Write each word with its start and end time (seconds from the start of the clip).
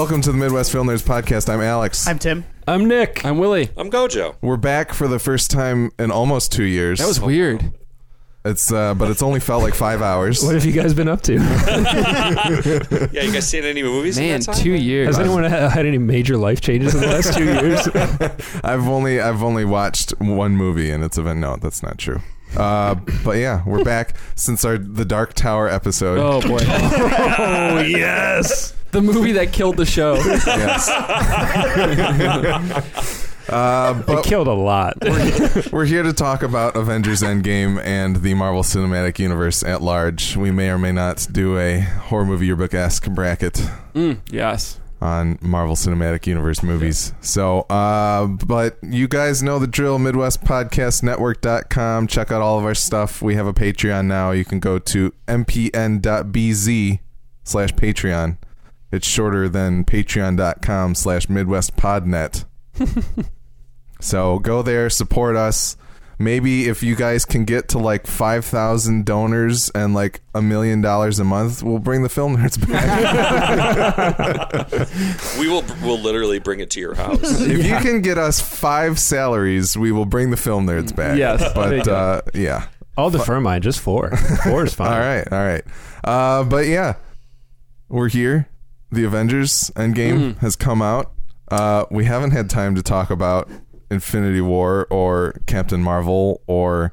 Welcome 0.00 0.22
to 0.22 0.32
the 0.32 0.38
Midwest 0.38 0.72
Film 0.72 0.86
Nerds 0.86 1.02
podcast. 1.02 1.52
I'm 1.52 1.60
Alex. 1.60 2.08
I'm 2.08 2.18
Tim. 2.18 2.46
I'm 2.66 2.88
Nick. 2.88 3.22
I'm 3.22 3.36
Willie. 3.36 3.68
I'm 3.76 3.90
Gojo. 3.90 4.34
We're 4.40 4.56
back 4.56 4.94
for 4.94 5.06
the 5.06 5.18
first 5.18 5.50
time 5.50 5.90
in 5.98 6.10
almost 6.10 6.52
two 6.52 6.64
years. 6.64 7.00
That 7.00 7.06
was 7.06 7.20
weird. 7.20 7.74
it's, 8.42 8.72
uh, 8.72 8.94
but 8.94 9.10
it's 9.10 9.22
only 9.22 9.40
felt 9.40 9.62
like 9.62 9.74
five 9.74 10.00
hours. 10.00 10.42
What 10.42 10.54
have 10.54 10.64
you 10.64 10.72
guys 10.72 10.94
been 10.94 11.06
up 11.06 11.20
to? 11.24 11.34
Yeah, 13.12 13.24
you 13.24 13.30
guys 13.30 13.46
seen 13.46 13.64
any 13.64 13.82
movies? 13.82 14.16
in 14.16 14.24
Man, 14.24 14.40
that 14.40 14.46
time? 14.46 14.54
two 14.54 14.72
years. 14.72 15.08
Has 15.08 15.18
anyone 15.18 15.44
ha- 15.44 15.68
had 15.68 15.84
any 15.84 15.98
major 15.98 16.38
life 16.38 16.62
changes 16.62 16.94
in 16.94 17.02
the 17.02 17.06
last 17.06 17.34
two 17.34 17.44
years? 17.44 17.86
I've 18.64 18.88
only 18.88 19.20
I've 19.20 19.42
only 19.42 19.66
watched 19.66 20.12
one 20.18 20.56
movie, 20.56 20.90
and 20.90 21.04
it's 21.04 21.18
a 21.18 21.34
no. 21.34 21.56
That's 21.56 21.82
not 21.82 21.98
true. 21.98 22.22
Uh, 22.56 22.94
but 23.22 23.32
yeah, 23.32 23.62
we're 23.66 23.84
back 23.84 24.16
since 24.34 24.64
our 24.64 24.78
the 24.78 25.04
Dark 25.04 25.34
Tower 25.34 25.68
episode. 25.68 26.18
Oh 26.18 26.40
boy, 26.40 26.64
oh 26.66 27.80
yes. 27.86 28.74
the 28.92 29.00
movie 29.02 29.32
that 29.32 29.52
killed 29.52 29.76
the 29.76 29.86
show. 29.86 30.14
Yes. 30.16 30.88
uh, 33.48 34.02
It 34.08 34.24
killed 34.24 34.48
a 34.48 34.52
lot. 34.52 34.96
We're 35.72 35.84
here 35.86 36.02
to 36.02 36.12
talk 36.12 36.42
about 36.42 36.76
Avengers 36.76 37.22
Endgame 37.22 37.80
and 37.84 38.16
the 38.16 38.34
Marvel 38.34 38.62
Cinematic 38.62 39.18
Universe 39.18 39.62
at 39.62 39.82
large. 39.82 40.36
We 40.36 40.50
may 40.50 40.70
or 40.70 40.78
may 40.78 40.92
not 40.92 41.26
do 41.30 41.58
a 41.58 41.80
horror 41.80 42.24
movie 42.24 42.46
yearbook 42.46 42.74
esque 42.74 43.08
bracket 43.10 43.54
Mm, 43.94 44.18
yes. 44.30 44.78
on 45.00 45.38
Marvel 45.40 45.74
Cinematic 45.74 46.26
Universe 46.26 46.62
movies. 46.62 47.12
So, 47.20 47.60
uh, 47.62 48.26
but 48.26 48.76
you 48.82 49.08
guys 49.08 49.42
know 49.42 49.58
the 49.58 49.66
drill 49.66 49.98
MidwestPodcastNetwork.com. 49.98 52.06
Check 52.06 52.30
out 52.30 52.42
all 52.42 52.58
of 52.58 52.64
our 52.64 52.74
stuff. 52.74 53.20
We 53.22 53.34
have 53.34 53.46
a 53.46 53.52
Patreon 53.54 54.06
now. 54.06 54.30
You 54.30 54.44
can 54.44 54.60
go 54.60 54.78
to 54.78 55.12
mpn.bz 55.26 56.98
slash 57.42 57.70
Patreon. 57.72 58.36
It's 58.92 59.06
shorter 59.06 59.48
than 59.48 59.84
patreon.com 59.84 60.94
slash 60.94 61.26
MidwestPodnet. 61.26 62.44
So 64.02 64.38
go 64.38 64.62
there, 64.62 64.88
support 64.88 65.36
us. 65.36 65.76
Maybe 66.18 66.68
if 66.68 66.82
you 66.82 66.96
guys 66.96 67.26
can 67.26 67.44
get 67.44 67.68
to 67.70 67.78
like 67.78 68.06
5,000 68.06 69.04
donors 69.04 69.68
and 69.74 69.92
like 69.94 70.22
a 70.34 70.40
million 70.40 70.80
dollars 70.80 71.18
a 71.18 71.24
month, 71.24 71.62
we'll 71.62 71.80
bring 71.80 72.02
the 72.02 72.08
film 72.08 72.38
nerds 72.38 72.56
back. 72.66 74.70
We 75.38 75.48
will 75.48 75.62
we'll 75.82 76.00
literally 76.00 76.38
bring 76.38 76.60
it 76.60 76.70
to 76.70 76.80
your 76.80 76.94
house. 76.94 77.20
if 77.42 77.66
you 77.66 77.76
can 77.76 78.00
get 78.00 78.16
us 78.16 78.40
five 78.40 78.98
salaries, 78.98 79.76
we 79.76 79.92
will 79.92 80.06
bring 80.06 80.30
the 80.30 80.36
film 80.38 80.66
nerds 80.66 80.94
back. 80.96 81.18
Yes, 81.18 81.44
But 81.54 81.76
you 81.76 81.82
go. 81.84 81.94
uh, 81.94 82.20
yeah. 82.34 82.68
I'll 82.96 83.10
defer 83.10 83.38
mine. 83.40 83.60
Just 83.62 83.80
four. 83.80 84.16
Four 84.44 84.64
is 84.64 84.74
fine. 84.74 84.92
All 84.92 84.98
right. 84.98 85.28
All 85.30 85.44
right. 85.44 85.64
Uh, 86.04 86.44
but 86.44 86.66
yeah, 86.66 86.94
we're 87.88 88.08
here. 88.08 88.48
The 88.92 89.04
Avengers 89.04 89.70
Endgame 89.76 90.36
has 90.38 90.56
come 90.56 90.82
out. 90.82 91.12
Uh, 91.48 91.84
we 91.90 92.04
haven't 92.04 92.30
had 92.32 92.48
time 92.50 92.74
to 92.74 92.82
talk 92.82 93.10
about 93.10 93.48
Infinity 93.90 94.40
War 94.40 94.86
or 94.90 95.40
Captain 95.46 95.82
Marvel 95.82 96.42
or 96.46 96.92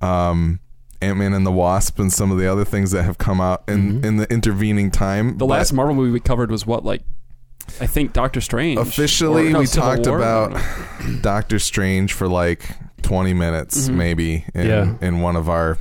um, 0.00 0.60
Ant 1.00 1.18
Man 1.18 1.32
and 1.32 1.44
the 1.46 1.52
Wasp 1.52 1.98
and 1.98 2.12
some 2.12 2.30
of 2.30 2.38
the 2.38 2.50
other 2.50 2.64
things 2.64 2.90
that 2.92 3.02
have 3.04 3.18
come 3.18 3.40
out 3.40 3.62
in, 3.68 4.04
in 4.04 4.16
the 4.16 4.32
intervening 4.32 4.90
time. 4.90 5.30
The 5.38 5.46
But 5.46 5.46
last 5.46 5.72
Marvel 5.72 5.94
movie 5.94 6.10
we 6.10 6.20
covered 6.20 6.50
was 6.50 6.66
what, 6.66 6.84
like, 6.84 7.02
I 7.80 7.86
think 7.86 8.12
Doctor 8.12 8.40
Strange. 8.40 8.78
officially, 8.78 9.48
Or, 9.48 9.50
no, 9.50 9.58
we 9.60 9.66
Civil 9.66 9.94
talked 9.96 10.06
War? 10.08 10.18
about 10.18 10.60
Doctor 11.22 11.58
Strange 11.60 12.12
for 12.12 12.26
like 12.28 12.68
20 13.02 13.34
minutes, 13.34 13.86
Mm-hmm. 13.86 13.96
maybe, 13.98 14.44
in, 14.54 14.66
Yeah. 14.66 14.94
in 15.00 15.20
one 15.20 15.36
of 15.36 15.48
our 15.48 15.78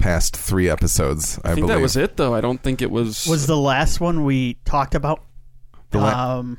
past 0.00 0.36
three 0.36 0.68
episodes. 0.68 1.38
I, 1.44 1.52
I 1.52 1.54
think 1.54 1.66
believe. 1.66 1.76
that 1.78 1.82
was 1.82 1.96
it, 1.96 2.16
though. 2.16 2.34
I 2.34 2.40
don't 2.40 2.60
think 2.62 2.82
it 2.82 2.90
was. 2.90 3.26
Was 3.28 3.46
the 3.46 3.56
last 3.56 4.00
one 4.00 4.24
we 4.24 4.54
talked 4.64 4.94
about? 4.94 5.24
The 5.90 5.98
la- 5.98 6.38
um, 6.38 6.58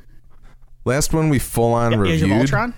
Last 0.84 1.12
one 1.12 1.28
we 1.28 1.38
full 1.38 1.74
on 1.74 1.98
reviewed. 1.98 2.22
Age 2.24 2.30
of 2.30 2.38
Ultron. 2.38 2.74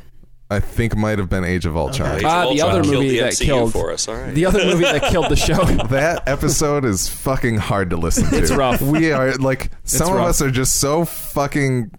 I 0.51 0.61
think 0.61 0.95
might 0.95 1.19
have 1.19 1.31
been 1.31 1.43
Age 1.43 1.65
of 1.67 1.75
Ultron. 1.77 2.17
Age 2.17 2.23
of 2.25 2.31
Ah, 2.31 2.53
the 2.53 2.61
other 2.61 2.83
killed 2.83 2.95
movie 2.95 3.09
the 3.09 3.21
that 3.21 3.33
MCU 3.33 3.45
killed- 3.47 3.73
for 3.73 3.91
us. 3.93 4.07
All 4.09 4.15
right. 4.15 4.35
the 4.35 4.45
other 4.47 4.65
movie 4.65 4.85
that 4.85 5.03
killed 5.11 5.29
the 5.31 5.37
show. 5.37 5.65
That 5.89 6.29
episode 6.29 6.85
is 6.85 7.09
fucking 7.09 7.57
hard 7.57 7.91
to 7.91 7.97
listen 7.97 8.29
to. 8.31 8.37
It's 8.39 8.51
rough. 8.53 8.81
We 8.83 9.11
are 9.11 9.33
like 9.37 9.71
some 9.85 10.11
of 10.11 10.17
rough. 10.17 10.29
us 10.29 10.43
are 10.43 10.51
just 10.51 10.77
so 10.77 11.05
fucking 11.07 11.91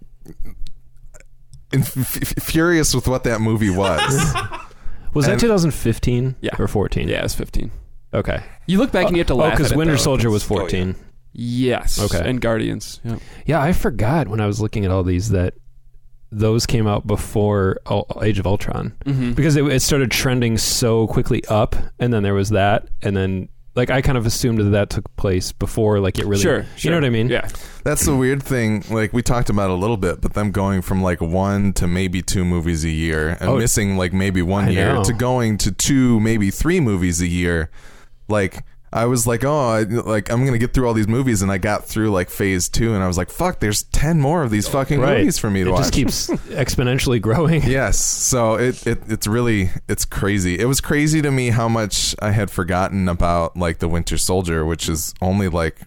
inf- 1.72 1.96
f- 2.22 2.42
furious 2.44 2.94
with 2.94 3.08
what 3.08 3.24
that 3.24 3.40
movie 3.40 3.70
was. 3.70 4.34
Was 5.14 5.24
that 5.26 5.40
2015? 5.40 6.36
Yeah. 6.42 6.50
Or 6.58 6.68
14? 6.68 7.08
yeah, 7.08 7.20
it 7.20 7.22
was 7.22 7.34
15. 7.34 7.70
Okay. 8.16 8.42
You 8.66 8.78
look 8.78 8.90
back 8.92 9.06
and 9.06 9.16
you 9.16 9.20
have 9.20 9.26
to 9.28 9.34
Oh, 9.34 9.36
laugh. 9.36 9.52
because 9.52 9.70
at 9.70 9.74
it, 9.74 9.78
Winter 9.78 9.94
though. 9.94 9.98
Soldier 10.02 10.30
was 10.30 10.42
Oh, 10.50 10.54
yeah. 10.54 10.60
14. 10.60 10.94
Yes. 11.32 11.98
Okay. 12.00 12.28
And 12.28 12.40
Guardians. 12.40 13.00
Yeah. 13.04 13.18
Yeah, 13.44 13.60
I 13.60 13.72
forgot 13.72 14.26
when 14.28 14.40
I 14.40 14.46
was 14.46 14.60
looking 14.60 14.84
at 14.84 14.90
all 14.90 15.02
these 15.04 15.30
that 15.30 15.54
those 16.32 16.66
came 16.66 16.86
out 16.86 17.06
before 17.06 17.78
Ul- 17.86 18.06
Age 18.22 18.38
of 18.38 18.46
Ultron 18.46 18.94
Mm-hmm. 19.04 19.32
because 19.32 19.56
it, 19.56 19.64
it 19.66 19.80
started 19.80 20.10
trending 20.10 20.58
so 20.58 21.06
quickly 21.06 21.44
up, 21.48 21.76
and 22.00 22.12
then 22.12 22.22
there 22.22 22.34
was 22.34 22.50
that, 22.50 22.88
and 23.02 23.16
then 23.16 23.48
like 23.76 23.90
I 23.90 24.00
kind 24.00 24.16
of 24.16 24.24
assumed 24.24 24.58
that 24.58 24.70
that 24.70 24.88
took 24.90 25.14
place 25.16 25.52
before 25.52 26.00
like 26.00 26.18
it 26.18 26.24
really. 26.26 26.42
Sure, 26.42 26.60
You 26.60 26.66
sure. 26.76 26.90
know 26.92 26.96
what 26.96 27.04
I 27.04 27.10
mean? 27.10 27.28
Yeah. 27.28 27.46
That's 27.84 28.06
the 28.06 28.16
weird 28.16 28.42
thing. 28.42 28.82
Like 28.90 29.12
we 29.12 29.22
talked 29.22 29.50
about 29.50 29.68
a 29.70 29.74
little 29.74 29.98
bit, 29.98 30.22
but 30.22 30.32
them 30.32 30.50
going 30.50 30.80
from 30.82 31.02
like 31.02 31.20
one 31.20 31.74
to 31.74 31.86
maybe 31.86 32.22
two 32.22 32.44
movies 32.44 32.84
a 32.84 32.88
year 32.90 33.36
and 33.38 33.50
Oh, 33.50 33.58
missing 33.58 33.96
like 33.98 34.14
maybe 34.14 34.40
one 34.40 34.64
I 34.64 34.70
year 34.70 34.94
know. 34.94 35.04
to 35.04 35.12
going 35.12 35.58
to 35.58 35.70
two, 35.72 36.18
maybe 36.20 36.50
three 36.50 36.80
movies 36.80 37.20
a 37.20 37.26
year. 37.26 37.70
Like 38.28 38.64
I 38.92 39.04
was 39.06 39.26
like, 39.26 39.44
oh, 39.44 39.68
I, 39.70 39.82
like 39.82 40.30
I'm 40.30 40.44
gonna 40.46 40.58
get 40.58 40.72
through 40.72 40.86
all 40.86 40.94
these 40.94 41.08
movies, 41.08 41.42
and 41.42 41.50
I 41.50 41.58
got 41.58 41.84
through 41.84 42.10
like 42.12 42.30
phase 42.30 42.68
two, 42.68 42.94
and 42.94 43.02
I 43.02 43.06
was 43.08 43.18
like, 43.18 43.30
fuck, 43.30 43.58
there's 43.60 43.82
ten 43.84 44.20
more 44.20 44.42
of 44.42 44.50
these 44.50 44.68
fucking 44.68 45.00
Right. 45.00 45.18
movies 45.18 45.38
for 45.38 45.50
me 45.50 45.64
to 45.64 45.70
It 45.70 45.72
watch. 45.72 45.80
just 45.82 45.92
keeps 45.92 46.26
exponentially 46.50 47.20
growing. 47.20 47.62
Yes, 47.64 48.02
so 48.02 48.54
it, 48.54 48.86
it 48.86 48.98
it's 49.08 49.26
really 49.26 49.70
it's 49.88 50.04
crazy. 50.04 50.58
It 50.58 50.66
was 50.66 50.80
crazy 50.80 51.20
to 51.20 51.30
me 51.30 51.50
how 51.50 51.68
much 51.68 52.14
I 52.22 52.30
had 52.30 52.50
forgotten 52.50 53.08
about 53.08 53.56
like 53.56 53.78
the 53.78 53.88
Winter 53.88 54.16
Soldier, 54.16 54.64
which 54.64 54.88
is 54.88 55.12
only 55.20 55.48
like 55.48 55.80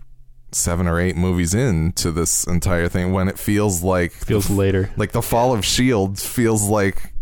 seven 0.52 0.88
or 0.88 1.00
eight 1.00 1.16
movies 1.16 1.54
into 1.54 2.12
this 2.12 2.46
entire 2.48 2.88
thing. 2.90 3.12
When 3.14 3.28
it 3.28 3.40
feels 3.40 3.82
like 3.82 4.12
Feels 4.12 4.50
later. 4.50 4.92
like 4.98 5.14
the 5.14 5.22
fall 5.22 5.54
of 5.54 5.64
Shield 5.66 6.20
feels 6.20 6.68
like 6.68 7.14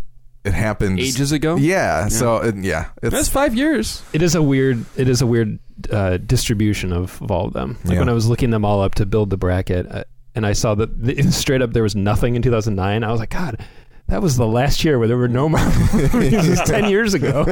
it 0.48 0.54
happened 0.54 0.98
Ages 0.98 1.32
ago? 1.32 1.56
Yeah, 1.56 2.08
so 2.08 2.38
it, 2.38 2.56
yeah, 2.56 2.88
That's 3.02 3.14
it's 3.14 3.28
five 3.28 3.54
years. 3.54 4.02
It 4.12 4.22
is 4.22 4.34
a 4.34 4.42
weird. 4.42 4.84
It 4.96 5.08
is 5.08 5.22
a 5.22 5.26
weird 5.26 5.58
uh, 5.90 6.16
distribution 6.18 6.92
of, 6.92 7.20
of 7.22 7.30
all 7.30 7.46
of 7.46 7.52
them. 7.52 7.78
Like 7.84 7.94
Yeah. 7.94 8.00
when 8.00 8.08
I 8.08 8.12
was 8.12 8.28
looking 8.28 8.50
them 8.50 8.64
all 8.64 8.82
up 8.82 8.94
to 8.96 9.06
build 9.06 9.30
the 9.30 9.36
bracket, 9.36 9.86
uh, 9.90 10.04
and 10.34 10.44
I 10.46 10.52
saw 10.52 10.74
that 10.74 11.02
the, 11.04 11.22
straight 11.30 11.62
up 11.62 11.72
there 11.72 11.82
was 11.82 11.94
nothing 11.94 12.34
in 12.34 12.42
2009. 12.42 13.04
I 13.04 13.10
was 13.10 13.20
like, 13.20 13.30
God, 13.30 13.64
that 14.08 14.22
was 14.22 14.36
the 14.36 14.46
last 14.46 14.84
year 14.84 14.98
where 14.98 15.06
there 15.08 15.16
were 15.18 15.28
no 15.28 15.48
Marvel 15.48 15.98
movies. 16.12 16.32
It 16.46 16.48
was 16.50 16.60
ten 16.62 16.88
years 16.90 17.14
ago. 17.14 17.44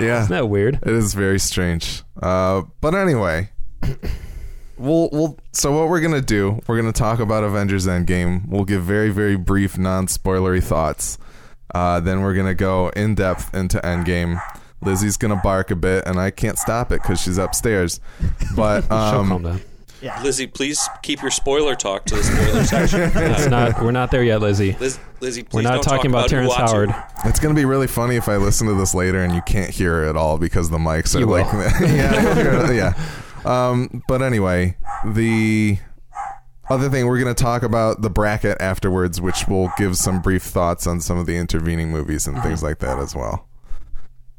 yeah. 0.00 0.22
Isn't 0.22 0.30
that 0.30 0.48
weird? 0.48 0.76
It 0.82 0.92
is 0.92 1.14
very 1.14 1.38
strange. 1.40 2.02
Uh, 2.22 2.62
but 2.80 2.94
anyway, 2.94 3.50
we'll 4.76 5.08
we'll. 5.12 5.38
So 5.52 5.72
what 5.72 5.88
we're 5.88 6.00
gonna 6.00 6.20
do? 6.20 6.60
We're 6.66 6.76
gonna 6.76 6.92
talk 6.92 7.18
about 7.20 7.44
Avengers 7.44 7.86
Endgame. 7.86 8.46
We'll 8.48 8.64
give 8.64 8.82
very 8.82 9.10
very 9.10 9.36
brief 9.36 9.78
non 9.78 10.06
spoilery 10.06 10.62
thoughts. 10.62 11.18
Uh, 11.74 12.00
then 12.00 12.20
we're 12.22 12.34
gonna 12.34 12.54
go 12.54 12.88
in 12.90 13.14
depth 13.14 13.54
into 13.54 13.78
Endgame. 13.78 14.40
Lizzie's 14.80 15.16
gonna 15.16 15.40
bark 15.42 15.70
a 15.70 15.76
bit, 15.76 16.06
and 16.06 16.18
I 16.20 16.30
can't 16.30 16.58
stop 16.58 16.92
it 16.92 17.02
because 17.02 17.20
she's 17.20 17.38
upstairs. 17.38 18.00
But 18.54 18.80
She'll 18.82 18.88
calm 18.88 19.32
um, 19.32 19.42
down. 19.42 19.60
Yeah. 20.00 20.22
Lizzie, 20.22 20.46
please 20.46 20.86
keep 21.02 21.22
your 21.22 21.30
spoiler 21.30 21.74
talk 21.74 22.04
to 22.06 22.16
the 22.16 22.22
spoiler 22.22 22.64
section. 22.88 23.00
It's 23.14 23.46
not. 23.46 23.82
We're 23.82 23.90
not 23.90 24.10
there 24.10 24.22
yet, 24.22 24.40
Lizzie. 24.42 24.76
Liz, 24.78 24.98
Lizzie, 25.20 25.42
please 25.42 25.54
We're 25.54 25.62
not 25.62 25.76
don't 25.76 25.84
talking 25.84 26.10
talk 26.12 26.26
about 26.26 26.28
Terrence 26.28 26.52
Uatu. 26.52 26.90
Howard. 26.90 26.94
it's 27.24 27.40
gonna 27.40 27.54
be 27.54 27.64
really 27.64 27.86
funny 27.86 28.16
if 28.16 28.28
I 28.28 28.36
listen 28.36 28.66
to 28.68 28.74
this 28.74 28.94
later 28.94 29.22
and 29.22 29.34
you 29.34 29.40
can't 29.42 29.70
hear 29.70 30.04
it 30.04 30.10
at 30.10 30.16
all 30.16 30.36
because 30.36 30.68
the 30.68 30.76
mics 30.76 31.16
are 31.16 31.20
You 31.20 31.26
like, 31.26 31.50
will. 31.50 31.60
yeah, 31.88 32.22
you'll 32.22 32.34
hear 32.34 32.52
it, 32.70 32.76
yeah. 32.76 32.92
Um, 33.46 34.02
but 34.06 34.20
anyway, 34.20 34.76
the 35.06 35.78
other 36.70 36.88
thing 36.88 37.06
we're 37.06 37.20
going 37.20 37.34
to 37.34 37.42
talk 37.42 37.62
about 37.62 38.02
the 38.02 38.10
bracket 38.10 38.60
afterwards, 38.60 39.20
which 39.20 39.46
will 39.48 39.70
give 39.76 39.96
some 39.96 40.20
brief 40.20 40.42
thoughts 40.42 40.86
on 40.86 41.00
some 41.00 41.18
of 41.18 41.26
the 41.26 41.36
intervening 41.36 41.90
movies 41.90 42.26
and 42.26 42.42
things 42.42 42.62
like 42.62 42.78
that 42.78 42.98
as 42.98 43.14
well. 43.14 43.46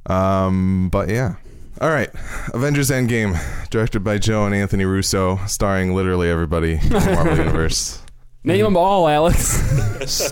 Um, 0.08 0.90
but 0.90 1.10
yeah. 1.10 1.36
All 1.82 1.90
right, 1.90 2.10
Avengers 2.54 2.90
Endgame, 2.90 3.38
directed 3.70 4.02
by 4.02 4.18
Joe 4.18 4.46
and 4.46 4.56
Anthony 4.56 4.86
Russo, 4.86 5.38
starring 5.46 5.94
literally 5.94 6.30
everybody 6.30 6.74
in 6.82 6.90
the 6.90 7.00
Marvel 7.14 7.36
Universe. 7.38 8.02
Name 8.46 8.64
them 8.64 8.78
all, 8.78 9.10
Alex. 9.10 9.60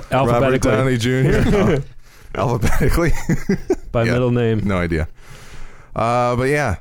Robert 0.10 0.32
Alphabetically 0.64 0.72
Downey 0.72 0.98
Jr. 0.98 1.84
Oh, 2.36 2.54
alphabetically. 2.54 3.12
by 3.92 4.06
yeah. 4.06 4.14
middle 4.14 4.32
name. 4.32 4.62
No 4.64 4.78
idea. 4.78 5.08
Uh, 5.96 6.36
but 6.36 6.46
yeah, 6.46 6.78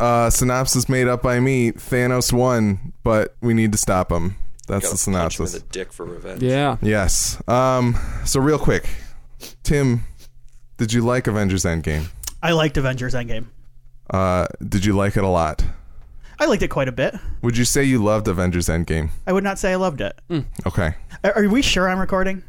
uh, 0.00 0.30
synopsis 0.30 0.88
made 0.88 1.06
up 1.08 1.22
by 1.22 1.38
me. 1.40 1.72
Thanos 1.72 2.32
won, 2.32 2.92
but 3.04 3.36
we 3.40 3.54
need 3.54 3.72
to 3.72 3.78
stop 3.78 4.10
him. 4.10 4.36
That's 4.66 4.84
Gotta 4.90 5.04
the 5.04 5.10
punch 5.12 5.38
him 5.38 5.44
in 5.44 5.48
synopsis. 5.48 5.52
the 5.62 5.68
dick 5.72 5.92
for 5.92 6.04
revenge. 6.06 6.42
yeah. 6.42 6.76
Yes. 6.82 7.40
Um. 7.48 7.96
So 8.24 8.40
real 8.40 8.58
quick, 8.58 8.88
Tim, 9.62 10.04
did 10.76 10.92
you 10.92 11.02
like 11.02 11.26
Avengers 11.26 11.64
Endgame? 11.64 12.06
I 12.42 12.52
liked 12.52 12.76
Avengers 12.76 13.14
Endgame. 13.14 13.46
Uh, 14.08 14.46
did 14.66 14.84
you 14.84 14.94
like 14.96 15.16
it 15.16 15.22
a 15.24 15.28
lot? 15.28 15.64
I 16.38 16.46
liked 16.46 16.62
it 16.62 16.68
quite 16.68 16.88
a 16.88 16.92
bit. 16.92 17.14
Would 17.42 17.56
you 17.58 17.64
say 17.66 17.84
you 17.84 18.02
loved 18.02 18.26
Avengers 18.26 18.66
Endgame? 18.68 19.10
I 19.26 19.32
would 19.32 19.44
not 19.44 19.58
say 19.58 19.72
I 19.72 19.76
loved 19.76 20.00
it. 20.00 20.18
Okay. 20.66 20.94
Are, 21.22 21.32
are 21.36 21.48
we 21.48 21.60
sure 21.62 21.86
I'm 21.88 21.98
recording? 21.98 22.42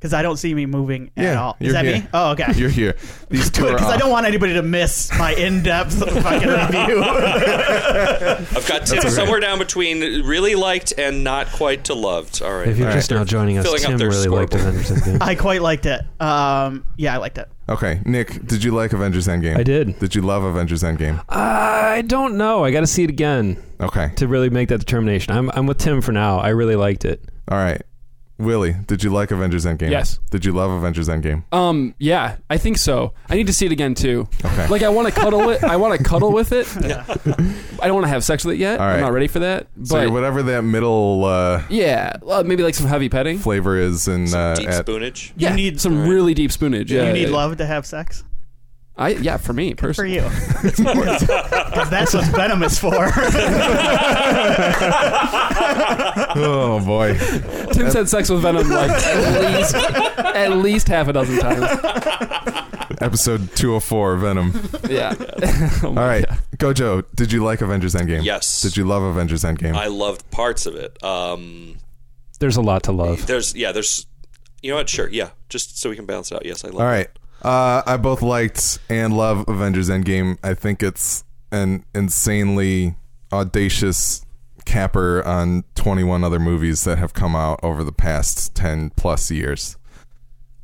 Because 0.00 0.14
I 0.14 0.22
don't 0.22 0.38
see 0.38 0.54
me 0.54 0.64
moving 0.64 1.10
at 1.14 1.22
Yeah, 1.24 1.42
all. 1.42 1.56
Is 1.60 1.66
you're 1.66 1.72
that 1.74 1.84
here. 1.84 1.98
me? 1.98 2.06
Oh, 2.14 2.30
okay. 2.30 2.52
You're 2.56 2.70
here. 2.70 2.96
These 3.28 3.50
two 3.50 3.66
are 3.66 3.72
Because 3.74 3.88
I 3.88 3.94
off. 3.96 4.00
don't 4.00 4.10
want 4.10 4.24
anybody 4.26 4.54
to 4.54 4.62
miss 4.62 5.10
my 5.18 5.34
in-depth 5.34 5.92
fucking 6.22 6.48
review. 6.48 7.02
I've 7.04 8.66
got 8.66 8.86
Tim 8.86 9.02
somewhere 9.10 9.40
down 9.40 9.58
between 9.58 10.00
really 10.24 10.54
liked 10.54 10.94
and 10.96 11.22
not 11.22 11.48
quite 11.48 11.84
to 11.84 11.94
loved. 11.94 12.40
All 12.42 12.50
right. 12.50 12.68
If 12.68 12.78
you're 12.78 12.88
All 12.88 12.94
just 12.94 13.10
right. 13.10 13.18
now 13.18 13.24
joining 13.24 13.58
us, 13.58 13.64
Filling 13.66 13.82
up 13.84 13.88
Tim 13.90 13.98
their 13.98 14.08
really 14.08 14.28
liked 14.28 14.52
scoreboard. 14.54 14.74
Avengers 14.74 15.02
Endgame. 15.02 15.22
I 15.22 15.34
quite 15.34 15.60
liked 15.60 15.84
it. 15.84 16.00
Um, 16.18 16.86
yeah, 16.96 17.14
I 17.14 17.18
liked 17.18 17.36
it. 17.36 17.48
Okay, 17.68 18.00
Nick, 18.06 18.46
did 18.46 18.64
you 18.64 18.72
like 18.72 18.92
Avengers 18.94 19.28
Endgame? 19.28 19.56
I 19.58 19.62
did. 19.62 19.98
Did 20.00 20.14
you 20.14 20.22
love 20.22 20.42
Avengers 20.42 20.82
Endgame? 20.82 21.22
I 21.28 22.02
don't 22.06 22.36
know. 22.36 22.64
I 22.64 22.70
got 22.72 22.80
to 22.80 22.86
see 22.86 23.04
it 23.04 23.10
again 23.10 23.62
Okay. 23.80 24.12
to 24.16 24.26
really 24.26 24.48
make 24.50 24.70
that 24.70 24.78
determination. 24.78 25.32
I'm 25.34 25.50
I'm 25.50 25.66
with 25.66 25.78
Tim 25.78 26.00
for 26.00 26.12
now. 26.12 26.38
I 26.38 26.48
really 26.48 26.74
liked 26.76 27.04
it. 27.04 27.22
All 27.48 27.58
right. 27.58 27.80
Willie, 28.40 28.74
did 28.86 29.04
you 29.04 29.10
like 29.10 29.30
Avengers 29.30 29.64
Endgame? 29.66 29.90
Yes. 29.90 30.18
Did 30.30 30.44
you 30.44 30.52
love 30.52 30.70
Avengers 30.70 31.08
Endgame? 31.08 31.44
Um, 31.52 31.94
yeah, 31.98 32.36
I 32.48 32.56
think 32.58 32.78
so. 32.78 33.12
I 33.28 33.36
need 33.36 33.46
to 33.48 33.52
see 33.52 33.66
it 33.66 33.72
again 33.72 33.94
too. 33.94 34.28
Okay. 34.44 34.66
Like 34.68 34.82
I 34.82 34.88
want 34.88 35.08
to 35.12 35.20
cuddle 35.20 35.50
it. 35.50 35.62
I 35.62 35.76
want 35.76 35.96
to 35.98 36.02
cuddle 36.04 36.32
with 36.32 36.52
it. 36.52 36.66
Yeah. 36.90 37.04
I 37.82 37.86
don't 37.86 37.94
want 37.94 38.04
to 38.04 38.08
have 38.10 38.24
sex 38.24 38.44
with 38.44 38.54
it 38.56 38.58
yet. 38.58 38.80
All 38.80 38.86
right. 38.86 38.94
I'm 38.94 39.00
not 39.00 39.12
ready 39.12 39.26
for 39.28 39.38
that. 39.40 39.68
So 39.84 39.96
But 39.96 40.10
whatever 40.10 40.42
that 40.44 40.62
middle 40.64 41.24
uh, 41.24 41.62
yeah, 41.68 42.16
well, 42.22 42.42
maybe 42.44 42.62
like 42.62 42.74
some 42.74 42.86
heavy 42.86 43.08
petting. 43.08 43.38
flavor 43.38 43.78
is 43.78 44.08
and 44.08 44.32
uh, 44.34 44.54
Deep 44.54 44.68
at 44.68 44.84
spoonage. 44.86 45.32
Yeah, 45.36 45.50
You 45.50 45.56
need- 45.56 45.80
some 45.80 46.08
really 46.08 46.34
deep 46.34 46.50
spoonage. 46.50 46.88
Yeah, 46.90 47.06
you 47.08 47.12
need 47.12 47.28
love 47.28 47.56
to 47.58 47.66
have 47.66 47.86
sex 47.86 48.24
I 48.96 49.10
yeah, 49.10 49.36
for 49.38 49.52
me 49.52 49.74
personally. 49.74 50.18
for 50.20 50.28
personally. 50.28 50.92
you. 50.92 51.06
Because 51.10 51.90
that's 51.90 52.12
what 52.14 52.24
Venom 52.26 52.62
is 52.62 52.78
for. 52.78 52.94
oh 56.36 56.82
boy. 56.84 57.16
Tim's 57.72 57.94
had 57.94 58.08
sex 58.08 58.28
with 58.28 58.42
Venom 58.42 58.68
like 58.68 58.90
at 58.90 59.56
least 59.56 59.74
at 59.74 60.56
least 60.56 60.88
half 60.88 61.08
a 61.08 61.12
dozen 61.12 61.38
times. 61.38 61.64
Episode 63.00 63.48
204 63.56 64.16
Venom. 64.18 64.52
Yeah. 64.88 65.14
Oh 65.18 65.80
All 65.84 65.92
my 65.92 66.06
right. 66.06 66.26
God. 66.28 66.38
Gojo, 66.76 67.04
did 67.14 67.32
you 67.32 67.42
like 67.42 67.62
Avengers 67.62 67.94
Endgame? 67.94 68.22
Yes. 68.24 68.60
Did 68.60 68.76
you 68.76 68.84
love 68.84 69.02
Avengers 69.02 69.44
Endgame? 69.44 69.74
I 69.74 69.86
loved 69.86 70.30
parts 70.30 70.66
of 70.66 70.74
it. 70.74 71.02
Um, 71.02 71.78
There's 72.38 72.56
a 72.58 72.62
lot 72.62 72.82
to 72.84 72.92
love. 72.92 73.26
there's 73.26 73.54
yeah, 73.54 73.72
there's 73.72 74.06
you 74.62 74.70
know 74.70 74.76
what? 74.76 74.90
Sure, 74.90 75.08
yeah, 75.08 75.30
just 75.48 75.78
so 75.80 75.88
we 75.88 75.96
can 75.96 76.04
balance 76.04 76.30
it 76.30 76.34
out. 76.34 76.44
Yes, 76.44 76.64
I 76.64 76.68
love. 76.68 76.80
All 76.80 76.86
right. 76.86 77.08
Uh, 77.42 77.82
I 77.86 77.96
both 77.96 78.22
liked 78.22 78.78
and 78.88 79.16
love 79.16 79.44
Avengers 79.48 79.88
Endgame. 79.88 80.38
I 80.42 80.54
think 80.54 80.82
it's 80.82 81.24
an 81.52 81.84
insanely 81.94 82.96
audacious 83.32 84.24
capper 84.64 85.24
on 85.24 85.64
21 85.74 86.22
other 86.22 86.38
movies 86.38 86.84
that 86.84 86.98
have 86.98 87.12
come 87.14 87.34
out 87.34 87.58
over 87.62 87.82
the 87.82 87.92
past 87.92 88.54
10 88.54 88.90
plus 88.90 89.30
years. 89.30 89.76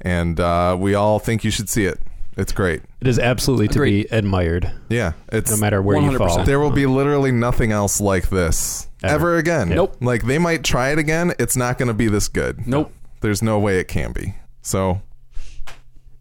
And 0.00 0.38
uh, 0.38 0.76
we 0.78 0.94
all 0.94 1.19
think 1.19 1.43
you 1.44 1.50
should 1.50 1.69
see 1.69 1.87
it. 1.87 1.99
It's 2.37 2.52
great. 2.52 2.82
It 3.00 3.08
is 3.08 3.19
absolutely 3.19 3.69
to 3.69 3.78
Agreed. 3.78 4.11
be 4.11 4.14
admired, 4.17 4.70
Yeah. 4.90 5.12
It's 5.32 5.50
no 5.50 5.56
matter 5.56 5.81
where 5.81 5.99
you 5.99 6.19
fall. 6.19 6.38
100%. 6.40 6.44
There 6.44 6.61
will 6.61 6.70
be 6.70 6.84
literally 6.84 7.32
nothing 7.32 7.73
else 7.73 7.99
like 7.99 8.28
this 8.28 8.88
ever, 9.02 9.14
Ever. 9.14 9.37
again. 9.38 9.70
Nope. 9.70 9.96
Like 10.02 10.26
they 10.26 10.38
might 10.38 10.62
try 10.62 10.90
it 10.93 10.99
again. 10.99 11.32
It's 11.38 11.56
not 11.56 11.78
going 11.78 11.88
to 11.88 11.94
be 11.94 12.08
this 12.08 12.28
good. 12.28 12.67
Nope. 12.67 12.93
There's 13.23 13.43
no 13.43 13.58
way 13.58 13.78
it 13.81 13.88
can 13.88 14.12
be. 14.12 14.34
So 14.61 15.00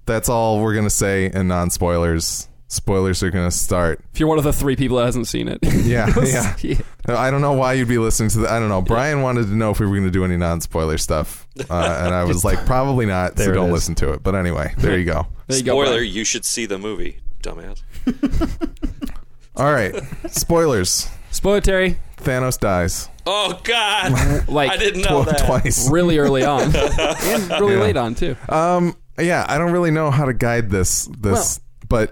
that's 0.05 0.29
all 0.29 0.59
we're 0.61 0.73
going 0.73 0.85
to 0.85 0.89
say 0.89 1.31
in 1.33 1.47
non 1.47 1.69
spoilers. 1.69 2.47
Spoilers 2.67 3.21
are 3.21 3.29
going 3.29 3.47
to 3.47 3.55
start. 3.55 4.01
If 4.11 4.19
you're 4.19 4.27
one 4.27 4.39
of 4.39 4.43
the 4.43 4.51
three 4.51 4.75
people 4.75 4.97
that 4.97 5.05
hasn't 5.05 5.27
seen 5.27 5.47
it. 5.47 5.59
Yeah, 5.85 6.11
yeah. 6.23 6.55
Yeah. 6.61 6.77
I 7.07 7.29
don't 7.29 7.41
know 7.41 7.53
why 7.53 7.73
you'd 7.73 7.87
be 7.87 7.99
listening 7.99 8.29
to 8.31 8.39
that. 8.39 8.49
I 8.49 8.59
don't 8.59 8.69
know. 8.69 8.81
Brian 8.81 9.21
wanted 9.21 9.43
to 9.43 9.55
know 9.55 9.69
if 9.69 9.79
we 9.79 9.85
were 9.85 9.91
going 9.93 10.05
to 10.05 10.11
do 10.11 10.25
any 10.25 10.35
non 10.35 10.61
spoiler 10.61 10.97
stuff. 10.97 11.47
Uh, 11.69 12.01
and 12.03 12.13
I 12.13 12.23
was 12.23 12.43
like, 12.43 12.65
probably 12.65 13.05
not. 13.05 13.35
There 13.35 13.45
so 13.47 13.53
don't 13.53 13.67
is. 13.67 13.73
listen 13.73 13.95
to 13.95 14.13
it. 14.13 14.23
But 14.23 14.33
anyway, 14.35 14.73
there 14.79 14.97
you 14.97 15.05
go. 15.05 15.27
There 15.47 15.57
you 15.59 15.63
go. 15.63 15.73
Spoiler: 15.73 15.97
Brian. 15.97 16.11
You 16.11 16.23
should 16.23 16.43
see 16.43 16.65
the 16.65 16.79
movie, 16.79 17.19
dumbass. 17.43 17.83
All 19.55 19.71
right. 19.71 19.93
Spoilers. 20.31 21.07
Spoiler 21.31 21.61
Terry, 21.61 21.97
Thanos 22.17 22.59
dies. 22.59 23.09
Oh 23.27 23.59
God! 23.63 24.47
like 24.49 24.71
I 24.71 24.77
didn't 24.77 25.01
know 25.03 25.23
Tw- 25.23 25.27
that. 25.27 25.45
twice. 25.45 25.89
really 25.91 26.17
early 26.17 26.43
on. 26.43 26.61
and 26.75 27.49
really 27.51 27.73
Yeah. 27.75 27.81
late 27.81 27.97
on 27.97 28.15
too. 28.15 28.35
Um, 28.49 28.95
yeah, 29.19 29.45
I 29.47 29.57
don't 29.57 29.71
really 29.71 29.91
know 29.91 30.11
how 30.11 30.25
to 30.25 30.33
guide 30.33 30.69
this. 30.69 31.09
This, 31.17 31.59
but 31.87 32.11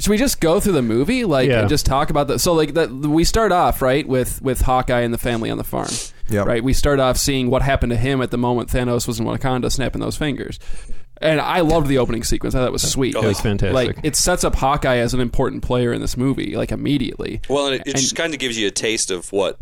Should 0.00 0.10
we 0.10 0.16
just 0.16 0.40
go 0.40 0.60
through 0.60 0.72
the 0.72 0.82
movie, 0.82 1.24
like, 1.24 1.48
Yeah. 1.48 1.60
and 1.60 1.68
just 1.68 1.84
talk 1.86 2.08
about 2.10 2.26
the? 2.26 2.38
So, 2.38 2.52
like, 2.54 2.72
the, 2.74 2.88
we 2.88 3.24
start 3.24 3.52
off 3.52 3.82
right 3.82 4.06
with 4.08 4.40
with 4.42 4.62
Hawkeye 4.62 5.00
and 5.00 5.12
the 5.12 5.18
family 5.18 5.50
on 5.50 5.58
the 5.58 5.64
farm. 5.64 5.90
Yep. 6.30 6.46
Right. 6.46 6.62
We 6.64 6.72
start 6.72 7.00
off 7.00 7.16
seeing 7.18 7.50
what 7.50 7.60
happened 7.62 7.90
to 7.90 7.96
him 7.96 8.22
at 8.22 8.30
the 8.30 8.38
moment 8.38 8.70
Thanos 8.70 9.06
was 9.08 9.18
in 9.20 9.26
Wakanda, 9.26 9.70
snapping 9.70 10.00
those 10.00 10.16
fingers. 10.16 10.58
And 11.20 11.38
I 11.40 11.60
loved 11.60 11.88
the 11.88 11.98
opening 11.98 12.22
sequence. 12.22 12.54
I 12.54 12.60
thought 12.60 12.68
it 12.68 12.72
was 12.72 12.88
sweet. 12.90 13.14
Oh, 13.14 13.20
It 13.22 13.26
was 13.26 13.40
fantastic. 13.40 13.74
Like, 13.74 13.98
it 14.04 14.16
sets 14.16 14.42
up 14.42 14.54
Hawkeye 14.54 14.96
as 14.98 15.12
an 15.12 15.20
important 15.20 15.62
player 15.62 15.92
in 15.92 16.00
this 16.00 16.16
movie, 16.16 16.54
like 16.56 16.72
immediately. 16.72 17.42
Well, 17.48 17.66
and 17.66 17.74
it, 17.74 17.82
it 17.84 17.92
And- 17.94 17.98
just 18.00 18.16
kind 18.16 18.32
of 18.32 18.38
gives 18.40 18.56
you 18.56 18.68
a 18.68 18.70
taste 18.70 19.10
of 19.10 19.30
what 19.32 19.58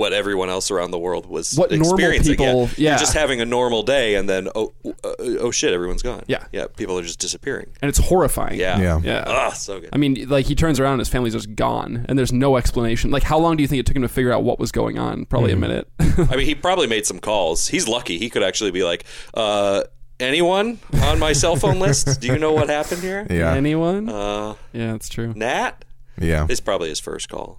what 0.00 0.12
everyone 0.12 0.48
else 0.48 0.70
around 0.70 0.90
the 0.90 0.98
world 0.98 1.26
was 1.26 1.54
What 1.56 1.70
normal 1.70 1.90
experiencing. 1.92 2.36
people- 2.36 2.62
yeah. 2.62 2.68
yeah. 2.76 2.90
You're 2.92 2.98
just 2.98 3.14
having 3.14 3.40
a 3.40 3.44
normal 3.44 3.82
day, 3.82 4.14
and 4.16 4.28
then 4.28 4.48
oh 4.54 4.72
uh, 5.04 5.14
oh 5.18 5.50
shit, 5.50 5.72
everyone's 5.72 6.02
gone. 6.02 6.22
Yeah. 6.26 6.44
yeah, 6.52 6.66
people 6.74 6.98
are 6.98 7.02
just 7.02 7.18
disappearing. 7.20 7.66
And 7.82 7.88
it's 7.88 7.98
horrifying. 7.98 8.58
Yeah, 8.58 8.80
Yeah. 8.80 9.00
Yeah. 9.04 9.24
Ah, 9.26 9.50
so 9.50 9.78
good. 9.80 9.90
I 9.92 9.98
mean, 9.98 10.26
like 10.28 10.46
he 10.46 10.54
turns 10.54 10.80
around 10.80 10.94
and 10.94 11.00
his 11.00 11.08
family's 11.08 11.34
just 11.34 11.54
gone, 11.54 12.06
and 12.08 12.18
there's 12.18 12.32
no 12.32 12.56
explanation. 12.56 13.10
Like, 13.10 13.22
how 13.22 13.38
long 13.38 13.56
do 13.56 13.62
you 13.62 13.68
think 13.68 13.80
it 13.80 13.86
took 13.86 13.96
him 13.96 14.02
to 14.02 14.08
figure 14.08 14.32
out 14.32 14.42
what 14.42 14.58
was 14.58 14.72
going 14.72 14.98
on? 14.98 15.26
Probably 15.26 15.52
a 15.52 15.56
minute. 15.56 15.86
I 16.00 16.34
mean, 16.36 16.46
he 16.46 16.54
probably 16.54 16.86
made 16.86 17.04
some 17.06 17.18
calls. 17.20 17.68
He's 17.68 17.86
lucky. 17.86 18.18
He 18.18 18.30
could 18.30 18.42
actually 18.42 18.70
be 18.70 18.82
like, 18.84 19.04
uh, 19.34 19.82
anyone 20.18 20.78
on 21.02 21.18
my 21.18 21.32
cell 21.32 21.56
phone 21.56 21.78
list? 21.78 22.20
Do 22.20 22.28
you 22.28 22.38
know 22.38 22.52
what 22.52 22.68
happened 22.68 23.02
here? 23.02 23.26
yeah, 23.30 23.52
Anyone? 23.54 24.08
Uh, 24.08 24.54
yeah, 24.72 24.92
that's 24.92 25.08
true. 25.08 25.32
Nat 25.36 25.84
yeah. 26.18 26.46
is 26.48 26.60
probably 26.60 26.88
his 26.88 27.00
first 27.00 27.28
call. 27.28 27.58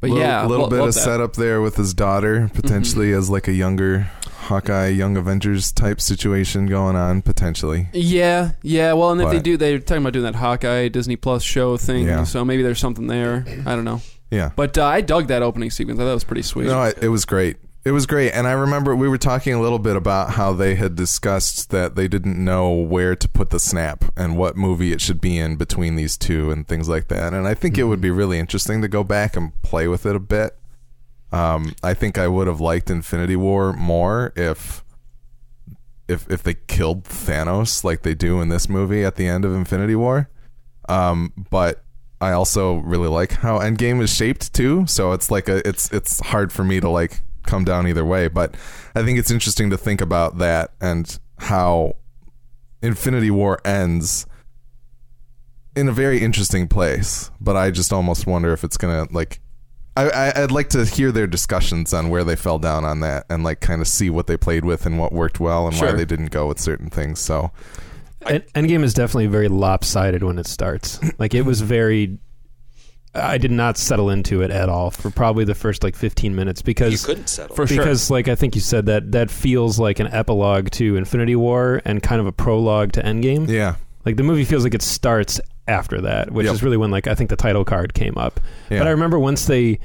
But 0.00 0.10
little, 0.10 0.24
yeah, 0.24 0.46
little 0.46 0.64
lo- 0.66 0.70
bit 0.70 0.80
of 0.80 0.86
that. 0.94 1.00
setup 1.00 1.34
there 1.34 1.60
with 1.60 1.76
his 1.76 1.92
daughter, 1.94 2.50
potentially 2.54 3.08
Mm-hmm. 3.08 3.18
as 3.18 3.30
like 3.30 3.48
a 3.48 3.52
younger 3.52 4.08
Hawkeye, 4.42 4.88
Young 4.88 5.16
Avengers 5.16 5.72
type 5.72 6.00
situation 6.00 6.66
going 6.66 6.94
on, 6.96 7.20
potentially. 7.22 7.88
Yeah, 7.92 8.52
yeah. 8.62 8.92
Well, 8.94 9.10
and 9.10 9.20
if 9.20 9.28
they 9.30 9.40
do, 9.40 9.56
they're 9.56 9.78
talking 9.78 10.02
about 10.02 10.12
doing 10.14 10.24
that 10.24 10.36
Hawkeye 10.36 10.88
Disney 10.88 11.16
Plus 11.16 11.42
show 11.42 11.76
thing. 11.76 12.06
Yeah. 12.06 12.24
So 12.24 12.44
maybe 12.44 12.62
there's 12.62 12.78
something 12.78 13.08
there. 13.08 13.44
I 13.66 13.74
don't 13.74 13.84
know. 13.84 14.00
Yeah. 14.30 14.52
But 14.56 14.78
uh, 14.78 14.84
I 14.86 15.00
dug 15.00 15.26
that 15.28 15.42
opening 15.42 15.70
sequence. 15.70 15.98
I 15.98 16.04
thought 16.04 16.10
it 16.10 16.14
was 16.14 16.24
pretty 16.24 16.42
sweet. 16.42 16.66
No, 16.68 16.82
it, 16.84 16.98
it 17.02 17.08
was 17.08 17.24
great. 17.24 17.56
It 17.84 17.92
was 17.92 18.06
great, 18.06 18.32
and 18.32 18.46
I 18.46 18.52
remember 18.52 18.94
we 18.94 19.08
were 19.08 19.18
talking 19.18 19.54
a 19.54 19.60
little 19.60 19.78
bit 19.78 19.96
about 19.96 20.32
how 20.32 20.52
they 20.52 20.74
had 20.74 20.94
discussed 20.96 21.70
that 21.70 21.94
they 21.94 22.08
didn't 22.08 22.42
know 22.42 22.72
where 22.72 23.14
to 23.14 23.28
put 23.28 23.50
the 23.50 23.60
snap 23.60 24.04
and 24.16 24.36
what 24.36 24.56
movie 24.56 24.92
it 24.92 25.00
should 25.00 25.20
be 25.20 25.38
in 25.38 25.56
between 25.56 25.94
these 25.94 26.16
two 26.16 26.50
and 26.50 26.66
things 26.66 26.88
like 26.88 27.08
that. 27.08 27.32
And 27.32 27.46
I 27.46 27.54
think 27.54 27.78
it 27.78 27.84
would 27.84 28.00
be 28.00 28.10
really 28.10 28.38
interesting 28.38 28.82
to 28.82 28.88
go 28.88 29.04
back 29.04 29.36
and 29.36 29.52
play 29.62 29.86
with 29.86 30.04
it 30.06 30.16
a 30.16 30.20
bit. 30.20 30.58
Um, 31.30 31.74
I 31.82 31.94
think 31.94 32.18
I 32.18 32.26
would 32.26 32.46
have 32.46 32.60
liked 32.60 32.90
Infinity 32.90 33.36
War 33.36 33.72
more 33.72 34.32
if 34.34 34.84
if 36.08 36.28
if 36.30 36.42
they 36.42 36.54
killed 36.54 37.04
Thanos 37.04 37.84
like 37.84 38.02
they 38.02 38.14
do 38.14 38.40
in 38.40 38.48
this 38.48 38.68
movie 38.68 39.04
at 39.04 39.16
the 39.16 39.28
end 39.28 39.44
of 39.44 39.54
Infinity 39.54 39.94
War. 39.94 40.28
Um, 40.88 41.32
but 41.50 41.84
I 42.20 42.32
also 42.32 42.76
really 42.76 43.08
like 43.08 43.32
how 43.32 43.60
Endgame 43.60 44.02
is 44.02 44.12
shaped 44.12 44.52
too. 44.52 44.86
So 44.86 45.12
it's 45.12 45.30
like 45.30 45.48
a 45.48 45.66
it's 45.68 45.92
it's 45.92 46.20
hard 46.20 46.52
for 46.52 46.64
me 46.64 46.80
to 46.80 46.88
like 46.88 47.20
come 47.48 47.64
down 47.64 47.88
either 47.88 48.04
way. 48.04 48.28
But 48.28 48.54
I 48.94 49.02
think 49.02 49.18
it's 49.18 49.30
interesting 49.30 49.70
to 49.70 49.78
think 49.78 50.00
about 50.00 50.38
that 50.38 50.72
and 50.80 51.18
how 51.38 51.96
Infinity 52.82 53.30
War 53.30 53.58
ends 53.64 54.26
in 55.74 55.88
a 55.88 55.92
very 55.92 56.20
interesting 56.20 56.68
place. 56.68 57.30
But 57.40 57.56
I 57.56 57.70
just 57.70 57.92
almost 57.92 58.26
wonder 58.26 58.52
if 58.52 58.62
it's 58.64 58.76
gonna 58.76 59.06
like. 59.10 59.40
I, 59.96 60.10
I, 60.10 60.42
I'd 60.44 60.52
like 60.52 60.68
to 60.70 60.84
hear 60.84 61.10
their 61.10 61.26
discussions 61.26 61.92
on 61.92 62.08
where 62.08 62.22
they 62.22 62.36
fell 62.36 62.60
down 62.60 62.84
on 62.84 63.00
that 63.00 63.24
and 63.28 63.42
like 63.42 63.58
kind 63.58 63.80
of 63.80 63.88
see 63.88 64.10
what 64.10 64.28
they 64.28 64.36
played 64.36 64.64
with 64.64 64.86
and 64.86 64.96
what 64.96 65.12
worked 65.12 65.40
well 65.40 65.66
and 65.66 65.76
why 65.76 65.90
they 65.90 66.04
didn't 66.04 66.30
go 66.30 66.46
with 66.46 66.60
certain 66.60 66.88
things. 66.88 67.18
So 67.18 67.50
En- 68.22 68.42
Endgame 68.54 68.84
is 68.84 68.94
definitely 68.94 69.26
very 69.26 69.48
lopsided 69.48 70.22
when 70.22 70.38
it 70.38 70.46
starts. 70.46 71.00
Like 71.18 71.34
it 71.34 71.42
was 71.42 71.60
very. 71.62 72.18
I 73.14 73.38
did 73.38 73.50
not 73.50 73.76
settle 73.78 74.10
into 74.10 74.42
it 74.42 74.50
at 74.50 74.68
all 74.68 74.90
for 74.90 75.10
probably 75.10 75.44
the 75.44 75.54
first 75.54 75.82
like 75.82 75.96
15 75.96 76.36
minutes 76.36 76.62
because 76.62 76.92
You 76.92 76.96
because 76.98 77.06
couldn't 77.06 77.28
settle. 77.28 77.56
For 77.56 77.66
sure. 77.66 77.78
because 77.78 78.10
like 78.10 78.28
I 78.28 78.34
think 78.34 78.54
you 78.54 78.60
said 78.60 78.86
that 78.86 79.12
that 79.12 79.30
feels 79.30 79.78
like 79.80 79.98
an 79.98 80.06
epilogue 80.08 80.70
to 80.72 80.96
Infinity 80.96 81.34
War 81.36 81.80
and 81.84 82.02
kind 82.02 82.20
of 82.20 82.26
a 82.26 82.32
prologue 82.32 82.92
to 82.92 83.02
Endgame. 83.02 83.48
yeah, 83.48 83.76
Like 84.04 84.16
the 84.16 84.22
movie 84.22 84.44
feels 84.44 84.62
like 84.62 84.74
it 84.74 84.82
starts 84.82 85.40
after 85.66 86.00
that, 86.02 86.30
which 86.30 86.44
Yep. 86.46 86.54
is 86.54 86.62
really 86.62 86.76
when 86.76 86.90
like 86.90 87.06
I 87.06 87.14
think 87.14 87.30
the 87.30 87.36
title 87.36 87.64
card 87.64 87.94
came 87.94 88.16
up. 88.16 88.40
yeah. 88.70 88.78
But 88.78 88.86
I 88.86 88.90
remember 88.90 89.18
once 89.18 89.46
they 89.46 89.78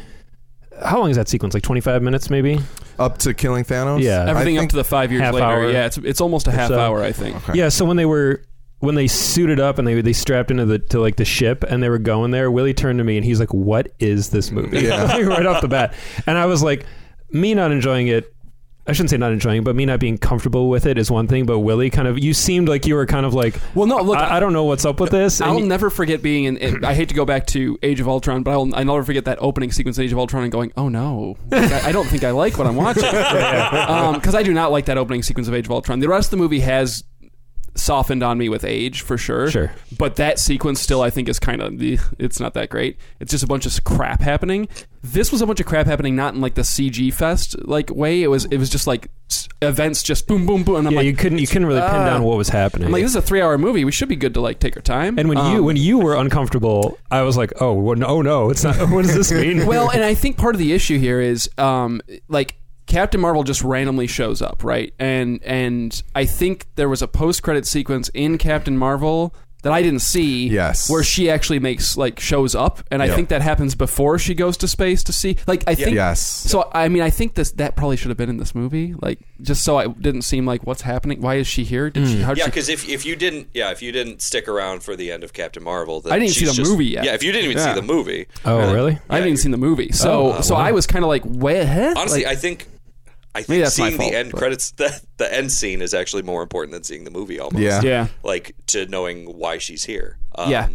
how 0.84 1.00
long 1.00 1.10
is 1.12 1.18
that 1.18 1.30
sequence? 1.30 1.53
Like 1.53 1.63
25 1.63 2.01
minutes 2.01 2.30
maybe? 2.30 2.60
up 3.00 3.18
to 3.20 3.34
killing 3.34 3.63
Thanos. 3.63 4.01
Yeah. 4.01 4.25
Everything 4.27 4.58
up 4.60 4.70
to 4.70 4.75
the 4.75 4.84
five 4.84 5.12
years 5.12 5.24
half 5.24 5.34
later. 5.34 5.46
hour 5.46 5.72
Yeah, 5.72 5.86
it's 5.86 5.98
it's 6.00 6.22
almost 6.22 6.48
a 6.48 6.51
half 6.51 6.68
so. 6.70 6.80
hour, 6.80 7.01
I 7.01 7.12
think. 7.12 7.36
Okay. 7.38 7.58
Yeah, 7.58 7.70
so 7.70 7.86
when 7.86 7.98
they 7.98 8.06
were 8.06 8.44
when 8.84 8.96
they 8.96 9.08
suited 9.08 9.62
up 9.62 9.80
and 9.80 9.88
they 9.88 10.02
they 10.02 10.12
strapped 10.12 10.52
into 10.52 10.66
the 10.66 10.78
to 10.78 11.00
like 11.00 11.16
the 11.16 11.24
ship 11.24 11.63
and 11.63 11.82
they 11.82 11.88
were 11.88 11.98
going 11.98 12.32
there, 12.32 12.52
Willie 12.52 12.74
turned 12.74 13.00
to 13.00 13.04
me 13.06 13.16
and 13.16 13.25
he's 13.25 13.40
like, 13.40 13.54
"What 13.54 13.92
is 14.00 14.30
this 14.30 14.52
movie?" 14.52 14.82
Yeah. 14.82 15.04
Like, 15.13 15.25
right 15.25 15.46
off 15.46 15.62
the 15.62 15.68
bat, 15.70 15.94
and 16.28 16.38
I 16.38 16.48
was 16.48 16.62
like, 16.62 16.86
me 17.32 17.54
not 17.54 17.72
enjoying 17.72 18.08
it. 18.08 18.30
I 18.86 18.92
shouldn't 18.92 19.12
say 19.12 19.18
not 19.18 19.32
enjoying, 19.32 19.60
it, 19.60 19.63
but 19.63 19.78
me 19.78 19.86
not 19.86 20.02
being 20.02 20.18
comfortable 20.18 20.68
with 20.70 20.86
it 20.86 20.98
is 20.98 21.10
one 21.10 21.28
thing. 21.30 21.46
But 21.46 21.60
Willie, 21.60 21.90
kind 21.90 22.06
of, 22.06 22.20
you 22.22 22.34
seemed 22.34 22.68
like 22.68 22.86
you 22.86 22.96
were 22.96 23.06
kind 23.06 23.25
of 23.25 23.34
like, 23.34 23.56
Well, 23.74 23.88
no, 23.88 24.02
look, 24.02 24.18
I, 24.18 24.36
I 24.36 24.40
don't 24.42 24.52
know 24.52 24.66
what's 24.66 24.84
up 24.84 25.00
with 25.00 25.12
this. 25.12 25.40
I'll 25.40 25.62
never 25.62 25.90
forget 25.90 26.22
being 26.22 26.44
in. 26.44 26.58
in- 26.58 26.84
I 26.84 26.94
hate 26.94 27.08
to 27.08 27.16
go 27.16 27.24
back 27.24 27.48
to 27.48 27.78
Age 27.82 28.02
of 28.02 28.10
Ultron, 28.10 28.44
but 28.44 28.52
I'll, 28.52 28.75
I'll 28.75 28.84
never 28.84 29.04
forget 29.06 29.24
that 29.25 29.38
opening 29.40 29.72
sequence 29.72 29.98
in 29.98 30.04
Age 30.04 30.12
of 30.12 30.20
Ultron 30.20 30.44
and 30.44 30.52
going, 30.52 30.74
"Oh 30.75 30.90
no, 30.90 31.38
Like, 31.50 31.72
I, 31.72 31.90
I 31.90 31.92
don't 31.94 32.08
think 32.08 32.25
I 32.25 32.32
like 32.32 32.58
what 32.58 32.68
I'm 32.68 32.75
watching," 32.75 33.04
because 33.10 34.36
um, 34.36 34.36
I 34.36 34.44
do 34.44 34.54
not 34.54 34.74
like 34.74 34.86
that 34.86 34.98
opening 34.98 35.24
sequence 35.24 35.48
of 35.48 35.54
Age 35.54 35.66
of 35.66 35.72
Ultron. 35.72 36.00
The 36.02 36.10
rest 36.10 36.28
of 36.28 36.32
the 36.32 36.44
movie 36.44 36.60
has 36.60 37.06
softened 37.75 38.24
on 38.24 38.38
me 38.38 38.50
with 38.50 38.63
age 38.63 39.01
for 39.01 39.18
sure. 39.18 39.50
Sure. 39.50 39.72
but 39.98 40.15
that 40.18 40.39
sequence 40.39 40.80
still 40.82 41.01
I 41.01 41.10
think 41.10 41.27
is 41.27 41.39
kind 41.39 41.62
of 41.62 41.74
it's 42.20 42.39
not 42.39 42.53
that 42.53 42.70
great. 42.70 42.98
It's 43.20 43.32
just 43.32 43.44
a 43.44 43.48
bunch 43.48 43.65
of 43.65 43.84
crap 43.84 44.22
happening. 44.22 44.68
This 45.01 45.32
was 45.32 45.42
a 45.42 45.46
bunch 45.46 45.60
of 45.60 45.65
crap 45.65 45.86
happening, 45.86 46.15
not 46.15 46.34
in 46.34 46.42
like 46.42 46.53
the 46.56 46.62
CG 46.62 47.13
fest 47.13 47.56
like 47.68 47.89
way. 47.89 48.22
It 48.24 48.27
was 48.27 48.46
it 48.46 48.58
was 48.58 48.70
just 48.70 48.88
like 48.88 49.10
events, 49.62 50.03
just 50.03 50.27
boom, 50.27 50.46
boom, 50.46 50.63
boom. 50.63 50.75
And 50.77 50.88
I'm 50.88 50.94
yeah, 50.94 51.00
like, 51.00 51.06
you 51.08 51.15
couldn't 51.15 51.39
you 51.39 51.48
couldn't 51.48 51.68
really 51.68 51.82
pin 51.82 51.89
uh, 51.89 52.06
down 52.06 52.24
what 52.24 52.38
was 52.38 52.50
happening. 52.50 52.88
I'm 52.88 52.92
like, 52.92 53.01
this 53.01 53.12
is 53.12 53.15
a 53.15 53.22
three 53.22 53.42
hour 53.42 53.58
movie. 53.58 53.84
We 53.86 53.92
should 53.92 54.10
be 54.10 54.15
good 54.15 54.34
to 54.36 54.42
like 54.42 54.60
take 54.60 54.75
our 54.75 54.82
time. 54.82 55.18
and 55.18 55.27
when 55.30 55.38
you 55.38 55.60
Um, 55.60 55.65
when 55.65 55.75
you 55.77 55.98
were 56.00 56.15
uncomfortable, 56.15 56.98
I 57.12 57.22
was 57.24 57.38
like, 57.38 57.51
oh, 57.62 57.74
well, 57.74 57.96
no, 57.96 58.22
no, 58.22 58.50
it's 58.50 58.63
not. 58.63 58.75
What 58.94 59.06
does 59.06 59.15
this 59.15 59.32
mean? 59.32 59.65
well, 59.65 59.89
and 59.89 60.03
I 60.03 60.13
think 60.13 60.38
part 60.38 60.56
of 60.56 60.60
the 60.60 60.74
issue 60.74 61.00
here 61.00 61.20
is 61.20 61.50
um, 61.58 62.01
like 62.27 62.56
Captain 62.86 63.20
Marvel 63.22 63.44
just 63.44 63.62
randomly 63.63 64.08
shows 64.08 64.42
up, 64.42 64.63
right? 64.63 64.94
And 65.00 65.42
and 65.44 66.02
I 66.16 66.25
think 66.25 66.68
there 66.75 66.90
was 66.90 67.02
a 67.02 67.08
post 67.08 67.42
credit 67.44 67.66
sequence 67.66 68.10
in 68.13 68.38
Captain 68.38 68.78
Marvel 68.78 69.34
that 69.63 69.72
I 69.72 69.82
didn't 69.82 70.02
see. 70.02 70.50
Yes. 70.50 70.90
where 70.90 71.04
she 71.04 71.30
actually 71.30 71.60
makes 71.60 71.96
like 71.96 72.20
shows 72.20 72.54
up, 72.54 72.84
and 72.92 73.02
I 73.02 73.06
Yep. 73.06 73.16
think 73.16 73.30
that 73.30 73.42
happens 73.42 73.75
before 73.75 74.20
she 74.20 74.34
goes 74.36 74.58
to 74.58 74.68
space 74.68 75.06
to 75.06 75.13
see. 75.13 75.38
Like 75.48 75.63
I 75.68 75.74
think. 75.75 75.96
Yes. 75.96 76.20
So 76.20 76.70
I 76.74 76.90
mean, 76.90 77.02
I 77.02 77.10
think 77.10 77.36
this 77.36 77.52
that 77.52 77.78
probably 77.78 77.96
should 77.96 78.10
have 78.10 78.18
been 78.18 78.30
in 78.30 78.36
this 78.36 78.54
movie, 78.54 78.94
like 79.02 79.20
just 79.42 79.63
so 79.63 79.80
it 79.80 80.02
didn't 80.02 80.24
seem 80.24 80.46
like 80.46 80.68
what's 80.68 80.82
happening. 80.82 81.22
Why 81.22 81.36
is 81.36 81.48
she 81.48 81.63
here? 81.63 81.90
Did 81.90 82.10
she? 82.10 82.18
Hmm. 82.18 82.24
How 82.24 82.30
did 82.34 82.40
Yeah, 82.40 82.44
she 82.46 82.52
because 82.52 82.68
if, 82.68 82.90
if 82.90 83.06
you 83.06 83.16
didn't, 83.16 83.48
yeah, 83.54 83.72
if 83.72 83.82
you 83.82 83.94
didn't 83.94 84.22
stick 84.22 84.50
around 84.50 84.84
for 84.84 84.98
the 84.98 85.10
end 85.13 85.24
of 85.24 85.32
Captain 85.32 85.63
Marvel, 85.63 86.02
then 86.02 86.12
I 86.12 86.20
didn't 86.20 86.32
see 86.34 86.42
she's 86.42 86.50
the 86.50 86.56
just- 86.56 86.70
movie 86.70 86.88
yet. 86.88 87.06
Yeah, 87.06 87.13
if 87.13 87.24
you 87.24 87.32
didn't 87.32 87.50
even 87.52 87.58
Yeah. 87.63 87.74
see 87.74 87.80
the 87.80 87.88
movie, 87.88 88.28
oh, 88.44 88.74
really? 88.74 89.00
I 89.10 89.16
haven't 89.16 89.30
even 89.30 89.38
seen 89.38 89.52
the 89.52 89.58
movie, 89.58 89.94
so 89.94 90.34
Oh, 90.34 90.42
so 90.42 90.56
wow. 90.56 90.62
I 90.62 90.74
was 90.74 90.86
kind 90.88 91.06
of 91.06 91.10
like, 91.10 91.24
what? 91.24 91.56
honestly, 91.96 92.25
Like- 92.25 92.34
I 92.34 92.36
think. 92.36 92.68
I 93.36 93.40
Maybe 93.40 93.46
think 93.46 93.63
that's 93.63 93.80
my 93.80 93.88
seeing 93.88 93.98
fault, 94.00 94.12
the 94.12 94.18
end 94.18 94.32
but- 94.32 94.38
credits, 94.38 94.72
the, 94.78 95.02
the 95.18 95.34
end 95.34 95.52
scene 95.52 95.82
is 95.82 95.94
actually 95.94 96.22
more 96.24 96.44
important 96.44 96.74
than 96.74 96.84
seeing 96.84 97.04
the 97.04 97.12
movie. 97.12 97.40
Almost, 97.40 97.62
Yeah. 97.63 97.82
yeah. 97.84 98.08
like 98.24 98.56
to 98.68 98.86
knowing 98.86 99.25
why 99.25 99.58
she's 99.58 99.84
here. 99.84 100.18
Um, 100.36 100.52
Yeah. 100.52 100.68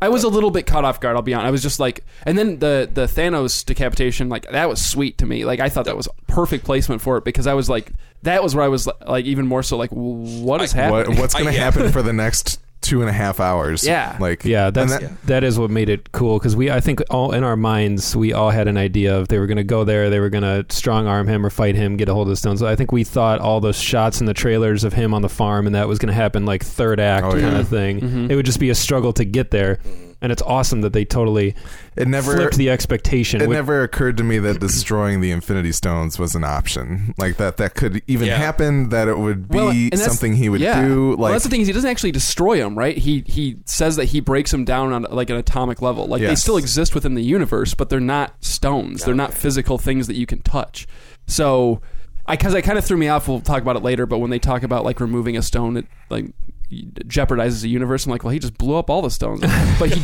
I 0.00 0.10
was 0.10 0.22
a 0.22 0.28
little 0.28 0.52
bit 0.52 0.64
caught 0.64 0.84
off 0.84 1.00
guard. 1.00 1.16
I'll 1.16 1.22
be 1.22 1.34
honest. 1.34 1.48
I 1.48 1.50
was 1.50 1.60
just 1.62 1.80
like, 1.80 2.04
and 2.24 2.38
then 2.38 2.60
the 2.60 2.88
the 2.92 3.06
Thanos 3.06 3.64
decapitation, 3.66 4.28
like 4.28 4.48
that 4.48 4.68
was 4.68 4.84
sweet 4.84 5.18
to 5.18 5.26
me. 5.26 5.44
Like 5.44 5.58
I 5.58 5.68
thought 5.68 5.86
that 5.86 5.96
was 5.96 6.06
perfect 6.28 6.64
placement 6.64 7.02
for 7.02 7.16
it 7.18 7.24
because 7.24 7.48
I 7.48 7.54
was 7.54 7.68
like, 7.68 7.90
that 8.22 8.40
was 8.44 8.54
where 8.54 8.64
I 8.64 8.68
was 8.68 8.88
like 9.08 9.24
even 9.24 9.48
more 9.48 9.64
so 9.64 9.76
like, 9.76 9.90
what 9.90 10.62
is 10.62 10.70
happening? 10.70 11.16
What, 11.16 11.18
what's 11.22 11.34
going 11.38 11.46
to 11.46 11.52
yeah. 11.52 11.58
happen 11.64 11.90
for 11.92 12.02
the 12.02 12.12
next 12.12 12.60
two 12.88 13.00
and 13.00 13.08
a 13.10 13.12
half 13.12 13.38
hours? 13.40 13.86
Yeah. 13.86 14.16
Like 14.18 14.44
Yeah, 14.44 14.70
that's 14.70 14.92
and 14.92 15.02
that- 15.06 15.26
that 15.26 15.44
is 15.44 15.58
what 15.58 15.70
made 15.70 15.88
it 15.88 16.10
cool 16.12 16.38
because 16.38 16.56
we 16.56 16.70
I 16.70 16.80
think 16.80 17.00
all 17.10 17.32
in 17.32 17.44
our 17.44 17.56
minds 17.56 18.16
we 18.16 18.32
all 18.32 18.50
had 18.50 18.66
an 18.68 18.76
idea 18.76 19.16
of 19.16 19.28
they 19.28 19.38
were 19.38 19.46
going 19.46 19.56
to 19.58 19.64
go 19.64 19.84
there, 19.84 20.08
they 20.10 20.20
were 20.20 20.30
going 20.30 20.42
to 20.44 20.64
strong 20.74 21.06
arm 21.06 21.28
him 21.28 21.44
or 21.44 21.50
fight 21.50 21.74
him, 21.74 21.96
get 21.96 22.08
a 22.08 22.14
hold 22.14 22.26
of 22.28 22.30
the 22.30 22.36
stones. 22.36 22.62
I 22.62 22.76
think 22.76 22.92
we 22.92 23.04
thought 23.04 23.40
all 23.40 23.60
those 23.60 23.76
shots 23.78 24.20
in 24.20 24.26
the 24.26 24.34
trailers 24.34 24.84
of 24.84 24.92
him 24.94 25.12
on 25.14 25.22
the 25.22 25.28
farm 25.28 25.66
and 25.66 25.74
that 25.74 25.86
was 25.88 25.98
going 25.98 26.08
to 26.08 26.14
happen 26.14 26.46
like 26.46 26.64
third 26.64 26.98
act 27.00 27.26
Oh, 27.26 27.30
kind 27.32 27.42
yeah. 27.42 27.58
of 27.58 27.68
thing. 27.68 28.00
Mhm. 28.00 28.30
It 28.30 28.36
would 28.36 28.46
just 28.46 28.60
be 28.60 28.70
a 28.70 28.74
struggle 28.74 29.12
to 29.14 29.24
get 29.24 29.50
there, 29.50 29.78
and 30.20 30.32
it's 30.32 30.42
awesome 30.42 30.80
that 30.80 30.92
they 30.92 31.04
totally 31.04 31.54
it 31.96 32.08
never 32.08 32.34
flipped 32.34 32.56
the 32.56 32.70
expectation. 32.70 33.40
it 33.40 33.48
which- 33.48 33.54
never 33.56 33.82
occurred 33.82 34.16
to 34.16 34.24
me 34.24 34.38
that 34.38 34.58
destroying 34.60 35.20
the 35.20 35.30
Infinity 35.30 35.72
Stones 35.72 36.18
was 36.18 36.34
an 36.34 36.42
option. 36.44 37.14
Like 37.18 37.36
that 37.36 37.56
that 37.58 37.74
could 37.74 38.02
even 38.06 38.26
Yeah. 38.28 38.36
happen. 38.36 38.88
That 38.88 39.06
it 39.08 39.18
would 39.18 39.48
be 39.48 39.56
Well, 39.56 40.00
something 40.00 40.34
he 40.34 40.48
would 40.48 40.60
yeah. 40.60 40.84
do. 40.86 41.10
well, 41.10 41.18
Like 41.18 41.32
that's 41.32 41.44
the 41.44 41.50
thing 41.50 41.60
is 41.60 41.66
he 41.68 41.72
doesn't 41.72 41.88
actually 41.90 42.12
destroy 42.12 42.58
them, 42.58 42.76
right? 42.76 42.96
He 42.98 43.22
he 43.26 43.56
says 43.64 43.96
that 43.96 44.06
he 44.06 44.20
breaks 44.20 44.50
them 44.50 44.64
down 44.64 44.92
on 44.92 45.06
like 45.10 45.30
an 45.30 45.36
atomic 45.36 45.80
level. 45.82 46.06
Like 46.06 46.20
they 46.22 46.34
still 46.34 46.56
exist 46.56 46.94
within 46.94 47.14
the 47.14 47.22
universe, 47.22 47.74
but 47.74 47.88
they're 47.88 48.00
not 48.00 48.34
stones. 48.44 49.04
They're 49.04 49.14
not 49.14 49.32
physical 49.34 49.78
things 49.78 50.06
that 50.08 50.16
you 50.16 50.26
can 50.26 50.42
touch. 50.42 50.86
So, 51.26 51.80
I 52.26 52.36
because 52.36 52.54
I 52.54 52.60
kind 52.60 52.76
of 52.78 52.84
threw 52.84 52.96
me 52.98 53.08
off. 53.08 53.28
We'll 53.28 53.40
talk 53.40 53.62
about 53.62 53.76
it 53.76 53.82
later. 53.82 54.04
But 54.06 54.18
when 54.18 54.30
they 54.30 54.38
talk 54.38 54.62
about 54.62 54.84
like 54.84 55.00
removing 55.00 55.36
a 55.36 55.42
stone, 55.42 55.76
it 55.76 55.86
like 56.10 56.26
jeopardizes 56.70 57.62
the 57.62 57.68
universe. 57.68 58.06
I'm 58.06 58.12
like, 58.12 58.24
well, 58.24 58.32
he 58.32 58.38
just 58.38 58.58
blew 58.58 58.76
up 58.76 58.90
all 58.90 59.02
the 59.02 59.10
stones. 59.10 59.40
but 59.78 59.90
he, 59.90 60.00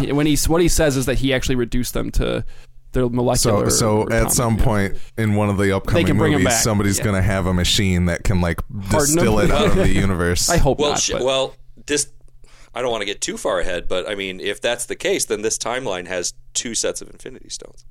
he, 0.00 0.06
he 0.06 0.12
when 0.12 0.26
he 0.26 0.36
what 0.46 0.60
he 0.60 0.68
says 0.68 0.96
is 0.96 1.06
that 1.06 1.18
he 1.18 1.32
actually 1.34 1.56
reduced 1.56 1.94
them 1.94 2.10
to 2.12 2.44
their 2.92 3.08
molecular. 3.08 3.68
So 3.70 4.02
or 4.02 4.12
at 4.12 4.28
atomic, 4.28 4.32
some 4.32 4.56
yeah. 4.58 4.64
point 4.64 4.96
in 5.18 5.34
one 5.34 5.50
of 5.50 5.58
the 5.58 5.76
upcoming 5.76 6.06
can 6.06 6.16
movies, 6.16 6.62
somebody's 6.62 6.98
Yeah. 6.98 7.04
going 7.04 7.16
to 7.16 7.22
have 7.22 7.46
a 7.46 7.52
machine 7.54 8.06
that 8.06 8.24
can 8.24 8.40
like 8.40 8.60
Harden 8.70 8.90
'em. 8.92 8.98
distill 8.98 9.38
it 9.40 9.50
out 9.50 9.66
of 9.68 9.76
the 9.76 9.88
universe. 9.92 10.48
I 10.48 10.56
hope 10.56 10.78
Well, 10.78 10.90
not. 10.92 11.00
sh- 11.00 11.12
but- 11.12 11.22
well, 11.22 11.54
this. 11.86 12.10
I 12.74 12.82
don't 12.82 12.90
want 12.90 13.00
to 13.02 13.06
get 13.06 13.20
too 13.20 13.36
far 13.36 13.60
ahead, 13.60 13.88
but 13.88 14.08
I 14.08 14.14
mean, 14.14 14.40
if 14.40 14.60
that's 14.60 14.86
the 14.86 14.94
case, 14.94 15.24
then 15.24 15.42
this 15.42 15.58
timeline 15.58 16.06
has 16.06 16.32
two 16.54 16.74
sets 16.74 17.00
of 17.02 17.10
Infinity 17.10 17.48
Stones, 17.48 17.84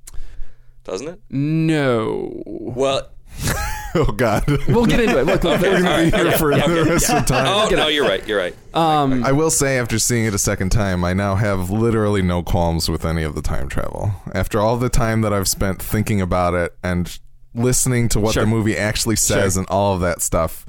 doesn't 0.83 1.07
it? 1.07 1.19
no. 1.29 2.41
Well, 2.45 3.09
oh 3.95 4.11
God. 4.15 4.43
We'll 4.67 4.85
get 4.85 4.99
into 4.99 5.19
it. 5.19 5.25
Look, 5.25 5.43
look, 5.43 5.61
We're 5.61 5.81
going 5.81 5.83
to 5.83 6.11
be 6.11 6.17
here 6.17 6.25
Yeah, 6.27 6.37
for 6.37 6.51
yeah, 6.51 6.67
the 6.67 6.79
okay, 6.81 6.89
rest 6.91 7.09
of 7.09 7.25
the 7.27 7.33
time. 7.33 7.45
oh 7.47 7.69
no, 7.75 7.87
you're 7.87 8.07
right. 8.07 8.25
You're 8.27 8.37
right. 8.37 8.55
um, 8.73 9.23
I 9.23 9.31
will 9.31 9.49
say, 9.51 9.77
after 9.77 9.99
seeing 9.99 10.25
it 10.25 10.33
a 10.33 10.37
second 10.39 10.69
time, 10.71 11.03
I 11.03 11.13
now 11.13 11.35
have 11.35 11.69
literally 11.69 12.21
no 12.21 12.43
qualms 12.43 12.89
with 12.89 13.05
any 13.05 13.23
of 13.23 13.35
the 13.35 13.41
time 13.41 13.69
travel. 13.69 14.11
After 14.33 14.59
all 14.59 14.77
the 14.77 14.89
time 14.89 15.21
that 15.21 15.33
I've 15.33 15.47
spent 15.47 15.81
thinking 15.81 16.21
about 16.21 16.53
it 16.53 16.75
and 16.83 17.17
listening 17.53 18.07
to 18.09 18.19
what 18.19 18.33
Sure. 18.33 18.43
the 18.43 18.47
movie 18.49 18.77
actually 18.77 19.15
says 19.15 19.53
Sure. 19.53 19.61
and 19.61 19.69
all 19.69 19.95
of 19.95 20.01
that 20.01 20.21
stuff, 20.21 20.65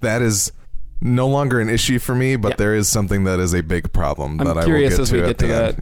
that 0.00 0.22
is 0.22 0.52
no 1.04 1.28
longer 1.28 1.60
an 1.60 1.68
issue 1.68 2.00
for 2.00 2.14
me. 2.14 2.34
But 2.34 2.50
Yeah. 2.50 2.56
there 2.56 2.74
is 2.74 2.88
something 2.88 3.24
that 3.24 3.38
is 3.38 3.52
a 3.54 3.62
big 3.62 3.92
problem 3.92 4.38
that 4.38 4.48
I'm 4.48 4.54
that 4.54 4.62
I 4.62 4.64
curious 4.64 4.92
will 4.92 4.96
get 4.98 5.02
as 5.02 5.08
to 5.10 5.14
we 5.14 5.22
at 5.22 5.26
get 5.26 5.38
to 5.38 5.46
the 5.46 5.54
end. 5.54 5.80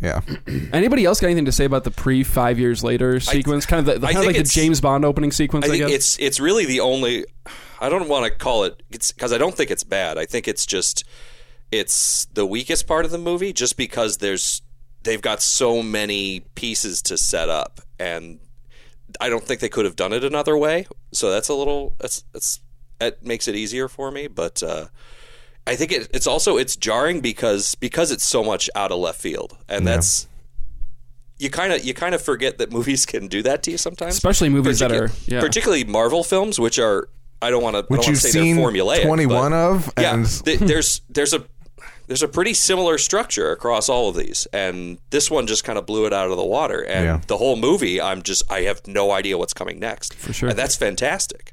Yeah, 0.49 0.69
Anybody 0.73 1.05
else 1.07 1.21
got 1.21 1.29
anything 1.29 1.47
to 1.47 1.53
say 1.53 1.65
about 1.65 1.85
the 1.85 1.91
pre 1.91 2.23
five 2.25 2.59
years 2.59 2.85
later 2.85 3.21
sequence? 3.21 3.65
kind 3.65 3.89
of 3.89 4.01
the, 4.01 4.07
kind 4.07 4.19
of 4.19 4.27
like 4.27 4.37
the 4.37 4.43
James 4.43 4.81
Bond 4.83 5.05
opening 5.05 5.33
sequence. 5.33 5.65
I 5.65 5.69
I, 5.69 5.71
think 5.71 5.87
guess. 5.87 5.95
it's 5.95 6.19
it's 6.19 6.41
really 6.41 6.67
the 6.67 6.81
only. 6.81 7.25
I 7.81 7.89
don't 7.89 8.09
want 8.09 8.25
to 8.27 8.31
call 8.31 8.65
it 8.65 8.83
because 8.91 9.33
I 9.33 9.39
don't 9.39 9.55
think 9.57 9.71
it's 9.71 9.85
bad. 9.85 10.19
I 10.19 10.27
think 10.27 10.47
it's 10.49 10.67
just 10.67 11.05
it's 11.71 12.27
the 12.35 12.45
weakest 12.45 12.87
part 12.87 13.05
of 13.05 13.11
the 13.11 13.19
movie, 13.19 13.53
just 13.53 13.77
because 13.77 14.19
there's 14.19 14.61
they've 15.05 15.23
got 15.23 15.41
so 15.43 15.83
many 15.83 16.41
pieces 16.55 17.01
to 17.03 17.17
set 17.17 17.49
up, 17.49 17.81
and 17.99 18.39
I 19.21 19.29
don't 19.29 19.43
think 19.45 19.61
they 19.61 19.69
could 19.69 19.85
have 19.85 19.97
done 19.97 20.13
it 20.13 20.25
another 20.25 20.57
way. 20.57 20.87
So 21.13 21.31
that's 21.31 21.49
a 21.49 21.55
little 21.55 21.95
that's 21.99 22.25
that's 22.33 22.61
that 23.03 23.25
makes 23.25 23.49
it 23.49 23.55
easier 23.57 23.89
for 23.89 24.11
me, 24.11 24.29
but. 24.29 24.63
uh 24.63 24.87
I 25.65 25.77
think 25.77 25.93
it, 25.93 26.09
it's 26.13 26.27
also 26.27 26.57
it's 26.57 26.75
jarring 26.75 27.21
because 27.21 27.77
because 27.77 28.11
it's 28.11 28.25
so 28.25 28.43
much 28.43 28.69
out 28.75 28.91
of 28.91 28.99
left 28.99 29.21
field, 29.21 29.57
and 29.69 29.87
that's 29.87 30.27
you 31.39 31.51
kind 31.51 31.73
of 31.73 31.85
you 31.85 31.95
kind 31.95 32.17
of 32.17 32.21
forget 32.23 32.59
that 32.59 32.73
movies 32.73 33.07
can 33.13 33.29
do 33.29 33.43
that 33.45 33.63
to 33.63 33.71
you 33.71 33.79
sometimes, 33.79 34.15
Especially 34.15 34.49
movies 34.49 34.81
that 34.81 34.91
are- 34.91 35.11
yeah. 35.27 35.39
particularly 35.41 35.85
Marvel 35.85 36.25
films, 36.25 36.59
which 36.59 36.81
are 36.81 37.09
I 37.41 37.51
don't 37.51 37.63
want 37.63 37.77
to 37.77 37.83
which 37.89 38.09
you've 38.09 38.19
say 38.19 38.31
seen 38.31 38.57
they're 38.57 38.67
formulaic, 38.67 39.03
twenty 39.07 39.27
one 39.27 39.53
of, 39.53 39.89
yeah, 39.99 40.15
and 40.15 40.27
th- 40.45 40.59
there's 40.71 41.01
there's 41.09 41.33
a 41.33 41.45
there's 42.09 42.25
a 42.25 42.29
pretty 42.29 42.55
similar 42.55 42.99
structure 42.99 43.53
across 43.53 43.89
all 43.89 44.09
of 44.09 44.17
these, 44.17 44.47
and 44.53 44.99
this 45.11 45.31
one 45.31 45.47
just 45.47 45.63
kind 45.63 45.79
of 45.79 45.87
blew 45.87 46.07
it 46.07 46.13
out 46.13 46.29
of 46.29 46.37
the 46.37 46.45
water. 46.45 46.81
And 46.85 47.05
Yeah. 47.05 47.21
the 47.29 47.37
whole 47.39 47.55
movie, 47.55 48.01
I'm 48.01 48.23
just 48.23 48.43
I 48.51 48.63
have 48.63 48.85
no 48.89 49.13
idea 49.13 49.39
what's 49.39 49.55
coming 49.55 49.79
next. 49.79 50.15
For 50.15 50.33
sure. 50.33 50.49
and 50.51 50.59
that's 50.59 50.75
fantastic. 50.75 51.52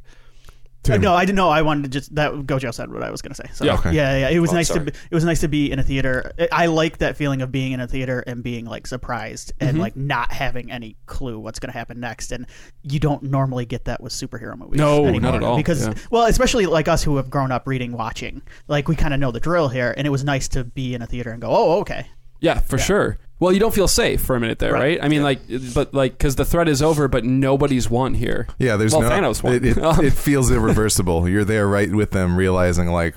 Uh, 0.89 0.97
no, 0.97 1.13
I 1.13 1.25
didn't 1.25 1.35
know. 1.35 1.49
I 1.49 1.61
wanted 1.61 1.83
to 1.83 1.89
just 1.89 2.15
that 2.15 2.31
Gojo 2.31 2.73
said 2.73 2.91
what 2.91 3.03
I 3.03 3.11
was 3.11 3.21
going 3.21 3.31
to 3.33 3.35
say. 3.35 3.49
So 3.53 3.65
Yeah. 3.65 3.73
Okay. 3.75 3.91
yeah, 3.93 4.17
yeah. 4.17 4.29
It 4.29 4.39
was 4.39 4.51
Oh, 4.51 4.55
nice 4.55 4.69
sorry. 4.69 4.85
to 4.85 4.91
be, 4.91 4.97
it 5.11 5.13
was 5.13 5.23
nice 5.25 5.41
to 5.41 5.47
be 5.47 5.69
in 5.71 5.77
a 5.77 5.83
theater. 5.83 6.31
I- 6.39 6.47
I 6.51 6.65
like 6.67 6.99
that 6.99 7.15
feeling 7.17 7.41
of 7.41 7.51
being 7.51 7.73
in 7.73 7.79
a 7.79 7.87
theater 7.87 8.23
and 8.25 8.41
being 8.41 8.65
like 8.65 8.87
surprised 8.87 9.51
and 9.59 9.71
Mm-hmm. 9.71 9.81
like 9.81 9.95
not 9.95 10.31
having 10.31 10.71
any 10.71 10.95
clue 11.05 11.37
what's 11.37 11.59
going 11.59 11.71
to 11.71 11.77
happen 11.77 11.99
next. 11.99 12.31
And 12.31 12.47
you 12.81 12.99
don't 12.99 13.23
normally 13.23 13.65
get 13.65 13.85
that 13.85 14.01
with 14.01 14.13
superhero 14.13 14.57
movies. 14.57 14.79
No, 14.79 15.05
anymore. 15.05 15.19
not 15.31 15.35
at 15.35 15.43
all. 15.43 15.57
Because 15.57 15.85
Yeah. 15.87 15.93
well, 16.11 16.25
especially 16.25 16.65
like 16.65 16.87
us 16.87 17.03
who 17.03 17.17
have 17.17 17.29
grown 17.29 17.51
up 17.51 17.67
reading, 17.67 17.91
watching, 17.91 18.41
like 18.67 18.87
we 18.87 18.95
kind 18.95 19.13
of 19.13 19.19
know 19.19 19.31
the 19.31 19.39
drill 19.41 19.67
here. 19.67 19.93
And 19.97 20.07
it 20.07 20.11
was 20.11 20.23
nice 20.23 20.47
to 20.49 20.63
be 20.63 20.95
in 20.95 21.01
a 21.01 21.07
theater 21.07 21.31
and 21.31 21.41
go, 21.41 21.49
oh, 21.51 21.79
okay. 21.81 22.07
yeah, 22.39 22.59
for 22.61 22.77
sure. 22.77 23.17
Well, 23.39 23.53
you 23.53 23.59
don't 23.59 23.73
feel 23.73 23.87
safe 23.87 24.21
for 24.21 24.35
a 24.35 24.39
minute 24.39 24.59
there, 24.59 24.73
right? 24.73 24.99
Right. 24.99 25.03
I 25.03 25.07
mean, 25.07 25.23
like, 25.23 25.39
but 25.73 25.93
like, 25.93 26.13
because 26.13 26.35
the 26.35 26.45
threat 26.45 26.67
is 26.67 26.81
over, 26.81 27.07
but 27.07 27.23
nobody's 27.23 27.89
won 27.89 28.13
here. 28.13 28.47
yeah, 28.59 28.75
there's 28.75 28.93
well, 28.93 29.01
no. 29.01 29.09
Thanos 29.09 29.41
won. 29.41 29.53
It, 29.53 29.65
it, 29.65 29.77
it 30.03 30.13
feels 30.13 30.51
irreversible. 30.51 31.27
You're 31.29 31.45
there 31.45 31.67
right 31.67 31.91
with 31.91 32.11
them, 32.11 32.35
realizing 32.35 32.87
like 32.87 33.15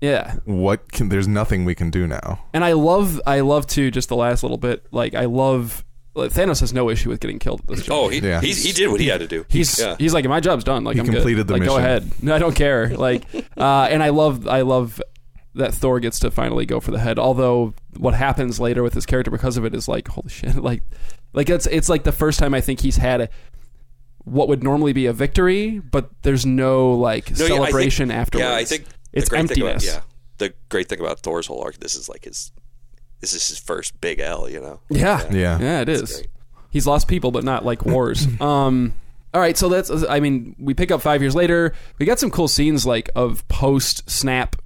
yeah, 0.00 0.34
what 0.44 0.92
can. 0.92 1.08
There's 1.08 1.26
nothing 1.26 1.64
we 1.64 1.74
can 1.74 1.90
do 1.90 2.06
now. 2.06 2.44
and 2.52 2.62
I 2.64 2.72
love, 2.72 3.20
I 3.26 3.40
love 3.40 3.66
too. 3.66 3.90
Just 3.90 4.08
the 4.08 4.16
last 4.16 4.42
little 4.42 4.58
bit, 4.58 4.86
like, 4.90 5.14
I 5.14 5.24
love. 5.24 5.84
Thanos 6.14 6.60
has 6.60 6.72
no 6.72 6.90
issue 6.90 7.08
with 7.08 7.18
getting 7.18 7.40
killed 7.40 7.60
at 7.62 7.66
this. 7.66 7.88
Oh, 7.90 8.08
he 8.08 8.20
Yeah. 8.20 8.40
he, 8.40 8.52
he 8.52 8.70
did 8.70 8.88
what 8.88 9.00
he 9.00 9.08
had 9.08 9.18
to 9.18 9.26
do. 9.26 9.44
He's 9.48 9.80
yeah. 9.80 9.96
he's 9.98 10.14
like 10.14 10.24
my 10.26 10.38
job's 10.38 10.62
done. 10.62 10.84
Like 10.84 10.94
He 10.94 11.00
I'm 11.00 11.06
completed 11.06 11.48
good. 11.48 11.48
the 11.48 11.52
like, 11.54 11.64
Go 11.64 11.76
ahead. 11.76 12.08
No, 12.22 12.34
I 12.36 12.38
don't 12.38 12.54
care. 12.54 12.96
Like, 12.96 13.24
uh, 13.56 13.88
and 13.90 14.00
I 14.00 14.10
love 14.10 14.46
I 14.46 14.60
love 14.60 15.02
that 15.54 15.72
Thor 15.74 16.00
gets 16.00 16.18
to 16.20 16.30
finally 16.30 16.66
go 16.66 16.80
for 16.80 16.90
the 16.90 16.98
head. 16.98 17.18
Although 17.18 17.74
what 17.96 18.14
happens 18.14 18.58
later 18.60 18.82
with 18.82 18.94
his 18.94 19.06
character 19.06 19.30
because 19.30 19.56
of 19.56 19.64
it 19.64 19.74
is 19.74 19.86
like 19.88 20.08
holy 20.08 20.28
shit, 20.28 20.56
like 20.62 20.82
like 21.32 21.48
it's 21.48 21.66
it's 21.66 21.88
like 21.88 22.04
the 22.04 22.12
first 22.12 22.38
time 22.38 22.54
I 22.54 22.60
think 22.60 22.80
he's 22.80 22.96
had 22.96 23.20
a, 23.22 23.28
what 24.24 24.48
would 24.48 24.62
normally 24.62 24.92
be 24.92 25.06
a 25.06 25.12
victory, 25.12 25.78
but 25.80 26.10
there's 26.22 26.46
no 26.46 26.92
like 26.92 27.30
No, 27.30 27.36
yeah, 27.36 27.44
I 27.44 27.48
think- 27.48 27.58
celebration 27.66 28.10
afterwards. 28.10 28.48
Yeah, 28.48 28.54
I 28.56 28.64
think 28.64 28.84
it's 29.12 29.26
the 29.26 29.30
great 29.30 29.38
emptiness. 29.40 29.84
Thing 29.84 29.92
about, 29.94 30.04
yeah, 30.06 30.46
the 30.48 30.54
great 30.68 30.88
thing 30.88 31.00
about 31.00 31.20
Thor's 31.20 31.46
whole 31.46 31.62
arc, 31.62 31.78
this 31.78 31.94
is 31.94 32.08
like 32.08 32.24
his, 32.24 32.50
this 33.20 33.32
is 33.34 33.48
his 33.48 33.58
first 33.58 34.00
big 34.00 34.20
L. 34.20 34.48
You 34.48 34.60
know. 34.60 34.80
Yeah, 34.90 35.22
Yeah. 35.32 35.58
yeah, 35.60 35.80
it 35.82 35.88
It's 35.88 36.16
great. 36.16 36.28
He's 36.70 36.86
lost 36.88 37.06
people, 37.06 37.30
but 37.30 37.44
not 37.44 37.64
like 37.64 37.84
wars. 37.86 38.26
um, 38.40 38.94
all 39.32 39.40
right, 39.40 39.56
so 39.56 39.68
that's. 39.68 39.90
I 40.08 40.18
mean, 40.20 40.56
we 40.58 40.74
pick 40.74 40.90
up 40.90 41.00
five 41.02 41.20
years 41.22 41.34
later. 41.36 41.72
We 41.98 42.06
got 42.06 42.18
some 42.18 42.30
cool 42.30 42.48
scenes 42.48 42.84
like 42.86 43.10
of 43.14 43.46
post 43.48 44.08
snap 44.10 44.56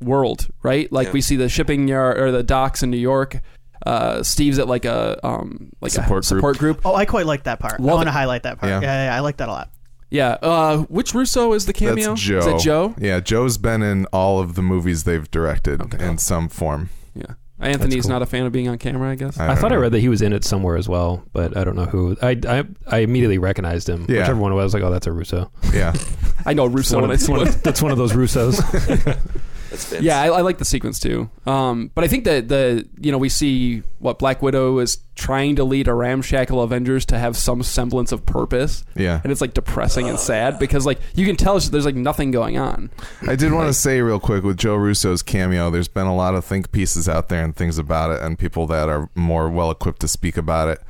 world, 0.00 0.48
right? 0.62 0.90
Like 0.92 1.08
Yeah. 1.08 1.12
we 1.12 1.20
see 1.20 1.36
the 1.36 1.48
shipping 1.48 1.88
yard 1.88 2.18
or 2.18 2.30
the 2.32 2.42
docks 2.42 2.82
in 2.82 2.90
New 2.90 2.96
York. 2.98 3.40
Uh, 3.84 4.22
Steve's 4.22 4.58
at 4.58 4.66
like 4.68 4.84
a 4.84 5.24
um 5.26 5.70
like 5.80 5.92
Support 5.92 6.08
a 6.08 6.12
group. 6.12 6.24
support 6.24 6.58
group. 6.58 6.80
Oh, 6.84 6.94
I 6.94 7.04
quite 7.04 7.26
like 7.26 7.44
that 7.44 7.60
part. 7.60 7.78
I 7.78 7.82
want 7.82 8.06
to 8.08 8.12
highlight 8.12 8.42
that 8.44 8.58
part. 8.58 8.70
Yeah. 8.70 8.80
Yeah. 8.80 9.04
yeah, 9.10 9.16
I 9.16 9.20
like 9.20 9.36
that 9.38 9.48
a 9.48 9.52
lot. 9.52 9.70
Yeah. 10.10 10.36
Uh, 10.42 10.78
which 10.84 11.14
Russo 11.14 11.52
is 11.52 11.66
the 11.66 11.72
cameo? 11.72 12.10
That's 12.10 12.20
Joe. 12.22 12.38
Is 12.38 12.46
it 12.46 12.58
Joe? 12.60 12.94
Yeah, 12.98 13.20
Joe's 13.20 13.58
been 13.58 13.82
in 13.82 14.06
all 14.06 14.40
of 14.40 14.54
the 14.54 14.62
movies 14.62 15.04
they've 15.04 15.28
directed 15.30 15.80
Okay. 15.82 16.04
in 16.06 16.18
some 16.18 16.48
form. 16.48 16.90
Yeah. 17.14 17.34
Anthony's 17.58 18.02
cool. 18.04 18.10
not 18.10 18.22
a 18.22 18.26
fan 18.26 18.44
of 18.44 18.52
being 18.52 18.68
on 18.68 18.76
camera, 18.76 19.10
I 19.10 19.14
guess. 19.14 19.38
I 19.40 19.46
don't 19.46 19.56
thought 19.56 19.72
I 19.72 19.76
read 19.76 19.92
that 19.92 20.00
he 20.00 20.08
was 20.10 20.20
in 20.20 20.32
it 20.34 20.44
somewhere 20.44 20.76
as 20.76 20.88
well, 20.90 21.24
but 21.32 21.56
I 21.56 21.64
don't 21.64 21.74
know 21.74 21.86
who. 21.86 22.14
I 22.20 22.38
I, 22.46 22.64
I 22.86 22.98
immediately 22.98 23.38
recognized 23.38 23.88
him. 23.88 24.04
Yeah. 24.08 24.20
Whichever 24.20 24.40
one 24.40 24.52
it 24.52 24.56
was, 24.56 24.62
I 24.62 24.64
was 24.64 24.74
like, 24.74 24.82
oh, 24.82 24.90
that's 24.90 25.06
a 25.06 25.12
Russo. 25.12 25.50
Yeah, 25.72 25.94
I 26.46 26.52
know 26.52 26.66
Russo 26.66 27.00
when 27.00 27.10
I 27.10 27.16
see 27.16 27.32
one 27.32 27.40
one. 27.40 27.48
of, 27.48 27.62
that's 27.62 27.80
one 27.80 27.92
of 27.92 27.98
those 27.98 28.12
Russos. 28.12 28.60
That's 29.70 29.88
Vince. 29.88 30.02
Yeah, 30.02 30.20
I, 30.20 30.26
I 30.26 30.40
like 30.42 30.58
the 30.58 30.64
sequence 30.64 30.98
too. 30.98 31.30
Um, 31.46 31.90
but 31.94 32.04
I 32.04 32.08
think 32.08 32.24
that 32.24 32.48
the 32.48 32.88
you 33.00 33.12
know 33.12 33.18
we 33.18 33.28
see 33.28 33.82
what 33.98 34.18
Black 34.18 34.42
Widow 34.42 34.78
is 34.78 34.98
trying 35.14 35.56
to 35.56 35.64
lead 35.64 35.88
a 35.88 35.94
ramshackle 35.94 36.60
Avengers 36.60 37.06
to 37.06 37.18
have 37.18 37.36
some 37.36 37.62
semblance 37.62 38.12
of 38.12 38.24
purpose, 38.26 38.84
yeah. 38.94 39.20
and 39.22 39.32
it's 39.32 39.40
like 39.40 39.54
depressing 39.54 40.08
and 40.08 40.18
sad 40.18 40.58
because 40.58 40.86
like 40.86 41.00
you 41.14 41.26
can 41.26 41.36
tell 41.36 41.58
there's 41.58 41.86
like 41.86 41.94
nothing 41.94 42.30
going 42.30 42.58
on. 42.58 42.90
I 43.26 43.34
did 43.34 43.52
want 43.52 43.68
to 43.68 43.74
say 43.74 44.00
real 44.00 44.20
quick 44.20 44.44
with 44.44 44.58
Joe 44.58 44.76
Russo's 44.76 45.22
cameo, 45.22 45.70
there's 45.70 45.88
been 45.88 46.06
a 46.06 46.14
lot 46.14 46.34
of 46.34 46.44
think 46.44 46.70
pieces 46.70 47.08
out 47.08 47.28
there 47.28 47.42
and 47.42 47.56
things 47.56 47.78
about 47.78 48.10
it, 48.10 48.22
and 48.22 48.38
people 48.38 48.66
that 48.66 48.88
are 48.88 49.08
more 49.14 49.48
well 49.48 49.70
equipped 49.70 50.00
to 50.00 50.08
speak 50.08 50.36
about 50.36 50.68
it. 50.68 50.82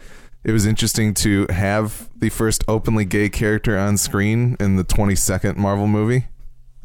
It 0.45 0.53
was 0.53 0.65
interesting 0.65 1.13
to 1.15 1.47
have 1.51 2.09
the 2.17 2.29
first 2.29 2.63
openly 2.69 3.05
gay 3.05 3.29
character 3.29 3.77
on 3.77 3.97
screen 3.97 4.57
in 4.61 4.77
the 4.77 4.85
22nd 4.85 5.57
Marvel 5.57 5.89
movie, 5.89 6.27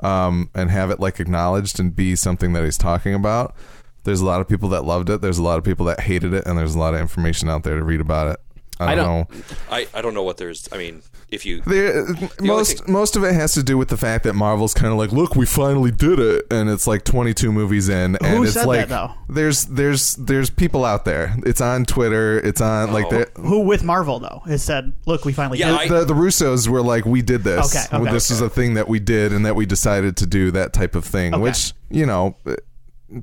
um, 0.01 0.49
and 0.53 0.71
have 0.71 0.89
it 0.89 0.99
like 0.99 1.19
acknowledged 1.19 1.79
and 1.79 1.95
be 1.95 2.15
something 2.15 2.53
that 2.53 2.63
he's 2.63 2.77
talking 2.77 3.13
about. 3.13 3.55
There's 4.03 4.21
a 4.21 4.25
lot 4.25 4.41
of 4.41 4.47
people 4.47 4.69
that 4.69 4.83
loved 4.83 5.09
it. 5.09 5.21
There's 5.21 5.37
a 5.37 5.43
lot 5.43 5.57
of 5.57 5.63
people 5.63 5.85
that 5.85 6.01
hated 6.01 6.33
it, 6.33 6.45
and 6.45 6.57
there's 6.57 6.75
a 6.75 6.79
lot 6.79 6.93
of 6.93 6.99
information 6.99 7.49
out 7.49 7.63
there 7.63 7.77
to 7.77 7.83
read 7.83 8.01
about 8.01 8.27
it. 8.27 8.39
I 8.81 8.91
I 8.91 8.95
don't, 8.95 9.29
don't- 9.29 9.39
know. 9.49 9.55
I, 9.69 9.87
I 9.93 10.01
don't 10.01 10.13
know 10.13 10.23
what 10.23 10.37
there's. 10.37 10.67
I 10.71 10.77
mean, 10.77 11.01
if 11.29 11.45
you 11.45 11.61
There, 11.61 11.99
only 12.07 12.29
most 12.41 12.83
thing- 12.83 12.91
most 12.93 13.15
of 13.15 13.23
it 13.23 13.33
has 13.33 13.53
to 13.53 13.63
do 13.63 13.77
with 13.77 13.87
the 13.89 13.97
fact 13.97 14.23
that 14.25 14.33
Marvel's 14.33 14.73
kind 14.73 14.91
of 14.91 14.97
like, 14.97 15.11
look, 15.11 15.35
we 15.35 15.45
finally 15.45 15.91
did 15.91 16.19
it, 16.19 16.45
and 16.51 16.69
it's 16.69 16.87
like 16.87 17.03
22 17.05 17.51
movies 17.51 17.87
in, 17.89 18.15
and 18.17 18.25
Who 18.37 18.43
it's 18.43 18.53
said 18.53 18.65
like 18.65 18.87
that, 18.87 18.89
though? 18.89 19.13
there's 19.33 19.65
there's 19.65 20.15
there's 20.15 20.49
people 20.49 20.83
out 20.83 21.05
there. 21.05 21.33
It's 21.45 21.61
on 21.61 21.85
Twitter. 21.85 22.39
It's 22.39 22.59
on 22.61 22.91
like 22.91 23.05
Oh. 23.05 23.19
the 23.25 23.41
Who 23.41 23.61
with 23.61 23.83
Marvel 23.83 24.19
though 24.19 24.41
has 24.45 24.63
said, 24.63 24.93
"Look, 25.05 25.23
we 25.25 25.33
finally 25.33 25.59
Yeah, 25.59 25.71
did." 25.71 25.79
I- 25.79 25.83
it." 25.85 25.89
the, 25.89 26.05
the 26.05 26.13
Russos 26.13 26.67
were 26.67 26.81
like, 26.81 27.05
we 27.05 27.21
did 27.21 27.43
this. 27.43 27.75
Okay, 27.75 27.95
okay. 28.03 28.11
this 28.11 28.29
is 28.31 28.41
a 28.41 28.49
thing 28.49 28.73
that 28.73 28.87
we 28.87 28.99
did, 28.99 29.31
and 29.33 29.45
that 29.45 29.55
we 29.55 29.65
decided 29.65 30.17
to 30.17 30.25
do 30.25 30.51
that 30.51 30.73
type 30.73 30.95
of 30.95 31.05
thing. 31.05 31.33
Okay. 31.33 31.41
Which 31.41 31.73
you 31.89 32.05
know, 32.05 32.35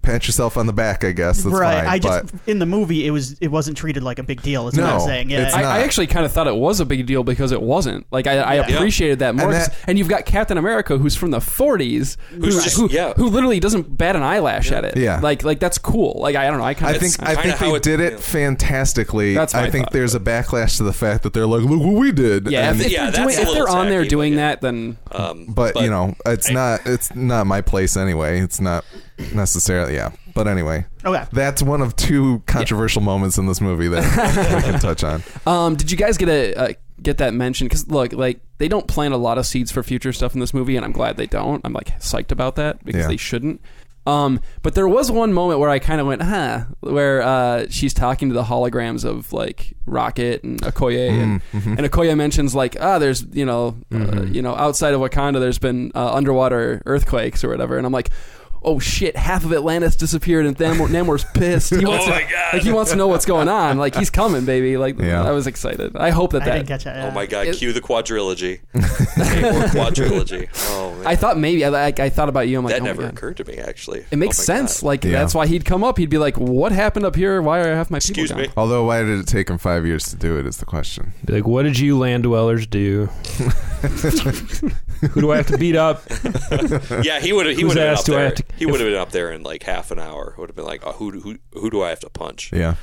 pat 0.02 0.26
yourself 0.26 0.56
on 0.56 0.66
the 0.66 0.72
back. 0.72 1.04
I 1.04 1.12
guess 1.12 1.42
that's 1.42 1.54
right. 1.54 1.78
fine. 1.78 1.86
I 1.86 1.98
just 1.98 2.32
but 2.32 2.40
in 2.46 2.58
the 2.58 2.66
movie 2.66 3.06
it 3.06 3.10
was 3.10 3.32
it 3.40 3.48
wasn't 3.48 3.76
treated 3.76 4.02
like 4.02 4.18
a 4.18 4.22
big 4.22 4.42
deal. 4.42 4.68
Is 4.68 4.76
what 4.76 4.86
I'm 4.86 4.98
No, 4.98 5.06
saying. 5.06 5.30
Yeah. 5.30 5.46
it's 5.46 5.54
I, 5.54 5.62
not. 5.62 5.76
I 5.76 5.80
actually 5.82 6.06
kind 6.08 6.24
of 6.26 6.32
thought 6.32 6.46
it 6.46 6.54
was 6.56 6.80
a 6.80 6.84
big 6.84 7.06
deal 7.06 7.22
because 7.24 7.52
it 7.52 7.62
wasn't. 7.62 8.06
Like 8.10 8.26
I, 8.26 8.38
I 8.38 8.54
Yeah. 8.56 8.68
appreciated 8.76 9.20
that 9.20 9.34
more. 9.34 9.46
And 9.48 9.54
'cause- 9.56 9.68
that- 9.68 9.76
And, 9.86 9.98
you've 9.98 10.08
got 10.08 10.24
Captain 10.26 10.58
America, 10.58 10.98
who's 10.98 11.16
from 11.16 11.30
the 11.30 11.38
40s, 11.40 12.16
Who's 12.30 12.54
who, 12.56 12.60
just- 12.62 12.76
who, 12.76 12.88
yeah. 12.90 13.12
who 13.14 13.28
literally 13.28 13.60
doesn't 13.60 13.96
bat 13.96 14.14
an 14.16 14.22
eyelash 14.22 14.70
at 14.72 14.84
it. 14.84 14.96
Yeah. 14.96 15.20
like 15.20 15.42
like 15.44 15.60
that's 15.60 15.78
cool. 15.78 16.18
Like 16.20 16.36
I 16.36 16.46
don't 16.48 16.58
know. 16.58 16.64
I 16.64 16.74
kind 16.74 16.94
of 16.94 17.02
I 17.02 17.06
think 17.06 17.22
I 17.22 17.34
think 17.34 17.58
they 17.58 17.70
it- 17.72 17.82
did 17.82 18.00
it 18.00 18.12
yeah. 18.14 18.18
fantastically. 18.18 19.34
That's 19.34 19.54
I 19.54 19.70
think 19.70 19.86
thought. 19.86 19.92
there's 19.92 20.14
a 20.14 20.20
backlash 20.20 20.76
to 20.78 20.82
the 20.82 20.92
fact 20.92 21.22
that 21.22 21.32
they're 21.32 21.46
like, 21.46 21.62
look 21.62 21.80
what 21.80 21.94
we 21.94 22.12
did. 22.12 22.50
yeah. 22.50 22.70
And- 22.70 22.80
If, 22.80 22.86
if 22.86 22.92
Yeah, 22.92 23.10
they're, 23.10 23.24
doing, 23.24 23.38
if 23.38 23.52
they're 23.52 23.68
on 23.68 23.88
there 23.88 24.04
doing 24.04 24.36
that, 24.36 24.60
then 24.60 24.96
um, 25.12 25.46
but, 25.48 25.76
you 25.80 25.88
know 25.90 26.14
it's 26.26 26.50
not 26.50 26.80
it's 26.86 27.14
not 27.14 27.46
my 27.46 27.60
place 27.60 27.96
anyway 27.96 28.40
it's 28.40 28.60
not 28.60 28.84
necessarily 29.34 29.94
yeah 29.94 30.10
but 30.34 30.46
anyway 30.46 30.84
Okay. 31.04 31.24
that's 31.32 31.62
one 31.62 31.80
of 31.80 31.96
two 31.96 32.42
controversial 32.46 33.02
moments 33.02 33.38
in 33.38 33.46
this 33.46 33.60
movie 33.60 33.88
that 33.88 34.54
we 34.56 34.62
can 34.70 34.80
touch 34.80 35.02
on 35.04 35.22
Um, 35.46 35.76
did 35.76 35.90
you 35.90 35.96
guys 35.96 36.16
get 36.18 36.28
a 36.28 36.54
uh, 36.54 36.72
get 37.00 37.18
that 37.18 37.32
mentioned? 37.32 37.70
Because 37.70 37.88
look, 37.88 38.12
like 38.12 38.40
they 38.58 38.66
don't 38.68 38.88
plant 38.88 39.14
a 39.14 39.16
lot 39.16 39.38
of 39.38 39.46
seeds 39.46 39.70
for 39.70 39.82
future 39.84 40.12
stuff 40.12 40.34
in 40.34 40.40
this 40.40 40.52
movie, 40.52 40.74
and 40.76 40.84
I'm 40.84 40.90
glad 40.92 41.16
they 41.16 41.26
don't. 41.28 41.60
I'm 41.64 41.72
like 41.72 41.98
psyched 42.00 42.32
about 42.32 42.56
that 42.56 42.84
because 42.84 43.02
Yeah. 43.02 43.08
they 43.08 43.16
shouldn't. 43.16 43.60
Um, 44.04 44.40
but 44.62 44.74
there 44.74 44.88
was 44.88 45.10
one 45.10 45.32
moment 45.32 45.60
where 45.60 45.68
I 45.70 45.78
kind 45.78 46.00
of 46.00 46.06
went, 46.08 46.22
huh, 46.22 46.64
where 46.80 47.22
uh, 47.22 47.66
she's 47.70 47.94
talking 47.94 48.28
to 48.30 48.34
the 48.34 48.42
holograms 48.42 49.04
of 49.04 49.32
like 49.32 49.74
Rocket 49.86 50.42
and 50.42 50.60
Okoye, 50.62 51.10
and, 51.10 51.42
and 51.52 51.78
Okoye 51.80 52.16
mentions 52.16 52.54
like, 52.54 52.76
ah, 52.80 52.98
there's 52.98 53.24
you 53.32 53.44
know, 53.44 53.76
uh, 53.94 54.22
you 54.22 54.42
know, 54.42 54.54
outside 54.56 54.92
of 54.94 55.00
Wakanda, 55.00 55.38
there's 55.40 55.58
been 55.60 55.92
uh, 55.94 56.12
underwater 56.14 56.82
earthquakes 56.86 57.44
or 57.44 57.48
whatever, 57.48 57.76
and 57.78 57.86
I'm 57.86 57.92
like. 57.92 58.10
Oh 58.62 58.78
shit! 58.80 59.16
Half 59.16 59.44
of 59.44 59.52
Atlantis 59.52 59.94
disappeared, 59.96 60.44
and 60.46 60.56
Namor, 60.56 60.88
Namor's 60.88 61.24
pissed. 61.32 61.70
He 61.70 61.84
oh 61.84 61.90
wants 61.90 62.04
Oh 62.06 62.08
to, 62.08 62.14
my 62.14 62.22
God. 62.30 62.52
Like 62.54 62.62
he 62.62 62.72
wants 62.72 62.90
to 62.90 62.96
know 62.96 63.06
what's 63.06 63.24
going 63.26 63.48
on. 63.48 63.78
Like 63.78 63.94
he's 63.94 64.10
coming, 64.10 64.44
baby. 64.44 64.76
Like 64.76 64.98
Yeah. 64.98 65.22
I 65.24 65.30
was 65.30 65.46
excited. 65.46 65.96
I 65.96 66.10
hope 66.10 66.32
that 66.32 66.42
I 66.42 66.44
that. 66.46 66.54
didn't 66.56 66.68
catch 66.68 66.86
it. 66.86 66.96
Oh 67.04 67.10
my 67.12 67.26
god! 67.26 67.46
It- 67.46 67.56
cue 67.56 67.72
the 67.72 67.80
quadrilogy. 67.80 68.60
Namor 68.74 69.68
quadrilogy. 69.68 70.48
Oh 70.70 70.92
man, 70.96 71.06
I 71.06 71.14
thought 71.16 71.38
maybe 71.38 71.64
I, 71.64 71.86
I, 71.88 71.92
I 71.98 72.08
thought 72.08 72.28
about 72.28 72.48
you. 72.48 72.58
I'm 72.58 72.64
like, 72.64 72.74
that 72.74 72.80
oh 72.80 72.84
my 72.84 72.88
never 72.88 73.02
God. 73.02 73.12
occurred 73.12 73.36
to 73.38 73.44
me 73.44 73.58
actually. 73.58 74.04
It 74.10 74.16
makes 74.18 74.38
Oh 74.40 74.42
sense. 74.42 74.80
God. 74.80 74.86
Like 74.86 75.04
Yeah. 75.04 75.12
that's 75.12 75.34
why 75.34 75.46
he'd 75.46 75.64
come 75.64 75.84
up. 75.84 75.96
He'd 75.98 76.10
be 76.10 76.18
like, 76.18 76.36
"What 76.38 76.72
happened 76.72 77.04
up 77.06 77.14
here? 77.14 77.40
Why 77.40 77.60
are 77.60 77.72
I 77.72 77.76
half 77.76 77.90
my 77.90 77.98
people 78.00 78.24
Excuse 78.24 78.30
gone?" 78.32 78.40
me. 78.40 78.48
although 78.56 78.84
why 78.84 79.02
did 79.02 79.18
it 79.20 79.26
take 79.26 79.48
him 79.50 79.58
five 79.58 79.86
years 79.86 80.04
to 80.10 80.16
do 80.16 80.38
it 80.38 80.46
is 80.46 80.56
the 80.56 80.66
question 80.66 81.12
Be 81.24 81.34
like, 81.34 81.46
what 81.46 81.62
did 81.62 81.78
you 81.78 81.96
land 81.98 82.24
dwellers 82.24 82.66
do? 82.66 83.06
Who 85.12 85.20
do 85.20 85.30
I 85.30 85.36
have 85.36 85.46
to 85.48 85.58
beat 85.58 85.76
up? 85.76 86.02
Yeah, 87.04 87.20
he 87.20 87.32
would 87.32 87.46
have. 87.46 87.56
He 87.56 87.64
would 87.64 87.76
have 87.76 87.84
been 87.84 87.92
ass 87.92 88.00
up 88.00 88.06
do 88.06 88.16
I 88.16 88.20
have 88.22 88.34
to- 88.34 88.44
he 88.56 88.66
would 88.66 88.80
have 88.80 88.88
been 88.88 88.98
up 88.98 89.10
there 89.10 89.30
in 89.30 89.42
like 89.42 89.62
half 89.62 89.90
an 89.90 89.98
hour. 89.98 90.34
Would 90.38 90.48
have 90.50 90.56
been 90.56 90.64
like, 90.64 90.86
oh, 90.86 90.92
who 90.92 91.20
who 91.20 91.38
who 91.52 91.70
do 91.70 91.82
I 91.82 91.90
have 91.90 92.00
to 92.00 92.10
punch? 92.10 92.50
yeah 92.52 92.74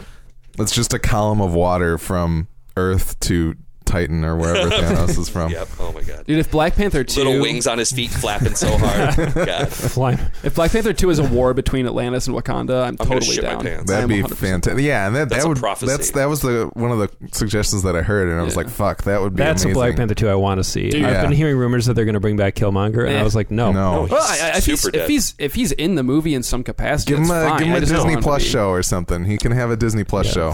it's 0.57 0.73
just 0.73 0.93
a 0.93 0.99
column 0.99 1.41
of 1.41 1.53
water 1.53 1.97
from 1.97 2.47
earth 2.77 3.19
to 3.21 3.55
titan 3.85 4.25
or 4.25 4.35
wherever 4.35 4.69
thanos 4.69 5.17
is 5.17 5.29
from 5.29 5.51
Yep. 5.55 5.67
Oh 5.79 5.91
my 5.93 6.01
god. 6.01 6.25
Dude, 6.25 6.39
if 6.39 6.49
Black 6.51 6.75
Panther 6.75 7.03
two, 7.03 7.23
Little 7.23 7.41
wings 7.41 7.67
on 7.67 7.77
his 7.77 7.91
feet 7.91 8.09
flapping 8.11 8.55
so 8.55 8.77
hard. 8.77 9.33
God. 9.33 9.69
Flying. 9.69 10.19
if 10.43 10.55
Black 10.55 10.71
Panther 10.71 10.93
two 10.93 11.09
is 11.09 11.19
a 11.19 11.23
war 11.23 11.53
between 11.53 11.85
Atlantis 11.85 12.27
and 12.27 12.35
Wakanda, 12.35 12.81
I'm, 12.83 12.87
I'm 12.89 12.97
totally 12.97 13.21
shit 13.21 13.43
my 13.43 13.51
down. 13.51 13.61
pants. 13.63 13.91
That'd 13.91 14.03
I'm 14.03 14.09
be 14.09 14.21
100% 14.27 14.35
fantastic. 14.37 14.83
Yeah, 14.83 15.07
and 15.07 15.15
that, 15.15 15.29
That's 15.29 15.43
that 15.43 15.45
a 15.45 15.49
would 15.49 15.57
prophecy. 15.59 15.91
that's 15.91 16.11
that 16.11 16.25
was 16.25 16.41
the 16.41 16.69
one 16.73 16.91
of 16.91 16.97
the 16.99 17.09
suggestions 17.31 17.83
that 17.83 17.95
I 17.95 18.01
heard, 18.01 18.27
and 18.29 18.39
I 18.39 18.43
was 18.43 18.53
Yeah. 18.55 18.61
like, 18.63 18.69
"Fuck, 18.69 19.03
that 19.03 19.21
would 19.21 19.35
be 19.35 19.43
That's 19.43 19.63
amazing." 19.63 19.71
a 19.71 19.73
Black 19.75 19.95
Panther 19.95 20.15
2 20.15 20.27
I 20.29 20.35
want 20.35 20.59
to 20.59 20.63
see. 20.63 20.89
Dude. 20.89 21.03
I've 21.03 21.11
Yeah. 21.11 21.21
been 21.23 21.31
hearing 21.31 21.57
rumors 21.57 21.85
that 21.85 21.93
they're 21.93 22.05
going 22.05 22.13
to 22.15 22.19
bring 22.19 22.37
back 22.37 22.55
Killmonger, 22.55 23.05
and 23.05 23.15
Eh. 23.15 23.19
I 23.19 23.23
was 23.23 23.35
like, 23.35 23.51
no. 23.51 23.71
No, 23.71 24.07
Well, 24.09 24.21
I, 24.21 24.51
I, 24.53 24.57
if, 24.57 24.65
he's, 24.65 24.81
Super 24.81 24.95
if 24.95 25.01
dead. 25.03 25.09
he's 25.09 25.35
if 25.39 25.53
he's 25.55 25.71
in 25.73 25.95
the 25.95 26.03
movie 26.03 26.33
in 26.33 26.43
some 26.43 26.63
capacity, 26.63 27.11
give 27.13 27.19
him 27.19 27.27
that's 27.27 27.45
a 27.45 27.49
fine. 27.49 27.59
give 27.59 27.67
him 27.67 27.73
I 27.73 27.77
a 27.77 27.79
just 27.81 27.91
don't 27.91 27.97
Disney 27.99 28.09
want 28.15 28.17
him 28.17 28.21
to 28.21 28.27
Plus 28.27 28.43
be- 28.43 28.49
show 28.49 28.69
or 28.69 28.83
something. 28.83 29.25
He 29.25 29.37
can 29.37 29.51
have 29.51 29.69
a 29.71 29.77
Disney 29.77 30.03
Plus 30.03 30.31
show. 30.31 30.53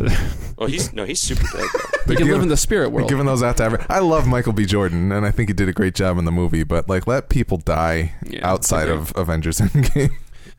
Oh, 0.57 0.67
he's 0.67 0.93
no, 0.93 1.05
he's 1.05 1.19
super 1.19 1.43
dead. 1.57 1.65
Though. 2.05 2.13
He 2.13 2.17
can 2.17 2.27
live 2.27 2.41
in 2.41 2.47
the 2.49 2.57
spirit 2.57 2.89
world. 2.91 3.09
Giving 3.09 3.27
those 3.31 3.43
out 3.43 3.57
to 3.57 3.63
every, 3.63 3.79
I 3.89 3.99
love 3.99 4.27
Michael 4.27 4.53
B. 4.53 4.65
Jordan, 4.65 5.11
and 5.11 5.25
I 5.25 5.31
think 5.31 5.49
he 5.49 5.53
did 5.53 5.69
a 5.69 5.73
great 5.73 5.95
job 5.95 6.17
in 6.17 6.25
the 6.25 6.31
movie. 6.31 6.63
But 6.63 6.87
like, 6.89 7.07
let 7.07 7.29
people 7.29 7.57
die 7.57 8.13
Yeah, 8.25 8.47
outside 8.47 8.89
of 8.89 9.13
Avengers 9.15 9.59
Endgame. 9.59 10.11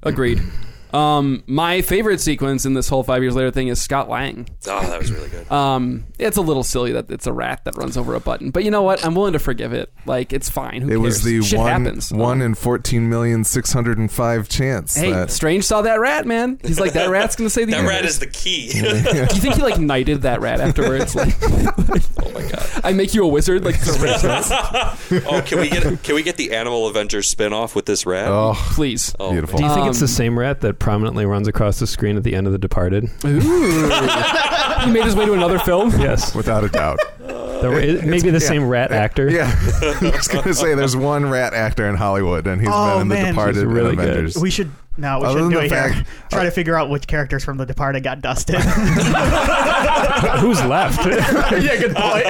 Agreed. 0.03 0.41
Um, 0.93 1.43
my 1.47 1.81
favorite 1.83 2.21
sequence 2.21 2.65
in 2.67 2.75
this 2.75 2.89
whole 2.89 3.03
five 3.03 3.23
years 3.23 3.35
later 3.35 3.51
thing 3.51 3.69
is 3.69 3.81
Scott 3.81 4.09
Lang. 4.09 4.49
Oh, 4.67 4.81
that 4.87 4.99
was 4.99 5.11
really 5.11 5.29
good. 5.31 5.51
Um, 5.51 6.05
it's 6.19 6.37
a 6.37 6.41
little 6.43 6.63
silly 6.63 6.93
that 6.93 7.11
it's 7.11 7.27
a 7.27 7.33
rat 7.33 7.65
that 7.65 7.77
runs 7.77 7.97
over 7.97 8.15
a 8.15 8.21
button, 8.21 8.51
but 8.51 8.65
you 8.65 8.71
know 8.71 8.83
what? 8.83 9.05
I'm 9.05 9.15
willing 9.15 9.33
to 9.33 9.39
forgive 9.39 9.73
it. 9.73 9.93
Like 10.07 10.33
it's 10.33 10.51
fine. 10.51 10.83
Who 10.83 10.91
It 10.91 10.97
was 10.97 11.23
the? 11.23 11.43
Shit 11.43 11.59
one 11.59 11.85
happens. 11.85 12.13
one 12.13 12.41
Um, 12.41 12.47
in 12.49 12.55
fourteen 12.55 13.09
million 13.09 13.45
six 13.45 13.73
hundred 13.73 13.99
and 13.99 14.11
five 14.11 14.49
chance. 14.49 14.95
Hey, 14.97 15.11
that, 15.13 15.31
Strange 15.31 15.65
saw 15.65 15.83
that 15.83 15.99
rat, 16.01 16.27
man. 16.27 16.59
He's 16.63 16.79
like, 16.81 16.93
that 16.93 17.09
rat's 17.11 17.37
gonna 17.37 17.51
say 17.51 17.65
the. 17.65 17.73
that 17.77 17.87
rat 17.89 18.05
is 18.05 18.19
the 18.19 18.27
key. 18.27 18.71
Do 18.73 18.81
you 18.81 19.27
think 19.41 19.55
he 19.55 19.63
like 19.63 19.79
knighted 19.79 20.23
that 20.23 20.41
rat 20.41 20.61
afterwards? 20.61 21.15
Like, 21.15 21.35
oh 21.43 22.31
my 22.35 22.43
god. 22.43 22.69
I 22.85 22.93
make 22.93 23.15
you 23.15 23.25
a 23.25 23.29
wizard. 23.29 23.65
Like, 23.65 23.77
Oh, 23.85 25.43
can 25.47 25.61
we 25.61 25.69
get 25.69 26.03
can 26.03 26.15
we 26.15 26.23
get 26.23 26.37
the 26.37 26.53
Animal 26.53 26.87
Avengers 26.87 27.33
spinoff 27.33 27.75
with 27.75 27.87
this 27.87 28.07
rat? 28.07 28.29
oh, 28.29 28.55
please. 28.75 29.15
Oh, 29.21 29.31
beautiful. 29.33 29.59
Do 29.59 29.65
you 29.65 29.75
think 29.75 29.87
it's 29.89 29.99
Um, 29.99 30.01
the 30.03 30.09
same 30.09 30.39
rat 30.39 30.61
that 30.63 30.79
prominently 30.83 31.25
runs 31.25 31.47
across 31.49 31.79
the 31.79 31.87
screen 31.87 32.17
at 32.17 32.25
the 32.25 32.35
end 32.35 32.47
of 32.47 32.53
The 32.53 32.59
Departed? 32.59 33.05
Ooh. 33.25 33.39
he 34.85 34.91
made 34.91 35.05
his 35.05 35.15
way 35.17 35.25
to 35.27 35.33
another 35.33 35.59
film. 35.61 35.91
Yes. 36.01 36.35
without 36.35 36.65
a 36.65 36.69
doubt. 36.69 36.99
The- 37.19 37.99
it- 37.99 38.05
maybe 38.05 38.31
the 38.31 38.41
same 38.41 38.67
rat 38.69 38.91
actor. 38.91 39.31
Yeah, 39.31 39.49
I 39.83 40.11
was 40.17 40.27
gonna 40.27 40.53
say 40.53 40.75
there's 40.75 40.97
one 40.97 41.31
rat 41.31 41.55
actor 41.55 41.89
in 41.89 41.95
Hollywood, 41.95 42.49
and 42.49 42.61
he's 42.61 42.69
Oh, 42.73 42.99
been 42.99 43.03
in 43.03 43.09
The. 43.23 43.29
Departed 43.31 43.55
He's 43.57 43.65
really 43.65 43.91
and 43.91 44.33
good. 44.33 44.35
We 44.43 44.51
should 44.51 44.73
No, 44.97 45.21
we 45.21 45.27
Other 45.27 45.35
shouldn't 45.39 45.53
do 45.53 45.59
it 45.61 45.69
the 45.69 45.75
here. 45.81 45.93
fact- 45.95 46.09
Try 46.33 46.43
to 46.45 46.51
figure 46.51 46.77
out 46.77 46.91
which 46.91 47.07
characters 47.07 47.45
from 47.45 47.59
The 47.59 47.65
Departed 47.67 48.03
got 48.03 48.21
dusted. 48.21 48.57
Who's 50.41 50.61
left? 50.65 51.07
yeah, 51.07 51.77
good 51.77 51.95
point. 51.95 52.27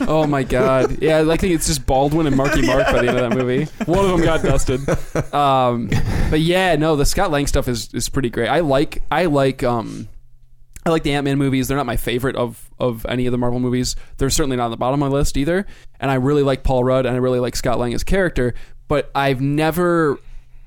Oh 0.00 0.26
my 0.26 0.42
god. 0.42 1.02
Yeah, 1.02 1.20
I 1.28 1.36
think 1.36 1.54
it's 1.54 1.66
just 1.66 1.86
Baldwin 1.86 2.26
and 2.26 2.36
Marky 2.36 2.62
Mark 2.62 2.86
by 2.86 3.02
the 3.02 3.08
end 3.08 3.18
of 3.18 3.30
that 3.30 3.36
movie. 3.36 3.64
One 3.86 4.04
of 4.04 4.10
them 4.10 4.22
got 4.22 4.42
dusted. 4.42 4.80
Um, 5.34 5.90
but 6.30 6.40
yeah, 6.40 6.76
no, 6.76 6.96
the 6.96 7.04
Scott 7.04 7.30
Lang 7.30 7.46
stuff 7.46 7.68
is 7.68 7.92
is 7.94 8.08
pretty 8.08 8.30
great. 8.30 8.48
I 8.48 8.60
like 8.60 9.02
I 9.10 9.26
like 9.26 9.62
um 9.62 10.08
I 10.86 10.90
like 10.90 11.02
the 11.02 11.12
Ant 11.12 11.24
Man 11.24 11.38
movies. 11.38 11.68
They're 11.68 11.76
not 11.76 11.86
my 11.86 11.96
favorite 11.96 12.36
of 12.36 12.70
of 12.78 13.06
any 13.08 13.26
of 13.26 13.32
the 13.32 13.38
Marvel 13.38 13.60
movies. 13.60 13.96
They're 14.18 14.30
certainly 14.30 14.56
not 14.56 14.66
on 14.66 14.70
the 14.70 14.76
bottom 14.76 15.02
of 15.02 15.10
my 15.10 15.16
list 15.16 15.36
either. 15.36 15.66
And 15.98 16.10
I 16.10 16.14
really 16.14 16.42
like 16.42 16.62
Paul 16.62 16.84
Rudd 16.84 17.06
and 17.06 17.14
I 17.14 17.18
really 17.18 17.40
like 17.40 17.56
Scott 17.56 17.78
Lang 17.78 17.94
as 17.94 18.04
character. 18.04 18.54
But 18.88 19.10
I've 19.14 19.40
never 19.40 20.18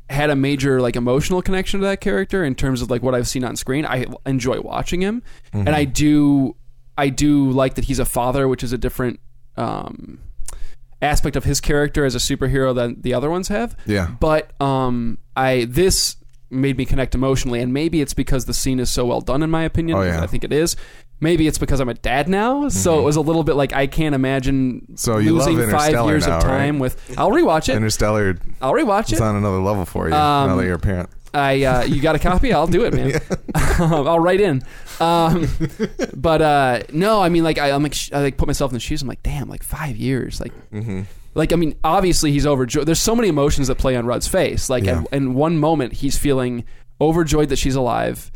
had 0.09 0.29
a 0.29 0.35
major 0.35 0.81
like 0.81 0.95
emotional 0.95 1.41
connection 1.41 1.81
to 1.81 1.85
that 1.85 2.01
character 2.01 2.43
in 2.43 2.55
terms 2.55 2.81
of 2.81 2.89
like 2.89 3.03
what 3.03 3.13
I've 3.13 3.27
seen 3.27 3.43
on 3.43 3.55
screen. 3.55 3.85
I 3.85 4.05
enjoy 4.25 4.61
watching 4.61 5.01
him, 5.01 5.21
and 5.53 5.69
I 5.69 5.83
do 5.83 6.55
I 6.97 7.09
do 7.09 7.51
like 7.51 7.75
that 7.75 7.85
he's 7.85 7.99
a 7.99 8.05
father, 8.05 8.47
which 8.47 8.63
is 8.63 8.73
a 8.73 8.77
different 8.77 9.19
um, 9.55 10.19
aspect 11.01 11.35
of 11.35 11.43
his 11.43 11.61
character 11.61 12.05
as 12.05 12.15
a 12.15 12.19
superhero 12.19 12.73
than 12.73 13.01
the 13.01 13.13
other 13.13 13.29
ones 13.29 13.47
have. 13.49 13.75
Yeah. 13.85 14.07
But 14.19 14.59
um, 14.61 15.19
I 15.35 15.65
this 15.69 16.15
made 16.49 16.77
me 16.77 16.85
connect 16.85 17.13
emotionally, 17.13 17.59
and 17.61 17.73
maybe 17.73 18.01
it's 18.01 18.13
because 18.13 18.45
the 18.45 18.53
scene 18.53 18.79
is 18.79 18.89
so 18.89 19.05
well 19.05 19.21
done, 19.21 19.43
in 19.43 19.51
my 19.51 19.63
opinion. 19.63 19.97
Oh, 19.97 20.01
yeah. 20.01 20.23
I 20.23 20.27
think 20.27 20.43
it 20.43 20.53
is. 20.53 20.75
Maybe 21.19 21.47
it's 21.47 21.57
because 21.57 21.79
I'm 21.79 21.89
a 21.89 21.95
dad 21.95 22.29
now, 22.29 22.69
so 22.69 22.99
it 22.99 23.01
was 23.01 23.15
a 23.15 23.21
little 23.21 23.43
bit 23.43 23.55
like 23.55 23.73
I 23.73 23.87
can't 23.87 24.13
imagine 24.13 24.81
Mm-hmm. 24.81 24.95
So 24.97 25.17
you 25.17 25.33
losing 25.33 25.69
five 25.71 26.05
years 26.05 26.27
now, 26.27 26.37
of 26.37 26.43
time 26.43 26.75
right? 26.75 26.81
with. 26.81 27.17
I'll 27.17 27.31
rewatch 27.31 27.69
it. 27.69 27.75
Interstellar 27.75 28.37
I'll 28.61 28.73
rewatch 28.73 29.05
it. 29.05 29.13
It's 29.13 29.21
on 29.21 29.35
another 29.35 29.59
level 29.59 29.85
for 29.85 30.05
you 30.05 30.11
now 30.11 30.45
Um, 30.45 30.57
that 30.57 30.65
you're 30.65 30.75
a 30.75 30.79
parent. 30.79 31.09
I 31.33 31.63
uh, 31.63 31.83
you 31.83 32.01
got 32.01 32.15
a 32.15 32.19
copy? 32.19 32.53
I'll 32.53 32.67
do 32.67 32.85
it, 32.85 32.93
man. 32.93 33.19
I'll 33.79 34.19
write 34.19 34.41
in. 34.41 34.63
Um, 35.01 35.47
but 36.15 36.41
uh, 36.41 36.79
no, 36.91 37.21
I 37.21 37.29
mean, 37.29 37.43
like 37.43 37.57
I, 37.57 37.71
I'm 37.71 37.83
like, 37.83 37.93
sh- 37.93 38.11
I 38.13 38.21
like 38.21 38.37
put 38.37 38.47
myself 38.47 38.71
in 38.71 38.75
the 38.75 38.79
shoes. 38.79 39.01
I'm 39.01 39.07
like, 39.07 39.23
damn, 39.23 39.49
like 39.49 39.63
five 39.63 39.95
years, 39.97 40.39
like, 40.41 40.53
Mm-hmm. 40.71 41.01
like 41.35 41.53
I 41.53 41.55
mean, 41.55 41.75
obviously 41.83 42.31
he's 42.31 42.45
overjoyed. 42.45 42.85
There's 42.87 42.99
so 42.99 43.15
many 43.15 43.27
emotions 43.29 43.67
that 43.67 43.77
play 43.77 43.95
on 43.95 44.05
Rudd's 44.05 44.27
face. 44.27 44.69
Like, 44.69 44.83
Yeah. 44.85 45.01
at- 45.01 45.13
in 45.13 45.33
one 45.33 45.57
moment 45.59 45.93
he's 45.93 46.17
feeling 46.17 46.63
overjoyed 46.99 47.49
that 47.49 47.57
she's 47.57 47.75
alive, 47.75 48.31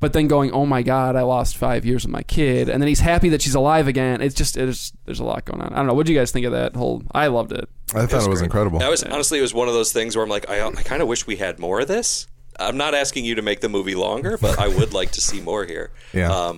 but 0.00 0.12
then 0.12 0.26
going, 0.26 0.50
oh 0.52 0.66
my 0.66 0.82
god, 0.82 1.14
I 1.16 1.22
lost 1.22 1.56
five 1.56 1.86
years 1.86 2.04
with 2.04 2.10
my 2.12 2.22
kid, 2.24 2.68
and 2.68 2.82
then 2.82 2.88
he's 2.88 3.00
happy 3.00 3.28
that 3.30 3.40
she's 3.40 3.54
alive 3.54 3.86
again. 3.88 4.20
It's 4.20 4.34
just, 4.34 4.56
it's 4.56 4.92
there's 5.06 5.20
a 5.20 5.24
lot 5.24 5.44
going 5.44 5.62
on. 5.62 5.72
I 5.72 5.76
don't 5.76 5.86
know. 5.86 5.94
What 5.94 6.06
do 6.06 6.12
you 6.12 6.18
guys 6.18 6.30
think 6.32 6.44
of 6.44 6.52
that 6.52 6.74
whole? 6.74 7.02
I 7.12 7.28
loved 7.28 7.52
it. 7.52 7.68
I 7.94 8.06
thought 8.06 8.24
it 8.24 8.28
was 8.28 8.40
great. 8.40 8.44
incredible. 8.46 8.82
I 8.82 8.88
was 8.88 9.02
honestly, 9.04 9.38
it 9.38 9.42
was 9.42 9.54
one 9.54 9.68
of 9.68 9.74
those 9.74 9.92
things 9.92 10.16
where 10.16 10.22
I'm 10.24 10.28
like, 10.30 10.48
I, 10.50 10.66
I 10.66 10.72
kind 10.82 11.02
of 11.02 11.08
wish 11.08 11.26
we 11.26 11.36
had 11.36 11.58
more 11.58 11.80
of 11.80 11.88
this. 11.88 12.26
I'm 12.58 12.76
not 12.76 12.94
asking 12.94 13.24
you 13.24 13.34
to 13.36 13.42
make 13.42 13.60
the 13.60 13.68
movie 13.68 13.94
longer, 13.94 14.38
but 14.38 14.58
I 14.58 14.68
would 14.68 14.92
like 14.92 15.12
to 15.12 15.20
see 15.20 15.40
more 15.40 15.64
here. 15.64 15.90
Yeah. 16.12 16.52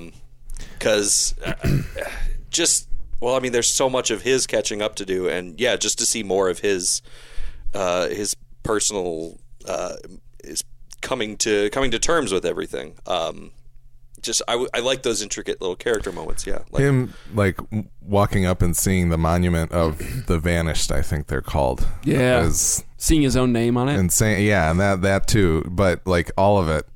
Because 0.79 1.35
just 2.51 2.89
well, 3.21 3.37
I 3.37 3.41
mean, 3.41 3.53
there's 3.53 3.71
so 3.71 3.89
much 3.89 4.11
of 4.11 4.23
his 4.23 4.47
catching 4.47 4.83
up 4.83 4.97
to 4.97 5.07
do, 5.07 5.29
and 5.29 5.59
yeah, 5.59 5.77
just 5.77 5.99
to 5.99 6.07
see 6.07 6.23
more 6.23 6.51
of 6.51 6.59
his 6.59 7.01
uh, 7.73 8.09
his 8.09 8.37
personal 8.63 9.39
uh, 9.67 9.97
is 10.43 10.63
coming 11.01 11.37
to 11.39 11.71
coming 11.71 11.91
to 11.93 11.99
terms 11.99 12.33
with 12.33 12.45
everything. 12.45 12.95
Um, 13.07 13.53
just 14.21 14.43
I, 14.49 14.53
w- 14.53 14.69
I 14.75 14.81
like 14.81 15.03
those 15.03 15.23
intricate 15.23 15.61
little 15.61 15.77
character 15.77 16.13
moments. 16.13 16.47
Yeah, 16.47 16.61
like, 16.71 16.83
Him 16.83 17.15
like 17.35 17.59
walking 18.03 18.45
up 18.45 18.61
and 18.63 18.77
seeing 18.77 19.09
the 19.09 19.19
monument 19.19 19.73
of 19.73 20.27
the 20.27 20.39
vanished, 20.39 20.93
I 20.93 21.03
think 21.03 21.29
they're 21.29 21.41
called. 21.41 21.87
Yeah. 22.03 22.45
is 22.45 22.85
Seeing 23.05 23.23
his 23.23 23.37
own 23.37 23.53
name 23.53 23.77
on 23.77 23.89
it. 23.89 23.99
insane. 23.99 24.45
Yeah, 24.47 24.71
and 24.71 24.81
that 24.81 25.03
that 25.03 25.27
too. 25.27 25.63
But 25.71 26.07
like 26.07 26.31
all 26.39 26.59
of 26.59 26.69
it, 26.69 26.87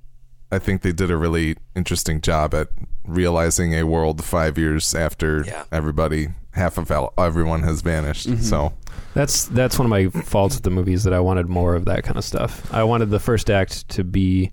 I 0.51 0.59
think 0.59 0.83
they 0.83 0.93
did 0.93 1.11
a 1.11 1.17
really 1.17 1.57
interesting 1.77 2.21
job 2.23 2.55
at 2.55 2.69
realizing 3.05 3.75
a 3.75 3.83
world 3.85 4.25
five 4.25 4.57
years 4.59 4.95
after 4.95 5.45
Yeah. 5.47 5.65
everybody, 5.71 6.29
half 6.53 6.79
of 6.79 6.91
el- 6.91 7.13
everyone 7.19 7.63
has 7.63 7.83
vanished. 7.83 8.27
Mm-hmm. 8.29 8.43
So 8.43 8.73
That's 9.15 9.45
that's 9.47 9.79
one 9.79 9.87
of 9.87 9.91
my 9.91 10.09
faults 10.23 10.55
with 10.57 10.65
the 10.65 10.71
movies 10.71 11.05
that 11.05 11.13
I 11.13 11.21
wanted 11.21 11.49
more 11.49 11.75
of 11.75 11.85
that 11.87 12.05
kind 12.05 12.17
of 12.17 12.25
stuff. 12.25 12.73
I 12.73 12.85
wanted 12.85 13.11
the 13.11 13.21
first 13.21 13.51
act 13.51 13.89
to 13.91 14.05
be 14.05 14.51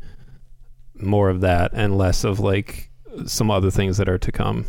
more 0.95 1.29
of 1.29 1.41
that 1.41 1.71
and 1.73 1.97
less 1.97 2.23
of 2.23 2.39
like 2.39 2.89
some 3.25 3.49
other 3.51 3.71
things 3.71 3.97
that 3.97 4.09
are 4.09 4.17
to 4.17 4.31
come. 4.31 4.65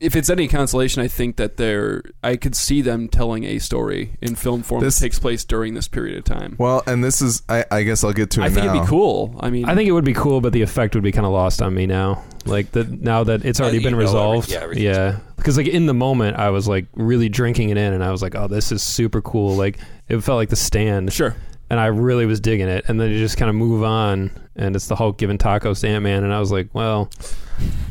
If 0.00 0.16
it's 0.16 0.30
any 0.30 0.48
consolation, 0.48 1.02
I 1.02 1.08
think 1.08 1.36
that 1.36 1.58
they're. 1.58 2.02
I 2.22 2.36
could 2.36 2.54
see 2.56 2.80
them 2.82 3.06
telling 3.08 3.44
a 3.44 3.58
story 3.58 4.14
in 4.22 4.34
film 4.34 4.62
form 4.62 4.82
This- 4.82 4.98
that 4.98 5.04
takes 5.04 5.18
place 5.18 5.44
during 5.44 5.74
this 5.74 5.88
period 5.88 6.16
of 6.16 6.24
time. 6.24 6.56
well, 6.58 6.82
and 6.86 7.04
this 7.04 7.20
is 7.20 7.42
I, 7.48 7.64
I 7.70 7.82
guess 7.82 8.02
I'll 8.02 8.12
get 8.14 8.30
to 8.32 8.40
it 8.40 8.44
I 8.44 8.48
think 8.48 8.64
now. 8.66 8.72
it'd 8.74 8.82
be 8.82 8.88
cool. 8.88 9.36
I 9.40 9.50
mean, 9.50 9.66
I 9.66 9.74
think 9.74 9.88
it 9.88 9.92
would 9.92 10.04
be 10.04 10.14
cool, 10.14 10.40
but 10.40 10.52
the 10.54 10.62
effect 10.62 10.94
would 10.94 11.04
be 11.04 11.12
kind 11.12 11.26
of 11.26 11.32
lost 11.32 11.60
on 11.62 11.74
me 11.74 11.86
now. 11.86 12.24
Like 12.46 12.72
the 12.72 12.84
now 12.84 13.24
that 13.24 13.44
it's 13.44 13.60
uh, 13.60 13.64
already 13.64 13.78
that 13.78 13.84
been 13.84 13.92
you 13.94 13.96
know 14.04 14.04
every- 14.04 14.04
resolved. 14.06 14.50
yeah, 14.50 14.58
everything's- 14.60 14.96
yeah, 14.96 15.18
because 15.36 15.56
like 15.58 15.66
in 15.68 15.84
the 15.86 15.94
moment, 15.94 16.38
I 16.38 16.48
was 16.50 16.66
like 16.66 16.86
really 16.94 17.28
drinking 17.28 17.68
it 17.68 17.76
in, 17.76 17.92
and 17.92 18.02
I 18.02 18.10
was 18.10 18.22
like, 18.22 18.34
"Oh, 18.34 18.48
this 18.48 18.72
is 18.72 18.82
super 18.82 19.20
cool." 19.20 19.54
Like 19.56 19.78
it 20.08 20.18
felt 20.20 20.36
like 20.36 20.48
the 20.48 20.56
stand. 20.56 21.12
sure. 21.12 21.36
And 21.70 21.80
I 21.80 21.86
really 21.86 22.26
was 22.26 22.40
digging 22.40 22.68
it. 22.68 22.84
And 22.88 23.00
then 23.00 23.10
you 23.10 23.18
just 23.18 23.36
kind 23.36 23.48
of 23.48 23.54
move 23.54 23.82
on, 23.82 24.30
and 24.56 24.76
it's 24.76 24.88
the 24.88 24.96
Hulk 24.96 25.16
giving 25.16 25.38
tacos 25.38 25.80
to 25.80 25.88
Ant 25.88 26.02
Man, 26.02 26.24
and 26.24 26.34
I 26.34 26.40
was 26.40 26.52
like, 26.52 26.68
well, 26.74 27.08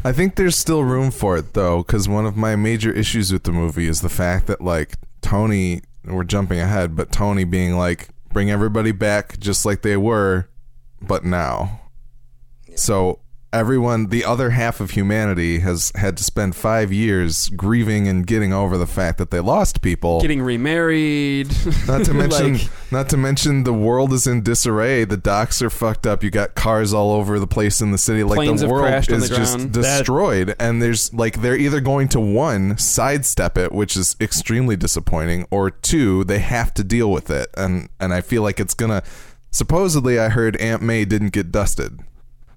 I 0.04 0.12
think 0.12 0.36
there's 0.36 0.56
still 0.56 0.84
room 0.84 1.10
for 1.12 1.38
it 1.38 1.54
though, 1.54 1.80
because 1.80 2.08
one 2.08 2.26
of 2.26 2.36
my 2.36 2.56
major 2.56 2.92
issues 2.92 3.32
with 3.32 3.44
the 3.44 3.52
movie 3.52 3.88
is 3.88 4.02
the 4.02 4.10
fact 4.10 4.48
that 4.48 4.62
like 4.62 4.96
Tony, 5.22 5.82
we're 6.04 6.24
jumping 6.24 6.60
ahead, 6.60 6.96
but 6.96 7.12
Tony 7.12 7.44
being 7.44 7.78
like, 7.78 8.10
bring 8.32 8.52
everybody 8.52 8.92
back 8.92 9.40
just 9.40 9.66
like 9.66 9.82
they 9.82 9.98
were, 9.98 10.50
but 11.02 11.24
now. 11.24 11.82
So 12.76 13.20
everyone, 13.52 14.08
the 14.08 14.24
other 14.26 14.52
half 14.52 14.80
of 14.80 14.92
humanity, 14.92 15.60
has 15.60 15.92
had 15.96 16.18
to 16.18 16.24
spend 16.24 16.56
five 16.56 16.92
years 16.94 17.50
grieving 17.50 18.08
and 18.08 18.26
getting 18.28 18.54
over 18.54 18.78
the 18.78 18.86
fact 18.88 19.18
that 19.18 19.32
they 19.32 19.40
lost 19.40 19.82
people. 19.82 20.22
Getting 20.22 20.42
remarried. 20.42 21.48
Not 21.88 22.06
to 22.06 22.14
mention, 22.16 22.54
Like- 22.54 22.70
not 22.92 23.10
to 23.10 23.18
mention, 23.18 23.64
the 23.64 23.74
world 23.74 24.14
is 24.14 24.28
in 24.28 24.42
disarray. 24.42 25.04
The 25.06 25.18
docks 25.18 25.62
are 25.62 25.70
fucked 25.70 26.06
up. 26.08 26.24
You 26.24 26.30
got 26.30 26.56
cars 26.56 26.94
all 26.94 27.12
over 27.12 27.40
the 27.40 27.48
place 27.48 27.82
in 27.82 27.92
the 27.92 27.98
city. 27.98 28.24
Like 28.24 28.38
the 28.58 28.68
world 28.68 28.94
is 29.10 29.30
the 29.30 29.36
just 29.36 29.72
destroyed. 29.72 30.56
and 30.60 30.82
there's 30.82 31.14
like 31.14 31.42
they're 31.42 31.58
either 31.58 31.80
going 31.82 32.08
to 32.10 32.20
one 32.20 32.78
sidestep 32.78 33.58
it, 33.58 33.72
which 33.72 33.96
is 33.98 34.16
extremely 34.22 34.76
disappointing, 34.76 35.46
or 35.52 35.70
two 35.72 36.24
they 36.24 36.40
have 36.40 36.74
to 36.76 36.84
deal 36.84 37.12
with 37.12 37.30
it. 37.30 37.50
And 37.58 37.90
and 38.00 38.14
I 38.14 38.22
feel 38.22 38.42
like 38.44 38.60
it's 38.60 38.74
gonna. 38.74 39.04
Supposedly, 39.52 40.20
I 40.20 40.30
heard 40.30 40.56
Aunt 40.58 40.84
May 40.84 41.06
didn't 41.06 41.30
get 41.34 41.52
dusted, 41.52 42.00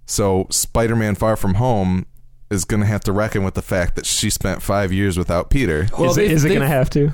so 0.07 0.47
Spider-Man: 0.51 1.15
Far 1.15 1.37
From 1.37 1.55
Home 1.55 2.07
is 2.51 2.65
gonna 2.65 2.87
have 2.87 3.01
to 3.05 3.12
reckon 3.12 3.45
with 3.45 3.55
the 3.55 3.62
fact 3.62 3.97
that 3.97 4.05
she 4.07 4.29
spent 4.31 4.62
five 4.62 4.93
years 4.93 5.17
without 5.17 5.49
Peter. 5.51 5.88
Well, 5.99 6.11
is 6.11 6.19
it, 6.19 6.31
it 6.45 6.49
going 6.49 6.61
to 6.61 6.67
they've- 6.67 6.69
to? 6.91 7.12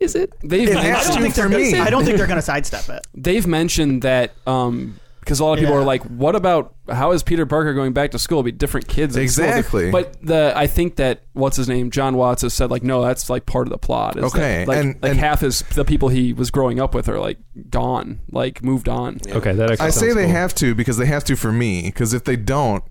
Is 0.00 0.14
it? 0.14 0.32
They've 0.42 0.68
It 0.70 0.76
I 0.78 0.80
has 0.82 1.08
mentioned, 1.08 1.12
don't 1.14 1.22
think 1.22 1.34
they're 1.34 1.44
for 1.44 1.50
gonna, 1.50 1.62
me. 1.64 1.78
I 1.78 1.90
don't 1.90 2.04
think 2.06 2.16
they're 2.16 2.26
going 2.26 2.38
to 2.38 2.42
sidestep 2.42 2.88
it. 2.88 3.06
they've 3.14 3.46
mentioned 3.46 4.00
that 4.02 4.32
um 4.46 4.98
because 5.20 5.38
a 5.40 5.44
lot 5.44 5.52
of 5.54 5.58
people 5.60 5.74
Yeah. 5.74 5.80
are 5.80 5.84
like, 5.84 6.02
what 6.04 6.34
about 6.34 6.74
how 6.90 7.12
is 7.12 7.22
Peter 7.22 7.46
Parker 7.46 7.72
going 7.74 7.92
back 7.92 8.10
to 8.12 8.18
school? 8.18 8.38
It'll 8.38 8.42
be 8.44 8.52
different 8.52 8.88
kids. 8.88 9.16
at 9.16 9.28
school. 9.30 9.44
Exactly. 9.46 9.90
But 9.90 10.16
the 10.22 10.52
I 10.56 10.66
think 10.66 10.96
that 10.96 11.22
what's 11.34 11.56
his 11.56 11.68
name, 11.68 11.90
John 11.90 12.16
Watts, 12.16 12.42
has 12.42 12.52
said 12.54 12.70
like, 12.70 12.82
no, 12.82 13.02
that's 13.02 13.30
like 13.30 13.46
part 13.46 13.66
of 13.66 13.70
the 13.70 13.78
plot. 13.78 14.16
is 14.16 14.24
Okay, 14.24 14.64
that, 14.64 14.68
like, 14.68 14.78
and- 14.78 14.94
like 15.02 15.10
and- 15.12 15.20
half 15.20 15.40
his 15.40 15.60
the 15.74 15.84
people 15.84 16.08
he 16.08 16.32
was 16.32 16.50
growing 16.50 16.80
up 16.80 16.94
with 16.94 17.08
are 17.08 17.18
like 17.18 17.38
gone, 17.68 18.20
like 18.30 18.62
moved 18.64 18.88
on. 18.88 19.18
Okay, 19.28 19.52
that 19.52 19.70
actually 19.72 19.86
I 19.86 19.90
say 19.90 20.00
sounds 20.06 20.14
they 20.16 20.24
cool. 20.24 20.32
have 20.32 20.54
to 20.56 20.74
because 20.74 20.96
they 20.96 21.06
have 21.06 21.24
to 21.24 21.36
for 21.36 21.52
me. 21.52 21.82
Because 21.82 22.12
if 22.14 22.24
they 22.24 22.36
don't, 22.36 22.82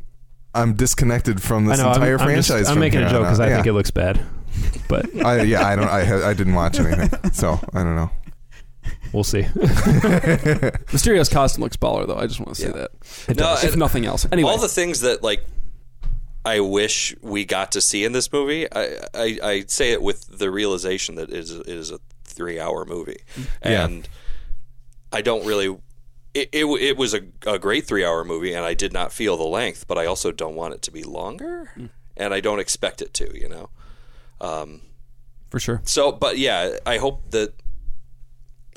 I'm 0.56 0.74
disconnected 0.74 1.42
from 1.42 1.68
I 1.68 1.72
this 1.72 1.80
know. 1.80 1.90
I'm, 1.90 1.94
entire 1.96 2.18
I'm, 2.20 2.26
franchise. 2.26 2.48
just, 2.48 2.70
I'm 2.70 2.76
from 2.76 2.80
making 2.82 3.00
here 3.00 3.08
a 3.08 3.12
joke 3.12 3.20
on 3.20 3.26
because 3.26 3.40
out. 3.40 3.46
I 3.48 3.50
yeah. 3.50 3.56
think 3.58 3.68
it 3.68 3.74
looks 3.74 3.92
bad, 3.92 4.20
but 4.88 5.14
I, 5.24 5.42
yeah, 5.44 5.68
I 5.68 5.76
don't. 5.76 5.88
I 5.90 6.04
ha- 6.04 6.28
I 6.28 6.34
didn't 6.34 6.54
watch 6.56 6.80
anything, 6.80 7.32
so 7.34 7.60
I 7.74 7.84
don't 7.84 7.96
know. 7.96 8.10
We'll 9.14 9.24
see. 9.24 9.42
Mysterio's 10.92 11.30
costume 11.30 11.64
looks 11.64 11.78
baller 11.78 12.06
though. 12.08 12.18
I 12.18 12.28
just 12.28 12.40
want 12.40 12.56
to 12.56 12.62
say 12.62 12.68
Yeah. 12.68 12.88
that. 13.28 13.38
No, 13.38 13.54
if 13.54 13.64
and 13.64 13.78
nothing 13.78 14.06
else. 14.06 14.26
Anyway, 14.32 14.50
all 14.50 14.58
the 14.58 14.68
things 14.68 15.02
that 15.02 15.24
like 15.24 15.44
I 16.46 16.60
wish 16.62 17.16
we 17.22 17.46
got 17.46 17.74
to 17.74 17.82
see 17.82 18.04
in 18.06 18.12
this 18.12 18.32
movie. 18.32 18.72
I 18.72 18.98
I, 19.14 19.40
I 19.44 19.64
say 19.68 19.92
it 19.92 20.02
with 20.02 20.26
the 20.40 20.50
realization 20.52 21.16
that 21.16 21.30
it 21.30 21.36
is, 21.38 21.52
it 21.52 21.68
is 21.68 21.92
a 21.92 22.00
three 22.24 22.60
hour 22.60 22.86
movie, 22.86 23.22
Yeah. 23.64 23.86
and 23.86 24.08
I 25.12 25.22
don't 25.22 25.46
really. 25.46 25.78
It, 26.36 26.50
it, 26.52 26.66
it 26.66 26.96
was 26.96 27.16
a, 27.16 27.22
a 27.48 27.58
great 27.58 27.88
three 27.88 28.06
hour 28.06 28.24
movie, 28.24 28.54
and 28.54 28.64
I 28.64 28.76
did 28.76 28.94
not 28.94 29.12
feel 29.12 29.36
the 29.36 29.44
length, 29.44 29.88
but 29.88 29.98
I 29.98 30.06
also 30.06 30.32
don't 30.32 30.54
want 30.56 30.76
it 30.76 30.84
to 30.84 30.92
be 30.92 31.02
longer, 31.04 31.72
and 32.16 32.34
I 32.36 32.40
don't 32.40 32.60
expect 32.60 33.02
it 33.02 33.16
to, 33.16 33.36
you 33.38 33.50
know. 33.50 33.70
Um, 34.40 34.82
for 35.50 35.60
sure. 35.60 35.82
so, 35.86 36.12
but 36.12 36.38
yeah, 36.38 36.78
I 36.86 37.00
hope 37.00 37.32
that 37.32 37.56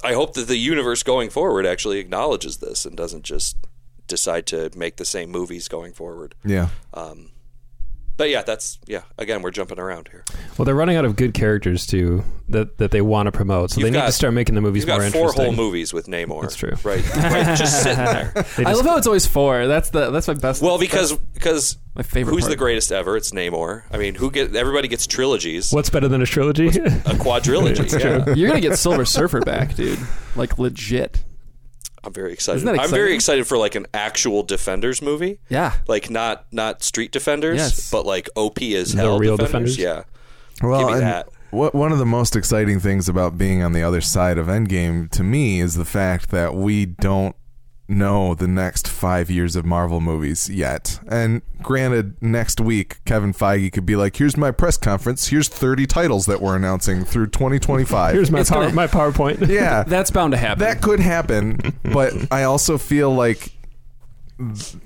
I 0.05 0.15
hope 0.15 0.35
that 0.35 0.49
the 0.49 0.57
universe 0.57 1.03
going 1.03 1.31
forward 1.31 1.67
actually 1.67 1.99
acknowledges 1.99 2.59
this 2.59 2.85
and 2.85 2.97
doesn't 2.97 3.25
just 3.25 3.57
decide 4.09 4.47
to 4.49 4.71
make 4.77 4.97
the 4.97 5.05
same 5.05 5.31
movies 5.31 5.69
going 5.69 5.93
forward. 5.93 6.35
Yeah, 6.45 6.69
Um, 6.95 7.31
but 8.17 8.29
yeah, 8.31 8.43
that's 8.43 8.79
yeah. 8.87 9.03
Again, 9.19 9.43
we're 9.43 9.51
jumping 9.51 9.79
around 9.79 10.09
here. 10.09 10.25
Well, 10.57 10.65
they're 10.65 10.75
running 10.75 10.97
out 10.97 11.05
of 11.05 11.17
good 11.17 11.35
characters 11.35 11.87
too 11.87 12.25
that 12.49 12.79
that 12.79 12.91
they 12.91 13.01
want 13.01 13.27
to 13.27 13.33
promote, 13.33 13.71
so 13.71 13.81
You've 13.81 13.93
they 13.93 13.99
need 13.99 14.05
to 14.05 14.13
start 14.13 14.35
making 14.35 14.55
the 14.55 14.61
movies 14.61 14.83
You've 14.83 14.89
got 14.89 15.01
more 15.01 15.11
four 15.11 15.21
interesting. 15.29 15.45
whole 15.45 15.55
movies 15.55 15.93
with 15.93 16.07
Namor. 16.07 16.43
That's 16.43 16.57
true. 16.57 16.75
Right, 16.85 17.07
right 17.17 17.57
just 17.57 17.83
sitting 17.83 18.05
there. 18.05 18.33
They 18.57 18.65
I 18.65 18.73
love 18.73 18.85
how 18.85 18.97
it's 18.97 19.07
always 19.07 19.27
four. 19.27 19.67
That's 19.67 19.91
the 19.91 20.11
that's 20.11 20.29
my 20.29 20.35
best. 20.35 20.63
Well, 20.63 20.79
because 20.79 21.17
because 21.35 21.79
my 21.95 22.03
favorite. 22.03 22.35
who's 22.35 22.45
part. 22.45 22.51
the 22.51 22.57
greatest 22.57 22.93
ever? 22.93 23.17
It's 23.17 23.33
Namor. 23.33 23.85
I 23.91 23.99
mean, 23.99 24.15
who 24.15 24.31
get 24.31 24.55
everybody 24.55 24.89
gets 24.89 25.07
trilogies, 25.07 25.73
What's 25.73 25.91
better 25.91 26.09
than 26.09 26.23
a 26.23 26.27
trilogy? 26.27 26.69
a 26.69 26.71
quadrilogy. 26.71 28.01
yeah. 28.27 28.35
You're 28.35 28.49
gonna 28.49 28.61
get 28.61 28.79
Silver 28.79 29.05
Surfer 29.05 29.41
back, 29.41 29.75
dude. 29.75 29.99
Like 30.37 30.59
legit. 30.59 31.23
I'm 32.05 32.13
very 32.13 32.33
excited. 32.33 32.59
Isn't 32.59 32.75
that 32.75 32.81
I'm 32.83 32.91
very 32.91 33.15
excited 33.15 33.47
for 33.47 33.57
like 33.59 33.75
an 33.75 33.87
actual 33.95 34.43
Defenders 34.43 35.01
movie. 35.03 35.39
Yeah. 35.49 35.75
Like 35.87 36.11
not 36.11 36.47
not 36.53 36.83
Street 36.83 37.13
Defenders, 37.13 37.59
Yes. 37.59 37.91
but 37.91 38.05
like 38.07 38.29
OP 38.37 38.61
as 38.63 38.93
The 38.93 39.03
hell 39.03 39.19
real 39.19 39.37
Defenders. 39.37 39.77
Defenders? 39.77 40.07
Yeah. 40.61 40.69
Well, 40.69 40.81
Give 40.81 40.89
me 40.89 40.93
and 40.95 41.03
that. 41.03 41.29
What, 41.51 41.75
one 41.75 41.93
of 41.93 41.99
the 41.99 42.07
most 42.07 42.35
exciting 42.35 42.81
things 42.81 43.09
about 43.11 43.37
being 43.37 43.63
on 43.63 43.73
the 43.73 43.83
other 43.83 44.01
side 44.01 44.39
of 44.39 44.47
Endgame 44.47 45.11
to 45.11 45.23
me 45.23 45.61
is 45.61 45.75
the 45.75 45.85
fact 45.85 46.31
that 46.31 46.55
we 46.55 46.87
don't 46.87 47.37
know 47.89 48.35
the 48.35 48.47
next 48.49 48.89
five 48.89 49.31
years 49.31 49.57
of 49.57 49.65
Marvel 49.65 50.01
movies 50.01 50.49
yet. 50.49 51.01
And 51.09 51.43
granted, 51.63 52.21
next 52.23 52.61
week, 52.61 53.05
Kevin 53.05 53.33
Feige 53.33 53.73
could 53.73 53.87
be 53.87 53.97
like, 53.97 54.17
here's 54.17 54.37
my 54.37 54.51
press 54.51 54.77
conference. 54.77 55.29
Here's 55.29 55.49
30 55.49 55.87
titles 55.87 56.27
that 56.27 56.41
we're 56.41 56.57
announcing 56.57 57.05
through 57.05 57.29
2025. 57.29 58.15
Here's 58.15 58.31
my 58.31 58.43
power, 58.45 58.63
gonna- 58.63 58.75
my 58.75 58.87
PowerPoint. 58.87 59.47
yeah. 59.49 59.83
That's 59.85 60.11
bound 60.11 60.33
to 60.33 60.39
happen. 60.39 60.61
That 60.61 60.81
could 60.81 61.01
happen, 61.01 61.79
but 61.83 62.13
I 62.31 62.45
also 62.45 62.79
feel 62.79 63.15
like 63.15 63.53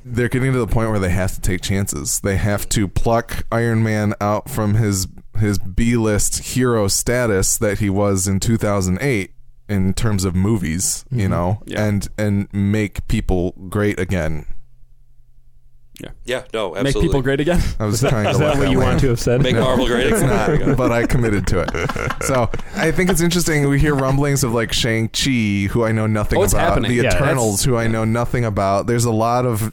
they're 0.04 0.28
getting 0.28 0.52
to 0.52 0.58
the 0.58 0.66
point 0.66 0.90
where 0.90 0.98
they 0.98 1.10
have 1.10 1.32
to 1.34 1.40
take 1.40 1.62
chances. 1.62 2.20
They 2.20 2.36
have 2.36 2.68
to 2.70 2.88
pluck 2.88 3.46
Iron 3.50 3.82
Man 3.82 4.14
out 4.20 4.50
from 4.50 4.74
his 4.74 5.06
his 5.38 5.58
B 5.58 5.96
list 5.96 6.38
hero 6.54 6.88
status 6.88 7.58
that 7.58 7.78
he 7.78 7.90
was 7.90 8.26
in 8.26 8.40
2008 8.40 9.32
in 9.68 9.94
terms 9.94 10.24
of 10.24 10.34
movies, 10.34 11.04
you 11.10 11.22
mm-hmm. 11.22 11.30
know, 11.30 11.62
Yeah. 11.66 11.84
and 11.84 12.08
and 12.18 12.48
make 12.52 13.06
people 13.08 13.52
great 13.68 13.98
again. 13.98 14.46
Yeah, 15.98 16.10
Yeah. 16.24 16.42
no, 16.52 16.76
Absolutely. 16.76 16.82
Make 16.82 17.02
people 17.08 17.22
great 17.22 17.40
again. 17.40 17.60
I 17.80 17.86
was 17.86 18.00
trying 18.08 18.24
to 18.24 18.30
Is 18.30 18.38
let 18.38 18.54
that 18.56 18.58
what 18.58 18.70
you 18.70 18.78
want 18.78 19.00
to 19.00 19.08
have 19.08 19.18
said? 19.20 19.42
Make 19.42 19.54
No, 19.54 19.62
Marvel 19.62 19.86
great 19.86 20.08
again. 20.12 20.68
not, 20.68 20.76
but 20.76 20.92
I 20.92 21.06
committed 21.06 21.46
to 21.48 21.60
it. 21.60 21.70
So 22.26 22.50
I 22.74 22.90
think 22.90 23.08
it's 23.08 23.20
interesting. 23.22 23.66
We 23.68 23.78
hear 23.78 23.94
rumblings 23.94 24.44
of 24.44 24.52
like 24.52 24.72
Shang 24.74 25.08
Chi, 25.08 25.68
who 25.72 25.84
I 25.84 25.92
know 25.92 26.06
nothing 26.06 26.38
Oh, 26.38 26.42
it's 26.42 26.52
about. 26.52 26.68
happening. 26.68 26.90
The 26.96 27.04
Yeah, 27.04 27.14
Eternals, 27.16 27.64
who 27.64 27.76
I 27.76 27.86
know 27.86 28.04
nothing 28.04 28.44
about. 28.44 28.86
There's 28.86 29.04
a 29.06 29.10
lot 29.12 29.46
of 29.46 29.72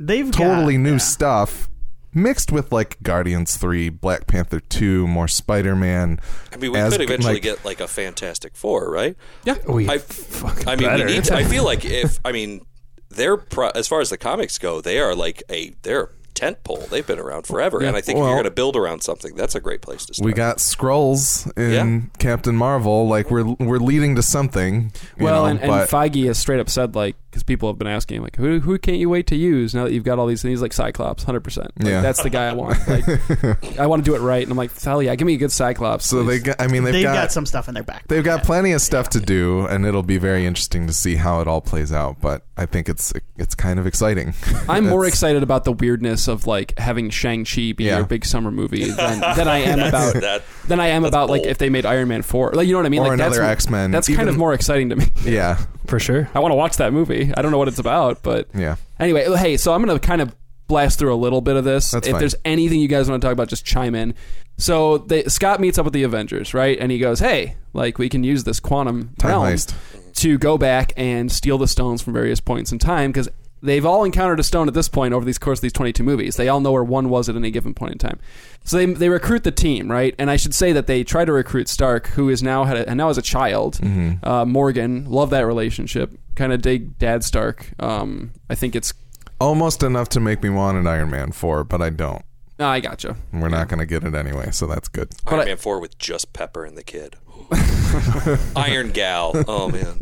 They've 0.00 0.30
totally 0.30 0.74
got, 0.74 0.82
new 0.82 0.92
yeah. 0.92 0.98
stuff 0.98 1.68
mixed 2.14 2.52
with 2.52 2.72
like 2.72 3.02
Guardians 3.02 3.56
3, 3.56 3.88
Black 3.90 4.26
Panther 4.26 4.60
2, 4.60 5.06
more 5.06 5.28
Spider-Man. 5.28 6.20
I 6.52 6.56
mean, 6.56 6.72
we 6.72 6.78
as- 6.78 6.92
could 6.92 7.02
eventually 7.02 7.34
like- 7.34 7.42
get 7.42 7.64
like 7.64 7.80
a 7.80 7.88
Fantastic 7.88 8.56
Four, 8.56 8.90
right? 8.90 9.16
Yeah. 9.44 9.56
We 9.68 9.88
I, 9.88 9.98
fucking 9.98 10.68
I 10.68 10.76
mean, 10.76 10.94
we 10.94 11.04
need. 11.04 11.24
To, 11.24 11.34
I 11.34 11.44
feel 11.44 11.64
like 11.64 11.84
if 11.84 12.18
I 12.24 12.32
mean, 12.32 12.64
they're 13.08 13.36
pro, 13.36 13.68
as 13.70 13.88
far 13.88 14.00
as 14.00 14.10
the 14.10 14.18
comics 14.18 14.58
go, 14.58 14.80
they 14.80 14.98
are 14.98 15.14
like 15.14 15.42
a 15.50 15.74
they're 15.82 16.10
tent 16.34 16.62
pole. 16.64 16.86
They've 16.90 17.06
been 17.06 17.18
around 17.18 17.46
forever, 17.46 17.78
and 17.82 17.96
I 17.96 18.02
think 18.02 18.18
if 18.18 18.22
you're 18.22 18.34
going 18.34 18.44
to 18.44 18.50
build 18.50 18.76
around 18.76 19.02
something, 19.02 19.34
that's 19.34 19.54
a 19.54 19.60
great 19.60 19.80
place 19.80 20.04
to 20.06 20.14
start. 20.14 20.26
We 20.26 20.32
got 20.34 20.60
scrolls 20.60 21.50
in 21.56 21.70
Yeah. 21.72 22.00
Captain 22.18 22.54
Marvel. 22.54 23.08
Like 23.08 23.30
we're 23.30 23.44
we're 23.58 23.78
leading 23.78 24.16
to 24.16 24.22
something. 24.22 24.92
Well, 25.18 25.44
know, 25.44 25.50
and, 25.50 25.60
and 25.60 25.70
Feige 25.88 26.26
has 26.26 26.38
straight 26.38 26.60
up 26.60 26.68
said 26.68 26.94
like 26.94 27.16
because 27.36 27.42
people 27.44 27.68
have 27.68 27.76
been 27.76 27.86
asking 27.86 28.22
like 28.22 28.36
who 28.36 28.60
who 28.60 28.78
can't 28.78 28.96
you 28.96 29.10
wait 29.10 29.26
to 29.26 29.36
use 29.36 29.74
now 29.74 29.84
that 29.84 29.92
you've 29.92 30.04
got 30.04 30.18
all 30.18 30.26
these 30.26 30.40
things 30.40 30.62
like 30.62 30.72
Cyclops, 30.72 31.22
hundred 31.22 31.40
percent. 31.40 31.70
Yeah. 31.78 32.00
that's 32.00 32.22
the 32.22 32.30
guy 32.30 32.46
I 32.48 32.52
want. 32.54 32.76
Like, 32.86 33.78
I 33.78 33.86
want 33.86 34.04
to 34.04 34.10
do 34.10 34.14
it 34.16 34.20
right, 34.20 34.42
and 34.42 34.50
I'm 34.50 34.56
like, 34.56 34.78
hell 34.80 35.02
yeah, 35.02 35.14
give 35.16 35.26
me 35.26 35.34
a 35.34 35.38
good 35.38 35.52
Cyclops. 35.52 36.06
so 36.06 36.22
they 36.22 36.38
got. 36.38 36.56
I 36.60 36.66
mean, 36.68 36.84
they've, 36.84 36.94
They've 36.94 37.02
got, 37.02 37.14
got, 37.14 37.32
some 37.32 37.44
stuff 37.44 37.68
in 37.68 37.74
their 37.74 37.82
back. 37.82 38.06
they've 38.08 38.24
got 38.24 38.42
plenty 38.44 38.72
of 38.72 38.80
stuff 38.80 39.10
to 39.10 39.20
do, 39.20 39.66
and 39.66 39.84
it'll 39.84 40.02
be 40.02 40.18
very 40.18 40.46
interesting 40.46 40.86
to 40.86 40.92
see 40.94 41.16
how 41.16 41.40
it 41.40 41.48
all 41.48 41.60
plays 41.60 41.92
out. 41.92 42.20
But 42.20 42.46
I 42.56 42.64
think 42.66 42.88
it's 42.88 43.12
it's 43.36 43.54
kind 43.54 43.78
of 43.78 43.86
exciting. 43.86 44.34
I'm 44.68 44.88
more 44.88 45.04
excited 45.04 45.42
about 45.42 45.64
the 45.64 45.72
weirdness 45.72 46.28
of 46.28 46.46
like 46.46 46.78
having 46.78 47.10
Shang 47.10 47.44
Chi 47.44 47.72
be 47.72 47.84
Yeah. 47.84 47.98
your 47.98 48.06
big 48.06 48.24
summer 48.24 48.50
movie 48.50 48.84
than, 48.90 49.20
than 49.20 49.48
I 49.48 49.58
am 49.58 49.78
about 49.88 50.14
that. 50.14 50.42
than 50.68 50.80
I 50.80 50.88
am 50.88 51.04
about 51.04 51.28
like 51.28 51.42
if 51.44 51.58
they 51.58 51.68
made 51.68 51.84
Iron 51.84 52.08
Man 52.08 52.22
four. 52.22 52.52
Like 52.52 52.66
you 52.66 52.72
know 52.72 52.78
what 52.78 52.86
I 52.86 52.90
mean? 52.90 53.00
Or 53.00 53.08
like 53.08 53.14
another 53.14 53.40
that's, 53.40 53.64
X-Men. 53.64 53.90
That's 53.90 54.08
kind 54.14 54.28
of 54.28 54.36
more 54.38 54.54
exciting 54.54 54.88
to 54.90 54.96
me. 54.96 55.06
Yeah, 55.24 55.58
for 55.86 55.98
sure. 55.98 56.30
I 56.34 56.38
want 56.40 56.52
to 56.52 56.56
watch 56.56 56.76
that 56.76 56.92
movie. 56.92 57.25
I 57.36 57.42
don't 57.42 57.50
know 57.50 57.58
what 57.58 57.68
it's 57.68 57.78
about, 57.78 58.22
but 58.22 58.48
yeah. 58.54 58.76
Anyway, 58.98 59.24
oh, 59.26 59.34
hey, 59.34 59.56
so 59.56 59.72
I'm 59.72 59.84
going 59.84 59.98
to 59.98 60.04
kind 60.06 60.20
of 60.20 60.34
blast 60.68 60.98
through 60.98 61.14
a 61.14 61.16
little 61.16 61.40
bit 61.40 61.56
of 61.56 61.64
this. 61.64 61.90
That's 61.90 62.06
if 62.06 62.12
fine. 62.12 62.20
there's 62.20 62.34
anything 62.44 62.80
you 62.80 62.88
guys 62.88 63.08
want 63.08 63.20
to 63.20 63.26
talk 63.26 63.32
about, 63.32 63.48
just 63.48 63.64
chime 63.64 63.94
in. 63.94 64.14
So 64.58 64.98
they, 64.98 65.24
Scott 65.24 65.60
meets 65.60 65.78
up 65.78 65.84
with 65.84 65.94
the 65.94 66.02
Avengers, 66.02 66.54
right? 66.54 66.78
And 66.78 66.90
he 66.90 66.98
goes, 66.98 67.20
"Hey, 67.20 67.56
like 67.72 67.98
we 67.98 68.08
can 68.08 68.24
use 68.24 68.44
this 68.44 68.60
quantum 68.60 69.14
Time 69.18 69.30
realm 69.30 69.44
heist. 69.44 69.74
to 70.14 70.38
go 70.38 70.56
back 70.58 70.92
and 70.96 71.30
steal 71.30 71.58
the 71.58 71.68
stones 71.68 72.02
from 72.02 72.12
various 72.14 72.40
points 72.40 72.72
in 72.72 72.78
time 72.78 73.12
because." 73.12 73.28
They've 73.62 73.84
all 73.86 74.04
encountered 74.04 74.38
a 74.38 74.42
stone 74.42 74.68
at 74.68 74.74
this 74.74 74.88
point 74.88 75.14
over 75.14 75.24
these 75.24 75.38
course 75.38 75.58
of 75.58 75.62
these 75.62 75.72
22 75.72 76.02
movies. 76.02 76.36
They 76.36 76.48
all 76.48 76.60
know 76.60 76.72
where 76.72 76.84
one 76.84 77.08
was 77.08 77.28
at 77.28 77.36
any 77.36 77.50
given 77.50 77.74
point 77.74 77.92
in 77.92 77.98
time. 77.98 78.18
So 78.64 78.76
they, 78.76 78.86
they 78.86 79.08
recruit 79.08 79.44
the 79.44 79.50
team, 79.50 79.90
right? 79.90 80.14
And 80.18 80.30
I 80.30 80.36
should 80.36 80.54
say 80.54 80.72
that 80.72 80.86
they 80.86 81.04
try 81.04 81.24
to 81.24 81.32
recruit 81.32 81.68
Stark, 81.68 82.08
who 82.08 82.28
is 82.28 82.42
now 82.42 82.64
had 82.64 82.76
a, 82.76 82.88
and 82.88 82.98
now 82.98 83.08
as 83.08 83.18
a 83.18 83.22
child. 83.22 83.78
Mm-hmm. 83.78 84.24
Uh, 84.28 84.44
Morgan, 84.44 85.10
love 85.10 85.30
that 85.30 85.46
relationship. 85.46 86.12
Kind 86.34 86.52
of 86.52 86.60
dig 86.62 86.98
Dad 86.98 87.24
Stark. 87.24 87.70
Um, 87.80 88.32
I 88.50 88.54
think 88.54 88.76
it's 88.76 88.92
Almost 89.38 89.82
enough 89.82 90.08
to 90.10 90.20
make 90.20 90.42
me 90.42 90.48
want 90.48 90.78
an 90.78 90.86
Iron 90.86 91.10
Man 91.10 91.30
4, 91.30 91.64
but 91.64 91.82
I 91.82 91.90
don't. 91.90 92.22
No, 92.58 92.68
I 92.68 92.80
gotcha. 92.80 93.16
We're 93.34 93.50
not 93.50 93.68
going 93.68 93.80
to 93.80 93.86
get 93.86 94.02
it 94.02 94.14
anyway, 94.14 94.50
so 94.50 94.66
that's 94.66 94.88
good. 94.88 95.14
Iron 95.26 95.40
I- 95.40 95.44
Man 95.44 95.56
four 95.58 95.78
with 95.78 95.98
just 95.98 96.32
Pepper 96.32 96.64
and 96.64 96.76
the 96.76 96.82
kid. 96.82 97.16
Iron 98.56 98.90
Gal. 98.90 99.32
Oh 99.46 99.68
man. 99.68 100.00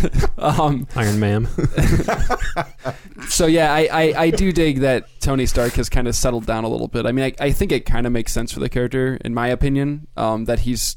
Um, 0.38 0.86
Iron 0.94 1.18
Man. 1.18 1.48
so 3.28 3.46
yeah, 3.46 3.72
I, 3.72 3.88
I, 3.90 4.22
I 4.24 4.30
do 4.30 4.52
dig 4.52 4.80
that 4.80 5.08
Tony 5.20 5.46
Stark 5.46 5.72
has 5.74 5.88
kind 5.88 6.06
of 6.06 6.14
settled 6.14 6.46
down 6.46 6.64
a 6.64 6.68
little 6.68 6.88
bit. 6.88 7.06
I 7.06 7.12
mean, 7.12 7.24
I, 7.24 7.46
I 7.46 7.52
think 7.52 7.72
it 7.72 7.86
kind 7.86 8.06
of 8.06 8.12
makes 8.12 8.32
sense 8.32 8.52
for 8.52 8.60
the 8.60 8.68
character, 8.68 9.18
in 9.24 9.34
my 9.34 9.48
opinion, 9.48 10.06
um, 10.16 10.44
that 10.44 10.60
he's 10.60 10.96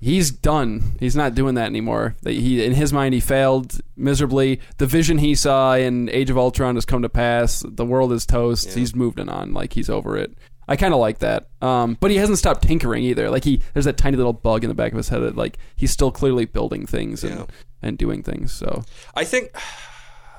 he's 0.00 0.30
done. 0.30 0.92
He's 1.00 1.16
not 1.16 1.34
doing 1.34 1.54
that 1.56 1.66
anymore. 1.66 2.16
That 2.22 2.32
he 2.32 2.64
in 2.64 2.74
his 2.74 2.92
mind 2.92 3.14
he 3.14 3.20
failed 3.20 3.80
miserably. 3.96 4.60
The 4.78 4.86
vision 4.86 5.18
he 5.18 5.34
saw 5.34 5.74
in 5.74 6.08
Age 6.10 6.30
of 6.30 6.38
Ultron 6.38 6.76
has 6.76 6.84
come 6.84 7.02
to 7.02 7.08
pass. 7.08 7.64
The 7.66 7.84
world 7.84 8.12
is 8.12 8.26
toast. 8.26 8.68
Yeah. 8.68 8.74
He's 8.74 8.94
moved 8.94 9.18
on. 9.20 9.52
Like 9.52 9.72
he's 9.72 9.90
over 9.90 10.16
it. 10.16 10.36
I 10.68 10.76
kind 10.76 10.94
of 10.94 11.00
like 11.00 11.18
that. 11.18 11.48
Um, 11.60 11.96
but 11.98 12.12
he 12.12 12.18
hasn't 12.18 12.38
stopped 12.38 12.62
tinkering 12.62 13.02
either. 13.02 13.28
Like 13.28 13.42
he, 13.42 13.60
there's 13.72 13.86
that 13.86 13.96
tiny 13.96 14.16
little 14.16 14.32
bug 14.32 14.62
in 14.62 14.68
the 14.68 14.74
back 14.74 14.92
of 14.92 14.98
his 14.98 15.08
head 15.08 15.20
that 15.22 15.36
like 15.36 15.58
he's 15.74 15.90
still 15.90 16.12
clearly 16.12 16.44
building 16.44 16.86
things 16.86 17.24
and, 17.24 17.40
Yeah. 17.40 17.46
And 17.82 17.96
doing 17.98 18.22
things. 18.22 18.52
So 18.52 18.84
I 19.14 19.24
think 19.24 19.50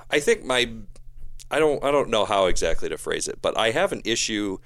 I 0.10 0.20
think 0.20 0.44
my 0.44 0.72
I 1.50 1.60
don't 1.60 1.84
I 1.84 1.92
don't 1.92 2.10
know 2.10 2.26
how 2.26 2.46
exactly 2.48 2.90
to 2.90 2.98
phrase 2.98 3.28
it, 3.28 3.40
but 3.42 3.58
I 3.58 3.72
have 3.72 3.92
an 3.92 4.02
issue 4.06 4.58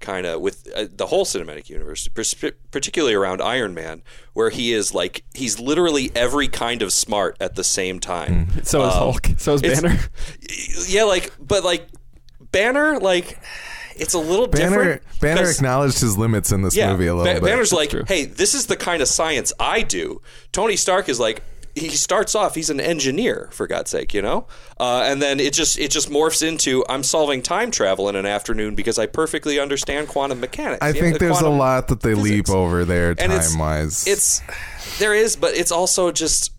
kind 0.00 0.26
of 0.26 0.40
with 0.40 0.68
uh, 0.74 0.86
the 0.90 1.06
whole 1.06 1.24
cinematic 1.24 1.68
universe, 1.68 2.08
pers- 2.08 2.34
particularly 2.72 3.14
around 3.14 3.40
Iron 3.40 3.72
Man, 3.72 4.02
where 4.32 4.50
he 4.50 4.72
is 4.72 4.92
like 4.92 5.24
he's 5.32 5.60
literally 5.60 6.10
every 6.16 6.48
kind 6.48 6.82
of 6.82 6.92
smart 6.92 7.36
at 7.40 7.54
the 7.54 7.62
same 7.62 8.00
time. 8.00 8.48
so 8.64 8.80
is 8.82 8.92
Um, 8.94 8.98
Hulk. 8.98 9.26
So 9.38 9.54
is 9.54 9.62
Banner. 9.62 9.98
Yeah, 10.88 11.04
like 11.04 11.32
but 11.38 11.62
like 11.64 11.86
Banner 12.50 12.98
like 12.98 13.38
it's 13.94 14.14
a 14.14 14.18
little 14.18 14.46
Banner 14.48 14.70
different. 14.78 15.02
Banner 15.20 15.48
acknowledged 15.50 16.00
his 16.00 16.16
limits 16.18 16.50
in 16.50 16.62
this 16.62 16.76
movie 16.76 17.06
a 17.06 17.14
little 17.14 17.32
Ba- 17.34 17.40
bit. 17.40 17.46
Banner's 17.46 17.72
like, 17.72 17.90
true. 17.90 18.04
hey, 18.08 18.24
this 18.24 18.54
is 18.54 18.66
the 18.66 18.76
kind 18.76 19.02
of 19.02 19.08
science 19.08 19.52
I 19.60 19.82
do. 19.82 20.20
Tony 20.50 20.76
Stark 20.76 21.08
is 21.10 21.20
like, 21.20 21.42
he 21.74 21.88
starts 21.88 22.34
off, 22.34 22.54
he's 22.54 22.68
an 22.70 22.80
engineer 22.80 23.48
for 23.52 23.66
God's 23.66 23.90
sake, 23.90 24.12
you 24.12 24.20
know, 24.20 24.46
uh, 24.78 25.02
and 25.06 25.22
then 25.22 25.40
it 25.40 25.54
just 25.54 25.78
it 25.78 25.90
just 25.90 26.10
morphs 26.10 26.46
into 26.46 26.84
I'm 26.88 27.02
solving 27.02 27.40
time 27.42 27.70
travel 27.70 28.08
in 28.08 28.16
an 28.16 28.26
afternoon 28.26 28.74
because 28.74 28.98
I 28.98 29.06
perfectly 29.06 29.58
understand 29.58 30.08
quantum 30.08 30.40
mechanics. 30.40 30.80
I 30.82 30.88
you 30.88 30.94
know, 30.94 31.00
think 31.00 31.18
there's 31.18 31.40
a 31.40 31.48
lot 31.48 31.88
that 31.88 32.00
they 32.00 32.14
leap 32.14 32.50
over 32.50 32.84
there 32.84 33.10
And 33.10 33.32
it's- 33.32 33.50
time 33.52 33.58
wise. 33.58 34.06
It's 34.06 34.42
there 34.98 35.14
is, 35.14 35.36
but 35.36 35.54
it's 35.54 35.72
also 35.72 36.12
just 36.12 36.52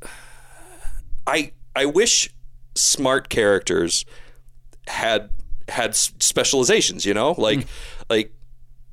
I 1.28 1.52
I 1.76 1.86
wish 1.86 2.34
smart 2.76 3.30
characters 3.30 4.06
had 4.88 5.30
had 5.69 5.95
specializations. 5.95 7.06
You 7.06 7.13
know, 7.13 7.36
like 7.38 7.67
like 8.10 8.34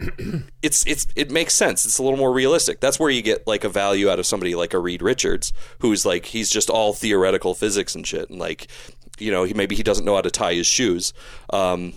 it's 0.63 0.87
it's 0.87 1.07
it 1.17 1.31
makes 1.31 1.55
sense. 1.55 1.85
It's 1.85 1.99
a 1.99 2.03
little 2.03 2.19
more 2.19 2.33
realistic. 2.33 2.81
That's 2.81 2.99
where 2.99 3.11
you 3.11 3.23
get 3.23 3.47
like 3.47 3.65
a 3.65 3.69
value 3.69 4.09
out 4.09 4.19
of 4.19 4.27
somebody 4.27 4.55
like 4.55 4.75
a 4.75 4.79
Reed 4.79 5.03
Richards, 5.03 5.53
who's 5.81 6.07
like 6.07 6.27
he's 6.27 6.51
just 6.51 6.71
all 6.71 6.93
theoretical 6.93 7.55
physics 7.55 7.95
and 7.95 8.07
shit, 8.07 8.31
and 8.31 8.39
like 8.39 8.69
you 9.19 9.31
know 9.31 9.45
he 9.45 9.55
maybe 9.55 9.77
he 9.77 9.83
doesn't 9.83 10.05
know 10.05 10.15
how 10.15 10.23
to 10.23 10.31
tie 10.31 10.55
his 10.55 10.67
shoes. 10.67 11.13
Um, 11.53 11.95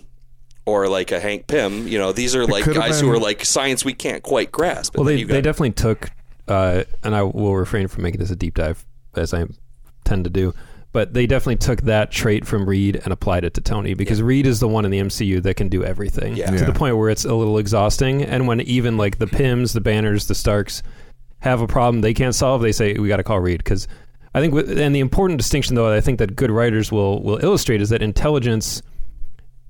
or 0.66 0.88
like 0.88 1.12
a 1.12 1.20
Hank 1.20 1.48
Pym, 1.48 1.90
you 1.90 1.98
know, 1.98 2.14
these 2.14 2.38
are 2.38 2.46
like 2.46 2.64
guys 2.66 3.02
who 3.02 3.12
are 3.12 3.20
like 3.20 3.44
science 3.44 3.84
we 3.84 3.94
can't 3.94 4.24
quite 4.24 4.50
grasp. 4.50 4.96
Well, 4.96 5.04
they, 5.04 5.18
you 5.18 5.26
they 5.26 5.42
definitely 5.42 5.72
took, 5.72 6.10
uh, 6.48 6.84
and 7.04 7.14
I 7.14 7.24
will 7.24 7.56
refrain 7.56 7.90
from 7.90 8.04
making 8.04 8.22
this 8.22 8.32
a 8.32 8.36
deep 8.36 8.56
dive 8.56 8.86
as 9.14 9.34
I 9.34 9.46
tend 10.06 10.24
to 10.24 10.30
do, 10.30 10.54
but 10.94 11.14
they 11.14 11.26
definitely 11.28 11.58
took 11.58 11.82
that 11.82 12.12
trait 12.12 12.46
from 12.48 12.68
Reed 12.70 13.02
and 13.04 13.12
applied 13.12 13.44
it 13.44 13.54
to 13.56 13.62
Tony 13.62 13.94
because 13.96 14.22
Reed 14.22 14.46
is 14.46 14.60
the 14.62 14.68
one 14.68 14.86
in 14.86 14.92
the 14.92 15.00
MCU 15.00 15.42
that 15.44 15.56
can 15.56 15.68
do 15.68 15.84
everything 15.84 16.38
Yeah. 16.38 16.50
to 16.52 16.56
Yeah. 16.58 16.64
the 16.66 16.74
point 16.74 16.96
where 16.98 17.10
it's 17.10 17.26
a 17.26 17.34
little 17.36 17.58
exhausting. 17.58 18.24
And 18.24 18.48
when 18.48 18.62
even 18.62 18.96
like 18.96 19.18
the 19.18 19.28
Pyms, 19.28 19.74
the 19.74 19.82
Banners, 19.82 20.28
the 20.28 20.36
Starks 20.36 20.82
have 21.40 21.60
a 21.62 21.68
problem 21.68 22.00
they 22.02 22.14
can't 22.14 22.34
solve, 22.36 22.62
they 22.62 22.72
say 22.72 22.94
we 22.94 23.10
got 23.10 23.18
to 23.18 23.24
call 23.24 23.40
Reed 23.42 23.58
because 23.58 23.88
I 24.34 24.40
think. 24.40 24.54
And 24.54 24.96
the 24.96 25.00
important 25.00 25.38
distinction, 25.40 25.76
though, 25.76 25.92
I 25.94 26.00
think 26.02 26.18
that 26.20 26.36
good 26.36 26.50
writers 26.52 26.92
will 26.92 27.22
will 27.22 27.40
illustrate 27.44 27.82
is 27.82 27.90
that 27.90 28.02
intelligence 28.02 28.82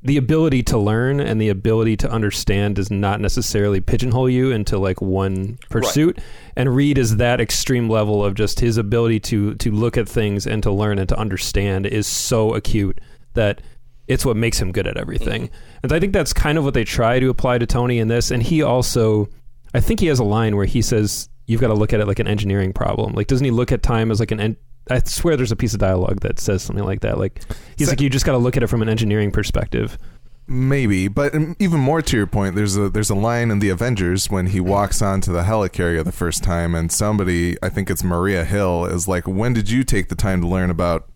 the 0.04 0.18
ability 0.18 0.62
to 0.64 0.78
learn 0.78 1.22
and 1.22 1.40
the 1.40 1.48
ability 1.50 1.96
to 1.98 2.12
understand 2.12 2.76
does 2.76 2.92
not 2.92 3.22
necessarily 3.22 3.80
pigeonhole 3.80 4.30
you 4.30 4.52
into 4.52 4.78
like 4.78 5.02
one 5.02 5.58
pursuit. 5.70 6.20
And 6.58 6.76
reed 6.76 6.98
is 6.98 7.18
that 7.18 7.40
extreme 7.40 7.90
level 7.90 8.24
of 8.24 8.36
just 8.36 8.60
his 8.60 8.78
ability 8.78 9.22
to 9.22 9.56
to 9.56 9.72
look 9.72 9.98
at 9.98 10.10
things 10.10 10.46
and 10.46 10.62
to 10.64 10.72
learn 10.72 11.00
and 11.00 11.08
to 11.10 11.18
understand 11.18 11.86
is 11.86 12.06
so 12.06 12.54
acute 12.54 13.00
that 13.34 13.62
it's 14.08 14.26
what 14.26 14.36
makes 14.36 14.60
him 14.60 14.74
good 14.74 14.88
at 14.88 14.98
everything. 14.98 15.44
Mm-hmm. 15.44 15.80
And 15.84 15.92
i 15.94 16.00
think 16.00 16.12
that's 16.12 16.34
kind 16.34 16.58
of 16.58 16.66
what 16.66 16.74
they 16.74 16.84
try 16.84 17.20
to 17.20 17.30
apply 17.30 17.58
to 17.58 17.66
tony 17.66 18.00
in 18.00 18.10
this. 18.10 18.30
And 18.30 18.44
he 18.44 18.62
also 18.62 19.30
i 19.74 19.80
think 19.80 20.02
he 20.02 20.08
has 20.08 20.20
a 20.20 20.26
line 20.26 20.58
where 20.58 20.66
he 20.66 20.82
says 20.82 21.30
you've 21.48 21.62
got 21.62 21.68
to 21.68 21.74
look 21.74 21.94
at 21.94 22.02
it 22.02 22.08
like 22.08 22.20
an 22.20 22.28
engineering 22.28 22.74
problem. 22.74 23.14
Like 23.14 23.28
doesn't 23.28 23.46
he 23.46 23.52
look 23.52 23.72
at 23.72 23.82
time 23.82 24.12
as 24.12 24.20
like 24.20 24.32
an 24.32 24.42
en- 24.42 24.58
I 24.90 25.00
swear 25.06 25.38
there's 25.38 25.52
a 25.52 25.56
piece 25.56 25.74
of 25.74 25.80
dialogue 25.80 26.20
that 26.22 26.40
says 26.40 26.62
something 26.64 26.84
like 26.86 27.02
that. 27.02 27.18
Like 27.18 27.42
he's 27.78 27.88
So- 27.88 27.92
like, 27.94 28.02
you 28.02 28.10
just 28.10 28.26
got 28.26 28.34
to 28.34 28.38
look 28.38 28.58
at 28.58 28.64
it 28.64 28.68
from 28.68 28.82
an 28.82 28.90
engineering 28.90 29.32
perspective. 29.32 29.98
Maybe, 30.46 31.08
but 31.08 31.34
um, 31.34 31.56
even 31.58 31.80
more 31.80 32.02
to 32.02 32.18
your 32.18 32.28
point, 32.28 32.56
there's 32.56 32.76
a 32.76 32.90
there's 32.90 33.10
a 33.10 33.16
line 33.16 33.50
in 33.50 33.60
the 33.60 33.70
Avengers 33.70 34.30
when 34.30 34.48
he 34.48 34.60
walks 34.60 35.02
onto 35.02 35.32
the 35.32 35.44
helicarrier 35.44 36.04
the 36.04 36.12
first 36.12 36.44
time, 36.44 36.76
and 36.76 36.92
somebody, 36.92 37.56
I 37.64 37.70
think 37.70 37.90
it's 37.90 38.04
Maria 38.04 38.44
Hill, 38.44 38.84
is 38.84 39.08
like, 39.08 39.26
"When 39.26 39.54
did 39.54 39.70
you 39.70 39.86
take 39.86 40.10
the 40.10 40.16
time 40.16 40.42
to 40.42 40.48
learn 40.48 40.70
about 40.70 41.08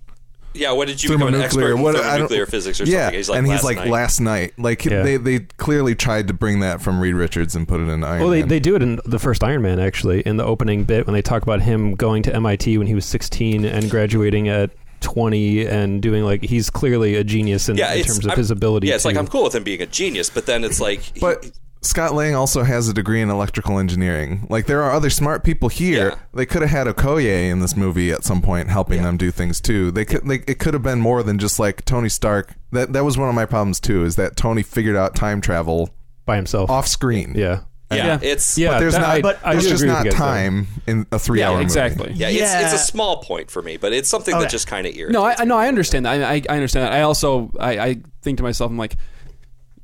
Yeah, 0.57 0.71
what 0.71 0.87
did 0.87 1.01
you 1.03 1.09
become 1.09 1.33
an 1.33 1.41
expert 1.41 1.71
in 1.75 1.81
what- 1.81 1.95
thermonuclear 1.95 2.45
physics 2.45 2.81
or 2.81 2.85
yeah, 2.85 3.05
something? 3.05 3.17
He's 3.17 3.29
like, 3.29 3.37
and 3.39 3.47
he's 3.47 3.53
last 3.55 3.63
like 3.63 3.77
night. 3.77 3.87
last 3.89 4.19
night. 4.19 4.53
Like 4.57 4.85
Yeah. 4.85 5.03
they 5.03 5.17
they 5.17 5.39
clearly 5.57 5.95
tried 5.95 6.27
to 6.27 6.33
bring 6.33 6.59
that 6.61 6.81
from 6.81 6.99
Reed 6.99 7.15
Richards 7.15 7.55
and 7.55 7.67
put 7.67 7.79
it 7.79 7.89
in 7.89 8.03
Iron 8.03 8.15
Man. 8.15 8.19
Well, 8.21 8.29
they, 8.29 8.39
Man. 8.41 8.47
they 8.49 8.59
do 8.59 8.75
it 8.75 8.81
in 8.81 8.99
the 9.05 9.19
first 9.19 9.43
Iron 9.43 9.61
Man, 9.61 9.79
actually, 9.79 10.21
in 10.21 10.37
the 10.37 10.43
opening 10.45 10.83
bit 10.83 11.05
when 11.05 11.13
they 11.13 11.21
talk 11.21 11.43
about 11.43 11.61
him 11.61 11.93
going 11.95 12.23
to 12.23 12.35
MIT 12.35 12.77
when 12.77 12.87
he 12.87 12.95
was 12.95 13.05
16 13.05 13.65
and 13.65 13.89
graduating 13.89 14.47
at 14.49 14.71
20 15.01 15.65
and 15.67 16.01
doing 16.01 16.23
like 16.23 16.43
he's 16.43 16.69
clearly 16.69 17.15
a 17.15 17.23
genius 17.23 17.69
in, 17.69 17.77
yeah, 17.77 17.93
in 17.93 18.03
terms 18.03 18.25
of 18.25 18.31
I'm- 18.31 18.37
his 18.37 18.49
ability. 18.51 18.87
Yeah, 18.87 18.95
it's 18.95 19.03
to, 19.03 19.09
like 19.09 19.17
I'm 19.17 19.27
cool 19.27 19.43
with 19.43 19.53
him 19.55 19.63
being 19.63 19.81
a 19.81 19.85
genius, 19.85 20.29
but 20.29 20.45
then 20.47 20.63
it's 20.63 20.79
like, 20.79 21.01
he- 21.01 21.19
But 21.19 21.45
Scott 21.81 22.13
Lang 22.13 22.35
also 22.35 22.63
has 22.63 22.87
a 22.89 22.93
degree 22.93 23.21
in 23.21 23.29
electrical 23.29 23.79
engineering. 23.79 24.45
Like 24.49 24.65
there 24.65 24.81
are 24.83 24.91
other 24.91 25.09
smart 25.09 25.43
people 25.43 25.69
here. 25.69 26.09
Yeah. 26.09 26.15
They 26.33 26.45
could 26.45 26.61
have 26.61 26.71
had 26.71 26.87
Okoye 26.87 27.49
in 27.49 27.59
this 27.59 27.75
movie 27.75 28.11
at 28.11 28.23
some 28.23 28.41
point, 28.41 28.69
helping 28.69 28.97
Yeah. 28.97 29.03
them 29.03 29.17
do 29.17 29.31
things 29.31 29.61
too. 29.61 29.91
They 29.91 30.03
could. 30.05 30.27
Like, 30.27 30.49
it 30.49 30.59
could 30.59 30.73
have 30.73 30.83
been 30.83 30.99
more 30.99 31.23
than 31.23 31.37
just 31.39 31.59
like 31.59 31.85
Tony 31.85 32.09
Stark. 32.09 32.53
That 32.71 32.93
that 32.93 33.03
was 33.05 33.17
one 33.17 33.29
of 33.29 33.35
my 33.35 33.45
problems 33.45 33.79
too. 33.79 34.03
Is 34.05 34.15
that 34.17 34.35
Tony 34.35 34.63
figured 34.63 34.95
out 34.95 35.15
time 35.15 35.39
travel 35.41 35.89
by 36.25 36.35
himself. 36.35 36.69
off 36.69 36.87
screen. 36.87 37.33
Yeah. 37.35 37.61
yeah, 37.91 38.05
Yeah. 38.05 38.19
it's 38.21 38.57
Yeah, 38.57 38.71
But 38.71 38.79
there's 38.79 38.93
that- 38.93 38.99
not. 39.01 39.09
I- 39.09 39.21
but 39.21 39.39
I 39.45 39.51
there's 39.53 39.63
do 39.63 39.69
just 39.69 39.85
not 39.85 40.03
you 40.05 40.11
guys, 40.11 40.19
though. 40.19 40.25
time 40.25 40.67
in 40.87 41.05
a 41.13 41.17
three-hour 41.19 41.51
Yeah, 41.51 41.55
movie. 41.55 41.63
exactly. 41.63 42.11
yeah, 42.15 42.27
it's 42.27 42.73
it's 42.73 42.81
a 42.81 42.85
small 42.85 43.23
point 43.23 43.49
for 43.49 43.61
me, 43.61 43.77
but 43.77 43.93
it's 43.93 44.09
something 44.09 44.33
Okay. 44.33 44.43
that 44.43 44.51
just 44.51 44.67
kind 44.67 44.85
of 44.85 44.93
irritates. 44.93 45.13
No, 45.13 45.23
I 45.23 45.35
me. 45.39 45.45
no, 45.45 45.57
I 45.57 45.69
understand 45.69 46.05
that. 46.05 46.21
I, 46.21 46.33
I, 46.33 46.41
I 46.49 46.55
understand 46.55 46.85
that. 46.85 46.91
I 46.91 47.01
also 47.03 47.49
I, 47.59 47.79
I 47.79 47.95
think 48.23 48.37
to 48.39 48.43
myself, 48.43 48.69
I'm 48.69 48.77
like, 48.77 48.97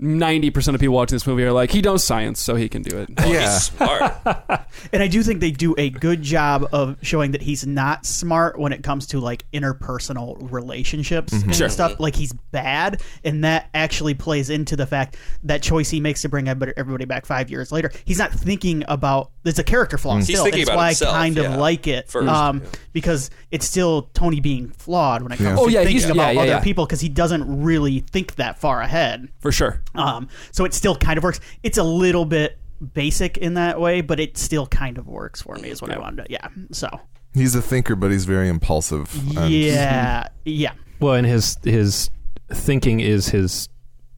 ninety 0.03 0.49
percent 0.51 0.75
of 0.75 0.81
people 0.81 0.95
watching 0.95 1.15
this 1.15 1.25
movie 1.25 1.43
are 1.43 1.51
like, 1.51 1.71
he 1.71 1.81
knows 1.81 2.03
science, 2.03 2.39
so 2.41 2.55
he 2.55 2.67
can 2.69 2.81
do 2.81 2.97
it. 2.99 3.09
Well, 3.17 3.29
Yeah. 3.33 3.41
he's 3.53 3.63
smart. 3.63 4.13
And 4.91 5.01
I 5.03 5.07
do 5.07 5.21
think 5.23 5.39
they 5.39 5.51
do 5.51 5.75
a 5.77 5.89
good 5.91 6.21
job 6.23 6.67
of 6.73 6.97
showing 7.03 7.31
that 7.31 7.41
he's 7.43 7.65
not 7.65 8.05
smart 8.07 8.57
when 8.59 8.73
it 8.73 8.81
comes 8.83 9.05
to 9.07 9.19
like 9.19 9.45
interpersonal 9.53 10.51
relationships 10.51 11.31
and 11.31 11.55
Sure. 11.55 11.69
stuff. 11.69 11.99
Like 11.99 12.15
he's 12.15 12.33
bad, 12.51 13.01
and 13.23 13.43
that 13.43 13.69
actually 13.73 14.13
plays 14.15 14.49
into 14.49 14.75
the 14.75 14.85
fact 14.87 15.15
that 15.43 15.61
choice 15.61 15.89
he 15.89 15.99
makes 15.99 16.21
to 16.23 16.29
bring 16.29 16.47
everybody 16.47 16.73
everybody 16.75 17.05
back 17.05 17.25
five 17.25 17.49
years 17.51 17.71
later. 17.71 17.91
He's 18.05 18.17
not 18.17 18.31
thinking 18.31 18.83
about. 18.87 19.29
There's 19.43 19.59
a 19.59 19.63
character 19.63 19.97
flaw 19.97 20.19
still. 20.21 20.43
thinking 20.43 20.61
It's 20.61 20.69
about 20.69 20.77
why 20.77 20.87
himself, 20.89 21.13
I 21.15 21.19
kind 21.19 21.37
of 21.37 21.43
yeah, 21.43 21.55
like 21.57 21.85
it, 21.87 22.09
first, 22.09 22.27
um, 22.29 22.61
yeah. 22.63 22.69
because 22.93 23.29
it's 23.51 23.65
still 23.65 24.03
Tony 24.13 24.39
being 24.39 24.69
flawed 24.69 25.21
when 25.21 25.31
it 25.33 25.37
comes 25.37 25.49
Yeah. 25.49 25.55
to 25.55 25.61
Oh, 25.61 25.67
yeah, 25.67 25.79
thinking 25.81 25.97
he's- 25.97 26.09
about 26.09 26.27
yeah, 26.27 26.31
yeah, 26.31 26.39
other 26.41 26.49
yeah. 26.51 26.59
people 26.61 26.85
because 26.85 27.01
he 27.01 27.09
doesn't 27.09 27.61
really 27.63 27.99
think 27.99 28.35
that 28.35 28.57
far 28.59 28.81
ahead. 28.81 29.27
For 29.41 29.51
sure. 29.51 29.81
Um, 29.95 30.27
so 30.51 30.65
it 30.65 30.73
still 30.73 30.95
kind 30.95 31.17
of 31.17 31.23
works. 31.23 31.39
It's 31.63 31.77
a 31.77 31.83
little 31.83 32.25
bit 32.25 32.57
basic 32.93 33.37
in 33.37 33.53
that 33.55 33.79
way, 33.79 34.01
but 34.01 34.19
it 34.19 34.37
still 34.37 34.67
kind 34.67 34.97
of 34.97 35.07
works 35.07 35.41
for 35.41 35.55
me. 35.55 35.69
Is 35.69 35.81
what 35.81 35.91
I 35.91 35.99
wanted 35.99 36.25
to. 36.25 36.31
Yeah. 36.31 36.47
So 36.71 36.89
He's 37.33 37.55
a 37.55 37.61
thinker, 37.61 37.95
but 37.95 38.11
he's 38.11 38.25
very 38.25 38.47
impulsive. 38.49 39.13
And- 39.37 39.51
yeah, 39.51 40.27
yeah. 40.45 40.73
Well, 40.99 41.15
and 41.15 41.25
his 41.27 41.57
his 41.63 42.09
thinking 42.51 42.99
is 42.99 43.29
his 43.29 43.69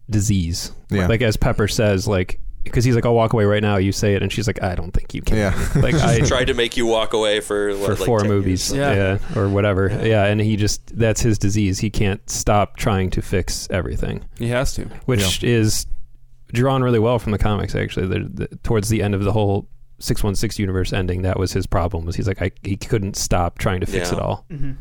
disease. 0.10 0.72
Yeah. 0.90 1.08
Like 1.08 1.22
as 1.22 1.38
Pepper 1.38 1.68
says, 1.68 2.08
like 2.08 2.40
because 2.66 2.84
he's 2.84 2.94
like, 2.96 3.06
I'll 3.06 3.16
walk 3.16 3.32
away 3.34 3.46
right 3.46 3.62
now. 3.62 3.78
You 3.78 3.92
say 3.92 4.16
it, 4.16 4.22
and 4.22 4.32
she's 4.32 4.48
like, 4.48 4.62
I 4.62 4.76
don't 4.76 4.92
think 4.92 5.14
you 5.14 5.22
can. 5.22 5.38
Yeah. 5.38 5.68
Like 5.76 5.96
I 5.96 6.20
Tried 6.20 6.46
to 6.46 6.54
make 6.54 6.76
you 6.78 6.86
walk 6.86 7.14
away 7.14 7.40
for 7.40 7.70
what, 7.78 7.86
for 7.86 7.96
like 7.96 8.06
four 8.06 8.24
movies, 8.24 8.72
years. 8.72 8.78
Yeah. 8.98 9.18
yeah. 9.34 9.40
or 9.40 9.48
whatever. 9.50 9.90
Yeah. 10.04 10.26
and 10.26 10.40
he 10.42 10.56
just 10.58 10.98
that's 10.98 11.22
his 11.22 11.38
disease. 11.38 11.80
He 11.80 11.90
can't 11.90 12.28
stop 12.30 12.78
trying 12.78 13.10
to 13.12 13.22
fix 13.22 13.68
everything, 13.72 14.26
He 14.38 14.48
has 14.50 14.74
to. 14.76 14.86
which 15.06 15.44
is 15.44 15.86
drawn 16.54 16.84
really 16.84 17.00
well 17.00 17.20
from 17.20 17.32
the 17.32 17.38
comics. 17.38 17.76
Actually, 17.76 18.08
the, 18.08 18.48
the, 18.48 18.56
towards 18.64 18.90
the 18.90 19.02
end 19.02 19.16
of 19.16 19.24
the 19.24 19.32
whole 19.32 19.68
six 20.00 20.24
one 20.24 20.36
six 20.36 20.60
universe 20.60 20.92
ending, 20.94 21.22
that 21.24 21.40
was 21.40 21.54
his 21.54 21.66
problem. 21.68 22.06
Was 22.06 22.16
he's 22.16 22.28
like, 22.28 22.42
I, 22.42 22.52
he 22.64 22.76
couldn't 22.78 23.16
stop 23.16 23.58
trying 23.58 23.80
to 23.82 23.86
fix 23.86 24.12
Yeah. 24.12 24.18
it 24.18 24.22
all, 24.22 24.46
mm-hmm. 24.52 24.72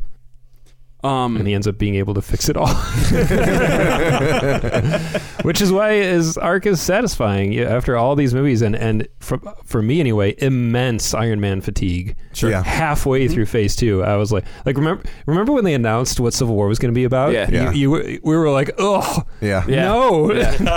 Um, 1.04 1.36
and 1.36 1.46
he 1.46 1.54
ends 1.54 1.66
up 1.68 1.76
being 1.78 1.94
able 1.96 2.14
to 2.14 2.22
fix 2.22 2.48
it 2.48 2.56
all. 2.56 2.68
which 5.42 5.60
is 5.60 5.70
why 5.70 5.92
his 5.92 6.38
arc 6.38 6.66
is 6.66 6.80
satisfying 6.80 7.52
Yeah, 7.52 7.64
after 7.64 7.96
all 7.96 8.16
these 8.16 8.34
movies 8.34 8.62
and 8.62 8.74
and 8.74 9.06
for, 9.20 9.38
for 9.64 9.82
me 9.82 10.00
anyway 10.00 10.34
immense 10.38 11.14
iron 11.14 11.40
man 11.40 11.60
fatigue 11.60 12.16
Sure. 12.32 12.50
Yeah. 12.50 12.62
halfway 12.64 13.28
through 13.28 13.46
phase 13.46 13.76
two 13.76 14.02
i 14.02 14.16
was 14.16 14.32
like 14.32 14.44
like 14.66 14.76
remember 14.76 15.02
remember 15.26 15.52
when 15.52 15.64
they 15.64 15.74
announced 15.74 16.18
what 16.20 16.34
civil 16.34 16.54
war 16.54 16.66
was 16.68 16.78
going 16.78 16.92
to 16.92 16.98
be 16.98 17.04
about 17.04 17.32
Yeah. 17.32 17.48
Yeah. 17.50 17.70
You, 17.72 17.78
you 17.78 17.90
were- 17.90 18.04
we 18.22 18.36
were 18.36 18.50
like 18.50 18.70
oh 18.78 19.22
yeah. 19.40 19.64
Yeah. 19.68 19.84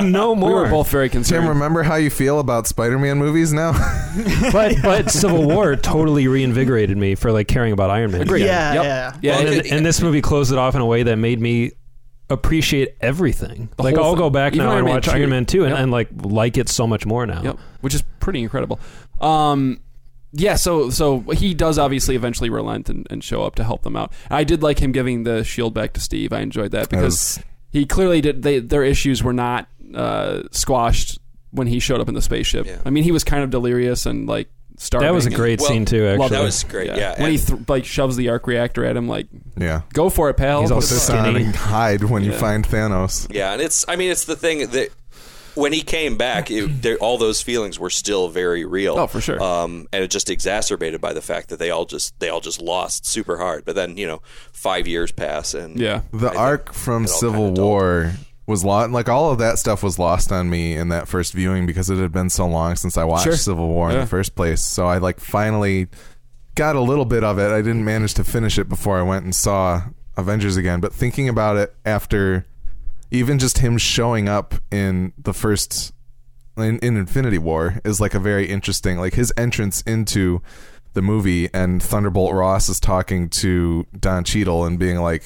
no 0.03 0.35
more. 0.35 0.49
we 0.49 0.55
more 0.55 0.61
were 0.63 0.69
both 0.69 0.89
very 0.89 1.09
concerned. 1.09 1.43
Tim, 1.43 1.49
remember 1.49 1.83
how 1.83 1.95
you 1.95 2.09
feel 2.09 2.39
about 2.39 2.67
Spider-Man 2.67 3.17
movies 3.17 3.53
now? 3.53 3.71
but 4.51 4.75
but 4.83 5.09
civil 5.09 5.47
war 5.47 5.75
totally 5.75 6.27
reinvigorated 6.27 6.97
me 6.97 7.15
for 7.15 7.31
like 7.31 7.47
caring 7.47 7.71
about 7.73 7.89
iron 7.89 8.11
man 8.11 8.21
Agreed. 8.21 8.45
Yeah, 8.45 8.73
Yep. 8.73 8.83
yeah. 8.83 9.17
Yeah, 9.21 9.31
Well, 9.37 9.47
and, 9.47 9.59
okay. 9.61 9.69
and 9.77 9.85
this 9.85 10.01
movie 10.01 10.16
closed 10.21 10.51
it 10.51 10.57
off 10.57 10.75
in 10.75 10.81
a 10.81 10.85
way 10.85 11.03
that 11.03 11.15
made 11.17 11.39
me 11.39 11.71
appreciate 12.29 12.95
everything 12.99 13.69
The 13.77 13.83
like 13.83 13.95
whole 13.95 14.03
i'll 14.05 14.11
thing. 14.11 14.19
go 14.19 14.29
back 14.29 14.53
Even 14.53 14.65
now 14.65 14.71
Iron 14.71 14.79
and 14.79 14.85
Man 14.87 14.95
watch 14.95 15.05
2. 15.05 15.11
iron 15.11 15.29
man 15.29 15.45
2 15.45 15.63
and, 15.63 15.71
Yep. 15.71 15.79
and 15.79 15.91
like 15.91 16.09
like 16.23 16.57
it 16.57 16.67
so 16.69 16.85
much 16.85 17.05
more 17.05 17.25
now 17.25 17.41
Yep, 17.41 17.57
which 17.81 17.93
is 17.95 18.03
pretty 18.19 18.41
incredible. 18.41 18.79
Um, 19.21 19.79
yeah, 20.33 20.55
so 20.55 20.89
so 20.89 21.21
he 21.21 21.53
does 21.53 21.79
obviously 21.79 22.15
eventually 22.17 22.49
relent 22.49 22.89
and, 22.89 23.07
and 23.09 23.23
show 23.23 23.43
up 23.43 23.55
to 23.55 23.63
help 23.63 23.83
them 23.83 23.95
out. 23.95 24.11
I 24.29 24.43
did 24.43 24.61
like 24.61 24.79
him 24.79 24.91
giving 24.91 25.23
the 25.23 25.43
shield 25.45 25.73
back 25.73 25.93
to 25.93 26.01
Steve. 26.01 26.33
I 26.33 26.41
enjoyed 26.41 26.71
that 26.71 26.89
because 26.89 27.37
As- 27.37 27.43
he 27.71 27.85
clearly 27.85 28.19
did. 28.21 28.43
They, 28.43 28.59
their 28.59 28.83
issues 28.83 29.23
were 29.23 29.33
not 29.33 29.69
uh, 29.95 30.43
squashed 30.51 31.17
when 31.51 31.67
he 31.67 31.79
showed 31.79 32.01
up 32.01 32.09
in 32.09 32.13
the 32.13 32.21
spaceship. 32.21 32.65
Yeah. 32.65 32.81
I 32.85 32.89
mean, 32.89 33.03
he 33.05 33.11
was 33.13 33.23
kind 33.23 33.41
of 33.43 33.49
delirious 33.49 34.05
and 34.05 34.27
like 34.27 34.49
starving. 34.77 35.07
that 35.07 35.13
was 35.13 35.25
a 35.25 35.27
and- 35.27 35.35
great 35.35 35.59
Well, 35.59 35.69
scene 35.69 35.85
too 35.85 36.05
Love 36.05 36.21
actually 36.21 36.37
That 36.37 36.43
was 36.43 36.63
great. 36.63 36.87
Yeah, 36.87 37.21
when 37.21 37.31
he 37.31 37.37
th- 37.37 37.59
like 37.67 37.85
shoves 37.85 38.15
the 38.15 38.29
arc 38.29 38.47
reactor 38.47 38.85
at 38.85 38.95
him, 38.95 39.07
like 39.07 39.27
yeah. 39.57 39.81
go 39.93 40.09
for 40.09 40.29
it, 40.29 40.35
pal. 40.35 40.61
He's 40.61 40.71
all 40.71 40.77
What 40.77 40.81
the 40.87 40.95
Sit 40.95 41.13
fuck? 41.13 41.25
skinny. 41.25 41.39
on 41.41 41.45
and 41.47 41.55
hide 41.55 42.03
when 42.05 42.23
you 42.23 42.31
find 42.33 42.65
Thanos. 42.67 43.27
Yeah, 43.33 43.53
and 43.53 43.61
it's 43.61 43.83
I 43.87 43.95
mean 43.95 44.11
it's 44.11 44.25
the 44.25 44.35
thing 44.35 44.67
that 44.69 44.89
when 45.55 45.73
he 45.73 45.81
came 45.81 46.17
back, 46.17 46.51
it, 46.51 46.83
there, 46.83 46.97
all 46.97 47.17
those 47.17 47.41
feelings 47.41 47.79
were 47.79 47.89
still 47.89 48.29
very 48.29 48.63
real. 48.63 48.95
Oh, 48.95 49.07
for 49.07 49.19
sure. 49.19 49.41
Um, 49.41 49.87
and 49.91 50.03
it 50.03 50.11
just 50.11 50.29
exacerbated 50.29 51.01
by 51.01 51.13
the 51.13 51.21
fact 51.21 51.49
that 51.49 51.57
they 51.57 51.71
all 51.71 51.85
just 51.85 52.13
they 52.19 52.29
all 52.29 52.41
just 52.41 52.61
lost 52.61 53.07
super 53.07 53.37
hard. 53.37 53.65
But 53.65 53.73
then 53.75 53.97
you 53.97 54.05
know, 54.05 54.21
five 54.51 54.87
years 54.87 55.11
pass, 55.11 55.55
and 55.55 55.79
Yeah. 55.79 56.01
The 56.13 56.27
I 56.29 56.35
arc 56.35 56.73
from 56.73 57.07
Civil 57.07 57.45
kinda 57.47 57.55
dulled. 57.55 57.57
War 57.67 58.11
was 58.47 58.63
lost. 58.65 58.91
Like 58.91 59.09
all 59.09 59.31
of 59.31 59.37
that 59.39 59.59
stuff 59.59 59.83
was 59.83 59.99
lost 59.99 60.31
on 60.31 60.49
me 60.49 60.75
in 60.75 60.89
that 60.89 61.07
first 61.07 61.33
viewing 61.33 61.65
because 61.67 61.89
it 61.89 61.97
had 61.97 62.11
been 62.11 62.29
so 62.29 62.47
long 62.47 62.75
since 62.75 62.97
I 62.97 63.03
watched 63.03 63.25
Sure. 63.25 63.35
Civil 63.35 63.67
War 63.67 63.89
in 63.89 63.95
Yeah. 63.95 64.01
the 64.01 64.07
first 64.07 64.35
place. 64.35 64.61
So 64.61 64.87
I 64.87 64.97
like 64.97 65.19
finally 65.19 65.87
got 66.55 66.75
a 66.75 66.81
little 66.81 67.05
bit 67.05 67.23
of 67.23 67.37
it. 67.37 67.51
I 67.51 67.57
didn't 67.61 67.83
manage 67.85 68.13
to 68.15 68.23
finish 68.23 68.57
it 68.57 68.67
before 68.69 68.97
I 68.97 69.03
went 69.03 69.25
and 69.25 69.35
saw 69.35 69.83
Avengers 70.15 70.57
again. 70.57 70.79
But 70.79 70.93
thinking 70.93 71.29
about 71.29 71.57
it 71.57 71.75
after, 71.85 72.45
even 73.11 73.37
just 73.37 73.59
him 73.59 73.77
showing 73.77 74.27
up 74.27 74.55
in 74.71 75.13
the 75.21 75.33
first 75.33 75.93
in, 76.57 76.79
in 76.79 76.97
Infinity 76.97 77.37
War 77.37 77.79
is 77.85 78.01
like 78.01 78.15
a 78.15 78.19
very 78.19 78.47
interesting 78.49 78.97
like 78.97 79.13
his 79.13 79.31
entrance 79.37 79.81
into 79.83 80.41
the 80.93 81.01
movie 81.03 81.49
and 81.53 81.83
Thunderbolt 81.83 82.33
Ross 82.33 82.67
is 82.69 82.79
talking 82.79 83.29
to 83.29 83.85
Don 83.99 84.23
Cheadle 84.23 84.65
and 84.65 84.79
being 84.79 84.97
like 84.97 85.25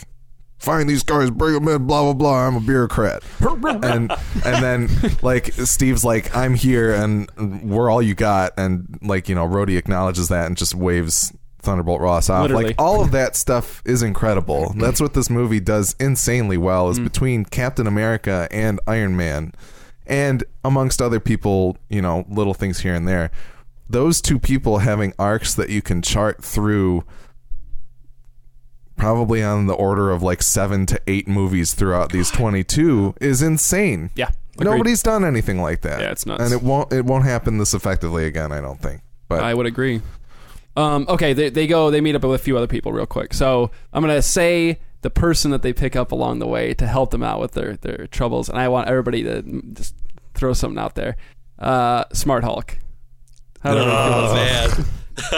find 0.61 0.87
these 0.87 1.03
guys 1.03 1.31
bring 1.31 1.53
them 1.55 1.67
in 1.67 1.87
blah 1.87 2.03
blah 2.03 2.13
blah 2.13 2.47
I'm 2.47 2.55
a 2.55 2.59
bureaucrat 2.59 3.23
and 3.41 4.11
and 4.45 4.63
then 4.63 4.89
like 5.21 5.53
Steve's 5.53 6.05
like 6.05 6.35
I'm 6.35 6.53
here 6.53 6.93
and 6.93 7.29
we're 7.63 7.89
all 7.89 8.01
you 8.01 8.13
got 8.13 8.53
and 8.57 8.99
like 9.01 9.27
you 9.27 9.35
know 9.35 9.47
Rhodey 9.47 9.77
acknowledges 9.77 10.27
that 10.29 10.45
and 10.45 10.55
just 10.55 10.75
waves 10.75 11.33
Thunderbolt 11.61 12.01
Ross 12.01 12.29
off. 12.29 12.43
Literally. 12.43 12.65
Like 12.65 12.75
all 12.79 13.01
of 13.01 13.11
that 13.11 13.35
stuff 13.35 13.81
is 13.85 14.01
incredible. 14.01 14.73
That's 14.77 14.99
what 14.99 15.13
this 15.13 15.29
movie 15.29 15.59
does 15.59 15.95
insanely 15.99 16.57
well. 16.57 16.89
Is 16.89 16.99
mm. 16.99 17.03
between 17.03 17.45
Captain 17.45 17.87
America 17.87 18.47
and 18.51 18.79
Iron 18.87 19.15
Man, 19.15 19.53
and 20.05 20.43
amongst 20.63 21.01
other 21.01 21.19
people, 21.19 21.77
you 21.89 22.01
know, 22.01 22.25
little 22.29 22.53
things 22.53 22.79
here 22.79 22.95
and 22.95 23.07
there. 23.07 23.31
Those 23.89 24.21
two 24.21 24.39
people 24.39 24.79
having 24.79 25.13
arcs 25.19 25.53
that 25.55 25.69
you 25.69 25.81
can 25.81 26.01
chart 26.01 26.43
through 26.43 27.03
probably 29.01 29.41
on 29.41 29.65
the 29.65 29.73
order 29.73 30.11
of 30.11 30.21
like 30.21 30.43
seven 30.43 30.85
to 30.85 31.01
eight 31.07 31.27
movies 31.27 31.73
throughout 31.73 32.11
these 32.11 32.29
22 32.29 33.15
is 33.19 33.41
insane. 33.41 34.11
Yeah, 34.15 34.29
agreed. 34.53 34.69
Nobody's 34.69 35.01
done 35.01 35.25
anything 35.25 35.59
like 35.59 35.81
that. 35.81 35.99
Yeah, 36.01 36.11
it's 36.11 36.25
nuts. 36.25 36.43
And 36.43 36.53
it 36.53 36.61
won't 36.61 36.93
it 36.93 37.03
won't 37.03 37.25
happen 37.25 37.57
this 37.57 37.73
effectively 37.73 38.25
again, 38.25 38.51
I 38.51 38.61
don't 38.61 38.79
think. 38.79 39.01
But 39.27 39.43
I 39.43 39.55
would 39.55 39.65
agree. 39.65 40.01
Um, 40.77 41.05
okay, 41.09 41.33
they, 41.33 41.49
they 41.49 41.67
go, 41.67 41.89
they 41.89 41.99
meet 41.99 42.15
up 42.15 42.23
with 42.23 42.39
a 42.39 42.43
few 42.43 42.55
other 42.55 42.67
people 42.67 42.93
real 42.93 43.05
quick. 43.05 43.33
So 43.33 43.71
I'm 43.91 44.03
going 44.03 44.15
to 44.15 44.21
say 44.21 44.79
the 45.01 45.09
person 45.09 45.51
that 45.51 45.63
they 45.63 45.73
pick 45.73 45.95
up 45.95 46.11
along 46.11 46.39
the 46.39 46.47
way 46.47 46.73
to 46.75 46.87
help 46.87 47.11
them 47.11 47.23
out 47.23 47.41
with 47.41 47.51
their, 47.53 47.75
their 47.77 48.07
troubles. 48.07 48.47
And 48.49 48.57
I 48.57 48.69
want 48.69 48.87
everybody 48.87 49.23
to 49.23 49.41
just 49.73 49.95
throw 50.33 50.53
something 50.53 50.81
out 50.81 50.95
there. 50.95 51.17
Uh, 51.59 52.05
Smart 52.13 52.43
Hulk. 52.43 52.77
How 53.61 53.73
do 53.73 53.79
Oh 53.81 54.33
man, 54.33 54.85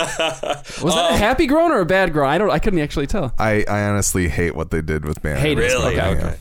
Was 0.81 0.95
that 0.95 1.11
a 1.11 1.13
um, 1.13 1.17
happy 1.19 1.47
groan 1.47 1.71
or 1.71 1.79
a 1.81 1.85
bad 1.85 2.13
groan? 2.13 2.29
I 2.29 2.37
don't. 2.37 2.49
I 2.51 2.59
couldn't 2.59 2.79
actually 2.79 3.07
tell. 3.07 3.33
I, 3.37 3.63
I 3.67 3.83
honestly 3.83 4.27
hate 4.29 4.55
what 4.55 4.71
they 4.71 4.81
did 4.81 5.05
with 5.05 5.21
Banner. 5.21 5.39
Hate 5.39 5.57
it. 5.57 5.61
really? 5.61 5.99
Okay, 5.99 6.09
Okay. 6.17 6.35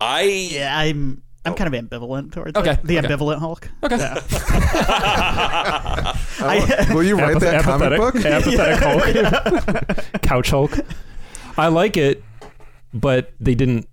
I 0.00 0.22
Yeah, 0.22 0.76
I'm 0.78 1.22
I'm 1.46 1.54
kind 1.54 1.72
of 1.74 1.84
ambivalent 1.84 2.32
towards 2.32 2.56
Okay, 2.56 2.72
it. 2.72 2.82
the 2.82 2.98
okay. 2.98 3.06
ambivalent 3.08 3.38
Hulk. 3.38 3.68
Okay. 3.82 3.96
Yeah. 3.98 4.14
I, 6.40 6.86
will 6.92 7.02
you 7.02 7.16
write 7.16 7.38
that 7.40 7.62
comic 7.64 7.92
Apathetic- 7.92 7.98
book? 7.98 8.16
apathetic 8.16 9.96
Hulk, 10.06 10.22
couch 10.22 10.50
Hulk. 10.50 10.78
I 11.56 11.68
like 11.68 11.96
it, 11.96 12.22
but 12.92 13.32
they 13.40 13.54
didn't. 13.54 13.88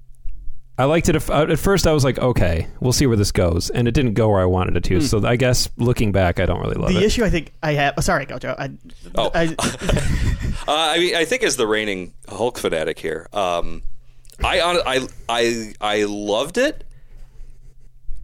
I 0.81 0.85
liked 0.85 1.09
it. 1.09 1.15
At 1.15 1.51
at 1.51 1.59
first, 1.59 1.85
I 1.85 1.91
was 1.93 2.03
like, 2.03 2.17
okay, 2.17 2.67
we'll 2.79 2.91
see 2.91 3.05
where 3.05 3.15
this 3.17 3.31
goes, 3.31 3.69
and 3.69 3.87
it 3.87 3.91
didn't 3.93 4.15
go 4.15 4.29
where 4.29 4.41
I 4.41 4.45
wanted 4.45 4.75
it 4.77 4.83
to. 4.85 4.99
So 5.01 5.23
I 5.25 5.35
guess 5.35 5.69
looking 5.77 6.11
back, 6.11 6.39
I 6.39 6.47
don't 6.47 6.59
really 6.59 6.73
love 6.75 6.89
the 6.89 6.97
it. 6.97 6.99
The 7.01 7.05
issue 7.05 7.23
I 7.23 7.29
think 7.29 7.53
I 7.61 7.73
have. 7.73 7.93
oh, 7.97 8.01
Sorry, 8.01 8.25
Gojo. 8.25 8.55
I, 8.57 8.71
Oh. 9.15 9.29
I, 9.33 9.55
Uh, 10.67 10.91
I 10.95 10.97
mean, 10.99 11.15
I 11.15 11.25
think 11.25 11.43
as 11.43 11.55
the 11.57 11.65
reigning 11.67 12.13
Hulk 12.29 12.57
fanatic 12.57 12.99
here, 12.99 13.27
um, 13.33 13.81
I, 14.43 14.59
hon- 14.59 14.81
I 14.85 15.07
I 15.29 15.73
I 15.81 16.03
loved 16.03 16.57
it 16.57 16.83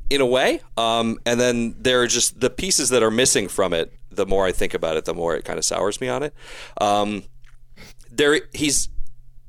in 0.10 0.22
a 0.22 0.26
way, 0.26 0.62
um, 0.78 1.20
and 1.26 1.40
then 1.40 1.76
there 1.80 2.02
are 2.02 2.08
just 2.08 2.40
the 2.40 2.50
pieces 2.50 2.90
that 2.90 3.04
are 3.04 3.12
missing 3.12 3.48
from 3.48 3.74
it. 3.74 3.94
The 4.12 4.26
more 4.26 4.46
I 4.48 4.52
think 4.52 4.74
about 4.74 4.98
it, 4.98 5.06
the 5.06 5.14
more 5.14 5.36
it 5.36 5.46
kind 5.46 5.60
of 5.60 5.66
sours 5.66 6.02
me 6.02 6.08
on 6.10 6.24
it. 6.24 6.34
Um, 6.80 7.24
there, 8.12 8.42
he's 8.54 8.90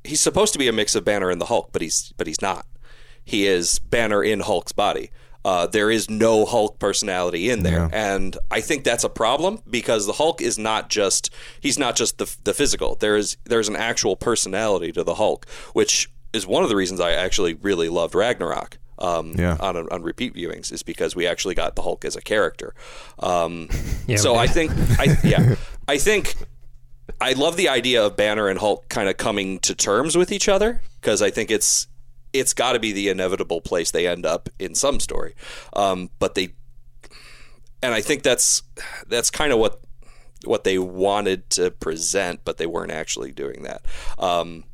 he's 0.04 0.20
supposed 0.20 0.52
to 0.52 0.58
be 0.58 0.68
a 0.68 0.72
mix 0.72 0.94
of 0.94 1.04
Banner 1.04 1.30
and 1.30 1.40
the 1.40 1.46
Hulk, 1.46 1.70
but 1.72 1.80
he's 1.82 2.12
but 2.16 2.26
he's 2.26 2.42
not. 2.42 2.66
He 3.28 3.46
is 3.46 3.78
Banner 3.78 4.22
in 4.22 4.40
Hulk's 4.40 4.72
body. 4.72 5.10
Uh, 5.44 5.66
there 5.66 5.90
is 5.90 6.10
no 6.10 6.44
Hulk 6.44 6.78
personality 6.78 7.48
in 7.50 7.62
there, 7.62 7.88
and 7.92 8.36
I 8.50 8.60
think 8.60 8.84
that's 8.84 9.04
a 9.04 9.08
problem 9.08 9.60
because 9.70 10.06
the 10.06 10.12
Hulk 10.14 10.40
is 10.42 10.58
not 10.58 10.90
just 10.90 11.30
he's 11.60 11.78
not 11.78 11.94
just 11.96 12.18
the 12.18 12.26
the 12.44 12.52
physical. 12.54 12.96
There 12.96 13.16
is 13.16 13.36
there's 13.44 13.68
an 13.68 13.76
actual 13.76 14.16
personality 14.16 14.92
to 14.92 15.04
the 15.04 15.14
Hulk, 15.14 15.46
which 15.74 16.10
is 16.32 16.46
one 16.46 16.62
of 16.64 16.68
the 16.68 16.76
reasons 16.76 17.00
I 17.00 17.12
actually 17.12 17.54
really 17.54 17.88
loved 17.88 18.14
Ragnarok. 18.14 18.78
Um, 18.98 19.34
Yeah. 19.38 19.56
on 19.60 19.76
on 19.76 20.02
repeat 20.02 20.34
viewings 20.34 20.72
is 20.72 20.82
because 20.82 21.14
we 21.14 21.26
actually 21.26 21.54
got 21.54 21.76
the 21.76 21.82
Hulk 21.82 22.04
as 22.04 22.16
a 22.16 22.20
character. 22.20 22.74
Um, 23.20 23.68
Yeah, 24.08 24.16
so 24.16 24.34
I 24.34 24.46
think 24.48 24.72
I 24.98 25.16
yeah 25.22 25.54
I 25.86 25.98
think 25.98 26.34
I 27.20 27.32
love 27.34 27.56
the 27.56 27.68
idea 27.68 28.04
of 28.04 28.16
Banner 28.16 28.48
and 28.48 28.58
Hulk 28.58 28.88
kind 28.88 29.08
of 29.08 29.16
coming 29.16 29.60
to 29.60 29.74
terms 29.74 30.16
with 30.16 30.32
each 30.32 30.48
other 30.48 30.82
because 31.00 31.22
I 31.22 31.30
think 31.30 31.50
it's 31.50 31.86
it's 32.38 32.54
got 32.54 32.72
to 32.72 32.78
be 32.78 32.92
the 32.92 33.08
inevitable 33.08 33.60
place 33.60 33.90
they 33.90 34.06
end 34.06 34.26
up 34.26 34.48
in 34.58 34.74
some 34.74 35.00
story. 35.00 35.34
Um, 35.72 36.10
but 36.18 36.34
they 36.34 36.54
and 37.82 37.94
I 37.94 38.00
think 38.00 38.22
that's 38.22 38.62
that's 39.06 39.30
kind 39.30 39.52
of 39.52 39.58
what 39.58 39.80
what 40.44 40.64
they 40.64 40.78
wanted 40.78 41.50
to 41.50 41.70
present, 41.70 42.40
but 42.44 42.58
they 42.58 42.66
weren't 42.66 42.92
actually 42.92 43.32
doing 43.32 43.64
that. 43.64 43.84
Um, 44.18 44.64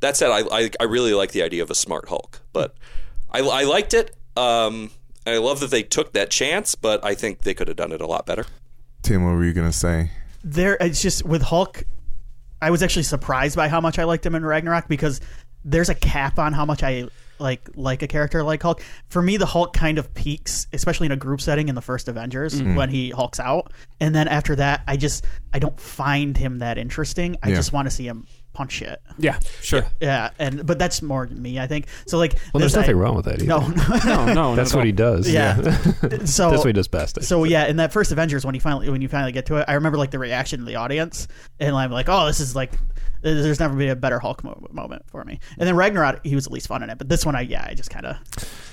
that 0.00 0.16
said, 0.16 0.30
I, 0.30 0.42
I 0.50 0.70
I 0.80 0.84
really 0.84 1.14
like 1.14 1.32
the 1.32 1.42
idea 1.42 1.62
of 1.62 1.70
a 1.70 1.74
smart 1.74 2.08
Hulk, 2.08 2.40
but 2.52 2.74
I, 3.30 3.40
I 3.40 3.64
liked 3.64 3.94
it. 3.94 4.16
Um, 4.36 4.90
and 5.24 5.34
I 5.36 5.38
love 5.38 5.60
that 5.60 5.70
they 5.70 5.82
took 5.82 6.14
that 6.14 6.30
chance, 6.30 6.74
but 6.74 7.04
I 7.04 7.14
think 7.14 7.42
they 7.42 7.54
could 7.54 7.68
have 7.68 7.76
done 7.76 7.92
it 7.92 8.00
a 8.00 8.06
lot 8.06 8.26
better. 8.26 8.46
Tim, 9.02 9.24
what 9.24 9.32
were 9.32 9.44
you 9.44 9.52
gonna 9.52 9.72
say? 9.72 10.10
there 10.44 10.76
it's 10.80 11.00
just 11.00 11.24
with 11.24 11.42
Hulk 11.42 11.84
I 12.60 12.70
was 12.70 12.82
actually 12.82 13.02
surprised 13.02 13.56
by 13.56 13.66
how 13.66 13.80
much 13.80 13.98
I 13.98 14.04
liked 14.04 14.24
him 14.24 14.36
in 14.36 14.44
Ragnarok 14.44 14.86
because 14.86 15.20
there's 15.64 15.88
a 15.88 15.94
cap 15.94 16.38
on 16.38 16.52
how 16.52 16.64
much 16.64 16.82
I 16.82 17.08
like 17.38 17.68
like 17.74 18.02
a 18.02 18.06
character 18.06 18.42
like 18.44 18.62
Hulk. 18.62 18.82
For 19.08 19.20
me 19.22 19.36
the 19.36 19.46
Hulk 19.46 19.72
kind 19.72 19.98
of 19.98 20.12
peaks, 20.14 20.66
especially 20.72 21.06
in 21.06 21.12
a 21.12 21.16
group 21.16 21.40
setting 21.40 21.68
in 21.68 21.74
the 21.74 21.80
first 21.82 22.06
Avengers 22.08 22.54
Mm-hmm. 22.60 22.76
when 22.76 22.88
he 22.88 23.10
hulks 23.10 23.40
out. 23.40 23.72
And 24.00 24.14
then 24.14 24.28
after 24.28 24.54
that 24.56 24.82
I 24.86 24.96
just 24.96 25.24
I 25.52 25.58
don't 25.58 25.78
find 25.80 26.36
him 26.36 26.58
that 26.60 26.78
interesting. 26.78 27.36
I 27.42 27.48
Yeah. 27.48 27.56
just 27.56 27.72
want 27.72 27.86
to 27.86 27.90
see 27.90 28.06
him 28.06 28.26
punch 28.52 28.72
shit. 28.72 29.00
Yeah, 29.18 29.38
sure. 29.60 29.84
Yeah, 30.00 30.30
and 30.38 30.66
but 30.66 30.78
that's 30.78 31.02
more 31.02 31.26
me, 31.26 31.58
I 31.58 31.66
think. 31.66 31.86
So 32.06 32.18
like 32.18 32.34
well, 32.52 32.60
there's 32.60 32.74
nothing 32.76 32.96
I- 32.96 32.98
wrong 32.98 33.16
with 33.16 33.24
that. 33.26 33.36
Either. 33.42 33.46
No, 33.46 33.66
no. 33.66 33.98
No, 34.04 34.32
no, 34.34 34.56
that's 34.56 34.72
not 34.72 34.78
what 34.78 34.80
at 34.82 34.86
he 34.86 34.92
does. 34.92 35.30
Yeah. 35.30 35.56
so 36.24 36.50
that's 36.50 36.58
what 36.58 36.66
he 36.66 36.72
does 36.72 36.88
best. 36.88 37.18
I 37.18 37.22
so 37.22 37.44
yeah, 37.44 37.66
in 37.66 37.76
that 37.76 37.92
first 37.92 38.12
Avengers, 38.12 38.44
when 38.44 38.54
you 38.54 38.60
finally 38.60 38.88
when 38.90 39.02
you 39.02 39.08
finally 39.08 39.32
get 39.32 39.46
to 39.46 39.56
it, 39.56 39.64
I 39.68 39.74
remember 39.74 39.98
like 39.98 40.10
the 40.10 40.18
reaction 40.18 40.60
of 40.60 40.66
the 40.66 40.76
audience, 40.76 41.28
and 41.60 41.74
I'm 41.74 41.90
like, 41.90 42.08
oh, 42.08 42.26
this 42.26 42.40
is 42.40 42.54
like, 42.56 42.72
there's 43.22 43.60
never 43.60 43.76
been 43.76 43.90
a 43.90 43.96
better 43.96 44.18
Hulk 44.18 44.42
mo- 44.44 44.66
moment 44.70 45.04
for 45.08 45.24
me. 45.24 45.38
And 45.58 45.66
then 45.68 45.76
Ragnarok, 45.76 46.24
he 46.24 46.34
was 46.34 46.46
at 46.46 46.52
least 46.52 46.66
fun 46.68 46.82
in 46.82 46.90
it, 46.90 46.98
but 46.98 47.08
this 47.08 47.24
one, 47.24 47.34
I 47.36 47.42
yeah, 47.42 47.66
I 47.68 47.74
just 47.74 47.90
kind 47.90 48.06
of, 48.06 48.16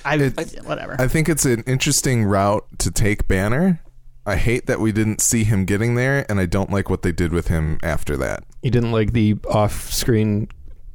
I, 0.04 0.16
It- 0.16 0.64
whatever. 0.64 0.96
I 0.98 1.08
think 1.08 1.28
it's 1.28 1.44
an 1.46 1.62
interesting 1.66 2.24
route 2.24 2.66
to 2.78 2.90
take 2.90 3.28
Banner. 3.28 3.80
I 4.26 4.36
hate 4.36 4.66
that 4.66 4.80
we 4.80 4.92
didn't 4.92 5.20
see 5.22 5.44
him 5.44 5.64
getting 5.64 5.94
there, 5.94 6.26
and 6.30 6.38
I 6.38 6.46
don't 6.46 6.70
like 6.70 6.90
what 6.90 7.02
they 7.02 7.10
did 7.10 7.32
with 7.32 7.48
him 7.48 7.78
after 7.82 8.16
that. 8.18 8.44
You 8.62 8.70
didn't 8.70 8.92
like 8.92 9.12
the 9.12 9.36
off-screen 9.48 10.48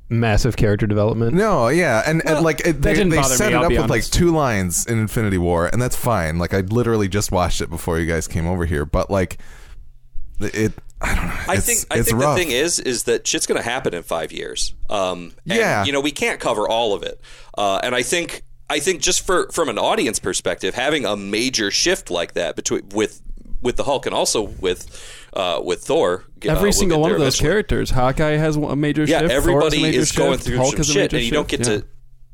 massive 0.07 0.55
character 0.55 0.85
development. 0.85 1.33
No, 1.35 1.67
yeah, 1.69 2.03
and, 2.05 2.23
and 2.27 2.43
like 2.45 2.59
it, 2.65 2.81
they, 2.81 2.93
didn't 2.93 3.09
they 3.09 3.23
set 3.23 3.49
me, 3.49 3.53
it 3.57 3.63
up 3.63 3.69
be 3.69 3.77
with 3.79 3.89
like 3.89 4.03
two 4.03 4.29
lines 4.31 4.85
in 4.85 4.99
Infinity 4.99 5.37
War, 5.39 5.67
and 5.67 5.81
that's 5.81 5.95
fine. 5.95 6.37
Like 6.37 6.53
I 6.53 6.59
literally 6.59 7.07
just 7.07 7.31
watched 7.31 7.61
it 7.61 7.69
before 7.71 7.99
you 7.99 8.05
guys 8.05 8.27
came 8.27 8.45
over 8.45 8.65
here, 8.65 8.85
but 8.85 9.09
like 9.09 9.39
it, 10.39 10.73
I 11.01 11.15
don't 11.15 11.25
know. 11.27 11.33
I 11.47 11.53
It's- 11.53 11.65
think 11.65 11.79
I 11.89 11.97
it's 11.99 12.09
think 12.09 12.21
rough. 12.21 12.37
the 12.37 12.43
thing 12.43 12.51
is 12.51 12.79
is 12.79 13.03
that 13.03 13.25
shit's 13.25 13.47
going 13.47 13.61
to 13.61 13.67
happen 13.67 13.93
in 13.93 14.03
five 14.03 14.31
years. 14.31 14.73
Um, 14.89 15.33
and, 15.47 15.57
Yeah. 15.57 15.83
you 15.85 15.91
know 15.91 16.01
we 16.01 16.11
can't 16.11 16.39
cover 16.39 16.67
all 16.69 16.93
of 16.93 17.01
it, 17.03 17.19
uh, 17.57 17.79
and 17.83 17.95
I 17.95 18.03
think 18.03 18.43
I 18.69 18.79
think 18.79 19.01
just 19.01 19.25
for 19.25 19.49
from 19.51 19.69
an 19.69 19.77
audience 19.79 20.19
perspective, 20.19 20.75
having 20.75 21.05
a 21.05 21.15
major 21.17 21.71
shift 21.71 22.09
like 22.11 22.33
that 22.33 22.55
between 22.55 22.89
with 22.93 23.21
with 23.61 23.77
the 23.77 23.83
Hulk 23.85 24.05
and 24.05 24.13
also 24.13 24.41
with 24.41 25.24
uh, 25.35 25.61
with 25.63 25.83
Thor, 25.83 26.25
uh, 26.45 26.49
Every 26.51 26.63
we'll 26.63 26.71
single 26.73 27.01
one 27.01 27.11
of 27.11 27.17
those 27.19 27.35
eventually. 27.35 27.49
characters. 27.49 27.89
Hawkeye 27.91 28.37
has 28.37 28.55
a 28.55 28.75
major 28.75 29.03
Yeah, 29.03 29.19
shift. 29.19 29.19
Thor 29.19 29.21
has 29.21 29.31
a 29.31 29.35
everybody 29.35 29.81
major 29.81 29.99
is 29.99 30.11
going 30.11 30.37
through 30.39 30.57
Hulk 30.57 30.75
some 30.75 30.83
shit, 30.83 31.13
and 31.13 31.23
you 31.23 31.31
don't 31.31 31.47
get 31.47 31.65
shift, 31.65 31.81
to. 31.83 31.87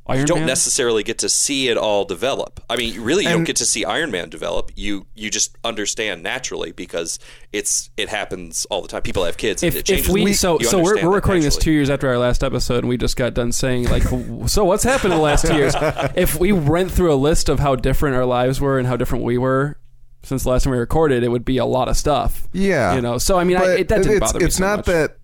Iron 0.08 0.20
you 0.22 0.26
don't 0.26 0.40
Man? 0.40 0.48
necessarily 0.48 1.04
get 1.04 1.20
to 1.20 1.30
see 1.30 1.68
it 1.70 1.78
all 1.78 2.06
develop. 2.06 2.60
I 2.68 2.76
mean, 2.76 3.00
really, 3.00 3.24
you 3.24 3.30
don't 3.30 3.44
get 3.44 3.58
to 3.58 3.66
see 3.66 3.86
Iron 3.86 4.10
Man 4.10 4.30
develop. 4.30 4.72
You 4.76 5.06
you 5.14 5.30
just 5.30 5.56
understand 5.64 6.24
naturally 6.24 6.72
because 6.72 7.20
it's 7.54 7.92
it 7.98 8.10
happens 8.10 8.66
all 8.72 8.82
the 8.82 8.88
time. 8.88 9.04
People 9.04 9.24
have 9.26 9.38
kids. 9.38 9.62
and 9.62 9.74
If, 9.74 9.80
it 9.82 9.90
if 9.92 10.10
we 10.10 10.34
so 10.34 10.58
so 10.58 10.82
we're, 10.82 10.96
we're 11.08 11.14
recording 11.14 11.44
this 11.44 11.56
two 11.56 11.72
years 11.72 11.90
after 11.90 12.10
our 12.10 12.18
last 12.18 12.44
episode 12.44 12.80
and 12.80 12.90
we 12.90 12.98
just 12.98 13.16
got 13.16 13.36
done 13.36 13.52
saying 13.52 13.90
like 13.90 14.02
so 14.48 14.66
what's 14.66 14.84
happened 14.84 15.14
in 15.14 15.20
the 15.20 15.24
last 15.24 15.46
two 15.46 15.56
years 15.56 15.76
if 16.16 16.38
we 16.40 16.52
went 16.52 16.92
through 16.92 17.14
a 17.14 17.16
list 17.16 17.48
of 17.48 17.60
how 17.60 17.76
different 17.76 18.16
our 18.16 18.26
lives 18.26 18.60
were 18.60 18.80
and 18.80 18.88
how 18.88 18.98
different 18.98 19.24
we 19.24 19.38
were 19.38 19.78
since 20.24 20.44
the 20.44 20.50
last 20.50 20.64
time 20.64 20.72
we 20.72 20.78
recorded 20.80 21.24
it 21.24 21.30
would 21.30 21.46
be 21.46 21.58
a 21.58 21.66
lot 21.66 21.88
of 21.88 21.98
stuff 21.98 22.48
Yeah, 22.54 22.96
you 22.96 23.02
know 23.02 23.18
so 23.18 23.38
I 23.40 23.44
mean 23.44 23.58
I, 23.58 23.76
it, 23.80 23.88
that 23.90 24.04
didn't 24.04 24.12
it's, 24.12 24.20
bother 24.20 24.40
me 24.40 24.46
It's 24.46 24.56
so 24.58 24.66
not 24.66 24.78
much. 24.78 24.86
that. 24.88 25.18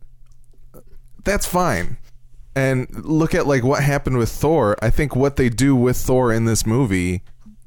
That's 1.23 1.45
fine. 1.45 1.97
And 2.55 2.87
look 3.05 3.35
at 3.35 3.45
like 3.45 3.63
what 3.63 3.83
happened 3.83 4.17
with 4.17 4.29
Thor. 4.29 4.77
I 4.81 4.89
think 4.89 5.15
what 5.15 5.35
they 5.35 5.49
do 5.49 5.75
with 5.75 5.97
Thor 5.97 6.31
in 6.33 6.45
this 6.45 6.65
movie 6.65 7.21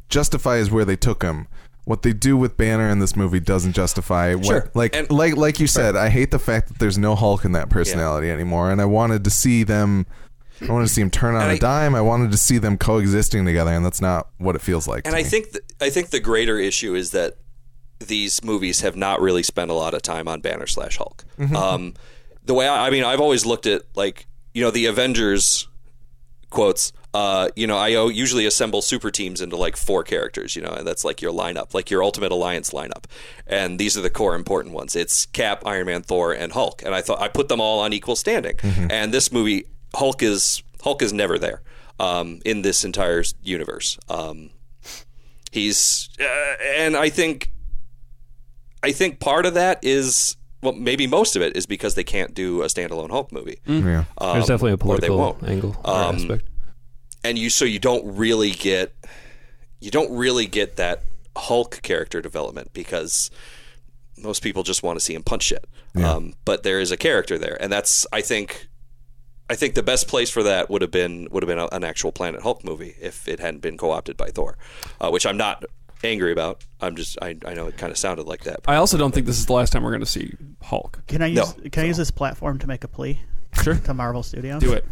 justifies 0.09 0.71
where 0.71 0.85
they 0.85 0.97
took 0.97 1.23
him. 1.23 1.47
What 1.85 2.03
they 2.03 2.13
do 2.13 2.37
with 2.37 2.57
Banner 2.57 2.89
in 2.89 2.99
this 2.99 3.15
movie 3.17 3.39
doesn't 3.41 3.73
justify 3.73 4.35
what 4.35 4.47
Sure. 4.47 4.71
like 4.75 4.97
And- 4.97 5.11
like 5.11 5.37
like 5.37 5.61
you 5.61 5.67
said, 5.67 5.95
I 5.97 6.09
hate 6.09 6.31
the 6.31 6.39
fact 6.39 6.69
that 6.69 6.79
there's 6.79 6.99
no 6.99 7.15
Hulk 7.15 7.45
in 7.45 7.53
that 7.53 7.69
personality 7.71 8.31
anymore 8.31 8.71
and 8.73 8.81
I 8.81 8.85
wanted 8.87 9.25
to 9.25 9.31
see 9.31 9.63
them 9.63 10.07
I 10.63 10.71
wanted 10.73 10.89
to 10.89 10.93
see 10.93 11.01
them 11.03 11.11
turn 11.11 11.35
on 11.35 11.43
And 11.43 11.51
a 11.53 11.55
I- 11.55 11.59
dime. 11.59 11.95
I 11.95 12.01
wanted 12.01 12.31
to 12.33 12.37
see 12.37 12.59
them 12.59 12.77
coexisting 12.79 13.45
together 13.45 13.73
and 13.73 13.85
that's 13.85 14.01
not 14.01 14.29
what 14.39 14.55
it 14.57 14.61
feels 14.61 14.87
like. 14.89 15.07
And 15.07 15.15
I 15.15 15.23
me. 15.23 15.29
think 15.29 15.53
th- 15.53 15.65
I 15.81 15.91
think 15.91 16.11
the 16.11 16.21
greater 16.21 16.59
issue 16.59 16.95
is 16.95 17.11
that 17.13 17.37
these 17.99 18.43
movies 18.45 18.81
have 18.81 18.97
not 18.97 19.21
really 19.21 19.43
spent 19.43 19.71
a 19.71 19.75
lot 19.75 19.95
of 19.95 20.03
time 20.03 20.27
on 20.29 20.41
Banner 20.41 20.67
slash 20.67 20.97
Hulk. 20.97 21.25
Um, 21.55 21.95
the 22.45 22.55
way 22.55 22.67
I, 22.69 22.87
I 22.87 22.91
mean, 22.91 23.05
I've 23.05 23.21
always 23.21 23.45
looked 23.47 23.67
at 23.67 23.83
like 23.95 24.27
you 24.55 24.63
know 24.63 24.71
the 24.71 24.87
Avengers 24.87 25.69
quotes. 26.51 26.93
Uh, 27.13 27.49
you 27.57 27.67
know, 27.67 27.77
I 27.77 27.95
o- 27.95 28.09
usually 28.09 28.47
assemble 28.47 28.83
super 28.83 29.11
teams 29.11 29.41
into 29.41 29.57
like 29.57 29.77
four 29.77 30.05
characters. 30.05 30.55
You 30.57 30.63
know, 30.63 30.71
and 30.71 30.87
that's 30.87 31.05
like 31.05 31.21
your 31.21 31.33
lineup, 31.33 31.75
like 31.75 31.91
your 31.91 32.03
Ultimate 32.05 32.31
Alliance 32.33 32.71
lineup. 32.71 33.05
And 33.47 33.79
these 33.79 33.97
are 33.99 34.01
the 34.01 34.11
core 34.11 34.35
important 34.37 34.75
ones. 34.75 34.95
It's 34.95 35.27
Cap, 35.27 35.63
Iron 35.67 35.87
Man, 35.87 36.03
Thor, 36.03 36.33
and 36.33 36.53
Hulk. 36.53 36.83
And 36.85 36.95
I 36.95 37.01
thought 37.03 37.21
I 37.21 37.29
put 37.29 37.49
them 37.49 37.61
all 37.61 37.81
on 37.81 37.93
equal 37.93 38.17
standing. 38.17 38.57
And 38.63 39.13
this 39.13 39.33
movie, 39.33 39.65
Hulk 39.95 40.23
is 40.23 40.63
Hulk 40.83 41.03
is 41.03 41.13
never 41.13 41.39
there 41.39 41.63
um, 41.99 42.41
in 42.45 42.63
this 42.63 42.85
entire 42.85 43.23
universe. 43.43 43.99
Um, 44.09 44.51
he's 45.51 46.09
uh, 46.21 46.55
and 46.77 46.97
I 46.97 47.09
think 47.09 47.51
I 48.83 48.93
think 48.93 49.21
part 49.21 49.47
of 49.47 49.55
that 49.55 49.79
is 49.83 50.37
well, 50.63 50.73
maybe 50.73 51.07
most 51.07 51.37
of 51.37 51.43
it 51.43 51.57
is 51.57 51.65
because 51.67 51.95
they 51.95 52.05
can't 52.05 52.35
do 52.35 52.63
a 52.63 52.67
standalone 52.67 53.11
Hulk 53.11 53.33
movie. 53.33 53.59
Yeah. 53.67 54.05
Um, 54.19 54.35
There's 54.35 54.47
definitely 54.47 54.73
a 54.73 54.75
or 54.75 54.77
they 54.99 55.09
political 55.09 55.19
won't. 55.19 55.43
angle 55.45 55.77
or 55.85 55.91
Um, 55.95 56.17
aspect. 56.17 56.45
and 57.25 57.39
you 57.39 57.49
so 57.51 57.65
you 57.65 57.79
don't 57.79 58.17
really 58.17 58.51
get 58.51 58.95
you 59.81 59.91
don't 59.91 60.15
really 60.15 60.47
get 60.47 60.77
that 60.77 61.03
Hulk 61.37 61.81
character 61.83 62.21
development 62.21 62.73
because 62.75 63.31
most 64.19 64.43
people 64.43 64.63
just 64.63 64.83
want 64.83 64.99
to 64.99 65.05
see 65.05 65.15
him 65.15 65.23
punch 65.23 65.45
shit. 65.45 65.65
Um, 65.97 66.35
but 66.45 66.63
there 66.63 66.79
is 66.79 66.91
a 66.93 66.97
character 66.97 67.37
there, 67.39 67.57
and 67.61 67.73
that's 67.73 68.07
I 68.13 68.21
think 68.21 68.69
I 69.51 69.57
think 69.57 69.75
the 69.75 69.83
best 69.83 70.07
place 70.07 70.31
for 70.31 70.45
that 70.45 70.71
would 70.71 70.81
have 70.81 70.93
been 70.93 71.27
would 71.33 71.43
have 71.43 71.49
been 71.49 71.59
a, 71.59 71.67
an 71.73 71.83
actual 71.85 72.13
Planet 72.13 72.43
Hulk 72.43 72.63
movie 72.65 72.95
if 73.01 73.27
it 73.29 73.41
hadn't 73.41 73.61
been 73.61 73.77
co 73.77 73.91
opted 73.91 74.17
by 74.17 74.29
Thor, 74.29 74.57
uh, 75.01 75.11
which 75.11 75.27
I'm 75.27 75.37
not 75.37 75.65
angry 76.05 76.31
about. 76.31 76.65
I'm 76.81 76.95
just 76.95 77.19
I, 77.21 77.37
I 77.45 77.55
know 77.55 77.67
it 77.67 77.77
kind 77.77 77.91
of 77.91 77.99
sounded 77.99 78.27
like 78.27 78.45
that. 78.45 78.61
I 78.69 78.77
also 78.77 78.97
don't 78.97 79.13
think 79.13 79.27
this 79.27 79.39
is 79.39 79.47
the 79.47 79.53
last 79.53 79.73
time 79.73 79.83
we're 79.83 79.91
going 79.91 80.01
to 80.01 80.07
see 80.07 80.35
Hulk. 80.63 81.03
Can 81.09 81.21
I 81.21 81.31
No. 81.33 81.43
use 81.43 81.71
Can 81.73 81.83
I 81.83 81.87
use 81.89 81.97
this 81.97 82.13
platform 82.13 82.59
to 82.61 82.67
make 82.69 82.85
a 82.85 82.89
plea? 82.89 83.21
Sure. 83.63 83.75
To 83.75 83.93
Marvel 83.93 84.23
Studios. 84.23 84.63
Do 84.63 84.73
it. 84.73 84.85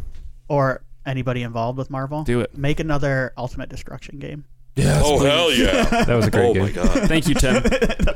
Or 0.49 0.83
anybody 1.07 1.45
involved 1.45 1.79
with 1.79 1.89
Marvel. 1.89 2.25
Do 2.25 2.41
it. 2.41 2.59
Make 2.59 2.81
another 2.81 3.33
Ultimate 3.37 3.69
Destruction 3.69 4.19
game. 4.19 4.45
Yes. 4.79 5.03
oh 5.05 5.19
hell 5.19 5.53
yeah! 5.53 6.05
That 6.05 6.15
was 6.15 6.27
a 6.27 6.31
great 6.31 6.47
oh 6.47 6.55
game. 6.55 6.63
my 6.63 6.71
god! 6.71 7.09
Thank 7.09 7.29
you, 7.29 7.35
Tim. 7.35 7.63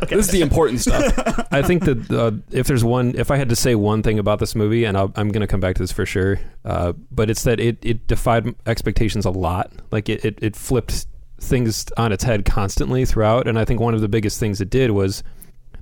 This 0.08 0.26
is 0.26 0.32
the 0.32 0.42
important 0.42 0.80
stuff. 0.80 1.46
I 1.52 1.62
think 1.62 1.84
that 1.84 2.10
uh, 2.10 2.32
if 2.50 2.66
there's 2.66 2.84
one, 2.84 3.14
if 3.16 3.30
I 3.30 3.36
had 3.36 3.48
to 3.48 3.56
say 3.56 3.74
one 3.74 4.02
thing 4.02 4.18
about 4.18 4.40
this 4.40 4.54
movie, 4.54 4.84
and 4.84 4.94
I'll, 4.96 5.10
I'm 5.16 5.30
going 5.30 5.40
to 5.40 5.46
come 5.46 5.60
back 5.60 5.76
to 5.76 5.82
this 5.82 5.90
for 5.92 6.04
sure, 6.04 6.38
uh, 6.66 6.92
but 7.10 7.30
it's 7.30 7.44
that 7.44 7.58
it, 7.60 7.78
it 7.82 8.06
defied 8.08 8.54
expectations 8.66 9.24
a 9.24 9.30
lot. 9.30 9.72
Like 9.90 10.10
it, 10.10 10.22
it, 10.22 10.38
it 10.42 10.54
flipped 10.54 11.06
things 11.40 11.86
on 11.96 12.12
its 12.12 12.24
head 12.24 12.44
constantly 12.44 13.06
throughout. 13.06 13.48
And 13.48 13.58
I 13.58 13.64
think 13.64 13.80
one 13.80 13.94
of 13.94 14.02
the 14.02 14.08
biggest 14.08 14.38
things 14.38 14.60
it 14.60 14.68
did 14.68 14.90
was 14.90 15.22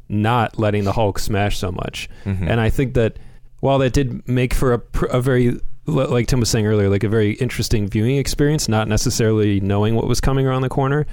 not 0.08 0.58
letting 0.60 0.84
the 0.84 0.92
Hulk 0.92 1.18
smash 1.18 1.58
so 1.58 1.72
much. 1.72 2.08
And 2.24 2.60
I 2.60 2.70
think 2.70 2.94
that 2.94 3.18
while 3.58 3.78
that 3.78 3.92
did 3.92 4.26
make 4.28 4.54
for 4.54 4.72
a, 4.72 4.78
pr- 4.78 5.06
a 5.06 5.20
very 5.20 5.58
like 5.90 6.26
Tim 6.26 6.40
was 6.40 6.48
saying 6.48 6.66
earlier, 6.66 6.88
like 6.88 7.04
a 7.04 7.08
very 7.08 7.32
interesting 7.34 7.88
viewing 7.88 8.16
experience, 8.16 8.68
not 8.68 8.88
necessarily 8.88 9.60
knowing 9.60 9.94
what 9.94 10.06
was 10.06 10.20
coming 10.20 10.46
around 10.46 10.62
the 10.62 10.68
corner. 10.68 11.06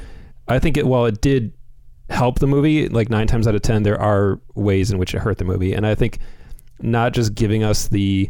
I 0.47 0.59
think 0.59 0.77
it 0.77 0.87
while 0.87 1.05
it 1.05 1.21
did 1.21 1.53
help 2.09 2.39
the 2.39 2.47
movie, 2.47 2.87
like 2.87 3.09
nine 3.09 3.27
times 3.27 3.47
out 3.47 3.55
of 3.55 3.61
ten, 3.61 3.83
there 3.83 3.99
are 3.99 4.39
ways 4.55 4.91
in 4.91 4.97
which 4.97 5.13
it 5.13 5.19
hurt 5.19 5.37
the 5.37 5.45
movie, 5.45 5.73
and 5.73 5.85
I 5.85 5.95
think 5.95 6.19
not 6.79 7.13
just 7.13 7.35
giving 7.35 7.63
us 7.63 7.87
the 7.87 8.29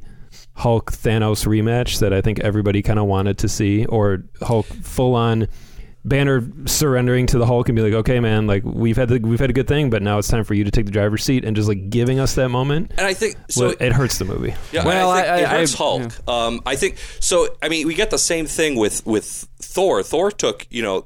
Hulk 0.53 0.91
Thanos 0.91 1.45
rematch 1.45 1.99
that 1.99 2.13
I 2.13 2.21
think 2.21 2.39
everybody 2.39 2.81
kind 2.81 2.99
of 2.99 3.05
wanted 3.05 3.37
to 3.39 3.49
see, 3.49 3.85
or 3.85 4.23
Hulk 4.41 4.65
full 4.65 5.15
on 5.15 5.47
Banner 6.07 6.47
surrendering 6.65 7.27
to 7.27 7.37
the 7.37 7.45
Hulk 7.45 7.69
and 7.69 7.75
be 7.75 7.81
like, 7.81 7.93
okay, 7.93 8.19
man, 8.19 8.47
like 8.47 8.63
we've 8.63 8.95
had 8.97 9.09
the, 9.09 9.19
we've 9.19 9.39
had 9.39 9.49
a 9.49 9.53
good 9.53 9.67
thing, 9.67 9.89
but 9.89 10.01
now 10.01 10.17
it's 10.17 10.27
time 10.27 10.43
for 10.43 10.53
you 10.53 10.63
to 10.63 10.71
take 10.71 10.85
the 10.85 10.91
driver's 10.91 11.23
seat, 11.23 11.43
and 11.45 11.55
just 11.55 11.67
like 11.67 11.89
giving 11.89 12.19
us 12.19 12.35
that 12.35 12.49
moment, 12.49 12.91
And 12.97 13.05
I 13.05 13.13
think 13.13 13.35
so. 13.49 13.67
well, 13.67 13.75
it 13.79 13.91
hurts 13.91 14.17
the 14.17 14.25
movie. 14.25 14.53
Yeah, 14.71 14.85
Well, 14.85 15.09
I 15.09 15.21
think 15.21 15.31
I- 15.31 15.39
it 15.41 15.47
hurts 15.59 15.73
I- 15.73 15.77
Hulk. 15.77 16.29
Um, 16.29 16.61
I 16.65 16.75
think 16.75 16.97
so. 17.19 17.47
I 17.61 17.69
mean, 17.69 17.87
we 17.87 17.93
get 17.95 18.09
the 18.09 18.17
same 18.17 18.45
thing 18.45 18.75
with 18.77 19.05
with 19.05 19.47
Thor. 19.61 20.03
Thor 20.03 20.31
took 20.31 20.65
you 20.69 20.81
know, 20.81 21.05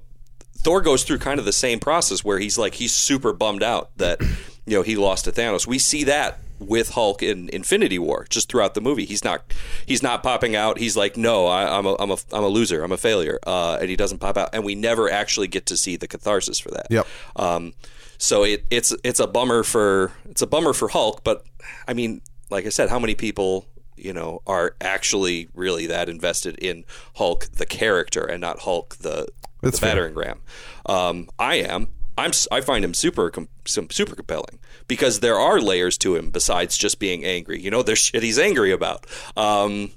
Thor 0.57 0.81
goes 0.81 1.03
through 1.03 1.17
kind 1.19 1.39
of 1.39 1.45
the 1.45 1.51
same 1.53 1.79
process 1.79 2.23
where 2.23 2.37
he's 2.39 2.57
like 2.57 2.75
he's 2.75 2.93
super 2.93 3.33
bummed 3.33 3.63
out 3.63 3.89
that 3.97 4.21
you 4.21 4.77
know 4.77 4.81
he 4.83 4.95
lost 4.95 5.25
to 5.25 5.31
Thanos. 5.31 5.65
We 5.65 5.79
see 5.79 6.03
that 6.05 6.39
with 6.61 6.91
Hulk 6.91 7.23
in 7.23 7.49
Infinity 7.49 7.99
War 7.99 8.25
just 8.29 8.49
throughout 8.49 8.75
the 8.75 8.81
movie. 8.81 9.05
He's 9.05 9.23
not 9.23 9.43
he's 9.85 10.03
not 10.03 10.23
popping 10.23 10.55
out. 10.55 10.77
He's 10.77 10.95
like, 10.95 11.17
no, 11.17 11.47
I, 11.47 11.77
I'm 11.77 11.85
a 11.85 11.95
I'm 11.99 12.11
a 12.11 12.17
I'm 12.31 12.43
a 12.43 12.47
loser. 12.47 12.83
I'm 12.83 12.91
a 12.91 12.97
failure, 12.97 13.39
uh, 13.45 13.77
and 13.81 13.89
he 13.89 13.95
doesn't 13.95 14.19
pop 14.19 14.37
out. 14.37 14.49
And 14.53 14.63
we 14.63 14.75
never 14.75 15.09
actually 15.09 15.47
get 15.47 15.65
to 15.67 15.77
see 15.77 15.95
the 15.97 16.07
catharsis 16.07 16.59
for 16.59 16.69
that. 16.71 16.87
Yep. 16.89 17.07
Um, 17.35 17.73
so 18.17 18.43
it, 18.43 18.65
it's 18.69 18.95
it's 19.03 19.19
a 19.19 19.27
bummer 19.27 19.63
for 19.63 20.11
it's 20.29 20.41
a 20.41 20.47
bummer 20.47 20.73
for 20.73 20.89
Hulk, 20.89 21.23
but 21.23 21.45
I 21.87 21.93
mean, 21.93 22.21
like 22.49 22.65
I 22.65 22.69
said, 22.69 22.89
how 22.89 22.99
many 22.99 23.15
people 23.15 23.65
you 23.97 24.13
know 24.13 24.41
are 24.45 24.75
actually 24.79 25.49
really 25.55 25.87
that 25.87 26.07
invested 26.07 26.57
in 26.59 26.85
Hulk 27.15 27.47
the 27.53 27.65
character 27.65 28.23
and 28.23 28.39
not 28.39 28.59
Hulk 28.59 28.97
the, 28.97 29.27
That's 29.61 29.79
the 29.79 29.87
battering 29.87 30.13
ram? 30.13 30.41
Um, 30.85 31.29
I 31.39 31.55
am. 31.55 31.87
I'm. 32.17 32.29
s- 32.29 32.47
I 32.51 32.61
find 32.61 32.83
him 32.85 32.93
super 32.93 33.29
com- 33.29 33.49
super 33.65 34.15
compelling 34.15 34.59
because 34.87 35.19
there 35.21 35.37
are 35.39 35.59
layers 35.61 35.97
to 35.99 36.15
him 36.15 36.29
besides 36.29 36.77
just 36.77 36.99
being 36.99 37.23
angry. 37.25 37.59
You 37.61 37.71
know, 37.71 37.83
there's 37.83 37.99
shit 37.99 38.21
he's 38.23 38.37
angry 38.39 38.71
about. 38.71 39.05
Um, 39.37 39.91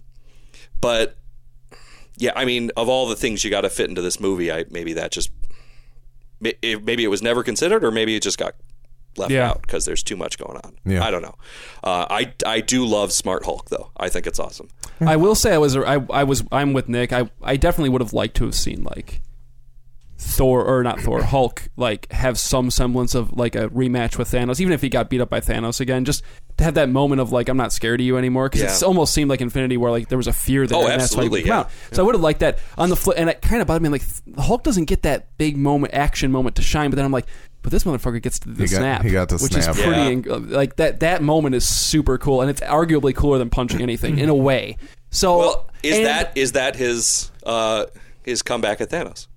but 0.81 1.17
yeah, 2.17 2.33
I 2.37 2.45
mean, 2.45 2.71
of 2.77 2.89
all 2.89 3.09
the 3.09 3.17
things 3.17 3.43
you 3.45 3.51
got 3.51 3.63
to 3.63 3.71
fit 3.71 3.89
into 3.89 4.01
this 4.03 4.21
movie, 4.21 4.53
I 4.53 4.65
maybe 4.71 4.93
that 4.95 5.11
just 5.11 5.31
maybe 6.41 7.05
it 7.05 7.09
was 7.11 7.23
never 7.23 7.43
considered, 7.43 7.85
or 7.85 7.91
maybe 7.91 8.15
it 8.17 8.23
just 8.23 8.39
got 8.39 8.55
left 9.17 9.31
Yeah. 9.33 9.51
out 9.51 9.63
because 9.63 9.85
there's 9.85 10.03
too 10.03 10.17
much 10.17 10.39
going 10.39 10.57
on. 10.59 10.77
Yeah. 10.85 11.05
I 11.05 11.11
don't 11.11 11.23
know. 11.23 11.35
Uh, 11.83 12.07
I 12.11 12.33
I 12.45 12.61
do 12.61 12.85
love 12.85 13.13
Smart 13.13 13.45
Hulk 13.45 13.71
though. 13.71 13.91
I 13.97 14.09
think 14.09 14.27
it's 14.27 14.39
awesome. 14.39 14.69
I 15.01 15.17
will 15.17 15.35
say 15.35 15.55
I 15.55 15.59
was 15.59 15.77
I, 15.77 16.05
I 16.11 16.25
was 16.25 16.45
I'm 16.53 16.73
with 16.73 16.89
Nick. 16.89 17.13
I 17.13 17.29
I 17.43 17.57
definitely 17.57 17.91
would 17.91 18.01
have 18.03 18.13
liked 18.13 18.37
to 18.39 18.45
have 18.45 18.55
seen 18.55 18.85
like 18.85 19.21
Thor 20.17 20.65
or 20.65 20.83
not 20.85 21.01
Thor 21.01 21.23
Hulk 21.23 21.69
like 21.77 22.11
have 22.13 22.39
some 22.39 22.71
semblance 22.71 23.15
of 23.15 23.33
like 23.37 23.55
a 23.57 23.69
rematch 23.71 24.17
with 24.17 24.31
Thanos, 24.31 24.61
even 24.61 24.73
if 24.73 24.81
he 24.81 24.89
got 24.89 25.11
beat 25.11 25.21
up 25.21 25.29
by 25.29 25.41
Thanos 25.41 25.81
again. 25.81 26.05
Just 26.05 26.23
to 26.59 26.65
have 26.65 26.75
that 26.75 26.89
moment 26.89 27.21
of 27.21 27.33
like 27.33 27.49
I'm 27.49 27.57
not 27.57 27.73
scared 27.73 28.01
of 28.01 28.07
you 28.07 28.17
anymore 28.17 28.49
because 28.49 28.63
Yeah. 28.63 28.75
it 28.77 28.83
almost 28.85 29.13
seemed 29.13 29.29
like 29.29 29.41
Infinity 29.41 29.77
where 29.77 29.91
like 29.91 30.09
there 30.09 30.19
was 30.19 30.29
a 30.29 30.33
fear 30.33 30.67
there. 30.67 30.79
Oh, 30.79 30.87
and 30.87 31.01
that's 31.01 31.15
why 31.17 31.23
he 31.23 31.27
absolutely, 31.27 31.49
yeah. 31.49 31.59
out. 31.61 31.71
So 31.93 32.03
I 32.03 32.07
would 32.07 32.15
have 32.15 32.23
liked 32.23 32.41
that 32.41 32.59
on 32.79 32.91
the 32.91 32.97
flip, 32.97 33.19
and 33.19 33.29
it 33.29 33.43
kind 33.43 33.61
of 33.61 33.67
bothered 33.67 33.83
me. 33.83 33.89
Like 33.89 34.05
Hulk 34.39 34.63
doesn't 34.63 34.85
get 34.85 35.03
that 35.03 35.37
big 35.37 35.57
moment, 35.57 35.95
action 35.95 36.31
moment 36.31 36.57
to 36.57 36.63
shine, 36.63 36.91
but 36.91 36.97
then 36.97 37.05
I'm 37.05 37.13
like. 37.13 37.27
But 37.63 37.71
this 37.73 37.85
motherfucker 37.85 38.21
gets 38.21 38.41
the 38.41 38.51
He 38.51 38.59
got- 38.69 38.69
snap, 38.69 39.03
he 39.05 39.11
got 39.11 39.31
the 39.31 39.37
which 39.39 39.53
snap. 39.55 39.71
is 39.75 39.81
pretty 39.81 39.91
Yeah. 40.03 40.11
inc- 40.17 40.51
like 40.51 40.77
that. 40.77 41.01
That 41.01 41.23
moment 41.23 41.55
is 41.55 41.67
super 41.67 42.19
cool, 42.19 42.43
and 42.43 42.51
it's 42.51 42.61
arguably 42.61 43.15
cooler 43.17 43.39
than 43.39 43.49
punching 43.49 43.81
anything 43.81 44.19
in 44.19 44.29
a 44.29 44.35
way. 44.35 44.77
So, 45.11 45.39
Well, 45.39 45.71
is 45.83 45.97
and 45.97 46.05
that 46.05 46.33
is 46.37 46.53
that 46.53 46.77
his 46.77 47.31
uh, 47.47 47.87
his 48.23 48.43
comeback 48.43 48.83
at 48.83 48.91
Thanos? 48.91 49.29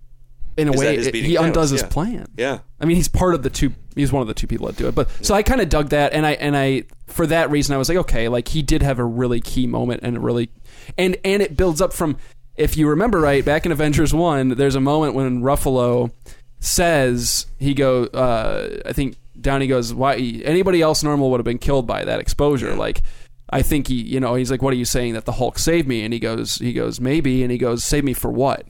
In 0.58 0.68
a 0.68 0.72
is 0.74 0.78
way 0.80 0.86
that 0.88 0.96
his 0.98 1.08
it- 1.08 1.14
beating 1.14 1.30
he 1.30 1.36
undoes 1.36 1.70
his 1.70 1.82
Yeah. 1.82 1.88
plan? 1.88 2.26
Yeah. 2.38 2.60
I 2.80 2.86
mean, 2.86 2.98
he's 2.98 3.08
part 3.08 3.34
of 3.36 3.44
the 3.44 3.50
two. 3.50 3.72
He's 3.96 4.12
one 4.12 4.22
of 4.22 4.28
the 4.28 4.34
two 4.34 4.48
people 4.48 4.68
that 4.68 4.76
do 4.78 4.88
it. 4.88 4.96
But 4.96 5.08
so 5.26 5.34
I 5.36 5.44
kind 5.44 5.62
of 5.62 5.70
dug 5.70 5.90
that, 5.90 6.14
and 6.14 6.26
I 6.26 6.32
and 6.34 6.56
I 6.58 6.84
for 7.08 7.26
that 7.28 7.50
reason 7.52 7.74
I 7.74 7.78
was 7.78 7.90
like, 7.90 7.98
okay, 8.00 8.28
like 8.28 8.48
he 8.50 8.62
did 8.62 8.82
have 8.84 9.00
a 9.00 9.06
really 9.06 9.40
key 9.42 9.68
moment, 9.68 10.02
and 10.04 10.18
a 10.18 10.20
really, 10.20 10.50
and 10.98 11.18
and 11.24 11.42
it 11.42 11.56
builds 11.58 11.82
up 11.82 11.94
from. 11.94 12.18
If 12.56 12.76
you 12.76 12.90
remember 12.90 13.20
right, 13.22 13.46
back 13.46 13.66
in 13.68 13.72
Avengers 13.72 14.14
One, 14.16 14.50
there's 14.50 14.74
a 14.76 14.82
moment 14.82 15.14
when 15.14 15.42
Ruffalo 15.42 16.12
says 16.60 17.46
he 17.60 17.74
go. 17.74 18.06
Uh, 18.06 18.80
I 18.86 18.94
think 18.94 19.16
Downey 19.40 19.68
goes, 19.68 19.94
"Why 19.94 20.16
anybody 20.16 20.82
else 20.82 21.04
normal 21.04 21.30
would 21.32 21.40
have 21.40 21.46
been 21.46 21.60
killed 21.60 21.88
by 21.88 22.06
that 22.06 22.20
exposure?" 22.20 22.76
Like. 22.76 23.02
I 23.50 23.62
think 23.62 23.88
he, 23.88 23.96
you 23.96 24.20
know, 24.20 24.36
he's 24.36 24.52
like, 24.52 24.62
"What 24.62 24.74
are 24.74 24.78
you 24.78 24.84
saying 24.84 25.14
that 25.14 25.24
the 25.24 25.32
Hulk 25.32 25.58
saved 25.58 25.88
me?" 25.88 26.04
And 26.04 26.14
he 26.14 26.20
goes, 26.20 26.58
"He 26.58 26.74
goes, 26.74 27.00
maybe." 27.00 27.44
And 27.44 27.50
he 27.50 27.58
goes, 27.58 27.82
"Save 27.86 28.04
me 28.04 28.12
for 28.12 28.30
what?" 28.30 28.66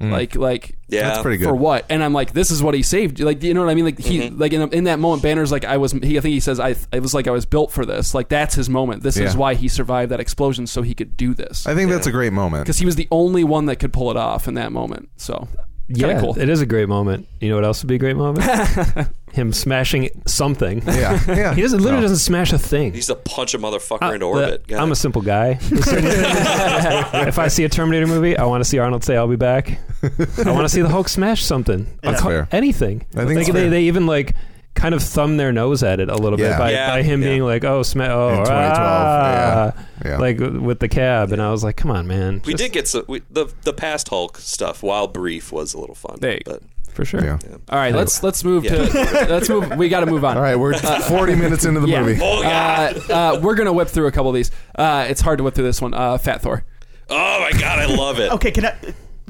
Like, 0.00 0.34
like, 0.36 0.76
Yeah. 0.88 1.02
That's 1.08 1.22
pretty 1.22 1.38
good. 1.38 1.46
for 1.48 1.54
what? 1.54 1.86
And 1.88 2.04
I'm 2.04 2.12
like, 2.12 2.32
this 2.34 2.50
is 2.50 2.62
what 2.62 2.74
he 2.74 2.82
saved. 2.82 3.20
Like, 3.20 3.42
you 3.42 3.54
know 3.54 3.62
what 3.62 3.70
I 3.70 3.74
mean? 3.74 3.86
Like 3.86 3.98
he, 3.98 4.18
Mm-hmm. 4.20 4.38
like 4.38 4.52
in, 4.52 4.60
in 4.72 4.84
that 4.84 4.98
moment, 4.98 5.22
Banner's 5.22 5.50
like, 5.50 5.64
I 5.64 5.78
was. 5.78 5.92
He, 5.92 6.18
I 6.18 6.20
think 6.20 6.34
he 6.34 6.40
says, 6.40 6.60
I, 6.60 6.74
it 6.92 7.00
was 7.00 7.14
like 7.14 7.26
I 7.26 7.30
was 7.30 7.46
built 7.46 7.72
for 7.72 7.86
this. 7.86 8.12
Like 8.14 8.28
that's 8.28 8.54
his 8.54 8.68
moment. 8.68 9.02
This 9.02 9.16
is 9.16 9.32
Yeah. 9.32 9.38
why 9.40 9.54
he 9.54 9.66
survived 9.68 10.10
that 10.10 10.20
explosion, 10.20 10.66
so 10.66 10.82
he 10.82 10.92
could 10.94 11.16
do 11.16 11.32
this. 11.32 11.66
I 11.66 11.74
think 11.74 11.90
that's 11.90 12.06
a 12.06 12.12
great 12.12 12.32
moment. 12.34 12.64
Because 12.64 12.78
he 12.78 12.84
was 12.84 12.96
the 12.96 13.08
only 13.10 13.44
one 13.44 13.64
that 13.66 13.76
could 13.76 13.92
pull 13.94 14.10
it 14.10 14.16
off 14.18 14.46
in 14.46 14.54
that 14.54 14.72
moment. 14.72 15.08
So, 15.16 15.34
kind 15.36 15.48
Yeah, 15.88 16.18
cool. 16.20 16.38
it 16.38 16.48
is 16.48 16.60
a 16.62 16.66
great 16.66 16.88
moment. 16.88 17.28
You 17.40 17.50
know 17.50 17.56
what 17.56 17.64
else 17.64 17.82
would 17.82 17.88
be 17.88 17.96
a 17.96 17.98
great 17.98 18.16
moment? 18.16 18.44
Him 19.32 19.52
smashing 19.52 20.08
something. 20.26 20.80
Yeah, 20.86 21.20
yeah. 21.28 21.54
He 21.56 21.60
doesn't 21.62 21.80
literally 21.80 21.96
No. 22.02 22.08
doesn't 22.08 22.18
smash 22.18 22.52
a 22.52 22.58
thing. 22.58 22.86
He 22.86 22.90
needs 22.92 23.08
to 23.08 23.16
punch 23.16 23.52
a 23.54 23.58
motherfucker 23.58 24.02
Uh, 24.10 24.12
into 24.14 24.26
orbit. 24.26 24.64
I'm 24.72 24.92
a 24.92 24.96
simple 24.96 25.20
guy. 25.22 25.58
if 27.26 27.38
I 27.38 27.48
see 27.48 27.64
a 27.64 27.68
Terminator 27.68 28.06
movie, 28.06 28.36
I 28.36 28.44
want 28.44 28.62
to 28.62 28.68
see 28.68 28.78
Arnold 28.78 29.04
say, 29.04 29.16
"I'll 29.16 29.28
be 29.28 29.36
back." 29.36 29.78
I 30.02 30.50
want 30.52 30.62
to 30.64 30.68
see 30.68 30.82
the 30.82 30.88
Hulk 30.88 31.08
smash 31.08 31.42
something. 31.44 31.86
That's 32.02 32.20
A 32.20 32.22
co- 32.22 32.28
fair. 32.28 32.48
Anything. 32.52 33.04
I 33.14 33.24
think 33.24 33.28
Like, 33.28 33.46
that's 33.46 33.52
they, 33.52 33.68
they 33.68 33.82
even 33.84 34.06
like 34.06 34.34
kind 34.74 34.94
of 34.94 35.02
thumb 35.02 35.36
their 35.36 35.52
nose 35.52 35.82
at 35.82 36.00
it 36.00 36.08
a 36.10 36.16
little 36.16 36.38
Yeah. 36.38 36.50
bit 36.50 36.58
by, 36.58 36.70
Yeah, 36.72 36.90
by 36.90 37.02
him 37.02 37.22
yeah. 37.22 37.28
being 37.28 37.42
like, 37.44 37.64
"Oh, 37.64 37.82
smash!" 37.82 38.10
Oh, 38.10 38.28
In 38.30 38.36
2012, 38.44 38.76
ah," 38.78 39.72
yeah, 40.04 40.10
yeah. 40.10 40.18
Like 40.18 40.38
with 40.40 40.80
the 40.80 40.88
cab, 40.88 41.32
and 41.32 41.40
I 41.40 41.50
was 41.50 41.62
like, 41.64 41.76
"Come 41.76 41.90
on, 41.90 42.06
man!" 42.06 42.42
we 42.44 42.52
Just- 42.54 42.62
did 42.64 42.72
get 42.72 42.88
some 42.88 43.04
we, 43.08 43.22
the 43.30 43.46
the 43.62 43.72
past 43.72 44.08
Hulk 44.08 44.38
stuff. 44.38 44.82
While 44.82 45.06
brief, 45.08 45.52
was 45.52 45.74
a 45.74 45.78
little 45.78 45.94
fun. 45.94 46.16
There 46.20 46.38
but 46.44 46.62
for 46.92 47.04
sure. 47.04 47.24
yeah. 47.24 47.38
All 47.68 47.78
right, 47.78 47.94
let's 47.94 48.22
let's 48.22 48.42
move 48.44 48.64
Yeah. 48.64 48.86
to 48.86 49.26
let's 49.28 49.48
move. 49.48 49.76
We 49.76 49.88
got 49.88 50.00
to 50.00 50.06
move 50.06 50.24
on. 50.24 50.36
All 50.36 50.42
right, 50.42 50.56
we're 50.56 50.74
40 50.74 51.34
minutes 51.34 51.64
into 51.64 51.80
the 51.80 51.88
Yeah. 51.88 52.02
movie. 52.02 52.20
oh 52.22 52.42
yeah. 52.42 52.92
Uh, 53.10 53.12
uh, 53.12 53.40
we're 53.42 53.54
gonna 53.56 53.72
whip 53.72 53.88
through 53.88 54.06
a 54.06 54.12
couple 54.12 54.30
of 54.30 54.34
these. 54.34 54.50
Uh, 54.76 55.06
it's 55.08 55.20
hard 55.20 55.38
to 55.38 55.44
whip 55.44 55.54
through 55.54 55.64
this 55.64 55.80
one. 55.80 55.94
Uh, 55.94 56.18
Fat 56.18 56.42
Thor. 56.42 56.64
Oh 57.10 57.40
my 57.40 57.52
god, 57.58 57.78
I 57.78 57.86
love 57.86 58.18
it. 58.18 58.32
Okay, 58.32 58.50
can 58.50 58.66
I, 58.66 58.74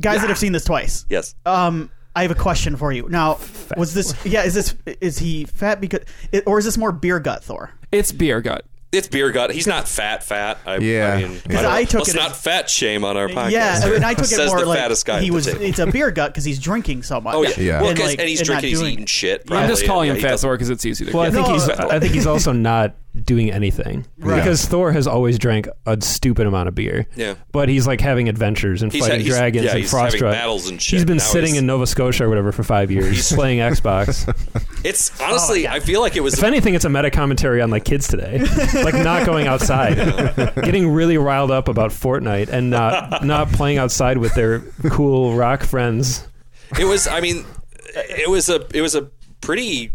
guys 0.01 0.21
that 0.21 0.29
have 0.29 0.39
seen 0.39 0.53
this 0.53 0.65
twice? 0.65 1.05
Yes. 1.11 1.35
Um, 1.45 1.91
I 2.17 2.23
have 2.23 2.31
a 2.31 2.35
question 2.37 2.77
for 2.77 2.93
you. 2.93 3.09
Now, 3.09 3.39
was 3.77 3.93
this? 3.95 4.15
Yeah, 4.25 4.45
is 4.45 4.55
this? 4.55 4.75
Is 5.01 5.19
he 5.19 5.45
fat 5.47 5.81
because, 5.81 6.01
or 6.47 6.59
is 6.59 6.65
this 6.65 6.79
more 6.79 6.93
beer 6.93 7.19
gut 7.21 7.43
Thor? 7.43 7.71
It's 7.91 8.13
beer 8.13 8.41
gut. 8.41 8.65
It's 8.93 9.09
beer 9.09 9.33
gut. 9.33 9.51
He's 9.51 9.67
not 9.67 9.89
fat, 9.89 10.23
fat. 10.23 10.57
I, 10.65 10.77
Yeah. 10.77 11.15
I 11.15 11.23
mean, 11.23 11.41
Because 11.43 11.63
don't- 11.63 11.73
I 11.73 11.83
took 11.83 12.01
let's 12.03 12.11
it 12.15 12.17
not 12.17 12.31
as- 12.31 12.41
fat 12.41 12.71
shame 12.71 13.05
on 13.05 13.17
our 13.17 13.27
podcast. 13.27 13.51
Yeah, 13.51 13.81
I 13.83 13.91
mean, 13.91 14.05
I 14.05 14.15
took 14.15 14.25
it 14.27 14.29
Says 14.29 14.49
more 14.49 14.61
the 14.61 14.67
like 14.67 14.79
fattest 14.79 15.05
guy 15.05 15.21
he 15.21 15.31
the 15.31 15.35
was. 15.35 15.47
table. 15.47 15.63
It's 15.63 15.81
a 15.81 15.87
beer 15.89 16.13
gut 16.13 16.31
because 16.33 16.45
he's 16.45 16.61
drinking 16.61 17.03
so 17.03 17.21
much. 17.21 17.35
Oh 17.35 17.43
yeah, 17.43 17.51
Yeah. 17.59 17.81
Well, 17.81 17.91
And, 17.91 17.99
'cause- 17.99 18.07
like, 18.11 18.21
and 18.21 18.29
he's 18.29 18.39
and 18.39 18.47
drinking, 18.47 18.69
he's 18.69 18.79
doing- 18.79 18.93
eating 18.93 19.07
shit. 19.07 19.41
I'm 19.43 19.47
probably, 19.49 19.67
just 19.69 19.85
calling 19.87 20.11
and, 20.11 20.19
him 20.19 20.23
yeah, 20.23 20.29
he 20.29 20.29
fat 20.29 20.31
doesn't- 20.35 20.47
Thor 20.47 20.55
because 20.55 20.71
it's 20.71 20.85
easy 20.87 21.07
to 21.07 21.13
Well, 21.13 21.23
I 21.25 21.27
get. 21.31 21.35
think 21.35 21.47
No, 21.49 21.53
he's. 21.55 21.67
no. 21.67 21.89
I 21.91 21.99
think 21.99 22.15
he's 22.15 22.27
also 22.29 22.53
not 22.53 22.95
doing 23.23 23.51
anything 23.53 24.05
Right. 24.19 24.37
because 24.37 24.67
Thor 24.67 24.91
has 24.93 25.07
always 25.07 25.39
drank 25.39 25.69
a 25.87 25.97
stupid 26.01 26.47
amount 26.49 26.69
of 26.69 26.75
beer. 26.75 27.07
Yeah. 27.15 27.35
but 27.53 27.69
he's 27.69 27.87
like 27.87 28.01
having 28.01 28.29
adventures 28.29 28.83
and 28.83 28.93
He's 28.93 29.03
fighting 29.07 29.21
had- 29.25 29.31
dragons 29.31 29.65
yeah, 29.67 29.71
and 29.73 29.81
he's 29.81 29.93
having 29.93 30.21
battles 30.21 30.69
and 30.69 30.83
shit. 30.83 30.99
He's 30.99 31.05
been 31.05 31.19
Now 31.19 31.23
sitting 31.23 31.51
he's- 31.51 31.61
in 31.61 31.67
Nova 31.67 31.87
Scotia 31.87 32.25
or 32.25 32.29
whatever 32.29 32.51
for 32.53 32.65
five 32.65 32.91
years 32.91 33.31
playing 33.33 33.61
Xbox. 33.61 34.27
It's 34.85 35.19
honestly, 35.19 35.67
oh 35.67 35.71
I 35.71 35.81
feel 35.81 36.03
like 36.03 36.15
it 36.15 36.21
was. 36.21 36.35
If 36.35 36.45
anything, 36.45 36.75
it's 36.75 36.85
a 36.85 36.91
meta 36.91 37.11
commentary 37.11 37.63
on 37.63 37.71
like 37.71 37.85
kids 37.87 38.07
today, 38.07 38.41
like 38.75 38.93
not 38.95 39.25
going 39.25 39.47
outside, 39.47 39.97
getting 40.57 40.91
really 40.91 41.17
riled 41.17 41.51
up 41.51 41.69
about 41.69 41.91
Fortnite 41.91 42.49
and 42.51 42.69
not 42.69 43.25
not 43.25 43.49
playing 43.51 43.79
outside 43.79 44.19
with 44.19 44.35
their 44.35 44.59
cool 44.91 45.35
rock 45.37 45.63
friends. 45.63 46.29
it 46.79 46.85
was. 46.85 47.07
I 47.07 47.21
mean, 47.23 47.47
it 47.95 48.29
was 48.29 48.51
a. 48.51 48.67
It 48.77 48.83
was 48.83 48.95
a 48.95 49.09
pretty. 49.41 49.93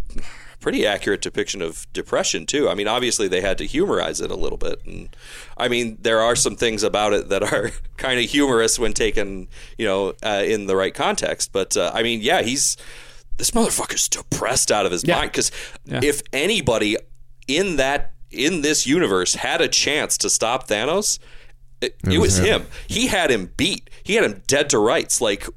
Pretty 0.69 0.85
accurate 0.85 1.21
depiction 1.21 1.63
of 1.63 1.87
depression 1.93 2.45
too. 2.45 2.69
I 2.69 2.75
mean, 2.75 2.87
obviously 2.87 3.27
they 3.27 3.41
had 3.41 3.57
to 3.57 3.65
humorize 3.65 4.21
it 4.21 4.29
a 4.29 4.35
little 4.35 4.57
bit, 4.57 4.79
and 4.85 5.09
I 5.57 5.67
mean 5.67 5.97
there 5.99 6.19
are 6.19 6.35
some 6.35 6.55
things 6.55 6.83
about 6.83 7.11
it 7.13 7.29
that 7.29 7.41
are 7.41 7.71
kind 7.97 8.19
of 8.19 8.25
humorous 8.29 8.77
when 8.77 8.93
taken, 8.93 9.47
you 9.79 9.85
know, 9.87 10.13
uh, 10.21 10.43
in 10.45 10.67
the 10.67 10.75
right 10.75 10.93
context. 10.93 11.51
But 11.51 11.75
uh, 11.75 11.89
I 11.93 12.03
mean, 12.03 12.21
yeah, 12.21 12.43
he's 12.43 12.77
this 13.37 13.49
motherfucker's 13.51 14.07
depressed 14.07 14.71
out 14.71 14.85
of 14.85 14.91
his 14.91 15.03
Yeah. 15.03 15.15
mind 15.17 15.31
because 15.31 15.51
Yeah. 15.85 16.01
if 16.03 16.21
anybody 16.33 16.97
in 17.47 17.77
that 17.77 18.11
in 18.29 18.61
this 18.61 18.85
universe 18.85 19.33
had 19.33 19.61
a 19.61 19.67
chance 19.67 20.19
to 20.19 20.29
stop 20.29 20.67
Thanos, 20.67 21.17
it, 21.81 21.95
it 22.03 22.19
was 22.19 22.37
was 22.37 22.37
him. 22.39 22.61
him. 22.61 22.67
He 22.87 23.07
had 23.07 23.31
him 23.31 23.51
beat. 23.57 23.89
He 24.03 24.13
had 24.15 24.23
him 24.23 24.43
dead 24.45 24.69
to 24.69 24.77
rights. 24.77 25.19
Like 25.19 25.47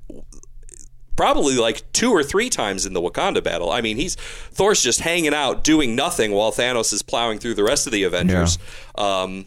probably 1.17 1.57
like 1.57 1.91
two 1.93 2.11
or 2.11 2.23
three 2.23 2.51
times 2.51 2.87
in 2.87 2.93
the 2.93 3.01
Wakanda 3.01 3.43
battle. 3.43 3.71
I 3.71 3.81
mean, 3.81 3.97
he's 3.97 4.15
Thor's 4.15 4.83
just 4.83 5.01
hanging 5.01 5.35
out 5.35 5.65
doing 5.65 5.95
nothing 5.95 6.33
while 6.33 6.53
Thanos 6.53 6.93
is 6.93 7.03
plowing 7.03 7.39
through 7.39 7.55
the 7.55 7.65
rest 7.65 7.87
of 7.87 7.93
the 7.93 8.05
Avengers. 8.05 8.59
Um, 8.97 9.47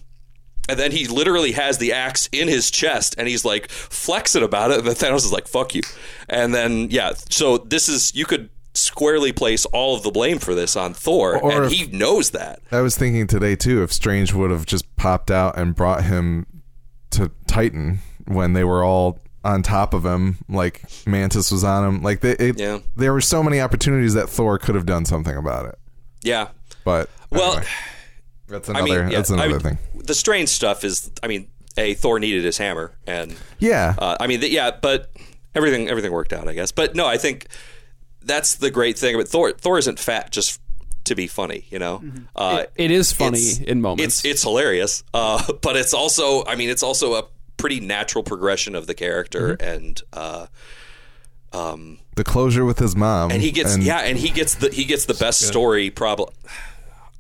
and 0.68 0.80
then 0.80 0.92
he 0.92 1.08
literally 1.08 1.52
has 1.52 1.78
the 1.78 1.94
axe 1.94 2.28
in 2.32 2.48
his 2.48 2.72
chest 2.72 3.16
and 3.18 3.28
he's 3.28 3.46
like 3.46 3.70
flexing 3.70 4.44
about 4.44 4.72
it. 4.72 4.80
And 4.80 4.88
then 4.88 4.96
Thanos 4.96 5.18
is 5.18 5.32
like, 5.32 5.48
fuck 5.48 5.76
you. 5.76 5.82
And 6.28 6.54
then, 6.54 6.90
yeah, 6.90 7.14
so 7.30 7.58
this 7.58 7.88
is, 7.88 8.16
you 8.16 8.26
could 8.26 8.50
squarely 8.74 9.32
place 9.32 9.66
all 9.68 9.96
of 9.96 10.04
the 10.04 10.12
blame 10.12 10.40
for 10.40 10.56
this 10.56 10.76
on 10.76 10.94
Thor. 10.94 11.38
Or 11.38 11.64
and 11.64 11.72
he 11.72 11.88
knows 11.88 12.32
that. 12.32 12.60
I 12.72 12.82
was 12.82 12.98
thinking 12.98 13.28
today 13.28 13.56
too 13.56 13.84
if 13.84 13.94
Strange 13.94 14.34
would 14.34 14.52
have 14.52 14.66
just 14.66 14.96
popped 14.96 15.30
out 15.30 15.58
and 15.58 15.76
brought 15.76 16.04
him 16.04 16.46
to 17.12 17.32
Titan 17.48 18.00
when 18.26 18.54
they 18.54 18.64
were 18.64 18.84
all 18.84 19.20
on 19.46 19.62
top 19.64 19.94
of 19.94 20.04
him, 20.06 20.38
like 20.50 20.84
Mantis 21.06 21.52
was 21.52 21.64
on 21.64 21.88
him. 21.88 22.02
Like 22.04 22.20
they, 22.20 22.32
it, 22.32 22.60
Yeah. 22.60 22.80
there 22.98 23.14
were 23.14 23.22
so 23.22 23.42
many 23.44 23.62
opportunities 23.62 24.14
that 24.16 24.28
Thor 24.28 24.58
could 24.58 24.76
have 24.76 24.86
done 24.86 25.06
something 25.06 25.38
about 25.38 25.68
it. 25.68 25.80
Yeah. 26.22 26.50
But 26.84 27.10
Well, 27.30 27.52
anyway, 27.54 27.68
that's 28.48 28.70
I 28.70 28.72
another 28.80 29.02
mean, 29.04 29.12
yeah, 29.12 29.18
that's 29.18 29.32
I 29.32 29.36
another 29.36 29.50
mean, 29.52 29.60
thing. 29.60 29.78
The 30.04 30.14
strange 30.16 30.50
stuff 30.50 30.84
is, 30.84 31.10
I 31.24 31.28
mean, 31.28 31.48
a 31.78 31.94
Thor 31.94 32.20
needed 32.20 32.44
his 32.44 32.58
hammer, 32.58 32.92
and 33.06 33.36
Yeah, 33.60 33.96
uh, 33.98 34.18
I 34.20 34.28
mean, 34.28 34.40
th- 34.42 34.52
yeah, 34.52 34.72
but 34.82 35.12
everything 35.54 35.90
everything 35.90 36.12
worked 36.12 36.34
out, 36.34 36.48
I 36.48 36.54
guess. 36.54 36.72
But 36.72 36.96
no, 36.96 37.06
I 37.06 37.18
think 37.18 37.48
that's 38.22 38.56
the 38.56 38.72
great 38.72 38.98
thing 38.98 39.14
about 39.16 39.28
Thor. 39.28 39.52
Thor 39.52 39.78
isn't 39.78 40.00
fat 40.00 40.32
just 40.32 40.60
to 41.04 41.16
be 41.16 41.28
funny, 41.28 41.66
you 41.70 41.78
know. 41.78 42.02
Uh, 42.36 42.64
it 42.76 42.90
is 42.92 43.12
funny 43.12 43.42
in 43.68 43.82
moments. 43.82 44.20
It's 44.20 44.26
it's 44.26 44.44
hilarious, 44.44 45.04
uh, 45.14 45.52
but 45.62 45.76
it's 45.76 45.94
also, 45.94 46.44
I 46.46 46.56
mean, 46.56 46.70
it's 46.70 46.82
also 46.84 47.14
a 47.16 47.26
pretty 47.58 47.80
natural 47.80 48.24
progression 48.24 48.76
of 48.76 48.88
the 48.88 48.94
character, 48.94 49.56
Mm-hmm. 49.58 49.68
and 49.70 50.02
uh, 50.14 50.48
the 52.16 52.24
closure 52.24 52.66
with 52.66 52.80
his 52.80 52.96
mom, 52.96 53.32
and 53.32 53.42
he 53.42 53.52
gets 53.52 53.78
yeah, 53.78 54.00
and 54.00 54.18
he 54.18 54.30
gets 54.30 54.56
the 54.56 54.70
he 54.70 54.84
gets 54.86 55.06
the 55.06 55.14
best 55.14 55.42
story. 55.42 55.90
Probably, 55.90 56.34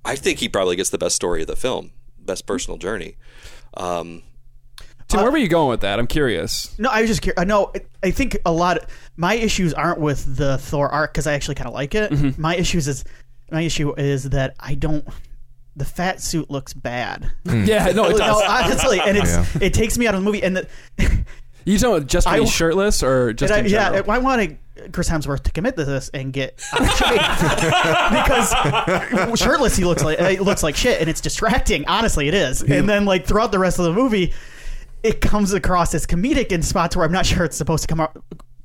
I 0.03 0.15
think 0.15 0.39
he 0.39 0.49
probably 0.49 0.75
gets 0.75 0.89
the 0.89 0.97
best 0.97 1.15
story 1.15 1.41
of 1.41 1.47
the 1.47 1.55
film, 1.55 1.91
best 2.19 2.45
personal 2.45 2.77
journey. 2.77 3.15
Um, 3.75 4.23
Tim, 5.07 5.21
where 5.21 5.31
were 5.31 5.37
you 5.37 5.47
going 5.47 5.69
with 5.69 5.81
that? 5.81 5.99
I'm 5.99 6.07
curious. 6.07 6.77
No, 6.79 6.89
I 6.89 7.01
was 7.01 7.09
just 7.09 7.21
curious. 7.21 7.45
No, 7.45 7.71
I 8.03 8.11
think 8.11 8.37
a 8.45 8.51
lot. 8.51 8.77
Of, 8.79 8.89
my 9.15 9.35
issues 9.35 9.73
aren't 9.73 9.99
with 10.01 10.35
the 10.35 10.57
Thor 10.57 10.89
arc 10.89 11.13
because 11.13 11.27
I 11.27 11.33
actually 11.33 11.55
kind 11.55 11.67
of 11.67 11.73
like 11.73 11.95
it. 11.95 12.11
Mm-hmm. 12.11 12.41
My 12.41 12.55
issues 12.57 12.87
is 12.89 13.05
my 13.51 13.61
issue 13.61 13.93
is 13.97 14.29
that 14.31 14.55
I 14.59 14.75
don't. 14.75 15.07
The 15.77 15.85
fat 15.85 16.21
suit 16.21 16.49
looks 16.49 16.73
bad. 16.73 17.31
Hmm. 17.45 17.65
Yeah, 17.65 17.87
no, 17.87 18.05
it 18.05 18.17
No, 18.17 18.41
honestly, 18.47 18.99
and 19.01 19.17
it's 19.17 19.29
Yeah. 19.31 19.45
it 19.61 19.73
takes 19.73 19.97
me 19.97 20.07
out 20.07 20.15
of 20.15 20.21
the 20.21 20.25
movie. 20.25 20.41
And 20.43 20.55
the, 20.57 20.67
You 21.65 21.77
don't 21.79 22.07
just 22.07 22.27
I- 22.27 22.39
be 22.39 22.45
shirtless 22.45 23.01
or 23.03 23.33
just 23.33 23.51
and 23.51 23.61
I, 23.61 23.65
in 23.65 23.71
yeah, 23.71 23.89
general? 23.91 24.11
I 24.11 24.17
wanted 24.19 24.57
Chris 24.91 25.09
Hemsworth 25.09 25.41
to 25.43 25.51
commit 25.51 25.75
to 25.77 25.83
this 25.85 26.09
and 26.13 26.31
get 26.31 26.63
out 26.73 26.81
of 26.81 26.91
shape 26.91 27.19
because 28.11 29.39
shirtless 29.39 29.75
he 29.75 29.83
looks 29.83 30.03
like 30.03 30.19
he 30.19 30.37
looks 30.37 30.63
like 30.63 30.75
shit, 30.75 30.99
and 31.01 31.09
it's 31.09 31.21
distracting. 31.21 31.85
Honestly, 31.87 32.27
it 32.27 32.33
is. 32.33 32.61
And 32.61 32.87
then 32.87 33.05
like 33.05 33.25
throughout 33.25 33.51
the 33.51 33.59
rest 33.59 33.79
of 33.79 33.85
the 33.85 33.93
movie, 33.93 34.33
it 35.03 35.21
comes 35.21 35.53
across 35.53 35.93
as 35.95 36.05
comedic 36.05 36.51
in 36.51 36.61
spots 36.61 36.95
where 36.95 37.05
I'm 37.05 37.11
not 37.11 37.25
sure 37.25 37.45
it's 37.45 37.57
supposed 37.57 37.83
to 37.83 37.87
come 37.87 37.99
out. 37.99 38.15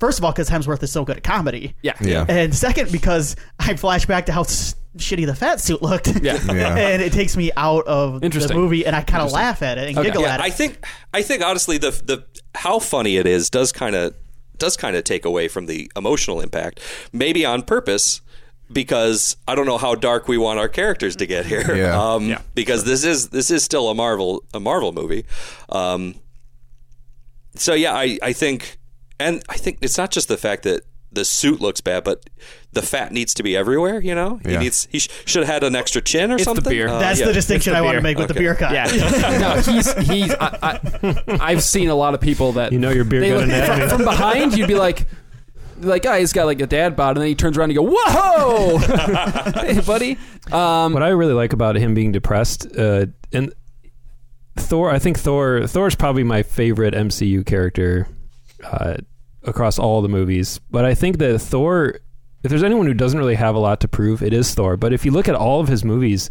First 0.01 0.18
of 0.18 0.24
all, 0.24 0.32
because 0.32 0.48
Hemsworth 0.51 0.82
is 0.82 0.90
so 0.90 1.05
good 1.05 1.18
at 1.18 1.22
comedy. 1.22 1.76
yeah, 1.82 1.92
Yeah. 2.01 2.24
And 2.28 2.55
second, 2.55 2.90
because 2.90 3.36
I 3.59 3.76
flash 3.76 4.07
back 4.07 4.26
to 4.26 4.32
how 4.32 4.40
s- 4.42 4.74
shitty 4.96 5.26
the 5.26 5.34
fat 5.36 5.61
suit 5.61 5.82
looked. 5.82 6.09
Yeah. 6.22 6.38
Yeah. 6.53 6.74
and 6.76 7.03
it 7.03 7.12
takes 7.12 7.36
me 7.36 7.53
out 7.57 7.86
of 7.86 8.20
the 8.20 8.24
Interesting. 8.26 8.57
movie, 8.57 8.84
and 8.86 8.96
I 8.96 9.03
kind 9.03 9.22
of 9.22 9.30
laugh 9.30 9.62
at 9.62 9.76
it 9.78 9.88
and 9.90 9.98
Okay. 9.98 10.09
giggle 10.09 10.22
yeah, 10.22 10.34
at 10.34 10.40
it. 10.40 10.42
I 10.44 10.51
think 10.51 10.84
I 11.14 11.22
think 11.22 11.44
honestly 11.44 11.76
the 11.78 11.90
the 11.90 12.24
how 12.55 12.78
funny 12.80 13.16
it 13.18 13.26
is 13.26 13.51
does 13.51 13.70
kind 13.72 13.94
of 13.94 14.14
does 14.59 14.76
kind 14.76 14.96
of 14.96 15.05
take 15.05 15.24
away 15.24 15.48
from 15.48 15.66
the 15.66 15.90
emotional 15.96 16.40
impact, 16.40 16.80
maybe 17.12 17.44
on 17.44 17.62
purpose. 17.62 18.20
Because 18.72 19.36
I 19.48 19.57
don't 19.57 19.66
know 19.66 19.78
how 19.78 19.96
dark 19.96 20.28
we 20.28 20.38
want 20.38 20.61
our 20.61 20.68
characters 20.68 21.16
to 21.16 21.26
get 21.26 21.44
here. 21.44 21.74
Yeah. 21.74 22.01
Um, 22.01 22.28
Yeah. 22.28 22.40
Because 22.55 22.84
this 22.84 23.03
is 23.05 23.30
this 23.30 23.51
is 23.51 23.64
still 23.64 23.88
a 23.90 23.94
Marvel 23.96 24.44
a 24.55 24.61
Marvel 24.61 24.92
movie. 24.92 25.24
Um, 25.70 26.14
so 27.57 27.74
yeah, 27.74 27.94
I, 27.94 28.16
I 28.22 28.32
think, 28.32 28.78
and 29.21 29.43
I 29.49 29.57
think 29.57 29.79
it's 29.83 29.97
not 29.99 30.11
just 30.11 30.29
the 30.29 30.37
fact 30.37 30.62
that 30.64 30.83
the 31.12 31.25
suit 31.25 31.61
looks 31.61 31.81
bad, 31.81 32.05
but 32.05 32.31
the 32.73 32.83
fat 32.83 33.11
needs 33.12 33.35
to 33.35 33.43
be 33.43 33.57
everywhere. 33.57 34.01
You 34.01 34.14
know, 34.14 34.39
he 34.45 34.53
Yeah. 34.53 34.61
needs 34.61 34.87
he 34.93 35.01
sh- 35.01 35.09
should 35.25 35.43
have 35.43 35.53
had 35.53 35.64
an 35.64 35.75
extra 35.75 36.01
chin 36.01 36.31
or 36.31 36.35
It's 36.37 36.45
the 36.45 36.55
something. 36.55 36.71
beer. 36.71 36.87
Uh, 36.89 37.01
That's 37.01 37.18
yeah. 37.18 37.27
the 37.27 37.33
distinction 37.33 37.73
the 37.73 37.79
I 37.81 37.83
want 37.83 37.97
to 37.97 38.01
make 38.01 38.16
with 38.16 38.29
the 38.29 38.35
beer 38.35 38.55
cut. 38.55 38.73
Yeah, 38.73 38.85
no, 39.41 39.61
he's 39.61 39.93
he's. 40.09 40.33
I, 40.35 40.79
I, 41.03 41.25
I've 41.41 41.62
seen 41.64 41.89
a 41.89 41.95
lot 41.97 42.14
of 42.14 42.21
people 42.21 42.53
that 42.53 42.73
You 42.73 42.79
know 42.79 42.91
your 42.91 43.05
beer 43.05 43.21
they 43.21 43.31
gut 43.31 43.39
look- 43.41 43.49
anatomy. 43.49 43.89
from 43.89 44.05
behind. 44.05 44.57
You'd 44.57 44.68
be 44.68 44.77
like, 44.77 45.07
like, 45.81 46.07
oh, 46.07 46.12
he's 46.14 46.33
got 46.33 46.47
like 46.47 46.61
a 46.61 46.66
dad 46.68 46.95
bod, 46.95 47.16
and 47.16 47.23
then 47.23 47.27
he 47.29 47.35
turns 47.35 47.59
around 47.59 47.71
and 47.71 47.75
you 47.75 47.89
go, 47.89 47.97
whoa, 47.99 48.79
hey, 49.64 49.81
buddy. 49.81 50.16
Um, 50.53 50.93
what 50.93 51.03
I 51.03 51.09
really 51.09 51.33
like 51.35 51.53
about 51.53 51.75
him 51.75 51.93
being 51.93 52.12
depressed, 52.12 52.68
uh, 52.79 53.07
and 53.33 53.53
Thor, 54.57 54.91
I 54.91 54.99
think 55.01 55.18
Thor, 55.18 55.66
Thor's 55.66 55.95
probably 55.97 56.23
my 56.23 56.43
favorite 56.45 56.95
MCU 56.95 57.45
character 57.47 58.07
uh, 58.64 58.96
across 59.42 59.78
all 59.78 60.02
the 60.02 60.08
movies. 60.08 60.61
But 60.70 60.84
I 60.84 60.94
think 60.94 61.18
that 61.18 61.38
Thor, 61.38 61.98
if 62.42 62.50
there's 62.50 62.62
anyone 62.62 62.86
who 62.86 62.94
doesn't 62.94 63.18
really 63.18 63.34
have 63.36 63.54
a 63.54 63.58
lot 63.58 63.80
to 63.80 63.88
prove, 63.88 64.22
it 64.22 64.32
is 64.32 64.54
Thor. 64.54 64.76
But 64.76 64.92
if 64.92 65.04
you 65.04 65.11
look 65.11 65.28
at 65.28 65.34
all 65.34 65.61
of 65.61 65.68
his 65.68 65.84
movies, 65.84 66.30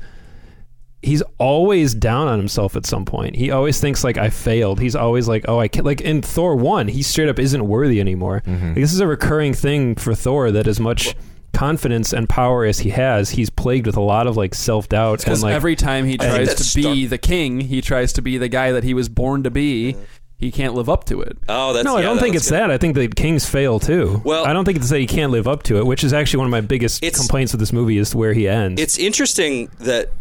he's 1.01 1.23
always 1.37 1.93
down 1.95 2.27
on 2.27 2.37
himself 2.39 2.75
at 2.75 2.85
some 2.85 3.05
point. 3.05 3.35
He 3.35 3.51
always 3.51 3.79
thinks 3.79 4.03
like 4.03 4.17
I 4.17 4.29
failed. 4.29 4.79
He's 4.81 4.95
always 4.95 5.27
like, 5.27 5.45
oh, 5.47 5.59
I 5.59 5.67
can't. 5.67 5.85
Like 5.85 6.01
in 6.01 6.21
Thor 6.21 6.55
one, 6.55 6.87
he 6.87 7.03
straight 7.03 7.29
up 7.29 7.39
isn't 7.39 7.65
worthy 7.67 7.99
anymore. 8.01 8.43
Like, 8.45 8.75
this 8.75 8.93
is 8.93 8.99
a 8.99 9.07
recurring 9.07 9.53
thing 9.53 9.95
for 9.95 10.13
Thor 10.13 10.51
that 10.51 10.67
as 10.67 10.79
much 10.79 11.15
confidence 11.53 12.13
and 12.13 12.29
power 12.29 12.63
as 12.63 12.79
he 12.79 12.89
has, 12.91 13.31
he's 13.31 13.49
plagued 13.49 13.85
with 13.87 13.97
a 13.97 14.01
lot 14.01 14.27
of 14.27 14.37
like 14.37 14.53
self 14.53 14.87
doubt 14.89 15.13
and 15.13 15.25
Because 15.25 15.43
like 15.43 15.55
every 15.55 15.75
time 15.75 16.05
he 16.05 16.17
tries 16.17 16.53
to 16.55 16.75
be 16.77 16.81
start- 16.83 17.09
the 17.09 17.17
king, 17.17 17.59
he 17.61 17.81
tries 17.81 18.13
to 18.13 18.21
be 18.21 18.37
the 18.37 18.49
guy 18.49 18.71
that 18.71 18.83
he 18.83 18.93
was 18.93 19.09
born 19.09 19.43
to 19.43 19.51
be. 19.51 19.95
He 20.39 20.51
can't 20.51 20.73
live 20.73 20.87
up 20.89 21.03
to 21.05 21.19
it. 21.21 21.37
Oh, 21.49 21.73
that's 21.73 21.83
no, 21.83 21.97
I 21.97 21.99
yeah, 21.99 22.05
don't 22.05 22.15
that 22.15 22.21
think 22.23 22.35
it's 22.35 22.49
good. 22.49 22.55
that. 22.59 22.71
I 22.71 22.77
think 22.77 22.95
the 22.95 23.09
Kings 23.09 23.45
fail 23.45 23.77
too. 23.79 24.21
Well- 24.23 24.45
I 24.45 24.53
don't 24.53 24.63
think 24.63 24.77
it's 24.77 24.89
that 24.89 24.99
he 24.99 25.05
can't 25.05 25.31
live 25.33 25.47
up 25.49 25.63
to 25.63 25.77
it, 25.79 25.85
which 25.85 26.03
is 26.03 26.13
actually 26.13 26.37
one 26.37 26.47
of 26.47 26.51
my 26.51 26.61
biggest 26.61 27.01
complaints 27.01 27.51
with 27.51 27.59
this 27.59 27.73
movie 27.73 27.97
is 27.97 28.15
where 28.15 28.31
he 28.33 28.47
ends. 28.47 28.81
It's 28.81 28.97
interesting 28.97 29.69
that 29.79 30.11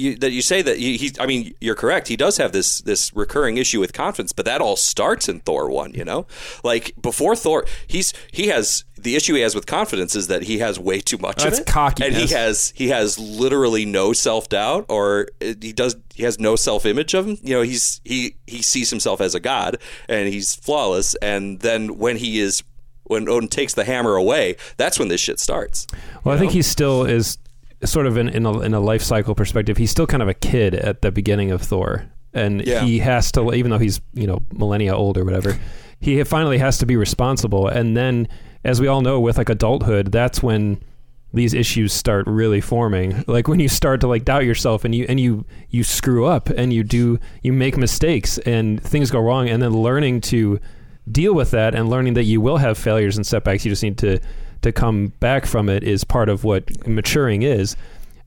you, 0.00 0.16
that 0.16 0.32
you 0.32 0.42
say 0.42 0.62
that 0.62 0.78
he, 0.78 0.96
he. 0.96 1.12
I 1.20 1.26
mean, 1.26 1.54
you're 1.60 1.74
correct. 1.74 2.08
He 2.08 2.16
does 2.16 2.36
have 2.38 2.52
this 2.52 2.80
this 2.80 3.14
recurring 3.14 3.56
issue 3.56 3.78
with 3.80 3.92
confidence, 3.92 4.32
but 4.32 4.44
that 4.46 4.60
all 4.60 4.76
starts 4.76 5.28
in 5.28 5.40
Thor 5.40 5.70
one. 5.70 5.92
You 5.94 6.04
know, 6.04 6.26
like 6.64 6.94
before 7.00 7.36
Thor, 7.36 7.64
he's 7.86 8.12
he 8.32 8.48
has 8.48 8.84
the 8.96 9.16
issue 9.16 9.34
he 9.34 9.40
has 9.40 9.54
with 9.54 9.66
confidence 9.66 10.14
is 10.14 10.26
that 10.28 10.42
he 10.44 10.58
has 10.58 10.78
way 10.78 11.00
too 11.00 11.18
much 11.18 11.42
That's 11.42 11.58
of 11.58 11.62
it, 11.62 11.66
cockiness. 11.66 12.08
and 12.08 12.16
he 12.16 12.34
has 12.34 12.72
he 12.76 12.88
has 12.88 13.18
literally 13.18 13.84
no 13.84 14.12
self 14.12 14.48
doubt, 14.48 14.86
or 14.88 15.28
uh, 15.42 15.54
he 15.60 15.72
does 15.72 15.96
he 16.14 16.22
has 16.22 16.38
no 16.38 16.56
self 16.56 16.86
image 16.86 17.14
of 17.14 17.26
him. 17.26 17.38
You 17.42 17.56
know, 17.56 17.62
he's 17.62 18.00
he 18.04 18.36
he 18.46 18.62
sees 18.62 18.90
himself 18.90 19.20
as 19.20 19.34
a 19.34 19.40
god, 19.40 19.78
and 20.08 20.28
he's 20.28 20.54
flawless. 20.54 21.14
And 21.16 21.60
then 21.60 21.98
when 21.98 22.16
he 22.16 22.40
is 22.40 22.62
when 23.04 23.28
Odin 23.28 23.48
takes 23.48 23.74
the 23.74 23.84
hammer 23.84 24.14
away, 24.14 24.56
that's 24.76 24.98
when 24.98 25.08
this 25.08 25.20
shit 25.20 25.40
starts. 25.40 25.86
Well, 26.22 26.34
I 26.34 26.38
think 26.38 26.52
he 26.52 26.62
still 26.62 27.04
is 27.04 27.38
sort 27.84 28.06
of 28.06 28.16
in, 28.16 28.28
in, 28.28 28.44
a, 28.46 28.60
in 28.60 28.74
a 28.74 28.80
life 28.80 29.02
cycle 29.02 29.34
perspective. 29.34 29.76
He's 29.76 29.90
still 29.90 30.06
kind 30.06 30.22
of 30.22 30.28
a 30.28 30.34
kid 30.34 30.74
at 30.74 31.02
the 31.02 31.10
beginning 31.10 31.50
of 31.50 31.62
Thor, 31.62 32.04
and 32.34 32.64
Yeah. 32.66 32.84
he 32.84 32.98
has 32.98 33.32
to, 33.32 33.52
even 33.54 33.70
though 33.70 33.78
he's 33.78 34.00
you 34.14 34.26
know 34.26 34.40
millennia 34.52 34.94
old 34.94 35.16
or 35.18 35.24
whatever, 35.24 35.58
he 36.00 36.22
finally 36.24 36.58
has 36.58 36.78
to 36.78 36.86
be 36.86 36.96
responsible. 36.96 37.68
And 37.68 37.96
then, 37.96 38.28
as 38.64 38.80
we 38.80 38.86
all 38.86 39.00
know, 39.00 39.18
with 39.20 39.38
like 39.38 39.48
adulthood, 39.48 40.12
that's 40.12 40.42
when 40.42 40.82
these 41.32 41.54
issues 41.54 41.92
start 41.92 42.26
really 42.26 42.60
forming. 42.60 43.24
Like 43.28 43.46
when 43.46 43.60
you 43.60 43.68
start 43.68 44.00
to 44.00 44.08
like 44.08 44.24
doubt 44.24 44.44
yourself, 44.44 44.84
and 44.84 44.94
you 44.94 45.06
and 45.08 45.18
you 45.20 45.44
you 45.70 45.84
screw 45.84 46.26
up, 46.26 46.48
and 46.50 46.72
you 46.72 46.82
do 46.84 47.18
you 47.42 47.52
make 47.52 47.76
mistakes, 47.76 48.38
and 48.38 48.82
things 48.82 49.10
go 49.10 49.20
wrong, 49.20 49.48
and 49.48 49.62
then 49.62 49.72
learning 49.72 50.20
to 50.22 50.58
deal 51.10 51.34
with 51.34 51.50
that 51.52 51.74
and 51.74 51.88
learning 51.88 52.14
that 52.14 52.24
you 52.24 52.40
will 52.40 52.58
have 52.58 52.76
failures 52.78 53.16
and 53.16 53.26
setbacks. 53.26 53.64
You 53.64 53.70
just 53.72 53.82
need 53.82 53.98
to 53.98 54.20
to 54.62 54.72
come 54.72 55.08
back 55.20 55.46
from 55.46 55.68
it 55.68 55.82
is 55.82 56.04
part 56.04 56.28
of 56.28 56.44
what 56.44 56.86
maturing 56.86 57.42
is. 57.42 57.76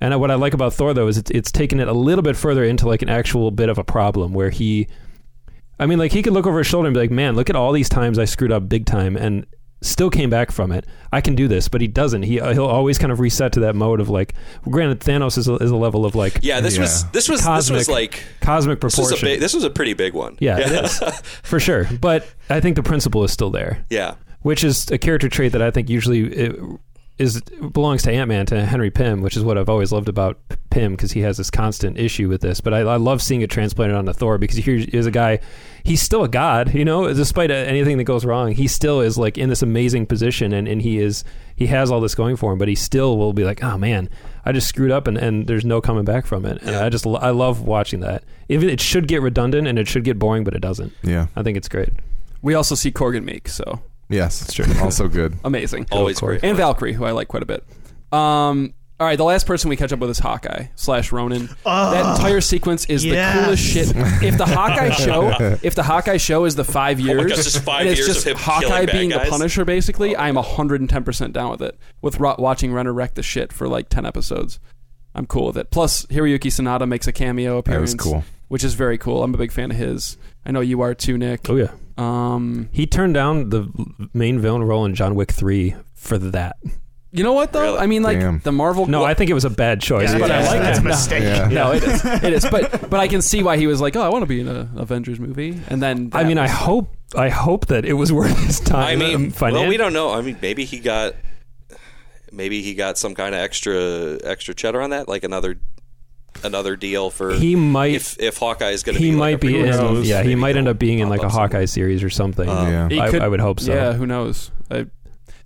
And 0.02 0.20
what 0.20 0.32
I 0.32 0.36
like 0.36 0.54
about 0.54 0.74
Thor 0.74 0.94
though 0.94 1.08
is 1.08 1.18
it's 1.18 1.32
it's 1.32 1.52
taken 1.52 1.80
it 1.80 1.88
a 1.88 1.94
little 1.94 2.24
bit 2.24 2.36
further 2.36 2.64
into 2.64 2.88
like 2.88 3.02
an 3.02 3.10
actual 3.10 3.52
bit 3.52 3.70
of 3.70 3.78
a 3.78 3.84
problem 3.84 4.34
where 4.34 4.50
he 4.50 4.88
I 5.80 5.86
mean 5.86 5.98
like 6.00 6.12
he 6.12 6.22
could 6.22 6.34
look 6.34 6.46
over 6.46 6.58
his 6.58 6.68
shoulder 6.68 6.88
and 6.88 6.94
be 6.94 7.00
like, 7.00 7.12
"Man, 7.12 7.36
look 7.36 7.50
at 7.50 7.56
all 7.56 7.72
these 7.72 7.90
times 7.90 8.20
I 8.20 8.26
screwed 8.26 8.52
up 8.52 8.68
big 8.68 8.86
time 8.86 9.16
and 9.16 9.46
still 9.82 10.10
came 10.10 10.30
back 10.30 10.50
from 10.52 10.72
it. 10.72 10.86
I 11.12 11.20
can 11.22 11.36
do 11.36 11.48
this." 11.48 11.68
But 11.70 11.82
he 11.82 11.88
doesn't. 11.88 12.24
He 12.24 12.40
uh, 12.40 12.54
he'll 12.54 12.66
always 12.66 12.98
kind 12.98 13.12
of 13.12 13.20
reset 13.20 13.54
to 13.54 13.62
that 13.62 13.76
mode 13.76 14.00
of 14.02 14.10
like 14.10 14.34
granted 14.70 15.00
Thanos 15.00 15.38
is 15.38 15.48
a, 15.48 15.56
is 15.56 15.72
a 15.72 15.76
level 15.76 16.06
of 16.06 16.16
like 16.16 16.40
Yeah, 16.42 16.60
this 16.62 16.76
Yeah. 16.76 16.82
was 16.82 17.06
this 17.12 17.30
was 17.30 17.44
this 17.46 17.70
was 17.70 17.88
like 17.90 18.24
cosmic 18.42 18.82
this 18.82 18.98
was 18.98 19.08
proportion. 19.08 19.28
a 19.28 19.32
big, 19.32 19.40
this 19.40 19.54
was 19.54 19.64
a 19.64 19.70
pretty 19.70 19.94
big 19.94 20.14
one. 20.14 20.38
yeah, 20.40 20.58
it 20.60 20.86
is. 20.86 21.00
For 21.44 21.60
sure. 21.62 21.88
But 22.02 22.28
I 22.50 22.60
think 22.60 22.76
the 22.76 22.84
principle 22.84 23.24
is 23.24 23.32
still 23.32 23.52
there. 23.52 23.86
yeah. 23.90 24.16
Which 24.44 24.64
is 24.64 24.90
a 24.92 24.98
character 24.98 25.28
trait 25.30 25.52
that 25.54 25.62
I 25.62 25.72
think 25.72 25.90
usually 25.90 26.78
is 27.20 27.42
belongs 27.42 28.02
to 28.04 28.12
Ant 28.12 28.28
Man 28.28 28.46
to 28.48 28.66
Henry 28.66 28.90
Pym, 28.90 29.22
which 29.22 29.38
is 29.38 29.44
what 29.44 29.58
I've 29.58 29.70
always 29.70 29.92
loved 29.92 30.10
about 30.10 30.40
Pym 30.72 30.94
because 30.94 31.12
he 31.12 31.22
has 31.22 31.38
this 31.38 31.52
constant 31.52 31.98
issue 31.98 32.28
with 32.28 32.42
this. 32.42 32.60
But 32.60 32.74
I, 32.74 32.80
I 32.80 32.96
love 32.96 33.22
seeing 33.22 33.42
it 33.42 33.52
transplanted 33.52 33.96
onto 33.96 34.14
Thor 34.14 34.38
because 34.40 34.58
here 34.58 34.84
is 34.92 35.06
a 35.06 35.12
guy, 35.12 35.40
he's 35.84 36.02
still 36.02 36.24
a 36.24 36.28
god, 36.28 36.74
you 36.74 36.84
know, 36.84 37.14
despite 37.14 37.52
uh, 37.52 37.54
anything 37.54 37.98
that 37.98 38.06
goes 38.06 38.26
wrong, 38.26 38.52
he 38.52 38.68
still 38.68 39.00
is 39.00 39.18
like 39.18 39.38
in 39.38 39.50
this 39.50 39.62
amazing 39.62 40.08
position 40.08 40.54
and, 40.54 40.68
and 40.68 40.82
he 40.82 40.98
is 41.00 41.24
he 41.56 41.68
has 41.68 41.92
all 41.92 42.02
this 42.02 42.16
going 42.16 42.36
for 42.36 42.52
him, 42.52 42.58
but 42.58 42.68
he 42.68 42.74
still 42.76 43.16
will 43.18 43.32
be 43.32 43.44
like, 43.44 43.64
oh 43.64 43.78
man, 43.78 44.10
I 44.44 44.52
just 44.52 44.68
screwed 44.68 44.90
up 44.92 45.06
and, 45.08 45.18
and 45.18 45.46
there's 45.46 45.64
no 45.66 45.82
coming 45.82 46.06
back 46.06 46.26
from 46.26 46.46
it. 46.46 46.62
And 46.64 46.72
Yeah. 46.72 46.84
I 46.86 46.90
just 46.90 47.06
I 47.06 47.30
love 47.30 47.62
watching 47.62 48.00
that. 48.00 48.24
Even 48.50 48.70
it 48.70 48.82
should 48.82 49.08
get 49.08 49.22
redundant 49.22 49.68
and 49.68 49.78
it 49.78 49.88
should 49.88 50.04
get 50.04 50.18
boring, 50.18 50.44
but 50.44 50.56
it 50.56 50.62
doesn't. 50.62 50.92
Yeah. 51.04 51.28
I 51.36 51.44
think 51.44 51.58
it's 51.58 51.70
great. 51.70 51.90
We 52.42 52.56
also 52.56 52.74
see 52.74 52.92
Korg 52.92 53.16
and 53.16 53.28
Miek, 53.28 53.48
so 53.48 53.80
Yes, 54.10 54.42
it's 54.42 54.54
true. 54.54 54.66
Also 54.82 55.08
good. 55.08 55.36
amazing. 55.44 55.88
Always 55.92 56.20
great. 56.20 56.44
and 56.44 56.58
Valkyrie, 56.58 56.94
who 56.94 57.06
I 57.06 57.12
like 57.12 57.28
quite 57.28 57.44
a 57.44 57.46
bit. 57.46 57.64
Um, 58.12 58.74
all 59.00 59.08
right, 59.08 59.18
the 59.18 59.24
last 59.24 59.48
person 59.48 59.70
we 59.70 59.76
catch 59.76 59.92
up 59.92 60.00
with 60.00 60.10
is 60.12 60.20
Hawkeye 60.20 60.68
slash 60.76 61.12
Ronin. 61.12 61.50
that 61.66 62.16
entire 62.16 62.42
sequence 62.42 62.86
is 62.86 63.04
yes. 63.04 63.36
the 63.36 63.44
coolest 63.44 63.64
shit. 63.64 63.88
If 64.24 64.38
the 64.38 64.46
Hawkeye 64.46 64.90
show, 64.92 65.58
if 65.64 65.74
the 65.76 65.84
Hawkeye 65.84 66.18
show 66.18 66.46
is 66.46 66.56
the 66.56 66.64
five 66.64 67.00
years, 67.00 67.20
Oh 67.26 67.28
God, 67.28 67.36
just 67.36 67.60
five 67.64 67.82
and 67.82 67.90
it's 67.90 68.00
years 68.00 68.08
just 68.14 68.28
of 68.28 68.34
him 68.34 68.38
Hawkeye 68.38 68.62
killing 68.68 68.86
bad 68.86 68.92
being 68.94 69.10
the? 69.10 69.20
Punisher, 69.20 69.66
basically, 69.66 70.16
I'm 70.16 70.36
110 70.36 71.04
percent 71.04 71.34
down 71.34 71.50
with 71.52 71.62
it. 71.64 71.78
With 72.02 72.20
ro- 72.20 72.36
watching 72.38 72.72
Renner 72.72 72.94
wreck 72.94 73.16
the 73.16 73.24
shit 73.24 73.52
for 73.52 73.68
like 73.68 73.90
10 73.90 74.06
episodes, 74.06 74.60
I'm 75.16 75.26
cool 75.26 75.48
with 75.48 75.58
it. 75.58 75.72
Plus, 75.72 76.06
Hiroyuki 76.06 76.48
Sanada 76.52 76.88
makes 76.88 77.08
a 77.08 77.12
cameo 77.12 77.54
That 77.54 77.60
appearance, 77.72 77.94
was 77.96 78.02
cool. 78.02 78.24
which 78.48 78.64
is 78.64 78.76
very 78.76 78.98
cool. 79.00 79.24
I'm 79.24 79.34
a 79.34 79.38
big 79.38 79.52
fan 79.52 79.72
of 79.72 79.78
his. 79.78 80.18
I 80.46 80.52
know 80.52 80.62
you 80.62 80.82
are 80.82 80.94
too, 80.94 81.18
Nick. 81.18 81.50
Oh 81.50 81.56
yeah. 81.56 81.72
Um, 81.98 82.70
He 82.72 82.86
turned 82.88 83.14
down 83.14 83.50
the 83.50 83.68
main 84.14 84.40
villain 84.40 84.64
role 84.64 84.86
in 84.86 84.96
John 84.96 85.16
Wick 85.16 85.32
3 85.32 85.76
for 85.94 86.18
that. 86.18 86.56
you 87.12 87.24
know 87.24 87.34
what 87.34 87.54
though? 87.54 87.62
Really? 87.62 87.78
I 87.80 87.86
mean, 87.86 88.02
like 88.04 88.20
Damn. 88.20 88.40
the 88.40 88.52
Marvel. 88.52 88.88
No, 88.88 89.04
I 89.04 89.14
think 89.14 89.30
it 89.30 89.34
was 89.36 89.46
a 89.46 89.50
bad 89.52 89.80
choice, 89.80 90.12
Yeah, 90.12 90.20
but 90.20 90.32
I 90.32 90.46
like 90.48 90.60
that's 90.62 90.80
it. 90.80 90.82
a 90.82 90.88
mistake. 90.88 91.24
Yeah. 91.24 91.48
No, 91.50 91.72
it 91.72 91.84
is. 91.84 92.04
It 92.24 92.34
is. 92.34 92.46
But 92.50 92.90
but 92.90 93.00
I 93.00 93.08
can 93.08 93.22
see 93.22 93.44
why 93.44 93.58
he 93.58 93.68
was 93.68 93.80
like, 93.80 93.96
oh, 93.96 94.02
I 94.02 94.10
want 94.10 94.24
to 94.24 94.28
be 94.28 94.40
in 94.42 94.48
an 94.48 94.72
Avengers 94.76 95.20
movie, 95.20 95.60
and 95.70 95.82
then 95.82 96.10
I 96.14 96.24
that 96.24 96.28
mean, 96.28 96.38
I 96.40 96.48
hope 96.48 96.90
I 97.16 97.30
hope 97.30 97.68
that 97.68 97.86
it 97.86 97.94
was 97.94 98.12
worth 98.12 98.38
his 98.44 98.60
time. 98.60 98.88
I 98.88 98.96
mean, 98.96 99.32
finan- 99.32 99.54
well, 99.54 99.68
we 99.68 99.78
don't 99.78 99.94
know. 99.94 100.12
I 100.12 100.22
mean, 100.22 100.38
maybe 100.42 100.66
he 100.66 100.80
got 100.80 101.14
maybe 102.32 102.64
he 102.64 102.74
got 102.74 102.98
some 102.98 103.14
kind 103.14 103.36
of 103.36 103.42
extra 103.42 104.18
extra 104.24 104.54
cheddar 104.56 104.82
on 104.82 104.90
that, 104.90 105.08
like 105.08 105.24
another 105.24 105.60
another 106.44 106.76
deal 106.76 107.10
for 107.10 107.34
He 107.34 107.56
might. 107.56 107.94
if 107.94 108.20
if 108.20 108.38
Hawkeye 108.38 108.70
is 108.72 108.84
going 108.84 108.96
to 108.98 109.02
he 109.04 109.12
be 109.12 109.16
might 109.18 109.32
like 109.34 109.42
be 109.42 109.60
in. 109.60 109.66
knows? 109.70 110.08
Yeah, 110.08 110.24
he 110.24 110.36
might 110.36 110.56
end 110.58 110.68
up 110.68 110.78
being 110.80 111.00
in 111.00 111.10
like 111.10 111.24
a 111.24 111.30
Hawkeye 111.30 111.66
somewhere. 111.66 111.68
series 111.68 112.04
or 112.04 112.10
something. 112.10 112.48
Um, 112.50 112.92
yeah. 112.92 113.04
I, 113.04 113.10
could- 113.10 113.22
I 113.22 113.28
would 113.28 113.40
hope 113.40 113.60
so. 113.60 113.74
Yeah, 113.74 113.94
who 113.94 114.06
knows? 114.06 114.52
I, 114.70 114.86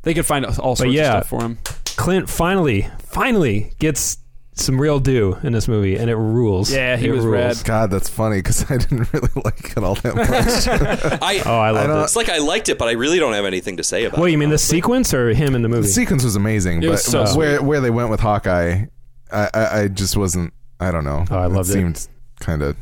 they 0.04 0.14
could 0.14 0.26
find 0.26 0.46
all 0.46 0.76
sorts 0.76 0.94
yeah. 0.94 1.18
of 1.20 1.26
stuff 1.26 1.30
for 1.30 1.44
him. 1.46 1.58
Clint 1.98 2.30
finally, 2.30 2.90
finally 3.00 3.74
gets 3.80 4.18
some 4.54 4.80
real 4.82 5.00
due 5.00 5.38
in 5.44 5.54
this 5.54 5.68
movie, 5.68 5.96
and 5.98 6.10
it 6.10 6.16
rules. 6.16 6.72
Yeah, 6.72 6.96
he 6.98 7.08
It 7.08 7.12
was 7.12 7.24
rules. 7.26 7.58
rad. 7.58 7.62
God, 7.66 7.92
that's 7.92 8.10
funny 8.10 8.38
because 8.38 8.70
I 8.72 8.78
didn't 8.78 9.12
really 9.14 9.30
like 9.46 9.78
it 9.78 9.84
all 9.84 9.96
that 9.96 10.16
much. 11.12 11.22
I, 11.22 11.42
Oh, 11.46 11.60
I 11.60 11.72
loved 11.72 11.88
don't- 11.90 12.00
it. 12.00 12.04
it's 12.04 12.16
like 12.16 12.30
I 12.30 12.38
liked 12.40 12.70
it, 12.70 12.78
but 12.80 12.88
I 12.88 12.94
really 12.94 13.20
don't 13.20 13.34
have 13.34 13.46
anything 13.46 13.78
to 13.78 13.84
say 13.84 14.06
about 14.06 14.18
Well, 14.18 14.28
it. 14.28 14.32
you 14.32 14.38
mean 14.38 14.50
the 14.50 14.58
sequence 14.58 15.14
or 15.14 15.30
him 15.34 15.54
in 15.56 15.62
the 15.62 15.70
movie? 15.70 15.82
the 15.84 15.88
sequence 15.94 16.24
was 16.24 16.36
amazing, 16.36 16.80
It 16.80 16.88
but 16.88 16.92
was 16.92 17.04
so 17.04 17.26
where 17.38 17.62
where 17.62 17.82
they 17.82 17.92
went 17.92 18.10
with 18.10 18.20
Hawkeye, 18.20 18.86
I, 19.32 19.50
I, 19.54 19.80
I 19.82 19.88
just 19.90 20.16
wasn't. 20.18 20.54
I 20.80 20.92
don't 20.92 21.04
know. 21.04 21.26
Oh, 21.30 21.38
I 21.38 21.46
loved 21.48 21.70
it. 21.70 21.74
Seemed 21.74 22.08
kind 22.40 22.62
of. 22.62 22.78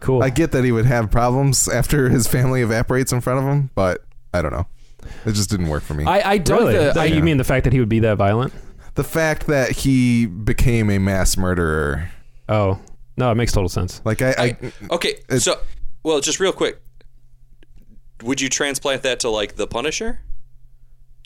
cool. 0.00 0.22
I 0.22 0.30
get 0.30 0.52
that 0.52 0.64
he 0.64 0.72
would 0.72 0.86
have 0.86 1.10
problems 1.10 1.68
after 1.68 2.08
his 2.08 2.26
family 2.26 2.62
evaporates 2.62 3.12
in 3.12 3.20
front 3.20 3.38
of 3.38 3.44
him, 3.46 3.70
but 3.74 4.04
I 4.34 4.42
don't 4.42 4.52
know. 4.52 4.66
It 5.24 5.32
just 5.32 5.48
didn't 5.50 5.68
work 5.68 5.82
for 5.82 5.94
me. 5.94 6.04
I, 6.04 6.32
I 6.32 6.38
dug 6.38 6.60
really? 6.60 6.74
the. 6.74 7.00
I, 7.00 7.04
you 7.06 7.22
mean 7.22 7.38
the 7.38 7.44
fact 7.44 7.64
that 7.64 7.72
he 7.72 7.80
would 7.80 7.88
be 7.88 8.00
that 8.00 8.16
violent? 8.18 8.52
the 8.96 9.04
fact 9.04 9.46
that 9.46 9.70
he 9.70 10.26
became 10.26 10.90
a 10.90 10.98
mass 10.98 11.36
murderer, 11.36 12.10
Oh 12.48 12.78
no, 13.16 13.30
it 13.30 13.34
makes 13.36 13.52
total 13.52 13.68
sense. 13.68 14.02
like 14.04 14.20
I, 14.20 14.30
I, 14.36 14.44
I, 14.44 14.72
okay, 14.90 15.20
so 15.38 15.58
well, 16.02 16.20
just 16.20 16.40
real 16.40 16.52
quick, 16.52 16.80
would 18.22 18.40
you 18.40 18.48
transplant 18.48 19.02
that 19.04 19.20
to 19.20 19.30
like 19.30 19.56
the 19.56 19.66
Punisher? 19.66 20.20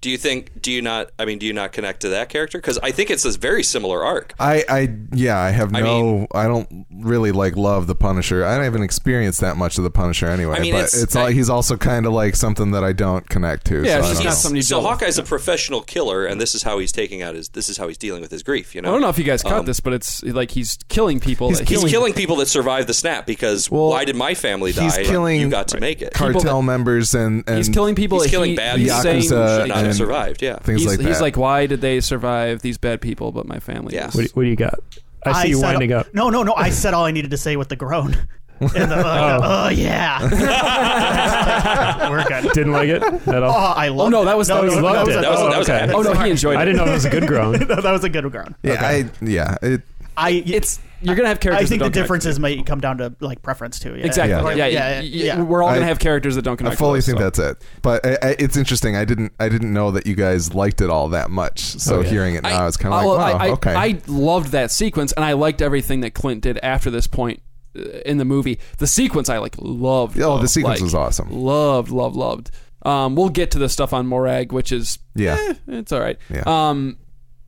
Do 0.05 0.11
you 0.11 0.19
think? 0.19 0.61
Do 0.61 0.71
you 0.71 0.83
not? 0.83 1.13
I 1.19 1.25
mean, 1.25 1.39
do 1.39 1.47
you 1.47 1.55
not 1.55 1.73
connect 1.73 2.01
to 2.01 2.11
that 2.11 2.29
character? 2.29 2.59
Because 2.59 2.77
I 2.83 2.91
think 2.91 3.09
it's 3.11 3.25
a 3.25 3.31
very 3.39 3.63
similar 3.63 4.05
arc. 4.05 4.35
I, 4.39 4.63
I, 4.69 4.95
yeah, 5.15 5.39
I 5.39 5.49
have 5.49 5.75
I 5.75 5.81
no. 5.81 6.27
I, 6.35 6.47
don't 6.47 6.85
really 6.93 7.33
like 7.33 7.57
love 7.57 7.87
the 7.87 7.95
Punisher. 7.95 8.45
I 8.45 8.63
haven't 8.63 8.83
experienced 8.83 9.41
that 9.41 9.57
much 9.57 9.79
of 9.79 9.85
the 9.85 9.89
Punisher 9.91 10.27
anyway. 10.27 10.57
I 10.59 10.61
mean, 10.61 10.75
but 10.75 10.81
it's- 10.85 11.03
it's, 11.03 11.17
all, 11.17 11.29
I- 11.29 11.33
he's 11.33 11.49
also 11.49 11.79
kind 11.79 12.05
of 12.05 12.13
like 12.13 12.37
something 12.37 12.73
that 12.73 12.85
I 12.85 12.93
don't 12.93 13.27
connect 13.31 13.65
to. 13.69 13.77
Yeah, 13.83 14.03
so 14.03 14.11
it's 14.11 14.11
I 14.11 14.11
just 14.11 14.17
don't 14.19 14.25
know. 14.25 14.31
something 14.35 14.57
you 14.57 14.63
so 14.63 14.77
deal 14.77 14.83
with. 14.91 15.01
Hawkeye's 15.01 15.17
a 15.17 15.23
professional 15.23 15.81
killer, 15.81 16.27
and 16.27 16.39
this 16.39 16.55
is 16.55 16.63
how 16.63 16.79
he's 16.81 16.93
taking 16.93 17.23
out 17.23 17.35
his. 17.35 17.49
This 17.49 17.71
is 17.71 17.79
how 17.79 17.89
he's 17.89 17.97
dealing 17.97 18.21
with 18.21 18.31
his 18.31 18.43
grief. 18.43 18.75
You 18.75 18.83
know, 18.83 18.91
I 18.91 18.93
don't 18.93 19.01
know 19.01 19.09
if 19.09 19.17
you 19.17 19.25
guys 19.25 19.43
caught 19.43 19.61
Um, 19.61 19.65
this, 19.65 19.81
but 19.81 19.95
it's 19.95 20.23
like 20.23 20.51
he's 20.51 20.77
killing 20.91 21.19
people. 21.19 21.49
He's 21.49 21.61
that- 21.61 21.69
He's 21.71 21.83
killing 21.85 22.13
people 22.13 22.37
that 22.37 22.49
survived 22.49 22.91
the 22.91 22.95
snap 22.95 23.25
because 23.27 23.71
Well, 23.71 23.89
why 23.89 24.05
did 24.05 24.17
my 24.17 24.35
family 24.35 24.73
die? 24.73 24.83
he's 24.85 24.99
killing 25.09 25.41
you 25.41 25.49
got 25.49 25.69
to 25.69 25.81
make 25.81 26.03
it. 26.03 26.13
cartel 26.13 26.61
that- 26.61 26.67
members 26.67 27.15
and, 27.15 27.43
and 27.47 27.57
He's 27.57 27.71
killing 27.71 27.95
people. 27.95 28.19
He's 28.21 28.25
that 28.31 28.37
killing 28.37 28.51
he, 28.51 28.57
bad 28.57 28.79
he's 28.79 28.89
people 28.89 29.03
saying 29.03 29.23
who 29.23 29.29
Yakuza 29.73 29.94
should 29.97 30.09
not 30.09 30.15
have 30.19 30.27
and 30.29 30.39
survived. 30.39 30.43
Yeah, 30.43 30.59
things 30.59 30.81
he's, 30.83 30.89
like 30.91 30.99
that. 30.99 31.07
he's 31.09 31.21
like, 31.21 31.37
why 31.37 31.67
did 31.67 31.81
they 31.81 32.01
survive 32.01 32.63
these 32.63 32.79
bad 32.79 33.01
people, 33.01 33.33
but 33.33 33.47
my 33.47 33.59
family? 33.61 33.95
Yeah. 33.95 34.07
What, 34.07 34.15
do- 34.15 34.29
what 34.35 34.43
do 34.45 34.49
you 34.49 34.57
got? 34.57 34.79
I 35.27 35.43
see 35.43 35.49
you 35.51 35.57
said- 35.57 35.63
winding 35.73 35.93
up. 35.93 36.13
No, 36.15 36.29
no, 36.31 36.43
no. 36.43 36.55
I 36.55 36.71
said 36.71 36.93
all 36.95 37.05
I 37.05 37.11
needed 37.11 37.31
to 37.31 37.37
say 37.39 37.57
with 37.57 37.69
the 37.69 37.77
groan. 37.77 38.17
And 38.61 38.71
the, 38.91 38.97
uh, 38.97 39.41
oh. 39.43 39.69
yeah. 39.69 40.21
We're 42.11 42.25
good. 42.25 42.53
Didn't 42.53 42.73
like 42.73 42.89
it 42.89 43.03
at 43.03 43.29
Oh, 43.29 43.43
all. 43.45 43.75
I 43.75 43.89
love. 43.89 44.11
no, 44.11 44.25
that 44.25 44.39
was- 44.39 44.47
that 44.49 44.63
was- 44.63 44.77
no, 44.77 44.81
loved 44.83 45.09
was 45.09 45.17
it. 45.17 45.19
a- 45.19 45.23
That 45.23 45.31
was- 45.31 45.41
oh, 45.69 45.75
okay. 45.75 45.93
Oh 45.93 46.03
no, 46.03 46.15
he 46.15 46.31
enjoyed 46.31 46.55
it. 46.55 46.59
I 46.59 46.65
didn't 46.65 46.77
know 46.79 46.85
it 46.87 46.93
was 46.95 47.05
a 47.05 47.11
good 47.11 47.27
groan. 47.27 47.59
that 47.67 47.83
was 47.85 48.05
a 48.05 48.09
good 48.09 48.31
groan. 48.31 48.55
yeah, 48.63 48.75
I, 48.87 49.11
yeah. 49.21 49.57
It, 49.61 49.83
I 50.17 50.31
It's 50.47 50.79
you're 51.05 51.17
gonna 51.17 51.29
have 51.29 51.41
characters. 51.41 51.67
I 51.67 51.69
think 51.69 51.81
that 51.83 51.85
the 51.87 51.91
don't 51.91 51.93
connect 51.93 52.05
differences 52.05 52.41
might 52.41 52.67
come 52.67 52.81
down 52.81 52.99
to 52.99 53.15
like 53.21 53.43
preference 53.43 53.79
too. 53.79 53.97
Yeah. 53.97 54.07
Exactly. 54.07 54.57
Yeah. 54.57 54.67
Yeah, 54.67 54.67
yeah, 54.67 54.95
y- 54.95 55.01
y- 55.01 55.05
yeah. 55.05 55.43
We're 55.43 55.63
all 55.63 55.71
gonna 55.71 55.83
I- 55.85 55.89
have 55.89 55.99
characters 55.99 56.35
that 56.37 56.43
don't 56.43 56.57
connect. 56.57 56.73
I 56.75 56.77
connect. 56.77 56.79
fully 56.79 56.93
with 56.99 57.03
us, 57.03 57.07
think 57.07 57.19
so. 57.19 57.25
that's 57.25 57.39
it. 57.63 57.69
But 57.83 58.05
I, 58.07 58.19
I, 58.31 58.37
it's 58.39 58.57
interesting. 58.57 58.97
I 58.97 59.05
didn't. 59.05 59.33
I 59.39 59.49
didn't 59.49 59.73
know 59.73 59.91
that 59.93 60.07
you 60.07 60.15
guys 60.15 60.55
liked 60.55 60.81
it 60.81 60.91
all 60.91 61.09
that 61.11 61.31
much. 61.31 61.61
So 61.61 61.97
Oh, 61.97 62.01
yeah. 62.01 62.09
hearing 62.09 62.35
it 62.37 62.43
now, 62.43 62.63
I, 62.63 62.65
was 62.65 62.77
kind 62.77 62.95
of 62.95 63.01
I- 63.01 63.05
like, 63.05 63.19
well, 63.19 63.19
wow, 63.19 63.39
I, 63.39 63.47
I, 63.47 63.51
okay. 63.53 63.75
I 63.75 64.01
loved 64.07 64.53
that 64.53 64.71
sequence, 64.71 65.13
and 65.13 65.25
I 65.25 65.33
liked 65.35 65.63
everything 65.63 66.01
that 66.01 66.15
Clint 66.15 66.43
did 66.43 66.59
after 66.63 66.91
this 66.91 67.07
point 67.07 67.41
uh, 67.79 67.83
in 68.07 68.19
the 68.19 68.25
movie. 68.25 68.59
The 68.79 68.87
sequence 68.87 69.29
I 69.29 69.39
like 69.39 69.57
loved. 69.59 70.19
oh, 70.19 70.37
though. 70.37 70.39
the 70.43 70.49
sequence 70.49 70.81
Like, 70.81 70.85
was 70.85 70.95
awesome. 70.95 71.31
Loved, 71.31 71.91
loved, 71.91 72.17
loved. 72.17 72.51
Um, 72.83 73.15
we'll 73.17 73.31
get 73.31 73.51
to 73.53 73.59
the 73.59 73.69
stuff 73.71 73.95
on 73.95 74.07
Morag, 74.07 74.53
which 74.53 74.71
is 74.71 74.99
Yeah. 75.15 75.37
eh, 75.41 75.55
it's 75.69 75.91
all 75.91 76.01
right. 76.01 76.19
Yeah. 76.29 76.43
Um, 76.47 76.99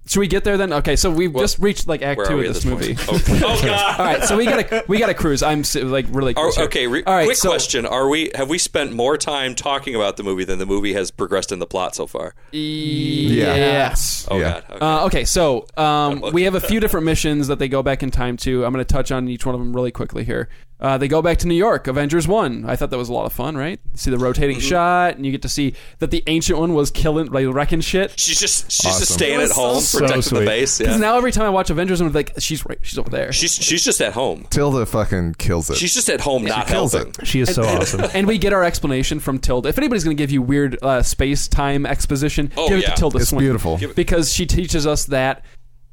Should 0.09 0.21
we 0.21 0.29
get 0.29 0.45
there 0.45 0.57
then? 0.57 0.73
Okay, 0.73 0.95
so 0.97 1.11
we've 1.11 1.33
Well, 1.35 1.43
just 1.43 1.59
reached 1.59 1.89
like 1.89 2.01
Act 2.03 2.19
Where 2.19 2.27
Two 2.27 2.33
are 2.33 2.37
of 2.37 2.41
we 2.43 2.49
at 2.49 2.55
this 2.55 2.63
this 2.65 2.73
movie. 2.73 2.95
point? 2.95 3.43
Oh, 3.43 3.47
oh, 3.49 3.63
God. 3.67 4.01
All 4.01 4.07
right, 4.07 4.23
so 4.25 4.37
we 4.37 4.45
gotta 4.45 4.85
we 4.87 4.99
gotta 4.99 5.15
cruise. 5.15 5.43
I'm 5.43 5.61
s- 5.61 5.75
like 5.75 6.07
really 6.11 6.33
Are, 6.33 6.45
close 6.45 6.57
here. 6.57 6.65
okay, 6.67 6.87
re- 6.87 7.03
All 7.05 7.15
right, 7.15 7.25
quick 7.25 7.37
so- 7.37 7.49
question: 7.51 7.85
Are 7.87 8.09
we 8.09 8.31
have 8.35 8.49
we 8.49 8.59
spent 8.59 8.93
more 8.93 9.17
time 9.19 9.55
talking 9.55 9.95
about 9.97 10.17
the 10.17 10.23
movie 10.23 10.45
than 10.45 10.59
the 10.61 10.67
movie 10.67 10.93
has 10.93 11.11
progressed 11.11 11.51
in 11.51 11.59
the 11.59 11.67
plot 11.67 11.95
so 11.97 12.07
far? 12.07 12.35
Yes. 12.53 14.27
Oh 14.31 14.39
Yeah. 14.39 14.53
God. 14.53 14.65
Okay. 14.71 14.79
Uh, 14.87 15.05
okay, 15.07 15.25
so 15.25 15.67
um, 15.77 16.21
we 16.33 16.43
have 16.45 16.55
a 16.55 16.61
few 16.61 16.81
different 16.81 17.07
missions 17.07 17.49
that 17.49 17.59
they 17.59 17.69
go 17.69 17.83
back 17.83 18.03
in 18.03 18.11
time 18.11 18.37
to. 18.39 18.65
I'm 18.65 18.73
going 18.73 18.85
to 18.85 18.93
touch 18.93 19.11
on 19.13 19.29
each 19.29 19.45
one 19.47 19.55
of 19.55 19.61
them 19.61 19.75
really 19.75 19.91
quickly 19.91 20.25
here. 20.25 20.49
Uh, 20.79 20.99
they 20.99 21.09
go 21.09 21.23
back 21.23 21.39
to 21.39 21.49
New 21.49 21.55
York, 21.55 21.87
Avengers 21.87 22.29
1. 22.29 22.67
I 22.69 22.77
thought 22.77 22.91
that 22.91 22.99
was 22.99 23.09
a 23.09 23.13
lot 23.13 23.25
of 23.25 23.33
fun, 23.33 23.57
right? 23.57 23.81
See 23.95 24.11
the 24.11 24.19
rotating 24.19 24.59
Mm-hmm. 24.59 24.69
shot, 24.69 25.17
and 25.17 25.25
you 25.25 25.33
get 25.33 25.41
to 25.43 25.49
see 25.49 25.73
that 26.01 26.11
the 26.11 26.23
Ancient 26.27 26.59
One 26.59 26.75
was 26.75 26.91
killing, 26.91 27.29
like, 27.29 27.47
wrecking 27.49 27.81
shit. 27.81 28.19
she's 28.21 28.39
just 28.39 28.71
she's 28.71 28.99
just 28.99 29.15
staying 29.15 29.41
at 29.41 29.51
home, 29.53 29.81
so 29.81 30.01
protecting 30.01 30.21
sweet. 30.23 30.39
the 30.41 30.45
base. 30.45 30.77
Because 30.79 30.95
Yeah. 30.97 31.01
now 31.01 31.17
every 31.17 31.33
time 31.33 31.47
I 31.47 31.49
watch 31.49 31.71
Avengers, 31.71 32.03
I'm 32.03 32.13
like, 32.13 32.35
she's 32.41 32.65
right, 32.67 32.79
she's 32.83 32.99
over 32.99 33.09
there. 33.09 33.33
she's 33.33 33.55
she's 33.55 33.83
just 33.83 34.03
at 34.03 34.13
home. 34.13 34.47
Tilda 34.51 34.85
fucking 34.85 35.37
kills 35.39 35.71
it. 35.71 35.77
She's 35.79 35.95
just 35.95 36.11
at 36.11 36.21
home, 36.21 36.45
not 36.45 36.67
kills 36.67 36.93
helping. 36.93 37.15
it. 37.21 37.27
She 37.27 37.41
is 37.41 37.55
so 37.55 37.63
awesome. 37.65 38.05
and 38.15 38.27
we 38.27 38.37
get 38.37 38.53
our 38.53 38.63
explanation 38.63 39.19
from 39.19 39.39
Tilda. 39.39 39.71
If 39.71 39.79
anybody's 39.79 40.05
going 40.05 40.17
to 40.17 40.23
give 40.23 40.31
you 40.31 40.43
weird 40.43 40.77
uh, 40.83 41.03
space 41.03 41.49
time 41.49 41.87
exposition, 41.87 42.53
Oh, 42.57 42.69
give 42.69 42.79
it 42.79 42.83
yeah. 42.83 42.91
to 42.91 42.97
Tilda 43.01 43.19
It's 43.19 43.31
Swinton. 43.31 43.47
beautiful. 43.47 43.81
Because 43.95 44.31
she 44.31 44.45
teaches 44.45 44.87
us 44.87 45.07
that. 45.07 45.43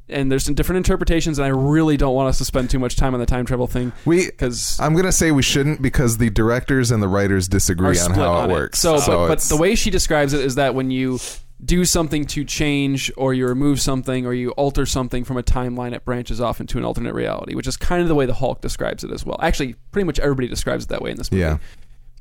And 0.10 0.30
there's 0.32 0.44
some 0.44 0.54
different 0.54 0.78
interpretations, 0.78 1.40
and 1.40 1.46
I 1.46 1.50
really 1.50 1.96
don't 1.96 2.14
want 2.14 2.28
us 2.28 2.38
to 2.40 2.46
spend 2.46 2.70
too 2.70 2.80
much 2.80 2.98
time 2.98 3.14
on 3.14 3.22
the 3.22 3.26
time 3.26 3.46
travel 3.46 3.68
thing. 3.68 3.94
We, 4.04 4.26
because 4.26 4.78
I'm 4.80 4.96
gonna 4.96 5.14
say 5.14 5.32
we 5.32 5.44
shouldn't 5.44 5.82
because 5.82 6.18
the 6.18 6.30
directors 6.30 6.92
and 6.92 7.02
the 7.02 7.08
writers 7.08 7.48
disagree 7.48 7.98
on 8.00 8.12
how 8.12 8.34
on 8.34 8.50
it 8.50 8.54
works. 8.54 8.80
So, 8.80 8.98
but, 8.98 9.28
but 9.28 9.40
the 9.40 9.56
way 9.56 9.76
she 9.76 9.90
describes 9.90 10.34
it 10.34 10.42
is 10.42 10.56
that 10.56 10.76
when 10.76 10.92
you 10.92 11.20
do 11.64 11.86
something 11.86 12.26
to 12.26 12.44
change, 12.44 13.12
or 13.16 13.34
you 13.34 13.48
remove 13.48 13.80
something, 13.80 14.26
or 14.26 14.34
you 14.34 14.52
alter 14.52 14.86
something 14.86 15.24
from 15.24 15.38
a 15.38 15.44
timeline, 15.44 15.94
it 15.94 16.04
branches 16.04 16.42
off 16.42 16.60
into 16.60 16.78
an 16.78 16.84
alternate 16.84 17.14
reality, 17.14 17.56
which 17.56 17.68
is 17.68 17.78
kind 17.78 18.02
of 18.02 18.10
the 18.10 18.16
way 18.16 18.26
the 18.26 18.34
Hulk 18.34 18.60
describes 18.60 19.06
it 19.06 19.12
as 19.12 19.26
well. 19.26 19.40
Actually, 19.42 19.76
pretty 19.92 20.06
much 20.06 20.20
everybody 20.20 20.50
describes 20.50 20.84
it 20.84 20.90
that 20.90 21.02
way 21.02 21.12
in 21.12 21.18
this 21.18 21.32
movie. 21.32 21.42
Yeah. 21.42 21.60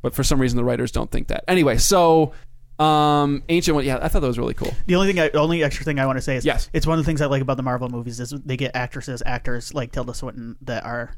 But 0.03 0.15
for 0.15 0.23
some 0.23 0.41
reason, 0.41 0.57
the 0.57 0.65
writers 0.65 0.93
don't 0.93 1.11
think 1.11 1.29
that. 1.29 1.43
Anyway, 1.49 1.79
so 1.79 2.33
um, 2.79 3.43
Ancient 3.49 3.75
One, 3.75 3.85
yeah, 3.85 3.99
I 4.03 4.09
thought 4.09 4.21
that 4.21 4.27
was 4.29 4.39
really 4.39 4.55
cool. 4.55 4.73
The 4.87 4.95
only 4.97 5.13
thing, 5.13 5.21
I, 5.21 5.31
only 5.39 5.63
extra 5.63 5.85
thing 5.85 5.99
I 5.99 6.07
want 6.07 6.19
to 6.19 6.23
say 6.23 6.37
is, 6.37 6.45
Yes. 6.45 6.69
it's 6.73 6.87
one 6.87 6.99
of 6.99 7.05
the 7.05 7.09
things 7.09 7.21
I 7.21 7.27
like 7.27 7.43
about 7.43 7.57
the 7.57 7.63
Marvel 7.63 7.89
movies 7.89 8.19
is 8.21 8.31
they 8.45 8.57
get 8.57 8.75
actresses, 8.75 9.23
actors 9.27 9.73
like 9.75 9.93
Tilda 9.93 10.15
Swinton 10.15 10.57
that 10.63 10.85
are 10.85 11.15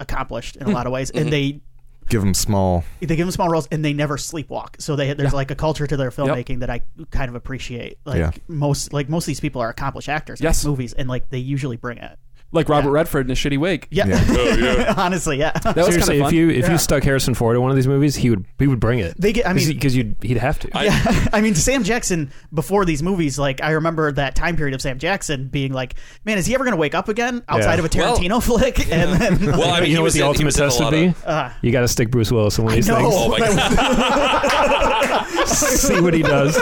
accomplished 0.00 0.56
in 0.56 0.66
a 0.66 0.70
lot 0.70 0.86
of 0.86 0.92
ways, 0.92 1.10
and 1.10 1.32
they 1.32 1.60
give 2.08 2.22
them 2.22 2.32
small. 2.34 2.84
they 3.00 3.06
give 3.16 3.18
them 3.26 3.30
small 3.30 3.48
roles 3.50 3.66
and 3.70 3.84
they 3.84 3.92
never 3.92 4.16
sleepwalk. 4.16 4.80
So 4.80 4.96
they 4.96 5.12
there's 5.12 5.34
like 5.34 5.50
a 5.50 5.54
culture 5.54 5.86
to 5.86 5.96
their 5.96 6.10
filmmaking 6.10 6.60
that 6.60 6.70
I 6.70 6.80
kind 7.10 7.28
of 7.28 7.34
appreciate. 7.34 7.98
Like 8.04 8.18
Yeah. 8.18 8.30
most 8.46 8.92
like 8.92 9.08
most 9.08 9.24
of 9.24 9.26
these 9.26 9.40
people 9.40 9.60
are 9.60 9.68
accomplished 9.68 10.08
actors 10.08 10.40
Yes. 10.40 10.64
in 10.64 10.70
movies, 10.70 10.92
and 10.94 11.08
like 11.08 11.28
they 11.30 11.38
usually 11.38 11.76
bring 11.76 11.98
it. 11.98 12.18
Like 12.50 12.70
Robert 12.70 12.88
Yeah. 12.88 12.94
Redford 12.94 13.26
in 13.26 13.30
a 13.30 13.34
shitty 13.34 13.58
wig. 13.58 13.86
Yeah, 13.90 14.06
Yeah. 14.32 14.94
honestly, 14.96 15.36
yeah. 15.38 15.50
That 15.52 15.76
was 15.76 15.86
Seriously, 15.88 16.14
kind 16.20 16.22
of 16.22 16.26
if 16.28 16.32
you 16.32 16.48
if 16.50 16.64
Yeah. 16.64 16.72
you 16.72 16.78
stuck 16.78 17.02
Harrison 17.04 17.34
Ford 17.34 17.54
in 17.56 17.60
one 17.62 17.70
of 17.70 17.76
these 17.76 17.86
movies, 17.86 18.16
he 18.16 18.30
would 18.30 18.46
he 18.58 18.66
would 18.66 18.80
bring 18.80 19.00
it. 19.00 19.20
They 19.20 19.34
get. 19.34 19.46
I 19.46 19.52
mean, 19.52 19.68
because 19.68 19.94
you'd 19.94 20.16
he'd 20.22 20.38
have 20.38 20.58
to. 20.60 20.70
yeah, 20.82 21.28
I 21.34 21.42
mean, 21.42 21.54
Sam 21.54 21.84
Jackson 21.84 22.32
before 22.54 22.86
these 22.86 23.02
movies, 23.02 23.38
like 23.38 23.62
I 23.62 23.72
remember 23.72 24.10
that 24.12 24.34
time 24.34 24.56
period 24.56 24.74
of 24.74 24.80
Sam 24.80 24.98
Jackson 24.98 25.48
being 25.48 25.74
like, 25.74 25.96
"Man, 26.24 26.38
is 26.38 26.46
he 26.46 26.54
ever 26.54 26.64
going 26.64 26.72
to 26.72 26.80
wake 26.80 26.94
up 26.94 27.10
again 27.10 27.42
outside 27.48 27.74
Yeah. 27.74 27.78
of 27.80 27.84
a 27.84 27.88
Tarantino 27.90 28.42
flick?" 28.42 28.78
And 28.90 29.20
then, 29.20 29.38
Well, 29.58 29.70
I 29.70 29.80
mean, 29.80 29.82
you 29.82 29.86
he 29.90 29.94
know 29.96 30.00
what 30.00 30.04
was 30.04 30.14
the 30.14 30.20
in- 30.20 30.24
he 30.24 30.28
ultimate 30.28 30.46
was 30.46 30.56
in 30.56 30.62
a 30.62 30.66
test 30.68 30.78
would 30.78 30.84
lot 30.84 30.90
be? 30.92 31.04
of- 31.06 31.24
uh, 31.26 31.50
you 31.60 31.70
got 31.70 31.82
to 31.82 31.88
stick 31.88 32.10
Bruce 32.10 32.32
Willis 32.32 32.56
in 32.56 32.64
one 32.64 32.72
of 32.72 32.76
these 32.76 32.88
know. 32.88 32.96
things. 32.96 33.14
Oh 33.14 33.28
my 33.28 33.38
God! 33.40 35.26
See 35.48 36.00
what 36.00 36.14
he 36.14 36.22
does. 36.22 36.56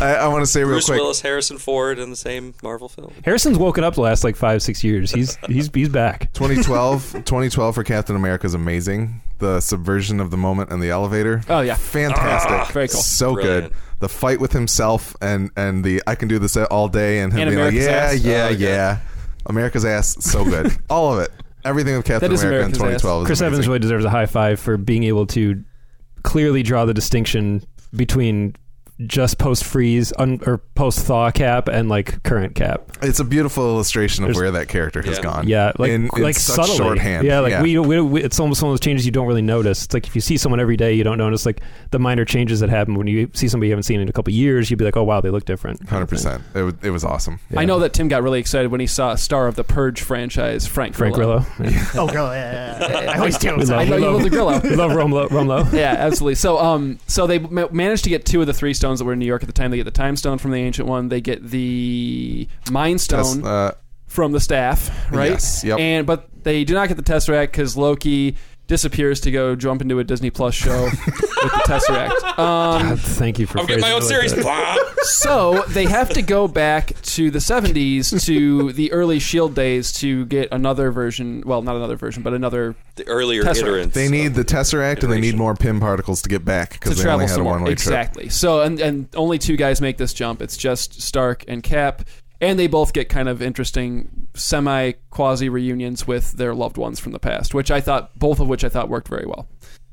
I, 0.00 0.14
I 0.14 0.28
want 0.28 0.42
to 0.42 0.46
say 0.46 0.60
real 0.60 0.68
quick. 0.70 0.74
Bruce 0.74 0.86
quick. 0.86 1.00
Willis, 1.00 1.20
Harrison 1.20 1.58
Ford 1.58 1.98
in 1.98 2.10
the 2.10 2.16
same 2.16 2.54
Marvel 2.62 2.88
film. 2.88 3.12
Harrison's 3.24 3.58
woken 3.58 3.84
up 3.84 3.94
the 3.94 4.00
last 4.00 4.24
like 4.24 4.36
five 4.36 4.62
six 4.62 4.82
years. 4.82 5.10
He's 5.12 5.36
he's 5.46 5.70
he's 5.72 5.88
back. 5.88 6.32
2012, 6.32 7.12
2012 7.24 7.74
for 7.74 7.84
Captain 7.84 8.16
America 8.16 8.46
is 8.46 8.54
amazing. 8.54 9.20
The 9.38 9.60
subversion 9.60 10.20
of 10.20 10.30
the 10.30 10.36
moment 10.36 10.70
and 10.70 10.82
the 10.82 10.90
elevator. 10.90 11.42
Oh, 11.48 11.60
yeah. 11.60 11.74
fantastic, 11.74 12.50
ah, 12.52 12.70
very 12.72 12.88
cool. 12.88 13.00
so 13.00 13.34
Brilliant. 13.34 13.72
good. 13.72 13.78
The 14.00 14.08
fight 14.08 14.38
with 14.40 14.52
himself 14.52 15.14
and 15.22 15.50
and 15.56 15.84
the 15.84 16.02
I 16.06 16.14
can 16.14 16.28
do 16.28 16.38
this 16.38 16.56
all 16.56 16.88
day 16.88 17.20
and 17.20 17.32
him 17.32 17.40
And 17.48 17.50
being 17.50 17.62
like, 17.64 17.74
yeah, 17.74 17.90
ass. 17.90 18.20
yeah, 18.20 18.46
Oh, 18.46 18.52
yeah. 18.52 18.68
yeah. 18.68 18.98
America's 19.46 19.84
ass, 19.84 20.16
so 20.20 20.44
good. 20.44 20.76
all 20.90 21.12
of 21.14 21.20
it, 21.20 21.30
everything 21.64 21.96
with 21.96 22.04
Captain 22.04 22.28
That 22.28 22.34
is 22.34 22.42
America 22.42 22.66
in 22.66 22.72
2012. 22.72 23.22
Is 23.22 23.26
Chris 23.26 23.40
Evans 23.40 23.66
really 23.66 23.78
deserves 23.78 24.04
a 24.04 24.10
high 24.10 24.26
five 24.26 24.60
for 24.60 24.76
being 24.76 25.04
able 25.04 25.26
to 25.28 25.62
clearly 26.22 26.62
draw 26.62 26.84
the 26.84 26.92
distinction 26.94 27.62
between 27.94 28.54
just 29.06 29.38
post 29.38 29.64
freeze 29.64 30.12
un, 30.18 30.38
or 30.46 30.58
post 30.74 31.00
thaw 31.06 31.30
cap 31.30 31.68
and 31.68 31.88
like 31.88 32.22
current 32.22 32.54
cap. 32.54 32.82
It's 33.02 33.18
a 33.20 33.24
beautiful 33.24 33.64
illustration 33.64 34.24
of 34.24 34.28
There's- 34.28 34.36
where 34.40 34.50
that 34.50 34.68
character 34.68 35.00
has 35.02 35.16
Yeah. 35.18 35.22
gone. 35.22 35.48
Yeah, 35.48 35.72
like 35.78 35.90
in, 35.90 36.10
in 36.14 36.22
like 36.22 36.36
such 36.36 36.56
subtly. 36.56 36.76
shorthand. 36.76 37.26
Yeah, 37.26 37.40
like 37.40 37.62
We, 37.62 37.78
we, 37.78 38.00
we 38.00 38.22
it's 38.22 38.38
almost 38.38 38.62
one 38.62 38.70
of 38.70 38.72
those 38.74 38.80
changes 38.84 39.06
you 39.06 39.12
don't 39.12 39.26
really 39.26 39.42
notice. 39.42 39.84
It's 39.84 39.94
like 39.94 40.06
if 40.06 40.14
you 40.14 40.20
see 40.20 40.36
someone 40.36 40.60
every 40.60 40.76
day, 40.76 40.92
you 40.94 41.02
don't 41.04 41.18
notice 41.18 41.46
like 41.46 41.60
the 41.92 41.98
minor 41.98 42.24
changes 42.24 42.60
that 42.60 42.68
happen 42.68 42.94
when 42.96 43.06
you 43.06 43.30
see 43.32 43.48
somebody 43.48 43.68
you 43.68 43.72
haven't 43.72 43.84
seen 43.84 44.00
in 44.00 44.08
a 44.08 44.12
couple 44.12 44.32
years. 44.34 44.70
You'd 44.70 44.76
be 44.78 44.84
like, 44.84 44.96
oh 44.96 45.02
wow, 45.04 45.20
they 45.20 45.30
look 45.30 45.44
different. 45.46 45.88
Hundred 45.88 46.06
percent. 46.08 46.42
It, 46.54 46.62
wa- 46.62 46.72
it 46.82 46.90
was 46.90 47.04
awesome. 47.04 47.40
Yeah. 47.50 47.60
I 47.60 47.64
know 47.64 47.78
that 47.80 47.92
Tim 47.94 48.08
got 48.08 48.22
really 48.22 48.38
excited 48.40 48.70
when 48.70 48.80
he 48.80 48.86
saw 48.86 49.12
a 49.12 49.18
star 49.18 49.46
of 49.48 49.56
the 49.56 49.64
Purge 49.64 50.02
franchise, 50.02 50.66
Frank 50.66 50.94
Frank 50.94 51.14
Grillo. 51.14 51.44
Grillo. 51.56 51.72
Oh, 51.94 52.06
girl, 52.06 52.26
yeah, 52.32 52.78
yeah, 52.80 53.02
yeah. 53.02 53.10
I 53.12 53.18
always 53.18 53.38
do. 53.38 53.50
We 53.56 53.64
love, 53.64 53.70
I 53.80 53.84
know 53.84 53.96
we 53.96 54.00
you 54.02 54.06
love, 54.06 54.14
love 54.14 54.22
the 54.22 54.30
Grillo. 54.30 54.60
we 54.60 54.76
love 54.76 54.90
Rumlow. 54.92 55.28
Rumlow. 55.28 55.72
yeah, 55.72 55.94
absolutely. 55.98 56.34
So, 56.36 56.58
um, 56.58 56.98
so 57.06 57.26
they 57.26 57.38
ma- 57.38 57.68
managed 57.72 58.04
to 58.04 58.10
get 58.10 58.24
two 58.26 58.40
of 58.40 58.46
the 58.46 58.52
three 58.54 58.74
stones 58.74 58.89
that 58.98 59.04
were 59.04 59.12
in 59.12 59.18
New 59.18 59.26
York 59.26 59.42
at 59.42 59.46
the 59.46 59.52
time. 59.52 59.70
They 59.70 59.76
get 59.76 59.84
the 59.84 59.90
Time 59.90 60.16
Stone 60.16 60.38
from 60.38 60.50
the 60.50 60.58
Ancient 60.58 60.88
One. 60.88 61.08
They 61.08 61.20
get 61.20 61.42
the 61.46 62.48
Mind 62.70 63.00
Stone 63.00 63.44
uh, 63.44 63.72
from 64.06 64.32
the 64.32 64.40
staff, 64.40 64.90
right? 65.10 65.30
Yes, 65.30 65.64
yep. 65.64 65.78
And 65.78 66.06
but 66.06 66.28
they 66.42 66.64
do 66.64 66.74
not 66.74 66.88
get 66.88 66.96
the 66.96 67.02
Tesseract 67.02 67.46
because 67.46 67.76
Loki 67.76 68.36
disappears 68.70 69.18
to 69.20 69.32
go 69.32 69.56
jump 69.56 69.82
into 69.82 69.98
a 69.98 70.04
Disney 70.04 70.30
Plus 70.30 70.54
show 70.54 70.84
with 70.84 70.92
the 71.04 71.62
Tesseract. 71.66 72.38
Um, 72.38 72.96
Thank 72.96 73.40
you 73.40 73.46
for. 73.46 73.58
I'm 73.58 73.66
getting 73.66 73.82
my 73.82 73.90
own 73.90 74.00
phrasing 74.00 74.16
it 74.16 74.30
series. 74.30 74.44
that. 74.46 74.92
Blah. 74.94 75.02
so 75.02 75.64
they 75.70 75.86
have 75.86 76.08
to 76.10 76.22
go 76.22 76.46
back 76.46 76.92
to 77.02 77.32
the 77.32 77.40
70s 77.40 78.24
to 78.26 78.72
the 78.72 78.92
early 78.92 79.18
Shield 79.18 79.56
days 79.56 79.92
to 79.94 80.24
get 80.26 80.48
another 80.52 80.92
version. 80.92 81.42
Well, 81.44 81.62
not 81.62 81.74
another 81.74 81.96
version, 81.96 82.22
but 82.22 82.32
another 82.32 82.76
The 82.94 83.06
earlier 83.08 83.42
Tesseract. 83.42 83.64
iterants. 83.88 83.92
they 83.94 84.08
need 84.08 84.34
the 84.34 84.44
Tesseract 84.44 85.02
and 85.02 85.12
they 85.12 85.20
need 85.20 85.36
more 85.36 85.54
Pym 85.56 85.80
particles 85.80 86.22
to 86.22 86.28
get 86.28 86.44
back 86.44 86.74
to 86.74 86.78
because 86.78 86.96
they 86.98 87.02
travel 87.02 87.14
only 87.22 87.24
had 87.26 87.32
a 87.32 87.34
some 87.34 87.42
more. 87.42 87.52
one 87.54 87.62
way 87.62 87.70
trip. 87.70 87.78
Exactly. 87.78 88.28
So 88.28 88.60
and 88.62 88.78
and 88.80 89.08
only 89.16 89.38
two 89.38 89.56
guys 89.56 89.80
make 89.80 89.98
this 89.98 90.14
jump. 90.14 90.40
It's 90.40 90.56
just 90.56 91.02
Stark 91.02 91.44
and 91.48 91.62
Cap, 91.64 92.02
and 92.40 92.58
they 92.58 92.66
both 92.66 92.92
get 92.92 93.08
kind 93.08 93.28
of 93.28 93.42
interesting 93.42 94.26
semi 94.34 94.92
quasi 95.10 95.48
reunions 95.48 96.06
with 96.06 96.32
their 96.32 96.54
loved 96.54 96.76
ones 96.76 96.98
from 97.00 97.12
the 97.12 97.18
past, 97.18 97.54
which 97.54 97.70
I 97.70 97.80
thought 97.80 98.18
both 98.18 98.40
of 98.40 98.48
which 98.48 98.64
I 98.64 98.68
thought 98.68 98.88
worked 98.88 99.08
very 99.08 99.26
well. 99.26 99.48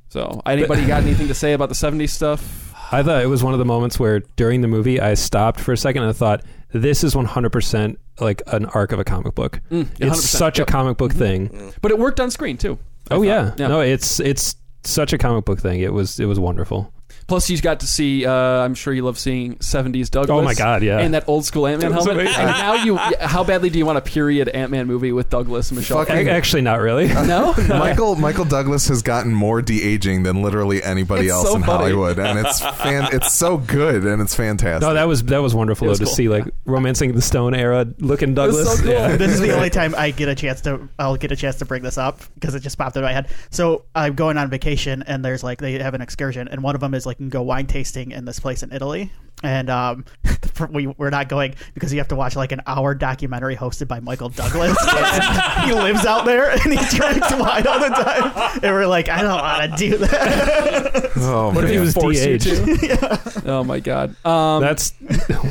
So 0.10 0.42
anybody 0.46 0.86
got 0.86 1.04
anything 1.04 1.28
to 1.28 1.34
say 1.34 1.54
about 1.54 1.70
the 1.70 1.76
'70s 1.76 2.10
stuff? 2.10 2.74
I 2.92 3.04
thought 3.04 3.22
it 3.22 3.28
was 3.28 3.44
one 3.44 3.54
of 3.54 3.60
the 3.60 3.66
moments 3.66 4.00
where 4.00 4.22
during 4.38 4.62
the 4.62 4.68
movie 4.70 5.02
I 5.02 5.14
stopped 5.16 5.60
for 5.60 5.74
a 5.74 5.78
second 5.78 6.04
and 6.04 6.10
I 6.10 6.14
thought 6.14 6.44
this 6.72 7.04
is 7.04 7.16
100% 7.16 7.98
like 8.22 8.42
an 8.48 8.66
arc 8.68 8.94
of 8.94 9.00
a 9.00 9.04
comic 9.04 9.36
book. 9.36 9.60
Mm, 9.70 9.88
It's 10.00 10.24
such 10.24 10.58
yep. 10.60 10.70
a 10.70 10.72
comic 10.72 10.98
book 10.98 11.12
thing. 11.12 11.74
But 11.82 11.92
it 11.92 12.00
worked 12.00 12.20
on 12.22 12.32
screen 12.32 12.58
too. 12.58 12.80
I 13.12 13.16
Oh 13.16 13.22
yeah. 13.24 13.54
yeah. 13.58 13.68
No, 13.68 13.82
it's 13.82 14.20
it's 14.22 14.56
such 14.84 15.12
a 15.12 15.18
comic 15.18 15.44
book 15.46 15.60
thing. 15.60 15.82
It 15.82 15.92
was 15.92 16.20
it 16.20 16.26
was 16.26 16.40
wonderful. 16.40 16.94
Plus, 17.28 17.50
you 17.50 17.60
got 17.62 17.82
to 17.82 17.88
see. 17.88 18.26
Uh, 18.26 18.32
I'm 18.34 18.74
sure 18.74 18.94
you 18.94 19.04
love 19.04 19.20
seeing 19.20 19.56
'70s 19.58 20.10
Douglas. 20.10 20.30
Oh 20.30 20.42
my 20.42 20.54
God, 20.54 20.82
yeah. 20.82 21.00
And 21.00 21.14
that 21.14 21.28
old 21.28 21.44
school 21.46 21.68
Ant 21.68 21.82
Man 21.82 21.92
helmet. 21.92 22.14
amazing. 22.16 22.36
And 22.40 22.52
now 22.52 22.74
you, 22.76 22.96
how 22.96 23.44
badly 23.44 23.70
do 23.70 23.78
you 23.78 23.86
want 23.86 23.98
a 23.98 24.02
period 24.02 24.48
Ant 24.48 24.72
Man 24.72 24.88
movie 24.88 25.12
with 25.12 25.30
Douglas 25.30 25.70
and 25.70 25.78
Michelle? 25.78 26.06
Fucking- 26.06 26.28
A- 26.28 26.32
Actually, 26.32 26.62
not 26.62 26.80
really. 26.80 27.08
no, 27.14 27.54
Michael 27.68 28.16
Michael 28.16 28.46
Douglas 28.46 28.88
has 28.88 29.02
gotten 29.02 29.34
more 29.34 29.62
de 29.62 29.84
aging 29.84 30.24
than 30.24 30.42
literally 30.42 30.82
anybody 30.82 31.26
It's 31.26 31.34
else 31.34 31.50
so 31.50 31.56
in 31.58 31.64
funny. 31.64 31.92
Hollywood, 31.92 32.18
and 32.18 32.40
it's 32.40 32.62
fan. 32.62 33.10
It's 33.12 33.34
so 33.34 33.58
good 33.58 34.06
and 34.06 34.22
it's 34.22 34.34
fantastic. 34.34 34.88
No, 34.88 34.94
that 34.94 35.08
was 35.10 35.22
that 35.26 35.40
was 35.42 35.54
wonderful 35.54 35.88
It 35.88 35.90
was 35.90 36.00
though, 36.00 36.06
to 36.06 36.10
cool. 36.10 36.16
see 36.16 36.30
like 36.30 36.46
romancing 36.66 37.12
the 37.14 37.22
Stone 37.22 37.56
era 37.56 37.86
looking 38.00 38.36
Douglas. 38.36 38.78
so 38.78 38.84
cool. 38.84 38.92
Yeah. 38.94 39.18
this 39.18 39.32
is 39.34 39.42
the 39.42 39.54
only 39.54 39.70
time 39.70 39.94
I 39.98 40.12
get 40.12 40.30
a 40.30 40.36
chance 40.36 40.62
to 40.62 40.88
I'll 40.98 41.18
get 41.18 41.34
a 41.34 41.36
chance 41.36 41.58
to 41.58 41.66
bring 41.66 41.84
this 41.84 41.98
up 41.98 42.22
because 42.36 42.56
it 42.56 42.62
just 42.62 42.78
popped 42.78 42.96
into 42.96 43.06
my 43.06 43.12
head. 43.14 43.28
So 43.50 43.84
I'm 43.94 44.16
going 44.16 44.38
on 44.38 44.50
vacation 44.50 45.04
and 45.06 45.26
there's 45.26 45.44
like 45.44 45.60
they 45.60 45.74
have 45.80 45.94
an 45.94 46.02
excursion 46.02 46.48
and 46.48 46.64
one 46.64 46.74
of 46.76 46.80
them 46.80 46.94
is 46.94 47.06
like 47.06 47.17
you 47.17 47.17
can 47.18 47.30
go 47.30 47.42
wine 47.42 47.68
tasting 47.68 48.12
in 48.12 48.26
this 48.26 48.40
place 48.40 48.64
in 48.64 48.72
Italy 48.72 49.12
and 49.44 49.70
um 49.70 50.04
we 50.72 50.88
we're 50.88 51.10
not 51.12 51.30
going 51.30 51.54
because 51.74 51.94
you 51.94 52.00
have 52.00 52.08
to 52.08 52.16
watch 52.16 52.36
like 52.36 52.52
an 52.52 52.62
hour 52.66 52.96
documentary 52.96 53.56
hosted 53.56 53.88
by 53.88 54.00
Michael 54.00 54.30
Douglas. 54.30 54.76
He 55.68 55.74
lives 55.74 56.06
out 56.06 56.26
there 56.26 56.50
and 56.52 56.62
he 56.62 56.98
drinks 56.98 57.32
wine 57.34 57.68
all 57.68 57.80
the 57.80 57.90
time 57.90 58.60
and 58.64 58.74
we're 58.74 58.88
like 58.88 59.10
I 59.10 59.22
don't 59.22 59.40
want 59.40 59.72
to 59.72 59.78
do 59.78 59.98
that. 59.98 61.12
oh 61.18 61.52
What 61.54 61.66
if 61.66 61.70
he 61.72 61.80
was 61.80 61.94
Force 61.94 62.24
you. 62.24 62.78
Oh 63.46 63.64
my 63.66 63.80
god. 63.80 64.16
Um, 64.26 64.62
That's 64.62 64.94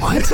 what? 0.01 0.33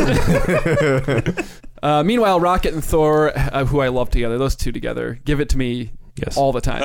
uh, 1.83 2.03
meanwhile, 2.05 2.39
Rocket 2.41 2.75
and 2.75 2.85
Thor, 2.85 3.37
uh, 3.37 3.65
who 3.65 3.81
I 3.81 3.89
love 3.89 4.11
together, 4.11 4.39
those 4.39 4.57
two 4.57 4.73
together, 4.73 5.19
give 5.25 5.41
it 5.41 5.49
to 5.51 5.59
me 5.59 5.93
Yes. 6.17 6.37
all 6.37 6.53
the 6.53 6.61
time. 6.61 6.83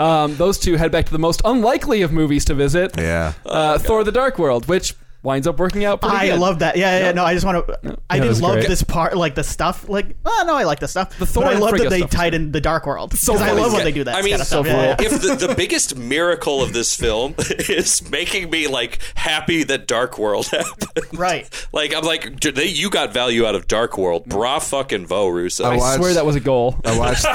um, 0.00 0.36
those 0.36 0.58
two 0.58 0.76
head 0.76 0.90
back 0.90 1.04
to 1.06 1.12
the 1.12 1.18
most 1.18 1.42
unlikely 1.44 2.02
of 2.02 2.12
movies 2.12 2.44
to 2.46 2.54
visit, 2.54 2.94
Yeah, 2.96 3.34
uh, 3.44 3.78
Thor: 3.78 4.04
The 4.04 4.12
Dark 4.12 4.38
World, 4.38 4.68
which 4.68 4.94
winds 5.22 5.46
up 5.46 5.58
working 5.58 5.84
out. 5.84 6.00
Pretty 6.00 6.16
I 6.16 6.26
good. 6.28 6.38
love 6.40 6.60
that. 6.60 6.76
Yeah, 6.76 6.98
yeah. 6.98 7.12
No, 7.12 7.24
I 7.24 7.34
just 7.34 7.44
want 7.46 7.66
to. 7.66 7.98
I 8.08 8.16
Yeah, 8.16 8.22
it 8.24 8.26
didn't 8.28 8.40
love 8.40 8.54
great. 8.54 8.68
this 8.68 8.82
part, 8.82 9.16
like 9.16 9.34
the 9.34 9.44
stuff. 9.44 9.88
Like, 9.88 10.16
oh 10.24 10.44
no, 10.46 10.54
I 10.56 10.64
like 10.64 10.80
the 10.80 10.88
stuff. 10.88 11.18
The 11.18 11.26
Thor 11.26 11.44
but 11.44 11.56
I 11.56 11.58
love 11.58 11.76
that 11.78 11.90
they 11.90 11.98
stuff 11.98 12.10
tied 12.10 12.34
in 12.34 12.52
the 12.52 12.60
Dark 12.60 12.86
World 12.86 13.14
So 13.14 13.34
I 13.36 13.52
love 13.52 13.72
when 13.72 13.84
they 13.84 13.92
do 13.92 14.04
that. 14.04 14.16
I 14.16 14.22
mean, 14.22 14.30
kind 14.32 14.42
of 14.42 14.48
so 14.48 14.62
stuff. 14.62 14.66
Yeah, 14.66 14.96
yeah. 15.00 15.06
if 15.12 15.22
the, 15.22 15.46
the 15.48 15.54
biggest 15.54 15.96
miracle 15.96 16.62
of 16.62 16.72
this 16.72 16.96
film 16.96 17.34
is 17.68 18.08
making 18.10 18.50
me 18.50 18.66
like 18.66 18.98
happy 19.14 19.62
that 19.64 19.86
Dark 19.86 20.18
World 20.18 20.46
happened, 20.50 21.06
Right. 21.12 21.68
Like 21.72 21.94
I'm 21.94 22.04
like, 22.04 22.40
they, 22.40 22.66
you 22.66 22.90
got 22.90 23.12
value 23.12 23.46
out 23.46 23.54
of 23.54 23.68
Dark 23.68 23.98
World, 23.98 24.26
bra 24.26 24.58
fucking 24.58 25.06
vo 25.06 25.28
Russo. 25.28 25.64
I 25.64 25.76
I 25.76 25.96
swear 25.96 26.14
that 26.14 26.26
was 26.26 26.36
a 26.36 26.40
goal. 26.40 26.76
I 26.84 26.98
watched 26.98 27.26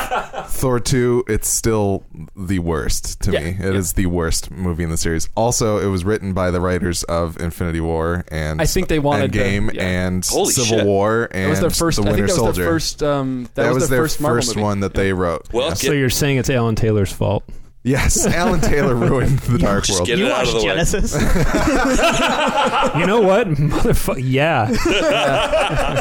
Thor 0.52 0.80
2. 0.80 1.26
It's 1.28 1.48
still 1.48 2.04
the 2.36 2.60
worst 2.60 3.22
to 3.22 3.32
Yeah, 3.32 3.40
me. 3.40 3.50
It 3.52 3.60
yeah. 3.60 3.72
is 3.80 3.94
the 3.94 4.06
worst 4.08 4.52
movie 4.52 4.84
in 4.84 4.90
the 4.90 4.98
series. 4.98 5.30
Also, 5.36 5.78
it 5.78 5.88
was 5.88 6.04
written 6.06 6.34
by 6.34 6.52
the 6.52 6.62
writers 6.62 7.04
of 7.04 7.38
Infinity 7.40 7.75
War 7.82 8.24
and 8.30 8.62
I 8.62 8.66
think 8.66 8.88
they 8.88 9.00
wanted 9.00 9.34
to- 9.34 9.40
Endgame 9.40 9.74
yeah. 9.74 9.84
and 9.86 10.26
Holy 10.26 10.52
Civil 10.54 10.78
shit. 10.80 10.86
War 10.86 11.28
and 11.32 11.46
That 11.46 11.50
was 11.50 11.60
their 11.62 11.70
first. 11.70 11.98
The 11.98 12.04
I 12.04 12.12
Winter 12.12 12.28
think 12.28 12.38
that 12.38 12.44
was 12.44 12.56
Soldier. 12.56 12.64
their 12.64 12.72
first. 12.74 13.04
Um, 13.04 13.44
that, 13.56 13.64
that, 13.64 13.74
was, 13.74 13.90
their 13.90 13.98
their 13.98 14.04
first 14.06 14.22
Marvel 14.22 14.38
first 14.42 14.56
movie. 14.56 14.64
one 14.64 14.80
that 14.82 14.94
they 14.94 15.14
wrote. 15.14 15.48
well, 15.54 15.70
Yes. 15.70 15.82
get, 15.82 15.88
So 15.88 15.94
you're 15.94 16.10
saying 16.10 16.38
it's 16.38 16.50
Alan 16.50 16.76
Taylor's 16.76 17.12
fault? 17.12 17.44
yes, 17.84 18.26
Alan 18.34 18.62
Taylor 18.62 18.96
ruined 18.96 19.38
the 19.40 19.58
Dark 19.60 19.84
just 19.86 20.00
World. 20.00 20.08
get 20.08 20.18
You 20.18 20.26
it 20.28 20.32
out 20.32 20.48
of 20.48 20.54
watched. 20.56 20.66
Genisys? 20.66 21.16
You 23.00 23.06
know 23.08 23.22
what, 23.22 23.48
motherfucker? 23.50 24.22
Yeah, 24.24 24.66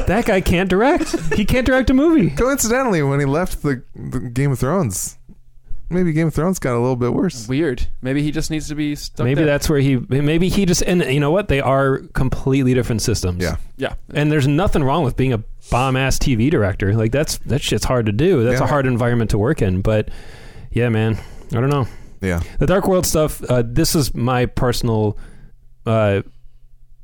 that 0.06 0.24
guy 0.26 0.40
can't 0.40 0.68
direct. 0.70 1.14
He 1.34 1.44
can't 1.44 1.66
direct 1.66 1.90
a 1.90 1.94
movie. 1.94 2.30
Coincidentally, 2.30 3.02
when 3.02 3.20
he 3.20 3.26
left 3.26 3.62
the, 3.62 3.82
the 3.96 4.20
Game 4.20 4.52
of 4.52 4.58
Thrones, 4.58 5.18
maybe 5.90 6.12
Game 6.12 6.28
of 6.28 6.34
Thrones 6.34 6.58
got 6.58 6.74
a 6.74 6.80
little 6.80 6.96
bit 6.96 7.12
worse. 7.12 7.46
Weird. 7.48 7.86
Maybe 8.02 8.22
he 8.22 8.30
just 8.30 8.50
needs 8.50 8.68
to 8.68 8.74
be 8.74 8.94
stuck. 8.94 9.24
Maybe 9.24 9.36
there. 9.36 9.46
that's 9.46 9.68
where 9.68 9.78
he. 9.78 9.96
Maybe 9.96 10.48
he 10.48 10.66
just. 10.66 10.82
And 10.82 11.02
you 11.04 11.20
know 11.20 11.30
what? 11.30 11.48
They 11.48 11.60
are 11.60 11.98
completely 12.14 12.74
different 12.74 13.02
systems. 13.02 13.42
Yeah. 13.42 13.56
Yeah. 13.76 13.94
And 14.12 14.30
there's 14.32 14.46
nothing 14.48 14.82
wrong 14.82 15.04
with 15.04 15.16
being 15.16 15.32
a 15.32 15.42
bomb 15.70 15.96
ass 15.96 16.18
TV 16.18 16.50
director. 16.50 16.94
Like 16.94 17.12
that's 17.12 17.38
that 17.38 17.62
shit's 17.62 17.84
hard 17.84 18.06
to 18.06 18.12
do. 18.12 18.42
That's 18.44 18.60
Yeah. 18.60 18.66
a 18.66 18.68
hard 18.68 18.86
environment 18.86 19.30
to 19.30 19.38
work 19.38 19.62
in. 19.62 19.80
But 19.82 20.10
yeah, 20.70 20.88
man, 20.88 21.18
I 21.52 21.60
don't 21.60 21.70
know. 21.70 21.86
Yeah. 22.20 22.40
The 22.58 22.66
Dark 22.66 22.86
World 22.88 23.06
stuff. 23.06 23.42
Uh, 23.44 23.62
this 23.66 23.94
is 23.94 24.14
my 24.14 24.46
personal 24.46 25.18
uh, 25.86 26.22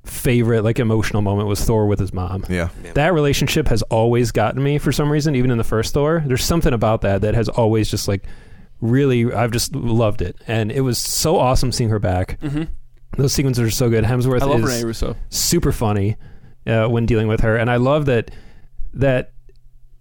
favorite, 0.04 0.62
like 0.62 0.78
emotional 0.78 1.22
moment 1.22 1.46
was 1.48 1.62
Thor 1.62 1.86
with 1.86 1.98
his 1.98 2.12
mom. 2.12 2.44
Yeah. 2.48 2.70
That 2.94 3.12
relationship 3.12 3.68
has 3.68 3.82
always 3.82 4.32
gotten 4.32 4.62
me 4.62 4.78
for 4.78 4.92
some 4.92 5.10
reason, 5.12 5.34
even 5.36 5.50
in 5.50 5.58
the 5.58 5.64
first 5.64 5.92
Thor. 5.94 6.22
There's 6.26 6.44
something 6.44 6.72
about 6.72 7.02
that 7.02 7.20
that 7.20 7.34
has 7.34 7.48
always 7.48 7.90
just 7.90 8.08
like 8.08 8.24
really, 8.80 9.32
I've 9.32 9.50
just 9.50 9.74
loved 9.74 10.22
it, 10.22 10.36
and 10.46 10.70
it 10.72 10.80
was 10.82 10.98
so 10.98 11.38
awesome 11.38 11.72
seeing 11.72 11.90
her 11.90 11.98
back. 11.98 12.38
hmm 12.40 12.64
Those 13.16 13.32
sequences 13.32 13.62
are 13.66 13.70
so 13.70 13.88
good. 13.90 14.04
Hemsworth 14.04 14.42
I 14.42 14.46
love 14.46 14.60
is 14.60 14.66
Rene 14.70 14.84
Russo. 14.84 15.16
super 15.30 15.72
funny 15.72 16.16
uh, 16.66 16.86
when 16.88 17.06
dealing 17.06 17.28
with 17.28 17.40
her, 17.40 17.56
and 17.56 17.70
I 17.70 17.76
love 17.76 18.06
that 18.06 18.30
that 18.94 19.32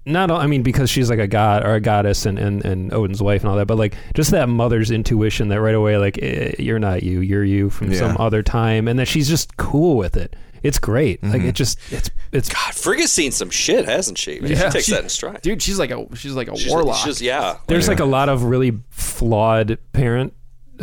not 0.06 0.32
I 0.32 0.48
mean 0.48 0.64
because 0.64 0.90
she's 0.90 1.10
like 1.10 1.20
a 1.20 1.28
god 1.28 1.64
or 1.64 1.76
a 1.76 1.80
goddess 1.82 2.26
and, 2.26 2.40
and, 2.40 2.66
and 2.66 2.92
Odin's 2.94 3.22
wife 3.22 3.42
and 3.42 3.50
all 3.52 3.58
that, 3.58 3.68
but 3.68 3.78
like 3.78 3.96
just 4.16 4.32
that 4.32 4.50
mother's 4.50 4.90
intuition 4.92 5.50
that 5.50 5.62
right 5.62 5.76
away 5.76 5.98
like 5.98 6.18
eh, 6.22 6.54
you're 6.58 6.80
not 6.80 7.04
you, 7.04 7.22
you're 7.22 7.44
you 7.44 7.70
from 7.70 7.92
Yeah. 7.92 8.00
some 8.00 8.18
other 8.18 8.42
time, 8.42 8.88
and 8.88 8.98
that 9.00 9.08
she's 9.08 9.28
just 9.30 9.58
cool 9.58 9.98
with 9.98 10.16
it. 10.18 10.36
It's 10.64 10.80
great. 10.80 11.24
Like 11.24 11.42
Mhm. 11.42 11.50
it 11.50 11.56
just 11.56 11.78
it's 11.92 12.10
it's 12.32 12.50
God, 12.50 12.74
Frigga's 12.74 13.12
seen 13.12 13.32
some 13.32 13.50
shit, 13.50 13.86
hasn't 13.86 14.18
she? 14.18 14.40
Man, 14.40 14.52
Yeah. 14.52 14.66
she 14.66 14.70
takes 14.74 14.86
She- 14.86 14.92
that 14.94 15.04
in 15.04 15.10
stride. 15.10 15.42
Dude, 15.42 15.62
she's 15.62 15.80
like 15.80 15.92
a 15.92 16.06
she's 16.16 16.34
like 16.34 16.48
a 16.48 16.56
She's- 16.58 16.70
warlock. 16.72 17.04
she's- 17.04 17.22
yeah. 17.22 17.58
there's 17.68 17.86
Yeah. 17.86 17.92
like 17.92 18.00
a 18.00 18.06
lot 18.06 18.30
of 18.30 18.44
really 18.44 18.74
flawed 18.90 19.78
parent 19.94 20.34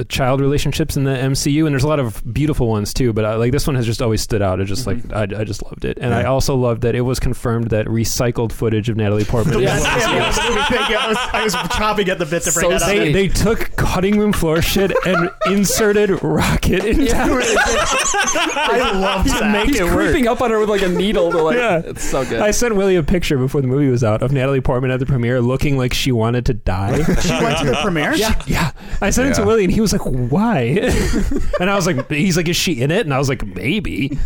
child 0.04 0.40
relationships 0.40 0.96
in 0.96 1.04
the 1.04 1.10
MCU 1.12 1.64
and 1.66 1.74
there's 1.74 1.84
a 1.84 1.88
lot 1.88 1.98
of 2.00 2.22
beautiful 2.32 2.68
ones 2.68 2.92
too 2.94 3.12
but 3.12 3.24
I, 3.24 3.34
like 3.36 3.52
this 3.52 3.66
one 3.66 3.76
has 3.76 3.86
just 3.86 4.02
always 4.02 4.20
stood 4.20 4.42
out 4.42 4.60
it 4.60 4.66
just 4.66 4.86
like 4.86 4.98
mm-hmm. 4.98 5.34
I, 5.34 5.40
I 5.40 5.44
just 5.44 5.62
loved 5.62 5.84
it 5.84 5.98
and 6.00 6.12
I 6.14 6.24
also 6.24 6.54
loved 6.54 6.82
that 6.82 6.94
it 6.94 7.00
was 7.00 7.18
confirmed 7.18 7.70
that 7.70 7.86
recycled 7.86 8.52
footage 8.52 8.88
of 8.88 8.96
Natalie 8.96 9.24
Portman 9.24 9.58
Yes. 9.60 9.82
Yeah, 9.84 9.96
yeah, 10.14 10.30
the 10.30 10.42
movie 10.50 10.62
thing, 10.76 10.86
yeah, 10.90 10.98
I 10.98 11.08
was, 11.08 11.18
I 11.32 11.44
was 11.44 11.52
chopping 11.76 12.08
at 12.08 12.18
the 12.18 12.26
bit 12.26 12.42
to 12.44 12.52
bring 12.52 12.64
So 12.64 12.70
that 12.70 12.82
up. 12.82 12.88
they, 12.88 13.12
they 13.12 13.28
took 13.28 13.74
cutting 13.76 14.18
room 14.18 14.32
floor 14.32 14.60
shit 14.62 14.92
and 15.06 15.30
inserted 15.46 16.22
rocket 16.22 16.84
into 16.84 17.04
it 17.06 17.12
I 17.16 18.90
love 18.94 19.24
to 19.24 19.30
that. 19.32 19.52
make 19.52 19.66
He's 19.68 19.80
it 19.80 19.84
work 19.84 19.94
creeping 20.10 20.28
up 20.28 20.40
on 20.40 20.50
her 20.50 20.58
with 20.58 20.68
like 20.68 20.82
a 20.82 20.88
needle. 20.88 21.30
To 21.32 21.42
like, 21.42 21.56
Yeah. 21.56 21.82
it's 21.84 22.04
so 22.08 22.24
good. 22.24 22.40
I 22.40 22.50
sent 22.50 22.74
Willie 22.76 22.96
a 22.96 23.02
picture 23.02 23.38
before 23.38 23.60
the 23.60 23.66
movie 23.66 23.88
was 23.88 24.04
out 24.04 24.22
of 24.22 24.32
Natalie 24.32 24.60
Portman 24.60 24.90
at 24.90 25.00
the 25.00 25.06
premiere 25.06 25.40
looking 25.40 25.76
like 25.78 25.92
she 25.94 26.12
wanted 26.12 26.46
to 26.46 26.54
die. 26.54 26.96
she 27.02 27.30
went 27.32 27.58
to 27.58 27.66
the 27.66 27.78
premiere. 27.82 28.14
Yeah, 28.14 28.40
yeah. 28.46 28.72
I 29.00 29.10
sent 29.10 29.30
it 29.30 29.34
to 29.34 29.44
Willie, 29.44 29.64
and 29.64 29.72
he 29.72 29.80
was 29.80 29.85
like, 29.92 30.02
"Why?" 30.02 30.60
and 31.60 31.70
I 31.70 31.74
was 31.74 31.86
like, 31.86 32.10
"He's 32.10 32.36
like, 32.36 32.48
is 32.48 32.56
she 32.56 32.80
in 32.82 32.90
it?" 32.90 33.06
And 33.06 33.12
I 33.14 33.18
was 33.18 33.28
like, 33.28 33.44
"Maybe 33.44 34.18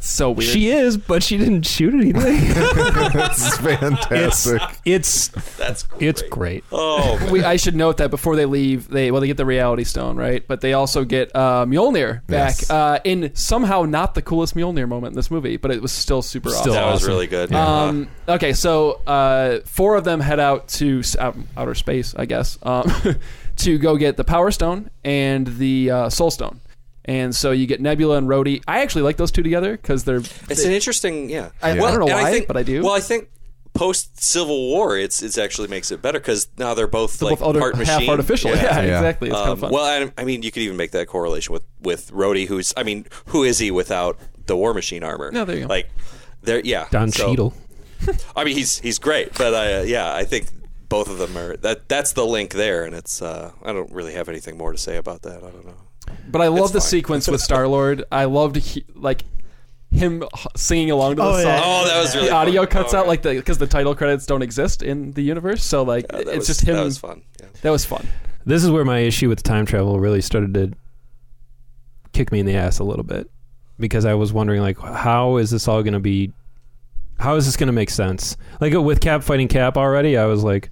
so 0.00 0.32
weird. 0.32 0.50
she 0.50 0.68
is, 0.70 0.96
but 0.96 1.22
she 1.22 1.36
didn't 1.38 1.64
shoot 1.66 1.94
anything." 1.94 2.40
this 3.12 3.38
is 3.38 3.46
it's 3.46 3.56
fantastic. 3.58 4.62
it's 4.84 5.28
That's 5.56 5.84
great. 5.84 6.02
it's 6.08 6.22
great. 6.22 6.64
Oh, 6.72 7.18
man. 7.20 7.32
we, 7.32 7.44
I 7.44 7.56
should 7.56 7.76
note 7.76 7.98
that 7.98 8.10
before 8.10 8.34
they 8.36 8.46
leave, 8.46 8.88
they 8.88 9.10
well 9.10 9.20
they 9.20 9.26
get 9.28 9.36
the 9.36 9.46
Reality 9.46 9.84
Stone, 9.84 10.16
right? 10.16 10.46
But 10.46 10.60
they 10.60 10.72
also 10.72 11.04
get 11.04 11.34
uh, 11.36 11.64
Mjolnir 11.66 12.26
back 12.26 12.56
Yes. 12.58 12.70
uh, 12.70 12.98
in 13.04 13.30
somehow 13.34 13.82
not 13.82 14.14
the 14.14 14.22
coolest 14.22 14.54
Mjolnir 14.56 14.88
moment 14.88 15.12
in 15.12 15.16
this 15.16 15.30
movie, 15.30 15.56
but 15.56 15.70
it 15.70 15.80
was 15.80 15.92
still 15.92 16.22
super 16.22 16.50
Still 16.50 16.60
awesome. 16.60 16.72
that 16.74 16.86
was 16.86 17.02
awesome. 17.02 17.08
really 17.14 17.26
good. 17.28 17.50
Yeah. 17.52 17.66
Um, 17.84 18.08
okay, 18.28 18.52
so 18.52 19.00
uh, 19.06 19.60
four 19.66 19.94
of 19.96 20.04
them 20.04 20.20
head 20.20 20.40
out 20.40 20.68
to 20.68 20.98
s- 21.00 21.16
out, 21.16 21.36
outer 21.56 21.74
space, 21.74 22.14
I 22.16 22.24
guess, 22.26 22.58
um, 22.62 22.90
to 23.64 23.78
go 23.78 23.96
get 23.96 24.16
the 24.16 24.24
Power 24.24 24.50
Stone 24.50 24.90
and 25.04 25.46
the 25.46 25.90
uh, 25.90 26.08
Soul 26.10 26.30
Stone. 26.30 26.60
And 27.04 27.34
so 27.34 27.50
you 27.50 27.66
get 27.66 27.80
Nebula 27.80 28.16
and 28.18 28.28
Rhodey. 28.28 28.62
I 28.68 28.82
actually 28.82 29.02
like 29.02 29.16
those 29.16 29.32
two 29.32 29.42
together 29.42 29.72
because 29.72 30.04
they're 30.04 30.22
It's 30.48 30.64
an 30.64 30.70
interesting, 30.72 31.28
yeah. 31.30 31.50
I- 31.60 31.72
I 31.72 31.76
don't 31.76 31.98
know 31.98 32.06
and 32.06 32.14
why, 32.22 32.30
think, 32.30 32.46
but 32.46 32.56
I 32.56 32.62
do. 32.62 32.82
Well, 32.82 32.92
I 32.92 33.00
think 33.00 33.28
post 33.74 34.22
Civil 34.22 34.68
War, 34.68 34.96
it's 34.98 35.22
it's 35.22 35.36
actually 35.38 35.66
makes 35.68 35.90
it 35.90 36.00
better 36.02 36.20
because 36.20 36.46
now 36.58 36.74
they're 36.74 36.86
both 36.86 37.18
they're 37.18 37.30
like 37.30 37.38
both 37.40 37.58
part 37.58 37.74
half 37.76 37.96
machine, 37.96 38.10
artificial. 38.10 38.50
Yeah, 38.50 38.62
Yeah. 38.82 38.96
exactly. 38.98 39.28
It's 39.30 39.36
kind 39.36 39.48
Um, 39.48 39.52
of 39.54 39.60
fun. 39.60 39.72
well, 39.72 39.84
I, 39.84 40.12
I 40.20 40.24
mean, 40.24 40.42
you 40.42 40.52
could 40.52 40.62
even 40.62 40.76
make 40.76 40.92
that 40.92 41.08
correlation 41.08 41.52
with 41.52 41.64
with 41.80 42.12
Rhodey, 42.12 42.46
who's 42.46 42.72
I 42.76 42.82
mean, 42.84 43.06
who 43.26 43.42
is 43.42 43.58
he 43.58 43.70
without 43.72 44.18
the 44.46 44.56
War 44.56 44.72
Machine 44.74 45.02
armor? 45.02 45.32
No, 45.32 45.44
there 45.44 45.56
you 45.56 45.62
go. 45.62 45.68
Like, 45.68 45.88
there, 46.42 46.60
yeah. 46.60 46.86
Don 46.90 47.10
so- 47.10 47.28
Cheadle. 47.30 47.54
I 48.36 48.44
mean, 48.44 48.56
he's 48.56 48.78
he's 48.78 48.98
great, 48.98 49.32
but 49.38 49.54
uh, 49.54 49.82
yeah, 49.86 50.14
I 50.14 50.22
think 50.24 50.46
both 50.92 51.08
of 51.10 51.18
them 51.18 51.36
are 51.36 51.56
that. 51.58 51.88
That's 51.88 52.12
the 52.12 52.24
link 52.24 52.52
there, 52.52 52.84
and 52.84 52.94
it's. 52.94 53.20
Uh, 53.20 53.50
I 53.64 53.72
don't 53.72 53.90
really 53.92 54.12
have 54.12 54.28
anything 54.28 54.56
more 54.56 54.70
to 54.72 54.78
say 54.78 54.96
about 54.96 55.22
that. 55.22 55.38
I 55.38 55.50
don't 55.50 55.66
know. 55.66 55.74
But 56.30 56.42
I 56.42 56.48
love 56.48 56.72
the 56.72 56.80
fine. 56.80 56.88
sequence 56.88 57.26
with 57.28 57.40
Star 57.40 57.66
Lord. 57.66 58.04
I 58.12 58.24
loved 58.26 58.56
he, 58.56 58.84
like 58.94 59.24
him 59.90 60.22
singing 60.56 60.90
along 60.90 61.16
to 61.16 61.22
the 61.22 61.28
Oh, 61.28 61.32
song. 61.32 61.42
yeah. 61.44 61.60
Oh, 61.64 61.84
that 61.86 62.00
was 62.00 62.14
really 62.14 62.28
the 62.28 62.34
audio 62.34 62.62
fun. 62.62 62.70
cuts 62.70 62.94
Oh, 62.94 62.98
out 62.98 63.06
like 63.08 63.22
the 63.22 63.34
because 63.34 63.58
the 63.58 63.66
title 63.66 63.94
credits 63.94 64.24
don't 64.26 64.42
exist 64.42 64.82
in 64.82 65.12
the 65.12 65.22
universe. 65.22 65.64
So 65.64 65.82
like 65.82 66.06
Yeah, 66.12 66.18
it's 66.20 66.36
was- 66.38 66.46
just 66.46 66.60
him. 66.62 66.76
That 66.76 66.84
was 66.84 66.98
fun. 66.98 67.22
Yeah. 67.40 67.46
That 67.62 67.70
was 67.70 67.84
fun. 67.84 68.06
This 68.46 68.64
is 68.64 68.70
where 68.70 68.84
my 68.84 68.98
issue 69.00 69.28
with 69.28 69.42
time 69.42 69.66
travel 69.66 70.00
really 70.00 70.20
started 70.20 70.54
to 70.54 70.72
kick 72.12 72.32
me 72.32 72.40
in 72.40 72.46
the 72.46 72.56
ass 72.56 72.78
a 72.78 72.84
little 72.84 73.04
bit 73.04 73.30
because 73.78 74.04
I 74.04 74.14
was 74.14 74.32
wondering 74.32 74.60
like 74.60 74.78
how 74.78 75.36
is 75.36 75.50
this 75.50 75.68
all 75.68 75.82
going 75.82 75.94
to 75.94 76.00
be 76.00 76.32
how 77.18 77.36
is 77.36 77.46
this 77.46 77.56
going 77.56 77.68
to 77.68 77.72
make 77.72 77.90
sense? 77.90 78.36
Like 78.60 78.72
with 78.74 79.00
Cap 79.00 79.22
fighting 79.22 79.46
Cap 79.48 79.76
already, 79.76 80.16
I 80.16 80.24
was 80.26 80.42
like 80.42 80.70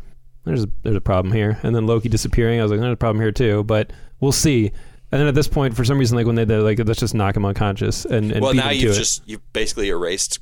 there's 0.50 0.64
a, 0.64 0.68
there's 0.82 0.96
a 0.96 1.00
problem 1.00 1.32
here. 1.32 1.58
And 1.62 1.74
then 1.74 1.86
Loki 1.86 2.08
disappearing, 2.08 2.60
I 2.60 2.62
was 2.62 2.70
like 2.70 2.80
there's 2.80 2.92
a 2.92 2.96
problem 2.96 3.20
here 3.20 3.32
too, 3.32 3.64
but 3.64 3.92
we'll 4.20 4.32
see. 4.32 4.68
And 5.12 5.20
then 5.20 5.26
at 5.26 5.34
this 5.34 5.48
point 5.48 5.74
for 5.76 5.84
some 5.84 5.98
reason 5.98 6.16
like 6.16 6.26
when 6.26 6.36
they 6.36 6.44
did 6.44 6.62
like 6.62 6.78
let's 6.86 7.00
just 7.00 7.14
knock 7.14 7.36
him 7.36 7.44
unconscious 7.44 8.04
and, 8.04 8.30
and 8.30 8.42
Well, 8.42 8.52
beat 8.52 8.58
now 8.58 8.68
him 8.70 8.78
you've 8.80 8.92
it. 8.92 8.98
just 8.98 9.26
you've 9.28 9.52
basically 9.52 9.88
erased 9.88 10.38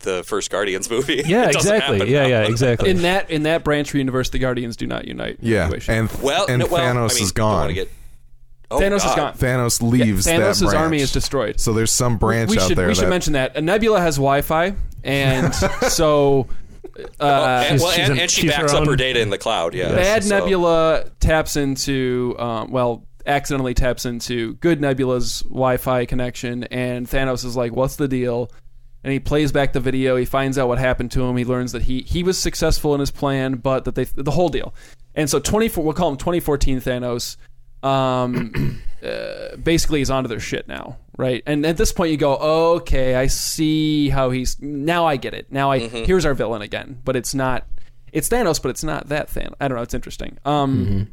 the 0.00 0.22
first 0.24 0.50
Guardians 0.50 0.90
movie. 0.94 1.22
yeah, 1.26 1.48
exactly. 1.48 2.10
Yeah, 2.10 2.22
now. 2.22 2.28
yeah, 2.28 2.42
exactly. 2.42 2.90
In 2.90 3.02
that 3.02 3.30
in 3.30 3.44
that 3.44 3.62
branch 3.64 3.94
universe, 3.94 4.30
the 4.30 4.38
Guardians 4.38 4.76
do 4.76 4.86
not 4.86 5.06
unite. 5.06 5.38
Yeah, 5.40 5.66
Situation. 5.68 5.94
and 5.94 6.22
Well, 6.22 6.46
and 6.48 6.60
no, 6.60 6.66
well, 6.66 6.82
Thanos 6.94 7.10
I 7.12 7.14
mean, 7.14 7.22
is 7.22 7.32
gone. 7.32 7.72
Get, 7.74 7.88
oh, 8.70 8.80
Thanos 8.80 8.96
is 8.96 9.14
gone. 9.14 9.34
Thanos 9.34 9.80
leaves 9.80 10.26
Yeah, 10.26 10.38
Thanos' 10.40 10.60
branch. 10.62 10.74
army 10.74 10.98
is 11.00 11.12
destroyed. 11.12 11.60
So 11.60 11.72
there's 11.72 11.92
some 11.92 12.18
branch 12.18 12.50
we 12.50 12.58
out 12.58 12.68
should 12.68 12.76
there 12.76 12.88
we 12.88 12.94
should 12.94 13.08
mention 13.08 13.32
that. 13.34 13.56
And 13.56 13.64
Nebula 13.66 14.00
has 14.00 14.16
Wi-Fi, 14.16 14.74
and 15.04 15.54
so 15.88 16.48
uh, 17.20 17.64
and, 17.68 17.80
well, 17.80 17.90
she's 17.92 18.08
and, 18.08 18.18
a- 18.18 18.22
and 18.22 18.30
she 18.30 18.48
backs 18.48 18.72
her 18.72 18.78
up 18.78 18.86
her 18.86 18.96
data 18.96 19.20
in 19.20 19.30
the 19.30 19.38
cloud. 19.38 19.74
Yeah, 19.74 19.94
bad 19.94 20.24
so- 20.24 20.38
Nebula 20.40 21.04
taps 21.20 21.56
into 21.56 22.36
um, 22.38 22.70
well 22.70 23.06
accidentally 23.26 23.72
taps 23.74 24.04
into 24.04 24.54
good 24.54 24.80
Nebula's 24.80 25.40
Wi-Fi 25.42 26.04
connection, 26.06 26.64
and 26.64 27.06
Thanos 27.06 27.44
is 27.44 27.56
like, 27.56 27.72
"What's 27.74 27.96
the 27.96 28.08
deal?" 28.08 28.50
And 29.02 29.12
he 29.12 29.20
plays 29.20 29.52
back 29.52 29.72
the 29.74 29.80
video. 29.80 30.16
He 30.16 30.24
finds 30.24 30.56
out 30.56 30.66
what 30.68 30.78
happened 30.78 31.10
to 31.12 31.22
him. 31.24 31.36
He 31.36 31.44
learns 31.44 31.72
that 31.72 31.82
he 31.82 32.02
he 32.02 32.22
was 32.22 32.38
successful 32.38 32.94
in 32.94 33.00
his 33.00 33.10
plan, 33.10 33.54
but 33.56 33.84
that 33.84 33.94
they 33.94 34.04
the 34.04 34.30
whole 34.30 34.48
deal. 34.48 34.74
And 35.14 35.28
so 35.28 35.38
twenty 35.38 35.68
four, 35.68 35.84
we'll 35.84 35.94
call 35.94 36.10
him 36.10 36.16
twenty 36.16 36.40
fourteen 36.40 36.80
Thanos. 36.80 37.36
Um, 37.82 38.82
uh, 39.04 39.56
basically, 39.56 40.00
is 40.00 40.10
onto 40.10 40.28
their 40.28 40.40
shit 40.40 40.68
now, 40.68 40.96
right? 41.16 41.42
And 41.46 41.64
at 41.66 41.76
this 41.76 41.92
point, 41.92 42.10
you 42.10 42.16
go, 42.16 42.36
"Okay, 42.76 43.14
I 43.14 43.26
see 43.28 44.08
how 44.08 44.30
he's 44.30 44.60
now. 44.60 45.06
I 45.06 45.16
get 45.16 45.34
it. 45.34 45.50
Now 45.50 45.70
I 45.70 45.78
here's 45.80 46.24
our 46.24 46.34
villain 46.34 46.62
again, 46.62 47.00
but 47.04 47.16
it's 47.16 47.34
not." 47.34 47.66
It's 48.12 48.28
Thanos, 48.28 48.62
but 48.62 48.68
it's 48.68 48.84
not 48.84 49.08
that 49.08 49.28
Thanos. 49.28 49.54
I 49.60 49.66
don't 49.68 49.76
know. 49.76 49.82
It's 49.82 49.94
interesting. 49.94 50.38
Um, 50.44 51.08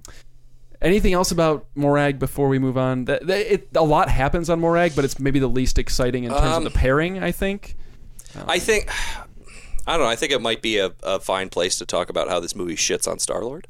Anything 0.84 1.14
else 1.14 1.32
about 1.32 1.68
Morag 1.76 2.18
before 2.18 2.48
we 2.48 2.58
move 2.58 2.76
on? 2.76 3.06
That, 3.06 3.26
that- 3.28 3.54
it, 3.54 3.68
a 3.76 3.84
lot 3.84 4.10
happens 4.10 4.50
on 4.50 4.60
Morag, 4.60 4.94
but 4.96 5.06
it's 5.06 5.20
maybe 5.20 5.38
the 5.38 5.48
least 5.48 5.78
exciting 5.78 6.24
in 6.24 6.32
terms 6.32 6.44
Um, 6.44 6.66
of 6.66 6.74
the 6.74 6.78
pairing. 6.78 7.22
I 7.24 7.32
think. 7.32 7.76
I 8.48 8.58
think 8.60 8.90
I 9.88 9.98
don't 9.98 10.02
know. 10.02 10.10
I 10.12 10.16
think 10.16 10.32
it 10.32 10.42
might 10.42 10.62
be 10.62 10.78
a, 10.80 10.92
a 11.04 11.20
fine 11.20 11.50
place 11.50 11.78
to 11.80 11.86
talk 11.86 12.10
about 12.10 12.30
how 12.30 12.40
this 12.40 12.56
movie 12.56 12.76
shits 12.76 13.08
on 13.08 13.20
Star 13.20 13.44
Lord. 13.44 13.68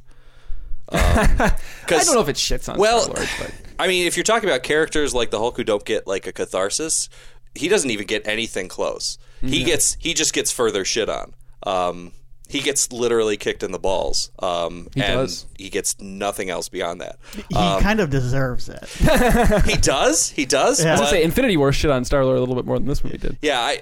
I 0.93 1.55
don't 1.87 2.13
know 2.15 2.21
if 2.21 2.29
it 2.29 2.35
shits 2.35 2.71
on 2.71 2.77
Well, 2.79 3.01
Star-Lord, 3.01 3.29
but 3.39 3.51
I 3.79 3.87
mean, 3.87 4.07
if 4.07 4.17
you're 4.17 4.23
talking 4.23 4.49
about 4.49 4.63
characters 4.63 5.13
like 5.13 5.31
the 5.31 5.39
Hulk 5.39 5.57
who 5.57 5.63
don't 5.63 5.85
get 5.85 6.05
like 6.07 6.27
a 6.27 6.31
catharsis, 6.31 7.09
he 7.55 7.67
doesn't 7.67 7.89
even 7.89 8.05
get 8.07 8.27
anything 8.27 8.67
close. 8.67 9.17
He 9.41 9.63
gets 9.63 9.97
he 9.99 10.13
just 10.13 10.33
gets 10.33 10.51
further 10.51 10.85
shit 10.85 11.09
on. 11.09 11.33
Um, 11.63 12.11
he 12.51 12.59
gets 12.61 12.91
literally 12.91 13.37
kicked 13.37 13.63
in 13.63 13.71
the 13.71 13.79
balls. 13.79 14.31
Um, 14.39 14.87
He 14.93 15.01
and 15.01 15.13
does. 15.13 15.45
He 15.57 15.69
gets 15.69 15.99
nothing 15.99 16.49
else 16.49 16.69
beyond 16.69 17.01
that. 17.01 17.17
He 17.49 17.55
Um, 17.55 17.81
kind 17.81 17.99
of 17.99 18.09
deserves 18.09 18.69
it. 18.69 18.83
he 19.65 19.77
does. 19.77 20.29
He 20.29 20.45
does. 20.45 20.83
Yeah. 20.83 20.89
I 20.89 20.91
was 20.93 20.99
gonna 21.01 21.11
say 21.11 21.23
Infinity 21.23 21.57
War 21.57 21.71
shit 21.71 21.91
on 21.91 22.03
Star 22.05 22.23
Lord 22.25 22.37
a 22.37 22.39
little 22.39 22.55
bit 22.55 22.65
more 22.65 22.77
than 22.79 22.87
this 22.87 23.03
movie 23.03 23.17
did. 23.17 23.37
yeah, 23.41 23.59
I, 23.59 23.81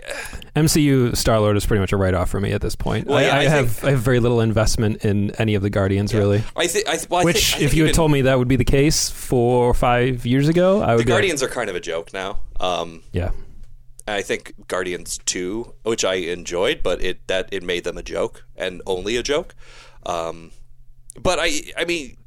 MCU 0.55 1.15
Star 1.15 1.39
Lord 1.39 1.57
is 1.57 1.65
pretty 1.65 1.79
much 1.81 1.91
a 1.91 1.97
write 1.97 2.13
off 2.13 2.29
for 2.29 2.39
me 2.39 2.51
at 2.51 2.61
this 2.61 2.75
point. 2.75 3.07
Well, 3.07 3.17
I, 3.17 3.23
yeah, 3.23 3.35
I, 3.35 3.39
I 3.39 3.43
have 3.45 3.83
I 3.83 3.91
have 3.91 3.99
very 3.99 4.19
little 4.19 4.41
investment 4.41 5.03
in 5.05 5.31
any 5.39 5.55
of 5.55 5.61
the 5.61 5.69
Guardians 5.69 6.13
really. 6.13 6.43
I 6.55 6.67
think. 6.67 6.87
I, 6.87 6.97
well, 7.09 7.21
I 7.21 7.23
Which, 7.25 7.51
think, 7.53 7.61
I 7.61 7.65
if 7.65 7.71
think 7.71 7.77
you 7.77 7.83
had 7.83 7.89
even- 7.89 7.95
told 7.95 8.11
me 8.11 8.21
that 8.23 8.37
would 8.37 8.47
be 8.47 8.55
the 8.55 8.65
case 8.65 9.09
four 9.09 9.65
or 9.65 9.73
five 9.73 10.25
years 10.25 10.47
ago, 10.47 10.81
I 10.81 10.93
would 10.95 11.01
the 11.01 11.05
be 11.05 11.11
like, 11.11 11.17
Guardians 11.17 11.43
are 11.43 11.47
kind 11.49 11.69
of 11.69 11.75
a 11.75 11.79
joke 11.79 12.13
now. 12.13 12.39
Um, 12.59 13.03
yeah. 13.13 13.31
I 14.13 14.21
think 14.21 14.53
Guardians 14.67 15.19
Two, 15.25 15.73
which 15.83 16.03
I 16.05 16.15
enjoyed, 16.15 16.81
but 16.83 17.01
it 17.01 17.27
that 17.27 17.49
it 17.51 17.63
made 17.63 17.83
them 17.83 17.97
a 17.97 18.03
joke 18.03 18.43
and 18.55 18.81
only 18.85 19.15
a 19.17 19.23
joke. 19.23 19.55
Um, 20.05 20.51
but 21.19 21.39
I, 21.39 21.61
I 21.77 21.85
mean, 21.85 22.17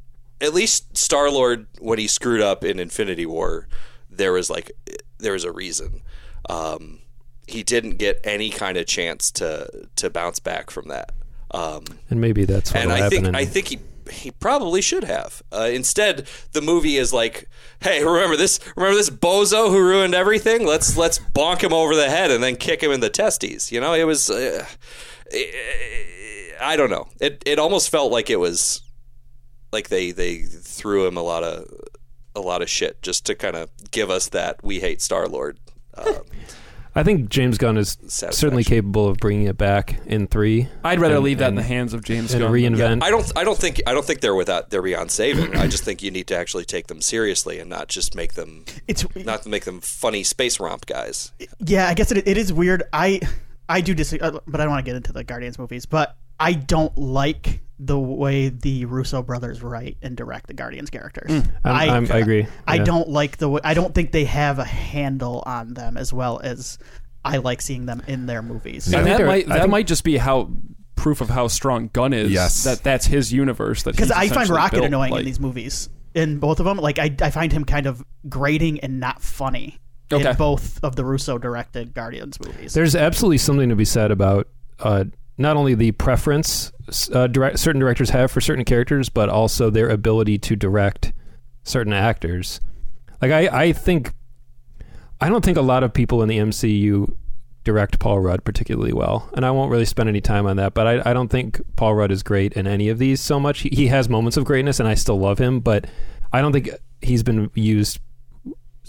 at 0.40 0.52
least 0.54 0.96
Star 0.96 1.30
Lord 1.30 1.66
when 1.80 1.98
he 1.98 2.06
screwed 2.06 2.40
up 2.40 2.64
in 2.64 2.78
Infinity 2.78 3.26
War, 3.26 3.68
there 4.10 4.32
was 4.32 4.50
like 4.50 4.70
there 5.18 5.32
was 5.32 5.44
a 5.44 5.52
reason. 5.52 6.02
Um, 6.48 7.00
he 7.46 7.62
didn't 7.62 7.96
get 7.98 8.20
any 8.24 8.50
kind 8.50 8.76
of 8.76 8.86
chance 8.86 9.30
to 9.32 9.88
to 9.96 10.10
bounce 10.10 10.38
back 10.38 10.70
from 10.70 10.88
that. 10.88 11.12
Um, 11.52 11.84
And 12.10 12.20
maybe 12.20 12.44
that's 12.44 12.72
what 12.72 12.82
and 12.82 12.92
I 12.92 13.08
think 13.08 13.26
in- 13.26 13.34
I 13.34 13.44
think 13.44 13.68
he 13.68 13.78
he 14.10 14.30
probably 14.30 14.80
should 14.80 15.04
have. 15.04 15.42
Uh, 15.52 15.70
instead, 15.72 16.28
the 16.52 16.60
movie 16.60 16.96
is 16.96 17.12
like, 17.12 17.48
"Hey, 17.80 18.04
remember 18.04 18.36
this? 18.36 18.60
Remember 18.76 18.96
this 18.96 19.10
bozo 19.10 19.70
who 19.70 19.78
ruined 19.78 20.14
everything? 20.14 20.66
Let's 20.66 20.96
let's 20.96 21.18
bonk 21.18 21.62
him 21.62 21.72
over 21.72 21.94
the 21.94 22.10
head 22.10 22.30
and 22.30 22.42
then 22.42 22.56
kick 22.56 22.82
him 22.82 22.92
in 22.92 23.00
the 23.00 23.10
testes." 23.10 23.70
You 23.72 23.80
know, 23.80 23.94
it 23.94 24.04
was. 24.04 24.30
Uh, 24.30 24.66
I 26.60 26.76
don't 26.76 26.90
know. 26.90 27.08
It 27.20 27.42
it 27.46 27.58
almost 27.58 27.90
felt 27.90 28.12
like 28.12 28.30
it 28.30 28.38
was 28.38 28.82
like 29.72 29.88
they 29.88 30.10
they 30.10 30.42
threw 30.42 31.06
him 31.06 31.16
a 31.16 31.22
lot 31.22 31.42
of 31.42 31.66
a 32.34 32.40
lot 32.40 32.62
of 32.62 32.70
shit 32.70 33.02
just 33.02 33.26
to 33.26 33.34
kind 33.34 33.56
of 33.56 33.70
give 33.90 34.10
us 34.10 34.28
that 34.30 34.62
we 34.62 34.80
hate 34.80 35.02
Star 35.02 35.28
Lord. 35.28 35.58
Um, 35.94 36.22
I 36.94 37.02
think 37.02 37.30
James 37.30 37.56
Gunn 37.58 37.78
is 37.78 37.92
Satisfaction. 37.92 38.32
certainly 38.36 38.64
capable 38.64 39.08
of 39.08 39.16
bringing 39.16 39.46
it 39.46 39.56
back 39.56 40.00
in 40.06 40.26
three. 40.26 40.68
I'd 40.84 41.00
rather 41.00 41.14
and- 41.16 41.24
leave 41.24 41.38
that 41.38 41.48
in 41.48 41.54
the 41.54 41.62
hands 41.62 41.94
of 41.94 42.04
James 42.04 42.34
and 42.34 42.42
Gunn. 42.42 42.52
reinvent. 42.52 43.02
I 43.02 43.10
don't. 43.10 43.32
I 43.36 43.44
don't 43.44 43.58
think. 43.58 43.80
I 43.86 43.92
don't 43.94 44.04
think 44.04 44.20
they're 44.20 44.34
without. 44.34 44.70
They're 44.70 44.82
beyond 44.82 45.10
saving. 45.10 45.56
I 45.56 45.66
just 45.68 45.84
think 45.84 46.02
you 46.02 46.10
need 46.10 46.26
to 46.28 46.36
actually 46.36 46.64
take 46.66 46.88
them 46.88 47.00
seriously 47.00 47.58
and 47.58 47.70
not 47.70 47.88
just 47.88 48.14
make 48.14 48.34
them 48.34 48.64
It's 48.86 49.06
not 49.16 49.42
to 49.44 49.48
make 49.48 49.64
them 49.64 49.80
funny 49.80 50.22
space 50.22 50.60
romp 50.60 50.84
guys. 50.86 51.32
yeah, 51.60 51.88
I 51.88 51.94
guess 51.94 52.12
it, 52.12 52.26
it 52.28 52.36
is 52.36 52.52
weird. 52.52 52.82
I 52.92 53.20
I 53.68 53.80
do 53.80 53.94
disagree, 53.94 54.26
uh, 54.28 54.38
but 54.46 54.60
I 54.60 54.64
don't 54.64 54.72
want 54.72 54.84
to 54.84 54.88
get 54.90 54.96
into 54.96 55.12
the 55.12 55.24
Guardians 55.24 55.58
movies. 55.58 55.86
But 55.86 56.16
I 56.42 56.52
don't 56.54 56.96
like 56.98 57.60
the 57.78 57.98
way 57.98 58.48
the 58.48 58.84
Russo 58.84 59.22
brothers 59.22 59.62
write 59.62 59.96
and 60.02 60.16
direct 60.16 60.46
the 60.46 60.54
Guardians 60.54 60.88
characters. 60.90 61.30
I'm- 61.30 61.44
I'm- 61.64 62.06
I 62.10 62.18
agree. 62.18 62.46
I 62.66 62.76
Yeah. 62.76 62.84
don't 62.84 63.08
like 63.08 63.38
the 63.38 63.48
way. 63.48 63.60
I 63.64 63.74
don't 63.74 63.94
think 63.94 64.12
they 64.12 64.24
have 64.24 64.58
a 64.58 64.64
handle 64.64 65.42
on 65.46 65.74
them 65.74 65.96
as 65.96 66.12
well 66.12 66.40
as 66.44 66.78
I 67.24 67.38
like 67.38 67.60
seeing 67.62 67.86
them 67.86 68.02
in 68.06 68.26
their 68.26 68.42
movies. 68.42 68.92
I 68.92 68.98
And 68.98 69.06
that 69.08 69.26
might 69.26 69.48
that 69.48 69.60
think- 69.62 69.70
might 69.70 69.86
just 69.86 70.04
be 70.04 70.16
how 70.16 70.50
proof 70.94 71.20
of 71.20 71.30
how 71.30 71.48
strong 71.48 71.90
Gunn 71.92 72.12
is. 72.12 72.30
Yes. 72.30 72.62
that 72.64 72.84
that's 72.84 73.06
his 73.06 73.32
universe. 73.32 73.82
That 73.82 73.92
because 73.96 74.10
I 74.12 74.28
find 74.28 74.48
Rocket 74.48 74.76
built, 74.76 74.86
annoying 74.86 75.10
like- 75.12 75.20
in 75.20 75.26
these 75.26 75.40
movies. 75.40 75.88
In 76.14 76.38
both 76.38 76.60
of 76.60 76.66
them, 76.66 76.76
like 76.76 76.98
I, 76.98 77.10
I 77.20 77.30
find 77.30 77.50
him 77.52 77.64
kind 77.64 77.86
of 77.86 78.04
grating 78.28 78.78
and 78.80 79.00
not 79.00 79.22
funny 79.22 79.78
Okay. 80.12 80.30
in 80.30 80.36
both 80.36 80.78
of 80.84 80.94
the 80.94 81.04
Russo 81.04 81.38
directed 81.38 81.94
Guardians 81.94 82.38
movies. 82.44 82.74
There's 82.74 82.94
absolutely 82.94 83.38
something 83.38 83.70
to 83.70 83.76
be 83.76 83.86
said 83.86 84.10
about 84.10 84.46
uh, 84.78 85.04
not 85.38 85.56
only 85.56 85.74
the 85.74 85.92
preference 85.92 86.72
uh, 87.12 87.26
direct, 87.26 87.58
certain 87.58 87.80
directors 87.80 88.10
have 88.10 88.30
for 88.30 88.40
certain 88.40 88.64
characters, 88.64 89.08
but 89.08 89.28
also 89.28 89.70
their 89.70 89.88
ability 89.88 90.38
to 90.38 90.56
direct 90.56 91.12
certain 91.64 91.92
actors. 91.92 92.60
Like 93.20 93.30
I, 93.30 93.64
I 93.64 93.72
think, 93.72 94.12
I 95.20 95.28
don't 95.28 95.44
think 95.44 95.56
a 95.56 95.62
lot 95.62 95.84
of 95.84 95.94
people 95.94 96.22
in 96.22 96.28
the 96.28 96.38
MCU 96.38 97.14
direct 97.64 98.00
Paul 98.00 98.20
Rudd 98.20 98.44
particularly 98.44 98.92
well, 98.92 99.30
and 99.34 99.46
I 99.46 99.50
won't 99.52 99.70
really 99.70 99.84
spend 99.84 100.08
any 100.08 100.20
time 100.20 100.46
on 100.46 100.56
that. 100.56 100.74
But 100.74 100.86
I, 100.86 101.10
I 101.10 101.12
don't 101.12 101.28
think 101.28 101.60
Paul 101.76 101.94
Rudd 101.94 102.10
is 102.10 102.22
great 102.22 102.52
in 102.54 102.66
any 102.66 102.88
of 102.88 102.98
these 102.98 103.20
so 103.20 103.38
much. 103.38 103.60
He, 103.60 103.68
he 103.70 103.86
has 103.86 104.08
moments 104.08 104.36
of 104.36 104.44
greatness, 104.44 104.80
and 104.80 104.88
I 104.88 104.94
still 104.94 105.18
love 105.18 105.38
him, 105.38 105.60
but 105.60 105.86
I 106.32 106.40
don't 106.40 106.52
think 106.52 106.70
he's 107.00 107.22
been 107.22 107.50
used 107.54 108.00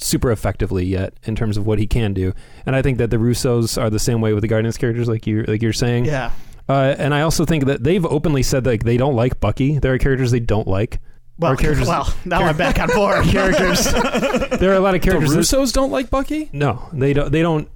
super 0.04 0.32
effectively 0.32 0.86
yet 0.86 1.14
in 1.24 1.36
terms 1.36 1.58
of 1.58 1.66
what 1.66 1.80
he 1.80 1.88
can 1.88 2.14
do. 2.14 2.34
And 2.66 2.76
I 2.76 2.82
think 2.82 2.98
that 2.98 3.10
the 3.10 3.18
Russos 3.18 3.82
are 3.82 3.90
the 3.90 4.00
same 4.00 4.22
way 4.22 4.34
with 4.34 4.42
the 4.42 4.48
Guardians 4.48 4.78
characters, 4.78 5.08
like 5.08 5.26
you 5.26 5.44
like 5.44 5.62
you're 5.62 5.74
saying. 5.74 6.06
yeah, 6.06 6.32
Uh, 6.70 6.96
and 6.98 7.14
I 7.14 7.22
also 7.22 7.46
think 7.46 7.66
that 7.66 7.84
they've 7.84 8.06
openly 8.06 8.44
said 8.44 8.66
like 8.66 8.84
they 8.84 8.98
don't 8.98 9.16
like 9.16 9.40
Bucky. 9.40 9.80
There 9.80 9.94
are 9.94 9.98
characters 9.98 10.32
they 10.32 10.40
don't 10.40 10.68
like. 10.68 11.00
Well, 11.40 11.56
characters- 11.58 11.88
well, 11.88 12.14
now 12.26 12.44
I'm 12.44 12.58
back 12.58 12.80
on 12.80 12.90
board. 12.90 13.26
Characters. 13.28 13.84
there 13.92 14.72
are 14.72 14.76
a 14.76 14.80
lot 14.80 14.96
of 14.96 15.02
the 15.02 15.08
characters. 15.10 15.32
that- 15.32 15.40
Russos 15.40 15.74
don't 15.74 15.92
like 15.92 16.10
Bucky. 16.10 16.50
no, 16.54 16.88
they 16.94 17.14
don't. 17.14 17.32
They 17.32 17.42
don't. 17.42 17.68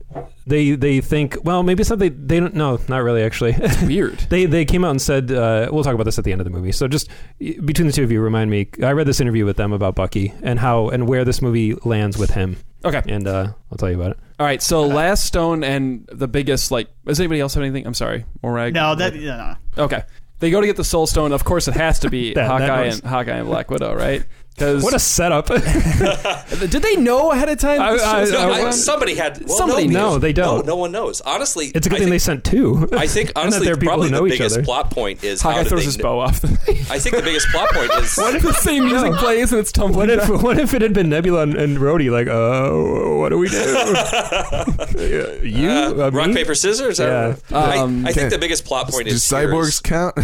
They 0.48 0.72
they 0.72 1.02
think. 1.02 1.38
Well, 1.44 1.62
maybe 1.64 1.82
it's 1.82 1.90
not 1.90 2.00
they. 2.00 2.10
They 2.10 2.40
don't. 2.40 2.54
No, 2.56 2.80
not 2.88 3.00
really. 3.00 3.22
Actually, 3.24 3.56
Weird. 3.84 4.18
they 4.30 4.46
they 4.46 4.64
came 4.64 4.86
out 4.86 4.92
and 4.92 5.02
said 5.02 5.32
uh, 5.32 5.68
we'll 5.72 5.84
talk 5.84 5.94
about 5.94 6.06
this 6.06 6.18
at 6.18 6.24
the 6.24 6.32
end 6.32 6.40
of 6.40 6.46
the 6.46 6.52
movie. 6.52 6.72
So 6.72 6.88
just 6.88 7.10
between 7.40 7.88
the 7.88 7.92
two 7.94 8.04
of 8.04 8.12
you, 8.12 8.22
remind 8.22 8.50
me. 8.50 8.70
I 8.82 8.92
read 8.94 9.06
this 9.06 9.20
interview 9.20 9.46
with 9.46 9.58
them 9.58 9.74
about 9.74 9.96
Bucky 9.96 10.34
and 10.42 10.58
how 10.60 10.88
and 10.90 11.08
where 11.08 11.26
this 11.26 11.42
movie 11.42 11.74
lands 11.84 12.18
with 12.18 12.30
him, 12.32 12.56
Okay. 12.86 13.02
and 13.08 13.28
uh, 13.28 13.48
I'll 13.72 13.78
tell 13.78 13.90
you 13.90 13.96
about 14.00 14.12
it. 14.12 14.18
All 14.40 14.46
right. 14.46 14.62
So 14.62 14.84
Last 14.88 15.26
Stone 15.26 15.64
and 15.66 16.08
the 16.12 16.28
biggest 16.30 16.72
like. 16.72 16.88
Does 17.06 17.20
anybody 17.20 17.42
else 17.42 17.54
have 17.56 17.64
anything? 17.64 17.86
I'm 17.86 17.94
sorry. 17.94 18.24
Morag. 18.42 18.74
no, 18.74 18.96
that 18.96 19.14
no, 19.14 19.56
no. 19.76 19.84
Okay. 19.84 20.04
They 20.40 20.52
go 20.52 20.62
to 20.62 20.68
get 20.68 20.76
the 20.76 20.84
Soul 20.84 21.08
Stone. 21.08 21.32
Of 21.32 21.44
course, 21.44 21.68
it 21.68 21.74
has 21.74 22.00
to 22.00 22.10
be 22.10 22.34
Hawkeye 22.34 22.86
and 22.86 23.04
Hawkeye 23.04 23.38
and 23.38 23.48
Black 23.48 23.70
Widow, 23.72 23.96
right? 23.96 24.24
Because 24.58 24.84
What 24.84 24.96
a 24.96 25.00
setup! 25.00 25.46
did 25.48 26.72
they 26.82 26.96
know 26.96 27.32
ahead 27.32 27.48
of 27.48 27.60
time? 27.60 27.80
I- 27.80 27.92
this 27.94 28.02
I- 28.04 28.20
show's 28.24 28.32
No, 28.32 28.52
I- 28.52 28.70
somebody 28.72 29.14
had. 29.14 29.46
Well, 29.46 29.56
Somebody 29.56 29.86
no, 29.88 29.92
knew. 29.92 29.98
No, 30.14 30.18
they 30.18 30.34
don't. 30.34 30.66
No, 30.66 30.72
no 30.74 30.76
one 30.78 30.92
knows. 30.92 31.22
Honestly, 31.22 31.68
It's 31.76 31.86
a 31.86 31.92
good 31.92 31.98
I 31.98 32.00
thing 32.00 32.10
they 32.10 32.18
sent 32.18 32.44
two. 32.44 32.90
I 32.94 33.06
think 33.06 33.30
And 33.36 33.36
that 33.36 33.40
honestly, 33.42 33.66
there 33.66 33.76
are 33.76 33.78
people 33.78 33.90
probably 33.94 34.10
who 34.10 34.16
the 34.16 34.30
biggest 34.36 34.56
other. 34.58 34.66
plot 34.66 34.90
point 34.90 35.24
is 35.24 35.44
how 35.44 35.52
Hawkeye 35.52 35.62
did 35.64 35.70
throws 35.70 35.86
his 35.86 35.98
kn- 35.98 36.04
bow 36.04 36.20
off. 36.22 36.44
I 36.90 36.98
think 36.98 37.16
the 37.18 37.22
biggest 37.22 37.50
plot 37.50 37.70
point 37.70 37.92
is 38.02 38.16
what 38.18 38.34
if 38.34 38.42
the 38.42 38.54
same 38.54 38.86
music 38.86 39.14
plays 39.14 39.52
and 39.52 39.60
it's 39.60 39.72
tumbling? 39.72 39.96
What 39.96 40.10
if 40.10 40.28
what 40.42 40.58
if 40.58 40.74
it 40.74 40.82
had 40.82 40.94
been 40.94 41.10
Nebula 41.10 41.44
and, 41.44 41.56
and 41.56 41.78
Rhodey? 41.78 42.10
Like, 42.10 42.28
uh, 42.28 43.20
what 43.20 43.30
do 43.30 43.38
we 43.38 43.50
do? 43.50 43.58
Uh, 43.60 45.44
you, 45.44 45.70
uh, 45.70 46.10
rock 46.12 46.30
me? 46.30 46.34
paper 46.34 46.56
scissors. 46.56 47.00
I. 47.00 47.36
I- 47.52 47.78
Um, 47.78 48.08
I, 48.08 48.12
think 48.12 48.32
the 48.32 48.40
biggest 48.40 48.66
plot 48.66 48.90
point 48.90 49.08
is 49.08 49.30
here 49.30 49.48
cyborgs 49.48 49.84
count? 49.84 50.18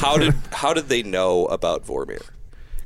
how 0.00 0.16
did 0.18 0.34
how 0.50 0.74
did 0.74 0.88
they 0.88 1.04
know 1.04 1.46
about 1.46 1.86
Vormir? 1.86 2.22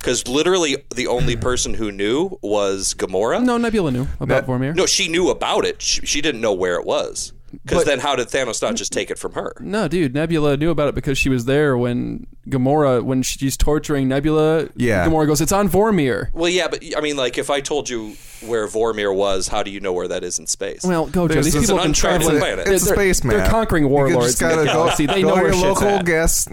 Because 0.02 0.26
literally 0.26 0.84
the 0.94 1.06
only 1.06 1.34
hmm. 1.34 1.40
person 1.40 1.74
who 1.74 1.92
knew 1.92 2.36
was 2.42 2.92
Gamora. 2.94 3.42
no, 3.42 3.56
Nebula 3.56 3.92
knew 3.92 4.08
about 4.18 4.46
That- 4.46 4.46
Vormir. 4.46 4.74
No, 4.74 4.84
she 4.84 5.06
knew 5.06 5.30
about 5.30 5.64
it. 5.64 5.80
She, 5.80 6.04
she 6.04 6.20
didn't 6.20 6.40
know 6.40 6.52
where 6.52 6.74
it 6.74 6.84
was. 6.84 7.32
Because 7.52 7.80
But- 7.80 7.86
then 7.86 8.00
how 8.00 8.16
did 8.16 8.28
Thanos 8.28 8.60
not 8.62 8.74
just 8.74 8.92
take 8.92 9.10
it 9.10 9.18
from 9.18 9.34
her? 9.34 9.52
No, 9.60 9.86
dude, 9.86 10.14
Nebula 10.14 10.56
knew 10.56 10.70
about 10.70 10.88
it 10.88 10.94
because 10.96 11.18
she 11.18 11.28
was 11.28 11.44
there 11.44 11.76
when 11.78 12.26
Gamora, 12.48 13.02
when 13.02 13.22
she's 13.22 13.56
torturing 13.56 14.08
Nebula. 14.08 14.68
Yeah. 14.74 15.06
Gamora 15.06 15.26
goes, 15.26 15.40
"It's 15.40 15.52
on 15.52 15.68
Vormir." 15.68 16.32
Well, 16.32 16.48
yeah, 16.48 16.66
but 16.68 16.82
I 16.96 17.00
mean, 17.00 17.16
like, 17.16 17.38
if 17.38 17.50
I 17.50 17.60
told 17.60 17.88
you 17.90 18.16
where 18.46 18.66
Vormir 18.66 19.14
was, 19.14 19.48
how 19.48 19.62
do 19.62 19.70
you 19.70 19.80
know 19.80 19.92
where 19.92 20.08
that 20.08 20.24
is 20.24 20.38
in 20.38 20.46
space? 20.46 20.82
Well, 20.82 21.06
go, 21.06 21.28
Joe. 21.28 21.34
There's 21.34 21.44
These 21.44 21.54
this- 21.54 21.62
people 21.64 21.76
have 21.76 21.84
been 21.84 21.90
It's 21.90 22.00
uncharted 22.00 22.22
traveling. 22.22 22.40
planet. 22.40 22.68
It's 22.68 22.82
a 22.82 22.86
they're- 22.86 22.94
space 22.96 23.22
map. 23.22 23.36
They're 23.36 23.50
conquering 23.50 23.84
You 23.84 23.90
warlords 23.90 24.26
just 24.28 24.38
the 24.40 24.48
gotta 24.48 24.64
go, 24.64 24.72
galaxy. 24.72 25.06
They 25.06 25.22
go 25.22 25.28
know 25.28 25.34
to 25.36 25.42
where 25.42 25.52
your 25.52 25.52
shit's 25.52 25.64
local 25.64 25.88
at. 25.88 26.04
gas 26.06 26.48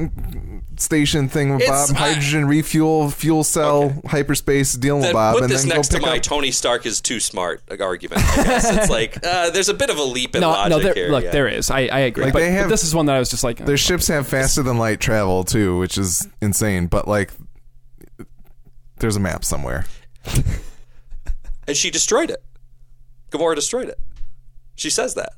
station 0.82 1.28
thing 1.30 1.52
with 1.54 1.62
It's- 1.62 1.92
Bob, 1.92 1.98
I- 1.98 2.00
hydrogen 2.14 2.48
refuel, 2.48 3.10
fuel 3.10 3.44
cell, 3.44 3.94
hyperspace 4.08 4.74
dealing 4.74 5.02
with 5.02 5.08
then 5.08 5.14
Bob, 5.14 5.36
put 5.36 5.44
and 5.44 5.52
this 5.52 5.62
then 5.64 5.70
next 5.70 5.90
go 5.90 5.98
to 5.98 6.00
pick 6.02 6.10
my 6.10 6.18
up. 6.18 6.24
Tony 6.24 6.52
Stark 6.52 6.86
is 6.86 7.02
too 7.02 7.20
smart 7.20 7.62
argument. 7.80 8.22
I 8.24 8.44
guess 8.44 8.70
it's 8.78 8.90
like 8.90 9.26
uh, 9.26 9.50
there's 9.52 9.70
a 9.70 9.74
bit 9.74 9.90
of 9.90 9.98
a 9.98 10.04
leap 10.04 10.36
in 10.36 10.42
No, 10.42 10.50
logic 10.52 10.70
no. 10.78 10.80
There, 10.84 10.94
here. 10.94 11.10
look, 11.10 11.24
yeah. 11.26 11.32
there 11.32 11.48
is. 11.48 11.70
I, 11.70 11.82
I 11.88 12.00
agree. 12.00 12.26
Like, 12.26 12.34
but, 12.34 12.40
they 12.40 12.56
but 12.62 12.70
this 12.70 12.84
is 12.84 12.96
one 12.96 13.06
that 13.08 13.16
I 13.16 13.20
was 13.20 13.30
just 13.30 13.44
like, 13.44 13.58
Their 13.58 13.78
ships 13.78 14.08
have 14.08 14.28
faster 14.28 14.64
than 14.64 14.78
light 14.78 15.00
travel 15.00 15.44
too, 15.44 15.78
which 15.80 15.98
is 15.98 16.28
insane. 16.42 16.88
But 16.88 17.08
like, 17.08 17.32
there's 19.00 19.16
a 19.16 19.20
map 19.20 19.44
somewhere. 19.46 19.86
and 21.68 21.76
she 21.76 21.90
destroyed 21.90 22.30
it. 22.30 22.44
Gamora 23.32 23.56
destroyed 23.56 23.90
it. 23.90 24.00
She 24.76 24.90
says 24.90 25.14
that 25.16 25.30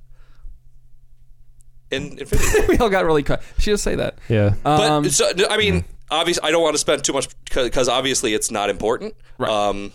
in 1.91 2.17
Infinity. 2.19 2.59
We 2.69 2.77
all 2.77 2.89
got 2.89 3.05
really 3.05 3.23
cut. 3.23 3.41
She 3.59 3.71
does 3.71 3.81
say 3.81 3.95
that. 3.95 4.15
Yeah. 4.29 4.53
But 4.63 4.89
Um, 4.91 5.09
so, 5.09 5.29
I 5.49 5.57
mean, 5.57 5.85
obviously, 6.09 6.43
I 6.43 6.51
don't 6.51 6.63
want 6.63 6.73
to 6.75 6.79
spend 6.79 7.03
too 7.03 7.13
much 7.13 7.27
because 7.45 7.87
obviously 7.89 8.33
it's 8.33 8.49
not 8.51 8.69
important. 8.69 9.15
Right. 9.37 9.49
Um, 9.51 9.91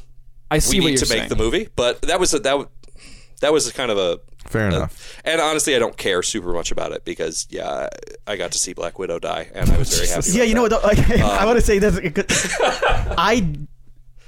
I 0.51 0.59
see 0.60 0.78
we 0.78 0.85
what 0.85 0.90
need 0.90 0.93
you're 1.01 1.06
to 1.06 1.09
make 1.09 1.18
saying. 1.18 1.28
the 1.28 1.36
movie, 1.36 1.68
but 1.74 2.01
that 2.02 2.20
was 2.20 2.32
a, 2.35 2.39
that 2.40 2.51
w- 2.51 2.68
that 3.40 3.52
was 3.52 3.66
a 3.68 3.73
kind 3.73 3.90
of 3.90 3.98
a 3.98 4.20
Fair 4.48 4.68
uh, 4.70 4.77
enough. 4.77 5.20
and 5.24 5.40
honestly, 5.40 5.74
I 5.74 5.81
don't 5.81 5.97
care 5.97 6.23
super 6.23 6.52
much 6.52 6.70
about 6.70 6.93
it 6.93 7.05
because 7.05 7.48
yeah, 7.51 7.89
I 8.28 8.36
got 8.36 8.52
to 8.52 8.59
see 8.59 8.73
Black 8.73 8.97
Widow 8.97 9.18
die, 9.18 9.51
and 9.52 9.68
I 9.68 9.77
was 9.77 9.93
very 9.97 10.06
happy. 10.09 10.31
Yeah, 10.31 10.36
about 10.44 10.48
you 10.48 10.55
know 10.55 10.68
that. 10.68 10.82
what? 10.85 10.97
though? 10.97 11.02
Like, 11.02 11.20
I 11.20 11.39
Um, 11.40 11.47
want 11.47 11.59
to 11.59 11.64
say 11.66 11.78
this. 11.81 11.98
I 13.18 13.55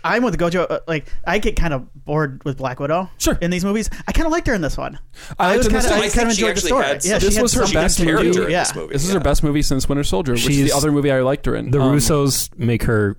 I'm 0.04 0.22
with 0.22 0.38
Gojo. 0.38 0.66
uh, 0.70 0.80
Like, 0.86 1.08
I 1.26 1.38
get 1.38 1.56
kind 1.56 1.74
of 1.74 1.86
bored 2.04 2.42
with 2.44 2.56
Black 2.56 2.78
Widow. 2.80 3.10
Sure. 3.18 3.36
In 3.40 3.50
these 3.50 3.64
movies, 3.64 3.90
I 4.06 4.12
kind 4.12 4.26
of 4.26 4.32
liked 4.32 4.46
her 4.46 4.54
in 4.54 4.60
this 4.62 4.76
one. 4.76 4.98
I 5.38 5.48
liked 5.48 5.58
was 5.58 5.66
her 5.66 5.70
in 5.70 5.74
this 5.76 5.84
kinda, 5.86 5.88
too. 5.88 5.94
I 5.94 5.96
I 5.96 6.00
kind 6.00 6.12
think 6.12 6.30
of 6.30 6.36
she 6.36 6.42
enjoyed 6.42 6.48
the 6.48 6.50
actually 6.50 6.68
story. 6.68 6.84
had 6.84 7.04
yeah, 7.04 7.10
some- 7.12 7.20
she 7.20 7.26
This 7.26 7.36
had 7.36 7.42
was 7.42 7.52
her 7.54 7.60
something 7.62 7.74
best 7.74 7.96
to 7.98 8.04
do. 8.04 8.08
character 8.18 8.44
in 8.44 8.50
Yeah. 8.50 8.58
this 8.64 8.74
movie. 8.74 8.92
This 8.92 9.02
is 9.04 9.08
yeah. 9.10 9.14
her 9.14 9.20
best 9.20 9.42
movie 9.42 9.62
since 9.62 9.88
Winter 9.88 10.04
Soldier, 10.04 10.32
which 10.32 10.46
is 10.48 10.54
She's- 10.56 10.70
the 10.70 10.76
other 10.76 10.92
movie 10.92 11.10
I 11.10 11.20
liked 11.20 11.46
her 11.46 11.54
in. 11.56 11.70
The 11.70 11.80
Um, 11.80 11.96
Russos 11.96 12.50
make 12.58 12.84
her 12.84 13.16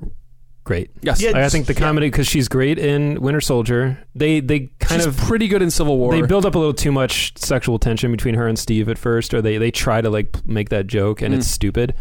great. 0.64 0.92
Yes, 1.02 1.20
Yeah, 1.22 1.32
Like, 1.32 1.38
I 1.44 1.50
think 1.50 1.66
the 1.66 1.74
comedy 1.74 2.08
because 2.08 2.28
she's 2.28 2.48
great 2.48 2.78
in 2.78 3.20
Winter 3.22 3.42
Soldier. 3.42 3.98
They 4.16 4.40
they 4.40 4.70
kind 4.80 5.02
she's 5.02 5.06
of 5.08 5.18
pretty 5.18 5.48
good 5.48 5.62
in 5.64 5.72
Civil 5.72 5.98
War. 5.98 6.12
they 6.14 6.22
build 6.22 6.46
up 6.46 6.54
a 6.54 6.60
little 6.60 6.74
too 6.76 6.92
much 6.92 7.34
sexual 7.38 7.80
tension 7.80 8.12
between 8.12 8.36
her 8.36 8.48
and 8.48 8.58
Steve 8.58 8.88
at 8.88 8.98
first, 9.00 9.34
or 9.34 9.42
they 9.42 9.58
they 9.58 9.72
try 9.72 10.00
to 10.02 10.10
like 10.12 10.32
p- 10.34 10.40
make 10.46 10.70
that 10.70 10.86
joke 10.88 11.22
and 11.24 11.34
Mm. 11.34 11.40
it's 11.40 11.48
stupid. 11.48 11.94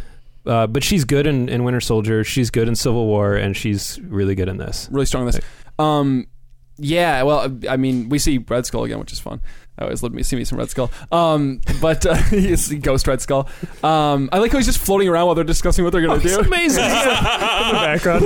Uh, 0.48 0.66
but 0.66 0.82
she's 0.82 1.04
good 1.04 1.26
in, 1.26 1.48
in 1.48 1.62
Winter 1.62 1.80
Soldier. 1.80 2.24
She's 2.24 2.50
good 2.50 2.68
in 2.68 2.74
Civil 2.74 3.06
War, 3.06 3.34
and 3.36 3.56
she's 3.56 4.00
really 4.00 4.34
good 4.34 4.48
in 4.48 4.56
this. 4.56 4.88
really 4.90 5.06
strong 5.06 5.28
in 5.28 5.32
this. 5.32 5.40
Um, 5.78 6.26
yeah, 6.78 7.22
well, 7.24 7.56
I 7.68 7.76
mean, 7.76 8.08
we 8.08 8.18
see 8.18 8.38
Red 8.38 8.64
Skull 8.64 8.84
again, 8.84 8.98
which 9.00 9.12
is 9.12 9.18
fun. 9.18 9.40
I 9.78 9.84
always 9.84 10.02
love 10.02 10.12
me 10.12 10.22
see 10.24 10.34
me 10.36 10.44
some 10.44 10.58
Red 10.58 10.70
Skull. 10.70 10.90
Um, 11.12 11.60
but 11.80 12.04
uh, 12.06 12.16
it's 12.32 12.72
Ghost 12.72 13.06
Red 13.06 13.20
Skull. 13.20 13.48
Um, 13.82 14.28
I 14.32 14.38
like 14.38 14.50
how 14.52 14.58
he's 14.58 14.66
just 14.66 14.78
floating 14.78 15.08
around 15.08 15.26
while 15.26 15.34
they're 15.34 15.44
discussing 15.44 15.84
what 15.84 15.92
they're 15.92 16.02
going 16.02 16.20
to 16.20 16.26
do. 16.26 16.38
It's 16.38 16.46
amazing. 16.46 16.84
in 16.84 16.90
the 16.90 17.72
background, 17.72 18.24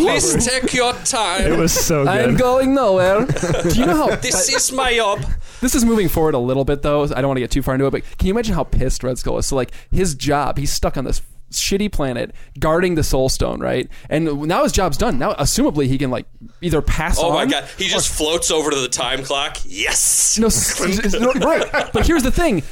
Please 0.00 0.46
take 0.46 0.72
your 0.74 0.92
time. 0.92 1.52
it 1.52 1.56
was 1.56 1.72
so 1.72 2.06
I'm 2.06 2.36
going 2.36 2.74
nowhere. 2.74 3.26
do 3.26 3.78
you 3.78 3.86
know 3.86 4.08
how 4.08 4.16
this 4.16 4.52
is 4.52 4.72
my 4.72 4.94
job. 4.96 5.24
This 5.60 5.74
is 5.76 5.84
moving 5.84 6.08
forward 6.08 6.34
a 6.34 6.38
little 6.38 6.64
bit, 6.64 6.82
though. 6.82 7.04
I 7.04 7.20
don't 7.20 7.28
want 7.28 7.36
to 7.36 7.42
get 7.42 7.52
too 7.52 7.62
far 7.62 7.74
into 7.74 7.86
it, 7.86 7.90
but 7.92 8.02
can 8.18 8.26
you 8.26 8.32
imagine 8.32 8.54
how 8.54 8.64
pissed 8.64 9.04
Red 9.04 9.18
Skull 9.18 9.38
is? 9.38 9.46
So, 9.46 9.54
like, 9.54 9.70
his 9.92 10.16
job, 10.16 10.58
he's 10.58 10.72
stuck 10.72 10.96
on 10.96 11.04
this 11.04 11.20
shitty 11.60 11.90
planet 11.92 12.34
guarding 12.58 12.94
the 12.94 13.02
Soul 13.02 13.28
Stone, 13.28 13.60
right? 13.60 13.88
And 14.10 14.42
now 14.48 14.62
his 14.62 14.72
job's 14.72 14.96
done. 14.96 15.18
Now, 15.18 15.34
assumably, 15.34 15.86
he 15.86 15.98
can 15.98 16.10
like 16.10 16.26
either 16.60 16.82
pass 16.82 17.18
Oh 17.18 17.32
my 17.32 17.46
god, 17.46 17.64
he 17.78 17.88
just 17.88 18.08
floats 18.12 18.50
over 18.50 18.70
to 18.70 18.80
the 18.80 18.88
time 18.88 19.22
clock. 19.22 19.58
Yes. 19.64 20.38
No, 20.38 20.46
s- 20.46 20.80
s- 21.04 21.12
no, 21.14 21.32
right. 21.34 21.90
But 21.92 22.06
here's 22.06 22.22
the 22.22 22.30
thing: 22.30 22.62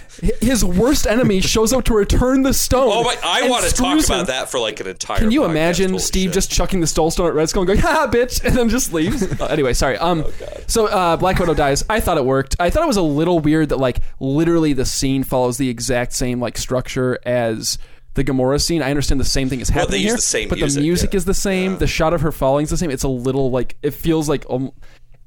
his 0.41 0.65
worst 0.65 1.07
enemy 1.07 1.41
shows 1.41 1.73
up 1.73 1.85
to 1.85 1.95
return 1.95 2.43
the 2.43 2.55
stone. 2.55 2.91
Oh 2.93 3.05
my! 3.05 3.17
I 3.23 3.49
want 3.49 3.65
to 3.67 3.75
talk 3.75 4.05
about 4.05 4.21
him. 4.21 4.27
that 4.27 4.51
for 4.51 4.59
like 4.61 4.81
an 4.81 4.87
entire. 4.89 5.19
Can 5.19 5.31
you 5.31 5.43
podcast. 5.43 5.51
imagine 5.51 5.89
Holy 5.91 5.99
Steve 6.01 6.29
shit. 6.29 6.35
just 6.35 6.51
chucking 6.51 6.81
the 6.81 6.87
Soul 6.87 7.11
Stone 7.11 7.27
at 7.29 7.35
Red 7.35 7.49
Skull 7.49 7.63
and 7.63 7.67
going, 7.69 7.79
"Ha, 7.81 8.09
bitch," 8.11 8.45
and 8.45 8.57
then 8.57 8.69
just 8.69 8.93
leaves? 8.93 9.27
Uh, 9.41 9.47
anyway, 9.47 9.73
sorry. 9.73 9.97
Um, 9.97 10.25
so 10.67 10.87
uh, 10.87 11.17
Black 11.17 11.39
Widow 11.39 11.55
dies. 11.55 11.83
I 11.89 12.01
thought 12.01 12.19
it 12.19 12.25
worked. 12.25 12.57
I 12.61 12.69
thought 12.69 12.83
it 12.83 12.87
was 12.87 12.97
a 12.99 13.03
little 13.03 13.39
weird 13.39 13.71
that 13.71 13.79
like 13.79 14.01
literally 14.19 14.73
the 14.75 14.85
scene 14.85 15.25
follows 15.25 15.57
the 15.57 15.69
exact 15.71 16.13
same 16.13 16.41
like 16.41 16.59
structure 16.59 17.19
as 17.25 17.79
the 18.15 18.25
Gamora 18.25 18.61
scene. 18.61 18.83
I 18.83 18.91
understand 18.91 19.21
the 19.21 19.25
same 19.25 19.49
thing 19.49 19.61
is 19.61 19.71
Well, 19.71 19.81
happening 19.81 20.01
they 20.01 20.05
use 20.05 20.11
here, 20.11 20.17
the 20.17 20.23
same 20.23 20.49
but 20.49 20.59
music, 20.59 20.81
the 20.81 20.87
music 20.87 21.13
yeah. 21.13 21.17
is 21.19 21.25
the 21.25 21.35
same. 21.35 21.79
The 21.79 21.87
shot 21.87 22.13
of 22.13 22.21
her 22.23 22.33
falling 22.33 22.65
is 22.65 22.71
the 22.71 22.77
same. 22.77 22.91
It's 22.91 23.05
a 23.05 23.09
little 23.09 23.51
like 23.51 23.77
it 23.83 23.93
feels 23.93 24.29
like 24.29 24.45
um, 24.51 24.73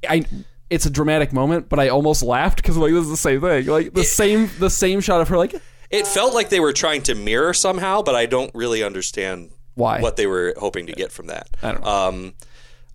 I. 0.10 0.26
It's 0.70 0.86
a 0.88 0.90
dramatic 0.90 1.34
moment, 1.34 1.70
but 1.70 1.80
I 1.80 1.90
almost 1.90 2.24
laughed 2.24 2.58
because 2.58 2.78
like 2.78 2.92
this 2.92 3.04
is 3.04 3.10
the 3.12 3.18
same 3.18 3.42
thing. 3.42 3.68
Like 3.68 3.94
the 3.94 4.04
same, 4.04 4.50
the 4.58 4.70
same 4.72 5.02
shot 5.02 5.22
of 5.22 5.28
her. 5.28 5.38
Like 5.38 5.54
It 5.92 6.08
felt 6.08 6.34
like 6.34 6.50
they 6.50 6.60
were 6.60 6.74
trying 6.74 7.04
to 7.04 7.14
mirror 7.16 7.54
somehow, 7.54 8.02
but 8.02 8.16
I 8.16 8.26
don't 8.26 8.50
really 8.56 8.82
understand 8.82 9.52
Why? 9.76 10.02
what 10.02 10.16
they 10.16 10.26
were 10.26 10.56
hoping 10.58 10.88
to 10.88 10.94
get 10.94 11.12
from 11.12 11.28
that. 11.28 11.48
I 11.62 11.74
don't 11.74 11.84
know. 11.84 11.88
Um, 11.88 12.34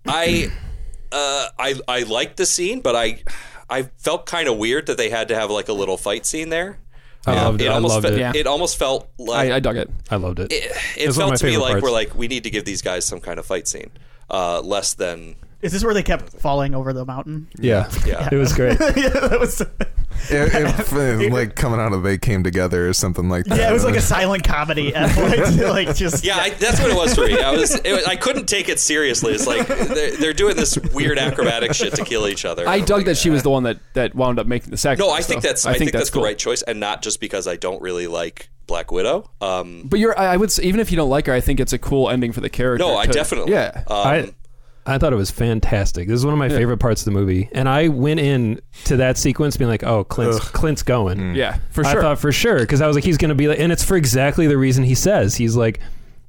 I, 0.05 0.51
uh, 1.13 1.47
I, 1.57 1.75
I 1.87 2.03
liked 2.03 2.35
the 2.35 2.45
scene, 2.45 2.81
but 2.81 2.97
I, 2.97 3.23
I 3.69 3.83
felt 3.83 4.25
kind 4.25 4.49
of 4.49 4.57
weird 4.57 4.87
that 4.87 4.97
they 4.97 5.09
had 5.09 5.29
to 5.29 5.35
have 5.35 5.49
like 5.49 5.69
a 5.69 5.73
little 5.73 5.95
fight 5.95 6.25
scene 6.25 6.49
there. 6.49 6.79
I 7.37 7.43
loved 7.45 7.61
it. 7.61 7.67
I 7.67 7.73
almost 7.73 7.93
loved 7.95 8.07
fe- 8.07 8.13
it. 8.13 8.19
Yeah. 8.19 8.31
it 8.35 8.47
almost 8.47 8.77
felt 8.77 9.09
like 9.17 9.51
I, 9.51 9.55
I 9.55 9.59
dug 9.59 9.77
it. 9.77 9.89
I 10.09 10.15
loved 10.17 10.39
it. 10.39 10.51
it, 10.51 10.63
It 10.97 11.09
it 11.09 11.13
felt 11.13 11.35
to 11.37 11.45
me 11.45 11.57
like 11.57 11.71
parts. 11.71 11.83
we're 11.83 11.91
like 11.91 12.15
we 12.15 12.27
need 12.27 12.43
to 12.43 12.49
give 12.49 12.65
these 12.65 12.81
guys 12.81 13.05
some 13.05 13.19
kind 13.19 13.39
of 13.39 13.45
fight 13.45 13.67
scene, 13.67 13.91
uh, 14.29 14.61
less 14.61 14.93
than 14.93 15.35
Is 15.61 15.73
this 15.73 15.83
where 15.83 15.93
they 15.93 16.03
kept 16.03 16.33
falling 16.39 16.73
over 16.73 16.93
the 16.93 17.05
mountain? 17.05 17.49
yeah. 17.59 17.89
Yeah. 18.05 18.29
it 18.31 18.35
was 18.37 18.53
great. 18.53 18.79
yeah, 18.79 19.09
that 19.09 19.37
was. 19.39 19.61
It, 19.61 19.71
it, 20.31 21.31
like 21.31 21.55
coming 21.55 21.79
out 21.79 21.93
of 21.93 22.03
they 22.03 22.17
came 22.17 22.43
together 22.43 22.87
or 22.87 22.93
something 22.93 23.29
like 23.29 23.45
that. 23.45 23.57
Yeah, 23.57 23.69
it 23.69 23.73
was 23.73 23.83
like 23.83 23.95
a 23.95 24.01
silent 24.01 24.43
comedy 24.43 24.91
like 24.93 25.95
just 25.95 26.23
Yeah, 26.23 26.37
I, 26.37 26.49
that's 26.51 26.79
what 26.79 26.91
it 26.91 26.95
was 26.95 27.15
for 27.15 27.25
me. 27.25 27.39
I 27.41 27.51
was, 27.51 27.75
it 27.75 27.91
was, 27.91 28.03
I 28.05 28.15
couldn't 28.15 28.47
take 28.47 28.69
it 28.69 28.79
seriously. 28.79 29.33
It's 29.33 29.47
like 29.47 29.67
they're, 29.67 30.17
they're 30.17 30.33
doing 30.33 30.55
this 30.55 30.77
weird 30.93 31.17
acrobatic 31.17 31.73
shit 31.73 31.93
to 31.95 32.03
kill 32.03 32.27
each 32.27 32.45
other. 32.45 32.67
I 32.67 32.75
I'm 32.75 32.85
dug 32.85 32.97
like, 32.97 33.05
that 33.07 33.17
she 33.17 33.29
was 33.29 33.43
the 33.43 33.49
one 33.49 33.63
that, 33.63 33.79
that 33.93 34.13
wound 34.13 34.39
up 34.39 34.47
making 34.47 34.71
the 34.71 34.77
sacrifice. 34.77 35.07
No, 35.07 35.13
I 35.13 35.21
think 35.21 35.41
that's 35.41 35.65
I, 35.65 35.75
think, 35.75 35.91
that's, 35.91 36.09
cool. 36.09 36.21
the 36.21 36.27
right 36.27 36.37
choice, 36.37 36.61
and 36.63 36.79
not 36.79 37.01
just 37.01 37.19
because 37.19 37.47
I 37.47 37.55
don't 37.55 37.81
really 37.81 38.07
like 38.07 38.49
Black 38.67 38.91
Widow. 38.91 39.29
Um, 39.41 39.83
But 39.85 39.99
you're, 39.99 40.17
I 40.17 40.33
I 40.33 40.37
would 40.37 40.51
say, 40.51 40.63
even 40.63 40.79
if 40.79 40.91
you 40.91 40.97
don't 40.97 41.09
like 41.09 41.27
her, 41.27 41.33
I 41.33 41.41
think 41.41 41.59
it's 41.59 41.73
a 41.73 41.79
cool 41.79 42.09
ending 42.09 42.31
for 42.31 42.41
the 42.41 42.49
character. 42.49 42.85
no, 42.85 42.97
I 42.97 43.05
to- 43.05 43.11
definitely. 43.11 43.53
yeah. 43.53 43.83
Um, 43.87 44.07
I 44.07 44.33
I 44.89 44.97
thought 44.97 45.13
it 45.13 45.17
was 45.17 45.31
fantastic. 45.31 46.07
This 46.07 46.15
is 46.15 46.25
one 46.25 46.33
of 46.33 46.39
my 46.39 46.49
favorite 46.49 46.77
parts 46.77 47.01
of 47.01 47.05
the 47.05 47.11
movie, 47.11 47.49
and 47.51 47.69
I 47.69 47.87
went 47.89 48.19
in 48.19 48.59
to 48.85 48.97
that 48.97 49.17
sequence 49.17 49.55
being 49.57 49.69
like, 49.69 49.83
"Oh, 49.83 50.03
Clint's 50.03 50.39
Clint's 50.49 50.83
going." 50.83 51.17
Mm. 51.17 51.35
yeah, 51.35 51.59
for 51.69 51.83
sure. 51.83 51.99
I 51.99 52.01
thought 52.01 52.19
for 52.19 52.31
sure 52.31 52.59
because 52.59 52.81
I 52.81 52.87
was 52.87 52.95
like, 52.95 53.03
he's 53.03 53.17
going 53.17 53.29
to 53.29 53.35
be 53.35 53.47
like, 53.47 53.59
and 53.59 53.71
it's 53.71 53.83
for 53.83 53.95
exactly 53.95 54.47
the 54.47 54.57
reason 54.57 54.83
he 54.83 54.95
says. 54.95 55.35
He's 55.35 55.55
like, 55.55 55.79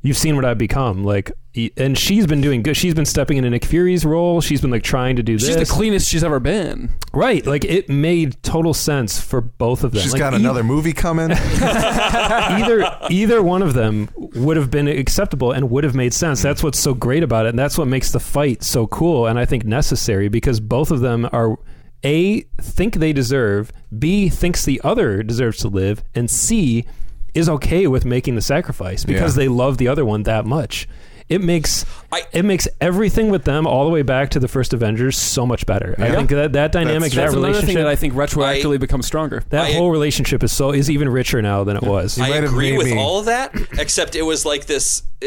"You've 0.03 0.17
seen 0.19 0.37
what 0.37 0.45
I've 0.45 0.59
become." 0.59 1.05
Like, 1.05 1.33
and 1.77 1.99
she's 1.99 2.27
been 2.27 2.41
doing 2.41 2.63
good. 2.63 2.77
She's 2.77 2.95
been 2.95 3.05
stepping 3.05 3.37
into 3.37 3.51
Nick 3.51 3.65
Fury's 3.65 4.05
role. 4.05 4.41
She's 4.41 4.61
been 4.61 4.71
like 4.71 4.83
trying 4.85 5.17
to 5.17 5.23
do 5.23 5.39
She's 5.39 5.49
this. 5.49 5.59
She's 5.59 5.69
the 5.69 5.75
cleanest 5.75 6.09
she's 6.09 6.23
ever 6.25 6.39
been. 6.41 6.91
right. 7.13 7.45
Like 7.45 7.65
it 7.65 7.89
made 7.89 8.41
total 8.43 8.73
sense 8.73 9.21
for 9.21 9.41
both 9.41 9.83
of 9.85 9.93
them. 9.93 10.01
She's 10.03 10.13
Like, 10.13 10.21
got 10.21 10.33
e- 10.33 10.37
another 10.37 10.63
movie 10.63 10.93
coming. 10.93 11.31
either 12.01 12.97
either 13.11 13.43
one 13.43 13.63
of 13.63 13.75
them 13.75 14.09
would 14.17 14.57
have 14.57 14.71
been 14.71 14.89
acceptable 14.89 15.53
and 15.53 15.71
would 15.71 15.85
have 15.85 15.95
made 15.95 16.13
sense. 16.15 16.43
That's 16.43 16.63
what's 16.63 16.79
so 16.79 16.95
great 16.95 17.23
about 17.23 17.47
it, 17.47 17.51
and 17.51 17.59
that's 17.59 17.77
what 17.79 17.89
makes 17.89 18.13
the 18.13 18.21
fight 18.21 18.63
so 18.63 18.87
cool 18.87 19.27
and 19.27 19.39
I 19.39 19.45
think 19.45 19.65
necessary 19.65 20.29
because 20.29 20.61
both 20.61 20.91
of 20.91 21.01
them 21.01 21.29
are 21.33 21.59
a 22.05 22.41
think 22.61 22.95
they 22.97 23.13
deserve, 23.13 23.73
b 23.99 24.29
thinks 24.31 24.65
the 24.65 24.81
other 24.83 25.23
deserves 25.23 25.59
to 25.59 25.69
live, 25.69 26.03
and 26.15 26.31
c 26.31 26.87
is 27.35 27.49
okay 27.49 27.87
with 27.87 28.05
making 28.05 28.35
the 28.35 28.41
sacrifice 28.43 29.05
because 29.05 29.37
Yeah. 29.37 29.45
they 29.45 29.49
love 29.49 29.79
the 29.79 29.89
other 29.89 30.05
one 30.05 30.23
that 30.25 30.45
much. 30.47 30.89
It 31.29 31.41
makes 31.41 31.85
I- 32.11 32.23
it 32.33 32.45
makes 32.45 32.67
everything 32.81 33.31
with 33.31 33.45
them 33.45 33.65
all 33.65 33.85
the 33.85 33.91
way 33.91 34.03
back 34.03 34.31
to 34.31 34.41
the 34.41 34.49
first 34.49 34.73
Avengers 34.73 35.17
so 35.17 35.47
much 35.47 35.65
better. 35.65 35.95
I 35.97 36.07
Yeah. 36.09 36.17
think 36.17 36.31
that 36.31 36.53
that 36.55 36.73
dynamic, 36.73 37.13
that 37.13 37.17
That's 37.17 37.33
another 37.35 37.37
relationship, 37.47 37.67
thing 37.67 37.77
that 37.77 37.87
I 37.87 37.95
think 37.95 38.15
retroactively 38.15 38.81
becomes 38.81 39.07
stronger. 39.07 39.45
that 39.51 39.67
I- 39.67 39.73
whole 39.75 39.93
relationship 39.93 40.43
is 40.43 40.51
so 40.51 40.73
is 40.73 40.91
even 40.91 41.09
richer 41.09 41.41
now 41.41 41.63
than 41.63 41.77
it 41.77 41.85
was. 41.85 42.19
I 42.19 42.29
might 42.31 42.35
have 42.43 42.45
agree 42.47 42.73
made 42.73 42.79
with 42.79 42.87
me- 42.89 42.99
all 42.99 43.21
of 43.21 43.27
that, 43.27 43.55
except 43.79 44.17
it 44.17 44.23
was 44.23 44.45
like 44.45 44.67
this. 44.67 45.05
uh, 45.23 45.27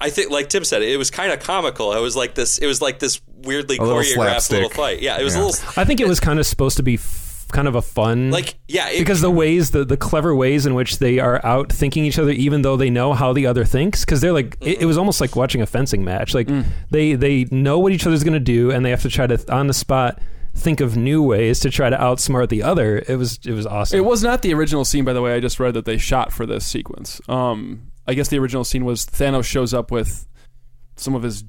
I 0.00 0.08
think, 0.08 0.30
like 0.30 0.48
Tim 0.48 0.64
said, 0.64 0.82
it 0.82 0.96
was 0.98 1.10
kind 1.10 1.32
of 1.32 1.40
comical. 1.40 1.92
It 1.92 2.00
was 2.00 2.16
like 2.16 2.34
this. 2.34 2.58
It 2.58 2.66
was 2.66 2.80
like 2.80 2.98
this 2.98 3.20
weirdly 3.44 3.76
A 3.76 3.82
little 3.82 3.98
choreographed 3.98 4.14
slapstick. 4.14 4.54
little 4.62 4.70
fight. 4.70 5.00
Yeah, 5.02 5.18
it 5.18 5.24
was 5.24 5.34
Yeah. 5.34 5.42
a 5.42 5.44
little 5.46 5.60
I 5.76 5.84
think 5.84 6.00
it 6.00 6.08
was 6.08 6.20
kind 6.20 6.38
of 6.38 6.46
supposed 6.46 6.76
to 6.78 6.82
be 6.82 6.94
f- 6.94 7.29
kind 7.50 7.68
of 7.68 7.74
a 7.74 7.82
fun, 7.82 8.30
like 8.30 8.56
yeah, 8.68 8.88
it, 8.88 8.98
because 9.00 9.20
the 9.20 9.30
ways, 9.30 9.70
the 9.70 9.84
the 9.84 9.96
clever 9.96 10.34
ways 10.34 10.66
in 10.66 10.74
which 10.74 10.98
they 10.98 11.18
are 11.18 11.44
out 11.44 11.72
thinking 11.72 12.04
each 12.04 12.18
other, 12.18 12.30
even 12.30 12.62
though 12.62 12.76
they 12.76 12.90
know 12.90 13.12
how 13.12 13.32
the 13.32 13.46
other 13.46 13.64
thinks, 13.64 14.04
because 14.04 14.20
they're 14.20 14.32
like, 14.32 14.56
it, 14.60 14.82
it 14.82 14.86
was 14.86 14.98
almost 14.98 15.20
like 15.20 15.36
watching 15.36 15.62
a 15.62 15.66
fencing 15.66 16.04
match. 16.04 16.34
Like 16.34 16.48
they 16.90 17.14
they 17.14 17.44
know 17.50 17.78
what 17.78 17.92
each 17.92 18.06
other's 18.06 18.24
going 18.24 18.34
to 18.34 18.40
do, 18.40 18.70
and 18.70 18.84
they 18.84 18.90
have 18.90 19.02
to 19.02 19.10
try 19.10 19.26
to 19.26 19.52
on 19.52 19.66
the 19.66 19.74
spot 19.74 20.20
think 20.54 20.80
of 20.80 20.96
new 20.96 21.22
ways 21.22 21.60
to 21.60 21.70
try 21.70 21.88
to 21.90 21.96
outsmart 21.96 22.48
the 22.48 22.62
other. 22.62 23.02
It 23.08 23.16
was 23.16 23.38
it 23.44 23.52
was 23.52 23.66
awesome. 23.66 23.98
It 23.98 24.04
was 24.04 24.22
not 24.22 24.42
the 24.42 24.54
original 24.54 24.84
scene, 24.84 25.04
by 25.04 25.12
the 25.12 25.22
way. 25.22 25.34
I 25.34 25.40
just 25.40 25.60
read 25.60 25.74
that 25.74 25.84
they 25.84 25.98
shot 25.98 26.32
for 26.32 26.46
this 26.46 26.66
sequence. 26.66 27.20
Um, 27.28 27.90
I 28.06 28.14
guess 28.14 28.28
the 28.28 28.38
original 28.38 28.64
scene 28.64 28.84
was 28.84 29.06
Thanos 29.06 29.44
shows 29.44 29.72
up 29.72 29.90
with 29.90 30.26
some 30.96 31.14
of 31.14 31.22
his 31.22 31.44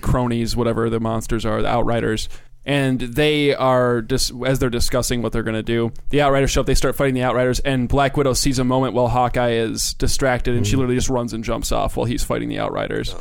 cronies, 0.00 0.54
whatever 0.54 0.88
the 0.88 1.00
monsters 1.00 1.44
are, 1.44 1.62
the 1.62 1.68
Outriders, 1.68 2.28
and 2.64 3.00
they 3.00 3.54
are 3.54 4.02
just 4.02 4.32
as 4.46 4.58
they're 4.58 4.70
discussing 4.70 5.20
what 5.22 5.32
they're 5.32 5.42
going 5.42 5.54
to 5.56 5.62
do. 5.62 5.92
The 6.10 6.20
Outriders 6.22 6.50
show 6.50 6.60
up. 6.60 6.66
They 6.66 6.74
start 6.74 6.94
fighting 6.96 7.14
the 7.14 7.22
Outriders, 7.22 7.60
and 7.60 7.88
Black 7.88 8.16
Widow 8.16 8.32
sees 8.34 8.58
a 8.58 8.64
moment 8.64 8.94
while 8.94 9.08
Hawkeye 9.08 9.52
is 9.52 9.94
distracted, 9.94 10.54
and 10.56 10.66
she 10.66 10.76
literally 10.76 10.94
just 10.96 11.08
runs 11.08 11.32
and 11.32 11.42
jumps 11.42 11.72
off 11.72 11.96
while 11.96 12.06
he's 12.06 12.22
fighting 12.24 12.48
the 12.48 12.58
Outriders. 12.58 13.14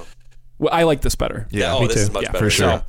Well, 0.60 0.70
I 0.74 0.84
like 0.84 1.02
this 1.02 1.16
better. 1.16 1.48
yeah, 1.50 1.74
oh, 1.74 1.82
me 1.82 1.88
this 1.88 1.96
too. 1.96 2.02
is 2.02 2.12
much 2.12 2.24
Yeah, 2.24 2.32
better. 2.32 2.46
for 2.46 2.50
sure. 2.52 2.68
Yeah. 2.68 2.84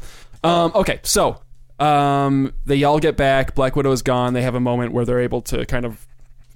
Um, 0.64 0.72
okay, 0.74 1.00
so 1.04 1.40
um, 1.78 2.52
they 2.66 2.84
all 2.84 2.98
get 2.98 3.16
back. 3.16 3.54
Black 3.54 3.74
Widow 3.76 3.92
is 3.92 4.02
gone. 4.02 4.34
They 4.34 4.42
have 4.42 4.54
a 4.54 4.60
moment 4.60 4.92
where 4.92 5.04
they're 5.04 5.20
able 5.20 5.40
to 5.42 5.64
kind 5.66 5.84
of 5.86 6.06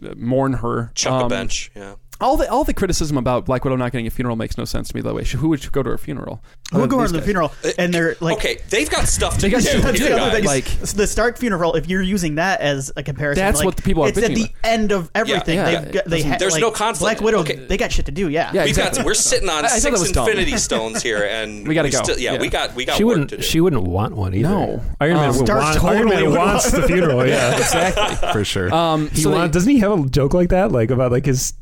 uh, 0.04 0.12
mourn 0.16 0.52
her. 0.54 0.90
Chuck 0.94 1.12
Um, 1.12 1.22
a 1.26 1.28
bench. 1.28 1.70
Yeah. 1.74 1.94
All 2.20 2.36
the 2.36 2.50
all 2.50 2.64
the 2.64 2.74
criticism 2.74 3.16
about 3.18 3.44
Black 3.46 3.64
Widow 3.64 3.76
not 3.76 3.92
getting 3.92 4.06
a 4.06 4.10
funeral 4.10 4.36
makes 4.36 4.56
no 4.58 4.64
sense 4.64 4.88
to 4.88 4.96
me. 4.96 5.02
By 5.02 5.10
the 5.10 5.14
way, 5.14 5.24
Who 5.24 5.48
would 5.48 5.70
go 5.72 5.82
to 5.82 5.90
her 5.90 5.98
funeral? 5.98 6.42
We'll 6.72 6.84
Uh, 6.84 6.86
go 6.86 7.06
to 7.06 7.12
the 7.12 7.22
funeral, 7.22 7.52
and 7.78 7.92
they're 7.92 8.16
like, 8.20 8.38
okay, 8.38 8.58
they've 8.70 8.88
got 8.90 9.06
stuff 9.06 9.34
to 9.36 9.42
They 9.42 9.50
got 9.50 9.62
do. 9.62 9.68
stuff 9.78 9.92
to 9.92 9.98
do. 9.98 10.14
Like, 10.16 10.44
Like- 10.44 10.64
the 10.80 11.06
Stark 11.06 11.38
funeral. 11.38 11.74
If 11.74 11.88
you're 11.88 12.02
using 12.02 12.36
that 12.36 12.60
as 12.60 12.90
a 12.96 13.02
comparison, 13.02 13.44
That's 13.44 13.58
like, 13.58 13.66
what 13.66 13.76
the 13.76 13.82
people 13.82 14.04
are 14.04 14.08
It's 14.08 14.18
at 14.18 14.34
the 14.34 14.42
about. 14.44 14.54
end 14.64 14.92
of 14.92 15.10
everything. 15.14 15.56
Yeah, 15.58 15.64
They've 15.64 15.84
yeah. 15.86 15.92
got, 15.92 16.04
they 16.06 16.22
ha- 16.22 16.36
There's 16.38 16.52
like, 16.54 16.60
no 16.62 16.70
conflict. 16.70 17.18
Black 17.18 17.20
Widow. 17.20 17.38
Okay. 17.40 17.56
They 17.56 17.76
got 17.76 17.92
shit 17.92 18.06
to 18.06 18.12
do. 18.12 18.28
Yeah. 18.28 18.50
Yeah, 18.52 18.62
We've 18.62 18.70
exactly. 18.70 18.98
got 18.98 19.06
we're 19.06 19.14
sitting 19.14 19.48
on 19.48 19.64
I- 19.66 19.68
I 19.68 19.78
six 19.78 20.00
that 20.02 20.14
dumb. 20.14 20.28
Infinity 20.28 20.56
Stones 20.58 21.02
here, 21.02 21.22
and 21.24 21.66
We 21.68 21.74
gotta 21.74 21.90
go. 21.90 22.02
Still, 22.02 22.18
yeah, 22.18 22.32
Yeah. 22.34 22.40
we 22.40 22.48
got 22.48 22.74
we 22.74 22.84
got 22.84 22.96
She 22.96 23.04
work 23.04 23.12
wouldn't. 23.14 23.30
to 23.30 23.36
do. 23.38 23.42
She 23.42 23.60
wouldn't 23.60 23.82
want 23.82 24.16
one 24.16 24.34
either. 24.34 24.48
No. 24.48 24.82
Iron 25.00 25.16
Man 25.16 25.30
Um, 25.30 25.36
would 25.38 25.46
totally 25.46 25.96
Iron 25.96 26.08
Man 26.08 26.30
would 26.30 26.38
wants 26.38 26.70
the 26.70 26.82
funeral. 26.82 27.26
Yeah, 27.26 27.56
exactly. 27.58 28.28
for 28.32 28.44
sure. 28.44 28.72
Um, 28.74 29.08
He 29.10 29.22
so 29.22 29.48
doesn't 29.48 29.70
he 29.70 29.78
have 29.80 29.92
a 29.92 30.08
joke 30.08 30.34
like 30.34 30.48
that, 30.50 30.72
like 30.72 30.90
about 30.90 31.12
like 31.12 31.26
his 31.26 31.52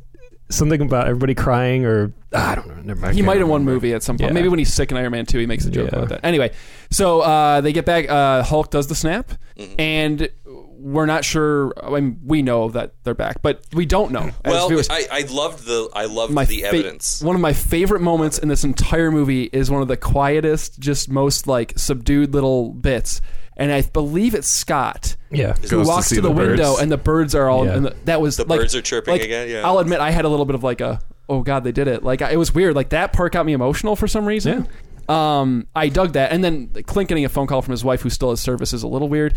something 0.50 0.80
about 0.80 1.06
everybody 1.08 1.34
crying 1.34 1.84
or 1.84 2.12
ah, 2.34 2.52
I 2.52 2.54
don't 2.54 2.68
know. 2.68 2.82
Never 2.82 3.00
mind. 3.00 3.14
He 3.16 3.22
might 3.22 3.38
have 3.38 3.48
one 3.48 3.62
remember. 3.62 3.72
movie 3.74 3.94
at 3.94 4.02
some 4.02 4.18
point. 4.18 4.30
Yeah. 4.30 4.34
Maybe 4.34 4.48
when 4.48 4.58
he's 4.58 4.72
sick 4.72 4.90
in 4.90 4.96
Iron 4.96 5.12
Man 5.12 5.26
2, 5.26 5.38
he 5.38 5.46
makes 5.46 5.64
a 5.64 5.70
joke 5.70 5.90
Yeah. 5.90 5.98
about 5.98 6.08
that. 6.10 6.20
Anyway, 6.24 6.52
so 6.90 7.20
uh, 7.22 7.60
they 7.60 7.72
get 7.72 7.84
back. 7.86 8.08
Uh, 8.08 8.42
Hulk 8.42 8.70
does 8.70 8.86
the 8.86 8.94
snap, 8.94 9.32
and 9.78 10.28
we're 10.76 11.06
not 11.06 11.24
sure. 11.24 11.72
I 11.82 11.88
mean, 11.98 12.20
we 12.24 12.42
know 12.42 12.68
that 12.70 12.92
they're 13.04 13.14
back, 13.14 13.40
but 13.42 13.64
we 13.72 13.86
don't 13.86 14.12
know. 14.12 14.30
as 14.44 14.52
Well, 14.52 14.68
viewers. 14.68 14.88
I, 14.90 15.06
I 15.10 15.20
loved 15.22 15.64
the 15.64 15.88
I 15.94 16.04
loved 16.04 16.32
my 16.32 16.44
the 16.44 16.60
fa- 16.60 16.68
evidence. 16.68 17.22
One 17.22 17.34
of 17.34 17.40
my 17.40 17.54
favorite 17.54 18.02
moments 18.02 18.38
in 18.38 18.48
this 18.48 18.64
entire 18.64 19.10
movie 19.10 19.44
is 19.44 19.70
one 19.70 19.80
of 19.82 19.88
the 19.88 19.96
quietest, 19.96 20.78
just 20.78 21.08
most 21.10 21.46
like 21.46 21.72
subdued 21.78 22.34
little 22.34 22.70
bits, 22.70 23.22
and 23.56 23.72
I 23.72 23.82
believe 23.82 24.34
it's 24.34 24.48
Scott 24.48 25.16
Yeah, 25.30 25.54
who 25.54 25.68
Goes 25.68 25.86
walks 25.86 26.06
see 26.08 26.16
to, 26.16 26.20
the, 26.22 26.28
the 26.28 26.34
window 26.34 26.76
and 26.76 26.90
the 26.90 26.96
birds 26.96 27.34
are 27.34 27.48
all. 27.48 27.64
Yeah. 27.66 27.76
And 27.76 27.86
the, 27.86 27.96
that 28.04 28.20
was 28.20 28.36
The 28.36 28.44
like, 28.44 28.60
birds 28.60 28.74
are 28.74 28.82
chirping 28.82 29.12
like, 29.12 29.22
again, 29.22 29.48
yeah. 29.48 29.66
I'll 29.66 29.78
admit 29.78 30.00
I 30.00 30.10
had 30.10 30.24
a 30.24 30.28
little 30.28 30.46
bit 30.46 30.54
of 30.54 30.62
like 30.64 30.80
a 30.80 31.00
oh 31.28 31.42
god 31.42 31.64
they 31.64 31.72
did 31.72 31.88
it. 31.88 32.02
Like 32.02 32.22
I- 32.22 32.30
it 32.32 32.36
was 32.36 32.54
weird. 32.54 32.74
Like 32.74 32.90
that 32.90 33.12
part 33.12 33.32
got 33.32 33.46
me 33.46 33.52
emotional 33.52 33.96
for 33.96 34.08
some 34.08 34.26
reason. 34.26 34.68
Um, 35.08 35.66
I 35.74 35.90
dug 35.90 36.14
that, 36.14 36.32
and 36.32 36.42
then 36.42 36.68
Clint 36.86 37.10
getting 37.10 37.26
a 37.26 37.28
phone 37.28 37.46
call 37.46 37.60
from 37.60 37.72
his 37.72 37.84
wife 37.84 38.00
who 38.00 38.08
still 38.08 38.30
has 38.30 38.40
service 38.40 38.72
is 38.72 38.82
a 38.82 38.88
little 38.88 39.08
weird. 39.10 39.34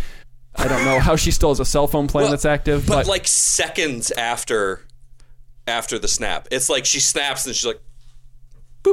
I 0.55 0.67
don't 0.67 0.85
know 0.85 0.99
how 0.99 1.15
she 1.17 1.29
still 1.31 1.49
has 1.49 1.59
a 1.59 1.65
cell 1.65 1.87
phone 1.87 2.07
plan 2.07 2.23
Well, 2.23 2.31
that's 2.31 2.45
active, 2.45 2.85
but, 2.87 2.95
but, 2.95 3.07
like 3.07 3.27
seconds 3.27 4.09
after 4.11 4.81
after 5.67 5.99
the 5.99 6.07
snap, 6.07 6.47
it's 6.51 6.69
like 6.69 6.85
she 6.85 6.99
snaps 7.01 7.45
and 7.45 7.55
she's 7.55 7.65
like, 7.65 7.81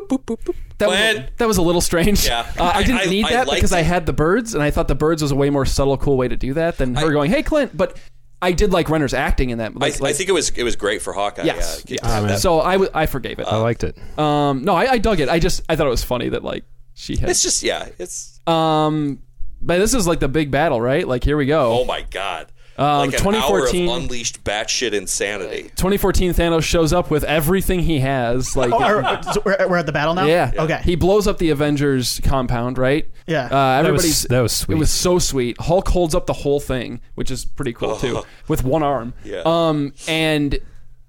boop 0.00 0.08
boop 0.08 0.24
boop 0.26 0.38
boop. 0.44 0.54
that 0.78 0.88
was, 0.88 0.96
Glenn. 0.98 1.28
that 1.38 1.48
was 1.48 1.56
a 1.58 1.62
little 1.62 1.80
strange. 1.80 2.26
Yeah. 2.26 2.46
uh, 2.58 2.72
I 2.74 2.82
didn't 2.82 3.02
I- 3.02 3.04
need 3.04 3.24
I 3.26 3.30
that 3.30 3.46
liked 3.48 3.58
because 3.58 3.72
I 3.72 3.82
had 3.82 4.06
the 4.06 4.12
birds, 4.12 4.54
and 4.54 4.62
I 4.62 4.70
thought 4.70 4.88
the 4.88 4.94
birds 4.94 5.22
was 5.22 5.30
a 5.30 5.36
way 5.36 5.50
more 5.50 5.64
subtle, 5.66 5.96
cool 5.96 6.16
way 6.16 6.28
to 6.28 6.36
do 6.36 6.54
that 6.54 6.78
than 6.78 6.94
her 6.94 7.10
going, 7.12 7.30
"Hey, 7.30 7.42
Clint." 7.42 7.76
But 7.76 7.96
I 8.42 8.52
did 8.52 8.72
like 8.72 8.90
Renner's 8.90 9.14
acting 9.14 9.50
in 9.50 9.58
that. 9.58 9.72
I, 9.72 9.78
Like, 9.78 10.02
I 10.02 10.12
think 10.12 10.28
it 10.28 10.32
was 10.32 10.50
it 10.50 10.64
was 10.64 10.76
great 10.76 11.00
for 11.02 11.12
Hawkeye. 11.12 11.44
Yes. 11.44 11.82
yeah, 11.86 11.96
get 11.96 12.02
to 12.02 12.26
yes. 12.28 12.42
So 12.42 12.60
I, 12.60 12.72
w- 12.74 12.90
I 12.92 13.06
forgave 13.06 13.38
it. 13.38 13.46
I 13.46 13.56
liked 13.56 13.84
it. 13.84 13.96
Um, 14.18 14.64
no, 14.64 14.74
I, 14.74 14.92
I 14.92 14.98
dug 14.98 15.20
it. 15.20 15.28
I 15.30 15.38
just 15.38 15.62
I 15.68 15.76
thought 15.76 15.86
it 15.86 15.90
was 15.90 16.04
funny 16.04 16.28
that 16.30 16.44
like 16.44 16.64
she 16.94 17.16
had. 17.16 17.30
it's 17.30 17.42
just 17.42 17.62
yeah, 17.62 17.88
it's 17.98 18.40
Um, 18.46 19.20
but 19.62 19.78
this 19.78 19.94
is 19.94 20.06
like 20.06 20.20
the 20.20 20.28
big 20.28 20.50
battle, 20.50 20.78
right? 20.80 21.08
Like 21.08 21.24
here 21.24 21.36
we 21.38 21.46
go. 21.46 21.80
oh 21.80 21.84
my 21.86 22.02
god, 22.10 22.52
Um, 22.76 23.10
like 23.10 23.20
an 23.20 23.34
hour 23.34 23.60
of 23.64 23.70
2014 23.70 23.88
unleashed 23.88 24.42
batshit 24.44 24.92
insanity. 24.92 25.64
2014 25.76 26.32
Thanos 26.32 26.62
shows 26.64 26.92
up 26.92 27.10
with 27.10 27.22
everything 27.24 27.80
he 27.80 28.00
has. 28.00 28.56
Like 28.56 28.72
Oh, 28.72 28.82
are- 28.82 29.22
so 29.32 29.42
we're, 29.44 29.56
we're 29.68 29.76
at 29.76 29.86
the 29.86 29.92
battle 29.92 30.14
now. 30.14 30.26
yeah, 30.26 30.50
Okay. 30.58 30.80
He 30.84 30.96
blows 30.96 31.26
up 31.28 31.38
the 31.38 31.50
Avengers 31.50 32.20
compound, 32.24 32.76
right? 32.78 33.08
Yeah. 33.26 33.44
Uh, 33.46 33.48
That 33.48 33.78
was- 33.78 33.86
everybody's 33.86 34.22
that 34.24 34.40
was 34.40 34.52
sweet. 34.52 34.74
It 34.74 34.78
was 34.78 34.90
so 34.90 35.18
sweet. 35.18 35.60
Hulk 35.60 35.88
holds 35.88 36.14
up 36.14 36.26
the 36.26 36.32
whole 36.32 36.58
thing, 36.60 37.00
which 37.14 37.30
is 37.30 37.44
pretty 37.44 37.72
cool 37.72 37.96
too, 37.96 38.22
with 38.48 38.64
one 38.64 38.82
arm. 38.82 39.14
Yeah. 39.24 39.42
Um, 39.44 39.92
and 40.08 40.58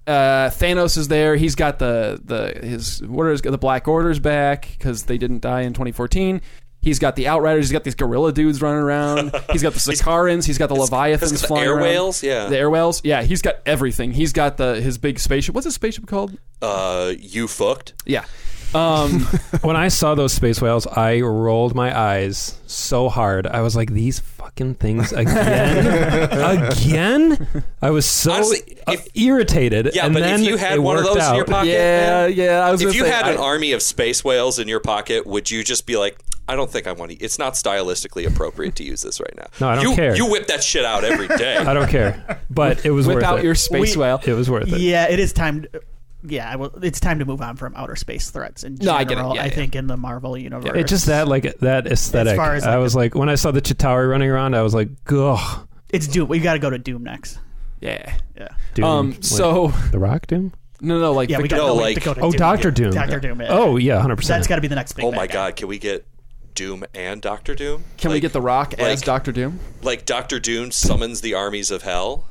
uh, 0.06 0.50
Thanos 0.50 0.96
is 0.96 1.08
there. 1.08 1.34
He's 1.34 1.56
got 1.56 1.80
the 1.80 2.20
the 2.24 2.64
his 2.64 3.02
orders, 3.02 3.42
the 3.42 3.58
Black 3.58 3.88
Orders 3.88 4.20
back 4.20 4.68
because 4.78 5.02
they 5.04 5.18
didn't 5.18 5.40
die 5.42 5.62
in 5.62 5.72
2014. 5.72 6.40
He's 6.86 7.00
got 7.00 7.16
the 7.16 7.26
Outriders. 7.26 7.64
He's 7.64 7.72
got 7.72 7.82
these 7.82 7.96
gorilla 7.96 8.32
dudes 8.32 8.62
running 8.62 8.80
around. 8.80 9.34
He's 9.50 9.60
got 9.60 9.72
the 9.72 9.80
Sakaarans. 9.80 10.46
He's 10.46 10.56
got 10.56 10.68
the 10.68 10.76
Leviathans 10.76 11.32
He's 11.32 11.40
got 11.40 11.40
the 11.40 11.46
flying 11.48 11.64
air 11.64 11.72
around. 11.72 11.82
whales, 11.82 12.22
yeah. 12.22 12.48
the 12.48 12.56
air 12.56 12.70
whales. 12.70 13.00
Yeah, 13.02 13.24
he's 13.24 13.42
got 13.42 13.56
everything. 13.66 14.12
He's 14.12 14.32
got 14.32 14.56
the 14.56 14.80
his 14.80 14.96
big 14.96 15.18
spaceship. 15.18 15.52
What's 15.52 15.64
his 15.64 15.74
spaceship 15.74 16.06
called? 16.06 16.38
Uh, 16.62 17.12
you 17.18 17.48
fucked. 17.48 17.94
Yeah. 18.06 18.24
Um, 18.72 19.20
when 19.62 19.74
I 19.74 19.88
saw 19.88 20.14
those 20.14 20.32
space 20.32 20.62
whales, 20.62 20.86
I 20.86 21.22
rolled 21.22 21.74
my 21.74 21.96
eyes 21.98 22.56
so 22.66 23.08
hard. 23.08 23.48
I 23.48 23.62
was 23.62 23.74
like, 23.74 23.92
"These 23.92 24.20
fucking 24.56 24.74
things 24.76 25.12
again, 25.12 26.70
again." 26.72 27.46
I 27.82 27.90
was 27.90 28.06
so 28.06 28.32
Honestly, 28.32 28.78
uh, 28.86 28.96
irritated. 29.14 29.90
Yeah, 29.94 30.06
and 30.06 30.14
but 30.14 30.22
if 30.22 30.28
then 30.28 30.44
you 30.44 30.56
had 30.56 30.78
one 30.78 30.96
of 30.98 31.04
worked 31.04 31.18
those 31.18 31.28
in 31.28 31.34
your 31.36 31.44
pocket, 31.44 31.68
yeah, 31.68 32.26
man, 32.26 32.32
yeah. 32.34 32.66
I 32.66 32.72
was 32.72 32.82
if 32.82 32.94
you 32.94 33.02
say, 33.02 33.10
had 33.10 33.28
an 33.28 33.36
army 33.38 33.72
of 33.72 33.82
space 33.82 34.24
whales 34.24 34.58
in 34.58 34.68
your 34.68 34.80
pocket, 34.80 35.26
would 35.26 35.50
you 35.50 35.62
just 35.62 35.86
be 35.86 35.96
like, 35.96 36.18
I 36.48 36.56
don't 36.56 36.70
think 36.70 36.86
I 36.86 36.92
want 36.92 37.12
to. 37.12 37.16
It's 37.18 37.38
not 37.38 37.54
stylistically 37.54 38.26
appropriate 38.26 38.76
to 38.76 38.84
use 38.84 39.02
this 39.02 39.20
right 39.20 39.34
now. 39.36 39.46
No, 39.60 39.68
I 39.68 39.74
don't 39.76 39.84
you, 39.90 39.94
care. 39.94 40.16
You 40.16 40.30
whip 40.30 40.46
that 40.48 40.62
shit 40.62 40.84
out 40.84 41.04
every 41.04 41.28
day. 41.28 41.56
I 41.58 41.74
don't 41.74 41.88
care, 41.88 42.40
but 42.50 42.84
it 42.84 42.90
was 42.90 43.06
whip 43.06 43.16
worth 43.16 43.24
out 43.24 43.38
it. 43.40 43.44
your 43.44 43.54
space 43.54 43.96
We- 43.96 44.02
whale. 44.02 44.20
it 44.24 44.32
was 44.32 44.48
worth 44.50 44.72
it. 44.72 44.80
Yeah, 44.80 45.08
it 45.08 45.18
is 45.18 45.32
time. 45.32 45.62
To, 45.62 45.82
yeah, 46.22 46.50
I 46.50 46.56
will, 46.56 46.72
it's 46.82 47.00
time 47.00 47.18
to 47.20 47.24
move 47.24 47.40
on 47.42 47.56
from 47.56 47.74
outer 47.76 47.96
space 47.96 48.30
threats 48.30 48.64
in 48.64 48.74
No, 48.74 48.78
general. 48.78 48.96
I 48.96 49.04
get 49.04 49.18
it. 49.18 49.34
Yeah, 49.36 49.42
I 49.42 49.44
yeah. 49.46 49.54
think 49.54 49.76
in 49.76 49.86
the 49.86 49.96
Marvel 49.96 50.36
universe, 50.36 50.72
it's 50.74 50.90
just 50.90 51.06
that 51.06 51.28
like 51.28 51.58
that 51.60 51.86
aesthetic. 51.86 52.32
As 52.32 52.36
far 52.36 52.54
as, 52.54 52.64
I 52.64 52.78
was 52.78 52.94
like 52.96 53.14
when 53.14 53.28
I 53.28 53.34
saw 53.34 53.50
the 53.50 53.62
Chitauri 53.62 54.10
running 54.10 54.30
around, 54.30 54.54
I 54.54 54.62
was 54.62 54.74
like, 54.74 54.88
"Ugh." 55.12 55.68
it's 55.90 56.06
Doom. 56.08 56.28
We 56.28 56.38
got 56.40 56.54
to 56.54 56.58
go 56.58 56.70
to 56.70 56.78
Doom 56.78 57.04
next. 57.04 57.38
yeah. 57.80 58.16
Yeah. 58.36 58.48
Doom. 58.74 58.84
Um. 58.84 59.10
Like, 59.12 59.24
So 59.24 59.68
the 59.92 59.98
Rock 59.98 60.26
Doom. 60.26 60.52
no, 60.80 60.98
no, 61.00 61.12
like 61.12 61.28
Yeah, 61.30 61.38
we 61.38 61.48
got 61.48 61.56
No, 61.58 61.66
to 61.68 61.72
like- 61.74 62.02
to 62.02 62.10
Oh, 62.20 62.30
Doom. 62.30 62.38
Doctor 62.38 62.70
Doom. 62.70 62.90
Doctor 62.92 63.20
Doom. 63.20 63.40
yeah. 63.40 63.46
Oh 63.50 63.76
yeah, 63.76 64.00
hundred 64.00 64.16
percent. 64.16 64.38
that's 64.38 64.48
got 64.48 64.56
to 64.56 64.62
be 64.62 64.68
the 64.68 64.74
next 64.74 64.92
big. 64.94 65.04
oh 65.04 65.10
my 65.12 65.18
bad 65.26 65.28
guy. 65.28 65.34
god, 65.50 65.56
can 65.56 65.68
we 65.68 65.78
get 65.78 66.06
Doom 66.54 66.84
and 66.94 67.20
Doctor 67.22 67.54
Doom? 67.54 67.84
Can 67.98 68.10
we 68.10 68.20
get 68.20 68.32
The 68.32 68.40
Rock 68.42 68.74
as 68.74 69.00
like- 69.00 69.04
Doctor 69.06 69.30
Doom? 69.32 69.60
like 69.82 70.04
Doctor 70.06 70.40
Doom 70.40 70.70
summons 70.70 71.20
the 71.20 71.34
armies 71.34 71.70
of 71.70 71.82
hell? 71.82 72.26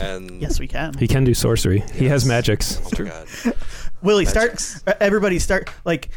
And 0.00 0.40
Yes, 0.40 0.58
we 0.58 0.66
can. 0.68 0.94
He 0.98 1.06
can 1.08 1.24
do 1.24 1.34
sorcery. 1.34 1.80
He 1.94 2.06
has 2.08 2.24
magics. 2.24 2.80
oh 2.98 3.02
my 3.04 3.10
god, 3.10 3.54
Willie, 4.02 4.24
start. 4.26 4.46
Magics. 4.52 4.82
uh, 4.86 4.94
Everybody, 5.00 5.38
start 5.38 5.70
like, 5.84 6.08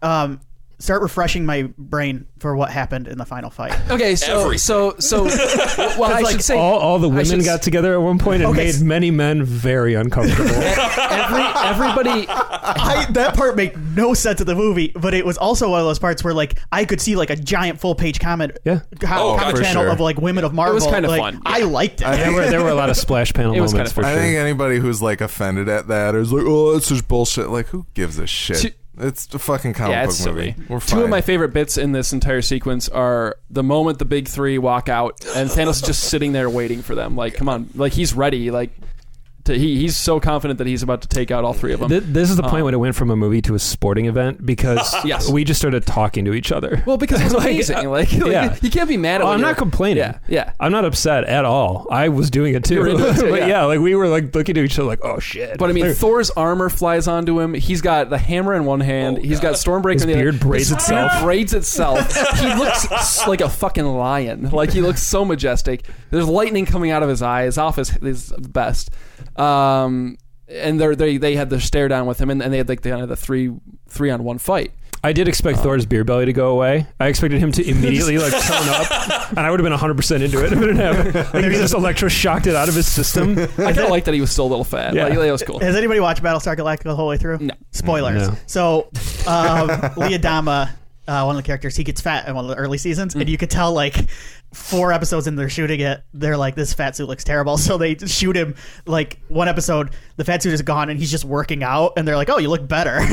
um, 0.00 0.40
start 0.82 1.00
refreshing 1.00 1.46
my 1.46 1.62
brain 1.78 2.26
for 2.40 2.56
what 2.56 2.68
happened 2.70 3.06
in 3.06 3.16
the 3.16 3.24
final 3.24 3.50
fight. 3.50 3.72
Okay, 3.88 4.16
so 4.16 4.40
Everything. 4.40 4.58
so 4.58 4.94
so. 4.98 5.24
well, 5.98 6.04
I 6.04 6.20
like, 6.20 6.32
should 6.32 6.42
say 6.42 6.58
all, 6.58 6.78
all 6.80 6.98
the 6.98 7.08
women 7.08 7.38
got 7.44 7.60
s- 7.60 7.64
together 7.64 7.94
at 7.94 8.00
one 8.02 8.18
point 8.18 8.42
and 8.42 8.50
Okay, 8.50 8.64
made 8.72 8.80
many 8.82 9.10
men 9.12 9.44
very 9.44 9.94
uncomfortable. 9.94 10.50
every 10.50 11.42
everybody. 11.64 12.26
I, 12.74 13.06
that 13.10 13.34
part 13.36 13.54
made 13.56 13.76
no 13.96 14.12
sense 14.14 14.40
of 14.40 14.46
the 14.46 14.54
movie, 14.54 14.92
but 14.94 15.14
it 15.14 15.24
was 15.24 15.38
also 15.38 15.70
one 15.70 15.80
of 15.80 15.86
those 15.86 15.98
parts 16.00 16.24
where 16.24 16.34
like 16.34 16.58
I 16.72 16.84
could 16.84 17.00
see 17.00 17.14
like 17.16 17.30
a 17.30 17.36
giant 17.36 17.80
full 17.80 17.94
page 17.94 18.18
comment, 18.18 18.58
Yeah. 18.64 18.80
co- 19.00 19.34
Oh, 19.34 19.36
comment 19.38 19.56
for 19.58 19.62
channel 19.62 19.84
sure. 19.84 19.92
of 19.92 20.00
like 20.00 20.18
women 20.18 20.42
of 20.44 20.52
Marvel. 20.52 20.74
was 20.74 20.86
kinda 20.86 21.08
like, 21.08 21.20
fun, 21.20 21.42
I 21.46 21.58
yeah. 21.58 21.64
liked 21.66 22.00
it. 22.00 22.06
I 22.08 22.16
there 22.16 22.32
were 22.32 22.46
there 22.46 22.62
were 22.62 22.70
a 22.70 22.74
lot 22.74 22.90
of 22.90 22.96
splash 22.96 23.32
panel 23.32 23.54
It 23.54 23.60
was 23.60 23.72
moments 23.72 23.92
kinda 23.92 24.08
for 24.08 24.08
sure. 24.08 24.10
I 24.10 24.14
sure. 24.14 24.22
think 24.22 24.38
anybody 24.38 24.78
who's 24.78 25.00
like 25.00 25.20
offended 25.20 25.68
at 25.68 25.86
that 25.88 26.14
is 26.16 26.32
like, 26.32 26.44
oh, 26.46 26.76
it's 26.76 26.88
just 26.88 27.06
bullshit. 27.08 27.50
Like, 27.50 27.66
who 27.68 27.86
gives 27.94 28.18
a 28.18 28.26
shit? 28.26 28.56
Two- 28.58 28.70
it's 28.98 29.32
a 29.34 29.38
fucking 29.38 29.72
comic 29.74 29.92
Yeah, 29.92 30.04
book 30.06 30.14
silly. 30.14 30.54
movie. 30.58 30.66
We're 30.68 30.80
fine. 30.80 30.98
Two 30.98 31.04
of 31.04 31.10
my 31.10 31.20
favorite 31.20 31.52
bits 31.52 31.78
in 31.78 31.92
this 31.92 32.12
entire 32.12 32.42
sequence 32.42 32.88
are 32.88 33.36
the 33.50 33.62
moment 33.62 33.98
the 33.98 34.04
big 34.04 34.28
three 34.28 34.58
walk 34.58 34.88
out 34.88 35.24
and 35.34 35.48
Thanos 35.50 35.70
is 35.76 35.82
just 35.82 36.04
sitting 36.04 36.32
there 36.32 36.50
waiting 36.50 36.82
for 36.82 36.94
them. 36.94 37.16
Like, 37.16 37.34
come 37.34 37.48
on, 37.48 37.68
like 37.74 37.92
he's 37.94 38.12
ready. 38.14 38.50
Like, 38.50 38.70
to, 39.44 39.58
he 39.58 39.78
he's 39.80 39.96
so 39.96 40.20
confident 40.20 40.58
that 40.58 40.66
he's 40.66 40.82
about 40.82 41.02
to 41.02 41.08
take 41.08 41.30
out 41.30 41.44
all 41.44 41.52
three 41.52 41.72
of 41.72 41.80
them. 41.80 41.88
Th- 41.88 42.02
this 42.04 42.30
is 42.30 42.36
the 42.36 42.42
point 42.42 42.56
Um, 42.60 42.64
when 42.66 42.74
it 42.74 42.78
went 42.78 42.94
from 42.94 43.10
a 43.10 43.16
movie 43.16 43.42
to 43.42 43.54
a 43.54 43.58
sporting 43.58 44.06
event 44.06 44.44
because 44.44 44.94
Yes. 45.04 45.28
we 45.30 45.44
just 45.44 45.60
started 45.60 45.84
talking 45.86 46.24
to 46.26 46.32
each 46.34 46.52
other. 46.52 46.82
well, 46.86 46.96
because 46.96 47.20
it 47.20 47.24
was 47.24 47.34
Like, 47.42 47.46
amazing. 47.50 47.76
uh, 47.76 47.90
Like, 47.90 48.12
like, 48.12 48.30
yeah. 48.32 48.56
you 48.62 48.70
can't 48.70 48.88
be 48.88 48.96
mad 48.96 49.20
at. 49.20 49.26
Oh, 49.26 49.30
I'm 49.30 49.40
not 49.40 49.56
complaining. 49.56 49.98
Yeah, 49.98 50.18
yeah. 50.28 50.52
I'm 50.60 50.70
not 50.72 50.84
upset 50.84 51.24
at 51.24 51.44
all. 51.44 51.86
I 51.90 52.08
was 52.08 52.30
doing 52.30 52.54
it 52.54 52.64
too. 52.64 52.74
You 52.74 52.80
were 52.80 52.88
into 52.88 53.08
it 53.08 53.16
too, 53.16 53.22
but 53.30 53.40
yeah. 53.40 53.46
yeah. 53.48 53.64
like 53.64 53.80
we 53.80 53.94
were 53.94 54.08
like 54.08 54.34
looking 54.34 54.56
at 54.56 54.64
each 54.64 54.78
other 54.78 54.86
like, 54.88 55.00
oh 55.04 55.18
shit. 55.18 55.58
But 55.58 55.70
I 55.70 55.72
mean, 55.72 55.86
Like, 55.88 55.96
Thor's 55.96 56.30
armor 56.30 56.68
flies 56.68 57.08
onto 57.08 57.40
him. 57.40 57.54
He's 57.54 57.80
got 57.80 58.10
the 58.10 58.18
hammer 58.18 58.54
in 58.54 58.64
one 58.64 58.80
hand. 58.80 59.18
Oh, 59.18 59.22
He's 59.22 59.40
got 59.40 59.54
Stormbreaker 59.54 59.94
His 59.94 60.02
in 60.02 60.08
the 60.08 60.14
other. 60.14 60.22
beard 60.32 60.40
braids 60.40 60.68
His 60.68 60.88
beard 60.88 61.06
itself. 61.06 61.22
braids 61.22 61.52
itself. 61.54 62.38
he 62.38 62.46
looks 62.54 63.26
like 63.26 63.40
a 63.40 63.48
fucking 63.48 63.84
lion. 63.86 64.50
Like 64.50 64.70
he 64.72 64.80
looks 64.80 65.02
so 65.02 65.24
majestic. 65.24 65.84
There's 66.10 66.28
lightning 66.28 66.66
coming 66.66 66.90
out 66.90 67.02
of 67.02 67.08
his 67.08 67.22
eyes. 67.22 67.58
Off 67.58 67.76
his 67.76 67.96
is 67.98 68.28
the 68.28 68.48
best. 68.48 68.90
Um, 69.38 70.18
and 70.48 70.80
they 70.80 70.94
they 70.94 71.16
they 71.16 71.36
had 71.36 71.50
the 71.50 71.60
stare 71.60 71.88
down 71.88 72.06
with 72.06 72.20
him, 72.20 72.30
and, 72.30 72.42
and 72.42 72.52
they 72.52 72.58
had 72.58 72.68
like 72.68 72.82
the, 72.82 73.06
the 73.06 73.16
three 73.16 73.52
three 73.88 74.10
on 74.10 74.22
one 74.24 74.38
fight. 74.38 74.72
I 75.04 75.12
did 75.12 75.26
expect 75.26 75.58
Thor's 75.58 75.84
beer 75.84 76.04
belly 76.04 76.26
to 76.26 76.32
go 76.32 76.50
away. 76.50 76.86
I 77.00 77.08
expected 77.08 77.40
him 77.40 77.50
to 77.52 77.68
immediately 77.68 78.18
like 78.18 78.32
tone 78.32 78.68
up, 78.68 79.30
and 79.30 79.40
I 79.40 79.50
would 79.50 79.58
have 79.58 79.64
been 79.64 79.72
100 79.72 79.96
percent 79.96 80.22
into 80.22 80.44
it. 80.44 80.52
If 80.52 80.58
it 80.58 80.60
didn't 80.60 80.76
have, 80.76 81.34
like, 81.34 81.44
he 81.44 81.50
just 81.50 81.74
electroshocked 81.74 82.46
it 82.46 82.54
out 82.54 82.68
of 82.68 82.74
his 82.76 82.86
system. 82.86 83.36
I 83.38 83.46
kind 83.46 83.78
of 83.78 83.88
like 83.90 84.04
that 84.04 84.14
he 84.14 84.20
was 84.20 84.30
still 84.30 84.46
a 84.46 84.50
little 84.50 84.64
fat. 84.64 84.94
Yeah. 84.94 85.06
Like, 85.06 85.18
that 85.18 85.32
was 85.32 85.42
cool. 85.42 85.58
Has 85.58 85.74
anybody 85.74 85.98
watched 85.98 86.22
Battlestar 86.22 86.56
Galactica 86.56 86.84
the 86.84 86.94
whole 86.94 87.08
way 87.08 87.16
through? 87.16 87.38
No. 87.38 87.54
Spoilers. 87.72 88.28
No. 88.28 88.36
So, 88.46 88.82
um, 89.26 89.68
Lee 89.96 90.16
Adama 90.16 90.70
uh, 91.08 91.24
one 91.24 91.36
of 91.36 91.42
the 91.42 91.46
characters, 91.46 91.74
he 91.76 91.84
gets 91.84 92.00
fat 92.00 92.28
in 92.28 92.34
one 92.34 92.44
of 92.44 92.50
the 92.50 92.56
early 92.56 92.78
seasons, 92.78 93.14
Mm. 93.14 93.22
and 93.22 93.28
you 93.30 93.36
could 93.38 93.50
tell 93.50 93.72
like 93.72 93.96
four 94.52 94.92
episodes 94.92 95.26
in 95.26 95.36
they're 95.36 95.48
shooting 95.48 95.80
it, 95.80 96.02
they're 96.12 96.36
like, 96.36 96.54
this 96.54 96.72
fat 96.72 96.96
suit 96.96 97.08
looks 97.08 97.24
terrible. 97.24 97.58
So 97.72 97.78
they 97.78 97.94
shoot 97.94 98.36
him 98.36 98.56
like 98.86 99.20
one 99.28 99.48
episode, 99.48 99.90
the 100.16 100.24
fat 100.24 100.42
suit 100.42 100.52
is 100.52 100.62
gone, 100.62 100.90
and 100.90 100.98
he's 100.98 101.12
just 101.12 101.24
working 101.24 101.62
out, 101.62 101.92
and 101.96 102.06
they're 102.06 102.16
like, 102.16 102.28
oh, 102.28 102.38
you 102.38 102.48
look 102.48 102.66
better. 102.66 102.98
I 103.00 103.04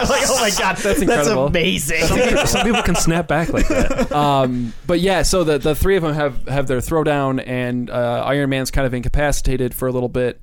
was 0.00 0.10
like, 0.20 0.22
oh 0.26 0.40
my 0.40 0.50
god, 0.58 0.76
that's, 0.78 1.00
incredible. 1.00 1.46
amazing. 1.46 2.02
Some 2.46 2.66
people 2.66 2.82
can 2.82 2.96
snap 2.96 3.28
back 3.28 3.52
like 3.52 3.68
that. 3.68 4.10
um, 4.20 4.72
but 4.86 5.00
yeah, 5.00 5.22
so 5.22 5.44
the 5.44 5.58
the 5.58 5.74
three 5.74 5.96
of 5.96 6.02
them 6.02 6.14
have 6.14 6.48
have 6.48 6.66
their 6.66 6.78
throwdown, 6.78 7.42
and 7.46 7.90
uh, 7.90 8.24
Iron 8.26 8.50
Man's 8.50 8.70
kind 8.70 8.86
of 8.86 8.94
incapacitated 8.94 9.74
for 9.74 9.88
a 9.88 9.92
little 9.92 10.08
bit, 10.08 10.40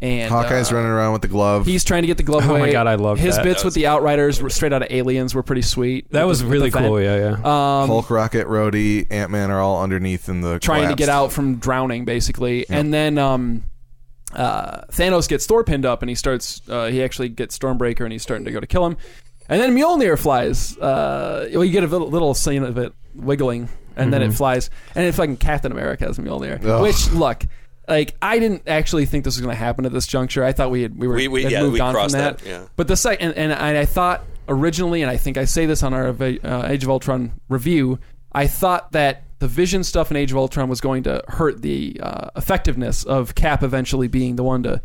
and 0.00 0.30
Hawkeye's 0.32 0.70
uh, 0.70 0.76
running 0.76 0.90
around 0.90 1.12
with 1.12 1.22
the 1.22 1.28
glove. 1.28 1.66
He's 1.66 1.82
trying 1.84 2.02
to 2.02 2.06
get 2.06 2.16
the 2.16 2.22
glove 2.22 2.48
away. 2.48 2.60
Oh 2.60 2.66
my. 2.66 2.72
God, 2.72 2.86
I 2.86 2.94
love 2.94 3.18
his 3.18 3.36
that. 3.36 3.44
bits 3.44 3.62
That 3.62 3.66
with 3.66 3.74
the 3.74 3.86
Outriders, 3.88 4.40
were 4.40 4.50
straight 4.50 4.72
out 4.72 4.82
of 4.82 4.90
Aliens, 4.90 5.34
were 5.34 5.42
pretty 5.42 5.62
sweet. 5.62 6.10
That 6.12 6.24
was 6.26 6.40
the- 6.40 6.46
really 6.46 6.70
the 6.70 6.78
cool. 6.78 7.00
Yeah, 7.00 7.16
yeah. 7.16 7.32
Um, 7.82 7.88
Hulk, 7.88 8.08
Rocket, 8.10 8.46
Rhodey, 8.46 9.06
Ant 9.10 9.30
Man 9.30 9.50
are 9.50 9.60
all 9.60 9.82
underneath 9.82 10.28
in 10.28 10.40
the 10.40 10.58
trying 10.58 10.88
to 10.88 10.94
get 10.94 11.08
out 11.08 11.32
from 11.32 11.56
drowning, 11.56 12.04
basically. 12.04 12.68
And 12.68 12.94
then 12.94 13.18
um, 13.18 13.64
uh, 14.32 14.82
Thanos 14.92 15.28
gets 15.28 15.46
Thor 15.46 15.64
pinned 15.64 15.84
up, 15.86 16.02
and 16.02 16.08
he 16.08 16.14
starts. 16.14 16.60
Uh, 16.68 16.86
he 16.86 17.02
actually 17.02 17.28
gets 17.28 17.58
Stormbreaker, 17.58 18.02
and 18.02 18.12
he's 18.12 18.22
starting 18.22 18.44
to 18.44 18.52
go 18.52 18.60
to 18.60 18.66
kill 18.66 18.86
him. 18.86 18.96
And 19.48 19.60
then 19.60 19.74
Mjolnir 19.74 20.18
flies. 20.18 20.76
Uh, 20.78 21.48
well, 21.54 21.64
you 21.64 21.72
get 21.72 21.82
a 21.82 21.86
little, 21.86 22.08
little 22.08 22.34
scene 22.34 22.62
of 22.62 22.76
it 22.78 22.92
wiggling, 23.14 23.68
and 23.96 24.12
then 24.12 24.22
it 24.22 24.32
flies, 24.32 24.68
and 24.94 25.06
it's 25.06 25.16
fucking 25.16 25.38
Captain 25.38 25.72
America 25.72 26.04
has 26.04 26.18
Mjolnir. 26.18 26.62
Ugh. 26.64 26.82
Which 26.82 27.10
look. 27.10 27.44
Like 27.88 28.16
I 28.20 28.38
didn't 28.38 28.68
actually 28.68 29.06
think 29.06 29.24
this 29.24 29.36
was 29.36 29.40
going 29.44 29.54
to 29.54 29.58
happen 29.58 29.86
at 29.86 29.92
this 29.92 30.06
juncture. 30.06 30.44
I 30.44 30.52
thought 30.52 30.70
we 30.70 30.82
had 30.82 30.98
we 30.98 31.08
were 31.08 31.14
We- 31.14 31.28
we- 31.28 31.42
had 31.44 31.52
yeah, 31.52 31.62
moved 31.62 31.74
we 31.74 31.80
on 31.80 31.94
from 31.94 32.08
that. 32.10 32.38
that, 32.38 32.46
yeah. 32.46 32.64
But 32.76 32.86
the 32.88 32.96
second, 32.96 33.32
and, 33.32 33.50
and 33.52 33.78
I 33.78 33.84
thought 33.86 34.24
originally, 34.48 35.02
and 35.02 35.10
I 35.10 35.16
think 35.16 35.38
I 35.38 35.44
say 35.46 35.66
this 35.66 35.82
on 35.82 35.94
our 35.94 36.08
uh, 36.08 36.66
Age 36.68 36.84
of 36.84 36.90
Ultron 36.90 37.32
review, 37.48 37.98
I 38.32 38.46
thought 38.46 38.92
that 38.92 39.24
the 39.38 39.48
Vision 39.48 39.84
stuff 39.84 40.10
in 40.10 40.16
Age 40.16 40.32
of 40.32 40.36
Ultron 40.36 40.68
was 40.68 40.80
going 40.80 41.04
to 41.04 41.22
hurt 41.28 41.62
the 41.62 41.98
uh, 42.02 42.28
effectiveness 42.36 43.04
of 43.04 43.34
Cap 43.34 43.62
eventually 43.62 44.08
being 44.08 44.36
the 44.36 44.42
one 44.42 44.64
to, 44.64 44.82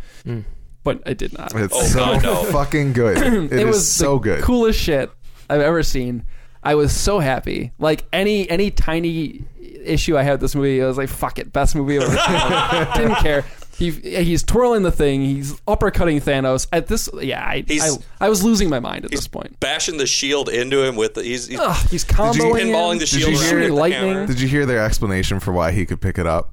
but 0.84 1.02
it 1.06 1.18
did 1.18 1.38
not. 1.38 1.54
It's 1.56 1.74
Oh, 1.76 1.82
so 1.84 2.00
God, 2.00 2.24
no. 2.24 2.44
fucking 2.52 2.94
good. 2.94 3.18
it 3.52 3.60
it 3.62 3.66
was 3.68 3.90
so 3.92 4.14
the 4.14 4.20
good. 4.20 4.44
coolest 4.44 4.80
shit 4.80 5.10
I've 5.50 5.62
ever 5.62 5.82
seen. 5.84 6.26
I 6.64 6.76
was 6.76 6.96
so 6.96 7.20
happy. 7.20 7.72
Like 7.80 8.06
any 8.14 8.50
any 8.50 8.72
tiny 8.72 9.44
issue 9.84 10.18
I 10.18 10.24
had 10.24 10.34
with 10.34 10.42
this 10.42 10.56
movie, 10.56 10.82
I 10.82 10.86
was 10.88 10.98
like, 10.98 11.10
"Fuck 11.10 11.40
it, 11.40 11.52
best 11.54 11.76
movie 11.76 11.98
ever." 11.98 12.08
Didn't 12.96 13.16
care. 13.16 13.46
He 13.78 13.90
he's 13.90 14.44
twirling 14.44 14.84
the 14.84 14.92
thing. 14.92 15.22
He's 15.22 15.54
uppercutting 15.62 16.22
Thanos. 16.22 16.68
At 16.72 16.88
this, 16.88 17.10
yeah, 17.22 17.44
I 17.44 17.64
He's- 17.68 17.98
I, 18.22 18.26
I 18.28 18.30
was 18.30 18.44
losing 18.44 18.70
my 18.70 18.80
mind 18.80 19.04
at 19.06 19.12
He's 19.12 19.22
this 19.22 19.28
point. 19.28 19.60
bashing 19.60 19.98
the 19.98 20.06
shield 20.06 20.48
into 20.48 20.84
him 20.84 20.96
with 20.96 21.16
the 21.16 21.24
he's, 21.24 21.48
he's 21.48 21.60
Ugh, 21.60 21.88
he's 21.90 22.06
comboing 22.06 22.36
you- 22.36 22.54
pinballing 22.54 22.92
him. 22.94 23.00
the 23.00 23.06
Did 23.06 23.10
shield 23.10 23.32
you 23.34 23.40
hear 23.40 23.60
with 23.60 23.68
the 23.70 23.74
lightning? 23.74 24.26
Did 24.28 24.40
you 24.40 24.48
hear 24.48 24.68
their 24.68 24.86
explanation 24.86 25.40
for 25.40 25.52
why 25.52 25.72
he 25.72 25.86
could 25.88 26.02
pick 26.02 26.18
it 26.20 26.28
up? 26.28 26.52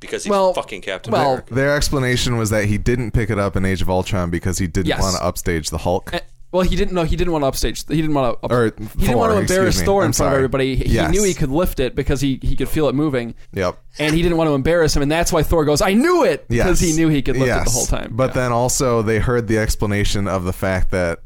because 0.00 0.22
he's 0.24 0.30
Well, 0.30 0.54
fucking 0.54 0.80
Captain 0.80 1.12
well, 1.12 1.30
America. 1.32 1.52
Their 1.54 1.74
explanation 1.76 2.36
was 2.38 2.50
that 2.50 2.66
he 2.66 2.78
didn't 2.78 3.10
pick 3.10 3.30
it 3.30 3.38
up 3.38 3.56
in 3.56 3.64
Age 3.64 3.82
of 3.82 3.90
Ultron 3.90 4.30
because 4.30 4.56
he 4.56 4.68
didn't 4.68 4.86
Yes. 4.86 5.02
want 5.02 5.16
to 5.16 5.24
upstage 5.24 5.70
the 5.70 5.78
Hulk. 5.78 6.12
Well, 6.50 6.62
he 6.62 6.76
didn't 6.76 6.94
know. 6.94 7.04
He 7.04 7.14
didn't 7.14 7.32
want 7.32 7.42
to 7.42 7.46
upstage. 7.48 7.86
He 7.86 7.96
didn't 7.96 8.14
want 8.14 8.40
to. 8.42 8.48
Or 8.54 8.64
he 8.64 8.70
didn't 8.70 9.18
want 9.18 9.32
to 9.34 9.38
embarrass. 9.38 9.82
Thor 9.82 10.04
in 10.04 10.12
front 10.14 10.32
of 10.32 10.36
everybody. 10.36 10.76
He 10.76 10.94
Yes. 10.94 11.10
knew 11.12 11.22
he 11.22 11.34
could 11.34 11.50
lift 11.50 11.78
it 11.78 11.94
because 11.94 12.20
he 12.22 12.38
he 12.42 12.56
could 12.56 12.68
feel 12.70 12.88
it 12.88 12.94
moving. 12.94 13.34
Yep. 13.52 13.78
and 13.98 14.14
he 14.14 14.22
didn't 14.22 14.38
want 14.38 14.48
to 14.48 14.54
embarrass 14.54 14.94
him, 14.96 15.02
and 15.02 15.10
that's 15.12 15.30
why 15.32 15.42
Thor 15.42 15.64
goes, 15.64 15.82
"I 15.82 15.92
knew 15.92 16.24
it," 16.24 16.46
because 16.48 16.80
Yes. 16.80 16.90
he 16.90 16.96
knew 16.96 17.08
he 17.08 17.20
could 17.20 17.36
lift 17.36 17.50
it 17.60 17.64
the 17.64 17.70
whole 17.70 17.84
time. 17.86 18.12
But 18.12 18.30
Yeah. 18.30 18.42
then 18.42 18.52
also 18.52 19.02
they 19.02 19.18
heard 19.18 19.46
the 19.48 19.58
explanation 19.58 20.26
of 20.28 20.44
the 20.44 20.52
fact 20.54 20.90
that 20.92 21.18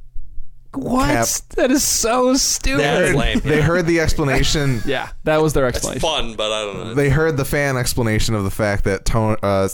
What? 0.74 1.07
Cap- 1.09 1.27
That 1.57 1.70
is 1.70 1.85
so 1.85 2.35
stupid. 2.35 2.81
That's 2.81 3.15
lame. 3.15 3.40
they 3.44 3.61
heard 3.61 3.86
the 3.86 4.01
explanation. 4.01 4.82
yeah, 4.86 5.11
that 5.24 5.43
was 5.43 5.53
their 5.53 5.66
It's 5.69 5.77
explanation. 5.77 6.01
fun, 6.01 6.35
but 6.35 6.51
I 6.51 6.65
don't 6.65 6.77
know. 6.78 6.94
They 6.94 7.11
heard 7.11 7.36
the 7.36 7.44
fan 7.44 7.77
explanation 7.77 8.35
of 8.35 8.43
the 8.44 8.51
fact 8.51 8.85
that 8.85 9.05
Tony, 9.05 9.36
uh, 9.43 9.69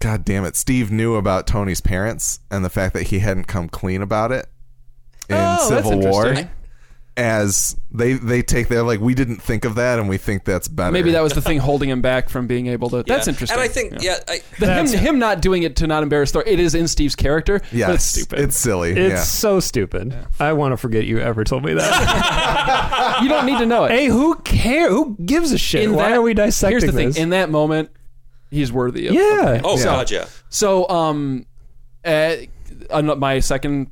God 0.00 0.24
damn 0.26 0.44
it, 0.44 0.54
Steve 0.54 0.92
knew 0.92 1.14
about 1.16 1.46
Tony's 1.46 1.80
parents 1.80 2.40
and 2.50 2.62
the 2.64 2.68
fact 2.68 2.92
that 2.94 3.04
he 3.04 3.20
hadn't 3.20 3.44
come 3.48 3.68
clean 3.70 4.02
about 4.02 4.30
it 4.30 4.46
in 5.28 5.36
Oh, 5.36 5.68
Civil 5.68 5.98
War. 6.00 6.34
As 7.16 7.76
they 7.90 8.12
they 8.12 8.42
take 8.42 8.68
they're 8.68 8.84
like 8.84 9.00
we 9.00 9.12
didn't 9.12 9.42
think 9.42 9.64
of 9.64 9.74
that 9.74 9.98
and 9.98 10.08
we 10.08 10.18
think 10.18 10.44
that's 10.44 10.68
better. 10.68 10.92
Maybe 10.92 11.10
that 11.10 11.20
was 11.20 11.32
the 11.32 11.40
thing 11.42 11.58
holding 11.58 11.88
him 11.90 12.00
back 12.00 12.28
from 12.28 12.46
being 12.46 12.68
able 12.68 12.88
to. 12.90 13.02
That's 13.02 13.26
interesting. 13.26 13.58
And 13.58 13.60
I 13.60 13.66
think, 13.66 13.94
yeah, 14.00 14.18
I, 14.28 14.40
The, 14.60 14.72
him, 14.72 14.86
him 14.86 15.18
not 15.18 15.40
doing 15.42 15.64
it 15.64 15.74
to 15.76 15.88
not 15.88 16.04
embarrass 16.04 16.30
Thor. 16.30 16.44
It 16.46 16.60
is 16.60 16.76
in 16.76 16.86
Steve's 16.86 17.16
character. 17.16 17.60
Yeah, 17.72 17.86
but 17.88 17.96
it's 17.96 18.04
stupid. 18.04 18.38
It's 18.38 18.56
silly. 18.56 18.92
It's 18.92 19.10
yeah. 19.14 19.22
so 19.22 19.58
stupid. 19.58 20.14
I 20.38 20.52
want 20.52 20.74
to 20.74 20.76
forget 20.76 21.06
you 21.06 21.18
ever 21.18 21.42
told 21.42 21.64
me 21.64 21.74
that. 21.74 23.18
you 23.24 23.28
don't 23.28 23.46
need 23.46 23.58
to 23.58 23.66
know 23.66 23.86
it. 23.86 23.90
hey, 23.90 24.06
who 24.06 24.36
care? 24.36 24.88
Who 24.88 25.16
gives 25.16 25.50
a 25.50 25.58
shit? 25.58 25.82
In 25.82 25.94
Why 25.94 26.10
that- 26.10 26.18
are 26.18 26.22
we 26.22 26.34
dissecting 26.34 26.70
Here's 26.78 26.84
the 26.84 26.92
thing. 26.92 27.08
this? 27.08 27.16
In 27.18 27.30
that 27.30 27.50
moment, 27.50 27.90
he's 28.52 28.70
worthy. 28.70 29.08
Of, 29.08 29.14
yeah. 29.14 29.60
oh 29.64 29.76
Yeah. 29.76 29.84
god, 29.84 30.10
yeah. 30.12 30.26
So, 30.50 30.88
um, 30.88 31.46
uh, 32.04 32.36
my 32.92 33.40
second 33.40 33.90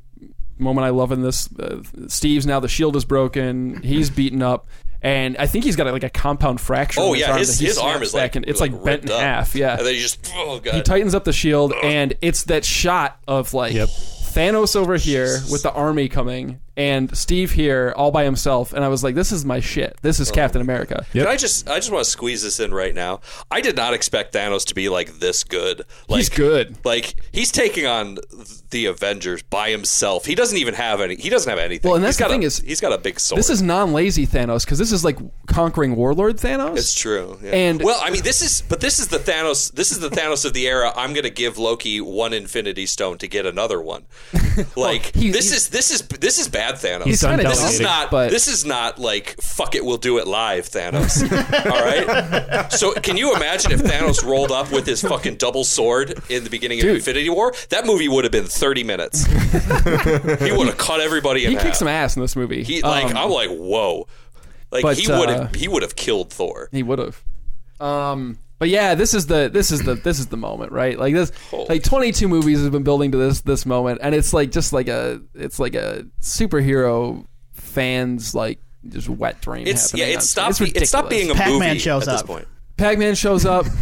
moment 0.57 0.85
I 0.85 0.89
love 0.89 1.11
in 1.11 1.21
this, 1.21 1.49
uh, 1.59 1.81
Steve's 2.07 2.45
now 2.45 2.59
the 2.59 2.67
shield 2.67 2.95
is 2.95 3.05
broken. 3.05 3.81
He's 3.83 4.09
beaten 4.09 4.41
up, 4.41 4.67
and 5.01 5.37
I 5.37 5.45
think 5.47 5.65
he's 5.65 5.75
got 5.75 5.87
like 5.87 6.03
a 6.03 6.09
compound 6.09 6.59
fracture. 6.61 7.01
Oh 7.01 7.13
in 7.13 7.19
yeah, 7.21 7.31
arm 7.31 7.39
his 7.39 7.59
his 7.59 7.77
arm 7.77 8.01
is 8.03 8.13
back 8.13 8.21
like 8.21 8.35
and 8.37 8.47
it's 8.47 8.59
like, 8.61 8.83
bent 8.83 9.03
in 9.03 9.11
up. 9.11 9.19
half. 9.21 9.55
Yeah, 9.55 9.77
and 9.77 9.85
then 9.85 9.93
he 9.93 9.99
just 9.99 10.31
oh 10.35 10.59
god. 10.59 10.75
he 10.75 10.81
tightens 10.81 11.13
up 11.15 11.23
the 11.23 11.33
shield, 11.33 11.73
and 11.83 12.13
it's 12.21 12.43
that 12.45 12.65
shot 12.65 13.19
of 13.27 13.53
like 13.53 13.73
Yep. 13.73 13.89
Thanos 13.89 14.75
over 14.75 14.97
here 14.97 15.39
with 15.51 15.63
the 15.63 15.71
army 15.71 16.07
coming, 16.09 16.59
and 16.77 17.15
Steve 17.17 17.51
here 17.51 17.93
all 17.97 18.11
by 18.11 18.23
himself. 18.23 18.71
And 18.71 18.85
I 18.85 18.87
was 18.87 19.03
like, 19.03 19.15
"This 19.15 19.31
is 19.33 19.43
my 19.43 19.59
shit. 19.59 19.97
This 20.01 20.19
Oh. 20.19 20.21
is 20.21 20.27
mm-hmm. 20.29 20.35
Captain 20.35 20.61
America." 20.61 21.05
Yep. 21.13 21.25
Can 21.25 21.33
I 21.33 21.35
just 21.35 21.67
I 21.69 21.75
just 21.75 21.91
want 21.91 22.05
to 22.05 22.09
squeeze 22.09 22.43
this 22.43 22.59
in 22.59 22.73
right 22.73 22.93
now. 22.95 23.19
I 23.51 23.59
did 23.61 23.75
not 23.75 23.93
expect 23.93 24.33
Thanos 24.33 24.65
to 24.67 24.75
be 24.75 24.87
like 24.87 25.19
this 25.19 25.43
good. 25.43 25.83
Like 26.07 26.19
He's 26.19 26.29
good. 26.29 26.77
Like 26.85 27.15
he's 27.33 27.51
taking 27.51 27.85
on 27.85 28.19
the 28.69 28.85
Avengers 28.85 29.41
by 29.43 29.71
himself. 29.71 30.25
He 30.25 30.35
doesn't 30.35 30.57
even 30.57 30.75
have 30.75 31.01
any. 31.01 31.15
He 31.15 31.29
doesn't 31.29 31.49
have 31.49 31.59
anything. 31.59 31.89
Well, 31.89 31.95
and 31.95 32.03
that's 32.05 32.17
He's 32.17 32.25
the 32.27 32.31
thing 32.31 32.43
a, 32.43 32.47
is- 32.47 32.59
he's 32.59 32.79
got 32.81 32.93
a 32.93 32.97
big 32.97 33.19
sword. 33.19 33.39
This 33.39 33.49
is 33.49 33.61
non-lazy 33.61 34.27
Thanos 34.27 34.63
because 34.65 34.77
this 34.77 34.91
is 34.91 35.03
like 35.03 35.17
conquering 35.47 35.95
Warlord 35.95 36.37
Thanos. 36.37 36.77
It's 36.77 36.93
true. 36.93 37.39
yeah. 37.43 37.51
And- 37.51 37.81
well, 37.83 37.99
I 38.03 38.11
mean, 38.11 38.21
this 38.23 38.41
is 38.41 38.61
but 38.61 38.79
this 38.81 38.99
is 38.99 39.07
the 39.07 39.17
Thanos. 39.19 39.71
This 39.73 39.91
is 39.91 39.99
the 39.99 40.09
Thanos 40.09 40.45
of 40.45 40.53
the 40.53 40.67
era. 40.67 40.93
I'm 40.95 41.13
going 41.13 41.23
to 41.23 41.29
give 41.31 41.57
Loki 41.57 41.99
one 42.01 42.33
Infinity 42.33 42.85
Stone 42.85 43.17
to 43.19 43.27
get 43.27 43.45
another 43.45 43.81
one. 43.81 44.05
Like 44.75 45.15
he- 45.15 45.29
this 45.31 45.51
he- 45.51 45.55
is 45.57 45.69
this 45.69 45.91
is 45.91 46.01
this 46.19 46.39
is 46.39 46.47
bad 46.47 46.66
Thanos. 46.75 47.03
He's 47.05 47.21
done 47.21 47.37
this 47.39 47.73
is 47.73 47.79
not. 47.79 48.11
but- 48.11 48.29
this 48.29 48.47
is 48.47 48.65
not 48.65 48.99
like 48.99 49.35
fuck 49.41 49.75
it. 49.75 49.83
We'll 49.85 49.97
do 49.97 50.17
it 50.17 50.27
live, 50.27 50.69
Thanos. 50.69 51.21
All 51.71 51.81
right. 51.81 52.71
So 52.71 52.93
can 52.93 53.17
you 53.17 53.35
imagine 53.35 53.71
if 53.71 53.81
Thanos 53.81 54.23
rolled 54.23 54.51
up 54.51 54.71
with 54.71 54.85
his 54.85 55.01
fucking 55.01 55.35
double 55.37 55.63
sword 55.63 56.19
in 56.29 56.43
the 56.43 56.49
beginning 56.49 56.79
of 56.81 56.87
Infinity 56.87 57.29
War? 57.29 57.53
That 57.69 57.85
movie 57.85 58.07
would 58.07 58.23
have 58.25 58.31
been 58.31 58.45
30 58.45 58.83
minutes. 58.83 59.25
he 59.25 60.51
would 60.51 60.67
have 60.67 60.77
cut 60.77 60.99
everybody 60.99 61.45
in 61.45 61.51
he 61.51 61.55
half. 61.55 61.63
kicks 61.65 61.79
some 61.79 61.87
ass 61.87 62.15
in 62.15 62.21
this 62.21 62.35
movie. 62.35 62.63
He 62.63 62.81
like 62.81 63.05
Um, 63.05 63.17
I'm 63.17 63.29
like 63.29 63.49
whoa. 63.49 64.07
Like 64.71 64.83
but, 64.83 64.97
he 64.97 65.07
would 65.07 65.29
uh, 65.29 65.43
have 65.43 65.55
he 65.55 65.67
would 65.67 65.81
have 65.81 65.95
killed 65.95 66.31
Thor. 66.31 66.69
He 66.71 66.83
would 66.83 66.99
have. 66.99 67.23
Um, 67.79 68.39
but 68.59 68.69
yeah, 68.69 68.95
this 68.95 69.13
is 69.13 69.27
the 69.27 69.49
this 69.51 69.71
is 69.71 69.81
the 69.83 69.95
this 69.95 70.19
is 70.19 70.27
the 70.27 70.37
moment, 70.37 70.71
right? 70.71 70.97
Like 70.97 71.13
this, 71.13 71.31
Holy 71.51 71.65
like 71.69 71.83
twenty 71.83 72.11
two 72.11 72.27
movies 72.27 72.61
have 72.63 72.71
been 72.71 72.83
building 72.83 73.11
to 73.11 73.17
this 73.17 73.41
this 73.41 73.65
moment, 73.65 73.99
and 74.01 74.13
it's 74.15 74.33
like 74.33 74.51
just 74.51 74.73
like 74.73 74.87
a 74.87 75.21
it's 75.35 75.59
like 75.59 75.75
a 75.75 76.05
superhero 76.21 77.25
fans 77.53 78.33
like 78.35 78.59
just 78.87 79.09
wet 79.09 79.41
dream. 79.41 79.67
It's 79.67 79.93
yeah. 79.93 80.05
It 80.05 80.15
on 80.17 80.21
stopped. 80.21 80.55
screen. 80.55 80.73
Be, 80.73 80.79
it 80.81 80.87
stopped 80.87 81.09
being 81.09 81.29
a 81.31 81.33
Pac-Man 81.35 81.59
movie 81.59 81.79
shows 81.79 82.07
at 82.07 82.11
this 82.13 82.21
up. 82.21 82.27
point. 82.27 82.47
Pac-Man 82.77 83.15
shows 83.15 83.45
up. 83.45 83.65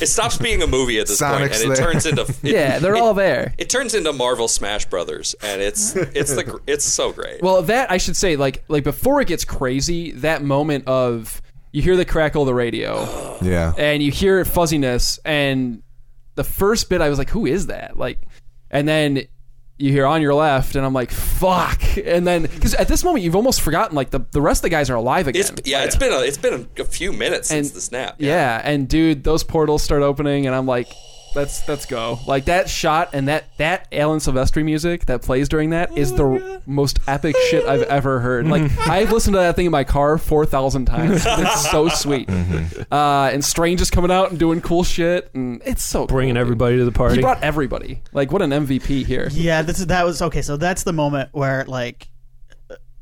It 0.00 0.06
stops 0.06 0.36
being 0.38 0.62
a 0.62 0.66
movie 0.68 1.00
at 1.00 1.08
this 1.08 1.18
Sonic's 1.18 1.60
and 1.60 1.72
it 1.72 1.76
there. 1.76 1.86
turns 1.92 2.06
into 2.06 2.22
it, 2.28 2.36
yeah, 2.42 2.78
they're 2.78 2.94
it- 2.94 3.00
all 3.02 3.14
there. 3.14 3.52
It 3.58 3.68
turns 3.68 3.94
into 3.94 4.12
Marvel 4.12 4.46
Smash 4.46 4.84
Brothers, 4.86 5.34
and 5.42 5.60
it's 5.60 5.96
it's 5.96 6.32
the 6.34 6.60
it's 6.68 6.84
so 6.84 7.12
great. 7.12 7.42
Well, 7.42 7.62
that 7.62 7.90
I 7.90 7.96
should 7.96 8.14
say, 8.16 8.36
like 8.36 8.62
like 8.68 8.84
before 8.84 9.20
it 9.20 9.26
gets 9.26 9.44
crazy, 9.44 10.12
that 10.12 10.44
moment 10.44 10.86
of 10.86 11.42
you 11.72 11.82
hear 11.82 11.96
the 11.96 12.04
crackle 12.04 12.42
of 12.42 12.46
the 12.46 12.54
radio. 12.54 13.36
yeah. 13.42 13.72
and 13.76 14.02
you 14.02 14.10
hear 14.10 14.44
fuzziness 14.44 15.18
and 15.24 15.82
the 16.34 16.44
first 16.44 16.88
bit 16.88 17.00
I 17.00 17.08
was 17.08 17.18
like 17.18 17.30
who 17.30 17.46
is 17.46 17.66
that 17.66 17.96
like 17.96 18.20
and 18.70 18.86
then 18.86 19.22
you 19.76 19.92
hear 19.92 20.06
on 20.06 20.22
your 20.22 20.34
left 20.34 20.74
and 20.76 20.84
I'm 20.84 20.92
like 20.92 21.10
fuck 21.10 21.80
and 21.96 22.26
then 22.26 22.42
because 22.42 22.74
at 22.74 22.88
this 22.88 23.04
moment 23.04 23.24
you've 23.24 23.36
almost 23.36 23.60
forgotten 23.60 23.96
like 23.96 24.10
the, 24.10 24.20
the 24.32 24.40
rest 24.40 24.58
of 24.58 24.62
the 24.62 24.68
guys 24.70 24.90
are 24.90 24.96
alive 24.96 25.26
again 25.28 25.40
it's 25.40 25.52
yeah, 25.64 25.84
it's 25.84 25.96
been 25.96 26.12
a, 26.12 26.20
it's 26.20 26.36
been 26.36 26.68
a, 26.78 26.82
a 26.82 26.84
few 26.84 27.12
minutes 27.12 27.48
since 27.48 27.68
and 27.68 27.76
the 27.76 27.80
snap. 27.80 28.16
yeah. 28.18 28.60
and 28.64 28.88
dude 28.88 29.24
those 29.24 29.42
portals 29.44 29.82
start 29.82 30.02
opening 30.02 30.46
and 30.46 30.54
I'm 30.54 30.66
like 30.66 30.88
Let's 31.34 31.68
let's 31.68 31.84
go. 31.86 32.18
Like 32.26 32.46
that 32.46 32.68
shot 32.70 33.10
and 33.12 33.28
that 33.28 33.44
that 33.58 33.86
Alan 33.92 34.18
Silvestri 34.18 34.64
music 34.64 35.06
that 35.06 35.22
plays 35.22 35.48
during 35.48 35.70
that 35.70 35.96
is 35.96 36.12
the 36.14 36.60
most 36.66 36.98
epic 37.06 37.36
shit 37.50 37.64
I've 37.66 37.82
ever 37.82 38.18
heard. 38.20 38.46
Like 38.48 38.70
I've 38.88 39.12
listened 39.12 39.34
to 39.34 39.38
that 39.40 39.54
thing 39.54 39.66
in 39.66 39.72
my 39.72 39.84
car 39.84 40.16
four 40.18 40.46
thousand 40.46 40.86
times. 40.86 41.22
It's 41.26 41.70
so 41.70 41.88
sweet. 41.88 42.28
Uh, 42.90 43.30
and 43.32 43.44
Strange 43.44 43.80
is 43.80 43.90
coming 43.90 44.10
out 44.10 44.30
and 44.30 44.38
doing 44.38 44.60
cool 44.60 44.84
shit, 44.84 45.30
and 45.34 45.60
it's 45.64 45.82
so 45.82 46.06
Bringing 46.06 46.34
cool, 46.34 46.40
dude. 46.40 46.46
everybody 46.46 46.76
to 46.78 46.84
the 46.84 46.92
party. 46.92 47.16
He 47.16 47.20
brought 47.20 47.42
everybody. 47.42 48.02
Like 48.12 48.32
what 48.32 48.42
an 48.42 48.50
MVP 48.50 49.04
here. 49.06 49.28
Yeah, 49.30 49.62
this 49.62 49.78
is 49.80 49.86
that 49.88 50.04
was 50.06 50.22
okay. 50.22 50.42
So 50.42 50.56
that's 50.56 50.82
the 50.84 50.92
moment 50.94 51.28
where 51.32 51.64
like 51.66 52.08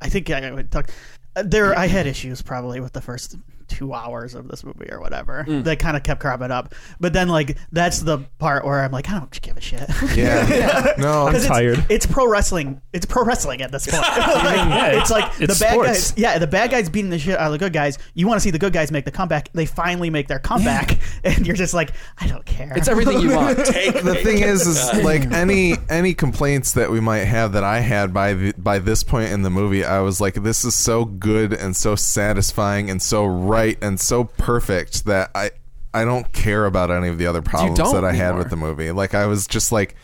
I 0.00 0.08
think 0.08 0.28
I 0.30 0.50
would 0.50 0.70
talk. 0.72 0.90
uh, 1.36 1.42
There, 1.46 1.78
I 1.78 1.86
had 1.86 2.06
issues 2.06 2.42
probably 2.42 2.80
with 2.80 2.92
the 2.92 3.00
first 3.00 3.36
two 3.68 3.93
hours 3.93 4.34
of 4.34 4.48
this 4.48 4.64
movie 4.64 4.90
or 4.90 5.01
whatever. 5.01 5.44
Mm. 5.47 5.64
That 5.64 5.78
kind 5.78 5.97
of 5.97 6.02
kept 6.02 6.20
cropping 6.20 6.51
up. 6.51 6.74
But 7.01 7.12
then, 7.12 7.28
like, 7.28 7.59
that's 7.72 8.01
the 8.01 8.18
part 8.38 8.64
where 8.64 8.82
I'm 8.82 8.93
like, 8.93 9.09
I 9.10 9.18
don't 9.18 9.40
give 9.43 9.56
a 9.56 9.60
shit. 9.60 9.88
Yeah. 10.16 10.94
no, 10.98 11.26
I'm 11.28 11.40
tired. 11.43 11.84
It's 11.90 12.06
pro 12.06 12.28
wrestling. 12.28 12.80
It's 12.93 13.05
pro 13.06 13.24
wrestling 13.24 13.60
at 13.62 13.72
this 13.72 13.86
point. 13.90 14.02
Like, 14.02 14.16
Yeah, 14.16 15.01
it's 15.01 15.10
like 15.10 15.24
it's 15.40 15.59
the 15.59 15.64
bad 15.64 15.72
sports. 15.72 15.88
guys. 16.12 16.14
Yeah, 16.18 16.38
the 16.38 16.47
bad 16.47 16.70
guys 16.70 16.88
beating 16.88 17.10
the 17.10 17.18
shit 17.18 17.38
out 17.38 17.47
of 17.47 17.52
the 17.52 17.59
good 17.59 17.72
guys. 17.72 17.98
You 18.14 18.26
want 18.26 18.36
to 18.36 18.40
see 18.43 18.51
the 18.51 18.59
good 18.59 18.72
guys 18.72 18.90
make 18.93 19.05
the 19.05 19.10
comeback. 19.10 19.52
They 19.52 19.66
finally 19.66 20.10
make 20.10 20.28
their 20.28 20.38
comeback, 20.38 20.98
and 21.24 21.47
you're 21.47 21.56
just 21.56 21.74
like, 21.74 21.90
I 22.18 22.26
don't 22.28 22.44
care. 22.47 22.72
It's 22.76 22.88
everything 22.88 23.20
you 23.20 23.34
want. 23.34 23.59
Take 23.66 24.02
the 24.02 24.14
thing 24.16 24.43
is, 24.43 24.66
is 24.66 25.02
like 25.05 25.30
any 25.32 25.74
any 25.90 26.14
complaints 26.14 26.72
that 26.72 26.90
we 26.90 27.01
might 27.01 27.24
have 27.24 27.52
that 27.52 27.64
I 27.64 27.80
had 27.80 28.14
by 28.14 28.34
the, 28.34 28.52
by 28.56 28.78
this 28.78 29.02
point 29.02 29.32
in 29.32 29.43
the 29.43 29.51
movie, 29.51 29.84
I 29.84 30.01
was 30.01 30.20
like, 30.20 30.34
this 30.34 30.64
is 30.64 30.74
so 30.74 31.05
good 31.05 31.52
and 31.52 31.74
so 31.76 31.94
satisfying 31.97 32.90
and 32.90 33.01
so 33.02 33.24
right 33.26 33.55
and 33.82 33.98
so 34.00 34.24
perfect 34.24 35.04
that 35.06 35.30
I 35.34 35.50
I 35.94 36.04
don't 36.04 36.30
care 36.32 36.66
about 36.66 36.90
any 36.90 37.08
of 37.08 37.18
the 37.18 37.26
other 37.26 37.42
problems 37.42 37.78
don't 37.78 37.94
that 37.94 38.04
I 38.04 38.12
had 38.12 38.26
anymore. 38.26 38.38
with 38.40 38.50
the 38.50 38.56
movie. 38.56 38.90
Like 38.92 39.14
I 39.14 39.26
was 39.26 39.46
just 39.46 39.72
like, 39.72 39.96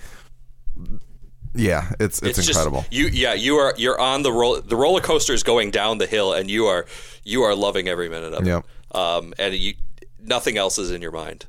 yeah, 1.54 1.92
it's 2.00 2.22
it's, 2.22 2.36
just- 2.38 2.48
incredible. 2.50 2.84
you 2.90 3.06
yeah, 3.08 3.34
you 3.34 3.56
are 3.56 3.74
you're 3.76 4.00
on 4.00 4.22
the 4.22 4.32
roll. 4.32 4.60
The 4.60 4.76
roller 4.76 5.00
coaster 5.00 5.34
is 5.34 5.42
going 5.42 5.70
down 5.70 5.98
the 5.98 6.06
hill, 6.06 6.32
and 6.32 6.50
you 6.50 6.66
are 6.66 6.86
you 7.24 7.42
are 7.42 7.54
loving 7.54 7.88
every 7.88 8.08
minute 8.08 8.32
of 8.32 8.46
Yep. 8.46 8.64
it. 8.90 8.96
Um, 8.96 9.34
and 9.38 9.54
you 9.54 9.74
nothing 10.20 10.56
else 10.56 10.78
is 10.78 10.90
in 10.90 11.02
your 11.02 11.10
mind. 11.12 11.44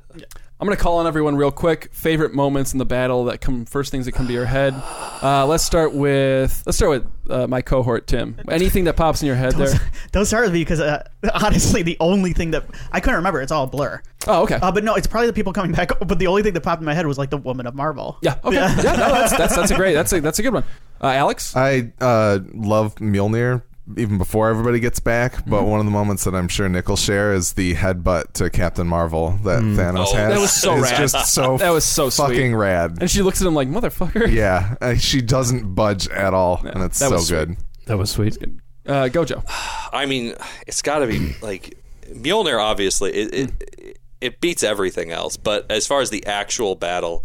I'm 0.60 0.68
gonna 0.68 0.76
call 0.76 0.98
on 0.98 1.06
everyone 1.06 1.34
real 1.34 1.50
quick. 1.50 1.92
Favorite 1.92 2.32
moments 2.32 2.72
in 2.72 2.78
the 2.78 2.84
battle 2.84 3.24
that 3.24 3.40
come 3.40 3.64
first 3.64 3.90
things 3.90 4.06
that 4.06 4.12
come 4.12 4.28
to 4.28 4.32
your 4.32 4.46
head. 4.46 4.72
Uh, 5.20 5.44
let's 5.46 5.64
start 5.64 5.92
with 5.92 6.62
let's 6.64 6.76
start 6.76 6.90
with 6.90 7.30
uh, 7.30 7.46
my 7.48 7.60
cohort 7.60 8.06
Tim. 8.06 8.38
Anything 8.48 8.84
that 8.84 8.94
pops 8.94 9.20
in 9.20 9.26
your 9.26 9.36
head 9.36 9.54
there? 9.54 9.74
Don't 10.12 10.26
start 10.26 10.44
with 10.44 10.52
me 10.52 10.60
because 10.60 10.78
uh, 10.78 11.06
honestly, 11.34 11.82
the 11.82 11.96
only 11.98 12.32
thing 12.32 12.52
that 12.52 12.64
I 12.92 13.00
couldn't 13.00 13.16
remember, 13.16 13.42
it's 13.42 13.50
all 13.50 13.64
a 13.64 13.66
blur. 13.66 14.00
Oh, 14.28 14.44
okay. 14.44 14.54
Uh, 14.54 14.70
but 14.70 14.84
no, 14.84 14.94
it's 14.94 15.08
probably 15.08 15.26
the 15.26 15.32
people 15.32 15.52
coming 15.52 15.72
back. 15.72 15.90
But 15.98 16.18
the 16.20 16.28
only 16.28 16.42
thing 16.42 16.54
that 16.54 16.60
popped 16.60 16.80
in 16.80 16.86
my 16.86 16.94
head 16.94 17.06
was 17.06 17.18
like 17.18 17.30
the 17.30 17.36
woman 17.36 17.66
of 17.66 17.74
Marvel. 17.74 18.16
yeah. 18.22 18.38
Okay. 18.44 18.56
Yeah. 18.56 18.74
no, 18.76 18.82
that's, 18.82 19.36
that's 19.36 19.56
that's 19.56 19.70
a 19.72 19.74
great. 19.76 19.94
That's 19.94 20.12
a 20.12 20.20
that's 20.20 20.38
a 20.38 20.42
good 20.42 20.54
one. 20.54 20.64
Uh, 21.02 21.08
Alex. 21.08 21.56
I 21.56 21.92
uh, 22.00 22.38
love 22.54 22.94
Mjolnir 22.96 23.62
even 23.98 24.16
before 24.18 24.48
everybody 24.48 24.80
gets 24.80 24.98
back, 25.00 25.44
but 25.46 25.58
Mm-hmm. 25.60 25.70
one 25.70 25.80
of 25.80 25.84
the 25.86 25.92
moments 25.92 26.24
that 26.24 26.34
I'm 26.34 26.48
sure 26.48 26.68
Nick 26.68 26.88
will 26.88 26.96
share 26.96 27.34
is 27.34 27.52
the 27.52 27.74
headbutt 27.74 28.32
to 28.34 28.48
Captain 28.50 28.86
Marvel 28.86 29.32
that 29.44 29.60
Thanos 29.62 30.06
Oh, 30.08 30.14
has. 30.16 30.32
that 30.34 30.40
was 30.40 30.52
so 30.52 30.72
It's 30.74 30.82
rad. 30.90 30.98
just 31.00 31.34
so 31.34 31.58
That 31.58 31.70
was 31.70 31.84
so 31.84 32.08
sweet. 32.10 32.26
fucking 32.28 32.56
rad. 32.56 32.96
and 33.00 33.10
she 33.10 33.20
looks 33.22 33.40
at 33.42 33.46
him 33.46 33.54
like 33.54 33.68
motherfucker. 33.68 34.32
Yeah, 34.32 34.76
uh, 34.80 34.94
she 34.94 35.20
doesn't 35.20 35.74
budge 35.74 36.08
at 36.08 36.32
all, 36.32 36.60
and 36.64 36.82
it's 36.82 36.98
that 36.98 37.08
so 37.10 37.14
was 37.16 37.26
sweet. 37.28 37.36
good. 37.36 37.56
that 37.86 37.98
was 37.98 38.10
sweet. 38.10 38.38
Uh, 38.86 39.08
Gojo. 39.08 39.42
I 39.92 40.06
mean, 40.06 40.34
it's 40.66 40.80
got 40.82 41.00
to 41.00 41.06
be 41.06 41.34
like 41.42 41.76
Mjolnir. 42.10 42.58
Obviously, 42.60 43.12
it, 43.12 43.34
it 43.34 43.98
it 44.20 44.40
beats 44.40 44.62
everything 44.62 45.10
else. 45.10 45.36
But 45.36 45.70
as 45.70 45.86
far 45.86 46.00
as 46.00 46.08
the 46.10 46.24
actual 46.26 46.74
battle, 46.74 47.24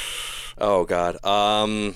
oh 0.58 0.84
god, 0.84 1.22
um, 1.24 1.94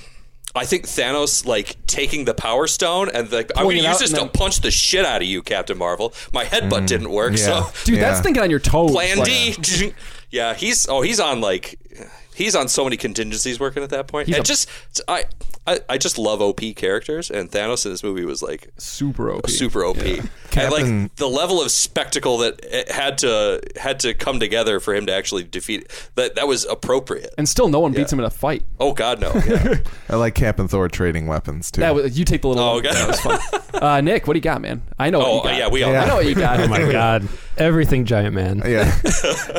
I 0.55 0.65
think 0.65 0.87
Thanos 0.87 1.45
like 1.47 1.77
taking 1.87 2.25
the 2.25 2.35
Power 2.35 2.67
Stone 2.67 3.11
and 3.15 3.31
like 3.31 3.51
I'm 3.57 3.63
Pulling 3.65 3.79
gonna 3.79 3.89
it 3.89 3.93
use 4.01 4.11
this 4.11 4.13
to 4.19 4.27
punch 4.29 4.61
the 4.61 4.71
shit 4.71 5.05
out 5.05 5.21
of 5.23 5.29
you, 5.29 5.43
Captain 5.43 5.77
Marvel. 5.79 6.13
My 6.33 6.45
headbutt 6.45 6.87
didn't 6.87 7.11
work, 7.11 7.35
Mm. 7.35 7.39
yeah. 7.39 7.45
so 7.65 7.71
Dude, 7.85 7.97
Yeah. 7.99 8.01
that's 8.11 8.21
thinking 8.21 8.43
on 8.43 8.51
your 8.51 8.61
toes. 8.61 8.91
Plan 8.91 9.23
D. 9.25 9.95
Yeah, 10.31 10.53
he's 10.55 10.87
oh 10.89 11.01
he's 11.01 11.21
on 11.21 11.41
like 11.41 11.79
he's 12.39 12.55
on 12.55 12.69
so 12.69 12.85
many 12.85 12.97
contingencies 12.97 13.59
working 13.61 13.83
at 13.83 13.91
that 13.91 14.07
point. 14.07 14.29
He's 14.29 14.37
and 14.37 14.45
a- 14.45 14.47
just 14.47 14.69
I, 15.09 15.25
I 15.67 15.81
I 15.89 15.99
just 15.99 16.17
love 16.19 16.41
OP 16.41 16.61
characters, 16.77 17.31
and 17.31 17.51
Thanos 17.51 17.85
in 17.85 17.93
this 17.93 18.03
movie 18.03 18.25
was 18.25 18.43
like 18.43 18.69
Super 18.79 19.31
OP. 19.33 19.51
super 19.51 19.85
OP. 19.85 19.99
And 19.99 20.31
Captain- 20.51 21.03
like 21.03 21.17
the 21.17 21.29
level 21.29 21.61
of 21.61 21.71
spectacle 21.71 22.39
that 22.39 22.61
it 22.63 22.91
had 22.91 23.19
to 23.19 23.61
had 23.77 24.01
to 24.01 24.15
come 24.15 24.41
together 24.41 24.81
for 24.81 24.95
him 24.95 25.07
to 25.07 25.13
actually 25.13 25.43
defeat 25.45 25.89
that 26.15 26.37
that 26.37 26.47
was 26.49 26.65
appropriate. 26.65 27.35
And 27.37 27.49
still, 27.49 27.69
no 27.69 27.81
one 27.81 27.93
beats 27.93 28.13
him 28.13 28.19
in 28.21 28.25
a 28.25 28.31
fight. 28.31 28.63
Oh 28.81 28.93
God, 28.93 29.21
no! 29.21 29.33
Yeah. 29.47 29.75
I 30.09 30.17
like 30.17 30.35
Captain 30.35 30.69
Thor 30.69 30.89
trading 30.89 31.27
weapons 31.27 31.71
too. 31.71 31.81
That 31.81 31.95
was, 31.95 32.19
you 32.19 32.25
take 32.25 32.43
the 32.43 32.49
little. 32.49 32.63
Oh, 32.65 32.75
one. 32.75 32.87
okay. 32.87 32.95
That 32.95 33.09
was 33.09 33.21
fun. 33.21 33.39
Uh, 33.79 34.01
Nick, 34.01 34.27
what 34.27 34.33
do 34.33 34.39
you 34.39 34.43
got, 34.43 34.61
man? 34.61 34.83
I 34.99 35.11
know. 35.11 35.23
oh 35.23 35.37
what 35.37 35.45
you 35.45 35.51
got. 35.51 35.59
yeah, 35.59 35.69
we 35.69 35.83
all. 35.85 35.93
Yeah. 35.93 36.03
I 36.03 36.07
know 36.09 36.17
what 36.17 36.27
you 36.27 36.35
got. 36.35 36.59
Oh 36.61 36.67
my 36.67 36.91
god, 36.91 37.29
everything 37.59 38.07
giant 38.07 38.35
man. 38.35 38.61
yeah, 38.67 38.91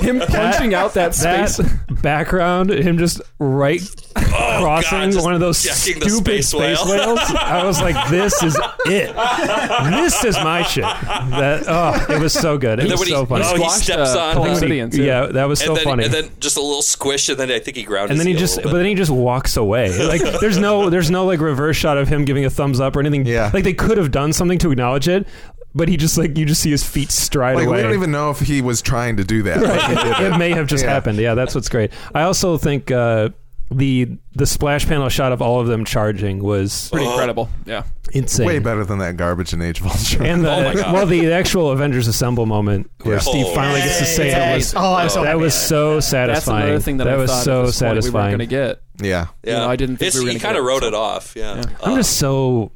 Him 0.02 0.20
punching 0.20 0.74
out 0.74 0.96
that 0.96 1.14
That 1.14 1.50
space. 1.50 1.72
background, 2.02 2.69
him 2.72 2.98
just 2.98 3.22
right 3.40 3.82
crossing 4.16 5.00
God, 5.00 5.12
just 5.12 5.26
one 5.26 5.34
of 5.34 5.40
those 5.40 5.58
stupid 5.58 6.12
space 6.12 6.50
space, 6.50 6.84
whale. 6.86 7.16
whales. 7.16 7.20
I 7.36 7.64
was 7.66 7.82
like, 7.82 8.10
"This 8.10 8.42
is 8.44 8.58
it. 8.86 9.16
This 9.16 10.24
is 10.24 10.36
my 10.38 10.64
shit." 10.64 10.84
That 10.84 11.64
oh, 11.68 12.14
it 12.14 12.20
was 12.20 12.34
so 12.34 12.58
good. 12.58 12.80
It 12.80 12.84
And 12.84 12.92
was 12.92 13.00
when 13.00 13.08
he, 13.08 13.14
so 13.14 13.26
funny. 13.26 13.46
oh, 13.46 13.56
he 13.56 13.70
steps 13.70 14.16
uh, 14.16 14.20
on, 14.20 14.36
Hulk 14.36 14.62
uh, 14.62 14.66
yeah, 14.94 15.26
that 15.28 15.46
was 15.46 15.60
so 15.60 15.70
and 15.70 15.78
then 15.78 15.84
funny. 15.84 16.06
and 16.06 16.14
then 16.14 16.30
just 16.40 16.58
a 16.58 16.62
little 16.62 16.82
squish, 16.82 17.30
and 17.30 17.38
then 17.40 17.52
I 17.52 17.60
think 17.60 17.78
he 17.78 17.84
grounded. 17.84 18.12
and 18.12 18.20
then 18.20 18.28
he 18.28 18.34
just, 18.34 18.62
but 18.62 18.74
then 18.74 18.86
he 18.86 18.96
just 18.96 19.12
walks 19.12 19.58
away. 19.58 19.98
Like 20.10 20.22
there's 20.40 20.58
no, 20.58 20.90
there's 20.90 21.12
no 21.12 21.26
like 21.26 21.40
reverse 21.40 21.78
shot 21.78 21.98
of 21.98 22.08
him 22.08 22.26
giving 22.26 22.46
a 22.46 22.50
thumbs 22.50 22.80
up 22.80 22.96
or 22.96 23.00
anything. 23.00 23.26
Yeah. 23.26 23.52
like 23.54 23.64
they 23.64 23.74
could 23.74 23.98
have 23.98 24.12
done 24.12 24.34
something 24.34 24.58
to 24.60 24.72
acknowledge 24.72 25.08
it, 25.08 25.28
but 25.76 25.88
he 25.88 25.98
just 25.98 26.18
like 26.18 26.38
you 26.38 26.46
just 26.46 26.62
see 26.62 26.72
his 26.72 26.84
feet 26.84 27.12
stride 27.12 27.56
like 27.58 27.68
away. 27.68 27.78
we 27.78 27.84
don't 27.84 27.94
even 27.94 28.12
know 28.12 28.30
if 28.32 28.40
he 28.40 28.62
was 28.62 28.82
trying 28.82 29.18
to 29.18 29.24
do 29.24 29.44
that. 29.44 29.62
Like, 29.62 29.82
he 29.82 29.96
did 30.24 30.34
it 30.34 30.38
may 30.38 30.52
have 30.52 30.68
just 30.68 30.84
Yeah. 30.84 30.92
happened. 30.92 31.18
Yeah, 31.20 31.34
that's 31.36 31.54
what's 31.56 31.70
great. 31.70 31.92
I 32.16 32.24
also 32.24 32.58
think 32.58 32.90
uh, 32.92 33.30
the 33.72 34.18
the 34.34 34.48
splash 34.48 34.88
panel 34.88 35.10
shot 35.10 35.32
of 35.32 35.42
all 35.44 35.60
of 35.60 35.68
them 35.68 35.86
charging 35.86 36.42
was 36.42 36.90
Pretty 36.90 37.06
incredible. 37.06 37.50
Yeah. 37.68 37.84
insane. 38.14 38.48
Way 38.48 38.58
better 38.58 38.84
than 38.84 38.98
that 38.98 39.16
garbage 39.16 39.54
in 39.54 39.62
Age 39.62 39.80
of 39.80 39.86
Ultron. 39.86 40.26
And 40.26 40.44
the, 40.44 40.52
Oh 40.56 40.64
my 40.64 40.74
God. 40.74 40.94
well, 40.94 41.06
the 41.06 41.32
actual 41.32 41.70
Avengers 41.70 42.08
Assemble 42.08 42.48
moment 42.48 42.90
where 43.04 43.16
Yeah. 43.16 43.20
Steve 43.20 43.46
Oh. 43.48 43.54
finally 43.54 43.82
gets 43.82 44.00
to 44.00 44.06
say 44.06 44.30
Yay. 44.32 44.54
it 44.54 44.56
was 44.56 44.74
Oh, 44.76 44.96
I'm 44.96 45.10
so 45.10 45.22
that 45.22 45.28
happy. 45.28 45.40
was 45.42 45.54
so 45.54 45.96
That's 45.96 46.08
satisfying. 46.08 46.64
another 46.70 46.80
thing 46.82 46.98
that, 46.98 47.08
I 47.08 47.16
was 47.18 47.30
thought 47.30 47.44
so 47.44 47.60
at 47.62 47.66
this 47.68 47.76
we 47.76 47.80
satisfying. 47.88 48.32
were 48.32 48.38
going 48.38 48.50
to 48.50 48.56
get. 48.56 48.82
yeah, 49.02 49.28
Yeah, 49.44 49.52
You 49.54 49.58
know, 49.60 49.70
I 49.70 49.76
didn't 49.76 49.98
think 49.98 50.08
It's- 50.08 50.20
we 50.24 50.26
were 50.30 50.34
He 50.34 50.40
kind 50.40 50.58
of 50.58 50.64
wrote 50.64 50.82
it 50.84 50.96
off. 50.96 51.36
Yeah, 51.36 51.58
Yeah. 51.58 51.64
I'm 51.84 51.96
just 51.96 52.18
so 52.18 52.72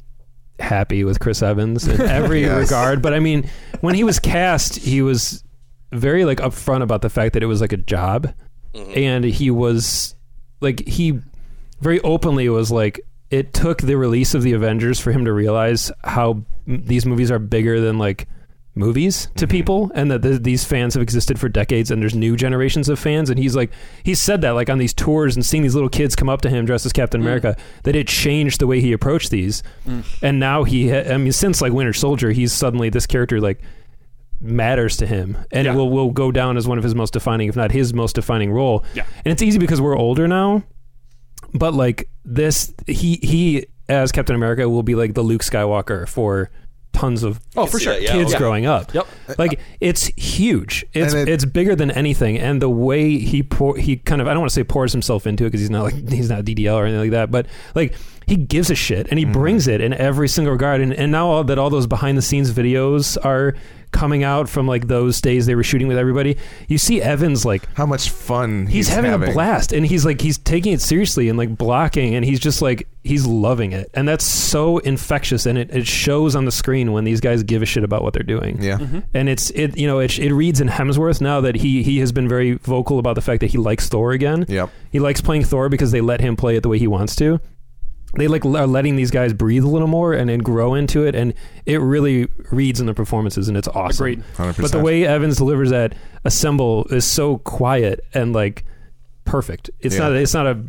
happy 0.64 1.04
with 1.04 1.20
Chris 1.20 1.42
Evans 1.44 1.88
in 1.88 2.02
every 2.20 2.42
Yes. 2.42 2.58
regard. 2.70 3.02
But 3.02 3.14
I 3.14 3.20
mean, 3.20 3.50
when 3.82 3.94
he 3.96 4.04
was 4.04 4.18
cast, 4.20 4.78
he 4.78 5.02
was 5.02 5.44
very 5.92 6.26
like 6.26 6.40
upfront 6.40 6.82
about 6.82 7.02
the 7.02 7.10
fact 7.10 7.34
that 7.34 7.44
it 7.44 7.48
was 7.48 7.62
like 7.62 7.74
a 7.74 7.78
job, 7.78 8.34
mm-hmm. 8.74 8.98
and 8.98 9.24
he 9.26 9.52
was 9.52 10.16
like 10.62 10.88
he 10.88 11.20
very 11.82 12.00
openly 12.02 12.50
was 12.50 12.72
like 12.72 13.02
it 13.30 13.54
took 13.54 13.82
the 13.82 13.96
release 13.96 14.34
of 14.34 14.44
the 14.44 14.54
Avengers 14.54 15.00
for 15.00 15.12
him 15.12 15.26
to 15.26 15.34
realize 15.34 15.92
how 16.04 16.44
m- 16.68 16.84
these 16.86 17.06
movies 17.06 17.30
are 17.32 17.40
bigger 17.40 17.80
than 17.82 17.98
like 17.98 18.28
movies 18.76 19.28
to 19.36 19.46
mm-hmm. 19.46 19.52
people 19.52 19.92
and 19.94 20.10
that 20.10 20.24
th- 20.24 20.42
these 20.42 20.64
fans 20.64 20.96
have 20.96 21.04
existed 21.04 21.40
for 21.40 21.48
decades 21.48 21.92
and 21.92 22.02
there's 22.02 22.16
new 22.16 22.36
generations 22.36 22.90
of 22.90 22.98
fans 22.98 23.30
and 23.30 23.38
he's 23.38 23.56
like 23.56 23.72
he 24.04 24.16
said 24.16 24.42
that 24.42 24.52
like 24.52 24.70
on 24.70 24.80
these 24.80 24.94
tours 24.94 25.36
and 25.36 25.46
seeing 25.46 25.62
these 25.62 25.76
little 25.76 25.90
kids 25.90 26.16
come 26.16 26.28
up 26.28 26.42
to 26.42 26.50
him 26.50 26.66
dressed 26.66 26.86
as 26.86 26.92
Captain 26.94 27.22
mm. 27.22 27.26
America 27.26 27.56
that 27.84 27.96
it 27.96 28.08
changed 28.08 28.60
the 28.60 28.66
way 28.68 28.82
he 28.82 28.92
approached 28.92 29.30
these. 29.30 29.62
Mm. 29.86 30.04
And 30.24 30.40
now 30.40 30.64
he 30.64 30.90
ha- 30.90 31.14
I 31.14 31.18
mean 31.18 31.32
since 31.32 31.62
like 31.62 31.72
Winter 31.72 31.94
Soldier 31.94 32.32
he's 32.32 32.52
suddenly 32.52 32.90
this 32.90 33.06
character 33.06 33.40
like 33.40 33.62
matters 34.42 34.98
to 34.98 35.06
him 35.06 35.38
and 35.52 35.66
Yeah. 35.66 35.74
it 35.74 35.76
will 35.76 35.92
will 35.92 36.12
go 36.12 36.32
down 36.32 36.58
as 36.58 36.68
one 36.68 36.80
of 36.80 36.84
his 36.84 36.96
most 36.96 37.14
defining 37.14 37.50
if 37.50 37.56
not 37.56 37.72
his 37.72 37.94
most 37.94 38.16
defining 38.16 38.52
role. 38.52 38.84
Yeah. 38.96 39.06
and 39.24 39.32
it's 39.32 39.44
easy 39.44 39.60
because 39.60 39.82
we're 39.82 39.98
older 39.98 40.28
now 40.28 40.64
but 41.54 41.76
like 41.76 42.10
this 42.26 42.74
he 42.88 43.20
he 43.22 43.68
as 43.90 44.12
Captain 44.12 44.36
America 44.36 44.68
will 44.68 44.84
be 44.84 44.96
like 44.96 45.14
the 45.14 45.22
Luke 45.22 45.42
Skywalker 45.42 46.08
for 46.08 46.50
tons 46.94 47.24
of 47.24 47.40
Oh, 47.56 47.66
for 47.66 47.80
sure. 47.80 47.94
that, 47.94 48.02
yeah. 48.02 48.12
Oh, 48.12 48.14
kids 48.14 48.32
okay. 48.32 48.38
growing 48.40 48.66
up. 48.66 48.94
Yep. 48.94 49.08
Like 49.38 49.60
it's 49.80 50.06
huge. 50.08 50.86
It's 50.94 51.14
it- 51.14 51.28
it's 51.28 51.46
bigger 51.46 51.76
than 51.76 51.92
anything, 51.92 52.38
and 52.38 52.62
the 52.62 52.70
way 52.70 53.18
he 53.18 53.44
pour 53.44 53.76
he 53.78 53.98
kind 53.98 54.22
of 54.22 54.28
I 54.28 54.32
don't 54.32 54.42
want 54.42 54.52
to 54.52 54.56
say 54.56 54.64
pours 54.64 54.92
himself 54.92 55.28
into 55.28 55.44
it 55.46 55.48
because 55.48 55.62
he's 55.62 55.70
not 55.70 55.84
like 55.84 56.10
he's 56.10 56.30
not 56.30 56.46
DDL 56.46 56.76
or 56.76 56.86
anything 56.86 57.02
like 57.02 57.12
that, 57.12 57.32
but 57.32 57.48
like 57.76 57.96
he 58.26 58.36
gives 58.38 58.70
a 58.70 58.76
shit 58.76 59.08
and 59.10 59.20
he 59.20 59.26
mm-hmm. 59.26 59.34
brings 59.34 59.68
it 59.68 59.82
in 59.82 59.94
every 59.94 60.28
single 60.28 60.54
regard. 60.54 60.82
And 60.82 60.94
and 60.94 61.12
now 61.12 61.28
all, 61.28 61.44
that 61.44 61.58
all 61.58 61.70
those 61.70 61.88
behind 61.88 62.18
the 62.18 62.22
scenes 62.22 62.52
videos 62.52 63.18
are 63.26 63.56
coming 63.94 64.24
out 64.24 64.50
from 64.50 64.68
like 64.68 64.88
those 64.88 65.22
days 65.22 65.46
they 65.46 65.56
were 65.56 65.64
shooting 65.64 65.88
with 65.88 65.98
everybody. 65.98 66.36
You 66.68 66.78
see 66.78 67.02
Evans 67.02 67.46
like 67.46 67.72
How 67.76 67.86
much 67.86 68.10
fun 68.10 68.68
he's, 68.68 68.88
he's, 68.88 68.96
having, 68.96 69.14
a 69.14 69.18
blast 69.18 69.72
and 69.72 69.86
he's 69.86 70.06
like 70.06 70.20
he's 70.20 70.38
taking 70.38 70.74
it 70.74 70.82
seriously 70.82 71.30
and 71.30 71.38
like 71.38 71.58
blocking 71.58 72.16
and 72.16 72.26
he's 72.26 72.40
just 72.40 72.62
like 72.62 72.88
he's 73.04 73.26
loving 73.26 73.74
it 73.74 73.90
and 73.94 74.08
that's 74.08 74.24
so 74.24 74.78
infectious 74.80 75.46
and 75.46 75.58
it, 75.58 75.70
it 75.72 75.86
shows 75.86 76.36
on 76.36 76.46
the 76.46 76.52
screen 76.52 76.92
when 76.94 77.04
these 77.04 77.20
guys 77.22 77.44
give 77.44 77.62
a 77.62 77.66
shit 77.66 77.84
about 77.84 78.02
what 78.02 78.14
they're 78.14 78.24
doing 78.24 78.62
Yeah. 78.62 78.78
Mm-hmm. 78.78 79.00
and 79.14 79.28
it's 79.30 79.50
it 79.52 79.78
you 79.78 79.88
know 79.88 80.00
it, 80.00 80.18
it 80.20 80.34
reads 80.34 80.62
in 80.62 80.70
Hemsworth 80.70 81.20
now 81.22 81.42
that 81.42 81.56
he 81.56 81.84
he 81.84 82.00
has 82.00 82.12
been 82.14 82.28
very 82.30 82.54
vocal 82.54 83.00
about 83.00 83.16
the 83.16 83.22
fact 83.22 83.42
that 83.42 83.52
he 83.52 83.58
likes 83.58 83.90
Thor 83.90 84.12
again 84.14 84.46
Yep. 84.48 84.70
he 84.92 85.00
likes 85.00 85.20
playing 85.22 85.44
Thor 85.44 85.68
because 85.70 85.92
they 85.92 86.00
let 86.02 86.22
him 86.22 86.36
play 86.38 86.56
it 86.56 86.64
the 86.64 86.70
way 86.70 86.80
he 86.80 86.88
wants 86.88 87.16
to 87.18 87.40
they 88.16 88.28
like 88.28 88.46
are 88.46 88.68
letting 88.68 88.96
these 88.96 89.10
guys 89.12 89.34
breathe 89.34 89.64
a 89.64 89.68
little 89.68 89.88
more 89.88 90.14
and 90.14 90.30
then 90.30 90.40
grow 90.40 90.74
into 90.76 91.04
it 91.06 91.16
and 91.16 91.34
it 91.66 91.78
really 91.82 92.28
reads 92.52 92.80
in 92.80 92.86
the 92.86 92.94
performances 92.94 93.48
and 93.48 93.58
it's 93.58 93.68
awesome 93.70 94.06
Agreed. 94.06 94.24
100%. 94.36 94.62
but 94.62 94.72
the 94.72 94.80
way 94.80 95.06
Evans 95.06 95.38
delivers 95.38 95.72
that 95.72 95.96
assemble 96.24 96.86
is 96.92 97.06
so 97.06 97.40
quiet 97.40 98.06
and 98.14 98.34
like 98.34 98.66
perfect. 99.26 99.70
It's 99.80 99.96
Yeah. 99.96 100.10
not 100.10 100.12
it's 100.16 100.34
not 100.34 100.46
a, 100.48 100.60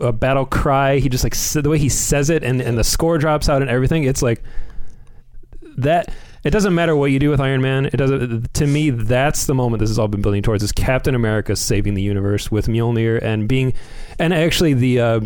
a, 0.00 0.06
a 0.06 0.12
battle 0.12 0.46
cry. 0.46 0.98
He 0.98 1.08
just 1.08 1.24
like 1.24 1.34
the 1.62 1.68
way 1.68 1.78
he 1.78 1.88
says 1.88 2.30
it 2.30 2.42
and 2.44 2.60
and 2.60 2.78
the 2.78 2.84
score 2.84 3.18
drops 3.18 3.48
out 3.48 3.60
and 3.60 3.70
everything. 3.70 4.04
It's 4.04 4.22
like 4.22 4.42
that. 5.78 6.12
It 6.44 6.50
doesn't 6.50 6.74
matter 6.74 6.94
what 6.94 7.06
you 7.10 7.18
do 7.18 7.30
with 7.30 7.40
Iron 7.40 7.62
Man. 7.62 7.86
It 7.86 7.96
doesn't. 7.96 8.52
To 8.54 8.66
me, 8.66 8.90
that's 8.90 9.46
the 9.46 9.54
moment 9.54 9.80
this 9.80 9.88
has 9.88 9.98
all 9.98 10.08
been 10.08 10.20
building 10.20 10.42
towards. 10.42 10.62
Is 10.62 10.72
Captain 10.72 11.14
America 11.14 11.56
saving 11.56 11.94
the 11.94 12.02
universe 12.02 12.50
with 12.50 12.66
Mjolnir 12.66 13.22
and 13.22 13.48
being, 13.48 13.72
and 14.18 14.32
actually 14.34 14.74
the. 14.74 15.00
Uh, 15.00 15.20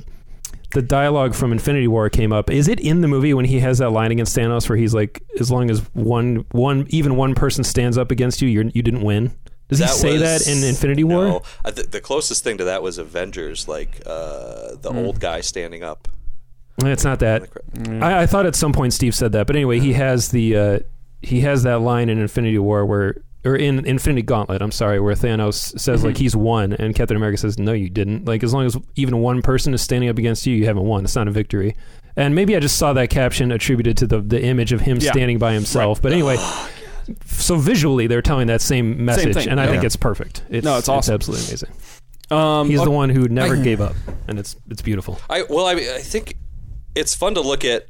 the 0.73 0.83
dialogue 0.83 1.35
from 1.35 1.53
Infinity 1.53 1.89
War 1.89 2.11
came 2.11 2.33
up. 2.33 2.51
Is 2.51 2.69
it 2.69 2.79
in 2.81 3.01
the 3.01 3.09
movie 3.09 3.33
when 3.35 3.45
he 3.47 3.61
has 3.61 3.79
that 3.79 3.91
line 3.91 4.13
against 4.13 4.37
Thanos 4.37 4.69
where 4.69 4.77
he's 4.77 4.95
like, 4.95 5.23
"As 5.41 5.51
long 5.51 5.71
as 5.71 5.81
one, 5.95 6.45
one, 6.53 6.87
even 6.91 7.17
one 7.17 7.35
person 7.35 7.65
stands 7.65 7.97
up 7.97 8.11
against 8.11 8.43
you, 8.43 8.49
you're, 8.49 8.65
you 8.65 8.83
didn't 8.83 9.03
win." 9.03 9.33
Does 9.69 9.79
he 9.81 9.85
That 9.85 9.95
say 9.95 10.13
was- 10.19 10.47
that 10.47 10.51
in 10.51 10.63
Infinity 10.65 11.05
War? 11.05 11.25
No, 11.25 11.43
I 11.65 11.71
th- 11.71 11.89
the 11.91 12.01
closest 12.01 12.43
thing 12.45 12.59
to 12.59 12.65
that 12.65 12.83
was 12.83 12.97
Avengers, 12.99 13.69
like 13.69 14.01
uh, 14.07 14.77
the 14.81 14.91
Hmm. 14.93 14.99
old 14.99 15.21
guy 15.21 15.41
standing 15.43 15.83
up. 15.83 16.09
It's 16.81 17.05
not 17.05 17.19
that. 17.21 17.49
I, 18.01 18.23
I 18.23 18.27
thought 18.27 18.47
at 18.47 18.55
some 18.55 18.73
point 18.73 18.93
Steve 18.93 19.15
said 19.15 19.33
that, 19.33 19.47
but 19.47 19.57
anyway, 19.57 19.81
he 19.81 19.95
has 19.95 20.29
the 20.29 20.57
uh, 20.57 20.79
he 21.23 21.41
has 21.41 21.65
that 21.65 21.81
line 21.81 22.09
in 22.09 22.19
Infinity 22.19 22.59
War 22.59 22.87
where, 22.87 23.17
or 23.49 23.57
in 23.57 23.85
Infinity 23.87 24.23
Gauntlet, 24.23 24.61
I'm 24.63 24.71
sorry, 24.73 25.01
where 25.01 25.15
Thanos 25.15 25.79
says 25.79 26.05
like 26.05 26.17
he's 26.17 26.37
won, 26.37 26.73
and 26.75 26.95
Captain 26.95 27.17
America 27.17 27.39
says 27.39 27.59
no, 27.59 27.73
you 27.73 27.89
didn't. 27.91 28.27
Like 28.27 28.43
as 28.45 28.53
long 28.53 28.67
as 28.67 28.77
even 28.97 29.19
one 29.19 29.43
person 29.43 29.73
is 29.75 29.83
standing 29.83 30.09
up 30.11 30.19
against 30.19 30.47
you, 30.47 30.55
you 30.55 30.67
haven't 30.67 30.85
won. 30.85 31.05
It's 31.05 31.17
not 31.17 31.29
a 31.29 31.31
victory. 31.31 31.75
And 32.17 32.35
maybe 32.35 32.57
I 32.57 32.61
just 32.61 32.77
saw 32.77 32.93
that 32.95 33.11
caption 33.11 33.53
attributed 33.53 33.97
to 33.99 34.07
the 34.07 34.21
the 34.21 34.43
image 34.43 34.73
of 34.73 34.81
him 34.81 34.99
Yeah. 35.01 35.13
standing 35.13 35.39
by 35.39 35.53
himself. 35.55 36.03
But 36.03 36.13
anyway. 36.13 36.37
So 37.25 37.57
visually, 37.57 38.07
they're 38.07 38.21
telling 38.21 38.49
that 38.49 38.61
same 38.61 39.03
message, 39.03 39.33
thing, 39.33 39.49
and 39.49 39.59
I 39.59 39.65
yeah. 39.65 39.71
think 39.71 39.85
it's 39.85 39.97
perfect. 39.97 40.43
It's, 40.51 40.63
No, 40.63 40.77
it's 40.77 40.91
awesome. 40.91 41.15
absolutely 41.15 41.47
amazing. 41.47 41.71
Um, 42.31 42.69
He's 42.69 42.81
okay. 42.81 42.85
the 42.85 42.91
one 42.91 43.09
who 43.09 43.29
never 43.29 43.57
I- 43.57 43.63
gave 43.63 43.81
up, 43.81 43.95
and 44.27 44.39
it's 44.39 44.57
it's 44.69 44.83
beautiful. 44.83 45.19
I 45.31 45.45
well, 45.49 45.65
I, 45.65 45.73
I 45.73 46.01
think 46.03 46.37
it's 46.95 47.15
fun 47.15 47.33
to 47.37 47.41
look 47.41 47.65
at 47.65 47.87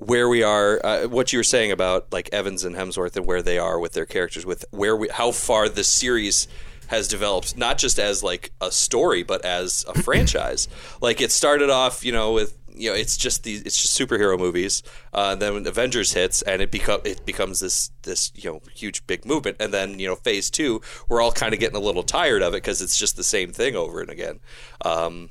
where 0.00 0.28
we 0.28 0.42
are. 0.42 0.84
Uh, 0.84 1.06
what 1.06 1.32
you 1.32 1.38
were 1.38 1.44
saying 1.44 1.70
about 1.70 2.12
like 2.12 2.28
Evans 2.32 2.64
and 2.64 2.74
Hemsworth 2.74 3.16
and 3.16 3.26
where 3.26 3.42
they 3.42 3.58
are 3.58 3.78
with 3.78 3.92
their 3.92 4.06
characters, 4.06 4.44
with 4.44 4.64
where 4.70 4.96
we, 4.96 5.08
how 5.08 5.30
far 5.30 5.68
the 5.68 5.84
series 5.84 6.48
has 6.88 7.06
developed, 7.06 7.56
not 7.56 7.78
just 7.78 8.00
as 8.00 8.22
like 8.22 8.50
a 8.60 8.72
story, 8.72 9.22
but 9.22 9.44
as 9.44 9.84
a 9.88 9.94
franchise. 10.02 10.68
Like 11.00 11.20
it 11.20 11.30
started 11.30 11.70
off, 11.70 12.04
you 12.04 12.12
know, 12.12 12.32
with 12.32 12.56
you 12.72 12.88
know, 12.88 12.96
it's 12.96 13.16
just 13.16 13.42
these, 13.42 13.62
it's 13.62 13.80
just 13.80 13.98
superhero 13.98 14.38
movies. 14.38 14.82
Uh, 15.12 15.34
then 15.34 15.54
when 15.54 15.66
Avengers 15.66 16.12
hits, 16.12 16.40
and 16.42 16.62
it 16.62 16.70
become 16.70 17.00
it 17.04 17.26
becomes 17.26 17.60
this 17.60 17.90
this 18.02 18.32
you 18.34 18.50
know 18.50 18.60
huge 18.74 19.06
big 19.06 19.26
movement. 19.26 19.58
And 19.60 19.72
then 19.72 19.98
you 19.98 20.06
know, 20.06 20.16
Phase 20.16 20.50
Two, 20.50 20.80
we're 21.08 21.20
all 21.20 21.32
kind 21.32 21.52
of 21.52 21.60
getting 21.60 21.76
a 21.76 21.80
little 21.80 22.02
tired 22.02 22.42
of 22.42 22.54
it 22.54 22.58
because 22.58 22.80
it's 22.80 22.96
just 22.96 23.16
the 23.16 23.24
same 23.24 23.52
thing 23.52 23.76
over 23.76 24.00
and 24.00 24.08
again. 24.08 24.40
Um, 24.82 25.30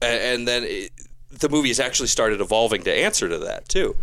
and, 0.00 0.22
and 0.22 0.48
then 0.48 0.64
it, 0.64 0.92
the 1.40 1.48
movie 1.48 1.68
has 1.68 1.80
actually 1.80 2.08
started 2.08 2.40
evolving 2.40 2.82
to 2.84 2.92
answer 2.92 3.28
to 3.28 3.38
that 3.38 3.68
too, 3.68 3.96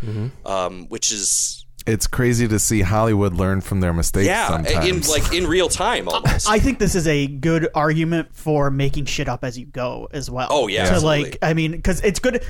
um, 0.45 0.87
which 0.89 1.11
is 1.11 1.65
it's 1.87 2.05
crazy 2.05 2.47
to 2.47 2.59
see 2.59 2.81
Hollywood 2.81 3.33
learn 3.33 3.59
from 3.61 3.79
their 3.79 3.91
mistakes 3.93 4.27
yeah, 4.27 4.47
sometimes. 4.49 4.85
in 4.87 5.01
like 5.11 5.33
in 5.33 5.47
real 5.47 5.67
time 5.69 6.07
almost. 6.07 6.47
I 6.49 6.59
think 6.59 6.77
this 6.79 6.93
is 6.95 7.07
a 7.07 7.25
good 7.27 7.67
argument 7.73 8.35
for 8.35 8.69
making 8.69 9.05
shit 9.05 9.27
up 9.27 9.43
as 9.43 9.57
you 9.57 9.65
go 9.65 10.07
as 10.11 10.29
well. 10.29 10.47
Oh, 10.51 10.67
yeah, 10.67 10.85
to 10.85 10.91
absolutely. 10.91 11.23
like, 11.31 11.37
I 11.41 11.53
mean, 11.53 11.71
because 11.71 12.01
it's 12.01 12.19
good. 12.19 12.43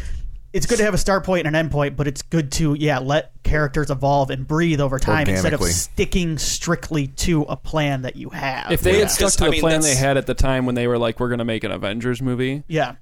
It's 0.53 0.65
good 0.65 0.79
to 0.79 0.83
have 0.83 0.93
a 0.93 0.97
start 0.97 1.23
point 1.23 1.47
and 1.47 1.55
an 1.55 1.59
end 1.61 1.71
point, 1.71 1.95
but 1.95 2.07
it's 2.09 2.23
good 2.23 2.51
to 2.53 2.73
yeah 2.77 2.99
let 2.99 3.31
characters 3.43 3.89
evolve 3.89 4.31
and 4.31 4.45
breathe 4.45 4.81
over 4.81 4.99
time 4.99 5.29
instead 5.29 5.53
of 5.53 5.63
sticking 5.63 6.37
strictly 6.37 7.07
to 7.07 7.43
a 7.43 7.55
plan 7.55 8.01
that 8.01 8.17
you 8.17 8.31
have. 8.31 8.69
If 8.69 8.81
they 8.81 8.95
Yeah. 8.95 8.99
had 8.99 9.11
stuck 9.11 9.31
to 9.35 9.43
I 9.45 9.47
the 9.47 9.51
mean, 9.51 9.61
plan 9.61 9.79
they 9.79 9.95
had 9.95 10.17
at 10.17 10.25
the 10.25 10.33
time 10.33 10.65
when 10.65 10.75
they 10.75 10.87
were 10.87 10.97
like, 10.97 11.21
"We're 11.21 11.29
going 11.29 11.39
to 11.39 11.45
make 11.45 11.63
an 11.63 11.71
Avengers 11.71 12.21
movie," 12.21 12.63
yeah, 12.67 12.89
it- 12.91 12.97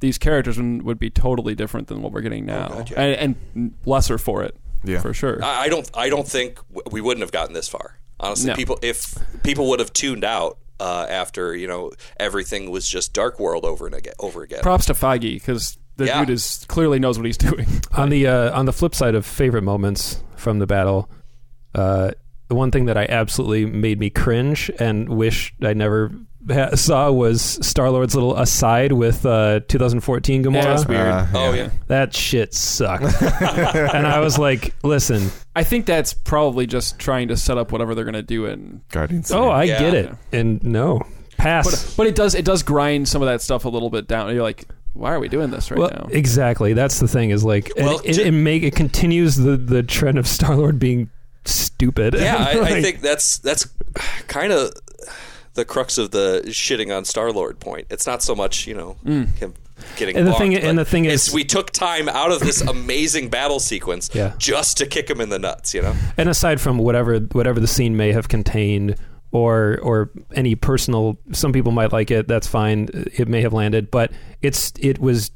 these 0.00 0.18
characters 0.18 0.58
would 0.58 0.82
would 0.82 0.98
be 0.98 1.10
totally 1.10 1.54
different 1.54 1.88
than 1.88 2.02
what 2.02 2.12
we're 2.12 2.20
getting 2.20 2.44
now, 2.46 2.68
God, 2.68 2.90
yeah. 2.90 3.00
and, 3.00 3.36
and 3.54 3.74
lesser 3.86 4.18
for 4.18 4.42
it, 4.42 4.56
Yeah. 4.82 5.00
for 5.00 5.14
sure. 5.14 5.42
I 5.42 5.62
I 5.64 5.68
don't 5.68 5.90
I 5.94 6.08
don't 6.08 6.26
think 6.28 6.58
we 6.90 7.00
wouldn't 7.00 7.22
have 7.22 7.32
gotten 7.32 7.54
this 7.54 7.68
far. 7.68 7.98
Honestly, 8.20 8.48
No. 8.48 8.54
people 8.56 8.78
if 8.82 9.14
people 9.42 9.68
would 9.70 9.80
have 9.80 9.92
tuned 9.92 10.24
out 10.24 10.58
uh, 10.80 11.06
after 11.08 11.54
you 11.54 11.66
know 11.68 11.92
everything 12.18 12.70
was 12.70 12.88
just 12.88 13.12
Dark 13.12 13.38
World 13.38 13.64
over 13.64 13.86
and 13.86 13.94
again 13.94 14.14
over 14.18 14.42
again. 14.42 14.60
Props 14.60 14.86
to 14.86 14.94
Feige 14.94 15.34
because 15.34 15.78
the 15.96 16.06
Yeah. 16.06 16.20
dude 16.20 16.30
is 16.30 16.64
clearly 16.68 16.98
knows 16.98 17.18
what 17.18 17.26
he's 17.26 17.36
doing. 17.50 17.66
on 17.92 18.08
the 18.10 18.26
uh, 18.26 18.58
on 18.58 18.66
the 18.66 18.72
flip 18.72 18.94
side 18.94 19.14
of 19.14 19.24
favorite 19.24 19.62
moments 19.62 20.22
from 20.36 20.58
the 20.58 20.66
battle, 20.66 21.08
uh, 21.74 22.10
the 22.48 22.54
one 22.54 22.70
thing 22.70 22.86
that 22.86 22.96
I 22.98 23.06
absolutely 23.08 23.66
made 23.66 23.98
me 23.98 24.10
cringe 24.10 24.70
and 24.78 25.08
wish 25.08 25.54
I 25.62 25.72
never 25.74 26.08
ha- 26.08 26.16
saw 26.74 27.10
was 27.10 27.42
Star 27.66 27.90
Lord's 27.90 28.14
little 28.14 28.36
aside 28.36 28.92
with 28.92 29.24
uh, 29.24 29.60
2014 29.68 30.44
Gamora. 30.44 30.54
Yeah, 30.54 30.62
that's 30.64 30.86
weird. 30.86 31.08
Uh, 31.08 31.26
oh 31.34 31.52
yeah. 31.52 31.70
That 31.88 32.14
shit 32.14 32.54
sucked, 32.54 33.04
and 33.22 34.06
I 34.06 34.20
was 34.20 34.38
like, 34.38 34.74
"Listen, 34.82 35.30
I 35.56 35.64
think 35.64 35.86
that's 35.86 36.12
probably 36.14 36.66
just 36.66 36.98
trying 36.98 37.28
to 37.28 37.36
set 37.36 37.58
up 37.58 37.72
whatever 37.72 37.94
they're 37.94 38.04
going 38.04 38.14
to 38.14 38.22
do 38.22 38.46
in 38.46 38.82
Guardians. 38.90 39.30
oh, 39.30 39.48
I 39.48 39.64
Yeah. 39.64 39.78
get 39.80 39.94
it," 39.94 40.14
and 40.32 40.62
no, 40.62 41.00
pass. 41.36 41.64
But, 41.70 41.96
but 41.96 42.06
it 42.06 42.14
does 42.14 42.34
it 42.34 42.44
does 42.44 42.62
grind 42.62 43.08
some 43.08 43.22
of 43.22 43.26
that 43.26 43.40
stuff 43.42 43.64
a 43.64 43.68
little 43.68 43.90
bit 43.90 44.06
down. 44.06 44.32
You're 44.34 44.42
like, 44.42 44.66
why 44.94 45.12
are 45.12 45.20
we 45.20 45.28
doing 45.28 45.50
this 45.50 45.70
right 45.70 45.78
well, 45.78 45.90
now? 45.90 46.08
exactly. 46.10 46.72
That's 46.72 47.00
the 47.00 47.08
thing. 47.08 47.30
Is 47.30 47.44
like 47.44 47.70
Well, 47.76 47.98
it, 48.04 48.18
it, 48.18 48.26
it 48.28 48.30
make 48.32 48.62
it 48.62 48.74
continues 48.76 49.36
the 49.36 49.56
the 49.56 49.82
trend 49.82 50.18
of 50.18 50.26
Star 50.26 50.56
Lord 50.56 50.78
being 50.78 51.10
stupid. 51.44 52.14
Yeah, 52.14 52.36
I, 52.54 52.60
I 52.60 52.82
think 52.82 53.00
that's 53.00 53.38
that's 53.38 53.66
kind 54.28 54.52
of 54.52 54.72
the 55.54 55.64
crux 55.64 55.98
of 55.98 56.10
the 56.10 56.42
shitting 56.46 56.96
on 56.96 57.04
Star 57.04 57.32
Lord 57.32 57.58
point. 57.60 57.86
It's 57.90 58.06
not 58.06 58.22
so 58.22 58.34
much 58.34 58.66
you 58.66 58.74
know 58.74 58.96
mm. 59.04 59.32
him 59.36 59.54
getting 59.96 60.16
And 60.16 60.26
the 60.26 60.34
thing- 60.34 60.54
and 60.54 60.78
the 60.78 60.84
thing 60.84 61.04
is- 61.04 61.32
we 61.32 61.44
took 61.44 61.70
time 61.70 62.08
out 62.08 62.30
of 62.30 62.40
this 62.40 62.60
amazing 62.60 63.28
battle 63.28 63.58
sequence 63.60 64.08
Yeah. 64.14 64.32
just 64.38 64.76
to 64.78 64.86
kick 64.86 65.10
him 65.10 65.20
in 65.20 65.28
the 65.30 65.38
nuts. 65.38 65.74
You 65.74 65.82
know, 65.82 65.94
and 66.16 66.28
aside 66.28 66.60
from 66.60 66.78
whatever 66.78 67.18
whatever 67.18 67.60
the 67.60 67.66
scene 67.66 67.96
may 67.96 68.12
have 68.12 68.28
contained 68.28 68.96
or 69.32 69.78
or 69.82 70.10
any 70.34 70.54
personal 70.54 71.18
some 71.32 71.52
people 71.52 71.72
might 71.72 71.92
like 71.92 72.10
it 72.12 72.28
that's 72.28 72.46
fine 72.46 72.88
it 73.16 73.26
may 73.26 73.40
have 73.42 73.52
landed 73.52 73.90
but 73.90 74.12
it's 74.42 74.72
it 74.78 75.00
was 75.00 75.32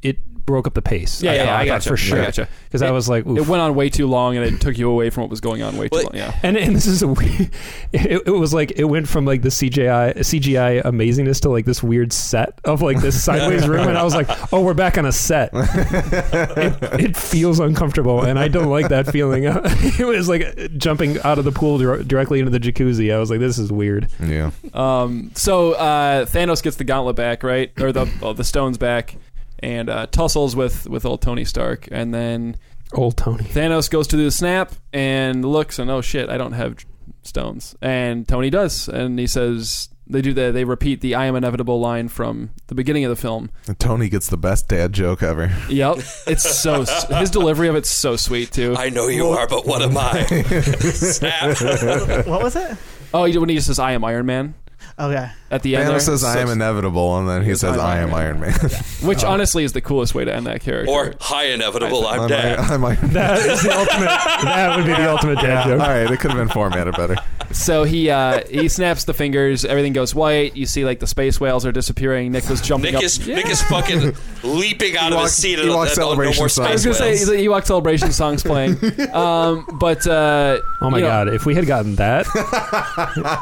it 0.00 0.16
broke 0.46 0.66
up 0.66 0.74
the 0.74 0.82
pace 0.82 1.22
Yeah, 1.22 1.30
I 1.30 1.34
yeah, 1.34 1.44
thought, 1.44 1.48
I 1.54 1.58
thought 1.58 1.66
gotcha. 1.66 1.88
for 1.88 1.94
I 1.94 1.96
sure 1.96 2.22
gotcha. 2.22 2.48
because 2.66 2.82
I 2.82 2.88
It- 2.88 2.92
was 2.92 3.08
like 3.08 3.24
it 3.26 3.30
oof. 3.30 3.48
went 3.48 3.62
on 3.62 3.74
way 3.74 3.88
too 3.88 4.06
long 4.06 4.36
and 4.36 4.44
it 4.44 4.60
took 4.60 4.76
you 4.76 4.90
away 4.90 5.10
from 5.10 5.22
what 5.22 5.30
was 5.30 5.40
going 5.40 5.62
on 5.62 5.76
way 5.76 5.88
too 5.88 5.96
Well, 5.96 6.04
long. 6.04 6.12
Yeah. 6.14 6.34
and, 6.42 6.56
and 6.56 6.76
this 6.76 6.86
is 6.86 7.02
a 7.02 7.08
weird, 7.08 7.50
it, 7.92 8.22
it 8.26 8.30
was 8.30 8.52
like 8.52 8.72
it 8.76 8.84
went 8.84 9.08
from 9.08 9.24
like 9.24 9.42
the 9.42 9.48
CGI 9.48 10.14
CGI 10.18 10.82
amazingness 10.84 11.40
to 11.42 11.48
like 11.50 11.64
this 11.64 11.82
weird 11.82 12.12
set 12.12 12.60
of 12.64 12.82
like 12.82 13.00
this 13.00 13.22
sideways 13.24 13.66
room 13.68 13.88
and 13.88 13.96
I 13.96 14.02
was 14.02 14.14
like 14.14 14.28
oh 14.52 14.60
we're 14.62 14.74
back 14.74 14.98
on 14.98 15.06
a 15.06 15.12
set 15.12 15.50
it, 15.54 17.00
it 17.00 17.16
feels 17.16 17.60
uncomfortable 17.60 18.22
and 18.22 18.38
I 18.38 18.48
don't 18.48 18.70
like 18.70 18.88
that 18.88 19.06
feeling 19.10 19.44
it 19.44 20.04
was 20.06 20.28
like 20.28 20.56
jumping 20.76 21.18
out 21.22 21.38
of 21.38 21.44
the 21.44 21.52
pool 21.52 21.78
dir- 21.78 22.02
directly 22.02 22.38
into 22.40 22.50
the 22.50 22.60
jacuzzi 22.60 23.14
I 23.14 23.18
was 23.18 23.30
like 23.30 23.40
this 23.40 23.58
is 23.58 23.72
weird 23.72 24.08
Yeah. 24.20 24.50
Um, 24.72 25.30
so 25.34 25.72
uh, 25.72 26.24
Thanos 26.26 26.62
gets 26.62 26.76
the 26.76 26.84
gauntlet 26.84 27.16
back, 27.16 27.42
right, 27.42 27.70
or 27.80 27.92
the 27.92 28.10
well, 28.20 28.34
the 28.34 28.44
stones 28.44 28.76
back, 28.78 29.16
and 29.64 29.88
uh, 29.88 30.06
tussles 30.06 30.54
with 30.54 30.86
with 30.88 31.04
old 31.06 31.22
Tony 31.22 31.44
Stark, 31.44 31.88
and 31.90 32.12
then 32.14 32.56
old 32.92 33.16
Tony 33.16 33.44
Thanos 33.44 33.90
goes 33.90 34.06
to 34.08 34.16
do 34.16 34.24
the 34.24 34.30
snap 34.30 34.72
and 34.92 35.44
looks 35.44 35.78
and 35.78 35.90
oh 35.90 36.00
shit, 36.02 36.28
I 36.28 36.36
don't 36.36 36.52
have 36.52 36.76
stones, 37.22 37.74
and 37.80 38.28
Tony 38.28 38.50
does, 38.50 38.88
and 38.88 39.18
he 39.18 39.26
says 39.26 39.88
they 40.06 40.20
do 40.20 40.34
the 40.34 40.52
they 40.52 40.64
repeat 40.64 41.00
the 41.00 41.14
I 41.14 41.24
am 41.24 41.34
inevitable 41.34 41.80
line 41.80 42.08
from 42.08 42.50
the 42.66 42.74
beginning 42.74 43.04
of 43.06 43.10
the 43.10 43.16
film. 43.16 43.50
And 43.66 43.78
Tony 43.78 44.10
gets 44.10 44.28
the 44.28 44.36
best 44.36 44.68
dad 44.68 44.92
joke 44.92 45.22
ever. 45.22 45.50
Yep, 45.70 45.96
it's 46.26 46.58
so 46.58 46.84
his 47.18 47.30
delivery 47.30 47.68
of 47.68 47.74
it's 47.76 47.88
so 47.90 48.16
sweet 48.16 48.52
too. 48.52 48.74
I 48.76 48.90
know 48.90 49.08
you 49.08 49.28
are, 49.28 49.48
but 49.48 49.66
what 49.66 49.80
am 49.80 49.96
I? 49.96 50.24
Snap. 50.80 52.26
what 52.26 52.42
was 52.42 52.54
it? 52.56 52.76
Oh, 53.14 53.24
he- 53.24 53.38
when 53.38 53.48
he 53.48 53.58
says 53.60 53.78
I 53.78 53.92
am 53.92 54.04
Iron 54.04 54.26
Man. 54.26 54.54
Okay, 54.98 55.28
at 55.50 55.62
the 55.62 55.76
end. 55.76 55.84
Thanos 55.88 55.90
there. 55.90 56.00
says, 56.00 56.24
"I 56.24 56.38
am 56.40 56.48
inevitable," 56.48 57.18
and 57.18 57.28
then 57.28 57.42
he 57.42 57.48
goes, 57.48 57.60
says, 57.60 57.76
"I'm 57.78 58.12
Iron 58.12 58.38
Iron 58.38 58.40
Man." 58.40 58.52
which 59.02 59.22
honestly 59.24 59.64
is 59.64 59.72
the 59.72 59.80
coolest 59.80 60.14
way 60.14 60.24
to 60.24 60.34
end 60.34 60.46
that 60.46 60.60
character. 60.62 60.90
Or 60.92 61.14
hi, 61.20 61.44
inevitable. 61.46 62.06
I'm 62.06 62.20
I'm, 62.22 62.28
dead. 62.28 62.58
Iron- 62.58 62.70
I'm 62.72 62.84
Iron 62.84 63.00
Man. 63.02 63.12
That 63.14 63.38
is 63.38 63.62
the 63.62 63.76
ultimate. 63.76 64.06
That 64.06 64.76
would 64.76 64.86
be 64.86 64.92
the 64.92 65.10
ultimate 65.10 65.36
dad 65.36 65.70
All 65.70 65.78
joke. 65.78 65.86
right, 65.86 66.10
it 66.10 66.20
could 66.20 66.30
have 66.30 66.38
been 66.38 66.48
formatted 66.48 66.96
better. 66.96 67.16
So 67.52 67.84
he 67.84 68.10
uh, 68.10 68.42
he 68.48 68.68
snaps 68.68 69.04
the 69.04 69.14
fingers. 69.14 69.64
Everything 69.64 69.92
goes 69.92 70.14
white. 70.14 70.56
You 70.56 70.66
see 70.66 70.84
like 70.84 70.98
the 70.98 71.06
space 71.06 71.38
whales 71.40 71.64
are 71.66 71.72
disappearing. 71.72 72.32
Nick 72.32 72.48
was 72.48 72.60
jumping 72.60 72.92
Nick 72.92 72.96
up. 72.96 73.02
is 73.04 73.24
Yeah. 73.26 73.36
Nick 73.36 73.46
is 73.46 73.62
fucking 73.62 74.14
leaping 74.42 74.96
out 74.96 75.12
of 75.12 75.18
Ewok- 75.18 75.22
his 75.24 75.34
seat. 75.36 75.58
Ewok 75.58 75.72
and, 75.72 75.80
and, 75.82 75.90
celebration 75.90 76.34
no 76.34 76.40
more 76.40 76.48
song. 76.48 76.66
I 76.66 76.72
was 76.72 76.84
gonna 76.84 76.94
say 76.96 77.10
whales. 77.10 77.26
the 77.26 77.34
Ewok 77.34 77.64
celebration 77.66 78.10
song's 78.12 78.42
playing, 78.42 78.76
um, 79.14 79.66
but 79.74 80.04
uh, 80.06 80.58
Oh 80.80 80.90
my 80.90 80.98
you 80.98 81.04
know, 81.04 81.10
god! 81.10 81.28
If 81.28 81.46
we 81.46 81.54
had 81.54 81.66
gotten 81.66 81.94
that 81.96 82.26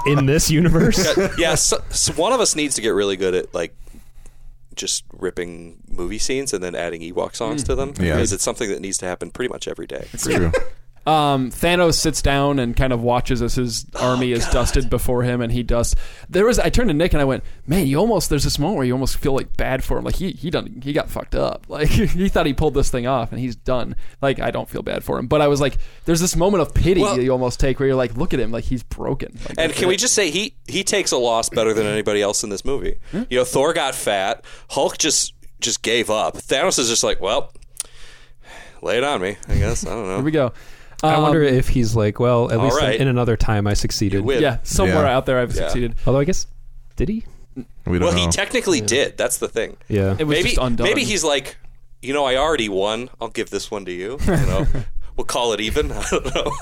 in 0.07 0.27
this 0.27 0.51
universe, 0.51 1.17
yeah, 1.39 1.55
so, 1.55 1.79
so 1.91 2.02
one 2.11 2.33
of 2.33 2.41
us 2.41 2.57
needs 2.57 2.75
to 2.77 2.81
get 2.81 2.91
really 2.91 3.17
good 3.17 3.35
at 3.35 3.55
like 3.55 3.75
just 4.75 5.05
ripping 5.13 5.83
movie 5.89 6.19
scenes 6.19 6.53
and 6.53 6.63
then 6.63 6.75
adding 6.75 7.03
Ewok 7.03 7.35
songs 7.35 7.63
to 7.65 7.75
them 7.75 7.93
mm. 7.93 8.05
Yeah. 8.05 8.15
because 8.15 8.33
it's 8.33 8.43
something 8.43 8.69
that 8.71 8.81
needs 8.81 8.99
to 8.99 9.07
happen 9.07 9.31
pretty 9.31 9.53
much 9.53 9.69
every 9.69 9.87
day. 9.87 10.09
It's 10.13 10.27
true. 10.27 10.53
Um, 11.05 11.51
Thanos 11.51 11.95
sits 11.95 12.23
down 12.23 12.61
and 12.61 12.77
kind 12.77 12.93
of 12.93 13.03
watches 13.03 13.43
as 13.43 13.57
his 13.57 13.87
army 13.97 14.31
is 14.31 14.47
dusted 14.51 14.89
before 14.89 15.25
him, 15.25 15.41
and 15.41 15.51
he 15.51 15.63
dusts. 15.65 15.97
There 16.29 16.45
was 16.47 16.59
I 16.61 16.71
turned 16.71 16.89
to 16.91 16.95
Nick 16.95 17.13
and 17.13 17.21
I 17.21 17.25
went, 17.25 17.43
"Man, 17.67 17.87
you 17.89 17.99
almost 17.99 18.31
there's 18.31 18.45
this 18.45 18.59
moment 18.59 18.77
where 18.77 18.87
you 18.87 18.93
almost 18.93 19.17
feel 19.17 19.33
like 19.35 19.57
bad 19.57 19.83
for 19.83 19.99
him. 19.99 20.05
Like 20.05 20.15
he 20.17 20.31
he 20.31 20.49
done 20.51 20.81
he 20.85 20.93
got 20.93 21.11
fucked 21.11 21.35
up. 21.35 21.67
Like 21.73 21.89
he 21.89 22.29
thought 22.29 22.47
he 22.47 22.53
pulled 22.53 22.75
this 22.75 22.91
thing 22.91 23.07
off, 23.07 23.33
and 23.33 23.41
he's 23.41 23.57
done. 23.57 23.97
Like 24.21 24.39
I 24.39 24.51
don't 24.53 24.69
feel 24.69 24.83
bad 24.83 25.03
for 25.03 25.19
him, 25.19 25.27
but 25.27 25.41
I 25.41 25.49
was 25.49 25.61
like, 25.61 25.79
there's 26.05 26.21
this 26.21 26.37
moment 26.37 26.63
of 26.63 26.73
pity 26.75 27.01
Well- 27.01 27.21
you 27.21 27.31
almost 27.33 27.59
take 27.59 27.81
where 27.81 27.89
you're 27.89 27.97
like, 27.97 28.17
look 28.17 28.33
at 28.33 28.39
him, 28.41 28.53
like 28.53 28.65
he's 28.65 28.83
broken. 28.83 29.37
Like, 29.49 29.59
And 29.59 29.73
can 29.73 29.89
we 29.89 29.97
just 29.97 30.15
say 30.15 30.31
he 30.31 30.55
he 30.69 30.85
takes 30.85 31.11
a 31.13 31.17
loss 31.19 31.49
better 31.49 31.73
than 31.75 31.87
anybody 31.87 32.23
else 32.23 32.45
in 32.45 32.51
this 32.51 32.65
movie? 32.65 32.99
You 33.13 33.39
know, 33.39 33.45
Thor 33.45 33.73
got 33.73 33.95
fat. 33.95 34.45
Hulk 34.71 34.99
just 34.99 35.35
just 35.61 35.83
gave 35.83 36.11
up. 36.11 36.35
Thanos 36.37 36.79
is 36.79 36.89
just 36.89 37.03
like, 37.05 37.21
well, 37.21 37.53
lay 38.83 38.99
it 38.99 39.05
on 39.05 39.21
me. 39.21 39.37
I 39.49 39.57
guess 39.57 39.87
I 39.87 39.91
don't 39.91 40.07
know. 40.07 40.17
Here 40.17 40.25
we 40.25 40.31
go. 40.31 40.53
I 41.03 41.15
Um, 41.15 41.23
wonder 41.23 41.43
if 41.43 41.69
he's 41.69 41.97
like, 41.97 42.21
well, 42.21 42.51
at 42.51 42.59
all 42.59 42.65
least 42.67 42.79
right. 42.81 42.99
in 43.01 43.09
another 43.09 43.37
time 43.37 43.67
I 43.67 43.75
succeeded. 43.75 44.23
win. 44.25 44.41
Yeah, 44.43 44.59
somewhere 44.63 45.05
Yeah. 45.05 45.17
out 45.17 45.27
there 45.27 45.39
I've 45.41 45.51
Yeah. 45.55 45.63
succeeded. 45.63 45.95
Although 46.07 46.21
I 46.21 46.25
guess 46.25 46.47
did 46.97 47.09
he? 47.09 47.25
We 47.57 47.99
don't 47.99 48.01
Well, 48.09 48.13
know. 48.13 48.19
he 48.27 48.29
technically 48.29 48.81
did. 48.81 49.17
That's 49.19 49.39
the 49.39 49.49
thing. 49.49 49.77
Yeah. 49.89 50.15
It 50.19 50.25
was 50.27 50.37
maybe 50.37 50.49
just 50.51 50.61
undone. 50.63 50.85
maybe 50.87 51.05
he's 51.05 51.25
like, 51.25 51.57
you 52.01 52.13
know, 52.15 52.25
I 52.25 52.37
already 52.37 52.69
won. 52.69 53.11
I'll 53.21 53.29
give 53.29 53.51
this 53.51 53.71
one 53.71 53.85
to 53.87 53.93
you. 53.93 54.19
You 54.27 54.33
know, 54.33 54.67
we'll 55.17 55.25
call 55.27 55.53
it 55.53 55.61
even. 55.61 55.91
I 55.93 56.05
don't 56.11 56.35
know. 56.35 56.53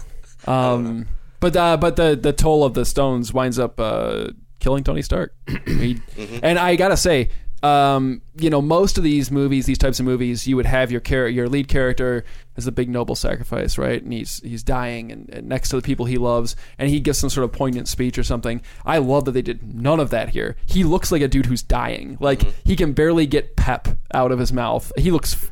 Um, 0.53 1.07
but 1.41 1.55
uh, 1.57 1.77
but 1.77 1.97
the 1.97 2.19
the 2.21 2.33
toll 2.33 2.65
of 2.65 2.75
the 2.75 2.85
stones 2.85 3.33
winds 3.33 3.59
up 3.59 3.79
uh, 3.79 4.29
killing 4.59 4.85
Tony 4.85 5.03
Stark. 5.03 5.35
He- 5.67 6.01
Mm-hmm. 6.17 6.39
And 6.43 6.59
I 6.59 6.77
gotta 6.77 6.97
say, 6.97 7.29
um, 7.63 8.23
you 8.37 8.49
know, 8.49 8.63
most 8.63 8.97
of 8.97 9.05
these 9.05 9.31
movies, 9.31 9.67
these 9.67 9.77
types 9.79 10.01
of 10.01 10.07
movies, 10.07 10.47
you 10.47 10.57
would 10.57 10.67
have 10.67 10.91
your 10.91 11.01
char- 11.01 11.29
your 11.29 11.49
lead 11.49 11.69
character 11.69 12.25
as 12.57 12.67
a 12.67 12.73
big 12.73 12.89
noble 12.89 13.15
sacrifice, 13.15 13.77
right? 13.77 14.03
And 14.03 14.13
he's 14.13 14.41
he's 14.43 14.63
dying 14.63 15.13
and, 15.13 15.29
and 15.31 15.49
next 15.49 15.69
to 15.71 15.77
the 15.77 15.83
people 15.83 16.07
he 16.07 16.17
loves, 16.17 16.57
and 16.79 16.89
he 16.89 17.01
gives 17.01 17.19
some 17.19 17.29
sort 17.31 17.45
of 17.45 17.53
poignant 17.53 17.87
speech 17.89 18.17
or 18.19 18.23
something. 18.23 18.63
I 18.87 18.99
love 18.99 19.27
that 19.27 19.33
they 19.33 19.43
did 19.43 19.75
none 19.75 20.01
of 20.01 20.09
that 20.11 20.31
here. 20.31 20.57
He 20.65 20.85
looks 20.85 21.13
like 21.13 21.21
a 21.23 21.29
dude 21.29 21.47
who's 21.47 21.63
dying. 21.63 22.17
Like 22.21 22.41
Mm-hmm. 22.41 22.51
he 22.69 22.77
can 22.77 22.93
barely 22.95 23.27
get 23.27 23.57
pep 23.57 23.89
out 24.15 24.33
of 24.33 24.39
his 24.39 24.53
mouth. 24.53 24.91
He 24.97 25.11
looks 25.11 25.51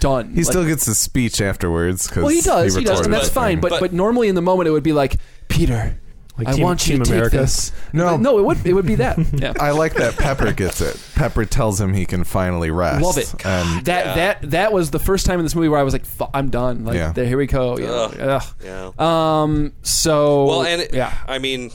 done. 0.00 0.30
He 0.30 0.36
Like- 0.36 0.44
still 0.46 0.64
gets 0.66 0.86
his 0.86 0.98
speech 0.98 1.40
afterwards. 1.40 2.06
Cause 2.08 2.18
well, 2.24 2.28
he 2.28 2.40
does, 2.40 2.74
he, 2.74 2.84
does, 2.84 3.00
and 3.00 3.12
that's 3.12 3.28
fine. 3.28 3.60
But, 3.60 3.70
But- 3.70 3.80
but 3.80 3.92
normally 3.92 4.28
in 4.28 4.34
the 4.34 4.42
moment 4.42 4.68
it 4.68 4.70
would 4.72 4.82
be 4.82 4.92
like, 4.92 5.16
Peter, 5.48 5.98
Like 6.38 6.48
I 6.48 6.52
Team- 6.54 6.62
want 6.64 6.86
you 6.86 6.94
Team 6.94 7.04
to 7.04 7.10
take 7.10 7.14
America? 7.18 7.36
this. 7.36 7.72
No. 7.92 8.16
no, 8.16 8.38
it 8.38 8.42
would 8.44 8.66
it 8.66 8.72
would 8.72 8.86
be 8.86 8.94
that. 8.96 9.18
Yeah. 9.34 9.52
I 9.60 9.72
like 9.72 9.94
that 9.94 10.16
Pepper 10.16 10.52
gets 10.52 10.80
it. 10.80 10.98
Pepper 11.14 11.44
tells 11.44 11.78
him 11.80 11.92
he 11.92 12.06
can 12.06 12.24
finally 12.24 12.70
rest. 12.70 13.02
Love 13.02 13.18
it. 13.18 13.32
And 13.44 13.84
that 13.84 14.06
Yeah. 14.06 14.14
that 14.14 14.50
that 14.52 14.72
was 14.72 14.90
the 14.90 14.98
first 14.98 15.26
time 15.26 15.38
in 15.40 15.44
this 15.44 15.54
movie 15.54 15.68
where 15.68 15.78
I 15.78 15.82
was 15.82 15.92
like, 15.92 16.06
"Fu- 16.06 16.26
I'm 16.32 16.48
done. 16.48 16.84
Like, 16.86 16.94
Yeah. 16.96 17.12
there, 17.12 17.26
here 17.26 17.36
we 17.36 17.46
go. 17.46 17.76
You 17.76 17.86
know, 17.86 18.04
Ugh. 18.04 18.20
ugh. 18.20 18.42
Yeah. 18.64 19.42
Um. 19.42 19.72
So 19.82 20.46
Well, 20.46 20.62
and 20.64 20.80
it- 20.80 20.94
yeah, 20.94 21.12
I 21.28 21.38
mean, 21.38 21.70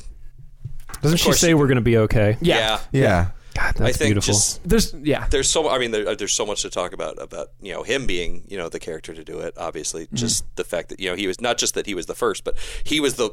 Doesn't 1.02 1.18
she 1.18 1.26
course 1.26 1.40
say 1.40 1.50
you- 1.50 1.58
we're 1.58 1.68
going 1.68 1.76
to 1.76 1.82
be 1.82 1.98
okay? 2.00 2.38
yeah. 2.42 2.80
yeah. 2.92 3.02
yeah, 3.02 3.26
God, 3.56 3.76
that's 3.76 3.82
I 3.82 3.92
think 3.92 4.08
beautiful. 4.10 4.34
just 4.34 4.68
There's 4.68 4.94
yeah. 5.04 5.28
there's 5.30 5.50
so 5.50 5.70
I 5.70 5.78
mean 5.78 5.92
there, 5.92 6.16
there's 6.16 6.34
so 6.34 6.46
much 6.48 6.64
to 6.64 6.70
talk 6.72 6.94
about 6.94 7.22
about 7.22 7.50
you 7.62 7.74
know 7.74 7.84
him 7.84 8.08
being 8.08 8.44
you 8.48 8.58
know 8.58 8.70
the 8.70 8.80
character 8.80 9.14
to 9.14 9.24
do 9.24 9.38
it 9.40 9.54
obviously 9.58 10.06
Mm-hmm. 10.06 10.16
just 10.16 10.46
the 10.56 10.64
fact 10.64 10.90
that 10.90 11.00
you 11.00 11.10
know 11.10 11.16
he 11.16 11.28
was 11.28 11.40
not 11.42 11.58
just 11.60 11.74
that 11.76 11.86
he 11.86 11.94
was 11.94 12.08
the 12.08 12.16
first 12.16 12.44
but 12.44 12.56
he 12.84 13.00
was 13.00 13.16
the 13.16 13.30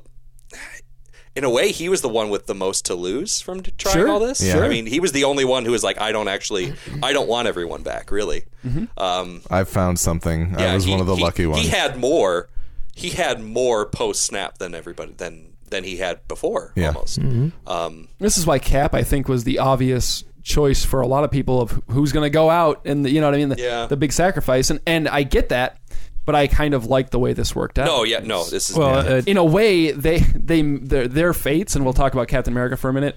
in 1.36 1.44
a 1.44 1.50
way 1.50 1.72
he 1.72 1.88
was 1.88 2.00
the 2.00 2.08
one 2.08 2.30
with 2.30 2.46
the 2.46 2.54
most 2.54 2.84
to 2.86 2.94
lose 2.94 3.40
from 3.40 3.60
trying 3.62 3.94
Sure. 3.94 4.08
all 4.08 4.20
this 4.20 4.40
Yeah. 4.42 4.60
I 4.60 4.68
mean 4.68 4.86
he 4.86 5.00
was 5.00 5.12
the 5.12 5.24
only 5.24 5.44
one 5.44 5.64
who 5.64 5.72
was 5.72 5.82
like 5.82 6.00
I 6.00 6.12
don't 6.12 6.28
actually 6.28 6.74
I 7.02 7.12
don't 7.12 7.28
want 7.28 7.48
everyone 7.48 7.82
back 7.82 8.10
really 8.10 8.44
Mm-hmm. 8.64 8.84
um, 8.98 9.42
I 9.50 9.64
found 9.64 9.98
something. 9.98 10.56
I 10.56 10.74
was 10.74 10.84
he- 10.84 10.90
one 10.90 11.00
of 11.00 11.06
the 11.06 11.16
he- 11.16 11.22
lucky 11.22 11.46
ones. 11.46 11.60
he 11.62 11.68
had 11.68 11.98
more 11.98 12.48
he 12.94 13.10
had 13.10 13.42
more 13.42 13.84
post 13.86 14.22
snap 14.22 14.58
than 14.58 14.74
everybody 14.74 15.12
than 15.16 15.52
than 15.70 15.82
he 15.84 15.96
had 15.96 16.26
before 16.28 16.72
Yeah. 16.76 16.88
almost 16.88 17.20
Mm-hmm. 17.20 17.48
um, 17.68 18.08
This 18.20 18.38
is 18.38 18.46
why 18.46 18.58
Cap 18.58 18.94
I 18.94 19.02
think 19.02 19.28
was 19.28 19.44
the 19.44 19.58
obvious 19.58 20.22
choice 20.44 20.84
for 20.84 21.00
a 21.00 21.06
lot 21.06 21.24
of 21.24 21.30
people 21.30 21.60
of 21.60 21.80
who's 21.88 22.12
going 22.12 22.22
to 22.22 22.30
go 22.30 22.50
out 22.50 22.82
and 22.84 23.02
the, 23.04 23.10
you 23.10 23.18
know 23.20 23.26
what 23.26 23.34
I 23.34 23.38
mean. 23.38 23.48
The, 23.48 23.56
Yeah. 23.58 23.86
the 23.86 23.96
big 23.96 24.12
sacrifice 24.12 24.68
and 24.70 24.78
and 24.86 25.08
I 25.08 25.22
get 25.22 25.48
that, 25.48 25.78
but 26.24 26.34
I 26.34 26.46
kind 26.46 26.74
of 26.74 26.86
like 26.86 27.10
the 27.10 27.18
way 27.18 27.32
this 27.32 27.54
worked 27.54 27.78
out. 27.78 27.86
no 27.86 28.04
yeah 28.04 28.20
no 28.20 28.44
this 28.44 28.70
is 28.70 28.76
well, 28.76 28.94
uh, 28.94 29.22
in 29.26 29.36
a 29.36 29.44
way 29.44 29.90
they 29.92 30.18
they 30.18 30.62
their, 30.62 31.06
their 31.08 31.32
fates 31.32 31.74
and 31.76 31.84
we'll 31.84 31.94
talk 31.94 32.12
about 32.14 32.28
Captain 32.28 32.52
America 32.52 32.76
for 32.76 32.88
a 32.88 32.92
minute 32.92 33.16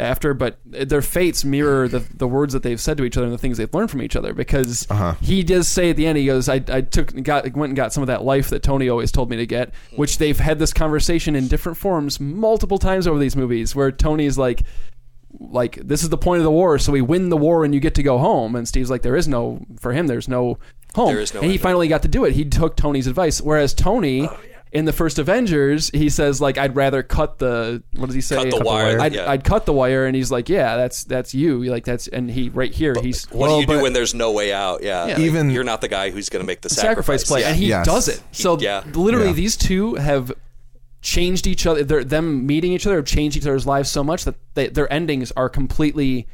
after 0.00 0.34
but 0.34 0.58
their 0.64 1.00
fates 1.00 1.44
mirror 1.44 1.86
the 1.88 2.00
the 2.14 2.26
words 2.26 2.52
that 2.52 2.62
they've 2.62 2.80
said 2.80 2.98
to 2.98 3.04
each 3.04 3.16
other 3.16 3.24
and 3.24 3.32
the 3.32 3.38
things 3.38 3.56
they've 3.56 3.72
learned 3.72 3.90
from 3.90 4.02
each 4.02 4.16
other 4.16 4.34
because 4.34 4.86
Uh-huh. 4.90 5.14
he 5.22 5.42
does 5.44 5.68
say 5.68 5.90
at 5.90 5.96
the 5.96 6.06
end 6.06 6.18
he 6.18 6.26
goes 6.26 6.48
I, 6.48 6.56
I 6.68 6.80
took 6.82 7.14
got 7.22 7.44
went 7.54 7.70
and 7.70 7.76
got 7.76 7.92
some 7.92 8.02
of 8.02 8.08
that 8.08 8.24
life 8.24 8.50
that 8.50 8.62
Tony 8.62 8.88
always 8.88 9.12
told 9.12 9.30
me 9.30 9.36
to 9.36 9.46
get 9.46 9.72
which 9.94 10.18
they've 10.18 10.38
had 10.38 10.58
this 10.58 10.72
conversation 10.72 11.36
in 11.36 11.46
different 11.48 11.78
forms 11.78 12.18
multiple 12.20 12.78
times 12.78 13.06
over 13.06 13.18
these 13.18 13.36
movies 13.36 13.74
where 13.76 13.92
Tony's 13.92 14.36
like 14.36 14.64
like 15.38 15.76
this 15.76 16.02
is 16.02 16.08
the 16.08 16.18
point 16.18 16.38
of 16.38 16.44
the 16.44 16.50
war 16.50 16.78
so 16.78 16.90
we 16.92 17.00
win 17.02 17.28
the 17.28 17.36
war 17.36 17.64
and 17.64 17.72
you 17.74 17.80
get 17.80 17.94
to 17.94 18.02
go 18.02 18.18
home 18.18 18.56
and 18.56 18.66
Steve's 18.66 18.90
like 18.90 19.02
there 19.02 19.16
is 19.16 19.28
no 19.28 19.64
for 19.78 19.92
him 19.92 20.06
there's 20.08 20.28
no 20.28 20.58
home 20.96 21.12
There 21.12 21.20
is 21.22 21.32
no 21.32 21.40
and 21.42 21.50
he 21.50 21.56
finally 21.58 21.86
got 21.88 22.02
to 22.02 22.08
do 22.08 22.24
it 22.24 22.32
he 22.32 22.44
took 22.44 22.76
Tony's 22.76 23.06
advice 23.06 23.40
whereas 23.40 23.72
Tony 23.72 24.26
Oh, 24.28 24.36
in 24.72 24.84
the 24.84 24.92
first 24.92 25.18
Avengers 25.18 25.90
he 25.94 26.10
says 26.10 26.40
like 26.40 26.58
I'd 26.58 26.74
rather 26.74 27.02
cut 27.02 27.38
the 27.38 27.82
what 27.94 28.06
does 28.06 28.14
he 28.16 28.20
say 28.20 28.36
Cut 28.36 28.50
the 28.50 28.64
wire, 28.64 28.98
I'd, 29.00 29.14
yeah. 29.14 29.30
I'd 29.30 29.44
cut 29.44 29.64
the 29.64 29.72
wire 29.72 30.04
and 30.06 30.16
he's 30.16 30.30
like 30.32 30.48
yeah 30.48 30.76
that's 30.76 31.04
that's 31.04 31.32
you 31.34 31.62
like 31.64 31.84
that's 31.84 32.08
and 32.08 32.28
he 32.30 32.48
right 32.48 32.72
here 32.74 32.94
he's 33.00 33.24
What 33.30 33.48
Well, 33.48 33.56
do 33.56 33.60
you 33.72 33.78
do 33.78 33.82
when 33.82 33.92
there's 33.92 34.12
no 34.14 34.32
way 34.32 34.52
out? 34.52 34.82
Yeah, 34.82 35.06
Yeah. 35.06 35.12
like, 35.14 35.22
Even- 35.22 35.50
you're 35.50 35.64
not 35.64 35.80
the 35.80 35.88
guy 35.88 36.10
who's 36.10 36.28
going 36.28 36.42
to 36.42 36.46
make 36.46 36.60
the 36.62 36.68
sacrifice, 36.68 37.22
sacrifice, 37.22 37.24
play 37.24 37.40
Yeah. 37.42 37.48
and 37.48 37.56
he 37.56 37.68
Yes. 37.68 37.86
does 37.86 38.08
it 38.08 38.20
so 38.32 38.58
yeah. 38.58 38.82
literally 38.92 39.28
Yeah. 39.28 39.32
these 39.34 39.56
two 39.56 39.94
have 39.94 40.32
changed 41.00 41.46
each 41.46 41.66
other 41.66 41.84
their, 41.84 42.02
them 42.04 42.46
meeting 42.46 42.72
each 42.72 42.86
other 42.86 42.96
have 42.96 43.04
changed 43.06 43.36
each 43.36 43.44
other's 43.44 43.66
lives 43.66 43.90
so 43.90 44.02
much 44.02 44.24
that 44.24 44.34
they, 44.54 44.66
their 44.68 44.92
endings 44.92 45.32
are 45.36 45.48
completely 45.48 46.26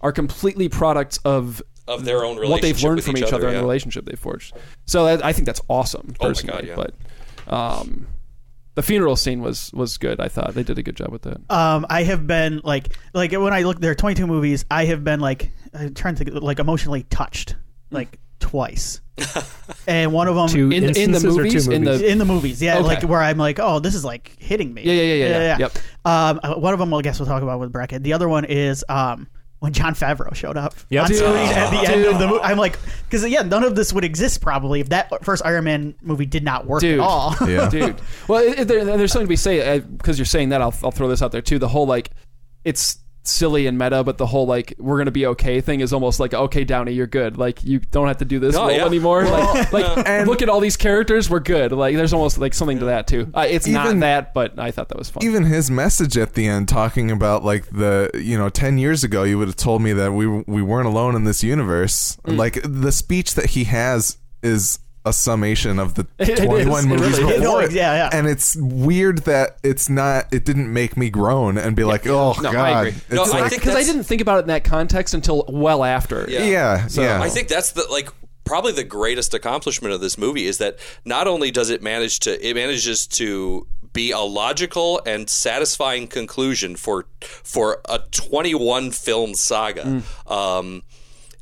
are 0.00 0.12
completely 0.12 0.68
products 0.68 1.18
of 1.24 1.60
of 1.88 2.04
their 2.04 2.24
own 2.24 2.36
relationship 2.36 2.50
what 2.50 2.62
they've 2.62 2.82
learned 2.82 3.02
from 3.04 3.16
each, 3.16 3.32
other, 3.32 3.48
and 3.48 3.56
the 3.56 3.60
relationship 3.62 4.04
they've 4.04 4.18
forged. 4.18 4.54
So 4.86 5.06
that, 5.06 5.24
I 5.24 5.32
think 5.32 5.46
that's 5.46 5.60
awesome. 5.68 6.14
Oh 6.20 6.24
my 6.24 6.28
Personally, 6.28 6.66
God, 6.74 6.92
but 7.46 7.52
um, 7.52 8.06
the 8.74 8.82
funeral 8.82 9.16
scene 9.16 9.40
was 9.40 9.72
was 9.72 9.98
good. 9.98 10.20
I 10.20 10.28
thought 10.28 10.54
they 10.54 10.62
did 10.62 10.78
a 10.78 10.82
good 10.82 10.96
job 10.96 11.10
with 11.10 11.22
that. 11.22 11.38
Um, 11.50 11.86
I 11.90 12.04
have 12.04 12.26
been 12.26 12.60
like, 12.62 12.96
like 13.14 13.32
when 13.32 13.52
I 13.52 13.62
look, 13.62 13.80
there 13.80 13.90
are 13.90 13.96
22 13.96 14.26
movies. 14.26 14.64
I 14.70 14.84
have 14.84 15.02
been 15.02 15.20
like, 15.20 15.50
I'm 15.74 15.94
trying 15.94 16.14
to 16.16 16.24
think, 16.24 16.42
like 16.42 16.58
emotionally 16.60 17.02
touched, 17.04 17.56
like 17.90 18.20
twice, 18.38 19.00
and 19.88 20.12
one 20.12 20.28
of 20.28 20.36
them 20.36 20.48
Two 20.48 20.66
In- 20.66 20.72
in 20.72 20.80
the 20.82 21.00
instances 21.00 21.24
or 21.36 21.42
movies? 21.42 21.66
In 21.66 21.84
the- 21.84 21.90
movies? 21.92 22.02
in 22.08 22.18
the 22.18 22.24
movies, 22.24 22.62
yeah, 22.62 22.76
Okay. 22.78 22.86
like 22.86 23.02
where 23.02 23.20
I'm 23.20 23.38
like, 23.38 23.58
oh, 23.58 23.80
this 23.80 23.94
is 23.94 24.04
like 24.04 24.36
hitting 24.38 24.72
me. 24.72 24.82
Yeah, 24.84 24.92
yeah, 24.92 25.02
yeah, 25.02 25.14
yeah, 25.14 25.38
yeah. 25.40 25.58
Yep. 25.58 25.78
Um, 26.04 26.40
uh, 26.42 26.54
one 26.54 26.72
of 26.72 26.78
them, 26.78 26.94
I 26.94 27.02
guess 27.02 27.18
we'll 27.18 27.26
talk 27.26 27.42
about 27.42 27.58
with 27.58 27.72
bracket. 27.72 28.02
The 28.02 28.12
other 28.12 28.28
one 28.28 28.44
is 28.44 28.84
um 28.88 29.26
when 29.60 29.72
Jon 29.72 29.94
Favreau 29.94 30.34
showed 30.34 30.56
up 30.56 30.74
Yep. 30.90 31.02
on 31.02 31.08
Dude. 31.08 31.18
screen 31.18 31.34
at 31.36 31.70
the 31.70 31.90
end 31.92 32.04
of 32.04 32.18
the 32.18 32.28
movie. 32.28 32.40
I'm 32.42 32.58
like, 32.58 32.78
because 33.08 33.26
yeah, 33.28 33.42
none 33.42 33.64
of 33.64 33.74
this 33.74 33.92
would 33.92 34.04
exist 34.04 34.40
probably 34.40 34.80
if 34.80 34.90
that 34.90 35.24
first 35.24 35.44
Iron 35.44 35.64
Man 35.64 35.94
movie 36.00 36.26
did 36.26 36.44
not 36.44 36.66
work 36.66 36.80
Dude. 36.80 37.00
at 37.00 37.04
all. 37.04 37.34
yeah. 37.48 37.68
dude. 37.68 38.00
Well, 38.28 38.40
it, 38.42 38.60
it- 38.60 38.68
there, 38.68 38.84
there's 38.84 39.10
something 39.12 39.26
to 39.26 39.28
be 39.28 39.36
said 39.36 39.82
uh, 39.82 39.86
because 39.86 40.18
you're 40.18 40.26
saying 40.26 40.50
that. 40.50 40.62
I'll, 40.62 40.74
I'll 40.84 40.90
throw 40.92 41.08
this 41.08 41.22
out 41.22 41.32
there 41.32 41.42
too. 41.42 41.58
The 41.58 41.68
whole 41.68 41.86
like, 41.86 42.10
it's 42.64 42.98
silly 43.28 43.66
and 43.66 43.78
meta, 43.78 44.02
but 44.04 44.18
the 44.18 44.26
whole 44.26 44.46
like 44.46 44.74
we're 44.78 44.98
gonna 44.98 45.10
be 45.10 45.26
okay 45.26 45.60
thing 45.60 45.80
is 45.80 45.92
almost 45.92 46.18
like 46.20 46.34
okay, 46.34 46.64
Downey, 46.64 46.92
you're 46.92 47.06
good. 47.06 47.36
Like 47.36 47.62
you 47.64 47.78
don't 47.78 48.08
have 48.08 48.18
to 48.18 48.24
do 48.24 48.38
this 48.38 48.54
No, 48.54 48.62
role 48.62 48.72
yeah. 48.72 48.84
anymore. 48.86 49.24
like, 49.24 49.72
like 49.72 50.08
And- 50.08 50.28
look 50.28 50.42
at 50.42 50.48
all 50.48 50.60
these 50.60 50.76
characters, 50.76 51.28
we're 51.30 51.40
good. 51.40 51.72
Like 51.72 51.96
there's 51.96 52.12
almost 52.12 52.38
like 52.38 52.54
something 52.54 52.78
to 52.80 52.86
that 52.86 53.06
too. 53.06 53.30
Uh, 53.34 53.46
it's 53.48 53.66
not 53.66 53.86
Even- 53.86 54.00
that, 54.00 54.34
but 54.34 54.58
I 54.58 54.70
thought 54.70 54.88
that 54.88 54.98
was 54.98 55.10
fun. 55.10 55.22
Even 55.24 55.44
his 55.44 55.70
message 55.70 56.16
at 56.16 56.34
the 56.34 56.46
end, 56.46 56.68
talking 56.68 57.10
about 57.10 57.44
like 57.44 57.66
the 57.70 58.10
you 58.14 58.36
know 58.38 58.48
ten 58.48 58.78
years 58.78 59.04
ago, 59.04 59.22
you 59.24 59.38
would 59.38 59.48
have 59.48 59.56
told 59.56 59.82
me 59.82 59.92
that 59.92 60.12
we 60.12 60.26
we 60.26 60.62
weren't 60.62 60.86
alone 60.86 61.14
in 61.14 61.24
this 61.24 61.42
universe. 61.44 62.16
Mm. 62.24 62.36
Like 62.36 62.60
the 62.64 62.92
speech 62.92 63.34
that 63.34 63.46
he 63.50 63.64
has 63.64 64.16
is 64.42 64.78
a 65.08 65.12
summation 65.12 65.78
of 65.78 65.94
the 65.94 66.06
It 66.18 66.30
is. 66.30 66.40
21 66.40 66.84
It 66.84 66.86
movies 66.88 67.18
really 67.18 67.38
before 67.38 67.62
it. 67.62 67.72
yeah, 67.72 67.94
yeah. 67.94 68.10
And 68.12 68.26
it's 68.26 68.56
weird 68.56 69.18
that 69.24 69.58
it's 69.62 69.88
not. 69.88 70.32
It 70.32 70.44
didn't 70.44 70.72
make 70.72 70.96
me 70.96 71.10
groan 71.10 71.58
and 71.58 71.74
be 71.74 71.84
like, 71.84 72.06
"Oh 72.06 72.34
No, 72.40 72.50
I 72.50 72.52
God!" 72.52 72.86
agree. 72.86 73.00
It's 73.00 73.10
No, 73.10 73.22
I 73.24 73.26
like, 73.40 73.50
think 73.50 73.62
because 73.62 73.76
I 73.76 73.82
didn't 73.82 74.04
think 74.04 74.20
about 74.20 74.38
it 74.38 74.42
in 74.42 74.48
that 74.48 74.64
context 74.64 75.14
until 75.14 75.44
well 75.48 75.82
after. 75.84 76.26
Yeah. 76.28 76.44
yeah, 76.44 76.86
So, 76.86 77.02
yeah. 77.02 77.20
I 77.20 77.28
think 77.28 77.48
that's 77.48 77.72
the 77.72 77.84
like 77.90 78.10
probably 78.44 78.72
the 78.72 78.84
greatest 78.84 79.34
accomplishment 79.34 79.92
of 79.94 80.00
this 80.00 80.16
movie 80.16 80.46
is 80.46 80.58
that 80.58 80.78
not 81.04 81.26
only 81.28 81.50
does 81.50 81.68
it 81.70 81.82
manage 81.82 82.20
to 82.20 82.46
it 82.48 82.54
manages 82.54 83.06
to 83.06 83.66
be 83.92 84.10
a 84.10 84.20
logical 84.20 85.00
and 85.06 85.28
satisfying 85.28 86.06
conclusion 86.06 86.76
for 86.76 87.06
for 87.20 87.80
a 87.88 87.98
21 88.10 88.90
film 88.90 89.34
saga. 89.34 90.02
Um, 90.26 90.82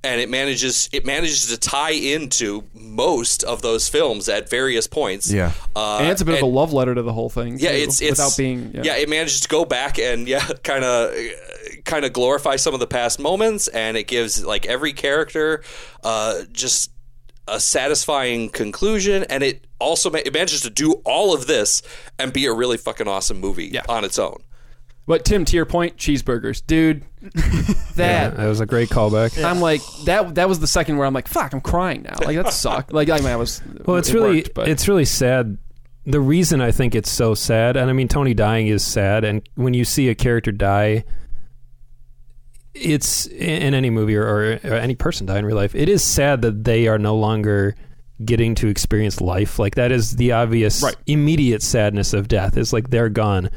and 0.07 0.21
it 0.21 0.29
manages 0.31 0.89
it 0.93 1.05
manages 1.05 1.47
to 1.49 1.59
tie 1.59 1.91
into 1.91 2.65
most 2.75 3.43
of 3.45 3.63
those 3.63 3.89
films 3.89 4.29
at 4.29 4.49
various 4.49 4.87
points. 4.87 5.31
Yeah. 5.31 5.53
uh, 5.75 5.99
and 5.99 6.09
it's 6.09 6.21
a 6.21 6.25
bit 6.25 6.37
of 6.37 6.43
a 6.43 6.47
love 6.47 6.73
letter 6.73 6.95
to 6.95 7.03
the 7.03 7.13
whole 7.13 7.29
thing. 7.31 7.59
yeah, 7.59 7.71
too, 7.71 7.77
it's 7.77 8.01
it's 8.01 8.11
without 8.13 8.37
being 8.37 8.73
yeah. 8.75 8.97
it 8.97 9.09
manages 9.09 9.41
to 9.41 9.49
go 9.49 9.65
back 9.65 9.99
and 9.99 10.27
yeah, 10.29 10.47
kind 10.63 10.85
of 10.85 11.15
kind 11.85 12.05
of 12.05 12.13
glorify 12.13 12.57
some 12.57 12.75
of 12.75 12.81
the 12.81 12.87
past 12.87 13.19
moments, 13.19 13.69
and 13.69 13.97
it 13.97 14.07
gives 14.07 14.45
like 14.45 14.67
every 14.67 14.93
character 14.93 15.63
uh, 16.05 16.43
just 16.53 16.91
a 17.49 17.61
satisfying 17.61 18.49
conclusion, 18.49 19.25
and 19.31 19.43
it 19.45 19.65
also 19.79 20.11
ma- 20.11 20.19
it 20.19 20.33
manages 20.33 20.63
to 20.63 20.71
do 20.71 20.95
all 21.05 21.33
of 21.35 21.47
this 21.47 21.83
and 22.19 22.33
be 22.33 22.47
a 22.47 22.53
really 22.53 22.77
fucking 22.77 23.07
awesome 23.07 23.39
movie 23.39 23.67
Yeah. 23.73 23.83
on 23.89 24.05
its 24.05 24.19
own. 24.19 24.43
But 25.07 25.25
Tim, 25.25 25.45
to 25.45 25.57
your 25.57 25.67
point, 25.67 25.97
cheeseburgers, 25.97 26.63
dude. 26.67 27.05
That 27.97 28.37
that 28.37 28.47
was 28.47 28.61
a 28.61 28.67
great 28.67 28.91
callback. 28.91 29.43
I'm 29.43 29.59
like 29.61 29.81
that. 30.05 30.35
That 30.35 30.51
was 30.51 30.61
the 30.61 30.67
second 30.67 30.99
where 30.99 31.07
I'm 31.07 31.15
like, 31.15 31.29
fuck, 31.29 31.55
I'm 31.55 31.63
crying 31.63 32.03
now. 32.03 32.17
Like 32.23 32.37
that 32.37 32.53
sucked. 32.53 32.93
Like 32.93 33.09
I 33.09 33.17
mean, 33.17 33.29
I 33.29 33.37
was. 33.37 33.63
Well, 33.87 33.97
it's 33.97 34.11
it 34.11 34.15
really 34.15 34.37
worked, 34.43 34.53
but 34.55 34.69
it's 34.69 34.87
really 34.87 35.07
sad. 35.07 35.57
The 36.05 36.21
reason 36.21 36.61
I 36.61 36.73
think 36.73 36.95
it's 36.95 37.11
so 37.11 37.35
sad, 37.35 37.79
and 37.79 37.89
I 37.89 37.95
mean 37.95 38.07
Tony 38.07 38.35
dying 38.35 38.67
is 38.67 38.85
sad, 38.85 39.25
and 39.25 39.41
when 39.55 39.73
you 39.73 39.87
see 39.87 40.11
a 40.11 40.15
character 40.15 40.53
die, 40.53 41.05
it's 42.75 43.27
in 43.27 43.73
any 43.75 43.89
movie 43.91 44.17
or, 44.17 44.25
or, 44.25 44.61
or 44.65 44.75
any 44.75 44.95
person 44.95 45.27
die 45.27 45.39
in 45.39 45.47
real 45.47 45.57
life. 45.57 45.75
It 45.75 45.89
is 45.89 46.05
sad 46.05 46.43
that 46.43 46.65
they 46.65 46.87
are 46.89 46.99
no 46.99 47.17
longer 47.17 47.75
getting 48.25 48.55
to 48.57 48.69
experience 48.69 49.21
life. 49.21 49.59
Like 49.59 49.77
that 49.77 49.91
is 49.91 50.17
the 50.17 50.33
obvious 50.33 50.83
Right. 50.83 50.97
immediate 51.07 51.63
sadness 51.63 52.13
of 52.13 52.29
death. 52.29 52.57
It's 52.57 52.73
like 52.73 52.91
they're 52.91 53.09
gone. 53.09 53.51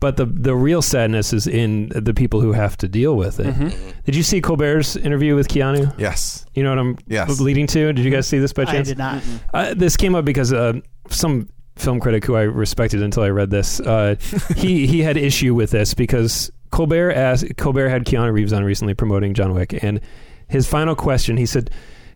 But 0.00 0.16
the 0.16 0.24
the 0.26 0.54
real 0.56 0.80
sadness 0.82 1.32
is 1.34 1.46
in 1.46 1.90
the 1.94 2.14
people 2.14 2.40
who 2.40 2.52
have 2.52 2.76
to 2.78 2.88
deal 2.88 3.16
with 3.16 3.38
it. 3.38 3.54
Mm-hmm. 3.54 3.90
Did 4.06 4.16
you 4.16 4.22
see 4.22 4.40
Colbert's 4.40 4.96
interview 4.96 5.34
with 5.36 5.48
Keanu? 5.48 5.92
yes. 5.98 6.46
You 6.54 6.62
know 6.64 6.70
what 6.70 6.78
I'm 6.78 6.96
Yes. 7.06 7.38
leading 7.38 7.66
to? 7.68 7.92
Did 7.92 8.04
you 8.04 8.10
guys 8.10 8.26
see 8.26 8.38
this 8.38 8.52
by 8.54 8.64
chance? 8.64 8.88
I 8.88 8.90
did 8.92 8.98
not. 8.98 9.22
Uh, 9.52 9.74
this 9.74 9.96
came 9.98 10.14
up 10.14 10.24
because 10.24 10.52
uh, 10.52 10.72
some 11.10 11.48
film 11.76 12.00
critic 12.00 12.24
who 12.24 12.34
I 12.34 12.42
respected 12.42 13.02
until 13.02 13.22
I 13.22 13.28
read 13.28 13.50
this, 13.50 13.78
uh, 13.80 14.16
he 14.56 14.86
he 14.92 15.00
had 15.02 15.16
issue 15.18 15.54
with 15.54 15.70
this 15.70 15.92
because 15.94 16.50
Colbert 16.70 17.12
asked 17.12 17.56
Colbert 17.58 17.90
had 17.90 18.04
Keanu 18.06 18.32
Reeves 18.32 18.52
on 18.54 18.64
recently 18.64 18.94
promoting 18.94 19.34
John 19.34 19.52
Wick, 19.54 19.82
and 19.84 20.00
his 20.48 20.66
final 20.66 20.94
question 20.94 21.36
he 21.36 21.44
said, 21.46 21.70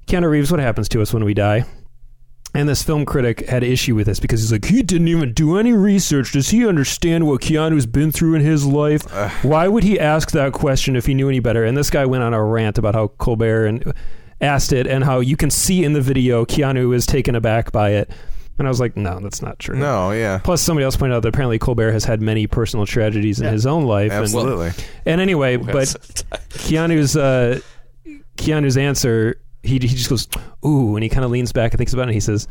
"Keanu 0.06 0.30
Reeves, 0.30 0.50
what 0.50 0.60
happens 0.60 0.88
to 0.88 1.02
us 1.02 1.12
when 1.12 1.24
we 1.24 1.34
die?" 1.34 1.64
And 2.56 2.68
this 2.68 2.84
film 2.84 3.04
critic 3.04 3.48
had 3.48 3.64
issue 3.64 3.96
with 3.96 4.06
this 4.06 4.20
because 4.20 4.40
he's 4.40 4.52
like, 4.52 4.64
he 4.66 4.82
didn't 4.82 5.08
even 5.08 5.32
do 5.32 5.58
any 5.58 5.72
research. 5.72 6.32
Does 6.32 6.50
he 6.50 6.66
understand 6.66 7.26
what 7.26 7.40
Keanu's 7.40 7.84
been 7.86 8.12
through 8.12 8.34
in 8.36 8.42
his 8.42 8.64
life? 8.64 9.02
Why 9.44 9.66
would 9.66 9.82
he 9.82 9.98
ask 9.98 10.30
that 10.30 10.52
question 10.52 10.94
if 10.94 11.04
he 11.06 11.14
knew 11.14 11.28
any 11.28 11.40
better? 11.40 11.64
And 11.64 11.76
this 11.76 11.90
guy 11.90 12.06
went 12.06 12.22
on 12.22 12.32
a 12.32 12.42
rant 12.44 12.78
about 12.78 12.94
how 12.94 13.08
Colbert 13.08 13.66
and 13.66 13.92
asked 14.40 14.72
it 14.72 14.86
and 14.86 15.02
how 15.02 15.18
you 15.20 15.36
can 15.36 15.50
see 15.50 15.82
in 15.84 15.94
the 15.94 16.00
video 16.00 16.44
Keanu 16.44 16.94
is 16.94 17.06
taken 17.06 17.34
aback 17.34 17.72
by 17.72 17.90
it. 17.90 18.08
And 18.56 18.68
I 18.68 18.70
was 18.70 18.78
like, 18.78 18.96
no, 18.96 19.18
that's 19.18 19.42
not 19.42 19.58
true. 19.58 19.76
No. 19.76 20.12
Yeah. 20.12 20.38
Plus, 20.38 20.62
somebody 20.62 20.84
else 20.84 20.96
pointed 20.96 21.16
out 21.16 21.22
that 21.22 21.30
apparently 21.30 21.58
Colbert 21.58 21.90
has 21.90 22.04
had 22.04 22.22
many 22.22 22.46
personal 22.46 22.86
tragedies 22.86 23.40
in 23.40 23.46
Yeah. 23.46 23.50
his 23.50 23.66
own 23.66 23.82
life. 23.84 24.12
and- 24.12 24.22
Absolutely. 24.22 24.70
and 25.04 25.20
anyway, 25.20 25.56
but 25.56 25.88
Keanu's 26.50 27.16
uh, 27.16 27.58
Keanu's 28.36 28.76
answer, 28.76 29.40
he 29.64 29.74
he 29.74 29.88
just 29.88 30.10
goes, 30.10 30.28
"Ooh," 30.64 30.96
and 30.96 31.02
he 31.02 31.08
kind 31.08 31.24
of 31.24 31.30
leans 31.30 31.52
back 31.52 31.72
and 31.72 31.78
thinks 31.78 31.92
about 31.92 32.02
it. 32.02 32.08
and 32.08 32.14
He 32.14 32.20
says, 32.20 32.46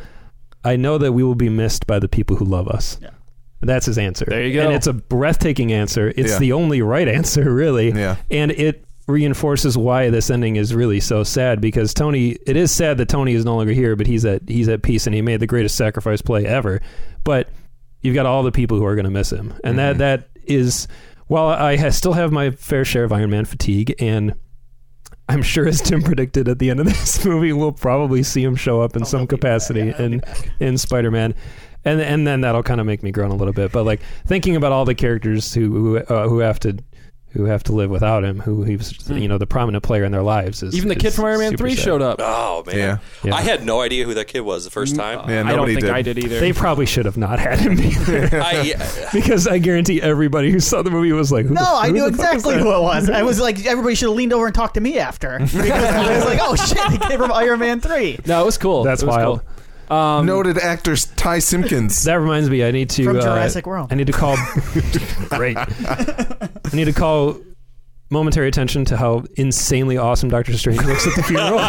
"I 0.63 0.75
know 0.75 0.97
that 0.97 1.11
we 1.13 1.23
will 1.23 1.35
be 1.35 1.49
missed 1.49 1.87
by 1.87 1.99
the 1.99 2.07
people 2.07 2.35
who 2.35 2.45
love 2.45 2.67
us." 2.67 2.97
Yeah. 3.01 3.09
That's 3.61 3.85
his 3.85 3.97
answer. 3.97 4.25
There 4.27 4.43
you 4.43 4.53
go. 4.53 4.65
And 4.65 4.73
it's 4.73 4.87
a 4.87 4.93
breathtaking 4.93 5.71
answer. 5.71 6.11
It's 6.17 6.33
Yeah. 6.33 6.39
the 6.39 6.51
only 6.53 6.81
right 6.81 7.07
answer, 7.19 7.53
really. 7.53 7.91
Yeah. 7.91 8.17
And 8.29 8.51
it 8.51 8.83
reinforces 9.07 9.77
why 9.77 10.09
this 10.09 10.29
ending 10.29 10.55
is 10.55 10.73
really 10.73 10.99
so 10.99 11.23
sad 11.23 11.61
because 11.61 11.93
Tony. 11.93 12.37
It 12.45 12.57
is 12.57 12.71
sad 12.71 12.97
that 12.97 13.09
Tony 13.09 13.33
is 13.33 13.45
no 13.45 13.55
longer 13.55 13.73
here, 13.73 13.95
but 13.95 14.07
he's 14.07 14.25
at 14.25 14.41
he's 14.47 14.67
at 14.67 14.81
peace 14.83 15.07
and 15.07 15.15
he 15.15 15.21
made 15.21 15.39
the 15.39 15.47
greatest 15.47 15.75
sacrifice 15.75 16.21
play 16.21 16.45
ever. 16.45 16.81
But 17.23 17.49
you've 18.01 18.15
got 18.15 18.25
all 18.25 18.43
the 18.43 18.51
people 18.51 18.77
who 18.77 18.85
are 18.85 18.95
going 18.95 19.05
to 19.05 19.11
miss 19.11 19.31
him, 19.31 19.53
and 19.63 19.77
that 19.79 19.91
mm-hmm. 19.91 19.99
that 19.99 20.29
is. 20.45 20.87
While 21.27 21.47
I 21.47 21.77
ha- 21.77 21.89
still 21.89 22.13
have 22.13 22.33
my 22.33 22.51
fair 22.51 22.83
share 22.83 23.05
of 23.05 23.13
Iron 23.13 23.29
Man 23.29 23.45
fatigue, 23.45 23.95
and 23.97 24.35
I'm 25.29 25.41
sure, 25.41 25.67
as 25.67 25.81
Tim 25.81 26.01
predicted 26.01 26.49
at 26.49 26.59
the 26.59 26.69
end 26.69 26.79
of 26.79 26.85
this 26.85 27.23
movie, 27.25 27.53
we'll 27.53 27.71
probably 27.71 28.23
see 28.23 28.43
him 28.43 28.55
show 28.55 28.81
up 28.81 28.95
in 28.95 29.05
some 29.05 29.25
capacity 29.27 29.93
in 29.97 30.21
in 30.59 30.77
Spider 30.77 31.11
Man, 31.11 31.33
and 31.85 32.01
and 32.01 32.27
then 32.27 32.41
that'll 32.41 32.63
kind 32.63 32.81
of 32.81 32.85
make 32.85 33.03
me 33.03 33.11
groan 33.11 33.31
a 33.31 33.35
little 33.35 33.53
bit. 33.53 33.71
But 33.71 33.83
like 33.85 34.01
thinking 34.25 34.55
about 34.55 34.71
all 34.71 34.85
the 34.85 34.95
characters 34.95 35.53
who 35.53 35.71
who, 35.71 35.97
uh, 35.97 36.27
who 36.27 36.39
have 36.39 36.59
to 36.61 36.77
who 37.33 37.45
have 37.45 37.63
to 37.63 37.71
live 37.73 37.89
without 37.89 38.23
him, 38.23 38.39
who 38.39 38.63
he 38.63 38.73
he's 38.73 39.07
hmm. 39.07 39.17
you 39.17 39.27
know 39.27 39.37
the 39.37 39.47
prominent 39.47 39.83
player 39.83 40.03
in 40.03 40.11
their 40.11 40.21
lives 40.21 40.61
is 40.63 40.75
even 40.75 40.87
the 40.89 40.95
is 40.95 41.01
kid 41.01 41.13
from 41.13 41.25
Iron 41.25 41.39
Man 41.39 41.51
super 41.51 41.63
Three 41.63 41.75
sad. 41.75 41.83
showed 41.83 42.01
up. 42.01 42.19
Oh 42.21 42.63
man, 42.65 42.77
Yeah. 42.77 42.97
Yeah. 43.23 43.35
I 43.35 43.41
had 43.41 43.65
no 43.65 43.81
idea 43.81 44.05
who 44.05 44.13
that 44.13 44.27
kid 44.27 44.41
was 44.41 44.63
the 44.63 44.69
first 44.69 44.95
mm. 44.95 44.99
time. 44.99 45.29
Yeah. 45.29 45.41
I 45.41 45.43
don't 45.43 45.57
Nobody 45.57 45.73
think 45.75 45.85
did. 45.85 45.93
I 45.93 46.01
did 46.01 46.19
either. 46.19 46.39
They 46.39 46.53
probably 46.53 46.85
should 46.85 47.05
have 47.05 47.17
not 47.17 47.39
had 47.39 47.59
him 47.59 47.75
be 47.75 47.89
there. 47.89 48.41
I, 48.41 48.61
yeah, 48.61 49.09
Because 49.13 49.47
I 49.47 49.57
guarantee 49.57 50.01
everybody 50.01 50.51
who 50.51 50.59
saw 50.59 50.81
the 50.81 50.91
movie 50.91 51.11
was 51.11 51.31
like, 51.31 51.45
who 51.45 51.53
No, 51.53 51.61
the, 51.61 51.67
I 51.67 51.87
who 51.87 51.93
knew 51.93 52.11
the 52.11 52.17
fuck 52.17 52.35
is 52.35 52.41
exactly 52.43 52.55
that? 52.55 52.63
who 52.63 52.75
it 52.75 52.81
was. 52.81 53.09
I 53.09 53.23
was 53.23 53.39
like, 53.39 53.65
everybody 53.65 53.95
should 53.95 54.09
have 54.09 54.15
leaned 54.15 54.33
over 54.33 54.45
and 54.45 54.55
talked 54.55 54.75
to 54.75 54.81
me 54.81 54.99
after. 54.99 55.39
Because 55.63 55.83
I 55.83 56.15
was 56.15 56.25
like, 56.25 56.39
oh 56.41 56.55
shit, 56.55 56.77
he 56.91 56.97
came 56.97 57.17
from 57.17 57.31
Iron 57.31 57.59
Man 57.59 57.79
3. 57.79 58.19
no, 58.25 58.41
it 58.41 58.45
was 58.45 58.57
cool. 58.57 58.83
That's 58.83 59.01
It 59.01 59.05
was 59.05 59.15
wild. 59.15 59.39
cool. 59.39 59.49
Um, 59.93 60.25
Noted 60.25 60.57
actor 60.57 60.95
Ty 60.95 61.39
Simpkins. 61.39 62.03
That 62.13 62.15
reminds 62.15 62.49
me, 62.49 62.63
I 62.63 62.71
need 62.71 62.89
to 62.91 63.03
From 63.03 63.17
uh, 63.17 63.21
Jurassic 63.21 63.67
World. 63.67 63.91
I 63.91 63.95
need 63.95 64.07
to 64.07 64.13
call. 64.13 64.35
great. 65.29 65.55
I 65.57 66.49
need 66.73 66.85
to 66.85 66.93
call 66.93 67.37
momentary 68.09 68.47
attention 68.47 68.85
to 68.85 68.97
how 68.97 69.23
insanely 69.35 69.97
awesome 69.97 70.29
Doctor 70.29 70.57
Strange 70.57 70.81
looks 70.83 71.05
at 71.05 71.15
the 71.15 71.23
funeral. 71.23 71.59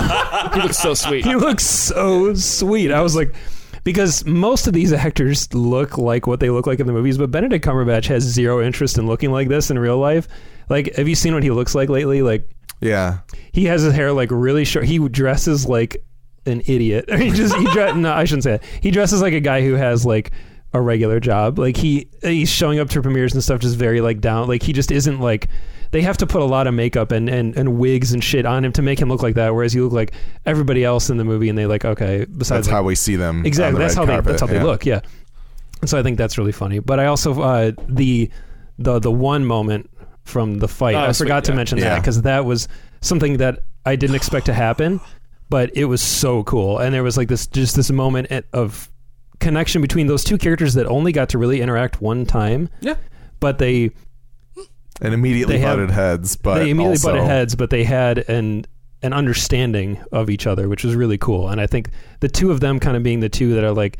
he 0.52 0.60
looks 0.62 0.78
so 0.78 0.94
sweet. 0.94 1.24
he 1.24 1.34
looks 1.34 1.64
so 1.64 2.34
sweet. 2.34 2.90
I 2.90 3.02
was 3.02 3.14
like, 3.14 3.34
because 3.82 4.24
most 4.24 4.66
of 4.66 4.72
these 4.72 4.92
actors 4.92 5.52
look 5.52 5.98
like 5.98 6.26
what 6.26 6.40
they 6.40 6.48
look 6.48 6.66
like 6.66 6.80
in 6.80 6.86
the 6.86 6.92
movies, 6.94 7.18
but 7.18 7.30
Benedict 7.30 7.64
Cumberbatch 7.64 8.06
has 8.06 8.22
zero 8.22 8.62
interest 8.62 8.96
in 8.96 9.06
looking 9.06 9.32
like 9.32 9.48
this 9.48 9.70
in 9.70 9.78
real 9.78 9.98
life. 9.98 10.28
Like, 10.70 10.94
have 10.96 11.08
you 11.08 11.14
seen 11.14 11.34
what 11.34 11.42
he 11.42 11.50
looks 11.50 11.74
like 11.74 11.90
lately? 11.90 12.22
Like, 12.22 12.48
yeah. 12.80 13.18
he 13.52 13.66
has 13.66 13.82
his 13.82 13.92
hair 13.92 14.12
like 14.12 14.30
really 14.30 14.64
short. 14.64 14.86
He 14.86 14.98
dresses 15.08 15.66
like 15.66 16.02
an 16.46 16.62
idiot. 16.66 17.10
he 17.18 17.30
just 17.30 17.54
he 17.56 17.64
dre- 17.72 17.94
no, 17.94 18.12
I 18.12 18.24
shouldn't 18.24 18.44
say 18.44 18.52
that. 18.52 18.64
He 18.80 18.90
dresses 18.90 19.22
like 19.22 19.32
a 19.32 19.40
guy 19.40 19.62
who 19.62 19.74
has 19.74 20.04
like 20.04 20.32
a 20.72 20.80
regular 20.80 21.20
job. 21.20 21.58
Like 21.58 21.76
he 21.76 22.08
he's 22.22 22.50
showing 22.50 22.78
up 22.80 22.88
to 22.90 23.02
premieres 23.02 23.34
and 23.34 23.42
stuff 23.42 23.60
just 23.60 23.76
very 23.76 24.00
like 24.00 24.20
down. 24.20 24.48
Like 24.48 24.62
he 24.62 24.72
just 24.72 24.90
isn't 24.90 25.20
like 25.20 25.48
they 25.94 26.02
have 26.02 26.16
to 26.18 26.26
put 26.26 26.42
a 26.42 26.44
lot 26.44 26.66
of 26.66 26.74
makeup 26.74 27.12
and, 27.12 27.28
and, 27.28 27.56
and 27.56 27.78
wigs 27.78 28.12
and 28.12 28.22
shit 28.22 28.44
on 28.44 28.64
him 28.64 28.72
to 28.72 28.82
make 28.82 28.98
him 28.98 29.08
look 29.08 29.22
like 29.22 29.36
that. 29.36 29.54
Whereas 29.54 29.76
you 29.76 29.84
look 29.84 29.92
like 29.92 30.12
everybody 30.44 30.82
else 30.82 31.08
in 31.08 31.18
the 31.18 31.24
movie, 31.24 31.48
and 31.48 31.56
they 31.56 31.66
like 31.66 31.84
okay. 31.84 32.24
Besides, 32.24 32.48
That's 32.48 32.66
like, 32.66 32.74
how 32.74 32.82
we 32.82 32.96
see 32.96 33.14
them. 33.14 33.46
exactly 33.46 33.78
the 33.78 33.84
that's 33.84 33.96
red 33.96 34.08
how 34.08 34.20
they 34.20 34.28
that's 34.28 34.40
how 34.40 34.48
they 34.48 34.60
look. 34.60 34.84
Yeah. 34.84 35.00
And 35.80 35.88
so 35.88 35.98
I 35.98 36.02
think 36.02 36.18
that's 36.18 36.36
really 36.36 36.52
funny. 36.52 36.80
But 36.80 36.98
I 36.98 37.06
also 37.06 37.40
uh, 37.40 37.72
the 37.88 38.30
the 38.78 38.98
the 38.98 39.12
one 39.12 39.44
moment 39.44 39.88
from 40.24 40.58
the 40.58 40.66
fight. 40.66 40.96
Oh, 40.96 41.00
I 41.00 41.12
sweet, 41.12 41.26
forgot 41.26 41.44
to 41.44 41.52
yeah. 41.52 41.56
mention 41.56 41.78
that 41.80 42.00
because 42.00 42.22
that 42.22 42.44
was 42.44 42.66
something 43.00 43.36
that 43.36 43.60
I 43.86 43.94
didn't 43.94 44.16
expect 44.16 44.46
to 44.46 44.54
happen, 44.54 45.00
but 45.50 45.70
it 45.76 45.84
was 45.86 46.00
so 46.02 46.42
cool. 46.44 46.78
And 46.78 46.94
there 46.94 47.02
was 47.02 47.16
like 47.16 47.28
this 47.28 47.46
just 47.46 47.76
this 47.76 47.90
moment 47.90 48.28
at- 48.30 48.46
of 48.52 48.88
connection 49.40 49.82
between 49.82 50.06
those 50.06 50.24
two 50.24 50.38
characters 50.38 50.74
that 50.74 50.86
only 50.86 51.12
got 51.12 51.28
to 51.30 51.38
really 51.38 51.60
interact 51.60 52.00
one 52.00 52.24
time. 52.26 52.68
Yeah. 52.80 52.94
But 53.40 53.58
they 53.58 53.90
And 55.00 55.12
immediately 55.12 55.56
They 55.56 55.60
have- 55.60 55.76
butted 55.76 55.90
heads, 55.90 56.36
but 56.36 56.54
they 56.56 56.70
immediately 56.70 56.92
also, 56.92 57.08
butted 57.12 57.24
heads, 57.24 57.54
but 57.56 57.70
they 57.70 57.84
had 57.84 58.18
an 58.28 58.66
an 59.02 59.12
understanding 59.12 59.98
of 60.12 60.30
each 60.30 60.46
other, 60.46 60.66
which 60.66 60.82
was 60.82 60.94
really 60.94 61.18
cool. 61.18 61.48
And 61.50 61.60
I 61.60 61.66
think 61.66 61.90
the 62.20 62.28
two 62.28 62.50
of 62.50 62.60
them 62.60 62.80
kind 62.80 62.96
of 62.96 63.02
being 63.02 63.20
the 63.20 63.28
two 63.28 63.52
that 63.54 63.62
are 63.62 63.72
like 63.72 63.98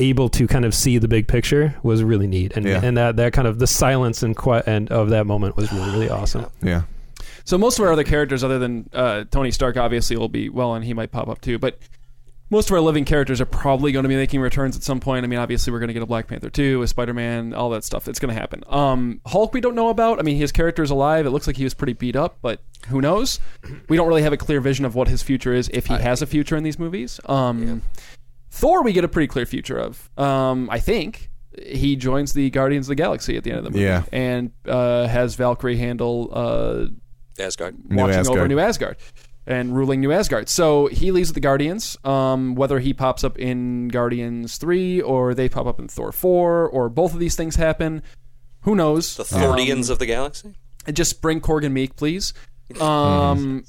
able 0.00 0.28
to 0.30 0.48
kind 0.48 0.64
of 0.64 0.74
see 0.74 0.98
the 0.98 1.06
big 1.06 1.28
picture 1.28 1.76
was 1.84 2.02
really 2.02 2.26
neat. 2.26 2.52
And 2.56 2.66
Yeah. 2.66 2.80
and 2.82 2.96
that 2.96 3.16
that 3.16 3.32
kind 3.32 3.46
of 3.46 3.60
the 3.60 3.66
silence 3.68 4.22
and 4.24 4.34
qui- 4.36 4.62
and 4.66 4.90
of 4.90 5.10
that 5.10 5.26
moment 5.26 5.56
was 5.56 5.72
really 5.72 5.90
really 5.92 6.10
awesome. 6.18 6.46
Yeah. 6.62 6.82
So 7.46 7.56
most 7.56 7.78
of 7.78 7.84
our 7.86 7.92
other 7.92 8.04
characters, 8.04 8.44
other 8.44 8.58
than 8.58 8.90
uh, 8.92 9.24
Tony 9.30 9.50
Stark, 9.50 9.76
obviously 9.78 10.16
will 10.16 10.28
be 10.28 10.48
well, 10.50 10.74
and 10.74 10.84
he 10.84 10.92
might 10.92 11.10
pop 11.12 11.28
up 11.28 11.40
too. 11.40 11.58
But 11.58 11.78
most 12.50 12.68
of 12.68 12.74
our 12.74 12.80
living 12.80 13.04
characters 13.04 13.40
are 13.40 13.46
probably 13.46 13.90
going 13.92 14.02
to 14.02 14.08
be 14.08 14.14
making 14.16 14.40
returns 14.40 14.76
at 14.76 14.82
some 14.82 15.00
point. 15.00 15.24
I 15.24 15.28
mean, 15.28 15.38
obviously 15.38 15.72
we're 15.72 15.78
going 15.80 15.88
to 15.88 15.94
get 15.94 16.02
a 16.02 16.06
Black 16.06 16.26
Panther 16.28 16.50
two, 16.50 16.82
a 16.82 16.86
Spider 16.86 17.14
Man, 17.14 17.54
all 17.54 17.70
that 17.70 17.82
stuff. 17.84 18.06
It's 18.08 18.18
going 18.18 18.32
to 18.34 18.38
happen. 18.40 18.62
Um, 18.68 19.20
Hulk, 19.26 19.54
we 19.54 19.60
don't 19.60 19.74
know 19.76 19.88
about. 19.88 20.18
I 20.18 20.22
mean, 20.22 20.36
his 20.36 20.52
character 20.52 20.82
is 20.82 20.90
alive. 20.90 21.24
It 21.26 21.30
looks 21.30 21.46
like 21.46 21.56
he 21.56 21.64
was 21.64 21.72
pretty 21.74 21.92
beat 21.94 22.14
up, 22.16 22.36
but 22.42 22.60
who 22.88 23.00
knows? 23.00 23.40
We 23.88 23.96
don't 23.96 24.06
really 24.08 24.22
have 24.22 24.32
a 24.32 24.36
clear 24.36 24.60
vision 24.60 24.84
of 24.84 24.94
what 24.94 25.08
his 25.08 25.22
future 25.22 25.54
is 25.54 25.68
if 25.72 25.86
he 25.86 25.94
has 25.94 26.22
a 26.22 26.26
future 26.26 26.56
in 26.56 26.62
these 26.64 26.78
movies. 26.78 27.18
Um, 27.26 27.82
Thor, 28.50 28.82
we 28.82 28.92
get 28.92 29.04
a 29.04 29.08
pretty 29.08 29.26
clear 29.28 29.46
future 29.46 29.78
of. 29.78 30.10
Um, 30.18 30.68
I 30.70 30.80
think 30.80 31.30
he 31.64 31.94
joins 31.96 32.32
the 32.32 32.50
Guardians 32.50 32.86
of 32.86 32.90
the 32.90 32.94
Galaxy 32.96 33.36
at 33.36 33.44
the 33.44 33.50
end 33.50 33.58
of 33.58 33.64
the 33.64 33.70
movie, 33.70 33.84
Yeah. 33.84 34.02
and 34.12 34.50
uh, 34.66 35.06
has 35.08 35.34
Valkyrie 35.36 35.76
handle 35.78 36.30
uh, 36.32 36.86
Asgard. 37.44 37.76
New 37.88 37.96
watching 37.96 38.26
over 38.28 38.48
New 38.48 38.58
Asgard 38.58 38.96
and 39.46 39.76
ruling 39.76 40.00
New 40.00 40.12
Asgard. 40.12 40.48
So 40.48 40.86
he 40.86 41.12
leaves 41.12 41.30
with 41.30 41.34
the 41.34 41.40
Guardians. 41.40 41.96
Um, 42.04 42.54
whether 42.54 42.80
he 42.80 42.92
pops 42.92 43.24
up 43.24 43.38
in 43.38 43.88
Guardians 43.88 44.58
three 44.58 45.00
or 45.00 45.34
they 45.34 45.48
pop 45.48 45.66
up 45.66 45.78
in 45.78 45.88
Thor 45.88 46.12
four 46.12 46.68
or 46.68 46.88
both 46.88 47.14
of 47.14 47.20
these 47.20 47.36
things 47.36 47.56
happen, 47.56 48.02
who 48.62 48.74
knows? 48.74 49.16
The 49.16 49.24
Thordians 49.24 49.90
of 49.90 49.98
the 49.98 50.06
galaxy. 50.06 50.54
Just 50.92 51.20
bring 51.20 51.40
Korg 51.40 51.64
and 51.64 51.76
Miek, 51.76 51.96
please. 51.96 52.32
Um, 52.80 53.64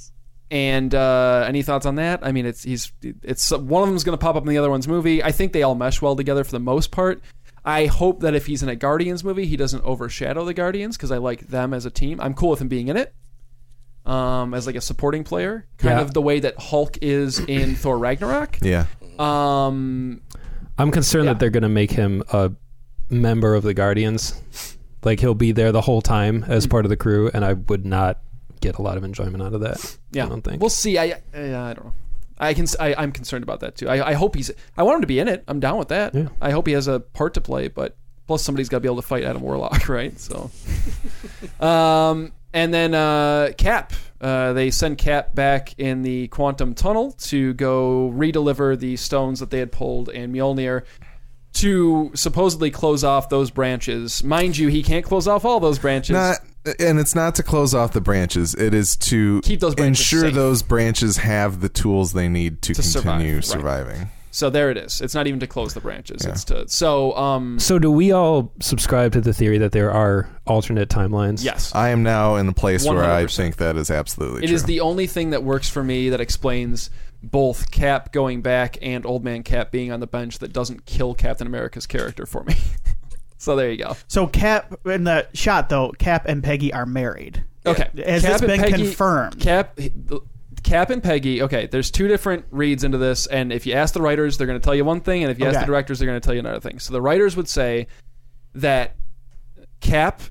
and 0.50 0.94
uh, 0.96 1.46
any 1.48 1.62
thoughts 1.62 1.86
on 1.86 1.96
that? 1.96 2.20
I 2.24 2.32
mean, 2.32 2.46
it's 2.46 2.64
he's 2.64 2.92
it's 3.02 3.52
one 3.52 3.84
of 3.84 3.90
them's 3.90 4.04
going 4.04 4.18
to 4.18 4.24
pop 4.24 4.36
up 4.36 4.44
in 4.44 4.50
the 4.50 4.58
other 4.58 4.70
one's 4.70 4.88
movie. 4.88 5.24
I 5.24 5.32
think 5.32 5.54
they 5.54 5.64
all 5.64 5.76
mesh 5.76 6.02
well 6.02 6.16
together 6.16 6.44
for 6.44 6.52
the 6.52 6.60
most 6.60 6.92
part. 6.92 7.22
I 7.66 7.88
hope 7.88 8.22
that 8.22 8.34
if 8.34 8.46
he's 8.46 8.64
in 8.64 8.70
a 8.70 8.76
Guardians 8.76 9.24
movie, 9.24 9.46
he 9.46 9.58
doesn't 9.58 9.84
overshadow 9.84 10.46
the 10.46 10.54
Guardians 10.54 10.96
because 10.96 11.12
I 11.12 11.18
like 11.18 11.48
them 11.48 11.74
as 11.74 11.86
a 11.86 11.92
team. 11.92 12.22
I'm 12.22 12.34
cool 12.34 12.50
with 12.52 12.62
him 12.62 12.70
being 12.70 12.88
in 12.88 12.96
it. 12.96 13.14
Um, 14.08 14.54
as 14.54 14.66
like 14.66 14.76
a 14.78 14.82
supporting 14.82 15.24
player, 15.26 15.66
kind 15.78 15.98
Yeah. 15.98 16.02
of 16.02 16.14
the 16.14 16.22
way 16.22 16.40
that 16.40 16.58
Hulk 16.58 16.98
is 17.02 17.40
in 17.40 17.76
Thor 17.82 17.98
Ragnarok. 17.98 18.58
Yeah. 18.62 18.86
Um, 19.20 20.22
I'm 20.78 20.92
concerned 20.92 21.26
Yeah. 21.26 21.34
that 21.34 21.40
they're 21.40 21.50
going 21.50 21.64
to 21.64 21.70
make 21.70 21.92
him 21.92 22.24
a 22.32 22.52
member 23.10 23.54
of 23.54 23.64
the 23.64 23.74
Guardians. 23.74 24.42
Like 25.04 25.20
he'll 25.20 25.34
be 25.36 25.52
there 25.52 25.72
the 25.74 25.82
whole 25.82 26.02
time 26.02 26.46
as 26.48 26.66
part 26.68 26.86
of 26.86 26.90
the 26.90 26.98
crew, 26.98 27.30
and 27.34 27.44
I 27.44 27.54
would 27.54 27.86
not 27.86 28.20
get 28.62 28.78
a 28.78 28.82
lot 28.82 28.98
of 28.98 29.04
enjoyment 29.04 29.44
out 29.44 29.54
of 29.54 29.62
that. 29.62 29.98
Yeah, 30.12 30.26
I 30.26 30.30
don't 30.30 30.42
think. 30.42 30.62
we'll 30.62 30.70
see. 30.70 30.98
I 30.98 31.12
uh, 31.12 31.16
I 31.36 31.74
don't 31.74 31.86
know. 31.86 31.94
I 32.40 32.54
can 32.54 32.66
I, 32.80 32.94
I'm 32.98 33.12
concerned 33.12 33.44
about 33.44 33.60
that 33.62 33.76
too. 33.76 33.90
I, 33.90 34.10
I 34.10 34.14
hope 34.14 34.36
he's. 34.36 34.52
I 34.78 34.84
want 34.84 34.96
him 34.96 35.02
to 35.02 35.08
be 35.08 35.20
in 35.20 35.28
it. 35.28 35.44
I'm 35.48 35.60
down 35.60 35.78
with 35.78 35.90
that. 35.90 36.16
Yeah. 36.16 36.30
I 36.42 36.52
hope 36.52 36.66
he 36.68 36.74
has 36.74 36.88
a 36.88 37.00
part 37.00 37.34
to 37.36 37.42
play. 37.42 37.68
But 37.68 37.96
plus 38.26 38.42
somebody's 38.44 38.70
got 38.70 38.78
to 38.78 38.82
be 38.82 38.88
able 38.88 38.98
to 38.98 39.02
fight 39.08 39.24
Adam 39.24 39.42
Warlock, 39.42 39.88
right? 39.90 40.18
So, 40.20 40.50
um, 41.66 42.32
and 42.58 42.74
then 42.74 42.94
uh, 42.96 43.52
Cap. 43.58 43.94
Uh, 44.20 44.52
they 44.54 44.72
send 44.72 44.98
Cap 44.98 45.36
back 45.36 45.76
in 45.78 46.02
the 46.02 46.28
quantum 46.30 46.74
tunnel 46.74 47.12
to 47.12 47.54
go 47.54 48.12
redeliver 48.16 48.78
the 48.78 48.96
stones 48.98 49.40
that 49.40 49.52
they 49.52 49.60
had 49.60 49.72
pulled 49.72 50.10
in 50.10 50.34
Mjolnir 50.34 50.84
to 51.54 52.12
supposedly 52.16 52.72
close 52.72 53.04
off 53.04 53.30
those 53.30 53.52
branches. 53.52 54.24
Mind 54.24 54.58
you, 54.58 54.70
he 54.70 54.82
can't 54.82 55.06
close 55.06 55.28
off 55.28 55.46
all 55.46 55.60
those 55.60 55.78
branches. 55.78 56.14
Not, 56.16 56.38
and 56.80 57.00
it's 57.00 57.14
not 57.14 57.36
to 57.36 57.44
close 57.44 57.76
off 57.76 57.94
the 57.94 58.02
branches. 58.02 58.56
It 58.56 58.74
is 58.74 58.96
to 58.98 59.42
Keep 59.42 59.60
those 59.60 59.76
ensure 59.76 60.22
safe. 60.22 60.34
those 60.34 60.64
branches 60.64 61.18
have 61.18 61.62
the 61.62 61.70
tools 61.70 62.14
they 62.14 62.28
need 62.28 62.62
to, 62.64 62.74
To 62.74 62.82
survive, 62.84 63.04
continue 63.22 63.36
right. 63.36 64.08
Surviving. 64.38 64.48
So 64.48 64.50
there 64.52 64.72
it 64.72 64.78
is. 64.78 65.02
It's 65.02 65.14
not 65.16 65.28
even 65.28 65.40
to 65.42 65.48
close 65.48 65.74
the 65.74 65.82
branches. 65.82 66.24
Yeah. 66.24 66.32
It's 66.32 66.44
to 66.46 66.68
so 66.68 67.16
um 67.18 67.60
so, 67.60 67.80
do 67.80 67.92
we 67.92 68.12
all 68.12 68.52
subscribe 68.60 69.12
to 69.14 69.22
the 69.22 69.34
theory 69.34 69.58
that 69.58 69.72
there 69.72 69.92
are 69.92 70.30
alternate 70.46 70.90
timelines? 70.90 71.44
yes. 71.44 71.74
I 71.76 71.90
am 71.90 72.04
now 72.04 72.36
in 72.36 72.48
a 72.48 72.54
place 72.54 72.86
where 72.86 73.04
I 73.04 73.26
think 73.28 73.58
that 73.58 73.76
is 73.78 73.90
absolutely 73.92 74.44
It 74.44 74.48
true. 74.48 74.56
is 74.56 74.64
the 74.64 74.80
only 74.82 75.08
thing 75.08 75.32
that 75.32 75.44
works 75.44 75.70
for 75.70 75.84
me 75.84 76.10
that 76.10 76.22
explains 76.22 76.90
both 77.24 77.72
Cap 77.72 78.12
going 78.14 78.42
back 78.42 78.78
and 78.82 79.06
Old 79.06 79.24
Man 79.24 79.42
Cap 79.44 79.72
being 79.72 79.92
on 79.92 80.00
the 80.00 80.08
bench 80.08 80.40
that 80.40 80.54
doesn't 80.54 80.86
kill 80.86 81.16
Captain 81.16 81.48
America's 81.48 81.88
character 81.88 82.26
for 82.28 82.44
me. 82.44 82.56
so 83.40 83.56
there 83.56 83.72
you 83.72 83.78
go. 83.84 83.96
So 84.08 84.28
Cap 84.28 84.80
in 84.86 85.04
the 85.04 85.28
shot 85.34 85.70
though, 85.70 85.92
Cap 85.98 86.26
and 86.28 86.44
Peggy 86.44 86.72
are 86.74 86.86
married. 86.86 87.44
Okay. 87.66 87.90
Has 88.06 88.22
Cap 88.22 88.40
this 88.40 88.42
been 88.42 88.60
Peggy- 88.62 88.86
confirmed? 88.86 89.40
Cap 89.42 89.78
Cap 90.68 90.90
and 90.90 91.02
Peggy, 91.02 91.42
okay, 91.44 91.68
there's 91.68 91.90
two 91.90 92.08
different 92.10 92.46
reads 92.52 92.84
into 92.84 92.98
this, 92.98 93.26
and 93.28 93.54
if 93.54 93.66
you 93.66 93.74
ask 93.74 93.94
the 93.94 94.02
writers, 94.02 94.38
they're 94.38 94.48
going 94.48 94.60
to 94.60 94.64
tell 94.64 94.76
you 94.76 94.84
one 94.84 95.00
thing, 95.00 95.24
and 95.24 95.32
if 95.32 95.40
you 95.40 95.46
ask 95.46 95.56
Okay. 95.56 95.62
the 95.62 95.68
directors, 95.68 96.00
they're 96.00 96.08
going 96.08 96.20
to 96.20 96.26
tell 96.26 96.34
you 96.34 96.42
another 96.42 96.60
thing. 96.60 96.80
So 96.80 96.92
the 96.94 97.02
writers 97.02 97.38
would 97.38 97.48
say 97.48 97.88
that 98.54 98.96
Cap 99.80 100.22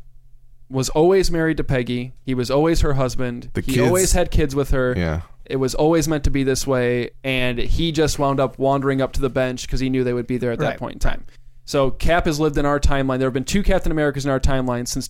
was 0.68 0.88
always 0.90 1.30
married 1.30 1.56
to 1.56 1.64
Peggy. 1.64 2.12
He 2.24 2.34
was 2.34 2.50
always 2.50 2.80
her 2.82 2.94
husband. 2.94 3.50
The 3.54 3.60
he 3.62 3.72
kids- 3.74 3.86
always 3.86 4.12
had 4.12 4.30
kids 4.30 4.54
with 4.54 4.70
her. 4.70 4.94
yeah. 4.96 5.22
It 5.46 5.56
was 5.56 5.74
always 5.76 6.08
meant 6.08 6.24
to 6.24 6.30
be 6.30 6.42
this 6.42 6.66
way, 6.66 7.10
and 7.22 7.56
he 7.58 7.92
just 7.92 8.18
wound 8.18 8.40
up 8.40 8.58
wandering 8.58 9.00
up 9.00 9.12
to 9.12 9.20
the 9.20 9.30
bench 9.30 9.62
because 9.66 9.78
he 9.80 9.88
knew 9.88 10.02
they 10.02 10.12
would 10.12 10.26
be 10.26 10.38
there 10.38 10.50
at 10.50 10.58
that 10.58 10.70
Right, 10.70 10.78
point 10.78 10.94
in 10.94 10.98
time. 10.98 11.24
So 11.64 11.90
Cap 11.92 12.26
has 12.26 12.40
lived 12.40 12.58
in 12.58 12.66
our 12.66 12.80
timeline. 12.80 13.20
There 13.20 13.28
have 13.28 13.32
been 13.32 13.44
two 13.44 13.62
Captain 13.62 13.92
Americas 13.92 14.24
in 14.24 14.30
our 14.30 14.40
timeline 14.40 14.88
since 14.88 15.06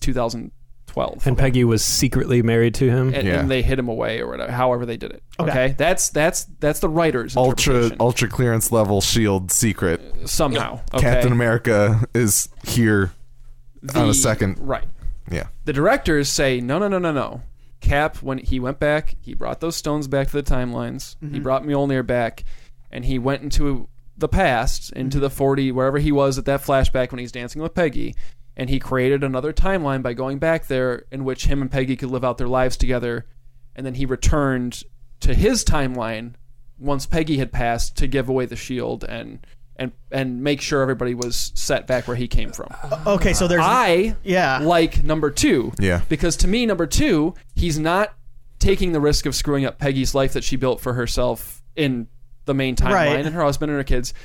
2012 0.97 1.27
And 1.27 1.37
Peggy 1.37 1.63
was 1.63 1.83
secretly 1.83 2.41
married 2.41 2.73
to 2.75 2.89
him. 2.89 3.13
and, 3.13 3.27
Yeah. 3.27 3.39
and 3.39 3.51
they 3.51 3.61
hid 3.61 3.79
him 3.79 3.87
away 3.87 4.19
or 4.19 4.27
whatever, 4.27 4.51
however 4.51 4.85
they 4.85 4.97
did 4.97 5.11
it. 5.11 5.23
Okay, 5.39 5.49
Okay. 5.51 5.75
that's 5.77 6.09
that's 6.09 6.45
that's 6.59 6.79
the 6.79 6.89
writer's 6.89 7.35
Ultra 7.35 7.73
interpretation. 7.73 7.97
ultra 7.99 8.27
clearance 8.27 8.71
level 8.71 9.01
shield 9.01 9.51
secret. 9.51 10.01
somehow. 10.25 10.79
Okay? 10.93 11.01
Captain 11.01 11.31
America 11.31 12.03
is 12.13 12.49
here 12.65 13.11
on 13.95 14.09
a 14.09 14.13
second. 14.13 14.57
right. 14.59 14.85
Yeah. 15.29 15.47
The 15.65 15.73
directors 15.73 16.29
say 16.29 16.59
no, 16.61 16.79
no, 16.79 16.87
no, 16.87 16.99
no, 16.99 17.11
no. 17.11 17.41
Cap, 17.79 18.17
when 18.23 18.39
he 18.39 18.59
went 18.59 18.79
back, 18.79 19.15
he 19.21 19.33
brought 19.35 19.59
those 19.59 19.75
stones 19.75 20.07
back 20.07 20.27
to 20.29 20.41
the 20.41 20.43
timelines. 20.43 21.15
He 21.19 21.27
mm-hmm. 21.27 21.43
brought 21.43 21.63
Mjolnir 21.63 22.05
back, 22.05 22.43
and 22.91 23.05
he 23.05 23.19
went 23.19 23.43
into 23.43 23.87
the 24.17 24.27
past, 24.27 24.91
into 24.93 25.17
mm-hmm. 25.17 25.23
the 25.25 25.29
40, 25.29 25.71
wherever 25.73 25.99
he 25.99 26.11
was 26.11 26.39
at 26.39 26.45
that 26.45 26.61
flashback 26.61 27.11
when 27.11 27.19
he's 27.19 27.31
dancing 27.31 27.61
with 27.61 27.75
Peggy, 27.75 28.15
and 28.57 28.69
he 28.69 28.79
created 28.79 29.23
another 29.23 29.53
timeline 29.53 30.01
by 30.01 30.11
going 30.13 30.39
back 30.39 30.67
there 30.67 31.05
in 31.11 31.23
which 31.23 31.45
him 31.45 31.61
and 31.61 31.71
Peggy 31.71 31.95
could 31.95 32.09
live 32.09 32.25
out 32.25 32.37
their 32.37 32.47
lives 32.49 32.75
together. 32.75 33.25
And 33.75 33.85
then 33.85 33.93
he 33.93 34.05
returned 34.05 34.83
to 35.21 35.33
his 35.35 35.63
timeline 35.63 36.33
once 36.79 37.05
Peggy 37.05 37.37
had 37.37 37.51
passed 37.51 37.95
to 37.97 38.07
give 38.07 38.27
away 38.27 38.45
the 38.45 38.55
shield 38.55 39.03
and 39.05 39.45
and 39.75 39.91
and 40.11 40.41
make 40.43 40.59
sure 40.59 40.81
everybody 40.81 41.13
was 41.13 41.51
set 41.53 41.85
back 41.85 42.07
where 42.07 42.17
he 42.17 42.27
came 42.27 42.51
from. 42.51 42.67
Uh, 42.83 43.03
okay, 43.15 43.33
so 43.33 43.47
there's 43.47 43.61
I 43.63 44.15
yeah. 44.23 44.57
like 44.57 45.03
number 45.03 45.29
two. 45.29 45.71
Yeah. 45.79 46.01
Because 46.09 46.35
to 46.37 46.47
me, 46.47 46.65
number 46.65 46.87
two, 46.87 47.35
he's 47.55 47.77
not 47.77 48.15
taking 48.57 48.91
the 48.91 48.99
risk 48.99 49.27
of 49.27 49.35
screwing 49.35 49.65
up 49.65 49.77
Peggy's 49.77 50.15
life 50.15 50.33
that 50.33 50.43
she 50.43 50.55
built 50.55 50.81
for 50.81 50.93
herself 50.93 51.61
in 51.75 52.07
the 52.45 52.55
main 52.55 52.75
timeline 52.75 52.91
Right. 52.93 53.25
and 53.25 53.35
her 53.35 53.43
husband 53.43 53.69
and 53.69 53.77
her 53.79 53.83
kids. 53.83 54.15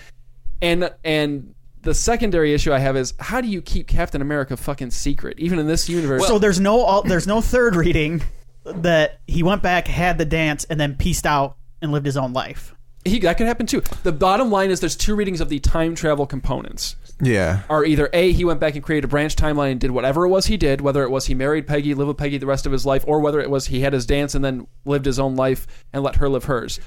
And 0.63 0.91
and 1.05 1.55
the 1.83 1.95
secondary 1.95 2.55
issue 2.55 2.73
I 2.73 2.79
have 2.79 2.97
is 2.97 3.15
how 3.19 3.41
do 3.41 3.49
you 3.49 3.61
keep 3.63 3.87
Captain 3.89 4.23
America 4.23 4.57
fucking 4.57 4.91
secret, 4.91 5.39
even 5.39 5.59
in 5.59 5.67
this 5.67 5.89
universe? 5.89 6.27
so 6.27 6.39
there's 6.39 6.61
no 6.61 6.87
al- 6.87 7.03
there's 7.03 7.27
no 7.27 7.41
third 7.41 7.75
reading 7.77 8.23
that 8.65 9.21
he 9.27 9.43
went 9.43 9.63
back, 9.63 9.89
had 9.89 10.19
the 10.19 10.25
dance, 10.25 10.65
and 10.65 10.79
then 10.81 10.95
pieced 10.97 11.27
out 11.27 11.57
and 11.81 11.91
lived 11.93 12.07
his 12.07 12.17
own 12.17 12.33
life. 12.33 12.75
he, 13.05 13.19
that 13.21 13.37
could 13.37 13.47
happen 13.49 13.67
too. 13.67 13.83
The 14.05 14.13
bottom 14.13 14.51
line 14.51 14.71
is 14.71 14.79
there's 14.81 14.95
two 14.97 15.17
readings 15.17 15.41
of 15.41 15.49
the 15.49 15.59
time 15.59 15.95
travel 15.97 16.27
components. 16.27 16.95
Yeah. 17.25 17.63
are 17.71 17.85
either 17.85 18.09
A, 18.13 18.33
he 18.33 18.45
went 18.45 18.59
back 18.59 18.75
and 18.75 18.83
created 18.83 19.05
a 19.05 19.09
branch 19.09 19.37
timeline 19.37 19.73
and 19.73 19.81
did 19.81 19.93
whatever 19.93 20.25
it 20.25 20.29
was 20.29 20.47
he 20.47 20.57
did, 20.57 20.81
whether 20.81 21.05
it 21.05 21.11
was 21.11 21.27
he 21.27 21.35
married 21.35 21.69
Peggy, 21.69 21.95
lived 21.95 22.09
with 22.09 22.17
Peggy 22.17 22.39
the 22.39 22.47
rest 22.47 22.67
of 22.67 22.73
his 22.73 22.85
life, 22.85 23.05
or 23.07 23.21
whether 23.21 23.41
it 23.41 23.49
was 23.49 23.67
he 23.67 23.81
had 23.81 23.93
his 23.93 24.07
dance 24.07 24.35
and 24.35 24.45
then 24.45 24.67
lived 24.85 25.07
his 25.07 25.21
own 25.21 25.37
life 25.37 25.67
and 25.93 26.03
let 26.03 26.17
her 26.17 26.29
live 26.29 26.45
hers. 26.45 26.81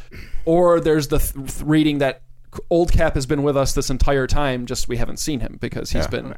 Or 0.44 0.80
there's 0.82 1.08
the 1.08 1.20
th- 1.20 1.34
th- 1.34 1.62
reading 1.62 2.00
that 2.00 2.22
old 2.70 2.92
Cap 2.92 3.16
has 3.16 3.26
been 3.26 3.44
with 3.44 3.56
us 3.58 3.74
this 3.74 3.90
entire 3.90 4.28
time, 4.28 4.66
just 4.66 4.88
we 4.88 4.98
haven't 4.98 5.18
seen 5.18 5.40
him 5.40 5.58
because 5.60 5.92
he's 5.92 6.04
Yeah. 6.06 6.10
been. 6.10 6.36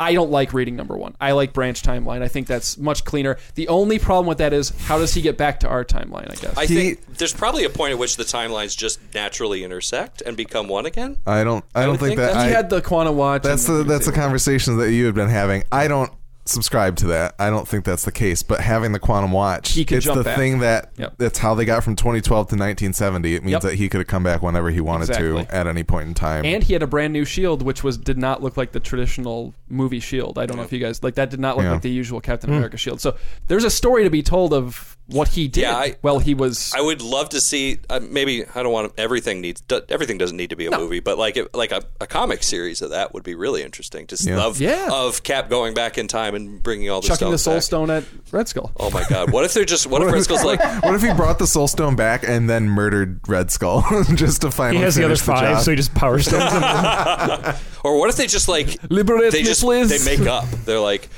I 0.00 0.14
don't 0.14 0.32
like 0.32 0.52
reading 0.52 0.74
number 0.74 0.96
one. 0.96 1.14
I 1.20 1.30
like 1.30 1.52
branch 1.52 1.82
timeline. 1.82 2.22
I 2.22 2.28
think 2.28 2.48
that's 2.48 2.76
much 2.76 3.04
cleaner. 3.04 3.36
The 3.54 3.68
only 3.68 4.00
problem 4.00 4.26
with 4.26 4.38
that 4.38 4.52
is 4.52 4.70
how 4.86 4.98
does 4.98 5.14
he 5.14 5.22
get 5.22 5.36
back 5.36 5.60
to 5.60 5.68
our 5.68 5.84
timeline? 5.84 6.28
I 6.28 6.34
guess. 6.34 6.56
I 6.58 6.66
He- 6.66 6.74
think 6.74 7.18
there's 7.18 7.32
probably 7.32 7.64
a 7.64 7.70
point 7.70 7.92
at 7.92 7.98
which 7.98 8.16
the 8.16 8.24
timelines 8.24 8.76
just 8.76 8.98
naturally 9.14 9.62
intersect 9.62 10.20
and 10.26 10.36
become 10.36 10.66
one 10.66 10.86
again. 10.86 11.18
I 11.24 11.44
don't 11.44 11.64
I 11.72 11.84
don't 11.84 11.98
think 11.98 12.08
think 12.08 12.16
that 12.16 12.26
that's- 12.28 12.44
I, 12.44 12.48
he 12.48 12.52
had 12.54 12.68
the 12.68 12.80
quantum 12.82 13.16
watch. 13.16 13.42
That's 13.42 13.68
and 13.68 13.80
the 13.80 13.84
that's 13.84 14.06
the 14.06 14.12
able- 14.12 14.22
conversation 14.22 14.78
that 14.78 14.90
you 14.90 15.06
had 15.06 15.14
been 15.14 15.28
having. 15.28 15.62
I 15.70 15.86
don't 15.86 16.10
subscribe 16.44 16.96
to 16.96 17.06
that. 17.06 17.34
I 17.38 17.50
don't 17.50 17.68
think 17.68 17.84
that's 17.84 18.04
the 18.04 18.12
case. 18.12 18.42
But 18.42 18.60
having 18.60 18.92
the 18.92 18.98
quantum 18.98 19.30
watch, 19.32 19.72
He 19.72 19.84
could 19.84 19.98
it's 19.98 20.06
jump 20.06 20.18
the 20.18 20.24
back. 20.24 20.36
thing 20.36 20.58
that 20.58 20.90
Yep. 20.96 21.14
that's 21.18 21.38
how 21.38 21.54
they 21.54 21.64
got 21.64 21.84
from 21.84 21.94
2012 21.96 22.48
to 22.48 22.56
1970. 22.56 23.34
It 23.34 23.42
means 23.42 23.52
Yep. 23.52 23.62
that 23.62 23.74
he 23.74 23.88
could 23.88 23.98
have 24.00 24.08
come 24.08 24.22
back 24.24 24.42
whenever 24.42 24.70
he 24.70 24.80
wanted 24.80 25.08
Exactly. 25.08 25.44
to 25.44 25.54
at 25.54 25.66
any 25.66 25.82
point 25.84 26.08
in 26.08 26.14
time. 26.14 26.44
And 26.44 26.64
he 26.64 26.72
had 26.72 26.82
a 26.82 26.86
brand 26.86 27.12
new 27.12 27.24
shield, 27.24 27.62
which 27.62 27.84
was 27.84 27.96
did 27.96 28.18
not 28.18 28.42
look 28.42 28.56
like 28.56 28.72
the 28.72 28.80
traditional 28.80 29.54
movie 29.72 30.00
shield. 30.00 30.38
I 30.38 30.46
don't 30.46 30.56
know 30.56 30.62
if 30.62 30.72
you 30.72 30.78
guys 30.78 31.02
like 31.02 31.14
that. 31.16 31.30
Did 31.30 31.40
not 31.40 31.56
look 31.56 31.64
Yeah. 31.64 31.72
like 31.72 31.82
the 31.82 31.90
usual 31.90 32.20
Captain 32.20 32.50
America 32.50 32.76
shield. 32.76 33.00
So 33.00 33.16
there's 33.48 33.64
a 33.64 33.70
story 33.70 34.04
to 34.04 34.10
be 34.10 34.22
told 34.22 34.52
of 34.52 34.96
what 35.06 35.28
he 35.28 35.48
did. 35.48 35.62
Yeah, 35.62 35.76
I- 35.76 35.96
well, 36.02 36.18
he 36.20 36.34
was. 36.34 36.72
I 36.74 36.80
would 36.80 37.02
love 37.02 37.30
to 37.30 37.40
see. 37.40 37.78
Uh, 37.90 38.00
maybe 38.00 38.44
I 38.54 38.62
don't 38.62 38.72
want 38.72 38.92
everything 38.96 39.40
needs. 39.40 39.60
do- 39.62 39.80
Everything 39.88 40.16
doesn't 40.18 40.36
need 40.36 40.50
to 40.50 40.56
be 40.56 40.66
a 40.66 40.70
movie, 40.70 41.00
but 41.00 41.18
like 41.18 41.36
it, 41.36 41.52
like 41.54 41.72
a, 41.72 41.82
a 42.00 42.06
comic 42.06 42.42
series 42.42 42.80
of 42.82 42.90
that 42.90 43.12
would 43.12 43.22
be 43.24 43.34
really 43.34 43.62
interesting. 43.62 44.06
To 44.08 44.14
s 44.14 44.26
Yeah. 44.26 44.40
of 44.44 44.60
Yeah. 44.60 44.88
of 44.92 45.22
Cap 45.22 45.50
going 45.50 45.74
back 45.74 45.98
in 45.98 46.06
time 46.08 46.34
and 46.34 46.62
bringing 46.62 46.88
all 46.90 47.00
the 47.00 47.06
stuff. 47.06 47.18
chucking 47.18 47.32
the 47.32 47.38
Soul 47.38 47.54
back. 47.54 47.62
Stone 47.64 47.90
at 47.90 48.04
Red 48.30 48.48
Skull. 48.48 48.70
Oh 48.78 48.90
my 48.90 49.04
God! 49.08 49.32
What 49.32 49.44
if 49.44 49.54
they're 49.54 49.64
just? 49.64 49.86
What 49.86 50.02
if 50.02 50.12
Red 50.12 50.22
Skull's 50.24 50.44
like? 50.44 50.60
what 50.84 50.94
if 50.94 51.02
he 51.02 51.12
brought 51.14 51.38
the 51.38 51.46
Soul 51.46 51.68
Stone 51.68 51.96
back 51.96 52.22
and 52.26 52.48
then 52.48 52.68
murdered 52.68 53.20
Red 53.28 53.50
Skull 53.50 53.84
just 54.14 54.42
to 54.42 54.50
finally 54.50 54.78
he 54.78 54.82
has 54.84 54.94
the 54.94 55.04
other 55.04 55.16
finish 55.16 55.20
the 55.26 55.32
five, 55.32 55.56
job? 55.56 55.62
so 55.64 55.70
he 55.72 55.76
just 55.76 55.94
power 55.94 56.18
stones 56.20 56.52
him. 56.52 57.54
Or 57.84 57.98
what 57.98 58.08
if 58.10 58.16
they 58.16 58.26
just 58.28 58.48
like 58.48 58.78
Liberate 58.90 59.32
they 59.32 59.40
Miss 59.40 59.48
just 59.48 59.61
Liz. 59.62 60.04
they 60.04 60.16
make 60.16 60.26
up? 60.28 60.44
They're 60.64 60.80
like, 60.80 61.08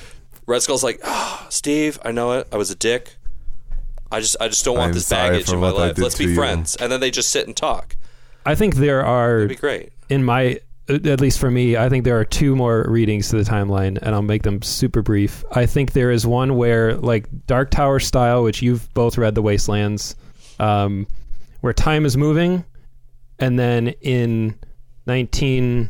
Red 0.47 0.63
Skull's 0.63 0.83
like, 0.85 1.01
oh, 1.05 1.47
Steve, 1.51 1.99
I 2.05 2.13
know 2.13 2.33
it. 2.33 2.49
I 2.53 2.57
was 2.57 2.71
a 2.71 2.75
dick. 2.75 3.17
I 4.13 4.21
just 4.21 4.37
I 4.41 4.49
just 4.49 4.65
don't 4.65 4.77
want 4.77 4.89
I'm 4.89 4.95
this 4.95 5.07
sorry 5.07 5.31
baggage 5.31 5.47
for 5.49 5.55
in 5.55 5.61
my 5.61 5.73
what 5.73 5.81
I 5.83 5.87
life. 5.87 5.97
did 5.97 6.03
Let's 6.03 6.17
to 6.17 6.25
be 6.25 6.31
you." 6.31 6.37
friends. 6.37 6.77
And 6.77 6.93
then 6.93 7.01
they 7.01 7.11
just 7.11 7.31
sit 7.31 7.47
and 7.47 7.57
talk. 7.57 7.97
I 8.47 8.55
think 8.55 8.77
there 8.77 9.05
are 9.05 9.39
It'd 9.39 9.49
be 9.49 9.55
great. 9.57 9.93
in 10.09 10.23
my 10.25 10.61
at 10.87 11.19
least 11.19 11.39
for 11.39 11.51
me, 11.51 11.79
I 11.79 11.89
think 11.89 12.05
there 12.05 12.21
are 12.21 12.27
two 12.27 12.55
more 12.55 12.85
readings 12.87 13.31
to 13.31 13.37
the 13.37 13.43
timeline, 13.43 13.99
and 14.03 14.15
I'll 14.15 14.21
make 14.21 14.43
them 14.43 14.61
super 14.61 15.01
brief. 15.01 15.43
I 15.53 15.65
think 15.65 15.93
there 15.93 16.11
is 16.11 16.27
one 16.27 16.57
where, 16.57 16.95
like 16.97 17.27
Dark 17.47 17.71
Tower 17.71 17.99
style, 17.99 18.43
which 18.43 18.61
you've 18.61 18.93
both 18.93 19.17
read, 19.17 19.35
The 19.35 19.41
Wastelands, 19.41 20.15
um, 20.61 21.07
where 21.63 21.73
time 21.73 22.05
is 22.05 22.19
moving, 22.19 22.67
and 23.39 23.59
then 23.59 23.89
in 24.03 24.59
nineteen, 25.07 25.89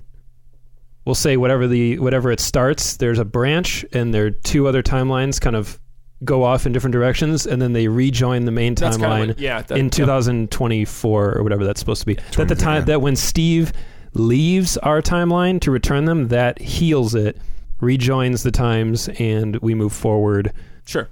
we'll 1.04 1.14
say 1.14 1.36
whatever 1.36 1.66
the 1.66 1.98
whatever 1.98 2.30
it 2.30 2.40
starts, 2.40 2.96
there's 2.96 3.18
a 3.18 3.24
branch, 3.24 3.84
and 3.92 4.12
there 4.14 4.26
are 4.26 4.30
two 4.30 4.66
other 4.66 4.82
timelines 4.82 5.40
kind 5.40 5.56
of 5.56 5.78
go 6.24 6.42
off 6.42 6.64
in 6.64 6.72
different 6.72 6.92
directions, 6.92 7.46
and 7.46 7.60
then 7.60 7.72
they 7.74 7.86
rejoin 7.88 8.44
the 8.46 8.50
main 8.52 8.74
That's 8.74 8.96
timeline 8.96 9.28
what- 9.28 9.38
yeah, 9.38 9.62
that- 9.62 9.76
in 9.76 9.86
yep. 9.86 9.92
2024 9.92 11.36
or 11.36 11.42
whatever 11.42 11.64
that's 11.64 11.80
supposed 11.80 12.00
to 12.00 12.06
be. 12.06 12.14
That 12.36 12.48
the 12.48 12.54
time 12.54 12.84
that 12.86 13.00
when 13.02 13.16
Steve 13.16 13.72
leaves 14.14 14.76
our 14.78 15.02
timeline 15.02 15.60
to 15.62 15.70
return 15.70 16.04
them, 16.06 16.28
that 16.28 16.60
heals 16.60 17.14
it, 17.14 17.36
rejoins 17.80 18.42
the 18.42 18.50
times, 18.52 19.08
and 19.18 19.56
we 19.56 19.74
move 19.74 19.92
forward. 19.92 20.52
Sure. 20.86 21.08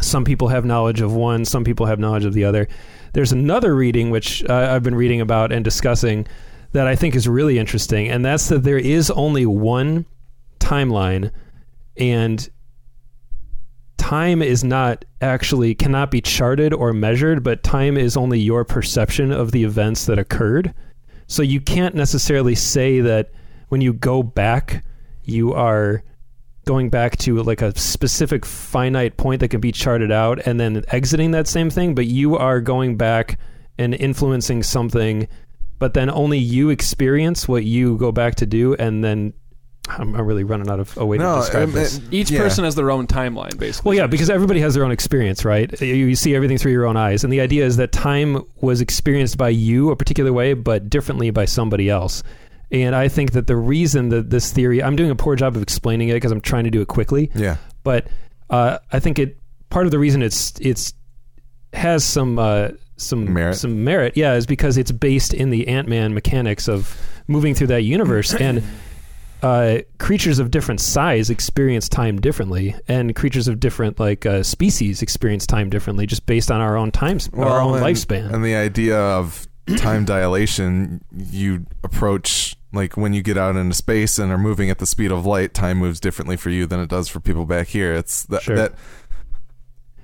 Some 0.00 0.24
people 0.24 0.48
have 0.48 0.64
knowledge 0.64 1.00
of 1.00 1.12
one, 1.12 1.44
some 1.44 1.64
people 1.64 1.86
have 1.86 1.98
knowledge 1.98 2.24
of 2.24 2.32
the 2.34 2.44
other. 2.44 2.68
There's 3.12 3.32
another 3.32 3.74
reading 3.76 4.10
which 4.10 4.42
uh, 4.48 4.68
I've 4.72 4.82
been 4.82 4.94
reading 4.94 5.20
about 5.20 5.52
and 5.52 5.64
discussing 5.64 6.26
that 6.74 6.88
I 6.88 6.96
think 6.96 7.14
is 7.14 7.28
really 7.28 7.58
interesting, 7.58 8.08
and 8.08 8.24
that's 8.24 8.48
that 8.48 8.64
there 8.64 8.78
is 8.78 9.08
only 9.12 9.46
one 9.46 10.06
timeline, 10.58 11.30
and 11.96 12.48
time 13.96 14.42
is 14.42 14.64
not 14.64 15.04
actually 15.20 15.76
cannot 15.76 16.10
be 16.10 16.20
charted 16.20 16.74
or 16.74 16.92
measured, 16.92 17.44
but 17.44 17.62
time 17.62 17.96
is 17.96 18.16
only 18.16 18.40
your 18.40 18.64
perception 18.64 19.30
of 19.30 19.52
the 19.52 19.62
events 19.62 20.06
that 20.06 20.18
occurred. 20.18 20.74
So 21.28 21.42
you 21.42 21.60
can't 21.60 21.94
necessarily 21.94 22.56
say 22.56 23.00
that 23.00 23.30
when 23.68 23.80
you 23.80 23.92
go 23.92 24.24
back, 24.24 24.84
you 25.22 25.54
are 25.54 26.02
going 26.66 26.90
back 26.90 27.16
to 27.18 27.40
like 27.44 27.62
a 27.62 27.78
specific 27.78 28.44
finite 28.44 29.16
point 29.16 29.40
that 29.40 29.48
can 29.48 29.60
be 29.60 29.70
charted 29.70 30.10
out 30.10 30.44
and 30.44 30.58
then 30.58 30.82
exiting 30.88 31.30
that 31.30 31.46
same 31.46 31.70
thing, 31.70 31.94
but 31.94 32.06
you 32.06 32.36
are 32.36 32.60
going 32.60 32.96
back 32.96 33.38
and 33.78 33.94
influencing 33.94 34.62
something, 34.62 35.28
but 35.78 35.94
then 35.94 36.10
only 36.10 36.38
you 36.38 36.70
experience 36.70 37.46
what 37.48 37.64
you 37.64 37.96
go 37.98 38.12
back 38.12 38.36
to 38.36 38.46
do, 38.46 38.74
and 38.74 39.04
then 39.04 39.32
I'm, 39.88 40.14
I'm 40.14 40.26
really 40.26 40.44
running 40.44 40.70
out 40.70 40.80
of 40.80 40.96
a 40.96 41.04
way 41.04 41.18
to 41.18 41.22
describe 41.40 41.68
um, 41.68 41.72
this. 41.72 41.98
it- 41.98 42.04
Each 42.10 42.30
yeah. 42.30 42.38
person 42.40 42.64
has 42.64 42.74
their 42.74 42.90
own 42.90 43.06
timeline, 43.06 43.58
basically. 43.58 43.90
Well, 43.90 43.96
yeah, 43.98 44.06
because 44.06 44.30
everybody 44.30 44.60
has 44.60 44.74
their 44.74 44.84
own 44.84 44.92
experience, 44.92 45.44
right? 45.44 45.78
You, 45.80 45.94
you 45.94 46.16
see 46.16 46.34
everything 46.34 46.56
through 46.58 46.72
your 46.72 46.86
own 46.86 46.96
eyes, 46.96 47.22
and 47.24 47.32
the 47.32 47.40
idea 47.40 47.64
is 47.66 47.76
that 47.76 47.92
time 47.92 48.42
was 48.60 48.80
experienced 48.80 49.36
by 49.36 49.50
you 49.50 49.90
a 49.90 49.96
particular 49.96 50.32
way, 50.32 50.54
but 50.54 50.88
differently 50.88 51.30
by 51.30 51.44
somebody 51.44 51.90
else. 51.90 52.22
And 52.70 52.94
I 52.96 53.08
think 53.08 53.32
that 53.32 53.46
the 53.46 53.56
reason 53.56 54.08
that 54.08 54.30
this 54.30 54.50
theory, 54.50 54.82
I'm 54.82 54.96
doing 54.96 55.10
a 55.10 55.14
poor 55.14 55.36
job 55.36 55.54
of 55.54 55.62
explaining 55.62 56.08
it 56.08 56.14
because 56.14 56.32
I'm 56.32 56.40
trying 56.40 56.64
to 56.64 56.70
do 56.70 56.80
it 56.80 56.88
quickly, 56.88 57.30
Yeah. 57.34 57.56
but 57.82 58.06
uh, 58.50 58.78
I 58.90 59.00
think 59.00 59.18
it 59.18 59.38
part 59.70 59.86
of 59.86 59.90
the 59.92 59.98
reason 59.98 60.22
it's 60.22 60.54
it's 60.60 60.94
has 61.72 62.04
some 62.04 62.38
uh, 62.38 62.68
some 62.96 63.32
Merit. 63.32 63.56
some 63.56 63.84
merit, 63.84 64.16
yeah, 64.16 64.34
is 64.34 64.46
because 64.46 64.76
it's 64.78 64.92
based 64.92 65.34
in 65.34 65.50
the 65.50 65.68
Ant 65.68 65.88
Man 65.88 66.14
mechanics 66.14 66.68
of 66.68 66.96
moving 67.26 67.54
through 67.54 67.68
that 67.68 67.82
universe 67.82 68.34
and. 68.40 68.62
Uh, 69.42 69.80
creatures 69.98 70.38
of 70.38 70.50
different 70.50 70.80
size 70.80 71.28
experience 71.28 71.86
time 71.86 72.18
differently, 72.18 72.74
and 72.88 73.14
creatures 73.14 73.46
of 73.46 73.60
different 73.60 74.00
like 74.00 74.24
uh, 74.24 74.42
species 74.42 75.02
experience 75.02 75.46
time 75.46 75.68
differently, 75.68 76.06
just 76.06 76.24
based 76.24 76.50
on 76.50 76.62
our 76.62 76.78
own 76.78 76.90
time, 76.90 77.18
our 77.36 77.60
own 77.60 77.74
and, 77.76 77.84
lifespan. 77.84 78.32
And 78.32 78.42
the 78.42 78.54
idea 78.54 78.98
of 78.98 79.46
time 79.76 80.04
dilation, 80.06 81.04
you 81.14 81.66
approach 81.82 82.56
like 82.72 82.96
when 82.96 83.12
you 83.12 83.20
get 83.20 83.36
out 83.36 83.54
into 83.54 83.74
space 83.74 84.18
and 84.18 84.32
are 84.32 84.38
moving 84.38 84.70
at 84.70 84.78
the 84.78 84.86
speed 84.86 85.12
of 85.12 85.26
light, 85.26 85.52
time 85.52 85.76
moves 85.76 86.00
differently 86.00 86.38
for 86.38 86.48
you 86.48 86.64
than 86.64 86.80
it 86.80 86.88
does 86.88 87.08
for 87.08 87.20
people 87.20 87.44
back 87.44 87.68
here. 87.68 87.92
It's 87.92 88.24
that 88.26 88.42
Sure. 88.42 88.56
that 88.56 88.72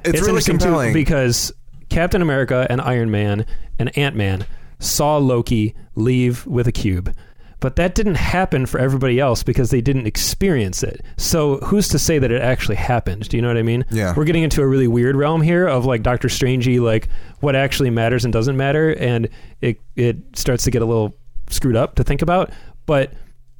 it's, 0.04 0.20
really 0.20 0.42
compelling. 0.42 0.92
because 0.92 1.50
Captain 1.90 2.22
America 2.22 2.66
and 2.70 2.80
Iron 2.80 3.10
Man 3.10 3.44
and 3.78 3.96
Ant 3.98 4.16
Man 4.16 4.46
saw 4.78 5.18
Loki 5.18 5.74
leave 5.94 6.46
with 6.46 6.66
a 6.66 6.72
cube. 6.72 7.14
But 7.60 7.76
that 7.76 7.94
didn't 7.94 8.14
happen 8.14 8.64
for 8.64 8.80
everybody 8.80 9.20
else 9.20 9.42
because 9.42 9.70
they 9.70 9.82
didn't 9.82 10.06
experience 10.06 10.82
it. 10.82 11.04
So 11.18 11.58
who's 11.58 11.88
to 11.88 11.98
say 11.98 12.18
that 12.18 12.32
it 12.32 12.40
actually 12.40 12.76
happened? 12.76 13.28
Do 13.28 13.36
you 13.36 13.42
know 13.42 13.48
what 13.48 13.58
I 13.58 13.62
mean? 13.62 13.84
Yeah. 13.90 14.14
We're 14.16 14.24
getting 14.24 14.42
into 14.42 14.62
a 14.62 14.66
really 14.66 14.88
weird 14.88 15.14
realm 15.14 15.42
here 15.42 15.66
of 15.66 15.84
like 15.84 16.02
Doctor 16.02 16.28
Strangey, 16.28 16.80
like 16.80 17.08
what 17.40 17.54
actually 17.54 17.90
matters 17.90 18.24
and 18.24 18.32
doesn't 18.32 18.56
matter, 18.56 18.94
and 18.94 19.28
it 19.60 19.78
it 19.94 20.16
starts 20.34 20.64
to 20.64 20.70
get 20.70 20.80
a 20.80 20.86
little 20.86 21.14
screwed 21.50 21.76
up 21.76 21.96
to 21.96 22.04
think 22.04 22.22
about. 22.22 22.50
But 22.86 23.12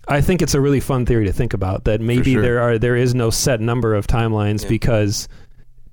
I 0.08 0.22
think 0.22 0.40
it's 0.40 0.54
a 0.54 0.60
really 0.60 0.80
fun 0.80 1.04
theory 1.04 1.26
to 1.26 1.32
think 1.32 1.52
about 1.52 1.84
that 1.84 2.00
maybe 2.00 2.32
sure. 2.32 2.42
there 2.42 2.60
are 2.60 2.78
there 2.78 2.96
is 2.96 3.14
no 3.14 3.28
set 3.28 3.60
number 3.60 3.94
of 3.94 4.06
timelines 4.06 4.66
because 4.66 5.28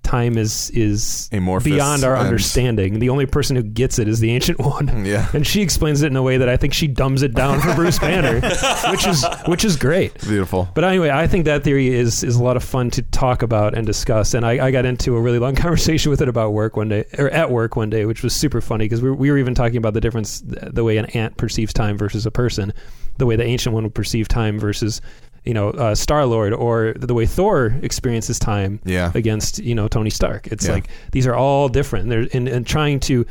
time 0.08 0.38
is 0.38 0.70
is 0.72 1.30
Amorphous 1.32 1.72
beyond 1.72 2.04
our 2.04 2.16
and- 2.16 2.26
understanding. 2.26 3.00
The 3.00 3.10
only 3.10 3.26
person 3.26 3.56
who 3.56 3.64
gets 3.64 4.00
it 4.00 4.08
is 4.08 4.20
the 4.20 4.32
ancient 4.32 4.60
one. 4.60 4.88
Yeah. 5.08 5.28
And 5.34 5.46
she 5.46 5.62
explains 5.62 6.02
it 6.02 6.08
in 6.08 6.16
a 6.16 6.24
way 6.24 6.38
that 6.38 6.50
I 6.50 6.58
think 6.58 6.74
she 6.74 6.88
dumbs 6.88 7.22
it 7.22 7.34
down 7.34 7.62
for 7.62 7.74
Bruce 7.76 8.00
Banner, 8.00 8.42
which 8.92 9.06
is 9.08 9.26
which 9.48 9.64
is 9.64 9.76
great. 9.78 10.20
Beautiful. 10.22 10.68
But 10.74 10.84
anyway, 10.84 11.12
I 11.12 11.28
think 11.28 11.46
that 11.46 11.64
theory 11.64 11.90
is 11.94 12.24
is 12.24 12.36
a 12.36 12.44
lot 12.44 12.58
of 12.58 12.64
fun 12.64 12.90
to 12.92 13.04
talk 13.04 13.42
about 13.44 13.78
and 13.78 13.86
discuss. 13.86 14.34
And 14.34 14.46
I, 14.46 14.68
I 14.68 14.72
got 14.72 14.86
into 14.86 15.16
a 15.16 15.22
really 15.22 15.40
long 15.40 15.56
conversation 15.68 16.10
with 16.10 16.22
it 16.22 16.28
about 16.28 16.52
work 16.54 16.76
one 16.76 16.90
day, 16.90 17.06
or 17.18 17.30
at 17.30 17.52
work 17.52 17.76
one 17.76 17.90
day, 17.90 18.06
which 18.06 18.24
was 18.24 18.36
super 18.36 18.60
funny 18.62 18.86
because 18.86 19.02
we, 19.02 19.12
we 19.12 19.32
were 19.32 19.38
even 19.38 19.54
talking 19.56 19.78
about 19.78 19.94
the 19.94 20.02
difference, 20.02 20.42
the 20.46 20.84
way 20.84 20.98
an 20.98 21.06
ant 21.08 21.38
perceives 21.38 21.74
time 21.74 21.98
versus 21.98 22.26
a 22.26 22.32
person, 22.32 22.74
the 23.18 23.26
way 23.26 23.36
the 23.36 23.44
ancient 23.46 23.74
one 23.74 23.84
would 23.84 23.96
perceive 23.96 24.28
time 24.28 24.60
versus, 24.60 25.00
you 25.48 25.53
know, 25.53 25.69
uh, 25.69 25.95
Star 25.95 26.26
Lord, 26.26 26.53
or 26.53 26.94
the 26.99 27.14
way 27.14 27.26
Thor 27.26 27.76
experiences 27.82 28.38
time 28.38 28.80
Yeah. 28.86 29.11
against, 29.15 29.60
you 29.60 29.74
know, 29.76 29.88
Tony 29.88 30.10
Stark. 30.10 30.48
It's 30.48 30.65
Yeah. 30.65 30.74
like 30.74 30.88
these 31.14 31.26
are 31.26 31.36
all 31.36 31.69
different. 31.69 32.10
They're 32.10 32.28
and, 32.34 32.48
and 32.48 32.68
trying 32.68 32.99
to 33.02 33.26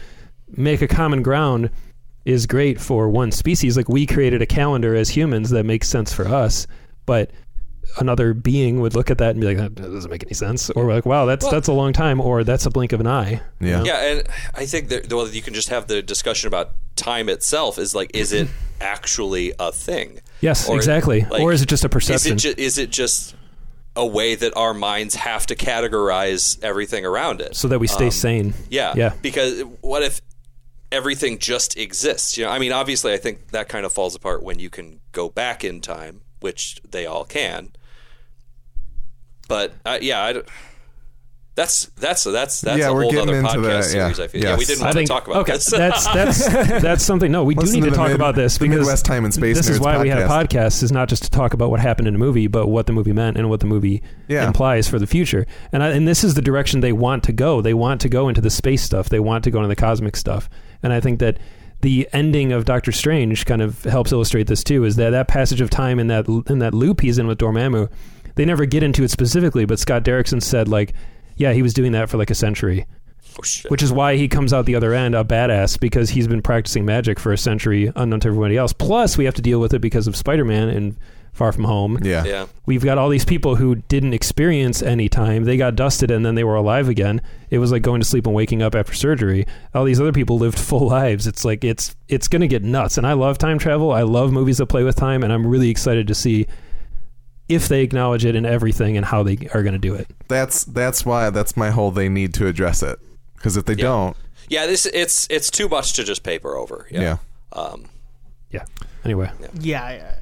make 0.56 0.80
a 0.82 0.88
common 0.88 1.22
ground 1.22 1.70
is 2.24 2.46
great 2.46 2.80
for 2.80 3.08
one 3.08 3.30
species. 3.32 3.76
Like 3.76 3.88
we 3.88 4.06
created 4.06 4.40
a 4.42 4.46
calendar 4.46 4.94
as 4.96 5.10
humans 5.10 5.50
that 5.50 5.64
makes 5.64 5.88
sense 5.88 6.12
for 6.12 6.26
us, 6.26 6.66
but 7.04 7.30
another 7.98 8.34
being 8.34 8.80
would 8.80 8.94
look 8.94 9.10
at 9.10 9.18
that 9.18 9.30
and 9.30 9.40
be 9.40 9.46
like, 9.46 9.58
that 9.58 9.74
doesn't 9.76 10.10
make 10.10 10.24
any 10.24 10.34
sense. 10.34 10.70
Or 10.70 10.86
we're 10.86 10.94
like, 10.94 11.06
wow, 11.06 11.24
that's 11.26 11.44
Well- 11.44 11.52
that's 11.52 11.68
a 11.68 11.72
long 11.72 11.92
time, 11.92 12.20
or 12.20 12.44
that's 12.44 12.66
a 12.66 12.70
blink 12.70 12.92
of 12.92 13.00
an 13.00 13.06
eye. 13.06 13.40
Yeah. 13.60 13.82
Yeah, 13.84 14.02
and 14.10 14.22
I 14.54 14.66
think 14.66 14.88
that 14.88 15.12
well, 15.12 15.28
you 15.28 15.42
can 15.42 15.54
just 15.54 15.68
have 15.68 15.86
the 15.86 16.02
discussion 16.02 16.48
about 16.48 16.72
time 16.96 17.28
itself. 17.28 17.78
Is 17.78 17.94
like, 17.94 18.10
is 18.14 18.32
it 18.32 18.48
actually 18.80 19.52
a 19.58 19.70
thing? 19.70 20.20
Yes, 20.40 20.68
Or, 20.68 20.76
exactly. 20.76 21.22
like, 21.24 21.40
or 21.42 21.52
is 21.52 21.62
it 21.62 21.68
just 21.68 21.84
a 21.84 21.88
Is 21.88 21.92
perception? 21.92 22.32
it, 22.34 22.38
ju- 22.38 22.54
is 22.56 22.78
it 22.78 22.90
just 22.90 23.34
a 23.94 24.04
way 24.06 24.34
that 24.34 24.54
our 24.56 24.74
minds 24.74 25.14
have 25.14 25.46
to 25.46 25.54
categorize 25.56 26.62
everything 26.62 27.06
around 27.06 27.40
it? 27.40 27.56
so 27.56 27.68
that 27.68 27.78
we 27.78 27.86
stay 27.86 28.06
Um, 28.06 28.10
sane. 28.10 28.54
Yeah, 28.68 28.92
Yeah. 28.96 29.12
Because 29.22 29.60
what 29.80 30.02
if 30.02 30.20
everything 30.92 31.38
just 31.38 31.76
exists? 31.78 32.36
You 32.36 32.44
know, 32.44 32.50
I 32.50 32.58
mean, 32.58 32.72
obviously, 32.72 33.12
I 33.12 33.16
think 33.16 33.50
that 33.52 33.68
kind 33.68 33.86
of 33.86 33.92
falls 33.92 34.14
apart 34.14 34.42
when 34.42 34.58
you 34.58 34.68
can 34.70 35.00
go 35.12 35.28
back 35.30 35.64
in 35.64 35.80
time, 35.80 36.20
which 36.40 36.78
they 36.88 37.06
all 37.06 37.24
can. 37.24 37.70
But 39.48 39.72
uh, 39.84 39.98
yeah, 40.02 40.22
I 40.22 40.32
don't- 40.34 40.48
that's 41.56 41.86
that's 41.96 42.22
that's 42.24 42.60
that's 42.60 42.78
Yeah, 42.78 42.88
a 42.90 42.94
we're 42.94 43.02
whole 43.02 43.10
getting 43.10 43.28
other 43.30 43.38
into 43.38 43.50
podcast 43.50 43.92
that, 43.92 43.96
yeah. 44.18 44.24
I 44.24 44.28
feel. 44.28 44.42
Yeah, 44.44 44.56
we 44.56 44.64
didn't 44.64 44.82
I 44.82 44.84
want 44.86 44.94
think 44.96 45.08
to 45.08 45.12
talk 45.14 45.26
about 45.26 45.36
okay, 45.38 45.52
this. 45.54 45.66
that's 45.66 46.04
that's 46.14 46.46
that's 46.82 47.02
something. 47.04 47.32
No, 47.32 47.42
we 47.44 47.54
do 47.54 47.62
Listen 47.62 47.80
need 47.80 47.84
to 47.86 47.90
to 47.90 47.96
talk 47.96 48.08
mid- 48.08 48.16
about 48.16 48.34
this 48.36 48.58
the 48.58 48.66
because 48.68 48.78
Midwest 48.80 49.04
Time 49.06 49.24
and 49.24 49.34
Space 49.34 49.56
This 49.56 49.68
is 49.68 49.78
Nerds 49.80 49.82
why 49.84 50.00
we 50.02 50.08
had 50.08 50.18
a 50.18 50.28
podcast. 50.28 50.46
podcast. 50.48 50.82
Is 50.84 50.92
not 50.92 51.08
just 51.08 51.24
to 51.24 51.30
talk 51.30 51.54
about 51.54 51.70
what 51.70 51.80
happened 51.80 52.06
in 52.06 52.14
a 52.14 52.18
movie, 52.18 52.46
but 52.46 52.68
what 52.68 52.86
the 52.86 52.92
movie 52.92 53.12
meant 53.12 53.36
and 53.36 53.48
what 53.50 53.60
the 53.60 53.66
movie 53.66 54.02
Yeah. 54.28 54.46
implies 54.46 54.86
for 54.86 54.98
the 55.00 55.06
future. 55.06 55.46
And 55.72 55.82
I, 55.82 55.88
and 55.88 56.06
this 56.06 56.22
is 56.22 56.34
the 56.34 56.42
direction 56.42 56.80
they 56.80 56.92
want 56.92 57.24
to 57.24 57.32
go. 57.32 57.60
They 57.60 57.74
want 57.74 58.00
to 58.02 58.08
go 58.08 58.28
into 58.28 58.40
the 58.40 58.50
space 58.50 58.82
stuff. 58.82 59.08
They 59.08 59.18
want 59.20 59.42
to 59.44 59.50
go 59.50 59.58
into 59.58 59.68
the 59.68 59.76
cosmic 59.76 60.14
stuff. 60.16 60.48
And 60.82 60.92
I 60.92 61.00
think 61.00 61.18
that 61.20 61.38
the 61.80 62.06
ending 62.12 62.52
of 62.52 62.66
Doctor 62.66 62.92
Strange 62.92 63.46
kind 63.46 63.62
of 63.62 63.82
helps 63.84 64.12
illustrate 64.12 64.46
this 64.46 64.62
too. 64.62 64.84
Is 64.84 64.96
that 64.96 65.10
that 65.10 65.26
passage 65.28 65.60
of 65.62 65.70
time 65.70 65.98
in 65.98 66.08
that 66.08 66.26
in 66.50 66.58
that 66.58 66.74
loop 66.74 67.00
he's 67.00 67.18
in 67.18 67.26
with 67.26 67.38
Dormammu? 67.38 67.90
They 68.34 68.44
never 68.44 68.66
get 68.66 68.82
into 68.82 69.02
it 69.02 69.10
specifically, 69.10 69.64
but 69.64 69.78
Scott 69.78 70.04
Derrickson 70.04 70.42
said 70.42 70.68
like, 70.68 70.92
yeah, 71.36 71.52
he 71.52 71.62
was 71.62 71.74
doing 71.74 71.92
that 71.92 72.08
for 72.08 72.16
like 72.16 72.30
a 72.30 72.34
century 72.34 72.86
oh, 73.38 73.42
shit. 73.42 73.70
which 73.70 73.82
is 73.82 73.92
why 73.92 74.16
he 74.16 74.28
comes 74.28 74.52
out 74.52 74.66
the 74.66 74.74
other 74.74 74.94
end 74.94 75.14
a 75.14 75.24
badass 75.24 75.78
because 75.78 76.10
he's 76.10 76.28
been 76.28 76.42
practicing 76.42 76.84
magic 76.84 77.18
for 77.18 77.32
a 77.32 77.38
century 77.38 77.92
unknown 77.96 78.20
to 78.20 78.28
everybody 78.28 78.56
else. 78.56 78.72
Plus, 78.72 79.16
we 79.16 79.24
have 79.24 79.34
to 79.34 79.42
deal 79.42 79.60
with 79.60 79.74
it 79.74 79.80
because 79.80 80.06
of 80.06 80.16
Spider-Man 80.16 80.68
and 80.68 80.96
Far 81.36 81.52
From 81.52 81.64
Home. 81.64 81.98
Yeah. 82.02 82.24
yeah. 82.24 82.46
We've 82.64 82.82
got 82.82 82.96
all 82.96 83.10
these 83.10 83.26
people 83.26 83.56
who 83.56 83.74
didn't 83.74 84.14
experience 84.14 84.82
any 84.82 85.10
time. 85.10 85.44
They 85.44 85.58
got 85.58 85.76
dusted 85.76 86.10
and 86.10 86.24
then 86.24 86.34
they 86.34 86.44
were 86.44 86.54
alive 86.54 86.88
again. 86.88 87.20
It 87.50 87.58
was 87.58 87.70
like 87.70 87.82
going 87.82 88.00
to 88.00 88.06
sleep 88.06 88.26
and 88.26 88.34
waking 88.34 88.62
up 88.62 88.74
after 88.74 88.94
surgery. 88.94 89.46
All 89.74 89.84
these 89.84 90.00
other 90.00 90.12
people 90.12 90.38
lived 90.38 90.58
full 90.58 90.86
lives. 90.88 91.26
It's 91.26 91.44
like 91.44 91.62
it's 91.62 91.94
it's 92.08 92.26
going 92.26 92.40
to 92.40 92.48
get 92.48 92.62
nuts. 92.62 92.96
And 92.96 93.06
I 93.06 93.12
love 93.12 93.36
time 93.36 93.58
travel. 93.58 93.92
I 93.92 94.02
love 94.02 94.32
movies 94.32 94.56
that 94.58 94.66
play 94.66 94.82
with 94.82 94.96
time 94.96 95.22
and 95.22 95.30
I'm 95.30 95.46
really 95.46 95.68
excited 95.68 96.08
to 96.08 96.14
see 96.14 96.46
if 97.48 97.68
they 97.68 97.82
acknowledge 97.82 98.24
it 98.24 98.34
in 98.34 98.44
everything 98.46 98.96
and 98.96 99.06
how 99.06 99.22
they 99.22 99.48
are 99.54 99.62
going 99.62 99.72
to 99.72 99.78
do 99.78 99.94
it. 99.94 100.08
That's 100.28 100.64
that's 100.64 101.04
why 101.06 101.30
that's 101.30 101.56
my 101.56 101.70
whole 101.70 101.90
they 101.90 102.08
need 102.08 102.34
to 102.34 102.46
address 102.46 102.82
it. 102.82 102.98
Because 103.36 103.56
if 103.56 103.64
they 103.66 103.74
Yeah. 103.74 103.82
don't, 103.84 104.16
Yeah, 104.48 104.66
this 104.66 104.86
it's 104.86 105.26
it's 105.30 105.50
too 105.50 105.68
much 105.68 105.92
to 105.94 106.04
just 106.04 106.22
paper 106.22 106.56
over. 106.56 106.86
Yeah. 106.90 107.00
Yeah. 107.00 107.16
Um, 107.52 107.84
Yeah. 108.50 108.64
Anyway, 109.04 109.30
Yeah, 109.60 109.90
yeah, 109.90 109.94
yeah. 109.94 110.12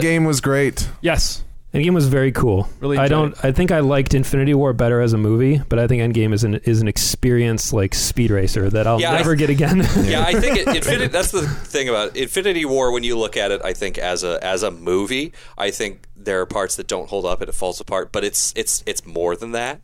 Endgame 0.00 0.26
was 0.26 0.40
great. 0.40 0.88
Yes. 1.00 1.42
Endgame 1.74 1.92
was 1.92 2.06
very 2.06 2.30
cool. 2.30 2.68
Really 2.78 2.98
I 2.98 3.08
don't. 3.08 3.36
I 3.44 3.50
think 3.50 3.72
I 3.72 3.80
liked 3.80 4.14
Infinity 4.14 4.54
War 4.54 4.72
better 4.72 5.00
as 5.00 5.12
a 5.12 5.18
movie, 5.18 5.60
but 5.68 5.80
I 5.80 5.88
think 5.88 6.00
Endgame 6.02 6.32
is 6.32 6.44
an 6.44 6.54
is 6.64 6.80
an 6.80 6.86
experience 6.86 7.72
like 7.72 7.94
Speed 7.94 8.30
Racer 8.30 8.70
that 8.70 8.86
I'll 8.86 9.00
Yeah, 9.00 9.12
I- 9.12 9.16
never 9.16 9.34
get 9.34 9.50
again. 9.50 9.78
yeah, 10.04 10.24
I 10.24 10.38
think 10.40 10.56
it, 10.56 10.68
Infinity. 10.76 11.08
That's 11.08 11.32
the 11.32 11.42
thing 11.42 11.88
about 11.88 12.16
Infinity 12.16 12.64
War. 12.64 12.92
When 12.92 13.02
you 13.02 13.18
look 13.18 13.36
at 13.36 13.50
it, 13.50 13.60
I 13.64 13.72
think 13.72 13.98
as 13.98 14.22
a 14.22 14.42
as 14.44 14.62
a 14.62 14.70
movie, 14.70 15.32
I 15.58 15.72
think 15.72 16.06
there 16.16 16.40
are 16.40 16.46
parts 16.46 16.76
that 16.76 16.86
don't 16.86 17.08
hold 17.08 17.26
up 17.26 17.40
and 17.40 17.48
it 17.48 17.54
falls 17.54 17.80
apart. 17.80 18.12
But 18.12 18.22
it's 18.22 18.52
it's 18.54 18.84
it's 18.86 19.04
more 19.04 19.34
than 19.34 19.50
that. 19.52 19.80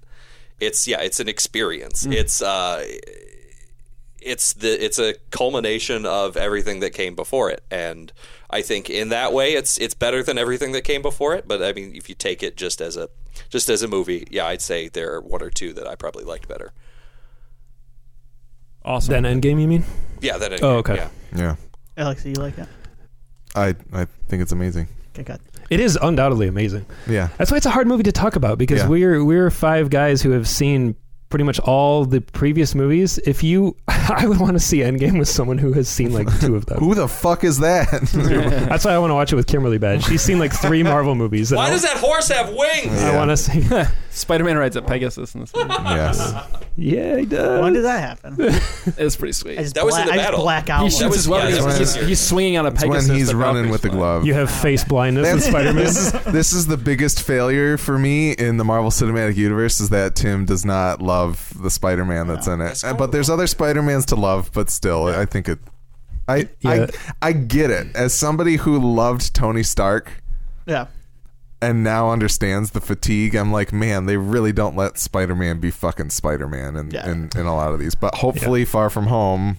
It's 0.61 0.87
yeah, 0.87 1.01
it's 1.01 1.19
an 1.19 1.29
experience. 1.29 2.07
It's 2.07 2.41
uh, 2.41 2.87
it's 4.21 4.53
the 4.53 4.85
it's 4.85 4.99
a 4.99 5.15
culmination 5.31 6.05
of 6.07 6.37
everything 6.37 6.81
that 6.81 6.91
came 6.91 7.15
before 7.15 7.51
it, 7.51 7.65
and 7.71 8.13
I 8.53 8.63
think 8.63 8.91
in 8.91 9.09
that 9.11 9.33
way, 9.33 9.55
it's 9.55 9.79
it's 9.79 9.95
better 9.95 10.23
than 10.23 10.37
everything 10.39 10.73
that 10.73 10.83
came 10.83 11.03
before 11.03 11.35
it. 11.35 11.47
But 11.47 11.63
I 11.63 11.73
mean, 11.73 11.95
if 11.95 12.09
you 12.09 12.15
take 12.15 12.43
it 12.43 12.57
just 12.57 12.81
as 12.81 12.97
a 12.97 13.09
just 13.49 13.69
as 13.69 13.83
a 13.83 13.89
movie, 13.89 14.27
yeah, 14.31 14.47
I'd 14.47 14.61
say 14.63 14.89
there 14.89 15.15
are 15.15 15.21
one 15.21 15.43
or 15.43 15.51
two 15.51 15.73
that 15.75 15.87
I 15.87 15.95
probably 15.95 16.25
liked 16.25 16.49
better. 16.49 16.73
Awesome. 18.85 19.23
then 19.23 19.41
Endgame, 19.41 19.61
you 19.61 19.69
mean? 19.69 19.85
Yeah, 20.21 20.39
that. 20.39 20.63
Oh, 20.63 20.77
okay. 20.79 20.95
Yeah. 20.97 21.09
Yeah, 21.37 21.57
Alex, 21.97 22.23
do 22.23 22.31
you 22.31 22.35
like 22.37 22.59
it? 22.59 22.67
I 23.55 23.75
I 23.93 24.07
think 24.29 24.43
it's 24.43 24.53
amazing. 24.53 24.89
Okay, 25.15 25.23
good. 25.23 25.41
It 25.71 25.81
is 25.81 25.97
undoubtedly 26.01 26.49
amazing. 26.49 26.87
Yeah, 27.07 27.29
That's 27.39 27.51
why 27.51 27.57
it's 27.59 27.67
a 27.67 27.71
hard 27.71 27.87
movie 27.87 28.03
to 28.05 28.13
talk 28.13 28.35
about 28.37 28.59
because 28.59 28.81
Yeah. 28.81 28.89
we're 28.89 29.25
we're 29.25 29.51
five 29.51 29.91
guys 29.91 30.23
who 30.23 30.31
have 30.33 30.49
seen 30.49 30.97
pretty 31.31 31.45
much 31.45 31.59
all 31.61 32.05
the 32.05 32.21
previous 32.21 32.75
movies. 32.75 33.19
If 33.19 33.43
you, 33.43 33.77
I 33.89 34.27
would 34.27 34.39
want 34.41 34.53
to 34.55 34.61
see 34.61 34.79
Endgame 34.79 35.19
with 35.19 35.29
someone 35.29 35.59
who 35.59 35.73
has 35.73 35.89
seen 35.89 36.13
like 36.13 36.27
two 36.41 36.57
of 36.57 36.67
them. 36.67 36.79
who 36.81 36.95
the 36.95 37.09
fuck 37.09 37.45
is 37.45 37.59
that? 37.61 37.89
That's 38.69 38.85
why 38.85 38.93
I 38.93 38.99
want 38.99 39.11
to 39.11 39.15
watch 39.15 39.33
it 39.33 39.37
with 39.37 39.47
Kimberly 39.47 39.79
Bad. 39.79 40.03
She's 40.05 40.23
seen 40.23 40.39
like 40.39 40.53
three 40.53 40.83
Marvel 40.83 41.15
movies. 41.15 41.53
Why 41.53 41.67
I- 41.67 41.71
does 41.71 41.83
that 41.83 41.97
horse 41.97 42.29
have 42.29 42.49
wings? 42.49 43.01
I 43.03 43.13
Yeah. 43.13 43.17
want 43.17 43.31
to 43.31 43.37
see. 43.37 43.69
Spider-Man 44.13 44.57
rides 44.59 44.75
a 44.75 44.83
Pegasus 44.83 45.35
in 45.37 45.43
this 45.43 45.55
movie. 45.55 45.69
yes, 45.71 46.35
yeah, 46.77 47.17
he 47.17 47.27
does. 47.27 47.63
When 47.63 47.73
did 47.73 47.85
that 47.85 48.01
happen? 48.23 48.35
it's 48.99 49.15
pretty 49.15 49.33
sweet. 49.33 49.57
I 49.59 49.63
just, 49.63 49.77
That 49.77 49.85
was 49.85 49.97
in 49.97 50.07
the 50.07 50.13
I 50.13 50.17
just 50.17 50.27
battle. 50.27 50.43
black 50.43 50.69
out. 50.69 50.83
He 50.83 50.91
shoots 50.91 51.05
was- 51.05 51.15
his 51.17 51.29
weapon. 51.29 51.51
yeah, 51.55 51.61
that 51.63 51.69
he's, 51.79 51.79
was- 51.79 51.95
he's, 51.95 52.07
he's 52.09 52.21
swinging 52.21 52.57
on 52.59 52.67
a 52.67 52.71
it's 52.71 52.83
Pegasus. 52.83 53.09
when 53.09 53.17
he's 53.19 53.29
the 53.29 53.37
running 53.37 53.67
Valkyrie's 53.67 53.73
with 53.73 53.83
the 53.83 53.89
flying. 53.89 53.99
glove. 54.01 54.27
You 54.27 54.35
have 54.35 54.51
face 54.51 54.83
blindness 54.83 55.29
in 55.29 55.37
That's- 55.37 55.49
Spider-Man. 55.51 55.77
This 55.85 55.97
is 55.97 56.13
this 56.33 56.53
is 56.53 56.67
the 56.67 56.77
biggest 56.77 57.23
failure 57.23 57.77
for 57.79 57.97
me 57.99 58.33
in 58.33 58.57
the 58.57 58.65
Marvel 58.65 58.91
Cinematic 58.91 59.37
Universe 59.37 59.79
is 59.81 59.91
that 59.91 60.17
Tim 60.17 60.45
does 60.45 60.65
not 60.65 61.01
love 61.21 61.53
the 61.63 61.71
Spider-Man 61.71 62.27
that's 62.29 62.47
in 62.47 62.61
it. 62.61 62.65
That's 62.81 62.83
But 62.95 63.13
there's 63.13 63.29
other 63.31 63.47
Spider-Mans 63.47 64.07
to 64.07 64.17
love, 64.17 64.51
but 64.53 64.71
still, 64.71 65.07
I 65.07 65.25
think 65.27 65.49
it. 65.49 65.59
I 66.29 66.49
Yeah. 66.61 66.87
I 67.23 67.29
I 67.29 67.33
get 67.33 67.71
it 67.71 67.89
as 67.95 68.15
somebody 68.15 68.57
who 68.57 68.79
loved 68.79 69.35
Tony 69.35 69.63
Stark 69.63 70.23
yeah. 70.67 70.87
and 71.61 71.83
now 71.83 72.11
understands 72.11 72.71
the 72.71 72.81
fatigue. 72.81 73.35
I'm 73.35 73.51
like, 73.53 73.73
man, 73.73 74.07
they 74.07 74.17
really 74.17 74.53
don't 74.53 74.77
let 74.77 74.99
Spider-Man 74.99 75.59
be 75.61 75.71
fucking 75.71 76.11
Spider-Man 76.11 76.77
in 76.77 76.91
Yeah. 76.91 77.11
in, 77.11 77.31
in 77.35 77.47
a 77.47 77.55
lot 77.55 77.73
of 77.73 77.81
these. 77.81 77.95
But 77.95 78.15
hopefully, 78.17 78.65
Far 78.65 78.91
From 78.91 79.07
Home 79.07 79.57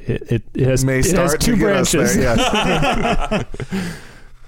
It, 0.00 0.22
it, 0.32 0.42
it 0.54 0.66
has, 0.66 0.84
may 0.84 0.98
it 1.00 1.04
start 1.04 1.30
has 1.32 1.38
two 1.38 1.52
to 1.52 1.58
get 1.58 1.76
us 1.76 1.92
branches. 1.92 2.16
there. 2.16 2.36
Yes. 2.36 3.44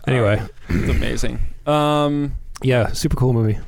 Anyway, 0.06 0.38
It's 0.68 0.90
amazing. 0.90 1.38
Um, 1.66 2.34
yeah, 2.62 2.88
super 2.92 3.16
cool 3.16 3.32
movie. 3.32 3.58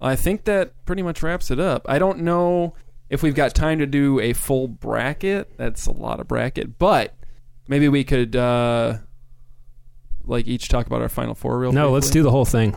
I 0.00 0.16
think 0.16 0.44
that 0.44 0.72
pretty 0.86 1.02
much 1.02 1.22
wraps 1.22 1.50
it 1.50 1.60
up. 1.60 1.82
I 1.88 1.98
don't 1.98 2.20
know 2.20 2.74
if 3.08 3.22
we've 3.22 3.34
got 3.34 3.54
time 3.54 3.78
to 3.80 3.86
do 3.86 4.20
a 4.20 4.32
full 4.32 4.68
bracket. 4.68 5.56
That's 5.56 5.86
a 5.86 5.92
lot 5.92 6.20
of 6.20 6.28
bracket, 6.28 6.78
but 6.78 7.14
maybe 7.68 7.88
we 7.88 8.04
could 8.04 8.34
uh, 8.36 8.98
like 10.24 10.46
each 10.46 10.68
talk 10.68 10.86
about 10.86 11.02
our 11.02 11.08
final 11.08 11.34
four 11.34 11.58
real. 11.58 11.72
No, 11.72 11.90
let's 11.90 12.10
do 12.10 12.22
the 12.22 12.30
whole 12.30 12.44
thing. 12.44 12.76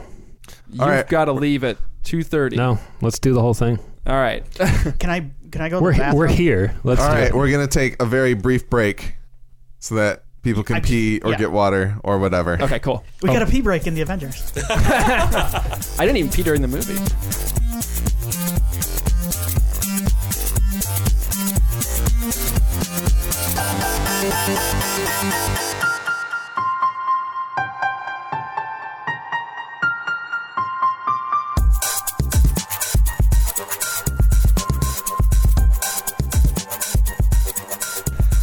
You've 0.69 0.81
All 0.81 0.89
right. 0.89 1.07
got 1.07 1.25
to 1.25 1.33
leave 1.33 1.63
at 1.63 1.77
two 2.03 2.23
thirty. 2.23 2.57
No, 2.57 2.79
let's 3.01 3.19
do 3.19 3.33
the 3.33 3.41
whole 3.41 3.53
thing. 3.53 3.79
All 4.05 4.15
right. 4.19 4.43
Can 4.99 5.09
I 5.09 5.31
can 5.51 5.61
I 5.61 5.69
go 5.69 5.77
to 5.79 5.83
We're 5.83 5.93
the 5.93 5.99
bathroom? 5.99 6.17
we're 6.19 6.27
here. 6.27 6.75
Let's 6.83 6.99
All 6.99 7.09
do 7.09 7.13
right, 7.13 7.27
it. 7.27 7.33
we're 7.35 7.51
gonna 7.51 7.67
take 7.67 8.01
a 8.01 8.05
very 8.05 8.33
brief 8.33 8.69
break 8.71 9.15
so 9.79 9.95
that 9.95 10.23
people 10.43 10.63
can 10.63 10.75
I- 10.77 10.79
pee 10.81 11.19
or 11.23 11.31
yeah. 11.31 11.37
get 11.37 11.51
water 11.51 11.97
or 12.03 12.19
whatever. 12.19 12.61
okay. 12.61 12.79
Cool. 12.79 13.03
We 13.21 13.29
Oh. 13.29 13.33
got 13.33 13.41
a 13.41 13.45
oh. 13.45 13.49
pee 13.49 13.61
break 13.61 13.87
in 13.87 13.95
the 13.95 14.01
Avengers. 14.01 14.53
I 14.69 16.05
didn't 16.05 16.17
even 16.17 16.31
pee 16.31 16.43
during 16.43 16.61
the 16.61 16.67
movie. 16.67 16.99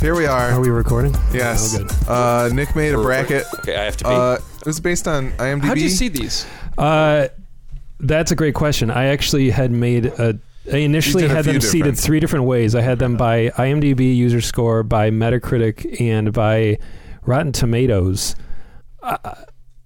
Here 0.01 0.15
we 0.17 0.25
are. 0.25 0.53
Are 0.53 0.61
we 0.61 0.71
recording? 0.71 1.13
yes. 1.31 1.75
Oh, 1.79 1.79
good. 1.85 1.91
Uh, 2.09 2.49
Nick 2.55 2.75
made 2.75 2.95
a 2.95 3.03
bracket. 3.03 3.45
Okay, 3.59 3.77
I 3.77 3.85
have 3.85 3.99
to 3.99 4.05
pee. 4.05 4.11
Uh, 4.11 4.35
it 4.61 4.67
was 4.67 4.81
based 4.81 5.07
on 5.07 5.31
IMDb. 5.33 5.63
How'd 5.65 5.79
you 5.79 5.91
see 5.91 6.09
these? 6.09 6.47
Uh, 6.79 7.29
that's 7.99 8.31
a 8.31 8.35
great 8.37 8.55
question. 8.55 8.91
I 8.91 9.07
actually 9.07 9.51
had 9.51 9.71
made 9.71 10.07
a. 10.07 10.39
I 10.73 10.79
initially 10.79 11.25
You 11.25 11.29
did 11.29 11.33
a 11.33 11.37
had 11.37 11.45
few 11.45 11.53
them 11.55 11.61
seated 11.63 11.79
different- 11.85 11.99
three 11.99 12.21
different 12.21 12.45
ways. 12.47 12.75
I 12.75 12.81
had 12.81 12.99
them 12.99 13.17
by 13.19 13.51
IMDb 13.51 14.17
user 14.17 14.41
score, 14.41 14.83
by 14.83 15.11
Metacritic, 15.11 16.01
and 16.01 16.33
by 16.33 16.79
Rotten 17.27 17.53
Tomatoes. 17.53 18.35
I, 19.03 19.19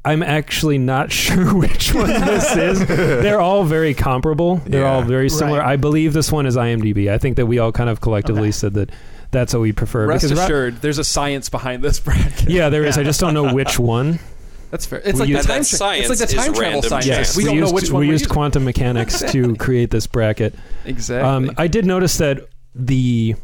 I'm 0.05 0.23
actually 0.23 0.79
not 0.79 1.11
sure 1.23 1.55
which 1.55 1.93
one 1.93 2.07
this 2.09 2.55
is. 2.57 2.87
They're 2.87 3.41
all 3.41 3.65
very 3.65 3.95
comparable. 3.95 4.57
They're 4.67 4.83
Yeah. 4.83 4.93
all 4.93 5.03
very 5.03 5.29
similar. 5.29 5.59
Right. 5.59 5.73
I 5.73 5.77
believe 5.77 6.13
this 6.13 6.31
one 6.31 6.47
is 6.47 6.57
IMDb. 6.57 7.11
I 7.11 7.19
think 7.19 7.37
that 7.37 7.47
we 7.47 7.59
all 7.59 7.73
kind 7.73 7.91
of 7.91 8.01
collectively 8.01 8.43
Okay. 8.43 8.53
said 8.53 8.75
that 8.75 8.91
that's 9.35 9.53
what 9.53 9.61
we 9.61 9.73
prefer. 9.73 10.07
Rest 10.07 10.23
because 10.25 10.39
Rot- 10.39 10.45
assured, 10.47 10.77
there's 10.81 10.99
a 10.99 11.05
science 11.05 11.51
behind 11.51 11.83
this 11.85 12.01
bracket. 12.01 12.49
yeah, 12.49 12.71
there 12.71 12.85
is. 12.85 12.97
I 12.97 13.03
just 13.03 13.21
don't 13.21 13.35
know 13.35 13.53
which 13.53 13.79
one. 13.99 14.19
That's 14.71 14.87
fair. 14.87 15.01
It's 15.05 15.21
like 15.21 15.29
use- 15.29 15.43
the 15.43 15.49
time. 15.49 15.57
And 15.59 15.65
that 15.67 15.79
tra- 15.79 15.97
it's 15.99 16.09
like 16.09 16.19
the 16.19 16.27
time 16.35 16.55
travel 16.55 16.61
random 16.63 16.89
science. 16.89 17.07
chance. 17.07 17.37
We 17.37 17.43
we 17.45 17.49
don't 17.49 17.57
used, 17.59 17.69
know 17.69 17.75
which 17.75 17.85
we 17.85 17.91
one 17.93 18.07
we're 18.07 18.13
used 18.13 18.29
quantum 18.29 18.65
mechanics 18.65 19.21
to 19.33 19.55
create 19.59 19.91
this 19.91 20.07
bracket. 20.07 20.55
Exactly. 20.85 21.29
Um, 21.29 21.51
I 21.59 21.67
did 21.69 21.85
notice 21.87 22.19
that 22.19 22.49
the 22.75 23.37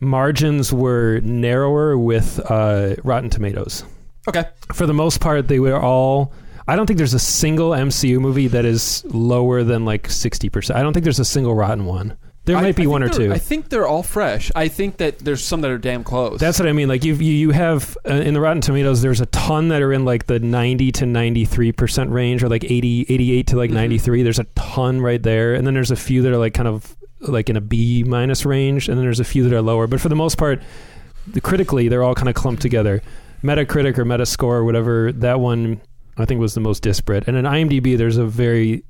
margins 0.00 0.72
were 0.72 1.20
narrower 1.22 1.98
with 1.98 2.40
uh, 2.50 2.96
Rotten 3.04 3.30
Tomatoes. 3.30 3.84
okay. 4.28 4.44
For 4.72 4.86
the 4.86 4.94
most 4.94 5.20
part, 5.20 5.48
they 5.48 5.58
were 5.58 5.78
all. 5.80 6.32
I 6.68 6.74
don't 6.74 6.86
think 6.86 6.96
there's 6.98 7.14
a 7.14 7.18
single 7.20 7.70
MCU 7.70 8.18
movie 8.18 8.48
that 8.48 8.64
is 8.64 9.04
lower 9.06 9.62
than 9.62 9.84
like 9.84 10.10
sixty 10.10 10.48
percent. 10.48 10.78
I 10.78 10.82
don't 10.82 10.92
think 10.92 11.04
there's 11.04 11.20
a 11.20 11.24
single 11.24 11.54
rotten 11.54 11.84
one. 11.86 12.16
There 12.46 12.56
I- 12.56 12.62
might 12.62 12.76
be 12.76 12.84
I 12.84 12.86
one 12.86 13.02
or 13.02 13.08
they're- 13.10 13.28
two. 13.28 13.32
I 13.32 13.38
think 13.38 13.68
they're 13.68 13.86
all 13.86 14.02
fresh. 14.02 14.50
I 14.54 14.68
think 14.68 14.96
that 14.98 15.18
there's 15.18 15.44
some 15.44 15.60
that 15.60 15.70
are 15.70 15.78
damn 15.78 16.02
close. 16.04 16.40
That's 16.40 16.58
what 16.58 16.68
I 16.68 16.72
mean. 16.72 16.88
Like 16.88 17.04
you, 17.04 17.14
you, 17.14 17.32
you 17.32 17.50
have 17.50 17.98
uh, 18.08 18.14
in 18.14 18.34
the 18.34 18.40
Rotten 18.40 18.60
Tomatoes, 18.62 19.02
there's 19.02 19.20
a 19.20 19.26
ton 19.26 19.68
that 19.68 19.82
are 19.82 19.92
in 19.92 20.04
like 20.04 20.26
the 20.26 20.38
90 20.38 20.92
to 20.92 21.06
93 21.06 21.72
percent 21.72 22.10
range, 22.10 22.42
or 22.42 22.48
like 22.48 22.64
80, 22.64 23.06
88 23.08 23.46
to 23.48 23.56
like 23.56 23.70
Mhm. 23.70 23.74
93. 23.74 24.22
There's 24.22 24.38
a 24.38 24.44
ton 24.54 25.00
right 25.00 25.22
there, 25.22 25.54
and 25.54 25.66
then 25.66 25.74
there's 25.74 25.90
a 25.90 25.96
few 25.96 26.22
that 26.22 26.32
are 26.32 26.38
like 26.38 26.54
kind 26.54 26.68
of 26.68 26.96
like 27.20 27.50
in 27.50 27.56
a 27.56 27.60
B 27.60 28.04
minus 28.04 28.46
range, 28.46 28.88
and 28.88 28.96
then 28.96 29.04
there's 29.04 29.20
a 29.20 29.24
few 29.24 29.42
that 29.48 29.52
are 29.52 29.62
lower. 29.62 29.86
But 29.86 30.00
for 30.00 30.08
the 30.08 30.14
most 30.16 30.38
part, 30.38 30.62
the, 31.26 31.40
critically, 31.40 31.88
they're 31.88 32.02
all 32.04 32.14
kind 32.14 32.28
of 32.28 32.34
clumped 32.34 32.62
together. 32.62 33.02
Metacritic 33.42 33.98
or 33.98 34.04
Metascore 34.04 34.44
or 34.44 34.64
whatever 34.64 35.10
that 35.12 35.40
one, 35.40 35.80
I 36.16 36.24
think 36.24 36.40
was 36.40 36.54
the 36.54 36.60
most 36.60 36.82
disparate. 36.82 37.24
And 37.26 37.36
in 37.36 37.44
IMDb, 37.44 37.96
there's 37.98 38.16
a 38.18 38.24
very 38.26 38.84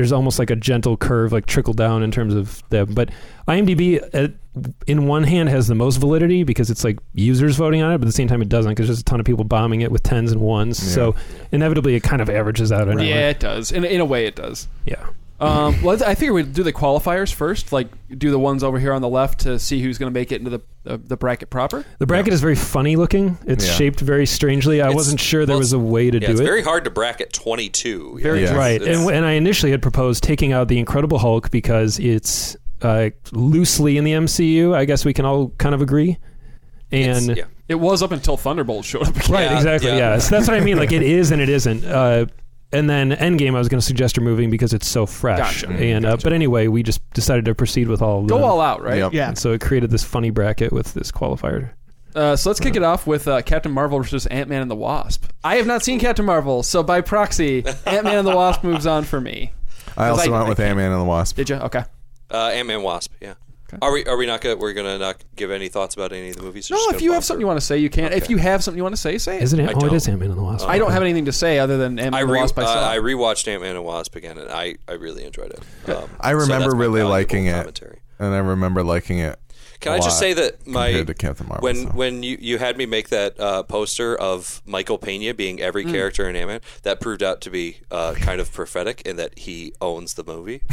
there's 0.00 0.12
almost 0.12 0.38
like 0.38 0.48
a 0.48 0.56
gentle 0.56 0.96
curve, 0.96 1.30
like 1.30 1.44
trickle 1.44 1.74
down 1.74 2.02
in 2.02 2.10
terms 2.10 2.32
of 2.32 2.66
them. 2.70 2.94
But 2.94 3.10
IMDb, 3.46 4.02
at, 4.14 4.30
uh, 4.30 4.62
in 4.86 5.06
one 5.06 5.24
hand, 5.24 5.50
has 5.50 5.68
the 5.68 5.74
most 5.74 5.98
validity 5.98 6.42
because 6.42 6.70
it's 6.70 6.84
like 6.84 6.98
users 7.12 7.56
voting 7.56 7.82
on 7.82 7.92
it, 7.92 7.98
but 7.98 8.04
at 8.04 8.08
the 8.08 8.12
same 8.12 8.26
time, 8.26 8.40
it 8.40 8.48
doesn't 8.48 8.70
because 8.70 8.86
there's 8.86 9.00
a 9.00 9.04
ton 9.04 9.20
of 9.20 9.26
people 9.26 9.44
bombing 9.44 9.82
it 9.82 9.92
with 9.92 10.02
tens 10.02 10.32
and 10.32 10.40
ones. 10.40 10.82
Yeah. 10.82 10.94
So 10.94 11.14
inevitably, 11.52 11.96
it 11.96 12.02
kind 12.02 12.22
of 12.22 12.30
averages 12.30 12.72
out 12.72 12.88
anyway. 12.88 13.10
Yeah, 13.10 13.28
it 13.28 13.40
does. 13.40 13.72
In, 13.72 13.84
in 13.84 14.00
a 14.00 14.06
way, 14.06 14.24
it 14.24 14.36
does. 14.36 14.68
Yeah. 14.86 15.06
Um, 15.40 15.82
well, 15.82 16.02
I 16.04 16.14
figure 16.14 16.34
we'd 16.34 16.52
do 16.52 16.62
the 16.62 16.72
qualifiers 16.72 17.32
first, 17.32 17.72
like 17.72 17.88
do 18.18 18.30
the 18.30 18.38
ones 18.38 18.62
over 18.62 18.78
here 18.78 18.92
on 18.92 19.00
the 19.00 19.08
left 19.08 19.40
to 19.40 19.58
see 19.58 19.80
who's 19.80 19.96
going 19.96 20.12
to 20.12 20.18
make 20.18 20.32
it 20.32 20.36
into 20.42 20.50
the 20.50 20.60
uh, 20.92 20.98
the 21.02 21.16
bracket 21.16 21.48
proper. 21.48 21.84
The 21.98 22.06
bracket 22.06 22.32
is 22.34 22.40
very 22.42 22.54
funny 22.56 22.96
looking. 22.96 23.38
It's 23.46 23.66
Yeah. 23.66 23.72
shaped 23.72 24.00
very 24.00 24.26
strangely. 24.26 24.80
I 24.82 24.86
It's- 24.86 24.94
wasn't 24.96 25.18
sure 25.20 25.46
there 25.46 25.54
well, 25.54 25.60
was 25.60 25.72
a 25.72 25.78
way 25.78 26.10
to 26.10 26.18
yeah, 26.20 26.26
do 26.26 26.32
it's 26.32 26.40
it. 26.40 26.44
very 26.44 26.62
hard 26.62 26.84
to 26.84 26.90
bracket 26.90 27.32
22. 27.32 28.18
Very 28.22 28.42
Yeah. 28.42 28.54
Right, 28.54 28.82
and, 28.82 29.10
and 29.10 29.24
I 29.24 29.32
initially 29.32 29.72
had 29.72 29.80
proposed 29.82 30.22
taking 30.22 30.52
out 30.52 30.68
the 30.68 30.78
Incredible 30.78 31.18
Hulk 31.18 31.50
because 31.50 31.98
it's 31.98 32.56
uh, 32.82 33.10
loosely 33.32 33.96
in 33.96 34.04
the 34.04 34.12
MCU. 34.12 34.74
I 34.74 34.84
guess 34.84 35.04
we 35.04 35.12
can 35.14 35.24
all 35.24 35.48
kind 35.58 35.74
of 35.74 35.80
agree. 35.82 36.18
And 36.92 37.36
yeah. 37.36 37.44
It 37.68 37.78
was 37.78 38.02
up 38.02 38.10
until 38.10 38.36
Thunderbolt 38.36 38.84
showed 38.84 39.06
up. 39.06 39.16
Again. 39.16 39.30
right, 39.32 39.52
exactly, 39.52 39.90
yeah. 39.90 39.96
yeah. 40.14 40.18
So 40.18 40.34
that's 40.34 40.48
what 40.48 40.56
I 40.56 40.60
mean. 40.60 40.76
Like 40.76 40.92
it 40.92 41.02
is 41.02 41.30
and 41.30 41.40
it 41.40 41.48
isn't. 41.48 41.84
Uh, 41.84 42.26
and 42.72 42.88
then 42.88 43.10
Endgame, 43.12 43.54
I 43.54 43.58
was 43.58 43.68
going 43.68 43.80
to 43.80 43.86
suggest 43.86 44.16
removing 44.16 44.50
because 44.50 44.72
it's 44.74 44.86
so 44.88 45.06
fresh. 45.06 45.62
Gotcha. 45.62 45.72
And 45.76 46.04
uh, 46.06 46.16
but 46.22 46.32
anyway, 46.32 46.68
we 46.68 46.82
just 46.82 47.00
decided 47.12 47.44
to 47.46 47.54
proceed 47.54 47.88
with 47.88 48.02
all. 48.02 48.20
of 48.20 48.26
Go 48.28 48.36
them. 48.36 48.44
all 48.44 48.60
out, 48.60 48.82
right? 48.82 48.98
Yep. 48.98 49.12
Yeah. 49.12 49.28
And 49.28 49.38
so 49.38 49.52
it 49.52 49.60
created 49.60 49.90
this 49.90 50.04
funny 50.04 50.30
bracket 50.30 50.72
with 50.72 50.94
this 50.94 51.10
qualifier. 51.10 51.70
Uh, 52.14 52.34
so 52.34 52.50
let's 52.50 52.58
kick 52.58 52.74
it 52.74 52.82
off 52.82 53.06
with 53.06 53.28
uh, 53.28 53.40
Captain 53.42 53.70
Marvel 53.70 53.98
versus 54.00 54.26
Ant 54.26 54.48
Man 54.48 54.62
and 54.62 54.70
the 54.70 54.74
Wasp. 54.76 55.26
I 55.44 55.56
have 55.56 55.66
not 55.66 55.84
seen 55.84 56.00
Captain 56.00 56.24
Marvel, 56.24 56.62
so 56.64 56.82
by 56.82 57.00
proxy, 57.02 57.64
Ant 57.86 58.04
Man 58.04 58.18
and 58.18 58.26
the 58.26 58.34
Wasp 58.34 58.64
moves 58.64 58.84
on 58.86 59.04
for 59.04 59.20
me. 59.20 59.52
I 59.96 60.08
also 60.08 60.32
I- 60.32 60.38
went 60.38 60.48
with 60.48 60.58
Ant 60.60 60.76
Man 60.76 60.90
and 60.90 61.00
the 61.00 61.04
Wasp. 61.04 61.36
Did 61.36 61.50
you? 61.50 61.56
Okay. 61.56 61.84
Uh, 62.30 62.46
Ant 62.48 62.66
Man 62.68 62.82
Wasp. 62.82 63.12
Yeah. 63.20 63.34
Are 63.82 63.92
we? 63.92 64.04
Are 64.06 64.16
we 64.16 64.26
not? 64.26 64.40
Gonna, 64.40 64.56
we're 64.56 64.72
gonna 64.72 64.98
not 64.98 65.22
give 65.36 65.50
any 65.50 65.68
thoughts 65.68 65.94
about 65.94 66.12
any 66.12 66.30
of 66.30 66.36
the 66.36 66.42
movies. 66.42 66.70
We're 66.70 66.76
No, 66.76 66.90
if 66.96 67.02
you 67.02 67.12
have 67.12 67.24
something 67.24 67.38
through? 67.38 67.42
you 67.44 67.46
want 67.46 67.60
to 67.60 67.64
say, 67.66 67.78
you 67.78 67.90
can. 67.90 68.12
If 68.12 68.28
you 68.30 68.36
have 68.38 68.62
something 68.64 68.76
you 68.76 68.82
want 68.82 68.94
to 68.94 69.00
say, 69.00 69.18
say 69.18 69.36
it. 69.38 69.42
Is 69.42 69.52
it? 69.52 69.60
I 69.60 69.64
Ant- 69.64 69.76
oh, 69.76 69.80
it 69.80 69.84
is 69.84 69.88
don't. 69.88 69.96
is 69.96 70.08
Ant 70.08 70.20
Man 70.20 70.30
and 70.30 70.38
the 70.38 70.42
Wasp. 70.42 70.68
I 70.68 70.78
don't 70.78 70.92
have 70.92 71.02
anything 71.02 71.24
to 71.26 71.32
say 71.32 71.58
other 71.58 71.76
than 71.78 71.98
Ant 71.98 72.12
Man 72.12 72.14
I 72.14 72.20
and 72.20 72.28
the 72.28 72.32
re- 72.32 72.40
Wasp. 72.40 72.58
I 72.58 72.62
uh. 72.62 72.90
I 72.90 72.98
rewatched 72.98 73.48
Ant 73.48 73.62
Man 73.62 73.76
and 73.76 73.84
Wasp 73.84 74.16
again, 74.16 74.38
and 74.38 74.50
I, 74.50 74.76
I 74.88 74.92
really 74.92 75.24
enjoyed 75.24 75.52
it. 75.52 75.90
Um, 75.90 76.08
I 76.20 76.30
remember 76.30 76.64
that's 76.64 76.74
my 76.74 76.80
really 76.80 77.00
valuable 77.00 77.10
liking 77.10 77.46
it. 77.46 77.82
And 78.18 78.34
I 78.34 78.38
remember 78.38 78.82
liking 78.82 79.18
it. 79.18 79.38
Can 79.80 79.92
a 79.92 79.96
I 79.96 79.98
just 80.00 80.18
say 80.18 80.32
that 80.34 80.66
my 80.66 80.92
to 81.04 81.14
Captain 81.14 81.46
Marvel, 81.48 81.62
when 81.64 81.76
so. 81.76 81.88
when 81.90 82.22
you, 82.22 82.36
you 82.40 82.58
had 82.58 82.76
me 82.76 82.86
make 82.86 83.08
that 83.08 83.38
uh, 83.40 83.62
poster 83.62 84.14
of 84.16 84.60
Michael 84.66 84.98
Pena 84.98 85.32
being 85.34 85.60
every 85.60 85.84
Hmm. 85.84 85.92
character 85.92 86.28
in 86.28 86.36
Ant 86.36 86.48
Man, 86.48 86.60
that 86.82 87.00
proved 87.00 87.22
out 87.22 87.40
to 87.42 87.50
be 87.50 87.78
uh, 87.90 88.12
kind 88.14 88.40
of 88.40 88.52
prophetic 88.52 89.02
in 89.02 89.16
that 89.16 89.38
he 89.38 89.72
owns 89.80 90.14
the 90.14 90.24
movie. 90.24 90.62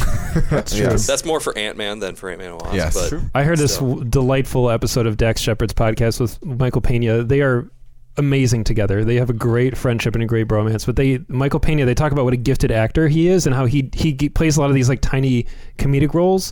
That's 0.49 0.75
true. 0.75 0.85
Yes. 0.85 1.07
That's 1.07 1.25
more 1.25 1.39
for 1.39 1.57
Ant 1.57 1.77
Man 1.77 1.99
than 1.99 2.15
for 2.15 2.29
Ant 2.29 2.39
Man 2.39 2.51
and 2.51 2.61
Wasp. 2.61 2.75
Yes. 2.75 2.93
but 2.93 3.09
True. 3.09 3.21
I 3.33 3.43
heard 3.43 3.57
this 3.59 3.77
w- 3.77 4.03
delightful 4.03 4.69
episode 4.69 5.05
of 5.07 5.17
Dax 5.17 5.41
Shepard's 5.41 5.73
podcast 5.73 6.19
with 6.19 6.43
Michael 6.45 6.81
Pena. 6.81 7.23
They 7.23 7.41
are 7.41 7.69
amazing 8.17 8.63
together. 8.63 9.05
They 9.05 9.15
have 9.15 9.29
a 9.29 9.33
great 9.33 9.77
friendship 9.77 10.15
and 10.15 10.23
a 10.23 10.27
great 10.27 10.47
bromance. 10.47 10.85
But 10.85 10.95
they, 10.95 11.19
Michael 11.27 11.59
Pena, 11.59 11.85
they 11.85 11.93
talk 11.93 12.11
about 12.11 12.25
what 12.25 12.33
a 12.33 12.37
gifted 12.37 12.71
actor 12.71 13.07
he 13.07 13.27
is 13.27 13.45
and 13.45 13.55
how 13.55 13.65
he 13.65 13.89
he 13.93 14.13
g- 14.13 14.29
plays 14.29 14.57
a 14.57 14.61
lot 14.61 14.69
of 14.69 14.75
these 14.75 14.89
like 14.89 15.01
tiny 15.01 15.45
comedic 15.77 16.13
roles. 16.13 16.51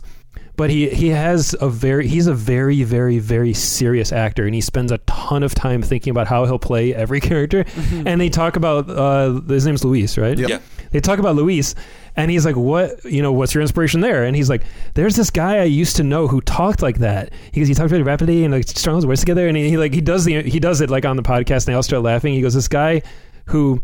But 0.56 0.70
he 0.70 0.88
he 0.88 1.08
has 1.08 1.54
a 1.60 1.68
very 1.68 2.08
he's 2.08 2.26
a 2.26 2.34
very 2.34 2.82
very 2.82 3.18
very 3.18 3.52
serious 3.52 4.10
actor 4.10 4.46
and 4.46 4.54
he 4.54 4.62
spends 4.62 4.90
a 4.90 4.98
ton 4.98 5.42
of 5.42 5.54
time 5.54 5.82
thinking 5.82 6.10
about 6.10 6.26
how 6.26 6.46
he'll 6.46 6.58
play 6.58 6.94
every 6.94 7.20
character. 7.30 7.64
And 7.92 8.20
they 8.20 8.30
talk 8.30 8.56
about 8.56 8.88
uh, 8.88 9.40
his 9.48 9.66
name's 9.66 9.84
Luis, 9.84 10.16
right? 10.16 10.38
Yep. 10.38 10.48
Yeah. 10.48 10.58
They 10.92 11.00
talk 11.00 11.18
about 11.18 11.34
Luis, 11.34 11.74
and 12.14 12.30
he's 12.30 12.46
like, 12.46 12.56
"What? 12.56 13.04
You 13.04 13.20
know, 13.20 13.32
what's 13.32 13.52
your 13.52 13.60
inspiration 13.60 14.00
there?" 14.00 14.24
And 14.24 14.34
he's 14.36 14.48
like, 14.48 14.62
"There's 14.94 15.16
this 15.16 15.30
guy 15.30 15.58
I 15.58 15.64
used 15.64 15.96
to 15.96 16.04
know 16.04 16.26
who 16.26 16.40
talked 16.40 16.80
like 16.80 16.98
that. 17.00 17.32
He 17.52 17.60
goes, 17.60 17.68
he 17.68 17.74
talked 17.74 17.90
really 17.90 18.04
rapidly 18.04 18.44
and 18.44 18.54
like 18.54 18.68
strung 18.68 18.96
his 18.96 19.04
words 19.04 19.20
together, 19.20 19.46
and 19.48 19.56
he, 19.56 19.68
he 19.68 19.76
like 19.76 19.92
he 19.92 20.00
does 20.00 20.24
the 20.24 20.42
he 20.42 20.60
does 20.60 20.80
it 20.80 20.88
like 20.88 21.04
on 21.04 21.16
the 21.16 21.22
podcast, 21.22 21.64
and 21.64 21.66
they 21.66 21.74
all 21.74 21.82
start 21.82 22.02
laughing. 22.02 22.32
He 22.34 22.40
goes, 22.40 22.54
"This 22.54 22.68
guy 22.68 23.02
who." 23.46 23.82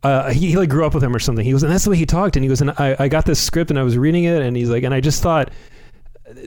Uh, 0.00 0.30
he, 0.30 0.50
he 0.50 0.56
like 0.56 0.68
grew 0.68 0.86
up 0.86 0.94
with 0.94 1.02
him 1.02 1.14
or 1.14 1.18
something. 1.18 1.44
He 1.44 1.50
goes, 1.50 1.64
and 1.64 1.72
that's 1.72 1.82
the 1.82 1.90
way 1.90 1.96
he 1.96 2.06
talked. 2.06 2.36
And 2.36 2.44
he 2.44 2.48
goes, 2.48 2.60
and 2.60 2.70
I, 2.78 2.94
I 3.00 3.08
got 3.08 3.24
this 3.26 3.42
script 3.42 3.68
and 3.70 3.76
I 3.78 3.82
was 3.82 3.98
reading 3.98 4.24
it, 4.24 4.42
and 4.42 4.56
he's 4.56 4.70
like, 4.70 4.84
and 4.84 4.94
I 4.94 5.00
just 5.00 5.20
thought, 5.24 5.50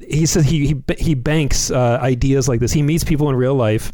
he 0.07 0.25
says 0.25 0.45
he 0.45 0.67
he, 0.67 0.95
he 0.97 1.15
banks 1.15 1.71
uh, 1.71 1.99
ideas 2.01 2.47
like 2.47 2.59
this. 2.59 2.71
He 2.71 2.81
meets 2.81 3.03
people 3.03 3.29
in 3.29 3.35
real 3.35 3.55
life 3.55 3.91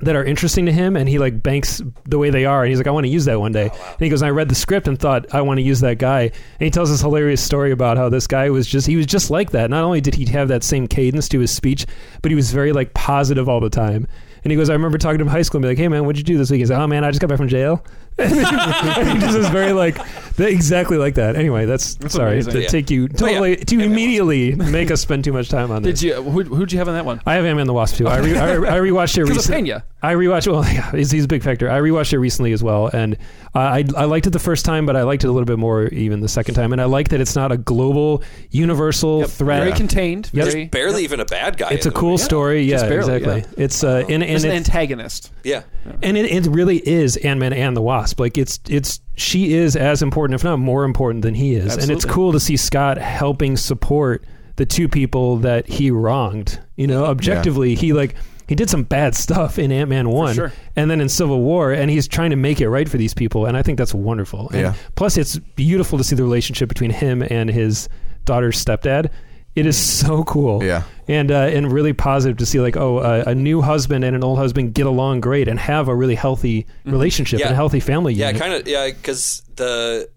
that 0.00 0.16
are 0.16 0.24
interesting 0.24 0.66
to 0.66 0.72
him 0.72 0.96
and 0.96 1.08
he 1.08 1.18
like 1.18 1.42
banks 1.42 1.80
the 2.04 2.18
way 2.18 2.28
they 2.28 2.44
are 2.44 2.62
and 2.62 2.68
he's 2.68 2.78
like 2.78 2.86
I 2.86 2.90
want 2.90 3.06
to 3.06 3.10
use 3.12 3.24
that 3.26 3.38
one 3.38 3.52
day. 3.52 3.70
And 3.70 4.00
he 4.00 4.08
goes 4.08 4.22
I 4.22 4.30
read 4.30 4.48
the 4.48 4.54
script 4.54 4.88
and 4.88 4.98
thought 4.98 5.32
I 5.32 5.40
want 5.40 5.58
to 5.58 5.62
use 5.62 5.80
that 5.80 5.98
guy. 5.98 6.22
And 6.22 6.32
he 6.60 6.70
tells 6.70 6.90
this 6.90 7.00
hilarious 7.00 7.42
story 7.42 7.70
about 7.70 7.96
how 7.96 8.08
this 8.08 8.26
guy 8.26 8.50
was 8.50 8.66
just 8.66 8.86
he 8.86 8.96
was 8.96 9.06
just 9.06 9.30
like 9.30 9.50
that. 9.52 9.70
Not 9.70 9.84
only 9.84 10.00
did 10.00 10.14
he 10.14 10.26
have 10.26 10.48
that 10.48 10.62
same 10.62 10.86
cadence 10.86 11.28
to 11.30 11.38
his 11.38 11.50
speech, 11.50 11.86
but 12.22 12.30
he 12.30 12.34
was 12.34 12.52
very 12.52 12.72
like 12.72 12.92
positive 12.94 13.48
all 13.48 13.60
the 13.60 13.70
time. 13.70 14.06
And 14.42 14.50
he 14.50 14.58
goes, 14.58 14.68
I 14.68 14.74
remember 14.74 14.98
talking 14.98 15.18
to 15.18 15.22
him 15.22 15.28
in 15.28 15.32
high 15.32 15.42
school 15.42 15.58
and 15.58 15.62
be 15.62 15.68
like, 15.68 15.78
hey 15.78 15.88
man, 15.88 16.04
what'd 16.04 16.18
you 16.18 16.24
do 16.24 16.36
this 16.36 16.50
week? 16.50 16.58
He's 16.58 16.70
like, 16.70 16.78
oh 16.78 16.86
man, 16.86 17.02
I 17.02 17.10
just 17.10 17.20
got 17.20 17.28
back 17.28 17.38
from 17.38 17.48
jail. 17.48 17.82
And 18.18 19.08
he 19.08 19.18
just 19.18 19.36
was 19.38 19.48
very 19.48 19.72
like, 19.72 19.98
exactly 20.38 20.96
like 20.96 21.14
that. 21.16 21.36
Anyway, 21.36 21.66
that's, 21.66 21.96
sorry 22.12 22.34
amazing. 22.34 22.52
to 22.52 22.62
Yeah. 22.62 22.68
take 22.68 22.90
you, 22.90 23.04
Oh, 23.04 23.08
yeah. 23.26 23.32
totally, 23.32 23.56
to 23.56 23.80
immediately 23.80 24.54
make 24.54 24.90
us 24.90 25.00
spend 25.00 25.24
too 25.24 25.32
much 25.32 25.48
time 25.48 25.70
on 25.70 25.82
this. 25.82 26.00
Did 26.00 26.06
you? 26.08 26.22
Who, 26.22 26.42
who'd 26.44 26.72
you 26.72 26.78
have 26.78 26.88
on 26.88 26.94
that 26.94 27.04
one? 27.04 27.20
I 27.26 27.34
have 27.34 27.44
Ant 27.44 27.56
Man 27.56 27.66
the 27.66 27.72
Wasp 27.72 27.96
too. 27.96 28.06
I, 28.08 28.18
re- 28.18 28.36
I, 28.38 28.52
I 28.54 28.78
rewatched 28.78 29.18
it 29.18 29.22
Because 29.28 29.48
of 29.48 29.50
recently. 29.50 29.70
Pena. 29.72 29.84
I 30.02 30.14
rewatched. 30.14 30.50
Well, 30.50 30.64
yeah, 30.64 30.90
he's, 30.92 31.10
he's 31.10 31.24
a 31.24 31.28
big 31.28 31.42
factor. 31.42 31.70
I 31.70 31.78
rewatched 31.80 32.12
it 32.12 32.18
recently 32.18 32.52
as 32.52 32.62
well, 32.62 32.88
and 32.88 33.14
uh, 33.54 33.58
I 33.58 33.84
I 33.96 34.04
liked 34.04 34.26
it 34.26 34.30
the 34.30 34.38
first 34.38 34.64
time, 34.64 34.84
but 34.86 34.96
I 34.96 35.02
liked 35.02 35.24
it 35.24 35.28
a 35.28 35.32
little 35.32 35.46
bit 35.46 35.58
more 35.58 35.84
even 35.86 36.20
the 36.20 36.28
second 36.28 36.54
time. 36.54 36.72
And 36.72 36.80
I 36.80 36.84
like 36.84 37.08
that 37.08 37.20
it's 37.20 37.34
not 37.36 37.52
a 37.52 37.56
global, 37.56 38.22
universal 38.50 39.20
Yep. 39.20 39.28
threat. 39.30 39.62
Very 39.64 39.72
contained. 39.76 40.30
Yep. 40.32 40.46
Very. 40.46 40.64
barely 40.66 41.04
even 41.04 41.20
a 41.20 41.24
bad 41.24 41.56
guy. 41.56 41.70
It's 41.70 41.86
in 41.86 41.90
a 41.90 41.94
the 41.94 41.98
cool 41.98 42.10
movie. 42.12 42.22
story. 42.22 42.62
Yeah, 42.64 42.76
Just 42.78 42.88
barely, 42.88 43.14
exactly. 43.14 43.62
It's 43.64 43.82
uh, 43.84 44.04
and 44.08 44.22
and 44.22 44.32
Just 44.32 44.44
an 44.44 44.50
it, 44.52 44.56
antagonist. 44.56 45.32
Yeah, 45.42 45.62
and 46.02 46.16
it, 46.18 46.26
it 46.30 46.50
really 46.50 46.86
is 46.86 47.16
Ant 47.18 47.40
Man 47.40 47.52
and 47.54 47.74
the 47.76 47.82
Wasp. 48.04 48.20
Like 48.20 48.38
it's 48.38 48.60
it's 48.68 49.00
she 49.16 49.54
is 49.54 49.76
as 49.76 50.02
important, 50.02 50.34
if 50.34 50.44
not 50.44 50.58
more 50.58 50.84
important, 50.84 51.22
than 51.22 51.34
he 51.34 51.54
is, 51.54 51.76
and 51.76 51.90
it's 51.90 52.04
cool 52.04 52.32
to 52.32 52.40
see 52.40 52.56
Scott 52.56 52.98
helping 52.98 53.56
support 53.56 54.24
the 54.56 54.66
two 54.66 54.88
people 54.88 55.38
that 55.38 55.66
he 55.66 55.90
wronged. 55.90 56.60
You 56.76 56.86
know, 56.86 57.06
objectively, 57.06 57.74
he 57.74 57.92
like 57.92 58.14
he 58.46 58.54
did 58.54 58.68
some 58.68 58.82
bad 58.82 59.14
stuff 59.14 59.58
in 59.58 59.72
Ant 59.72 59.88
Man 59.88 60.10
one, 60.10 60.34
sure. 60.34 60.52
and 60.76 60.90
then 60.90 61.00
in 61.00 61.08
Civil 61.08 61.40
War, 61.40 61.72
and 61.72 61.90
he's 61.90 62.06
trying 62.06 62.30
to 62.30 62.36
make 62.36 62.60
it 62.60 62.68
right 62.68 62.88
for 62.88 62.98
these 62.98 63.14
people, 63.14 63.46
and 63.46 63.56
I 63.56 63.62
think 63.62 63.78
that's 63.78 63.94
wonderful. 63.94 64.50
And 64.50 64.60
Yeah. 64.60 64.74
Plus, 64.96 65.16
it's 65.16 65.38
beautiful 65.38 65.96
to 65.98 66.04
see 66.04 66.16
the 66.16 66.22
relationship 66.22 66.68
between 66.68 66.90
him 66.90 67.22
and 67.22 67.48
his 67.48 67.88
daughter's 68.26 68.62
stepdad. 68.62 69.10
It 69.54 69.66
is 69.66 69.76
so 69.76 70.24
cool 70.24 70.64
Yeah. 70.64 70.82
and 71.06 71.30
uh, 71.30 71.34
and 71.52 71.70
really 71.72 71.92
positive 71.92 72.36
to 72.38 72.46
see 72.46 72.60
like 72.60 72.76
oh 72.76 72.98
uh, 72.98 73.24
a 73.26 73.34
new 73.34 73.60
husband 73.62 74.04
and 74.04 74.16
an 74.16 74.24
old 74.24 74.38
husband 74.38 74.74
get 74.74 74.86
along 74.86 75.20
great 75.20 75.46
and 75.48 75.58
have 75.60 75.86
a 75.88 75.94
really 75.94 76.16
healthy 76.16 76.66
relationship 76.84 77.38
Yeah. 77.38 77.46
and 77.46 77.52
a 77.52 77.56
healthy 77.56 77.80
family 77.80 78.14
yeah, 78.14 78.32
kind 78.32 78.52
of. 78.52 78.66
Yeah, 78.66 78.88
because 78.88 79.42
the 79.56 80.08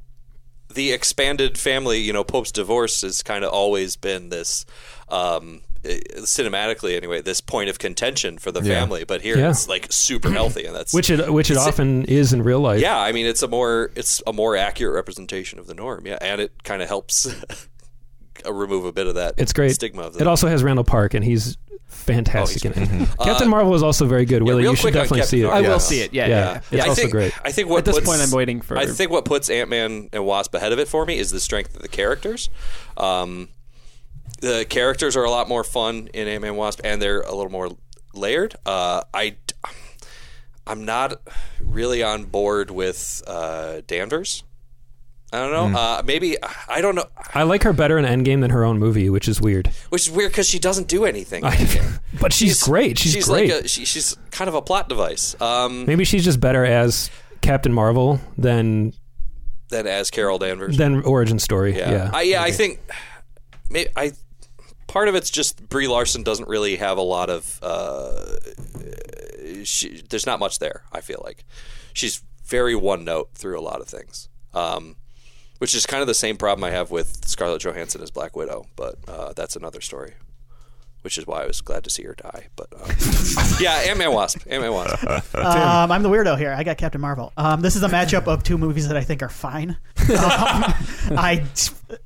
the 0.73 0.91
expanded 0.91 1.57
family, 1.57 1.99
you 1.99 2.13
know, 2.13 2.23
Pope's 2.23 2.51
divorce 2.51 3.01
has 3.01 3.21
kind 3.23 3.43
of 3.43 3.51
always 3.51 3.95
been 3.95 4.29
this. 4.29 4.65
Um, 5.09 5.61
cinematically 5.83 6.97
anyway 6.97 7.21
this 7.21 7.39
point 7.39 7.69
of 7.69 7.79
contention 7.79 8.37
for 8.37 8.51
the 8.51 8.61
Yeah. 8.61 8.79
family 8.81 9.05
but 9.05 9.21
here 9.21 9.37
Yeah. 9.37 9.51
it's 9.51 9.69
like 9.69 9.87
super 9.89 10.29
healthy 10.31 10.65
and 10.65 10.75
that's 10.75 10.93
which 10.93 11.09
it 11.09 11.31
which 11.31 11.49
it 11.49 11.55
often 11.55 12.03
is 12.05 12.33
in 12.33 12.41
real 12.43 12.59
life. 12.59 12.81
yeah 12.81 12.99
i 12.99 13.11
mean 13.13 13.25
it's 13.25 13.41
a 13.43 13.47
more 13.47 13.91
it's 13.95 14.21
a 14.27 14.33
more 14.33 14.57
accurate 14.57 14.95
representation 14.95 15.59
of 15.59 15.67
the 15.67 15.73
norm 15.73 16.05
yeah 16.05 16.17
and 16.19 16.41
it 16.41 16.51
kind 16.63 16.81
of 16.81 16.89
helps 16.89 17.27
remove 18.45 18.85
a 18.85 18.91
bit 18.91 19.07
of 19.07 19.15
that 19.15 19.35
It's 19.37 19.53
great. 19.53 19.71
stigma 19.73 20.03
of 20.03 20.13
the 20.13 20.21
It 20.21 20.27
also 20.27 20.47
has 20.47 20.63
Randall 20.63 20.83
Park, 20.85 21.13
and 21.13 21.23
he's 21.23 21.57
fantastic 21.87 22.65
Oh, 22.65 22.69
he's 22.73 22.89
in 22.89 22.95
it. 23.01 23.05
great. 23.07 23.17
Captain 23.19 23.47
Uh, 23.47 23.51
Marvel 23.51 23.73
is 23.75 23.81
also 23.83 24.05
very 24.05 24.25
good. 24.25 24.43
Willie, 24.43 24.63
real 24.63 24.71
you 24.71 24.75
should 24.77 24.93
definitely 24.93 25.19
Captain 25.19 25.29
see 25.29 25.41
it. 25.41 25.43
Marvel. 25.45 25.57
I 25.65 25.67
will 25.67 25.75
Yes. 25.75 25.87
see 25.87 26.01
it. 26.01 26.13
Yeah, 26.13 26.27
Yeah. 26.27 26.35
yeah. 26.35 26.43
yeah. 26.53 26.59
It's 26.77 26.85
I 26.85 26.89
also 26.89 27.01
think, 27.01 27.11
great. 27.11 27.33
I 27.43 27.51
think 27.51 27.69
what 27.69 27.79
At 27.79 27.85
this 27.85 27.95
puts, 27.95 28.07
point, 28.07 28.21
I'm 28.21 28.31
waiting 28.31 28.61
for- 28.61 28.77
I 28.77 28.85
think 28.85 29.11
what 29.11 29.25
puts 29.25 29.49
Ant 29.49 29.69
Man 29.69 30.09
and 30.11 30.25
Wasp 30.25 30.53
ahead 30.53 30.71
of 30.73 30.79
it 30.79 30.87
for 30.87 31.05
me 31.05 31.17
is 31.17 31.31
the 31.31 31.39
strength 31.39 31.75
of 31.75 31.81
the 31.81 31.87
characters. 31.87 32.49
Um, 32.97 33.49
the 34.41 34.65
characters 34.69 35.15
are 35.15 35.23
a 35.23 35.31
lot 35.31 35.47
more 35.49 35.63
fun 35.63 36.09
in 36.13 36.27
Ant 36.27 36.41
Man 36.41 36.49
and 36.49 36.57
Wasp, 36.57 36.81
and 36.83 37.01
they're 37.01 37.21
a 37.21 37.33
little 37.33 37.51
more 37.51 37.69
layered. 38.13 38.55
Uh, 38.65 39.01
I, 39.13 39.35
I'm 40.67 40.83
not 40.85 41.21
really 41.61 42.03
on 42.03 42.25
board 42.25 42.69
with 42.69 43.23
uh, 43.25 43.81
Danvers. 43.87 44.43
I 45.31 45.39
don't 45.39 45.51
know. 45.51 45.67
Hmm. 45.67 45.75
Uh, 45.75 46.01
maybe 46.05 46.37
I 46.69 46.79
don't 46.81 46.95
know, 46.95 47.05
I 47.33 47.43
like 47.43 47.63
her 47.63 47.73
better 47.73 47.97
in 47.97 48.05
Endgame 48.05 48.41
than 48.41 48.51
her 48.51 48.63
own 48.63 48.79
movie, 48.79 49.09
which 49.09 49.27
is 49.27 49.41
weird. 49.41 49.67
which 49.89 50.07
is 50.07 50.11
weird 50.11 50.31
because 50.31 50.47
she 50.47 50.59
doesn't 50.59 50.87
do 50.87 51.05
anything. 51.05 51.43
but 52.21 52.31
she's, 52.31 52.63
great. 52.63 52.97
She's, 52.97 53.27
great. 53.27 53.51
Like 53.51 53.65
a, 53.65 53.67
she, 53.67 53.83
she's 53.83 54.15
kind 54.31 54.47
of 54.47 54.55
a 54.55 54.61
plot 54.61 54.87
device. 54.87 55.39
Um, 55.41 55.85
Maybe 55.85 56.05
she's 56.05 56.23
just 56.23 56.39
better 56.39 56.65
as 56.65 57.09
Captain 57.41 57.73
Marvel 57.73 58.21
than 58.37 58.93
than 59.69 59.85
as 59.85 60.09
Carol 60.11 60.37
Danvers. 60.37 60.77
than 60.77 61.03
origin 61.03 61.39
story. 61.39 61.77
Yeah, 61.77 61.91
Yeah, 61.91 62.11
I, 62.13 62.21
yeah, 62.21 62.41
I 62.41 62.51
think 62.51 62.79
may 63.69 63.87
I 63.95 64.13
part 64.87 65.09
of 65.09 65.15
it's 65.15 65.29
just 65.29 65.67
Brie 65.69 65.87
Larson 65.87 66.23
doesn't 66.23 66.47
really 66.47 66.77
have 66.77 66.97
a 66.97 67.01
lot 67.01 67.29
of. 67.29 67.59
Uh, 67.61 68.37
she, 69.63 70.01
there's 70.09 70.25
not 70.25 70.39
much 70.39 70.59
there. 70.59 70.83
I 70.91 71.01
feel 71.01 71.21
like 71.23 71.43
she's 71.93 72.23
very 72.45 72.75
one 72.75 73.03
note 73.03 73.29
through 73.33 73.59
a 73.59 73.61
lot 73.61 73.81
of 73.81 73.87
things, 73.87 74.29
um, 74.53 74.95
which 75.59 75.75
is 75.75 75.85
kind 75.85 76.01
of 76.01 76.07
the 76.07 76.13
same 76.13 76.37
problem 76.37 76.63
I 76.63 76.71
have 76.71 76.91
with 76.91 77.25
Scarlett 77.27 77.61
Johansson 77.61 78.01
as 78.01 78.11
Black 78.11 78.35
Widow. 78.35 78.65
But 78.75 78.95
uh, 79.07 79.33
that's 79.33 79.55
another 79.55 79.81
story. 79.81 80.13
Which 81.01 81.17
is 81.17 81.25
why 81.25 81.43
I 81.43 81.45
was 81.45 81.61
glad 81.61 81.83
to 81.85 81.89
see 81.89 82.03
her 82.03 82.15
die. 82.15 82.47
But 82.55 82.67
um, 82.73 82.89
yeah, 83.61 83.75
Ant 83.87 83.97
Man 83.97 84.11
Wasp, 84.11 84.39
Ant 84.49 84.61
Man 84.61 84.73
Wasp. 84.73 85.05
Um, 85.35 85.91
I'm 85.91 86.03
the 86.03 86.09
weirdo 86.09 86.37
here. 86.37 86.51
I 86.51 86.63
got 86.63 86.77
Captain 86.77 86.99
Marvel. 86.99 87.31
Um, 87.37 87.61
this 87.61 87.75
is 87.77 87.83
a 87.83 87.87
matchup 87.87 88.27
of 88.27 88.43
two 88.43 88.57
movies 88.57 88.87
that 88.89 88.97
I 88.97 89.03
think 89.03 89.21
are 89.21 89.29
fine. 89.29 89.69
Um, 89.69 89.77
I 90.09 91.45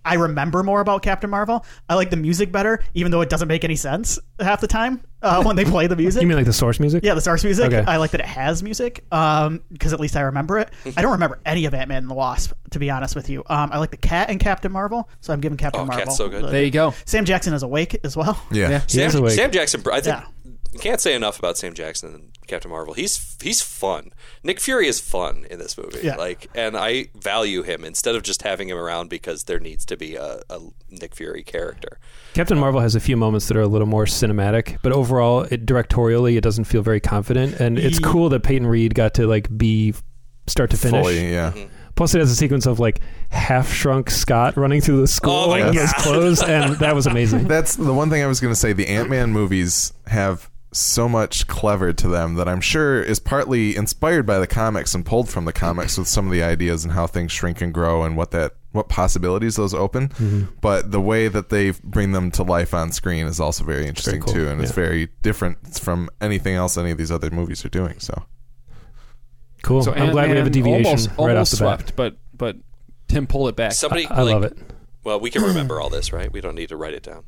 I 0.06 0.16
remember 0.16 0.62
more 0.62 0.82
about 0.82 1.02
Captain 1.02 1.30
Marvel. 1.30 1.66
I 1.90 1.96
like 1.96 2.12
the 2.12 2.18
music 2.18 2.52
better, 2.52 2.84
even 2.94 3.12
though 3.12 3.22
it 3.22 3.30
doesn't 3.30 3.48
make 3.48 3.64
any 3.64 3.78
sense 3.78 4.20
half 4.40 4.62
the 4.62 4.68
time 4.68 5.02
uh, 5.22 5.44
when 5.44 5.56
they 5.56 5.66
play 5.66 5.88
the 5.88 5.96
music. 6.04 6.22
you 6.22 6.28
mean 6.28 6.38
like 6.38 6.46
the 6.46 6.54
source 6.54 6.80
music? 6.80 7.04
yeah, 7.04 7.14
the 7.14 7.22
source 7.22 7.44
music. 7.44 7.66
Okay. 7.74 7.84
I 7.90 7.98
like 7.98 8.12
that 8.12 8.22
it 8.22 8.26
has 8.28 8.62
music 8.64 9.04
because 9.10 9.94
at 9.94 10.00
least 10.00 10.16
I 10.16 10.22
remember 10.22 10.60
it. 10.60 10.70
I 10.98 11.02
don't 11.02 11.12
remember 11.12 11.40
any 11.46 11.66
of 11.66 11.74
Ant 11.74 11.90
Man 11.90 12.00
and 12.00 12.10
the 12.10 12.14
Wasp, 12.16 12.54
to 12.72 12.80
be 12.80 12.90
honest 12.90 13.16
with 13.16 13.30
you. 13.30 13.44
Um, 13.48 13.72
I 13.72 13.78
like 13.80 13.92
the 13.92 13.98
cat 13.98 14.30
in 14.30 14.40
Captain 14.40 14.72
Marvel, 14.72 15.10
so 15.22 15.34
I'm 15.34 15.42
giving 15.42 15.58
Captain 15.58 15.82
Oh, 15.82 15.86
Marvel. 15.86 16.06
Cat's 16.06 16.18
so 16.18 16.30
good. 16.30 16.44
the- 16.44 16.48
There 16.50 16.64
you 16.64 16.72
go. 16.72 16.94
Sam 17.06 17.26
Jackson 17.26 17.54
is 17.54 17.64
awake 17.64 18.00
as 18.04 18.16
well. 18.18 18.42
Yeah. 18.52 18.82
He 18.88 19.02
is 19.02 19.12
Sam, 19.14 19.22
awake. 19.22 19.34
Sam 19.34 19.52
Jackson, 19.52 19.82
I 19.92 20.02
think 20.02 20.06
Yeah. 20.06 20.51
You 20.72 20.80
can't 20.80 21.02
say 21.02 21.14
enough 21.14 21.38
about 21.38 21.58
Sam 21.58 21.74
Jackson 21.74 22.14
and 22.14 22.32
Captain 22.48 22.72
Marvel. 22.72 22.94
He's 22.94 23.38
he's 23.42 23.62
fun. 23.62 24.12
Nick 24.44 24.60
Fury 24.60 24.88
is 24.88 25.00
fun 25.00 25.46
in 25.50 25.60
this 25.60 25.78
movie. 25.78 26.00
Yeah. 26.04 26.16
Like, 26.16 26.50
and 26.56 26.78
I 26.78 27.08
value 27.16 27.64
him 27.64 27.84
instead 27.84 28.16
of 28.16 28.24
just 28.24 28.42
having 28.44 28.70
him 28.70 28.78
around 28.78 29.10
because 29.10 29.44
there 29.46 29.60
needs 29.60 29.86
to 29.86 29.98
be 29.98 30.16
a, 30.16 30.42
a 30.50 30.60
Nick 30.90 31.16
Fury 31.16 31.44
character. 31.44 32.00
Captain 32.34 32.58
Marvel 32.58 32.80
has 32.80 32.96
a 32.96 33.00
few 33.00 33.18
moments 33.18 33.48
that 33.48 33.58
are 33.58 33.62
a 33.62 33.68
little 33.68 33.88
more 33.88 34.06
cinematic, 34.06 34.78
but 34.82 34.92
overall, 34.92 35.42
it, 35.42 35.66
directorially, 35.66 36.38
it 36.38 36.42
doesn't 36.42 36.66
feel 36.66 36.82
very 36.82 37.00
confident. 37.00 37.60
And 37.60 37.78
it's 37.78 38.00
Ye- 38.00 38.06
cool 38.06 38.30
that 38.30 38.44
Peyton 38.44 38.68
Reed 38.68 38.96
got 38.96 39.14
to 39.16 39.28
like 39.28 39.56
be 39.58 39.94
start 40.48 40.70
to 40.72 40.78
finish. 40.78 41.04
Fully, 41.04 41.32
yeah. 41.32 41.52
Mm-hmm. 41.52 41.74
Plus, 41.96 42.16
it 42.16 42.20
has 42.20 42.32
a 42.32 42.36
sequence 42.36 42.66
of 42.66 42.80
like 42.80 43.02
half 43.30 43.72
shrunk 43.72 44.10
Scott 44.10 44.56
running 44.56 44.80
through 44.82 44.98
the 44.98 45.02
oh 45.04 45.06
school 45.06 45.34
Oh 45.34 45.54
in 45.54 45.74
his 45.74 45.92
clothes, 45.94 46.42
and 46.42 46.76
that 46.78 46.96
was 46.96 47.06
amazing. 47.08 47.48
That's 47.48 47.76
the 47.76 47.94
one 47.94 48.10
thing 48.10 48.24
I 48.24 48.28
was 48.28 48.40
going 48.40 48.54
to 48.54 48.60
say. 48.60 48.72
The 48.74 48.88
Ant 48.88 49.10
Man 49.10 49.32
movies 49.32 49.92
have 50.08 50.50
so 50.74 51.10
much 51.10 51.48
clever 51.48 51.92
to 51.92 52.08
them 52.08 52.36
that 52.36 52.48
I'm 52.48 52.62
sure 52.62 53.04
is 53.04 53.20
partly 53.20 53.76
inspired 53.76 54.26
by 54.26 54.40
the 54.40 54.48
comics 54.48 54.96
and 54.96 55.06
pulled 55.06 55.30
from 55.30 55.46
the 55.46 55.52
comics 55.52 55.98
with 55.98 56.08
some 56.08 56.26
of 56.26 56.32
the 56.32 56.42
ideas 56.42 56.86
and 56.86 56.94
how 56.94 57.08
things 57.08 57.32
shrink 57.32 57.62
and 57.62 57.74
grow 57.74 58.04
and 58.04 58.16
what 58.16 58.32
that 58.32 58.54
what 58.72 58.88
possibilities 58.88 59.58
those 59.58 59.74
open. 59.74 60.10
Mm-hmm. 60.10 60.44
But 60.62 60.92
the 60.92 61.02
way 61.02 61.28
that 61.28 61.50
they 61.50 61.72
bring 61.84 62.14
them 62.14 62.32
to 62.32 62.44
life 62.44 62.74
on 62.74 62.94
screen 62.94 63.28
is 63.28 63.40
also 63.40 63.66
very 63.66 63.86
interesting 63.86 64.22
cool. 64.22 64.34
too, 64.34 64.48
and 64.48 64.62
it's 64.62 64.72
very 64.72 65.10
different 65.22 65.80
from 65.80 66.10
anything 66.22 66.56
else 66.56 66.78
any 66.78 66.92
of 66.92 66.98
these 66.98 67.12
other 67.12 67.30
movies 67.32 67.66
are 67.66 67.70
doing. 67.70 68.00
So 68.00 68.24
Cool. 69.62 69.84
So 69.84 69.94
I'm 69.94 70.12
glad 70.12 70.30
we 70.30 70.38
have 70.38 70.46
a 70.46 70.50
Ant-Man 70.50 70.52
deviation 70.52 70.86
almost, 70.86 71.10
right 71.10 71.18
almost 71.18 71.54
off 71.54 71.60
the 71.60 71.66
bat. 71.66 71.80
swept, 71.80 71.96
but 71.96 72.18
but 72.34 72.58
Tim 73.08 73.28
pulled 73.28 73.50
it 73.50 73.56
back. 73.56 73.74
Somebody, 73.74 74.08
I 74.08 74.22
like, 74.22 74.34
love 74.34 74.44
it. 74.44 74.58
Well, 75.04 75.20
we 75.20 75.30
can 75.30 75.44
remember 75.44 75.80
all 75.82 75.90
this, 75.90 76.12
right? 76.12 76.32
We 76.32 76.42
don't 76.42 76.56
need 76.56 76.70
to 76.70 76.78
write 76.78 76.94
it 76.94 77.04
down. 77.04 77.24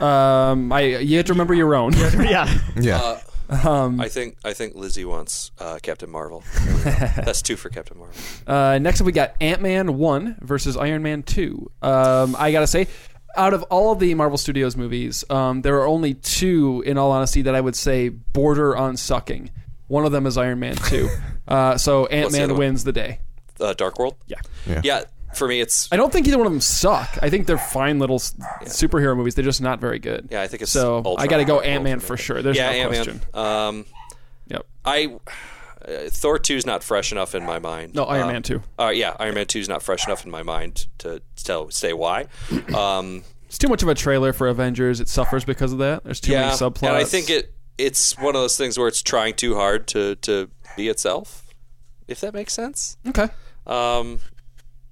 Um, 0.00 0.72
I 0.72 0.80
you 0.98 1.16
have 1.16 1.26
to 1.26 1.32
remember 1.32 1.54
your 1.54 1.74
own. 1.74 1.92
yeah. 1.96 2.52
yeah, 2.78 3.20
Um, 3.48 4.00
I 4.00 4.08
think 4.08 4.36
I 4.44 4.52
think 4.52 4.74
Lizzie 4.74 5.04
wants 5.04 5.52
uh, 5.58 5.78
Captain 5.82 6.10
Marvel. 6.10 6.42
That's 6.84 7.42
two 7.42 7.56
for 7.56 7.68
Captain 7.70 7.98
Marvel. 7.98 8.14
Uh, 8.46 8.78
next 8.78 9.00
up, 9.00 9.06
we 9.06 9.12
got 9.12 9.34
Ant 9.40 9.62
Man 9.62 9.96
1 9.98 10.38
versus 10.40 10.76
Iron 10.76 11.02
Man 11.02 11.22
2. 11.22 11.70
Um, 11.82 12.36
I 12.38 12.52
got 12.52 12.60
to 12.60 12.66
say, 12.66 12.88
out 13.36 13.54
of 13.54 13.62
all 13.64 13.92
of 13.92 13.98
the 13.98 14.14
Marvel 14.14 14.38
Studios 14.38 14.76
movies, 14.76 15.24
um, 15.30 15.62
there 15.62 15.76
are 15.76 15.86
only 15.86 16.14
two, 16.14 16.82
in 16.86 16.98
all 16.98 17.12
honesty, 17.12 17.42
that 17.42 17.54
I 17.54 17.60
would 17.60 17.76
say 17.76 18.08
border 18.08 18.76
on 18.76 18.96
sucking. 18.96 19.50
One 19.88 20.04
of 20.04 20.12
them 20.12 20.26
is 20.26 20.36
Iron 20.36 20.58
Man 20.58 20.76
2. 20.76 21.08
uh, 21.48 21.78
so 21.78 22.06
Ant 22.06 22.32
Man 22.32 22.42
other 22.44 22.54
one? 22.54 22.60
wins 22.60 22.84
the 22.84 22.92
day. 22.92 23.20
Uh, 23.60 23.72
Dark 23.72 23.98
World. 23.98 24.16
Yeah. 24.26 24.36
yeah. 24.66 24.80
Yeah, 24.84 25.04
for 25.36 25.46
me, 25.48 25.60
it's 25.60 25.88
I 25.92 25.96
don't 25.96 26.12
think 26.12 26.26
either 26.26 26.38
one 26.38 26.46
of 26.46 26.52
them 26.52 26.60
suck. 26.60 27.18
I 27.22 27.30
think 27.30 27.46
they're 27.46 27.58
fine 27.58 27.98
little 27.98 28.16
s 28.16 28.34
superhero 28.64 29.16
movies. 29.16 29.34
They're 29.34 29.44
just 29.44 29.60
not 29.60 29.80
very 29.80 29.98
good. 29.98 30.28
yeah. 30.30 30.42
I 30.42 30.46
think 30.48 30.62
it's 30.62 30.72
So 30.72 30.96
Ultron 30.96 31.16
I 31.20 31.26
got 31.26 31.36
to 31.38 31.44
go 31.44 31.60
Ant 31.60 31.84
Man 31.84 32.00
for 32.00 32.16
sure. 32.16 32.42
There's 32.42 32.56
yeah, 32.56 32.70
no 32.70 32.76
Ant 32.76 32.88
question. 32.92 33.20
Um, 33.34 33.84
Yep. 34.48 34.66
I 34.84 35.16
uh, 35.86 36.08
Thor 36.08 36.38
two 36.38 36.54
is 36.56 36.64
not 36.66 36.82
fresh 36.84 37.12
enough 37.12 37.34
in 37.34 37.44
my 37.44 37.58
mind. 37.58 37.94
No, 37.94 38.04
Iron 38.04 38.24
Um, 38.24 38.32
Man 38.32 38.42
2. 38.42 38.62
Uh, 38.78 38.88
yeah, 38.94 39.14
Iron 39.18 39.34
Man 39.34 39.46
two 39.46 39.58
is 39.60 39.68
not 39.68 39.82
fresh 39.82 40.06
enough 40.06 40.24
in 40.24 40.30
my 40.30 40.42
mind 40.42 40.86
to 40.98 41.20
tell 41.36 41.70
say 41.70 41.92
why. 41.92 42.26
Um, 42.74 43.24
It's 43.46 43.58
too 43.58 43.68
much 43.68 43.82
of 43.82 43.88
a 43.88 43.94
trailer 43.94 44.32
for 44.32 44.48
Avengers. 44.48 45.00
It 45.00 45.08
suffers 45.08 45.44
because 45.44 45.72
of 45.72 45.78
that. 45.78 46.02
There's 46.04 46.20
too 46.20 46.32
yeah, 46.32 46.46
many 46.46 46.52
subplots. 46.56 46.88
and 46.88 46.96
I 46.96 47.04
think 47.04 47.30
it 47.30 47.52
it's 47.78 48.16
one 48.18 48.34
of 48.34 48.40
those 48.40 48.56
things 48.56 48.78
where 48.78 48.88
it's 48.88 49.02
trying 49.02 49.34
too 49.34 49.54
hard 49.54 49.86
to 49.88 50.16
to 50.16 50.48
be 50.76 50.88
itself. 50.88 51.44
If 52.08 52.20
that 52.20 52.34
makes 52.34 52.52
sense. 52.52 52.96
Okay. 53.08 53.28
Um, 53.66 54.20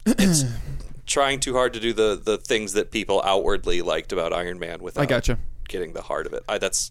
it's 0.07 0.45
trying 1.07 1.41
too 1.41 1.55
hard 1.55 1.73
to 1.75 1.81
do 1.81 1.93
the 1.93 2.21
the 2.23 2.39
things 2.39 2.73
that 2.75 2.91
people 2.91 3.23
outwardly 3.25 3.83
liked 3.83 4.13
about 4.13 4.33
Iron 4.33 4.59
Man 4.59 4.83
without 4.83 5.03
I 5.03 5.07
gotcha. 5.07 5.39
getting 5.69 5.93
the 5.93 6.03
heart 6.03 6.27
of 6.27 6.33
it. 6.33 6.43
I, 6.49 6.59
that's 6.59 6.91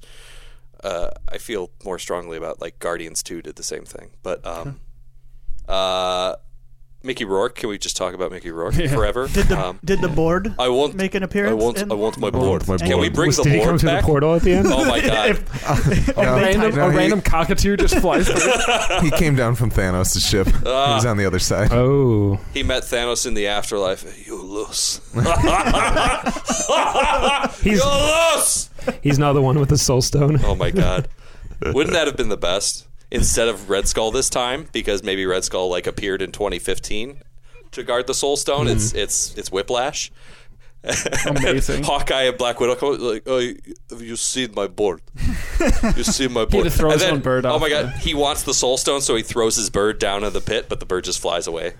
uh, 0.83 1.11
I 1.27 1.37
feel 1.37 1.71
more 1.83 1.99
strongly 1.99 2.37
about 2.37 2.61
like 2.61 2.79
Guardians 2.79 3.23
Two 3.23 3.41
did 3.41 3.55
the 3.55 3.63
same 3.63 3.85
thing, 3.85 4.11
but 4.21 4.45
um, 4.45 4.79
uh, 5.67 6.35
Mickey 7.03 7.25
Rourke. 7.25 7.55
Can 7.55 7.67
we 7.69 7.77
just 7.77 7.97
talk 7.97 8.13
about 8.13 8.31
Mickey 8.31 8.49
Rourke 8.49 8.75
forever? 8.75 9.27
Did 9.33 9.47
the 9.47 9.59
um, 9.59 9.79
did 9.83 9.99
the 9.99 10.07
board 10.07 10.55
I 10.57 10.69
want 10.69 10.95
make 10.95 11.15
an 11.15 11.23
appearance? 11.23 11.51
I 11.51 11.65
want 11.65 11.81
in- 11.81 11.91
I 11.91 11.95
want 11.95 12.17
my 12.17 12.29
board. 12.29 12.65
my 12.67 12.77
Can 12.77 12.87
board. 12.91 13.01
we 13.01 13.09
bring 13.09 13.27
Was- 13.27 13.37
the 13.37 13.43
did 13.43 13.53
he 13.53 13.59
come 13.59 13.67
board 13.71 13.79
through 13.81 13.89
back? 13.89 14.01
the 14.03 14.07
portal 14.07 14.35
at 14.35 14.41
the 14.41 14.53
end? 14.53 14.67
Oh 14.69 14.85
my 14.85 15.01
god! 15.01 15.37
A 15.37 16.13
Yeah. 16.15 16.35
random, 16.39 16.75
No, 16.75 16.87
a 16.87 16.91
he- 16.91 16.97
random 16.97 17.21
cockatoo 17.21 17.75
just 17.77 17.97
flies 17.97 18.27
through. 18.29 18.99
he 19.01 19.11
came 19.11 19.35
down 19.35 19.55
from 19.55 19.69
Thanos' 19.69 20.25
ship. 20.27 20.47
he 20.47 20.53
Ah. 20.65 20.95
was 20.95 21.05
on 21.05 21.17
the 21.17 21.25
other 21.25 21.39
side. 21.39 21.73
Oh, 21.73 22.39
He 22.53 22.63
met 22.63 22.83
Thanos 22.83 23.25
in 23.27 23.33
the 23.33 23.47
afterlife. 23.47 24.25
You 24.25 24.41
lose. 24.41 25.01
he's 27.61 27.79
you 27.79 28.35
lose. 28.35 28.69
he's 29.01 29.19
now 29.19 29.33
the 29.33 29.41
one 29.41 29.59
with 29.59 29.69
the 29.69 29.77
soul 29.77 30.01
stone. 30.01 30.39
Oh 30.43 30.55
my 30.55 30.71
god. 30.71 31.07
Wouldn't 31.61 31.93
that 31.93 32.07
have 32.07 32.17
been 32.17 32.29
the 32.29 32.37
best 32.37 32.87
instead 33.13 33.47
of 33.47 33.69
Red 33.69 33.87
Skull 33.87 34.11
this 34.11 34.29
time? 34.29 34.67
Because 34.73 35.03
maybe 35.03 35.25
Red 35.25 35.45
Skull 35.45 35.69
like 35.69 35.87
appeared 35.87 36.21
in 36.21 36.33
2015 36.33 37.19
to 37.71 37.83
guard 37.83 38.07
the 38.07 38.13
Soul 38.13 38.35
Stone. 38.35 38.65
Mm-hmm. 38.65 38.75
It's 38.75 38.93
it's 38.93 39.37
it's 39.37 39.51
Whiplash. 39.51 40.11
Amazing. 41.25 41.83
Hawkeye 41.85 42.23
and 42.23 42.37
Black 42.37 42.59
Widow 42.59 42.75
come 42.75 42.97
like, 42.99 43.23
oh, 43.25 43.37
you, 43.37 44.15
seen 44.17 44.53
my 44.53 44.67
board? 44.67 45.01
You 45.95 46.03
see 46.03 46.27
my 46.27 46.43
board? 46.43 46.65
to 46.65 46.69
throw 46.69 46.89
And 46.91 46.99
his 46.99 47.03
then- 47.03 47.13
own 47.15 47.19
bird 47.21 47.45
Oh 47.45 47.57
my 47.57 47.69
god, 47.69 47.93
he 47.99 48.13
wants 48.13 48.43
the 48.43 48.53
Soul 48.53 48.75
Stone, 48.77 48.99
so 49.01 49.15
he 49.15 49.23
throws 49.23 49.55
his 49.55 49.69
bird 49.69 49.97
down 49.97 50.25
in 50.25 50.33
the 50.33 50.41
pit, 50.41 50.65
but 50.67 50.81
the 50.81 50.85
bird 50.85 51.05
just 51.05 51.21
flies 51.21 51.47
away. 51.47 51.73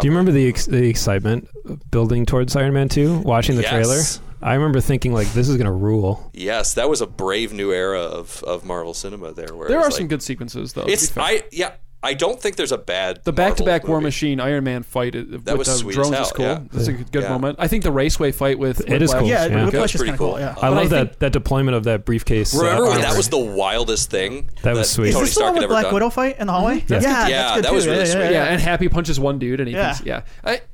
Do 0.00 0.06
you 0.06 0.12
remember 0.12 0.32
the 0.32 0.48
ex- 0.48 0.66
the 0.66 0.84
excitement 0.84 1.48
building 1.90 2.26
towards 2.26 2.54
Iron 2.56 2.72
Man 2.74 2.88
2 2.88 3.18
watching 3.18 3.56
the 3.56 3.62
Yes. 3.62 3.70
trailer? 3.70 4.00
I 4.42 4.54
remember 4.54 4.80
thinking 4.80 5.12
like 5.14 5.32
this 5.32 5.48
is 5.48 5.56
going 5.56 5.66
to 5.66 5.72
rule. 5.72 6.30
Yes, 6.34 6.74
that 6.74 6.90
was 6.90 7.00
a 7.00 7.06
brave 7.06 7.52
new 7.54 7.72
era 7.72 8.00
of, 8.02 8.42
of 8.44 8.64
Marvel 8.64 8.92
cinema. 8.92 9.32
There, 9.32 9.54
where 9.54 9.68
There 9.68 9.78
are 9.78 9.84
like- 9.84 9.92
some 9.92 10.06
good 10.08 10.22
sequences 10.22 10.74
though. 10.74 10.82
It's. 10.86 11.16
I 11.16 11.44
yeah. 11.50 11.72
I 12.04 12.14
don't 12.14 12.40
think 12.40 12.56
there's 12.56 12.70
a 12.72 12.78
bad 12.78 13.20
the 13.24 13.32
back-to-back 13.32 13.88
War. 13.88 14.00
Machine 14.00 14.38
Iron 14.38 14.62
Man 14.64 14.82
fight 14.82 15.16
uh, 15.16 15.24
with 15.30 15.48
was 15.56 15.66
the 15.66 15.72
sweet 15.74 15.90
as 15.92 15.94
drones 15.96 16.14
hell, 16.14 16.22
is 16.26 16.32
cool. 16.32 16.44
yeah. 16.44 16.60
That's 16.72 16.88
a 16.88 16.92
good 16.92 17.22
Yeah. 17.22 17.28
moment. 17.30 17.56
I 17.58 17.66
think 17.66 17.82
the 17.82 17.90
raceway 17.90 18.30
fight 18.32 18.58
with 18.58 18.80
It 18.88 19.00
is 19.02 19.08
Whiplash- 19.10 19.20
cool. 19.20 19.28
Yeah, 19.28 19.46
Yeah. 19.46 19.64
Whiplash 19.64 19.94
is 19.94 20.00
Pretty 20.00 20.10
kind 20.10 20.14
of 20.14 20.18
cool. 20.18 20.30
cool. 20.32 20.40
Yeah. 20.40 20.50
I 20.50 20.54
But 20.54 20.70
love 20.70 20.78
think- 20.78 20.90
that 20.90 21.20
that 21.20 21.32
deployment 21.32 21.76
of 21.76 21.84
that 21.84 22.04
briefcase. 22.04 22.54
uh, 22.54 22.62
Remember 22.62 22.88
when 22.90 23.00
that 23.00 23.16
was 23.16 23.28
the 23.30 23.38
wildest 23.38 24.10
thing? 24.10 24.50
That 24.62 24.74
was 24.76 24.90
sweet. 24.90 25.08
Is 25.08 25.14
Tony 25.14 25.24
this 25.26 25.34
the 25.34 25.40
one 25.40 25.46
Stark 25.48 25.54
had 25.54 25.60
with 25.62 25.70
Black 25.70 25.84
done. 25.84 25.94
Widow 25.94 26.10
fight 26.10 26.36
in 26.38 26.46
the 26.46 26.52
hallway? 26.52 26.84
Yes. 26.86 27.02
Yeah, 27.02 27.26
Yeah, 27.26 27.28
that's 27.42 27.54
good 27.56 27.64
that 27.64 27.68
too. 27.70 27.74
was 27.74 27.86
really 27.86 27.98
yeah, 28.00 28.04
yeah, 28.04 28.12
sweet. 28.12 28.22
yeah. 28.24 28.30
Yeah, 28.30 28.44
and 28.52 28.60
Happy 28.60 28.88
punches 28.88 29.18
one 29.18 29.38
dude, 29.38 29.60
and 29.60 29.68
he 29.68 29.74
Yeah. 29.74 29.96
yeah. 30.04 30.20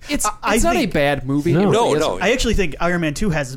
It's 0.09 0.27
it's 0.49 0.65
not 0.65 0.77
a 0.77 0.87
bad 0.87 1.25
movie. 1.27 1.53
No. 1.53 1.71
No, 1.71 1.85
really 1.89 2.01
no. 2.01 2.11
isn't. 2.17 2.23
I 2.25 2.33
actually 2.33 2.55
think 2.55 2.75
Iron 2.81 3.01
Man 3.03 3.15
2 3.15 3.31
has 3.31 3.57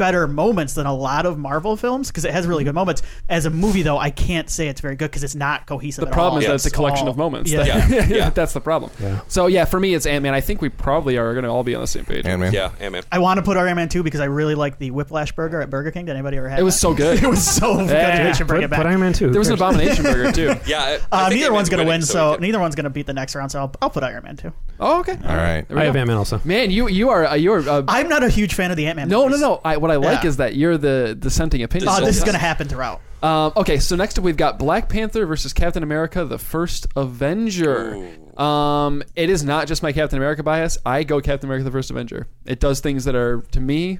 better 0.00 0.26
moments 0.26 0.72
than 0.72 0.86
a 0.86 0.94
lot 0.94 1.26
of 1.26 1.36
Marvel 1.38 1.76
films 1.76 2.08
because 2.08 2.24
it 2.24 2.32
has 2.32 2.46
really 2.46 2.64
good 2.64 2.74
moments. 2.74 3.02
As 3.28 3.44
a 3.44 3.50
movie, 3.50 3.82
though, 3.82 3.98
I 3.98 4.08
can't 4.08 4.48
say 4.48 4.68
it's 4.68 4.80
very 4.80 4.96
good 4.96 5.10
because 5.10 5.22
it's 5.22 5.34
not 5.34 5.66
cohesive. 5.66 6.00
The 6.02 6.08
at 6.08 6.14
problem 6.14 6.36
all. 6.36 6.38
is 6.40 6.46
that 6.46 6.54
it's 6.54 6.64
a 6.66 6.70
collection 6.70 7.06
all- 7.06 7.12
of 7.12 7.18
moments. 7.18 7.52
Yeah. 7.52 7.60
Yeah. 7.90 8.06
Yeah. 8.06 8.30
that's 8.34 8.54
the 8.54 8.60
problem. 8.62 8.90
Yeah. 8.98 9.20
So 9.28 9.46
yeah, 9.46 9.66
for 9.66 9.78
me, 9.78 9.92
it's 9.94 10.06
Ant 10.06 10.22
Man. 10.22 10.32
I 10.32 10.40
think 10.40 10.62
we 10.62 10.70
probably 10.70 11.18
are 11.18 11.32
going 11.34 11.44
to 11.44 11.50
all 11.50 11.62
be 11.62 11.74
on 11.74 11.82
the 11.82 11.86
same 11.86 12.04
page. 12.06 12.24
Ant 12.24 12.40
Man. 12.40 12.52
Yeah, 12.54 12.72
yeah, 12.80 12.88
man. 12.88 13.02
I 13.12 13.18
want 13.18 13.36
to 13.38 13.42
put 13.42 13.58
Iron 13.58 13.76
Man 13.76 13.90
2 13.90 14.02
because 14.02 14.20
I 14.20 14.24
really 14.24 14.54
like 14.54 14.78
the 14.78 14.90
Whiplash 14.90 15.32
burger 15.32 15.60
at 15.60 15.68
Burger 15.68 15.90
King. 15.90 16.06
Did 16.06 16.12
anybody 16.16 16.38
ever 16.38 16.48
have 16.48 16.58
It 16.58 16.62
It 16.62 16.64
was 16.64 16.74
that? 16.76 16.80
so 16.80 16.94
good. 16.94 17.20
it 17.22 17.26
was 17.26 17.46
so 17.46 17.76
good. 17.76 17.90
Yeah. 17.90 18.32
We 18.38 18.44
bring 18.44 18.58
Put, 18.60 18.64
it 18.64 18.70
back. 18.70 18.78
put 18.78 18.86
Iron 18.86 19.00
Man 19.00 19.12
2. 19.12 19.30
there 19.30 19.38
was 19.38 19.48
an 19.48 19.54
abomination 19.54 20.04
burger 20.04 20.32
too. 20.32 20.54
Yeah, 20.66 20.98
I, 21.12 21.22
I 21.24 21.26
uh, 21.26 21.28
neither 21.28 21.52
one's 21.52 21.68
going 21.68 21.84
to 21.84 21.88
win, 21.88 22.00
so 22.02 22.30
we 22.30 22.34
can- 22.36 22.42
neither 22.42 22.60
one's 22.60 22.74
going 22.74 22.84
to 22.84 22.90
beat 22.90 23.06
the 23.06 23.12
next 23.12 23.34
round. 23.34 23.52
So 23.52 23.58
I'll, 23.60 23.72
I'll 23.82 23.90
put 23.90 24.02
Iron 24.02 24.22
Man 24.24 24.36
2. 24.36 24.50
Oh, 24.80 25.00
okay. 25.00 25.12
All 25.24 25.36
right. 25.36 25.66
I 25.70 25.84
have. 25.84 25.96
Ant 25.96 26.06
Man 26.08 26.16
also. 26.16 26.40
Man, 26.44 26.70
you 26.70 26.88
you 26.88 27.10
are 27.10 27.26
uh, 27.26 27.34
you 27.34 27.52
are. 27.52 27.68
Uh, 27.68 27.82
I'm 27.88 28.08
not 28.08 28.22
a 28.22 28.28
huge 28.30 28.54
fan 28.54 28.70
of 28.70 28.76
the 28.78 28.86
Ant 28.86 28.96
Man. 28.96 29.08
no, 29.08 29.28
no, 29.28 29.36
no. 29.36 29.60
I, 29.64 29.76
what 29.76 29.89
I 29.90 29.96
like 29.96 30.22
Yeah. 30.22 30.28
is 30.28 30.36
that 30.38 30.54
you're 30.56 30.78
the 30.78 31.16
dissenting 31.18 31.62
opinion. 31.62 31.90
Oh, 31.92 32.04
this 32.04 32.16
is 32.16 32.22
going 32.24 32.34
to 32.34 32.38
happen 32.38 32.68
throughout. 32.68 33.00
Um, 33.22 33.52
okay, 33.56 33.78
so 33.78 33.96
next 33.96 34.18
up 34.18 34.24
we've 34.24 34.36
got 34.36 34.58
Black 34.58 34.88
Panther 34.88 35.26
versus 35.26 35.52
Captain 35.52 35.82
America: 35.82 36.24
The 36.24 36.38
First 36.38 36.86
Avenger. 36.96 38.16
Um, 38.38 39.02
it 39.14 39.28
is 39.28 39.44
not 39.44 39.66
just 39.68 39.82
my 39.82 39.92
Captain 39.92 40.16
America 40.16 40.42
bias. 40.42 40.78
I 40.86 41.02
go 41.02 41.20
Captain 41.20 41.46
America: 41.48 41.64
The 41.64 41.70
First 41.70 41.90
Avenger. 41.90 42.28
It 42.46 42.60
does 42.60 42.80
things 42.80 43.04
that 43.04 43.14
are 43.14 43.42
to 43.52 43.60
me. 43.60 43.98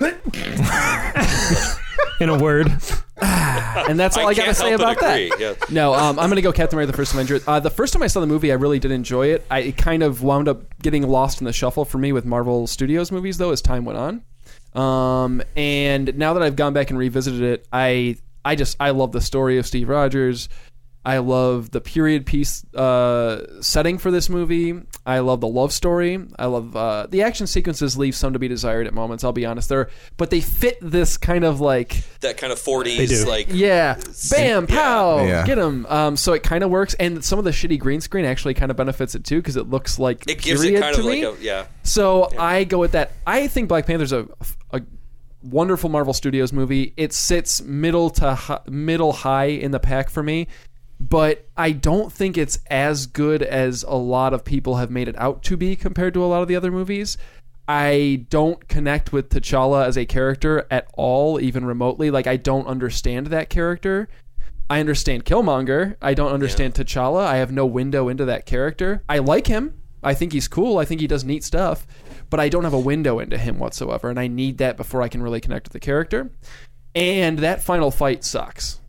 In 2.20 2.28
a 2.28 2.38
word, 2.38 2.68
And 3.20 3.98
that's 3.98 4.16
all 4.16 4.28
I, 4.28 4.34
got 4.34 4.42
to 4.42 4.44
can't 4.46 4.56
say 4.56 4.68
help 4.70 4.80
but 4.80 4.92
about 4.92 5.00
that. 5.00 5.14
agree, 5.20 5.32
yeah. 5.38 5.54
No, 5.70 5.94
um, 5.94 6.18
I'm 6.18 6.26
going 6.28 6.36
to 6.36 6.42
go 6.42 6.52
Captain 6.52 6.76
America: 6.76 6.92
The 6.92 6.96
First 6.96 7.14
Avenger. 7.14 7.40
Uh, 7.46 7.60
the 7.60 7.70
first 7.70 7.92
time 7.92 8.02
I 8.02 8.06
saw 8.06 8.20
the 8.20 8.26
movie, 8.26 8.52
I 8.52 8.54
really 8.54 8.78
did 8.78 8.90
enjoy 8.90 9.28
it. 9.28 9.44
I 9.50 9.60
it 9.60 9.76
kind 9.76 10.02
of 10.02 10.22
wound 10.22 10.48
up 10.48 10.62
getting 10.78 11.06
lost 11.08 11.40
in 11.40 11.44
the 11.44 11.52
shuffle 11.52 11.84
for 11.84 11.98
me 11.98 12.12
with 12.12 12.24
Marvel 12.24 12.66
Studios 12.66 13.10
movies, 13.10 13.38
though, 13.38 13.50
as 13.50 13.60
time 13.60 13.84
went 13.84 13.98
on. 13.98 14.22
Um, 14.74 15.42
and 15.56 16.16
now 16.16 16.34
that 16.34 16.42
I've 16.42 16.56
gone 16.56 16.72
back 16.72 16.90
and 16.90 16.98
revisited 16.98 17.42
it, 17.42 17.66
I 17.72 18.16
I 18.44 18.54
just 18.56 18.76
I 18.80 18.90
love 18.90 19.12
the 19.12 19.20
story 19.20 19.58
of 19.58 19.66
Steve 19.66 19.88
Rogers. 19.88 20.48
I 21.04 21.18
love 21.18 21.72
the 21.72 21.80
period 21.80 22.26
piece 22.26 22.64
uh, 22.74 23.60
setting 23.60 23.98
for 23.98 24.12
this 24.12 24.28
movie. 24.28 24.80
I 25.04 25.18
love 25.18 25.40
the 25.40 25.48
love 25.48 25.72
story. 25.72 26.16
I 26.38 26.46
love 26.46 26.76
uh, 26.76 27.08
the 27.10 27.22
action 27.22 27.48
sequences 27.48 27.98
leave 27.98 28.14
some 28.14 28.34
to 28.34 28.38
be 28.38 28.46
desired 28.46 28.86
at 28.86 28.94
moments. 28.94 29.24
I'll 29.24 29.32
be 29.32 29.44
honest, 29.44 29.68
there, 29.68 29.90
but 30.16 30.30
they 30.30 30.40
fit 30.40 30.78
this 30.80 31.16
kind 31.16 31.42
of 31.44 31.60
like 31.60 32.04
that 32.20 32.36
kind 32.36 32.52
of 32.52 32.64
They 32.64 32.70
40s 32.72 33.08
do. 33.08 33.24
like 33.28 33.46
yeah, 33.50 33.98
bam, 34.30 34.68
pow, 34.68 35.24
Yeah. 35.24 35.44
get 35.44 35.58
him. 35.58 35.86
Um, 35.86 36.16
so 36.16 36.34
it 36.34 36.44
kind 36.44 36.62
of 36.62 36.70
works, 36.70 36.94
and 37.00 37.24
some 37.24 37.36
of 37.38 37.44
the 37.44 37.50
shitty 37.50 37.80
green 37.80 38.00
screen 38.00 38.24
actually 38.24 38.54
kind 38.54 38.70
of 38.70 38.76
benefits 38.76 39.16
it 39.16 39.24
too 39.24 39.38
because 39.38 39.56
it 39.56 39.68
looks 39.68 39.98
like 39.98 40.28
it 40.30 40.40
gives 40.40 40.62
it 40.62 40.78
kind 40.78 40.94
to 40.94 41.00
of 41.00 41.06
like 41.06 41.22
a 41.22 41.36
yeah. 41.42 41.66
So 41.82 42.30
I 42.38 42.62
go 42.62 42.78
with 42.78 42.92
that. 42.92 43.10
I 43.26 43.48
think 43.48 43.68
Black 43.68 43.86
Panther's 43.86 44.12
a, 44.12 44.28
a 44.70 44.82
wonderful 45.42 45.90
Marvel 45.90 46.14
Studios 46.14 46.52
movie. 46.52 46.92
It 46.96 47.12
sits 47.12 47.60
middle 47.62 48.10
to 48.10 48.34
hi- 48.36 48.60
middle 48.68 49.12
high 49.12 49.46
in 49.46 49.72
the 49.72 49.80
pack 49.80 50.08
for 50.10 50.22
me, 50.22 50.46
but 51.08 51.48
I 51.56 51.72
don't 51.72 52.12
think 52.12 52.38
it's 52.38 52.58
as 52.70 53.06
good 53.06 53.42
as 53.42 53.82
a 53.82 53.94
lot 53.94 54.32
of 54.32 54.44
people 54.44 54.76
have 54.76 54.90
made 54.90 55.08
it 55.08 55.18
out 55.18 55.42
to 55.44 55.56
be 55.56 55.74
compared 55.74 56.14
to 56.14 56.24
a 56.24 56.26
lot 56.26 56.42
of 56.42 56.48
the 56.48 56.56
other 56.56 56.70
movies. 56.70 57.16
I 57.66 58.26
don't 58.28 58.68
connect 58.68 59.12
with 59.12 59.30
T'Challa 59.30 59.86
as 59.86 59.96
a 59.96 60.06
character 60.06 60.66
at 60.70 60.86
all, 60.94 61.40
even 61.40 61.64
remotely. 61.64 62.10
Like 62.10 62.26
I 62.26 62.36
don't 62.36 62.66
understand 62.66 63.28
that 63.28 63.50
character. 63.50 64.08
I 64.70 64.80
understand 64.80 65.24
Killmonger. 65.24 65.96
I 66.00 66.14
don't 66.14 66.32
understand 66.32 66.74
T'Challa. 66.74 67.24
I 67.24 67.36
have 67.36 67.50
no 67.50 67.66
window 67.66 68.08
into 68.08 68.24
that 68.26 68.46
character. 68.46 69.02
I 69.08 69.18
like 69.18 69.46
him. 69.48 69.74
I 70.02 70.14
think 70.14 70.32
he's 70.32 70.48
cool. 70.48 70.78
I 70.78 70.84
think 70.84 71.00
he 71.00 71.06
does 71.06 71.24
neat 71.24 71.44
stuff, 71.44 71.86
but 72.30 72.40
I 72.40 72.48
don't 72.48 72.64
have 72.64 72.72
a 72.72 72.78
window 72.78 73.18
into 73.18 73.38
him 73.38 73.58
whatsoever, 73.58 74.10
and 74.10 74.18
I 74.18 74.26
need 74.26 74.58
that 74.58 74.76
before 74.76 75.02
I 75.02 75.08
can 75.08 75.22
really 75.22 75.40
connect 75.40 75.66
with 75.66 75.72
the 75.72 75.80
character. 75.80 76.30
And 76.94 77.38
that 77.38 77.62
final 77.62 77.90
fight 77.90 78.24
sucks. 78.24 78.80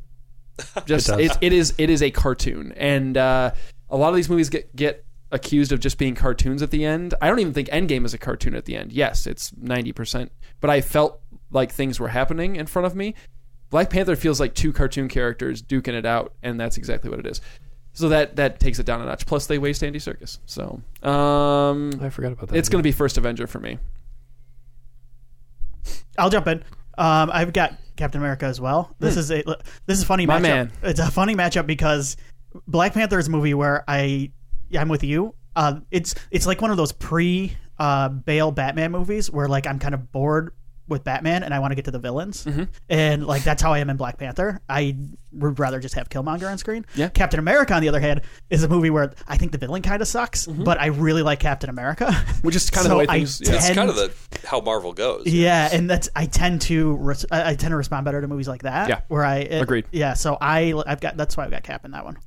Just 0.85 1.09
It 1.09 1.19
it, 1.19 1.37
it 1.41 1.53
is 1.53 1.73
it 1.77 1.89
is 1.89 2.01
a 2.01 2.11
cartoon, 2.11 2.73
and 2.75 3.17
uh, 3.17 3.51
a 3.89 3.97
lot 3.97 4.09
of 4.09 4.15
these 4.15 4.29
movies 4.29 4.49
get 4.49 4.75
get 4.75 5.05
accused 5.31 5.71
of 5.71 5.79
just 5.79 5.97
being 5.97 6.13
cartoons 6.13 6.61
at 6.61 6.69
the 6.69 6.85
end. 6.85 7.15
I 7.19 7.27
don't 7.27 7.39
even 7.39 7.53
think 7.53 7.67
Endgame 7.69 8.05
is 8.05 8.13
a 8.13 8.19
cartoon 8.19 8.55
at 8.55 8.65
the 8.65 8.75
end. 8.75 8.93
Yes, 8.93 9.25
it's 9.25 9.51
ninety 9.57 9.91
percent, 9.91 10.31
but 10.61 10.69
I 10.69 10.81
felt 10.81 11.19
like 11.51 11.71
things 11.71 11.99
were 11.99 12.09
happening 12.09 12.55
in 12.55 12.65
front 12.65 12.85
of 12.85 12.95
me. 12.95 13.15
Black 13.69 13.89
Panther 13.89 14.15
feels 14.15 14.39
like 14.39 14.53
two 14.53 14.71
cartoon 14.71 15.07
characters 15.07 15.61
duking 15.61 15.93
it 15.93 16.05
out, 16.05 16.33
and 16.43 16.59
that's 16.59 16.77
exactly 16.77 17.09
what 17.09 17.19
it 17.19 17.25
is. 17.25 17.41
So 17.93 18.09
that 18.09 18.35
that 18.35 18.59
takes 18.59 18.79
it 18.79 18.85
down 18.85 19.01
a 19.01 19.05
notch. 19.05 19.25
Plus, 19.25 19.45
they 19.47 19.57
waste 19.57 19.83
Andy 19.83 19.99
Serkis. 19.99 20.39
So 20.45 20.81
um, 21.07 21.91
I 22.01 22.09
forgot 22.09 22.31
about 22.33 22.49
that. 22.49 22.57
it's 22.57 22.69
going 22.69 22.79
to 22.79 22.87
be 22.87 22.91
first 22.91 23.17
Avenger 23.17 23.47
for 23.47 23.59
me. 23.59 23.77
I'll 26.17 26.29
jump 26.29 26.47
in. 26.47 26.63
Um, 26.97 27.31
I've 27.33 27.53
got 27.53 27.73
Captain 27.95 28.19
America 28.21 28.45
as 28.45 28.59
well. 28.59 28.95
This 28.99 29.17
is 29.17 29.31
a 29.31 29.43
this 29.85 29.97
is 29.97 30.03
a 30.03 30.05
funny 30.05 30.25
My 30.25 30.37
matchup. 30.39 30.41
man. 30.41 30.71
It's 30.83 30.99
a 30.99 31.11
funny 31.11 31.35
matchup 31.35 31.67
because 31.67 32.17
Black 32.67 32.93
Panther 32.93 33.19
is 33.19 33.27
a 33.27 33.31
movie 33.31 33.53
where 33.53 33.83
I 33.87 34.31
I'm 34.77 34.89
with 34.89 35.03
you. 35.03 35.35
Uh, 35.55 35.79
it's 35.91 36.15
it's 36.31 36.45
like 36.47 36.61
one 36.61 36.71
of 36.71 36.77
those 36.77 36.91
pre 36.91 37.55
uh, 37.79 38.09
Bale 38.09 38.51
Batman 38.51 38.91
movies 38.91 39.29
where 39.31 39.47
like 39.47 39.67
I'm 39.67 39.79
kind 39.79 39.93
of 39.93 40.11
bored 40.11 40.53
with 40.87 41.03
Batman 41.05 41.43
and 41.43 41.53
I 41.53 41.59
want 41.59 41.71
to 41.71 41.75
get 41.75 41.85
to 41.85 41.91
the 41.91 41.99
villains, 41.99 42.43
Mm-hmm. 42.43 42.63
and 42.89 43.25
like 43.25 43.43
that's 43.43 43.61
how 43.61 43.71
I 43.73 43.79
am 43.79 43.89
in 43.89 43.95
Black 43.97 44.17
Panther. 44.17 44.59
I 44.67 44.97
would 45.31 45.57
rather 45.57 45.79
just 45.79 45.95
have 45.95 46.09
Killmonger 46.09 46.51
on 46.51 46.57
screen. 46.57 46.85
Yeah. 46.95 47.07
Captain 47.09 47.39
America, 47.39 47.73
on 47.73 47.81
the 47.81 47.87
other 47.89 47.99
hand, 48.01 48.21
is 48.49 48.63
a 48.63 48.67
movie 48.67 48.89
where 48.89 49.13
I 49.27 49.37
think 49.37 49.51
the 49.53 49.57
villain 49.57 49.81
kind 49.81 50.01
of 50.01 50.07
sucks, 50.07 50.45
but 50.45 50.79
I 50.79 50.87
really 50.87 51.21
like 51.23 51.39
Captain 51.39 51.69
America, 51.69 52.05
Mm-hmm. 52.07 52.39
Which 52.47 52.55
is 52.57 52.69
kind 52.69 52.85
of 52.85 52.91
the 52.91 52.97
way 52.97 53.05
I 53.07 53.19
things. 53.19 53.41
yeah. 53.41 53.53
It's 53.55 53.71
kind 53.71 53.89
of 53.89 53.95
the 53.95 54.13
how 54.45 54.59
Marvel 54.59 54.91
goes. 54.93 55.25
yeah, 55.25 55.69
and 55.71 55.89
that's 55.89 56.09
I 56.15 56.25
tend 56.25 56.61
to 56.63 56.95
res- 56.97 57.25
I 57.31 57.51
I 57.51 57.55
tend 57.55 57.71
to 57.71 57.77
respond 57.77 58.03
better 58.05 58.19
to 58.21 58.27
movies 58.27 58.47
like 58.49 58.63
that. 58.63 58.89
Yeah. 58.89 59.01
where 59.07 59.23
I 59.23 59.37
it- 59.37 59.61
Agreed. 59.61 59.85
Yeah, 59.91 60.13
so 60.15 60.37
I 60.41 60.73
I've 60.85 60.99
got 61.01 61.15
that's 61.17 61.37
why 61.37 61.45
I've 61.45 61.51
got 61.51 61.63
Cap 61.63 61.85
in 61.85 61.91
that 61.91 62.03
one. 62.03 62.17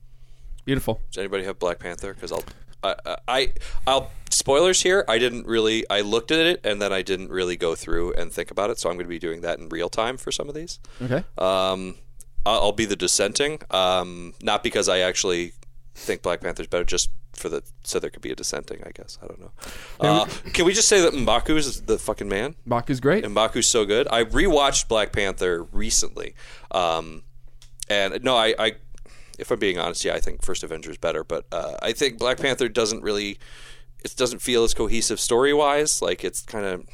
Beautiful. 0.65 1.01
Does 1.11 1.19
anybody 1.19 1.45
have 1.45 1.59
Black 1.59 1.79
Panther? 1.79 2.13
Because 2.15 2.33
I'll, 2.33 2.43
I, 2.87 3.17
I, 3.29 3.53
I'll 3.87 4.11
spoilers 4.31 4.83
here. 4.83 5.05
I 5.09 5.19
didn't 5.19 5.47
really. 5.47 5.89
I 5.91 6.01
looked 6.01 6.31
at 6.31 6.41
it 6.41 6.61
and 6.65 6.81
then 6.81 6.93
I 6.93 7.03
didn't 7.03 7.31
really 7.31 7.57
go 7.57 7.75
through 7.75 8.13
and 8.15 8.33
think 8.33 8.51
about 8.51 8.71
it. 8.71 8.79
So 8.79 8.89
I'm 8.89 8.97
going 8.97 9.07
to 9.07 9.11
be 9.11 9.19
doing 9.19 9.41
that 9.43 9.59
in 9.59 9.69
real 9.69 9.89
time 9.89 10.17
for 10.17 10.31
some 10.31 10.49
of 10.49 10.55
these. 10.55 10.79
Okay. 11.03 11.25
Um, 11.39 11.97
I'll, 12.45 12.63
I'll 12.65 12.73
be 12.73 12.85
the 12.85 12.97
dissenting. 12.97 13.61
Um, 13.71 14.35
not 14.43 14.63
because 14.63 14.89
I 14.89 14.99
actually 14.99 15.53
think 15.95 16.23
Black 16.23 16.41
Panther's 16.41 16.67
better, 16.67 16.85
just 16.85 17.11
for 17.33 17.49
the 17.49 17.63
so 17.83 17.99
there 17.99 18.11
could 18.11 18.23
be 18.23 18.31
a 18.31 18.35
dissenting. 18.35 18.83
I 18.85 18.91
guess 18.91 19.19
I 19.23 19.27
don't 19.27 19.41
know. 19.41 19.53
Uh, 20.01 20.27
can 20.53 20.65
we 20.65 20.73
just 20.73 20.89
say 20.89 21.01
that 21.01 21.13
Mbaku 21.13 21.57
is 21.57 21.83
the 21.83 21.99
fucking 21.99 22.29
man? 22.29 22.55
Baku's 22.69 23.01
great. 23.01 23.25
Mbaku's 23.25 23.69
so 23.69 23.85
good. 23.85 24.09
I 24.11 24.25
rewatched 24.25 24.89
Black 24.89 25.13
Panther 25.13 25.65
recently, 25.65 26.35
um, 26.71 27.23
and 27.89 28.23
no, 28.23 28.37
I, 28.37 28.55
I, 28.59 28.73
if 29.39 29.51
I'm 29.51 29.59
being 29.59 29.79
honest, 29.79 30.05
yeah, 30.05 30.15
I 30.15 30.21
think 30.21 30.43
First 30.43 30.63
Avenger 30.63 30.91
is 30.91 30.99
better, 30.99 31.25
but 31.25 31.47
uh, 31.53 31.77
I 31.83 31.93
think 31.93 32.19
Black 32.19 32.39
Panther 32.39 32.69
doesn't 32.69 33.03
really, 33.03 33.39
it 34.05 34.15
doesn't 34.17 34.41
feel 34.41 34.65
as 34.65 34.75
cohesive 34.75 35.21
story 35.21 35.53
wise. 35.53 36.01
Like 36.03 36.25
it's 36.25 36.43
kind 36.43 36.65
of, 36.65 36.89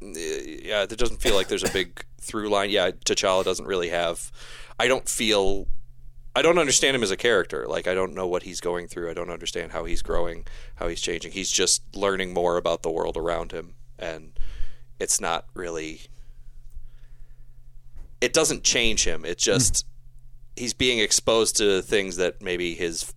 yeah, 0.00 0.82
it 0.82 0.98
doesn't 0.98 1.20
feel 1.20 1.34
like 1.34 1.48
there's 1.48 1.64
a 1.64 1.72
big 1.72 2.04
through 2.20 2.48
line. 2.48 2.70
Yeah, 2.70 2.90
T'Challa 2.90 3.44
doesn't 3.44 3.66
really 3.66 3.88
have. 3.90 4.30
I 4.78 4.88
don't 4.88 5.08
feel. 5.08 5.68
I 6.36 6.42
don't 6.42 6.58
understand 6.58 6.96
him 6.96 7.04
as 7.04 7.12
a 7.12 7.16
character. 7.16 7.66
Like 7.68 7.86
I 7.86 7.94
don't 7.94 8.14
know 8.14 8.26
what 8.26 8.42
he's 8.42 8.60
going 8.60 8.88
through. 8.88 9.08
I 9.08 9.14
don't 9.14 9.30
understand 9.30 9.72
how 9.72 9.84
he's 9.84 10.02
growing, 10.02 10.46
how 10.76 10.88
he's 10.88 11.00
changing. 11.00 11.32
He's 11.32 11.50
just 11.50 11.82
learning 11.94 12.34
more 12.34 12.56
about 12.56 12.82
the 12.82 12.90
world 12.90 13.16
around 13.16 13.52
him, 13.52 13.74
and 13.98 14.32
it's 14.98 15.20
not 15.20 15.46
really. 15.54 16.02
It 18.20 18.32
doesn't 18.32 18.64
change 18.64 19.04
him. 19.04 19.24
It 19.24 19.38
just 19.38 19.86
he's 20.56 20.74
being 20.74 20.98
exposed 20.98 21.56
to 21.56 21.82
things 21.82 22.16
that 22.16 22.42
maybe 22.42 22.74
his 22.74 23.12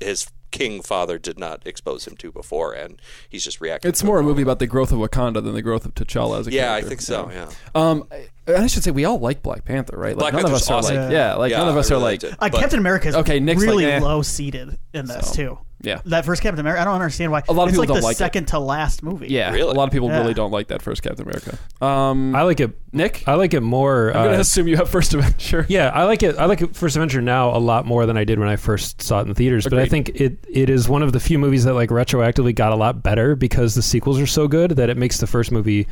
his 0.00 0.28
king 0.50 0.80
father 0.80 1.18
did 1.18 1.38
not 1.38 1.66
expose 1.66 2.06
him 2.06 2.16
to 2.16 2.32
before, 2.32 2.72
and 2.72 3.00
he's 3.28 3.44
just 3.44 3.60
reacting. 3.60 3.88
It's 3.88 4.00
to 4.00 4.06
more 4.06 4.18
a 4.18 4.22
movie 4.22 4.40
about 4.42 4.58
the 4.60 4.66
growth 4.66 4.92
of 4.92 4.98
Wakanda 4.98 5.42
than 5.44 5.52
the 5.52 5.60
growth 5.60 5.84
of 5.84 5.94
T'Challa 5.94 6.40
as 6.40 6.46
a 6.46 6.52
Yeah, 6.52 6.72
I 6.72 6.80
think 6.80 7.00
so. 7.02 7.30
Yeah. 7.30 7.50
Um, 7.74 8.08
I- 8.10 8.66
should 8.66 8.82
say 8.82 8.90
we 8.90 9.04
all 9.04 9.18
like 9.18 9.42
Black 9.42 9.66
Panther, 9.66 9.98
right? 9.98 10.16
Like 10.16 10.20
Black 10.20 10.32
none 10.32 10.40
of 10.44 10.50
Panther's 10.50 10.70
us 10.70 10.90
are 10.90 10.94
like, 11.04 11.12
yeah, 11.12 11.34
like 11.34 11.50
Yeah, 11.50 11.58
none 11.58 11.68
of 11.68 11.76
us 11.76 11.90
really 11.90 12.02
are 12.02 12.04
like, 12.04 12.22
liked. 12.22 12.54
Uh, 12.54 12.58
Captain 12.60 12.78
America 12.78 13.08
is 13.08 13.14
Okay, 13.16 13.40
Nick's 13.40 13.60
really 13.62 13.84
like, 13.84 13.94
eh. 13.94 14.00
low 14.00 14.22
seated 14.22 14.78
in 14.94 15.04
this 15.06 15.28
So, 15.28 15.34
too. 15.34 15.58
Yeah. 15.80 16.00
That 16.06 16.24
first 16.24 16.42
Captain 16.42 16.60
America, 16.60 16.80
I 16.80 16.84
don't 16.84 16.94
understand 16.94 17.30
why. 17.32 17.42
A 17.48 17.52
lot 17.52 17.64
of 17.64 17.68
it's 17.68 17.72
people 17.74 17.80
like 17.82 17.88
don't 17.88 17.96
the 18.00 18.04
like 18.06 18.14
it. 18.14 18.18
second 18.18 18.48
to 18.48 18.58
last 18.58 19.02
movie. 19.02 19.28
yeah, 19.28 19.50
Really? 19.52 19.70
a 19.70 19.74
lot 19.74 19.84
of 19.88 19.92
people 19.92 20.08
Yeah. 20.08 20.18
really 20.20 20.34
don't 20.34 20.50
like 20.50 20.68
that 20.68 20.82
first 20.82 21.02
Captain 21.02 21.22
America. 21.22 21.56
Um, 21.80 22.34
I 22.34 22.42
like 22.42 22.60
it. 22.60 22.76
Nick, 22.92 23.22
I 23.28 23.34
like 23.34 23.54
it 23.54 23.60
more. 23.60 24.08
I'm 24.08 24.24
gonna 24.24 24.36
uh, 24.38 24.40
assume 24.40 24.66
you 24.66 24.76
have 24.76 24.88
First 24.88 25.14
Adventure. 25.14 25.66
Yeah, 25.68 25.88
I 25.90 26.04
like 26.04 26.22
it. 26.22 26.36
I 26.36 26.46
like 26.46 26.62
it 26.62 26.74
First 26.74 26.96
Adventure 26.96 27.20
now 27.22 27.54
a 27.56 27.58
lot 27.58 27.86
more 27.86 28.06
than 28.06 28.16
I 28.16 28.24
did 28.24 28.38
when 28.38 28.48
I 28.48 28.56
first 28.56 29.02
saw 29.02 29.20
it 29.20 29.28
in 29.28 29.34
theaters. 29.34 29.64
But 29.64 29.74
I 29.74 29.82
Agreed. 29.82 29.90
think 29.90 30.08
it 30.20 30.38
it 30.52 30.70
is 30.70 30.88
one 30.88 31.02
of 31.02 31.12
the 31.12 31.20
few 31.20 31.38
movies 31.38 31.64
that 31.64 31.74
like 31.74 31.90
retroactively 31.90 32.54
got 32.54 32.72
a 32.72 32.76
lot 32.76 33.02
better 33.02 33.36
because 33.36 33.74
the 33.74 33.82
sequels 33.82 34.18
are 34.18 34.26
so 34.26 34.48
good 34.48 34.72
that 34.72 34.88
it 34.90 34.96
makes 34.96 35.18
the 35.18 35.26
first 35.26 35.52
movie 35.52 35.86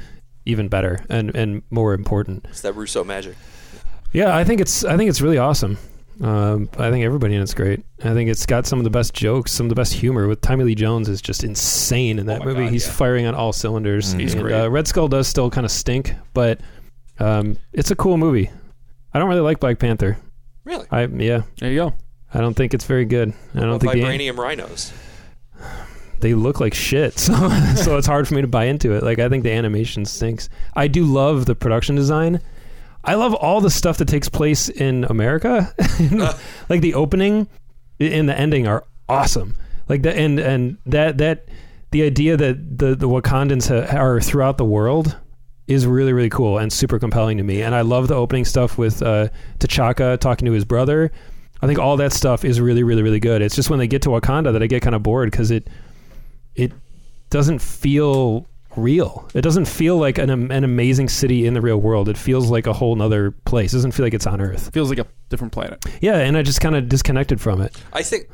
even 0.46 0.68
better 0.68 1.04
and 1.10 1.34
and 1.36 1.62
more 1.70 1.92
important. 1.94 2.46
It's 2.48 2.62
that 2.62 2.72
Russo 2.74 3.04
magic. 3.04 3.36
Yeah, 4.12 4.34
I 4.36 4.44
think 4.44 4.60
it's 4.60 4.84
I 4.84 4.96
think 4.96 5.10
it's 5.10 5.20
really 5.20 5.38
awesome. 5.38 5.76
Um, 6.22 6.70
I 6.78 6.90
think 6.90 7.04
everybody 7.04 7.34
in 7.34 7.42
it's 7.42 7.52
great. 7.52 7.84
I 8.02 8.14
think 8.14 8.30
it's 8.30 8.46
got 8.46 8.66
some 8.66 8.78
of 8.78 8.84
the 8.84 8.90
best 8.90 9.12
jokes, 9.12 9.52
some 9.52 9.66
of 9.66 9.70
the 9.70 9.74
best 9.74 9.92
humor. 9.92 10.26
With 10.26 10.40
Tommy 10.40 10.64
Lee 10.64 10.74
Jones 10.74 11.08
is 11.08 11.20
just 11.20 11.44
insane 11.44 12.18
in 12.18 12.26
that 12.26 12.40
my 12.40 12.46
movie. 12.46 12.64
God, 12.64 12.72
He's 12.72 12.86
yeah. 12.86 12.92
firing 12.94 13.26
on 13.26 13.34
all 13.34 13.52
cylinders. 13.52 14.14
Mm. 14.14 14.20
He's 14.20 14.32
And, 14.34 14.42
great. 14.42 14.54
Uh, 14.54 14.70
Red 14.70 14.88
Skull 14.88 15.08
does 15.08 15.28
still 15.28 15.50
kind 15.50 15.64
of 15.64 15.70
stink, 15.70 16.14
but 16.32 16.60
um, 17.18 17.58
it's 17.72 17.90
a 17.90 17.96
cool 17.96 18.16
movie. 18.16 18.50
I 19.12 19.18
don't 19.18 19.28
really 19.28 19.40
like 19.42 19.60
Black 19.60 19.78
Panther. 19.78 20.16
Really? 20.64 20.86
I 20.90 21.04
yeah, 21.06 21.42
There 21.58 21.70
you 21.70 21.76
go. 21.76 21.94
I 22.34 22.40
don't 22.40 22.54
think 22.54 22.74
it's 22.74 22.84
very 22.86 23.04
good. 23.04 23.32
I 23.54 23.60
don't 23.60 23.68
Well, 23.70 23.78
think 23.78 23.92
the, 23.92 24.00
vibranium 24.02 24.36
rhinos. 24.36 24.92
they 26.20 26.34
look 26.34 26.60
like 26.60 26.74
shit. 26.74 27.14
So 27.18 27.48
so 27.76 27.96
it's 27.98 28.06
hard 28.06 28.26
for 28.26 28.34
me 28.34 28.40
to 28.40 28.48
buy 28.48 28.64
into 28.64 28.92
it. 28.92 29.02
Like 29.02 29.18
I 29.18 29.28
think 29.28 29.42
the 29.44 29.52
animation 29.52 30.04
stinks. 30.04 30.48
I 30.74 30.88
do 30.88 31.04
love 31.04 31.46
the 31.46 31.54
production 31.54 31.94
design. 31.94 32.40
I 33.06 33.14
love 33.14 33.34
all 33.34 33.60
the 33.60 33.70
stuff 33.70 33.98
that 33.98 34.08
takes 34.08 34.28
place 34.28 34.68
in 34.68 35.04
America. 35.04 35.72
like 36.68 36.80
the 36.80 36.94
opening 36.94 37.48
and 38.00 38.28
the 38.28 38.38
ending 38.38 38.66
are 38.66 38.84
awesome. 39.08 39.56
Like 39.88 40.02
the 40.02 40.14
and 40.14 40.40
and 40.40 40.78
that 40.86 41.18
that 41.18 41.48
the 41.92 42.02
idea 42.02 42.36
that 42.36 42.78
the 42.78 42.96
the 42.96 43.08
Wakandans 43.08 43.68
ha, 43.68 43.96
are 43.96 44.20
throughout 44.20 44.58
the 44.58 44.64
world 44.64 45.16
is 45.68 45.86
really 45.86 46.12
really 46.12 46.30
cool 46.30 46.58
and 46.58 46.72
super 46.72 46.98
compelling 46.98 47.36
to 47.38 47.44
me. 47.44 47.62
And 47.62 47.74
I 47.74 47.82
love 47.82 48.08
the 48.08 48.14
opening 48.14 48.44
stuff 48.44 48.76
with 48.76 49.02
uh, 49.02 49.28
T'Chaka 49.60 50.18
talking 50.18 50.46
to 50.46 50.52
his 50.52 50.64
brother. 50.64 51.12
I 51.62 51.66
think 51.66 51.78
all 51.78 51.96
that 51.98 52.12
stuff 52.12 52.44
is 52.44 52.60
really 52.60 52.82
really 52.82 53.02
really 53.02 53.20
good. 53.20 53.40
It's 53.40 53.54
just 53.54 53.70
when 53.70 53.78
they 53.78 53.86
get 53.86 54.02
to 54.02 54.08
Wakanda 54.08 54.52
that 54.52 54.62
I 54.62 54.66
get 54.66 54.82
kind 54.82 54.96
of 54.96 55.04
bored 55.04 55.30
because 55.30 55.52
it 55.52 55.68
it 56.56 56.72
doesn't 57.30 57.60
feel 57.60 58.48
real. 58.76 59.28
It 59.34 59.42
doesn't 59.42 59.66
feel 59.66 59.96
like 59.96 60.18
an 60.18 60.30
an 60.30 60.64
amazing 60.64 61.08
city 61.08 61.46
in 61.46 61.54
the 61.54 61.60
real 61.60 61.78
world. 61.78 62.08
It 62.08 62.16
feels 62.16 62.50
like 62.50 62.66
a 62.66 62.72
whole 62.72 62.96
nother 62.96 63.30
place. 63.30 63.72
It 63.72 63.76
doesn't 63.76 63.92
feel 63.92 64.06
like 64.06 64.14
it's 64.14 64.26
on 64.26 64.40
Earth. 64.40 64.72
Feels 64.72 64.88
like 64.88 64.98
a 64.98 65.06
different 65.28 65.52
planet. 65.52 65.84
Yeah, 66.00 66.18
and 66.18 66.36
I 66.36 66.42
just 66.42 66.60
kind 66.60 66.76
of 66.76 66.88
disconnected 66.88 67.40
from 67.40 67.60
it. 67.60 67.76
I 67.92 68.02
think 68.02 68.28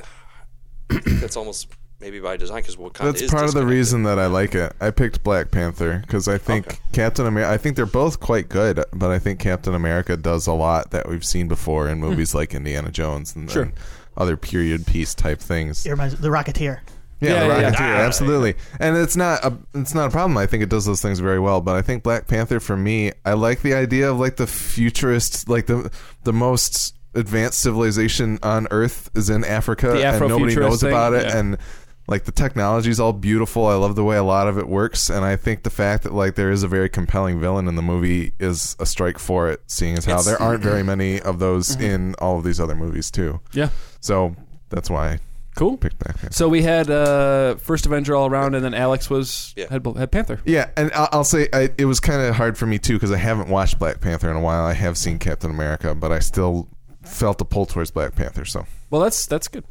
that's 1.05 1.37
almost 1.37 1.67
maybe 1.99 2.19
by 2.19 2.35
design 2.35 2.61
because 2.61 2.75
Wakanda 2.75 3.05
That's 3.05 3.21
is 3.21 3.31
part 3.31 3.45
of 3.45 3.53
the 3.53 3.65
reason 3.65 4.03
that 4.03 4.19
I 4.19 4.25
like 4.25 4.55
it. 4.55 4.73
I 4.81 4.91
picked 4.91 5.23
Black 5.23 5.51
Panther 5.51 5.99
because 6.05 6.27
I 6.27 6.37
think 6.37 6.67
Okay. 6.67 6.77
Captain 6.91 7.25
America. 7.25 7.51
I 7.51 7.57
think 7.57 7.75
they're 7.75 7.85
both 7.85 8.19
quite 8.19 8.49
good, 8.49 8.83
but 8.91 9.11
I 9.11 9.19
think 9.19 9.39
Captain 9.39 9.73
America 9.73 10.17
does 10.17 10.47
a 10.47 10.53
lot 10.53 10.91
that 10.91 11.07
we've 11.07 11.25
seen 11.25 11.47
before 11.47 11.87
in 11.87 11.99
mm-hmm. 11.99 12.09
movies 12.09 12.35
like 12.35 12.53
Indiana 12.53 12.91
Jones 12.91 13.35
and. 13.35 13.49
Sure. 13.49 13.63
and 13.63 13.73
other 14.17 14.37
period 14.37 14.85
piece 14.85 15.13
type 15.13 15.39
things. 15.39 15.85
It 15.85 15.91
reminds 15.91 16.15
the 16.15 16.29
Rocketeer. 16.29 16.81
Yeah, 17.23 17.33
Yeah, 17.33 17.39
the 17.41 17.47
yeah, 17.47 17.59
yeah. 17.61 17.71
Rocketeer, 17.71 17.79
Ah, 17.79 18.05
absolutely. 18.05 18.55
And 18.79 18.97
it's 18.97 19.15
not 19.15 19.43
a 19.43 19.53
it's 19.73 19.93
not 19.95 20.07
a 20.07 20.11
problem. 20.11 20.37
I 20.37 20.45
think 20.45 20.63
it 20.63 20.69
does 20.69 20.85
those 20.85 21.01
things 21.01 21.19
very 21.19 21.39
well. 21.39 21.61
But 21.61 21.75
I 21.75 21.81
think 21.81 22.03
Black 22.03 22.27
Panther 22.27 22.59
for 22.59 22.77
me, 22.77 23.11
I 23.25 23.33
like 23.33 23.61
the 23.61 23.73
idea 23.73 24.11
of 24.11 24.19
like 24.19 24.35
the 24.37 24.47
futurist, 24.47 25.47
like 25.49 25.65
the 25.67 25.91
the 26.23 26.33
most 26.33 26.95
advanced 27.15 27.59
civilization 27.59 28.39
on 28.43 28.67
Earth 28.71 29.09
is 29.15 29.29
in 29.29 29.43
Africa, 29.43 29.91
and 29.91 30.27
nobody 30.27 30.55
knows 30.55 30.81
thing, 30.81 30.89
about 30.89 31.13
it. 31.13 31.27
yeah. 31.27 31.37
And 31.37 31.57
Like 32.05 32.25
the 32.25 32.33
technology 32.33 32.89
is 32.89 32.99
all 32.99 33.13
beautiful. 33.13 33.65
I 33.67 33.75
love 33.75 33.95
the 33.95 34.03
way 34.03 34.17
a 34.17 34.23
lot 34.23 34.49
of 34.49 34.57
it 34.57 34.67
works, 34.67 35.09
and 35.09 35.23
I 35.23 35.37
think 35.37 35.63
the 35.63 35.69
fact 35.69 36.03
that 36.03 36.13
like 36.13 36.35
there 36.35 36.51
is 36.51 36.61
a 36.63 36.67
very 36.67 36.89
compelling 36.89 37.39
villain 37.39 37.65
in 37.69 37.75
the 37.75 37.81
movie 37.81 38.33
is 38.41 38.75
a 38.79 38.85
strike 38.85 39.17
for 39.19 39.49
it. 39.49 39.61
Seeing 39.67 39.97
as 39.97 40.03
how 40.05 40.13
It's- 40.19 40.25
there 40.25 40.41
aren't 40.41 40.61
very 40.63 40.83
many 40.83 41.21
of 41.21 41.39
those 41.39 41.75
in 41.77 42.13
all 42.19 42.37
of 42.37 42.43
these 42.43 42.59
other 42.59 42.75
movies 42.75 43.09
too. 43.09 43.39
Yeah. 43.53 43.69
So 44.01 44.35
that's 44.69 44.89
why 44.89 45.11
I 45.11 45.19
Cool. 45.55 45.77
picked 45.77 45.99
Black 45.99 46.17
Panther. 46.17 46.33
So 46.33 46.49
we 46.49 46.61
had 46.63 46.89
uh, 46.89 47.55
first 47.55 47.85
Avenger 47.85 48.15
all 48.15 48.27
around, 48.27 48.55
and 48.55 48.63
then 48.65 48.73
Alex 48.73 49.09
was 49.09 49.53
Yeah. 49.55 49.65
had, 49.69 49.85
had 49.97 50.11
Panther. 50.11 50.39
Yeah, 50.45 50.69
and 50.77 50.91
I'll, 50.93 51.09
I'll 51.11 51.23
say 51.23 51.47
I, 51.53 51.69
it 51.77 51.85
was 51.85 51.99
kind 51.99 52.21
of 52.21 52.35
hard 52.35 52.57
for 52.57 52.65
me 52.65 52.79
too 52.79 52.93
because 52.95 53.11
I 53.11 53.17
haven't 53.17 53.49
watched 53.49 53.77
Black 53.79 54.01
Panther 54.01 54.29
in 54.29 54.35
a 54.35 54.41
while. 54.41 54.65
I 54.65 54.73
have 54.73 54.97
seen 54.97 55.19
Captain 55.19 55.51
America, 55.51 55.93
but 55.95 56.11
I 56.11 56.19
still 56.19 56.67
felt 57.03 57.39
a 57.41 57.45
pull 57.45 57.65
towards 57.65 57.91
Black 57.91 58.15
Panther. 58.15 58.45
So 58.45 58.65
Well, 58.89 59.01
that's 59.01 59.25
that's 59.25 59.47
good. 59.47 59.63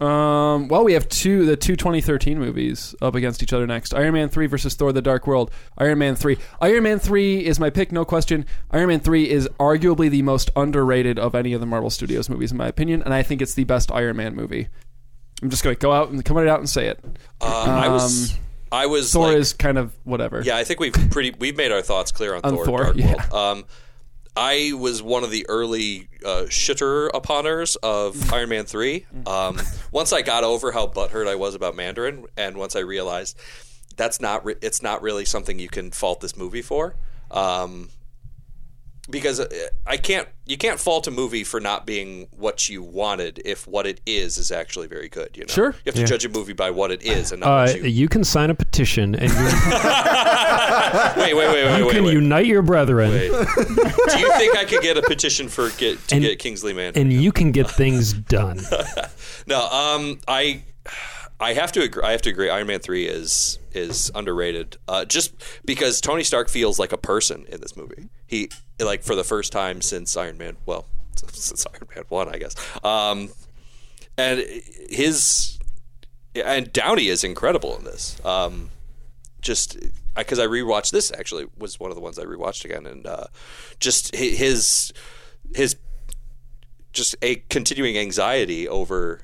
Um, 0.00 0.68
well, 0.68 0.84
we 0.84 0.92
have 0.92 1.08
two 1.08 1.44
the 1.44 1.56
two 1.56 1.74
2013 1.74 2.38
movies 2.38 2.94
up 3.02 3.14
against 3.14 3.42
each 3.42 3.52
other 3.52 3.66
next. 3.66 3.92
Iron 3.92 4.14
Man 4.14 4.28
3 4.28 4.46
versus 4.46 4.74
Thor: 4.74 4.92
The 4.92 5.02
Dark 5.02 5.26
World. 5.26 5.50
Iron 5.76 5.98
Man 5.98 6.14
3. 6.14 6.38
Iron 6.60 6.82
Man 6.84 6.98
3 6.98 7.44
is 7.44 7.58
my 7.58 7.70
pick, 7.70 7.90
no 7.90 8.04
question. 8.04 8.46
Iron 8.70 8.88
Man 8.88 9.00
3 9.00 9.28
is 9.28 9.48
arguably 9.58 10.08
the 10.08 10.22
most 10.22 10.50
underrated 10.54 11.18
of 11.18 11.34
any 11.34 11.52
of 11.52 11.60
the 11.60 11.66
Marvel 11.66 11.90
Studios 11.90 12.28
movies, 12.28 12.52
in 12.52 12.58
my 12.58 12.68
opinion, 12.68 13.02
and 13.02 13.12
I 13.12 13.22
think 13.22 13.42
it's 13.42 13.54
the 13.54 13.64
best 13.64 13.90
Iron 13.90 14.16
Man 14.16 14.36
movie. 14.36 14.68
I'm 15.42 15.50
just 15.50 15.64
going 15.64 15.74
to 15.74 15.80
go 15.80 15.92
out 15.92 16.10
and 16.10 16.24
come 16.24 16.36
right 16.36 16.48
out 16.48 16.58
and 16.60 16.68
say 16.68 16.86
it. 16.86 17.04
Uh, 17.40 17.64
I 17.64 17.88
was, 17.88 18.36
I 18.70 18.86
was. 18.86 19.12
Thor 19.12 19.28
like, 19.28 19.36
is 19.36 19.52
kind 19.52 19.78
of 19.78 19.92
whatever. 20.04 20.42
Yeah, 20.42 20.56
I 20.56 20.64
think 20.64 20.78
we've 20.80 20.94
pretty 21.10 21.34
we've 21.38 21.56
made 21.56 21.72
our 21.72 21.82
thoughts 21.82 22.12
clear 22.12 22.34
on, 22.34 22.40
On 22.44 22.54
Thor. 22.54 22.64
Thor, 22.64 22.78
Dark 22.84 22.96
yeah. 22.98 23.14
World. 23.32 23.32
Um, 23.32 23.64
I 24.38 24.72
was 24.72 25.02
one 25.02 25.24
of 25.24 25.32
the 25.32 25.44
early 25.48 26.08
uh, 26.24 26.44
shitter 26.44 27.10
uponers 27.10 27.76
of 27.82 28.32
Iron 28.32 28.50
Man 28.50 28.66
three. 28.66 29.04
Um, 29.26 29.60
once 29.90 30.12
I 30.12 30.22
got 30.22 30.44
over 30.44 30.70
how 30.70 30.86
butthurt 30.86 31.26
I 31.26 31.34
was 31.34 31.56
about 31.56 31.74
Mandarin, 31.74 32.24
and 32.36 32.56
once 32.56 32.76
I 32.76 32.80
realized 32.80 33.36
that's 33.96 34.20
not 34.20 34.44
re- 34.44 34.54
it's 34.62 34.80
not 34.80 35.02
really 35.02 35.24
something 35.24 35.58
you 35.58 35.68
can 35.68 35.90
fault 35.90 36.20
this 36.20 36.36
movie 36.36 36.62
for. 36.62 36.94
Um, 37.32 37.88
because 39.10 39.40
uh, 39.40 39.48
I 39.86 39.96
can't, 39.96 40.28
you 40.46 40.56
can't 40.58 40.78
fault 40.78 41.06
a 41.06 41.10
movie 41.10 41.44
for 41.44 41.60
not 41.60 41.86
being 41.86 42.28
what 42.36 42.68
you 42.68 42.82
wanted 42.82 43.40
if 43.44 43.66
what 43.66 43.86
it 43.86 44.00
is 44.06 44.36
is 44.38 44.50
actually 44.52 44.86
very 44.86 45.08
good. 45.08 45.36
You 45.36 45.44
know, 45.44 45.52
Sure. 45.52 45.70
You 45.70 45.92
have 45.92 45.94
to 45.94 46.04
judge 46.04 46.24
a 46.24 46.28
movie 46.28 46.52
by 46.52 46.70
what 46.70 46.90
it 46.90 47.02
is 47.02 47.32
and 47.32 47.40
not 47.40 47.48
Uh, 47.48 47.72
what 47.72 47.82
you. 47.82 47.88
you 47.88 48.08
can 48.08 48.22
sign 48.24 48.50
a 48.50 48.54
petition 48.54 49.14
and 49.14 49.30
you, 49.30 49.36
Wait, 51.16 51.34
wait, 51.34 51.48
wait, 51.48 51.64
wait, 51.64 51.78
you 51.78 51.86
wait. 51.86 51.92
can 51.94 52.04
wait. 52.04 52.12
unite 52.12 52.46
your 52.46 52.62
brethren, 52.62 53.10
Wait. 53.10 53.30
Do 54.12 54.18
you 54.18 54.32
think 54.34 54.56
I 54.56 54.64
could 54.66 54.82
get 54.82 54.96
a 54.96 55.02
petition 55.02 55.48
for 55.48 55.70
get 55.70 55.98
to 56.08 56.14
And- 56.16 56.24
get 56.24 56.38
Kingsley 56.38 56.72
Man? 56.72 56.92
and 56.94 57.12
you 57.12 57.32
can 57.32 57.52
get 57.52 57.70
things 57.70 58.12
done. 58.12 58.60
no, 59.46 59.66
um, 59.68 60.18
I, 60.28 60.62
I 61.40 61.52
have 61.54 61.72
to 61.72 61.82
agree. 61.82 62.02
I 62.02 62.12
have 62.12 62.22
to 62.22 62.30
agree. 62.30 62.50
Iron 62.50 62.66
Man 62.66 62.80
three 62.80 63.06
is 63.06 63.58
is 63.72 64.10
underrated. 64.14 64.76
Uh, 64.88 65.04
just 65.04 65.32
because 65.64 66.00
Tony 66.00 66.24
Stark 66.24 66.48
feels 66.48 66.78
like 66.78 66.92
a 66.92 66.96
person 66.96 67.44
in 67.48 67.60
this 67.60 67.76
movie. 67.76 68.08
He 68.26 68.50
like 68.80 69.02
for 69.02 69.14
the 69.14 69.24
first 69.24 69.52
time 69.52 69.80
since 69.82 70.16
Iron 70.16 70.38
Man. 70.38 70.56
Well, 70.66 70.86
since 71.32 71.66
Iron 71.66 71.88
Man 71.94 72.04
one, 72.08 72.28
I 72.28 72.38
guess. 72.38 72.54
Um, 72.84 73.30
and 74.16 74.44
his 74.90 75.58
and 76.34 76.72
Downey 76.72 77.08
is 77.08 77.24
incredible 77.24 77.76
in 77.76 77.84
this. 77.84 78.22
Um, 78.24 78.70
just 79.40 79.78
because 80.16 80.38
I, 80.38 80.46
rewatched 80.46 80.90
this 80.90 81.12
actually 81.12 81.46
was 81.56 81.78
one 81.78 81.90
of 81.90 81.94
the 81.94 82.00
ones 82.00 82.18
I 82.18 82.24
rewatched 82.24 82.64
again, 82.64 82.86
and 82.86 83.06
uh, 83.06 83.26
just 83.78 84.14
his 84.14 84.92
his 85.54 85.76
just 86.92 87.14
a 87.22 87.36
continuing 87.48 87.96
anxiety 87.96 88.66
over 88.68 89.20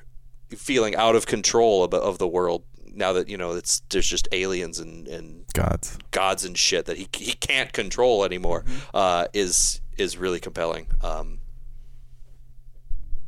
feeling 0.55 0.95
out 0.95 1.15
of 1.15 1.25
control 1.25 1.83
of, 1.83 1.93
of 1.93 2.17
the 2.17 2.27
world 2.27 2.63
now 2.95 3.13
that 3.13 3.27
you 3.29 3.37
know 3.37 3.51
it's 3.51 3.81
there's 3.89 4.07
just 4.07 4.27
aliens 4.31 4.79
and, 4.79 5.07
and 5.07 5.45
gods. 5.53 5.97
gods 6.11 6.45
and 6.45 6.57
shit 6.57 6.85
that 6.85 6.97
he 6.97 7.07
he 7.13 7.33
can't 7.33 7.73
control 7.73 8.23
anymore 8.23 8.63
uh, 8.93 9.27
is 9.33 9.81
is 9.97 10.17
really 10.17 10.39
compelling. 10.39 10.87
Um, 11.01 11.39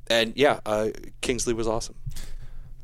and 0.10 0.34
yeah, 0.36 0.60
uh, 0.66 0.90
Kingsley 1.22 1.54
was 1.54 1.68
awesome. 1.68 1.96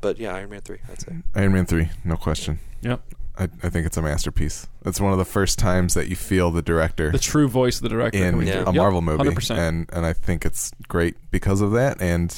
But 0.00 0.18
yeah, 0.18 0.34
Iron 0.34 0.50
Man 0.50 0.60
three, 0.60 0.78
I'd 0.90 1.00
say. 1.00 1.12
Iron 1.34 1.52
Man 1.52 1.66
three, 1.66 1.88
no 2.04 2.16
question. 2.16 2.58
Yep. 2.82 3.02
I, 3.36 3.44
I 3.64 3.68
think 3.68 3.84
it's 3.86 3.96
a 3.96 4.02
masterpiece. 4.02 4.68
It's 4.84 5.00
one 5.00 5.10
of 5.12 5.18
the 5.18 5.24
first 5.24 5.58
times 5.58 5.94
that 5.94 6.06
you 6.08 6.14
feel 6.14 6.52
the 6.52 6.62
director 6.62 7.10
The 7.10 7.18
true 7.18 7.48
voice 7.48 7.76
of 7.78 7.82
the 7.82 7.88
director 7.88 8.18
in 8.18 8.40
Yeah. 8.46 8.52
through. 8.52 8.62
a 8.62 8.66
Yep, 8.66 8.74
Marvel 8.74 9.02
movie, 9.02 9.24
100%. 9.24 9.56
and 9.58 9.90
and 9.92 10.06
I 10.06 10.12
think 10.12 10.44
it's 10.44 10.70
great 10.88 11.16
because 11.30 11.60
of 11.60 11.72
that, 11.72 12.00
and 12.00 12.32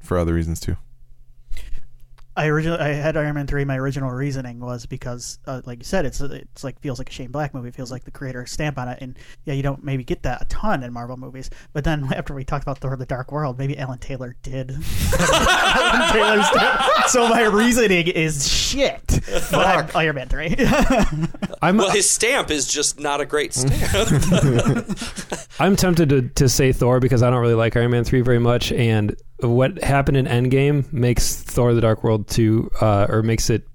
for 0.00 0.18
other 0.18 0.34
reasons 0.34 0.60
too. 0.60 0.76
I 2.34 2.46
originally 2.46 2.78
I 2.78 2.88
had 2.88 3.16
Iron 3.16 3.34
Man 3.34 3.46
three. 3.46 3.64
My 3.64 3.78
original 3.78 4.10
reasoning 4.10 4.58
was 4.58 4.86
because, 4.86 5.38
uh, 5.46 5.60
like 5.66 5.78
you 5.80 5.84
said, 5.84 6.06
it's 6.06 6.20
it's 6.20 6.64
like 6.64 6.80
feels 6.80 6.98
like 6.98 7.10
a 7.10 7.12
Shane 7.12 7.30
Black 7.30 7.52
movie. 7.52 7.68
It 7.68 7.74
feels 7.74 7.90
like 7.90 8.04
the 8.04 8.10
creator 8.10 8.46
stamp 8.46 8.78
on 8.78 8.88
it, 8.88 8.98
and 9.02 9.18
yeah, 9.44 9.52
you 9.52 9.62
don't 9.62 9.84
maybe 9.84 10.02
get 10.02 10.22
that 10.22 10.42
a 10.42 10.44
ton 10.46 10.82
in 10.82 10.92
Marvel 10.94 11.18
movies. 11.18 11.50
But 11.74 11.84
then 11.84 12.10
after 12.14 12.32
we 12.32 12.44
talked 12.44 12.64
about 12.64 12.78
Thor: 12.78 12.96
The 12.96 13.04
Dark 13.04 13.32
World, 13.32 13.58
maybe 13.58 13.76
Alan 13.76 13.98
Taylor 13.98 14.34
did. 14.42 14.70
Alan 15.18 16.12
Taylor's 16.12 16.50
did. 16.50 17.08
So 17.08 17.28
my 17.28 17.42
reasoning 17.44 18.08
is 18.08 18.48
shit. 18.48 19.20
But 19.50 19.66
I'm 19.66 19.90
Iron 19.94 20.14
Man 20.16 20.28
three. 20.28 20.54
I'm 21.62 21.76
Well, 21.76 21.90
his 21.90 22.10
stamp 22.10 22.50
is 22.50 22.66
just 22.66 22.98
not 22.98 23.20
a 23.20 23.26
great 23.26 23.52
stamp. 23.52 24.88
I'm 25.60 25.76
tempted 25.76 26.08
to, 26.08 26.22
to 26.22 26.48
say 26.48 26.72
Thor 26.72 26.98
because 26.98 27.22
I 27.22 27.30
don't 27.30 27.40
really 27.40 27.54
like 27.54 27.76
Iron 27.76 27.90
Man 27.90 28.04
3 28.04 28.22
very 28.22 28.38
much. 28.38 28.72
And 28.72 29.16
what 29.42 29.82
happened 29.82 30.16
in 30.16 30.26
Endgame 30.26 30.92
makes 30.92 31.36
Thor 31.36 31.74
the 31.74 31.80
Dark 31.80 32.04
World 32.04 32.28
2, 32.28 32.70
uh, 32.80 33.06
or 33.08 33.22
makes 33.22 33.50
it 33.50 33.66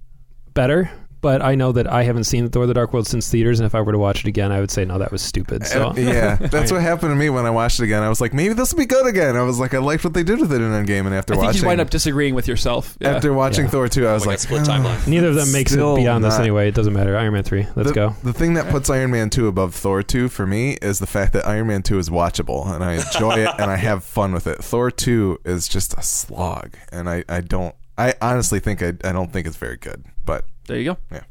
better. 0.54 0.90
But 1.22 1.42
I 1.42 1.56
know 1.56 1.72
that 1.72 1.92
I 1.92 2.04
haven't 2.04 2.26
seen 2.26 2.48
Thor 2.50 2.68
the 2.68 2.74
Dark 2.74 2.94
World 2.94 3.08
since 3.08 3.30
theaters. 3.30 3.60
And 3.60 3.66
if 3.66 3.74
I 3.76 3.82
were 3.82 3.92
to 3.92 3.98
watch 3.98 4.20
it 4.22 4.28
again, 4.28 4.52
I 4.52 4.60
would 4.60 4.72
say, 4.72 4.86
no, 4.86 5.00
that 5.00 5.12
was 5.12 5.22
stupid. 5.22 5.66
So. 5.66 5.90
And- 5.90 5.98
yeah, 5.98 6.36
that's 6.40 6.72
what 6.72 6.82
happened 6.82 7.12
to 7.12 7.16
me 7.16 7.30
when 7.30 7.46
I 7.46 7.50
watched 7.50 7.80
it 7.80 7.84
again. 7.84 8.04
I 8.04 8.10
was 8.10 8.22
like, 8.22 8.34
maybe 8.34 8.54
this 8.54 8.72
will 8.72 8.80
be 8.80 8.86
good 8.86 9.08
again. 9.08 9.36
I 9.36 9.42
was 9.42 9.60
like, 9.60 9.74
I 9.74 9.80
liked 9.80 10.04
what 10.04 10.14
they 10.14 10.24
did 10.24 10.40
with 10.40 10.54
it 10.54 10.62
in 10.62 10.72
Endgame, 10.72 11.06
and 11.06 11.14
after 11.16 11.34
I 11.34 11.38
think 11.38 11.48
watching, 11.48 11.62
you 11.64 11.68
wind 11.68 11.82
up 11.82 11.90
disagreeing 11.90 12.36
with 12.36 12.48
yourself. 12.48 12.98
Yeah. 13.00 13.16
after 13.16 13.34
watching 13.34 13.66
Yeah. 13.66 13.72
Thor 13.72 13.88
two, 13.90 14.08
I 14.08 14.14
was 14.14 14.26
Like 14.26 14.34
like, 14.34 14.40
split 14.40 14.62
"Oh." 14.62 14.72
timeline. 14.72 15.08
Neither 15.08 15.28
of 15.30 15.36
them 15.36 15.52
makes 15.52 15.72
it 15.72 15.76
Still 15.76 15.96
beyond 15.96 16.24
this 16.24 16.38
anyway. 16.40 16.68
It 16.68 16.76
doesn't 16.76 16.94
matter. 16.94 17.18
Iron 17.18 17.34
Man 17.34 17.44
3. 17.44 17.68
Let's 17.76 17.90
the, 17.90 17.94
go. 17.96 18.16
The 18.24 18.34
thing 18.34 18.54
that 18.54 18.70
puts 18.70 18.90
Iron 18.90 19.12
Man 19.12 19.30
2 19.30 19.48
above 19.48 19.76
Thor 19.76 20.04
2 20.04 20.30
for 20.30 20.46
me 20.46 20.78
is 20.82 21.00
the 21.00 21.08
fact 21.08 21.34
that 21.34 21.48
Iron 21.48 21.68
Man 21.68 21.82
2 21.84 21.98
is 22.00 22.10
watchable 22.10 22.74
and 22.74 22.84
I 22.84 22.94
enjoy 22.94 23.38
it 23.40 23.50
and 23.60 23.70
I 23.72 23.76
have 23.78 24.04
fun 24.04 24.34
with 24.34 24.48
it. 24.48 24.64
Thor 24.64 24.92
2 24.92 25.40
is 25.46 25.68
just 25.68 25.94
a 25.98 26.02
slog 26.02 26.76
and 26.92 27.10
I, 27.10 27.24
I 27.28 27.42
don't 27.42 27.76
I 27.98 28.14
honestly 28.22 28.60
think 28.60 28.84
I, 28.84 28.94
I 29.04 29.12
don't 29.12 29.34
think 29.34 29.48
it's 29.48 29.58
very 29.58 29.78
good. 29.78 30.06
But 30.24 30.46
there 30.68 30.78
you 30.78 30.86
go. 30.86 30.98
Yeah. 31.12 31.24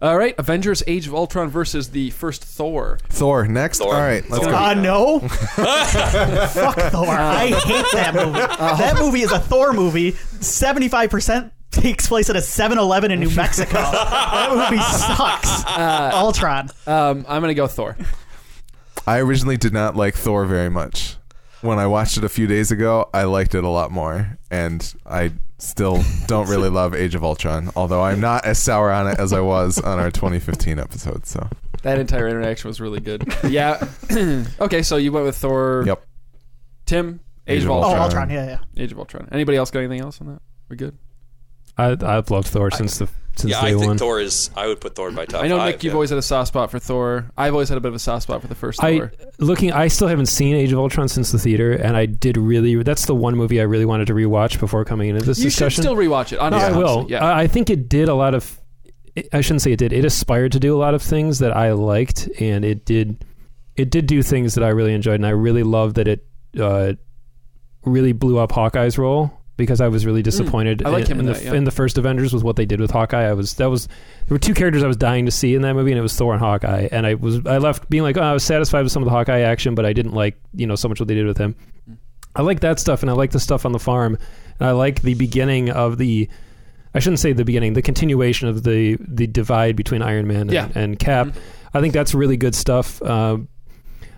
All 0.00 0.16
right, 0.18 0.34
Avengers: 0.38 0.82
Age 0.88 1.06
of 1.06 1.14
Ultron 1.14 1.48
versus 1.48 1.90
the 1.90 2.10
first 2.10 2.44
Thor. 2.44 2.98
Thor 3.08 3.46
next. 3.46 3.78
Thor. 3.78 3.94
All 3.94 4.00
right, 4.00 4.28
let's 4.30 4.42
Thor. 4.42 4.52
go. 4.52 4.58
Ah, 4.58 4.74
no. 4.74 5.18
Fuck 5.28 6.76
Thor. 6.92 7.06
I 7.08 7.46
hate 7.64 7.86
that 7.92 8.12
movie. 8.14 8.38
That 8.38 8.96
movie 8.98 9.20
is 9.22 9.30
a 9.32 9.38
Thor 9.38 9.72
movie. 9.72 10.12
75% 10.12 11.52
takes 11.70 12.06
place 12.08 12.28
at 12.30 12.36
a 12.36 12.42
7 12.42 12.78
Eleven 12.78 13.10
in 13.12 13.20
New 13.20 13.30
Mexico. 13.30 13.74
that 13.74 14.50
movie 14.70 14.82
sucks. 14.82 15.64
Ultron. 16.14 16.68
Um, 16.86 17.24
I'm 17.28 17.40
gonna 17.40 17.54
go 17.54 17.66
Thor. 17.68 17.96
I 19.06 19.18
originally 19.20 19.56
did 19.56 19.72
not 19.72 19.94
like 19.96 20.14
Thor 20.14 20.44
very 20.46 20.68
much. 20.68 21.16
When 21.62 21.78
I 21.78 21.86
watched 21.86 22.18
it 22.18 22.24
a 22.24 22.28
few 22.28 22.46
days 22.46 22.70
ago, 22.70 23.08
I 23.14 23.24
liked 23.24 23.54
it 23.54 23.64
a 23.64 23.68
lot 23.68 23.90
more 23.90 24.36
and 24.50 24.94
I 25.06 25.32
still 25.58 26.02
don't 26.26 26.48
really 26.48 26.68
love 26.80 26.92
Age 26.94 27.14
of 27.14 27.22
Ultron, 27.24 27.70
although 27.76 28.02
I'm 28.02 28.20
not 28.20 28.44
as 28.44 28.58
sour 28.58 28.90
on 28.90 29.06
it 29.08 29.18
as 29.18 29.32
I 29.32 29.40
was 29.40 29.78
on 29.78 29.98
our 30.00 30.10
2015 30.10 30.78
episode. 30.80 31.24
So, 31.26 31.48
That 31.82 31.98
entire 31.98 32.28
interaction 32.28 32.68
was 32.68 32.80
really 32.80 32.98
good. 33.00 33.32
Yeah. 33.48 33.86
okay, 34.60 34.82
so 34.82 34.96
you 34.96 35.12
went 35.12 35.24
with 35.24 35.36
Thor. 35.36 35.84
yep. 35.86 36.04
Tim. 36.84 37.20
Age, 37.46 37.58
Age 37.58 37.64
of 37.64 37.70
of 37.70 37.76
Oh, 37.76 37.82
Ultron. 37.84 38.02
Ultron. 38.02 38.30
Yeah, 38.30 38.44
yeah. 38.46 38.58
Age 38.82 38.92
of 38.92 38.98
Ultron. 38.98 39.28
Anybody 39.32 39.56
else 39.56 39.70
got 39.70 39.80
anything 39.80 40.00
else 40.00 40.20
on 40.20 40.26
that? 40.28 40.42
We 40.68 40.76
good? 40.76 40.96
I, 41.78 41.96
I've 42.00 42.30
loved 42.30 42.48
Thor 42.48 42.70
since 42.70 42.98
the 42.98 43.06
since 43.06 43.12
yeah, 43.44 43.60
day 43.60 43.68
I 43.68 43.70
think 43.74 43.86
one. 43.86 43.98
Thor 43.98 44.20
is. 44.20 44.50
I 44.56 44.66
would 44.66 44.80
put 44.80 44.94
Thor 44.94 45.08
in 45.08 45.14
my 45.14 45.24
top. 45.24 45.42
I 45.42 45.48
know 45.48 45.58
five, 45.58 45.74
Nick, 45.74 45.84
you've 45.84 45.92
yeah. 45.92 45.94
always 45.94 46.10
had 46.10 46.18
a 46.18 46.22
soft 46.22 46.48
spot 46.48 46.70
for 46.70 46.78
Thor. 46.78 47.30
I've 47.36 47.52
always 47.52 47.68
had 47.68 47.78
a 47.78 47.80
bit 47.80 47.88
of 47.88 47.94
a 47.94 47.98
soft 47.98 48.24
spot 48.24 48.40
for 48.42 48.46
the 48.48 48.54
first 48.54 48.82
I 48.82 48.98
Thor. 48.98 49.12
looking. 49.38 49.72
I 49.72 49.88
still 49.88 50.08
haven't 50.08 50.26
seen 50.26 50.54
Age 50.54 50.72
of 50.72 50.78
Ultron 50.78 51.08
since 51.08 51.32
the 51.32 51.38
theater, 51.38 51.72
and 51.72 51.96
I 51.96 52.06
did 52.06 52.36
really. 52.36 52.82
That's 52.82 53.06
the 53.06 53.14
one 53.14 53.36
movie 53.36 53.60
I 53.60 53.64
really 53.64 53.84
wanted 53.86 54.06
to 54.08 54.14
rewatch 54.14 54.60
before 54.60 54.84
coming 54.84 55.08
into 55.08 55.22
this 55.24 55.38
You 55.38 55.44
should 55.44 55.66
discussion. 55.66 55.82
still 55.82 55.96
rewatch 55.96 56.32
it. 56.32 56.36
no, 56.36 56.42
Honestly, 56.42 56.74
I 56.74 56.76
will. 56.76 57.06
Yeah. 57.08 57.24
I, 57.24 57.42
I 57.42 57.46
think 57.46 57.70
it 57.70 57.88
did 57.88 58.08
a 58.08 58.14
lot 58.14 58.34
of. 58.34 58.58
I 59.32 59.40
shouldn't 59.42 59.62
say 59.62 59.72
it 59.72 59.78
did. 59.78 59.92
It 59.92 60.04
aspired 60.04 60.52
to 60.52 60.60
do 60.60 60.74
a 60.74 60.78
lot 60.78 60.94
of 60.94 61.02
things 61.02 61.38
that 61.40 61.54
I 61.56 61.72
liked, 61.72 62.28
and 62.40 62.64
it 62.64 62.84
did. 62.84 63.24
It 63.76 63.90
did 63.90 64.06
do 64.06 64.22
things 64.22 64.54
that 64.54 64.64
I 64.64 64.68
really 64.68 64.94
enjoyed, 64.94 65.14
and 65.16 65.26
I 65.26 65.30
really 65.30 65.62
loved 65.62 65.96
that 65.96 66.08
it 66.08 66.26
uh, 66.60 66.92
really 67.84 68.12
blew 68.12 68.38
up 68.38 68.52
Hawkeye's 68.52 68.98
role 68.98 69.41
because 69.56 69.80
I 69.80 69.88
was 69.88 70.06
really 70.06 70.22
disappointed 70.22 70.78
Mm. 70.78 70.86
I 70.86 70.90
like 70.90 71.04
in, 71.06 71.12
him 71.12 71.20
in 71.20 71.26
the, 71.26 71.32
that, 71.34 71.42
yeah. 71.44 71.54
in 71.54 71.64
the 71.64 71.70
first 71.70 71.98
Avengers 71.98 72.32
with 72.32 72.42
what 72.42 72.56
they 72.56 72.64
did 72.66 72.80
with 72.80 72.90
Hawkeye. 72.90 73.24
I 73.28 73.32
was 73.34 73.54
that 73.54 73.66
was 73.70 73.86
there 73.86 74.34
were 74.34 74.38
two 74.38 74.54
characters 74.54 74.82
I 74.82 74.86
was 74.86 74.96
dying 74.96 75.26
to 75.26 75.30
see 75.30 75.54
in 75.54 75.62
that 75.62 75.74
movie, 75.74 75.92
and 75.92 75.98
it 75.98 76.02
was 76.02 76.16
Thor 76.16 76.32
and 76.32 76.40
Hawkeye. 76.40 76.88
And 76.90 77.06
I 77.06 77.14
was 77.14 77.44
I 77.46 77.58
left 77.58 77.88
being 77.90 78.02
like, 78.02 78.16
oh, 78.16 78.22
I 78.22 78.32
was 78.32 78.44
satisfied 78.44 78.82
with 78.82 78.92
some 78.92 79.02
of 79.02 79.06
the 79.06 79.10
Hawkeye 79.12 79.40
action, 79.40 79.74
but 79.74 79.84
I 79.84 79.92
didn't 79.92 80.12
like 80.14 80.40
you 80.54 80.66
know 80.66 80.74
so 80.74 80.88
much 80.88 81.00
what 81.00 81.08
they 81.08 81.14
did 81.14 81.26
with 81.26 81.38
him. 81.38 81.54
I 82.34 82.42
like 82.42 82.60
that 82.60 82.80
stuff, 82.80 83.02
and 83.02 83.10
I 83.10 83.12
like 83.14 83.30
the 83.32 83.40
stuff 83.40 83.66
on 83.66 83.72
the 83.72 83.78
farm, 83.78 84.16
and 84.58 84.68
I 84.68 84.72
like 84.72 85.02
the 85.02 85.14
beginning 85.14 85.68
of 85.70 85.98
the 85.98 86.28
I 86.94 86.98
shouldn't 86.98 87.20
say 87.20 87.32
the 87.32 87.44
beginning, 87.44 87.74
the 87.74 87.82
continuation 87.82 88.48
of 88.48 88.62
the 88.64 88.96
the 89.00 89.26
divide 89.26 89.76
between 89.76 90.02
Iron 90.02 90.26
Man 90.26 90.42
and, 90.42 90.52
Yeah. 90.52 90.68
and 90.74 90.98
Cap. 90.98 91.28
I 91.74 91.80
think 91.80 91.92
that's 91.94 92.14
really 92.14 92.36
good 92.36 92.54
stuff. 92.54 93.00
Uh, 93.02 93.38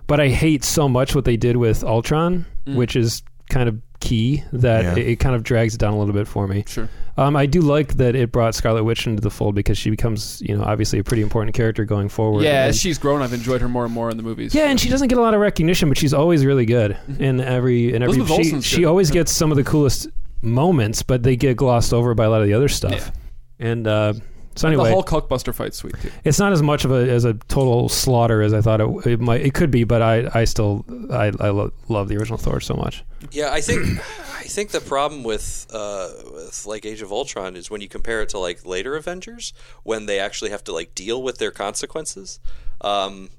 but 0.06 0.20
I 0.20 0.28
hate 0.28 0.64
so 0.64 0.88
much 0.88 1.14
what 1.14 1.24
they 1.24 1.36
did 1.36 1.56
with 1.56 1.82
Ultron, 1.84 2.46
Mm. 2.66 2.76
which 2.76 2.94
is 2.96 3.22
kind 3.48 3.68
of 3.68 3.80
key 4.00 4.42
that 4.52 4.84
Yeah. 4.84 4.92
it, 5.02 5.08
it 5.12 5.16
kind 5.20 5.34
of 5.34 5.42
drags 5.42 5.74
it 5.74 5.78
down 5.78 5.94
a 5.94 5.98
little 5.98 6.12
bit 6.14 6.26
for 6.28 6.46
me. 6.46 6.64
Sure. 6.66 6.88
Um, 7.16 7.36
I 7.36 7.46
do 7.46 7.60
like 7.60 7.94
that 7.98 8.16
it 8.16 8.32
brought 8.32 8.54
Scarlet 8.56 8.82
Witch 8.84 9.06
into 9.06 9.20
the 9.22 9.30
fold 9.30 9.54
because 9.54 9.78
she 9.78 9.88
becomes, 9.88 10.42
you 10.42 10.56
know, 10.56 10.64
obviously 10.64 10.98
a 10.98 11.04
pretty 11.04 11.22
important 11.22 11.54
character 11.54 11.84
going 11.84 12.08
forward. 12.08 12.42
Yeah, 12.42 12.62
And- 12.62 12.70
as 12.70 12.80
she's 12.80 12.98
grown, 12.98 13.22
I've 13.22 13.32
enjoyed 13.32 13.60
her 13.60 13.68
more 13.68 13.84
and 13.84 13.94
more 13.94 14.10
in 14.10 14.16
the 14.16 14.22
movies. 14.24 14.54
yeah, 14.54 14.64
and 14.68 14.80
she 14.80 14.88
doesn't 14.88 15.08
get 15.08 15.16
a 15.18 15.20
lot 15.22 15.32
of 15.32 15.40
recognition, 15.40 15.88
but 15.88 15.96
she's 15.96 16.12
always 16.12 16.44
really 16.44 16.66
good 16.66 16.96
in 17.20 17.40
every 17.40 17.94
in 17.94 18.02
every. 18.02 18.18
Elizabeth 18.18 18.64
She, 18.64 18.76
she 18.78 18.84
always 18.84 19.10
gets 19.10 19.30
some 19.30 19.50
of 19.52 19.56
the 19.56 19.64
coolest 19.64 20.08
moments, 20.42 21.02
but 21.02 21.22
they 21.22 21.36
get 21.36 21.56
glossed 21.56 21.94
over 21.94 22.14
by 22.14 22.24
a 22.24 22.30
lot 22.30 22.40
of 22.40 22.46
the 22.48 22.54
other 22.54 22.68
stuff. 22.68 23.12
And 23.60 23.86
uh, 23.86 24.14
so 24.56 24.68
And 24.68 24.74
anyway, 24.74 24.90
the 24.90 24.94
Hulk 25.02 25.08
Hulkbuster 25.28 25.54
fight's 25.54 25.78
sweet 25.78 25.94
too. 26.00 26.10
it's 26.24 26.38
not 26.38 26.52
as 26.52 26.62
much 26.62 26.84
of 26.84 26.92
a 26.92 27.10
as 27.10 27.24
a 27.24 27.34
total 27.34 27.88
slaughter 27.88 28.42
as 28.42 28.52
I 28.52 28.60
thought 28.60 28.80
it, 28.80 29.06
it 29.06 29.20
might. 29.20 29.40
It 29.42 29.54
could 29.54 29.70
be, 29.70 29.84
but 29.84 30.02
I 30.02 30.30
I 30.34 30.44
still 30.44 30.84
I 31.10 31.32
I 31.40 31.50
lo- 31.50 31.72
love 31.88 32.08
the 32.08 32.16
original 32.16 32.38
Thor 32.38 32.60
so 32.60 32.74
much. 32.74 33.04
Yeah, 33.30 33.50
I 33.52 33.60
think 33.60 33.98
I 34.38 34.44
think 34.44 34.70
the 34.70 34.80
problem 34.80 35.24
with 35.24 35.66
uh, 35.72 36.08
with 36.32 36.66
like 36.66 36.84
Age 36.84 37.02
of 37.02 37.10
Ultron 37.10 37.56
is 37.56 37.70
when 37.70 37.80
you 37.80 37.88
compare 37.88 38.22
it 38.22 38.28
to 38.30 38.38
like 38.38 38.64
later 38.66 38.94
Avengers 38.96 39.52
when 39.82 40.06
they 40.06 40.18
actually 40.18 40.50
have 40.50 40.62
to 40.64 40.72
like 40.72 40.94
deal 40.94 41.22
with 41.22 41.38
their 41.38 41.50
consequences. 41.50 42.40
Um, 42.80 43.30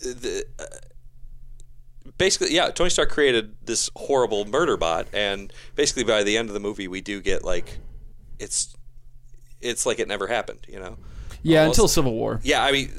the, 0.00 0.44
uh, 0.58 0.64
basically, 2.18 2.54
yeah, 2.54 2.70
Tony 2.70 2.90
Stark 2.90 3.10
created 3.10 3.54
this 3.64 3.90
horrible 3.96 4.44
murder 4.44 4.76
bot, 4.76 5.06
and 5.12 5.52
basically 5.74 6.04
by 6.04 6.22
the 6.22 6.36
end 6.36 6.48
of 6.50 6.54
the 6.54 6.60
movie, 6.60 6.86
we 6.86 7.00
do 7.00 7.20
get 7.22 7.42
like 7.44 7.78
it's 8.38 8.75
it's 9.60 9.86
like 9.86 9.98
it 9.98 10.08
never 10.08 10.26
happened, 10.26 10.60
you 10.68 10.78
know. 10.78 10.96
Yeah, 11.42 11.60
Almost. 11.62 11.78
until 11.78 11.88
Civil 11.88 12.12
War. 12.14 12.40
Yeah, 12.42 12.64
I 12.64 12.72
mean, 12.72 12.90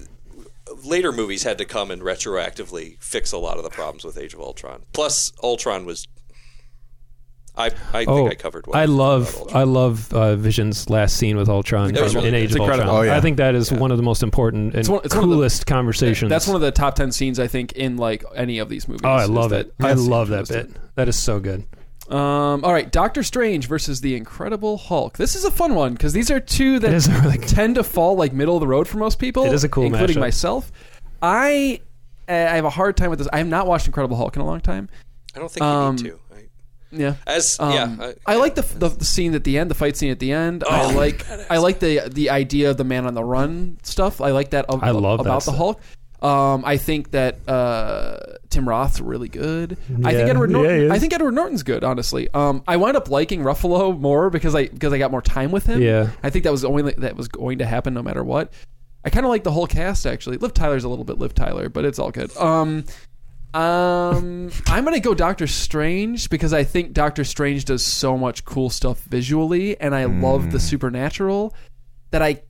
later 0.85 1.11
movies 1.11 1.43
had 1.43 1.57
to 1.57 1.65
come 1.65 1.91
and 1.91 2.01
retroactively 2.01 2.97
fix 3.01 3.31
a 3.31 3.37
lot 3.37 3.57
of 3.57 3.63
the 3.63 3.69
problems 3.69 4.03
with 4.05 4.17
Age 4.17 4.33
of 4.33 4.39
Ultron. 4.39 4.83
Plus, 4.93 5.31
Ultron 5.43 5.85
was. 5.85 6.07
I 7.59 7.71
I 7.91 8.05
Oh, 8.07 8.17
think 8.27 8.31
I 8.31 8.35
covered. 8.35 8.67
What 8.67 8.77
I 8.77 8.85
love 8.85 9.35
I 9.51 9.63
love 9.63 10.13
uh, 10.13 10.35
Vision's 10.35 10.91
last 10.91 11.17
scene 11.17 11.37
with 11.37 11.49
Ultron 11.49 11.91
That 11.93 12.07
in, 12.09 12.13
really 12.13 12.27
in. 12.29 12.35
Age 12.35 12.51
of 12.51 12.57
incredible. 12.57 12.89
Ultron. 12.91 13.05
Oh, 13.07 13.11
yeah. 13.11 13.17
I 13.17 13.21
think 13.21 13.37
that 13.37 13.55
is 13.55 13.71
one 13.71 13.89
of 13.89 13.97
the 13.97 14.03
most 14.03 14.21
important 14.21 14.75
and 14.75 14.87
one- 14.87 15.01
it's 15.03 15.15
one 15.15 15.23
of 15.23 15.29
the- 15.29 15.35
coolest 15.35 15.65
conversations. 15.65 16.29
That's 16.29 16.45
one 16.45 16.55
of 16.55 16.61
the 16.61 16.71
top 16.71 16.93
ten 16.95 17.11
scenes 17.11 17.39
I 17.39 17.47
think 17.47 17.71
in 17.73 17.97
like 17.97 18.23
any 18.35 18.59
of 18.59 18.69
these 18.69 18.87
movies. 18.87 19.01
Oh, 19.03 19.09
I 19.09 19.23
is 19.23 19.29
love 19.31 19.49
that- 19.49 19.67
it. 19.67 19.73
I 19.79 19.93
love 19.93 20.27
that 20.29 20.47
bit. 20.47 20.69
That 20.95 21.07
is 21.09 21.15
so 21.21 21.39
good. 21.39 21.65
Um, 22.09 22.63
all 22.63 22.71
right, 22.71 22.89
Doctor 22.89 23.21
Strange 23.21 23.67
versus 23.67 23.99
the 23.99 24.15
Incredible 24.15 24.77
Hulk. 24.77 25.17
This 25.17 25.35
is 25.35 25.43
a 25.43 25.51
fun 25.51 25.75
one 25.75 25.93
because 25.93 26.13
these 26.13 26.31
are 26.31 26.39
two 26.39 26.79
that 26.79 26.93
a 26.93 27.21
really 27.21 27.37
tend 27.37 27.75
to 27.75 27.83
fall 27.83 28.15
like 28.15 28.31
middle 28.31 28.55
of 28.55 28.61
the 28.61 28.67
road 28.67 28.87
for 28.87 28.97
most 28.97 29.19
people. 29.19 29.43
It 29.43 29.53
is 29.53 29.65
a 29.65 29.69
cool 29.69 29.85
including 29.85 30.15
mashup. 30.15 30.21
myself. 30.21 30.71
I 31.21 31.81
I 32.29 32.31
have 32.31 32.65
a 32.65 32.69
hard 32.69 32.95
time 32.95 33.09
with 33.09 33.19
this. 33.19 33.27
I 33.33 33.39
have 33.39 33.47
not 33.47 33.67
watched 33.67 33.87
Incredible 33.87 34.15
Hulk 34.15 34.35
in 34.35 34.41
a 34.41 34.45
long 34.45 34.61
time. 34.61 34.89
I 35.35 35.39
don't 35.39 35.51
think 35.51 35.61
you 35.61 35.67
um, 35.67 35.95
need 35.97 36.03
to. 36.03 36.19
I, 36.33 36.43
Yeah. 36.91 37.15
as 37.25 37.59
Um, 37.59 37.73
yeah, 37.73 38.13
I, 38.25 38.35
like 38.35 38.55
the, 38.55 38.61
the 38.61 38.87
the 38.87 39.05
scene 39.05 39.35
at 39.35 39.43
the 39.43 39.57
end, 39.57 39.69
the 39.69 39.75
fight 39.75 39.97
scene 39.97 40.11
at 40.11 40.19
the 40.19 40.31
end. 40.31 40.63
I 40.63 40.85
Oh, 40.85 40.95
like 40.95 41.25
I 41.49 41.57
like 41.57 41.79
the 41.79 42.09
the 42.09 42.29
idea 42.29 42.69
of 42.69 42.77
the 42.77 42.85
man 42.85 43.05
on 43.05 43.15
the 43.15 43.23
run 43.23 43.79
stuff. 43.83 44.21
I 44.21 44.31
like 44.31 44.51
that. 44.51 44.65
Of, 44.69 44.81
I 44.81 44.91
love 44.91 45.19
that 45.19 45.23
about 45.25 45.35
the 45.39 45.51
stuff. 45.51 45.57
Hulk. 45.57 45.81
Um, 46.21 46.63
I 46.65 46.77
think 46.77 47.11
that 47.11 47.47
uh, 47.47 48.17
Tim 48.49 48.67
Roth's 48.67 48.99
really 48.99 49.29
good. 49.29 49.73
I 49.73 50.11
think 50.13 50.27
Yeah. 50.27 50.31
Edward 50.31 50.49
Yeah, 50.51 50.57
he 50.57 50.63
Norton. 50.63 50.81
is. 50.85 50.91
I 50.91 50.99
think 50.99 51.13
Edward 51.13 51.33
Norton's 51.33 51.63
good. 51.63 51.83
Honestly, 51.83 52.27
um, 52.33 52.63
I 52.67 52.77
wound 52.77 52.97
up 52.97 53.09
liking 53.09 53.41
Ruffalo 53.41 53.99
more 53.99 54.29
because 54.31 54.55
I 54.55 54.67
because 54.67 54.93
I 54.93 54.97
got 54.97 55.11
more 55.11 55.21
time 55.21 55.51
with 55.51 55.65
him. 55.67 55.79
Yeah. 55.81 56.09
I 56.23 56.29
think 56.31 56.43
that 56.45 56.51
was 56.51 56.61
the 56.63 56.69
only 56.69 56.91
that 56.93 57.15
was 57.15 57.27
going 57.27 57.59
to 57.59 57.65
happen 57.65 57.93
no 57.93 58.01
matter 58.01 58.23
what. 58.23 58.51
I 59.05 59.09
kind 59.11 59.25
of 59.25 59.29
like 59.29 59.43
the 59.43 59.51
whole 59.51 59.67
cast 59.67 60.07
actually. 60.07 60.37
Liv 60.37 60.53
Tyler's 60.55 60.83
a 60.83 60.89
little 60.89 61.05
bit 61.05 61.19
Liv 61.19 61.33
Tyler, 61.35 61.69
but 61.69 61.85
it's 61.85 61.99
all 61.99 62.09
good. 62.11 62.35
Um, 62.35 62.83
um, 63.53 64.51
I'm 64.67 64.83
gonna 64.83 64.99
go 64.99 65.13
Doctor 65.13 65.47
Strange 65.47 66.29
because 66.29 66.51
I 66.53 66.63
think 66.63 66.93
Doctor 66.93 67.23
Strange 67.23 67.65
does 67.65 67.83
so 67.85 68.17
much 68.17 68.43
cool 68.43 68.69
stuff 68.69 68.99
visually, 69.03 69.79
and 69.79 69.95
I 69.95 70.05
love 70.05 70.51
the 70.51 70.59
supernatural 70.59 71.55
that 72.11 72.21
I, 72.21 72.41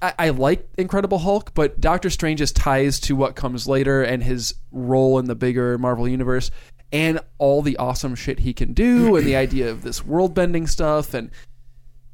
I 0.00 0.14
I 0.18 0.28
like 0.30 0.68
Incredible 0.78 1.18
Hulk, 1.18 1.52
but 1.54 1.80
Doctor 1.80 2.10
Strange's 2.10 2.52
ties 2.52 3.00
to 3.00 3.16
what 3.16 3.34
comes 3.36 3.66
later 3.66 4.02
and 4.02 4.22
his 4.22 4.54
role 4.72 5.18
in 5.18 5.26
the 5.26 5.34
bigger 5.34 5.78
Marvel 5.78 6.08
universe 6.08 6.50
and 6.92 7.20
all 7.38 7.62
the 7.62 7.76
awesome 7.76 8.14
shit 8.14 8.40
he 8.40 8.52
can 8.52 8.72
do 8.72 9.14
and 9.16 9.26
the 9.26 9.36
idea 9.36 9.70
of 9.70 9.82
this 9.82 10.04
world 10.04 10.34
bending 10.34 10.66
stuff 10.66 11.14
and 11.14 11.30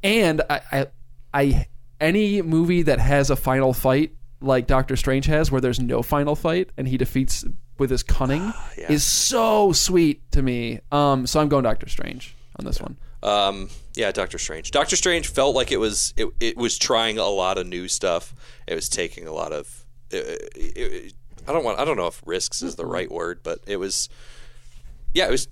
and 0.03 0.43
I, 0.51 0.61
I 0.73 0.87
I 1.33 1.67
any 2.01 2.43
movie 2.43 2.83
that 2.83 2.99
has 2.99 3.31
a 3.31 3.37
final 3.37 3.73
fight 3.73 4.13
like 4.41 4.67
Doctor 4.67 4.97
Strange 4.97 5.27
has 5.27 5.51
where 5.51 5.61
there's 5.61 5.81
no 5.81 6.03
final 6.03 6.35
fight 6.35 6.71
and 6.77 6.89
he 6.89 6.97
defeats 6.97 7.45
with 7.79 7.91
his 7.91 8.03
cunning 8.03 8.53
Yeah. 8.79 8.91
is 8.93 9.05
so 9.05 9.73
sweet 9.73 10.31
to 10.33 10.43
me. 10.43 10.81
Um 10.91 11.27
so 11.27 11.41
I'm 11.41 11.49
going 11.49 11.65
Doctor 11.65 11.89
Strange 11.89 12.35
on 12.59 12.65
this 12.65 12.81
one. 12.81 12.97
Um, 13.23 13.71
yeah, 13.95 14.13
Doctor 14.13 14.39
Strange. 14.39 14.71
Doctor 14.71 14.97
Strange 14.97 15.29
felt 15.29 15.55
like 15.55 15.73
it 15.73 15.79
was 15.79 16.13
it, 16.17 16.29
it 16.41 16.57
was 16.57 16.79
trying 16.79 17.19
a 17.19 17.25
lot 17.27 17.59
of 17.59 17.67
new 17.67 17.89
stuff. 17.89 18.35
It 18.67 18.75
was 18.75 18.89
taking 18.89 19.27
a 19.27 19.33
lot 19.33 19.53
of. 19.53 19.85
It, 20.11 20.53
it, 20.57 20.77
it- 20.77 21.13
I 21.47 21.53
don't 21.53 21.63
want. 21.65 21.79
I 21.79 21.85
don't 21.85 21.99
know 21.99 22.07
if 22.07 22.23
risks 22.25 22.63
is 22.63 22.77
the 22.77 22.87
right 22.87 23.11
word, 23.11 23.41
but 23.43 23.59
it 23.67 23.77
was. 23.77 24.09
Yeah, 25.13 25.27
it 25.27 25.31
was. 25.31 25.49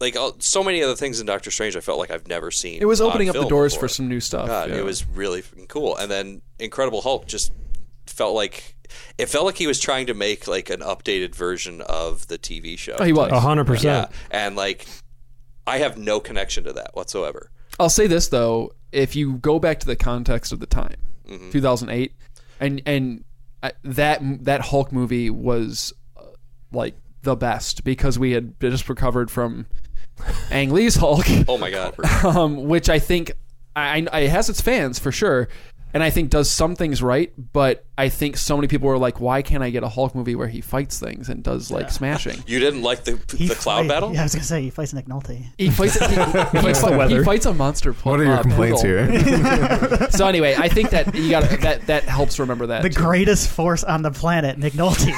Like 0.00 0.16
so 0.38 0.62
many 0.62 0.80
of 0.80 0.88
the 0.88 0.94
things 0.96 1.18
in 1.20 1.26
Doctor 1.26 1.50
Strange, 1.50 1.76
I 1.76 1.80
felt 1.80 1.98
like 1.98 2.10
I've 2.10 2.28
never 2.28 2.50
seen. 2.52 2.80
It 2.80 2.84
was 2.84 3.00
opening 3.00 3.28
up 3.28 3.34
the 3.34 3.48
doors 3.48 3.74
before. 3.74 3.88
for 3.88 3.94
some 3.94 4.08
new 4.08 4.20
stuff. 4.20 4.46
God, 4.46 4.70
yeah. 4.70 4.76
it 4.76 4.84
was 4.84 5.06
really 5.08 5.42
cool. 5.68 5.96
And 5.96 6.08
then 6.10 6.40
Incredible 6.60 7.00
Hulk 7.02 7.26
just 7.26 7.52
felt 8.06 8.34
like 8.34 8.76
it 9.18 9.26
felt 9.28 9.44
like 9.44 9.56
he 9.56 9.66
was 9.66 9.80
trying 9.80 10.06
to 10.06 10.14
make 10.14 10.46
like 10.46 10.70
an 10.70 10.80
updated 10.80 11.34
version 11.34 11.80
of 11.82 12.28
the 12.28 12.38
TV 12.38 12.78
show. 12.78 12.96
Oh, 12.98 13.04
he 13.04 13.12
was. 13.12 13.32
A 13.32 13.40
hundred 13.40 13.66
Yeah, 13.82 14.04
percent. 14.04 14.10
and 14.30 14.54
like 14.56 14.86
I 15.68 15.78
have 15.78 15.98
no 15.98 16.18
connection 16.20 16.64
to 16.64 16.72
that 16.72 16.90
whatsoever. 16.94 17.50
I'll 17.78 17.90
say 17.90 18.06
this 18.06 18.28
though: 18.28 18.72
if 18.92 19.14
you 19.14 19.34
go 19.34 19.58
back 19.58 19.80
to 19.80 19.86
the 19.86 19.96
context 19.96 20.52
of 20.52 20.60
the 20.60 20.66
time, 20.66 20.96
2008, 21.52 22.12
and 22.60 22.82
and 22.86 23.24
uh, 23.62 23.70
that 23.84 24.20
that 24.44 24.62
Hulk 24.62 24.92
movie 24.92 25.30
was 25.30 25.92
uh, 26.16 26.22
like 26.72 26.96
the 27.22 27.36
best 27.36 27.84
because 27.84 28.18
we 28.18 28.32
had 28.32 28.58
just 28.60 28.88
recovered 28.88 29.30
from 29.30 29.66
Ang 30.50 30.70
Lee's 30.70 30.96
Hulk, 30.96 31.26
Oh 31.48 31.58
my 31.58 31.70
god. 31.70 31.94
um, 32.24 32.64
which 32.64 32.88
I 32.88 32.98
think 32.98 33.32
I, 33.76 34.06
I, 34.12 34.20
it 34.20 34.30
has 34.30 34.48
its 34.48 34.60
fans 34.60 34.98
for 34.98 35.12
sure, 35.12 35.48
and 35.94 36.02
I 36.02 36.10
think 36.10 36.30
does 36.30 36.50
some 36.50 36.76
things 36.76 37.02
right. 37.02 37.32
But 37.52 37.84
I 37.96 38.08
think 38.08 38.36
so 38.36 38.56
many 38.56 38.68
people 38.68 38.88
were 38.88 38.98
like, 38.98 39.20
"Why 39.20 39.42
can't 39.42 39.62
I 39.62 39.70
get 39.70 39.82
a 39.82 39.88
Hulk 39.88 40.14
movie 40.14 40.34
where 40.34 40.48
he 40.48 40.60
fights 40.60 40.98
things 41.00 41.28
and 41.28 41.42
does 41.42 41.70
like 41.70 41.90
smashing?" 41.90 42.42
You 42.46 42.58
didn't 42.60 42.82
like 42.82 43.04
the 43.04 43.18
He 43.36 43.48
the 43.48 43.54
cloud 43.54 43.80
fight- 43.80 43.88
battle? 43.88 44.12
Yeah, 44.12 44.20
I 44.20 44.22
was 44.24 44.34
gonna 44.34 44.44
say 44.44 44.62
he 44.62 44.70
fights 44.70 44.92
Nick 44.92 45.06
Nolte. 45.06 45.46
He 45.58 45.70
fights. 45.70 45.98
He, 45.98 46.06
he, 46.06 46.14
Fights 46.68 46.82
the 46.82 47.06
he 47.08 47.24
fights 47.24 47.46
a 47.46 47.54
monster. 47.54 47.92
What 47.94 48.20
are 48.20 48.24
your 48.24 48.34
uh, 48.34 48.42
complaints 48.42 48.82
poodle. 48.82 49.06
here? 49.16 50.08
So 50.10 50.26
anyway, 50.26 50.54
I 50.58 50.68
think 50.68 50.90
that 50.90 51.14
you 51.14 51.30
got 51.30 51.42
that. 51.60 51.86
That 51.86 52.04
helps 52.04 52.38
remember 52.38 52.66
that. 52.68 52.82
The 52.82 52.88
too. 52.90 53.00
greatest 53.00 53.48
force 53.50 53.84
on 53.84 54.02
the 54.02 54.10
planet, 54.10 54.58
Nick 54.58 54.72
Nolte. 54.74 55.12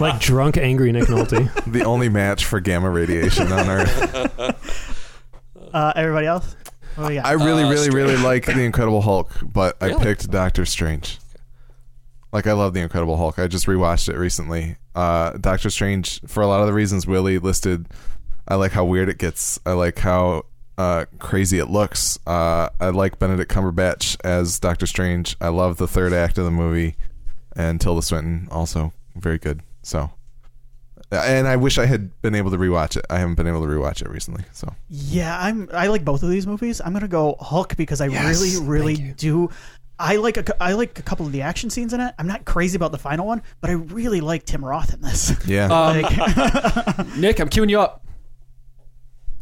Like 0.00 0.20
drunk, 0.20 0.56
angry 0.56 0.90
Nick 0.92 1.04
Nolte. 1.04 1.48
the 1.70 1.84
only 1.84 2.08
match 2.08 2.44
for 2.44 2.60
gamma 2.60 2.90
radiation 2.90 3.50
on 3.52 3.68
Earth. 3.68 4.40
uh, 5.72 5.92
everybody 5.96 6.26
else? 6.26 6.56
What 6.96 7.08
do? 7.10 7.18
I 7.18 7.32
really, 7.32 7.64
Uh, 7.64 7.70
really, 7.70 7.90
really 7.90 8.16
like 8.16 8.46
the 8.46 8.62
Incredible 8.62 9.02
Hulk, 9.02 9.32
but 9.42 9.76
I 9.80 9.86
Really? 9.86 10.02
picked 10.04 10.30
Doctor 10.30 10.64
Strange. 10.64 11.18
Like 12.32 12.46
I 12.46 12.52
love 12.52 12.74
the 12.74 12.80
Incredible 12.80 13.16
Hulk. 13.16 13.38
I 13.38 13.46
just 13.46 13.66
rewatched 13.66 14.08
it 14.08 14.16
recently. 14.16 14.76
Uh, 14.94 15.30
Doctor 15.40 15.70
Strange, 15.70 16.20
for 16.26 16.42
a 16.42 16.46
lot 16.46 16.60
of 16.60 16.66
the 16.66 16.72
reasons 16.72 17.06
Willie 17.06 17.38
listed, 17.38 17.86
I 18.48 18.56
like 18.56 18.72
how 18.72 18.84
weird 18.84 19.08
it 19.08 19.18
gets. 19.18 19.58
I 19.64 19.72
like 19.72 19.98
how 20.00 20.44
uh, 20.76 21.04
crazy 21.20 21.58
it 21.60 21.66
looks. 21.70 22.18
Uh, 22.26 22.68
I 22.80 22.88
like 22.88 23.18
Benedict 23.20 23.50
Cumberbatch 23.52 24.16
as 24.24 24.58
Doctor 24.58 24.86
Strange. 24.86 25.36
I 25.40 25.48
love 25.48 25.76
the 25.76 25.86
third 25.88 26.12
act 26.12 26.36
of 26.38 26.44
the 26.44 26.50
movie, 26.50 26.96
and 27.56 27.80
Tilda 27.80 28.02
Swinton 28.02 28.48
also 28.50 28.92
very 29.14 29.38
good. 29.38 29.62
So, 29.82 30.10
and 31.22 31.46
I 31.46 31.56
wish 31.56 31.78
I 31.78 31.86
had 31.86 32.10
been 32.22 32.34
able 32.34 32.50
to 32.50 32.56
rewatch 32.56 32.96
it. 32.96 33.04
I 33.10 33.18
haven't 33.18 33.34
been 33.34 33.46
able 33.46 33.60
to 33.62 33.66
rewatch 33.68 34.02
it 34.02 34.08
recently. 34.08 34.44
So 34.52 34.72
Yeah, 34.88 35.38
I'm. 35.38 35.68
I 35.72 35.88
like 35.88 36.04
both 36.04 36.22
of 36.22 36.30
these 36.30 36.46
movies. 36.46 36.80
I'm 36.84 36.92
gonna 36.92 37.08
go 37.08 37.36
Hulk 37.40 37.76
because 37.76 38.00
I 38.00 38.06
Yes, 38.06 38.40
really, 38.40 38.66
really 38.66 38.96
do. 39.16 39.50
I 39.98 40.16
like 40.16 40.36
a, 40.36 40.42
cou- 40.42 40.56
I 40.60 40.72
like 40.72 40.98
a 40.98 41.02
couple 41.02 41.24
of 41.24 41.30
the 41.30 41.42
action 41.42 41.70
scenes 41.70 41.92
in 41.92 42.00
it. 42.00 42.12
I'm 42.18 42.26
not 42.26 42.44
crazy 42.44 42.74
about 42.76 42.90
the 42.90 42.98
final 42.98 43.26
one, 43.26 43.42
but 43.60 43.70
I 43.70 43.74
really 43.74 44.20
like 44.20 44.44
Tim 44.44 44.64
Roth 44.64 44.92
in 44.92 45.00
this. 45.00 45.32
yeah, 45.46 45.66
Um, 45.72 46.02
Like, 46.02 47.16
Nick, 47.16 47.38
I'm 47.38 47.48
queuing 47.48 47.70
you 47.70 47.80
up. 47.80 48.03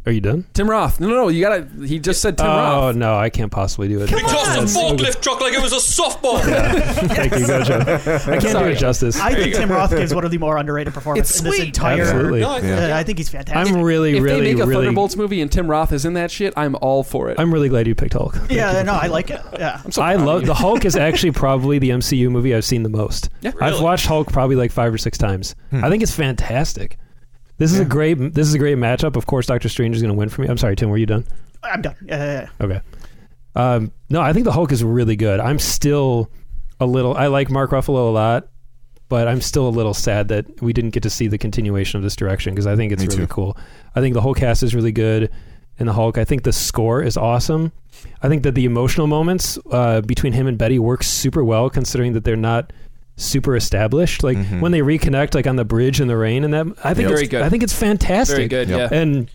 Are 0.05 0.11
you 0.11 0.19
done? 0.19 0.43
Tim 0.53 0.69
Roth. 0.69 0.99
No, 0.99 1.07
no, 1.07 1.15
no. 1.15 1.27
You 1.29 1.41
gotta. 1.41 1.65
He 1.85 1.97
just 1.97 2.21
said 2.21 2.37
Tim 2.37 2.47
Roth. 2.47 2.73
oh 2.73 2.85
Roth. 2.87 2.95
no, 2.97 3.15
I 3.15 3.29
can't 3.29 3.49
possibly 3.51 3.87
do 3.87 4.01
it. 4.01 4.09
He 4.09 4.19
tossed 4.19 4.57
a 4.59 4.63
forklift 4.79 5.21
truck 5.21 5.39
like 5.39 5.53
it 5.53 5.61
was 5.61 5.71
a 5.71 5.77
softball. 5.77 6.41
Thank 6.43 7.31
you, 7.31 7.45
Gojo. 7.45 7.81
I 8.27 8.31
can't 8.31 8.41
do 8.41 8.49
Sorry. 8.49 8.73
it 8.73 8.79
justice. 8.79 9.17
I 9.21 9.33
think 9.33 9.55
Tim 9.55 9.71
Roth 9.71 9.91
gives 9.91 10.13
one 10.13 10.25
of 10.25 10.31
the 10.31 10.37
more 10.37 10.57
underrated 10.57 10.93
performances 10.93 11.31
It's 11.37 11.39
in 11.39 11.45
this 11.45 11.55
sweet. 11.55 11.67
entire. 11.67 12.01
Absolutely. 12.01 12.41
No, 12.41 12.49
I 12.49 12.59
think- 12.59 12.79
Yeah. 12.79 12.95
Uh, 12.95 12.97
I 12.99 13.03
think 13.03 13.17
he's 13.17 13.29
fantastic. 13.29 13.73
I'm 13.75 13.81
really, 13.81 14.17
If 14.17 14.23
really, 14.23 14.39
If 14.39 14.43
they 14.43 14.53
make 14.55 14.63
a 14.63 14.67
really. 14.67 14.85
Thunderbolts 14.87 15.15
movie 15.15 15.41
and 15.41 15.49
Tim 15.49 15.67
Roth 15.67 15.93
is 15.93 16.03
in 16.03 16.15
that 16.15 16.31
shit, 16.31 16.53
I'm 16.57 16.75
all 16.81 17.03
for 17.03 17.29
it. 17.29 17.39
I'm 17.39 17.53
really 17.53 17.69
glad 17.69 17.87
you 17.87 17.95
picked 17.95 18.13
Hulk. 18.13 18.37
yeah, 18.49 18.81
no, 18.83 18.93
I 18.93 19.07
like 19.07 19.29
it. 19.29 19.39
Yeah. 19.53 19.79
I'm 19.85 19.91
so 19.91 20.01
I 20.01 20.15
love 20.15 20.45
the 20.45 20.53
Hulk 20.53 20.83
is 20.83 20.95
actually 20.97 21.31
probably 21.31 21.79
the 21.79 21.91
MCU 21.91 22.29
movie 22.29 22.53
I've 22.53 22.65
seen 22.65 22.83
the 22.83 22.89
most. 22.89 23.29
Yeah. 23.39 23.51
I've 23.61 23.71
Really? 23.73 23.83
watched 23.83 24.05
Hulk 24.07 24.31
probably 24.33 24.57
like 24.57 24.71
five 24.73 24.93
or 24.93 24.97
six 24.97 25.17
times. 25.17 25.55
Hmm. 25.69 25.85
I 25.85 25.89
think 25.89 26.03
it's 26.03 26.13
fantastic. 26.13 26.97
This 27.63 27.71
is 27.71 27.79
a 27.79 27.85
great. 27.85 28.15
This 28.15 28.45
is 28.45 28.53
a 28.53 28.59
great 28.59 28.77
matchup. 28.77 29.15
Of 29.15 29.25
course, 29.25 29.45
Doctor 29.45 29.69
Strange 29.69 29.95
is 29.95 30.01
going 30.01 30.13
to 30.13 30.17
win 30.17 30.27
for 30.27 30.41
me. 30.41 30.49
I'm 30.49 30.57
sorry, 30.57 30.75
Tim. 30.75 30.89
Were 30.89 30.97
you 30.97 31.05
done? 31.05 31.25
I'm 31.63 31.81
done. 31.81 31.95
Yeah, 32.05 32.17
yeah, 32.17 32.41
yeah. 32.41 32.65
Okay. 32.65 32.81
Um, 33.55 33.93
no, 34.09 34.19
I 34.19 34.33
think 34.33 34.43
the 34.43 34.51
Hulk 34.51 34.73
is 34.73 34.83
really 34.83 35.15
good. 35.15 35.39
I'm 35.39 35.59
still 35.59 36.29
a 36.81 36.85
little. 36.85 37.15
I 37.15 37.27
like 37.27 37.49
Mark 37.49 37.71
Ruffalo 37.71 38.09
a 38.09 38.11
lot, 38.11 38.49
but 39.07 39.29
I'm 39.29 39.39
still 39.39 39.65
a 39.65 39.69
little 39.69 39.93
sad 39.93 40.27
that 40.27 40.61
we 40.61 40.73
didn't 40.73 40.89
get 40.89 41.03
to 41.03 41.09
see 41.09 41.27
the 41.27 41.37
continuation 41.37 41.97
of 41.97 42.03
this 42.03 42.17
direction 42.17 42.53
because 42.53 42.67
I 42.67 42.75
think 42.75 42.91
it's 42.91 43.03
really 43.03 43.15
too. 43.15 43.27
cool. 43.27 43.57
I 43.95 44.01
think 44.01 44.13
the 44.13 44.21
whole 44.21 44.33
cast 44.33 44.61
is 44.61 44.75
really 44.75 44.91
good 44.91 45.31
in 45.77 45.85
the 45.85 45.93
Hulk. 45.93 46.17
I 46.17 46.25
think 46.25 46.43
the 46.43 46.51
score 46.51 47.01
is 47.01 47.15
awesome. 47.15 47.71
I 48.21 48.27
think 48.27 48.43
that 48.43 48.55
the 48.55 48.65
emotional 48.65 49.07
moments 49.07 49.57
uh, 49.71 50.01
between 50.01 50.33
him 50.33 50.47
and 50.47 50.57
Betty 50.57 50.79
work 50.79 51.01
super 51.01 51.45
well, 51.45 51.69
considering 51.69 52.11
that 52.11 52.25
they're 52.25 52.35
not 52.35 52.73
super 53.15 53.55
established. 53.55 54.23
Like 54.23 54.37
Mhm. 54.37 54.59
when 54.59 54.71
they 54.71 54.79
reconnect, 54.81 55.35
like 55.35 55.47
on 55.47 55.55
the 55.55 55.65
bridge 55.65 56.01
in 56.01 56.07
the 56.07 56.17
rain, 56.17 56.43
and 56.43 56.53
that 56.53 56.65
I 56.83 56.93
think 56.93 57.05
Yep. 57.09 57.11
it's, 57.11 57.19
Very 57.21 57.27
good. 57.27 57.41
I 57.43 57.49
think 57.49 57.63
it's 57.63 57.73
fantastic. 57.73 58.35
Very 58.35 58.47
good. 58.47 58.69
Yep. 58.69 58.91
Yeah. 58.91 58.97
And 58.99 59.29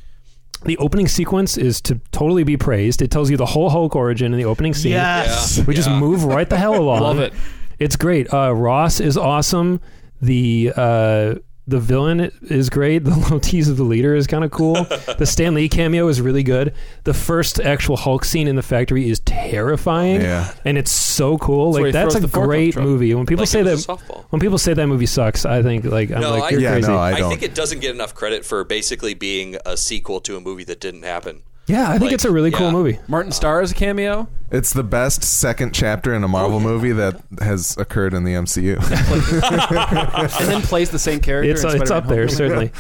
the 0.65 0.77
opening 0.79 1.07
sequence 1.07 1.57
is 1.57 1.81
to 1.83 2.01
totally 2.11 2.43
be 2.43 2.57
praised. 2.57 3.01
It 3.01 3.11
tells 3.11 3.31
you 3.31 3.37
the 3.37 3.47
whole 3.47 3.71
Hulk 3.71 3.95
origin 3.95 4.33
in 4.33 4.39
the 4.39 4.45
opening 4.45 4.75
scene. 4.75 4.93
Yes. 4.93 5.59
Yeah. 5.59 5.65
We 5.67 5.75
just 5.75 5.91
move 5.91 6.25
right 6.25 6.49
the 6.51 6.57
hell 6.57 6.75
along. 6.83 7.03
Love 7.03 7.19
it. 7.21 7.33
It's 7.79 7.95
great. 7.95 8.33
Uh, 8.35 8.53
Ross 8.53 8.99
is 8.99 9.17
awesome. 9.17 9.81
The 10.21 10.73
uh, 10.77 11.35
the 11.69 11.79
villain 11.79 12.33
is 12.43 12.71
great. 12.71 13.05
The 13.05 13.11
little 13.17 13.39
tease 13.41 13.69
of 13.69 13.77
the 13.77 13.83
leader 13.85 14.15
is 14.15 14.27
kind 14.27 14.43
of 14.43 14.51
cool. 14.51 14.75
the 15.19 15.25
Stan 15.31 15.55
Lee 15.55 15.69
cameo 15.69 16.09
is 16.09 16.21
really 16.21 16.43
good. 16.43 16.75
The 17.05 17.15
first 17.15 17.61
actual 17.61 17.97
Hulk 17.97 18.25
scene 18.25 18.49
in 18.49 18.57
the 18.57 18.63
factory 18.63 19.09
is 19.09 19.21
terrifying, 19.21 20.21
Yeah. 20.23 20.53
and 20.65 20.79
it's 20.79 20.91
so 20.91 21.39
cool. 21.39 21.73
That's 21.73 21.83
like 21.83 21.93
that's 21.93 22.15
a 22.15 22.27
great 22.27 22.75
movie. 22.77 23.15
When 23.15 23.27
people 23.27 23.43
Like 23.43 23.49
say 23.49 23.63
that, 23.63 23.71
was 23.73 23.85
a 23.85 23.89
softball. 23.89 24.25
when 24.31 24.41
people 24.41 24.59
say 24.59 24.75
that 24.75 24.87
movie 24.87 25.07
sucks, 25.07 25.45
I 25.45 25.63
think 25.63 25.85
like 25.85 26.11
I'm 26.11 26.21
No, 26.21 26.31
like 26.31 26.45
I- 26.45 26.49
you're 26.51 26.61
Yeah, 26.61 26.73
crazy. 26.73 26.89
no, 26.89 26.97
I 26.99 27.13
I 27.13 27.19
don't. 27.21 27.31
think 27.31 27.43
it 27.43 27.55
doesn't 27.55 27.81
get 27.81 27.95
enough 27.95 28.15
credit 28.15 28.45
for 28.45 28.65
basically 28.65 29.15
being 29.15 29.57
a 29.67 29.77
sequel 29.77 30.21
to 30.23 30.37
a 30.37 30.41
movie 30.41 30.65
that 30.65 30.81
didn't 30.81 31.03
happen. 31.03 31.43
Yeah, 31.69 31.89
I 31.89 31.93
think 31.93 32.03
like, 32.05 32.13
it's 32.13 32.25
a 32.25 32.31
really 32.31 32.51
cool 32.51 32.67
yeah. 32.67 32.73
movie. 32.73 32.99
Martin 33.09 33.33
Starr 33.33 33.63
is 33.63 33.73
a 33.73 33.75
cameo. 33.75 34.29
It's 34.51 34.73
the 34.73 34.83
best 34.83 35.23
second 35.23 35.75
chapter 35.75 36.15
in 36.15 36.25
a 36.25 36.29
Marvel 36.29 36.57
oh, 36.57 36.61
movie 36.61 36.93
that 36.93 37.21
has 37.41 37.77
occurred 37.77 38.15
in 38.15 38.25
the 38.25 38.33
MCU. 38.33 38.77
and 40.41 40.49
then 40.49 40.63
plays 40.63 40.91
the 40.91 40.99
same 40.99 41.21
character. 41.21 41.51
It's 41.51 41.63
in 41.63 41.69
it's 41.69 41.89
Spider-Man 41.89 42.03
up 42.03 42.09
there 42.09 42.27
Homecoming. 42.27 42.71
certainly. 42.71 42.73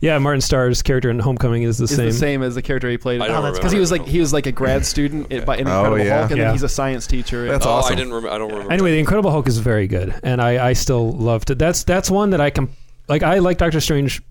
Yeah, 0.00 0.18
Martin 0.18 0.40
Starr's 0.40 0.82
character 0.82 1.10
in 1.10 1.18
Homecoming 1.18 1.62
is 1.62 1.78
the 1.78 1.84
Is 1.84 1.96
same. 1.96 2.06
the 2.06 2.12
same 2.12 2.42
as 2.42 2.54
the 2.54 2.62
character 2.62 2.88
he 2.88 2.98
played. 2.98 3.20
I 3.20 3.26
don't 3.28 3.36
Oh, 3.36 3.42
that's 3.42 3.58
remember. 3.58 3.58
because 3.60 3.72
he 3.72 3.78
was 3.80 3.90
like 3.90 4.06
he 4.06 4.20
was 4.20 4.32
like 4.32 4.46
a 4.46 4.52
grad 4.52 4.84
student 4.84 5.26
in, 5.32 5.44
by 5.44 5.56
in 5.56 5.66
Oh, 5.66 5.78
Incredible 5.84 6.04
yeah. 6.04 6.18
Hulk, 6.18 6.30
and 6.30 6.38
Yeah. 6.38 6.44
then 6.44 6.54
he's 6.54 6.62
a 6.62 6.68
science 6.68 7.06
teacher. 7.06 7.46
That's 7.48 7.66
oh, 7.66 7.70
awesome. 7.70 7.92
I 7.92 7.96
didn't. 7.96 8.12
Rem- 8.12 8.26
I 8.26 8.38
don't 8.38 8.50
remember. 8.50 8.72
Anyway, 8.72 8.92
the 8.92 8.98
Incredible 8.98 9.30
Hulk 9.30 9.48
is 9.48 9.58
very 9.58 9.88
good, 9.88 10.14
and 10.22 10.40
I, 10.40 10.68
I 10.68 10.72
still 10.74 11.10
loved 11.12 11.50
it. 11.50 11.58
That's 11.58 11.82
that's 11.84 12.10
one 12.10 12.30
that 12.30 12.40
I 12.40 12.50
can 12.50 12.68
like. 13.08 13.22
I 13.22 13.38
like 13.38 13.56
Doctor 13.58 13.80
Strange, 13.80 14.22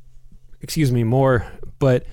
excuse 0.62 0.92
me, 0.92 1.04
more. 1.04 1.46
But 1.80 2.06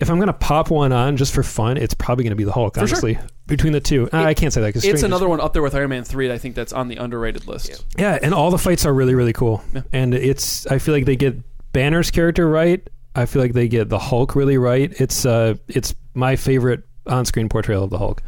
if 0.00 0.10
I'm 0.10 0.18
gonna 0.18 0.32
pop 0.32 0.70
one 0.70 0.92
on 0.92 1.16
just 1.16 1.34
for 1.34 1.42
fun, 1.42 1.76
it's 1.76 1.94
probably 1.94 2.24
gonna 2.24 2.36
be 2.36 2.44
the 2.44 2.52
Hulk. 2.52 2.74
sure. 2.74 2.82
honestly, 2.84 3.18
between 3.46 3.72
the 3.72 3.80
two, 3.80 4.08
Uh, 4.12 4.22
I 4.22 4.34
can't 4.34 4.52
say 4.52 4.60
that 4.60 4.68
because 4.68 4.84
it's 4.84 5.02
another 5.02 5.28
one 5.28 5.40
up 5.40 5.52
there 5.52 5.62
with 5.62 5.74
Iron 5.74 5.90
Man 5.90 6.04
three. 6.04 6.28
That 6.28 6.34
I 6.34 6.38
think 6.38 6.54
that's 6.54 6.72
on 6.72 6.88
the 6.88 6.96
underrated 6.96 7.46
list. 7.46 7.84
Yeah, 7.98 8.18
and 8.22 8.34
all 8.34 8.50
the 8.50 8.58
fights 8.58 8.84
are 8.84 8.92
really 8.94 9.14
really 9.14 9.32
cool, 9.32 9.62
Yeah. 9.74 9.82
and 9.92 10.14
it's 10.14 10.66
I 10.66 10.78
feel 10.78 10.94
like 10.94 11.04
they 11.06 11.16
get 11.16 11.36
Banner's 11.72 12.10
character 12.10 12.48
right. 12.48 12.86
I 13.14 13.24
feel 13.26 13.40
like 13.40 13.54
they 13.54 13.68
get 13.68 13.88
the 13.88 13.98
Hulk 13.98 14.34
really 14.36 14.58
right. 14.58 14.92
It's 15.00 15.24
uh 15.24 15.54
it's 15.68 15.94
my 16.14 16.36
favorite 16.36 16.82
on-screen 17.06 17.48
portrayal 17.48 17.84
of 17.84 17.90
the 17.90 17.98
Hulk. 17.98 18.22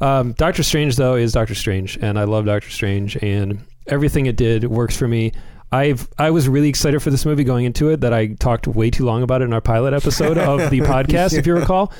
Um, 0.00 0.32
Doctor 0.32 0.62
Strange 0.62 0.96
though 0.96 1.16
is 1.16 1.32
Doctor 1.32 1.54
Strange, 1.56 1.98
and 2.00 2.18
I 2.18 2.24
love 2.24 2.44
Doctor 2.46 2.70
Strange, 2.70 3.16
and 3.16 3.60
everything 3.88 4.26
it 4.26 4.36
did 4.36 4.64
works 4.64 4.96
for 4.96 5.08
me. 5.08 5.32
I've 5.70 6.08
I 6.18 6.30
was 6.30 6.48
really 6.48 6.68
excited 6.68 7.00
for 7.02 7.10
this 7.10 7.26
movie 7.26 7.44
going 7.44 7.64
into 7.66 7.90
it 7.90 8.00
that 8.00 8.12
I 8.14 8.28
talked 8.28 8.66
way 8.66 8.90
too 8.90 9.04
long 9.04 9.22
about 9.22 9.42
it 9.42 9.46
in 9.46 9.52
our 9.52 9.60
pilot 9.60 9.92
episode 9.92 10.38
of 10.38 10.70
the 10.70 10.80
podcast, 10.92 11.36
if 11.38 11.46
you 11.46 11.54
recall, 11.54 11.92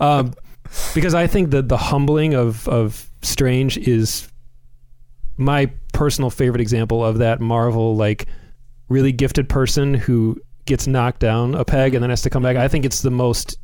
um, 0.00 0.32
because 0.94 1.14
I 1.14 1.26
think 1.26 1.50
that 1.50 1.68
the 1.68 1.76
humbling 1.76 2.34
of 2.34 2.68
of 2.68 3.10
Strange 3.22 3.78
is 3.78 4.28
my 5.36 5.70
personal 5.92 6.30
favorite 6.30 6.60
example 6.60 7.04
of 7.04 7.18
that 7.18 7.40
Marvel 7.40 7.96
like 7.96 8.26
really 8.88 9.12
gifted 9.12 9.48
person 9.48 9.94
who 9.94 10.40
gets 10.64 10.86
knocked 10.86 11.20
down 11.20 11.54
a 11.54 11.64
peg 11.64 11.94
and 11.94 12.02
then 12.02 12.10
has 12.10 12.22
to 12.22 12.30
come 12.30 12.42
back. 12.42 12.56
I 12.56 12.68
think 12.68 12.84
it's 12.84 13.02
the 13.02 13.10
most 13.10 13.58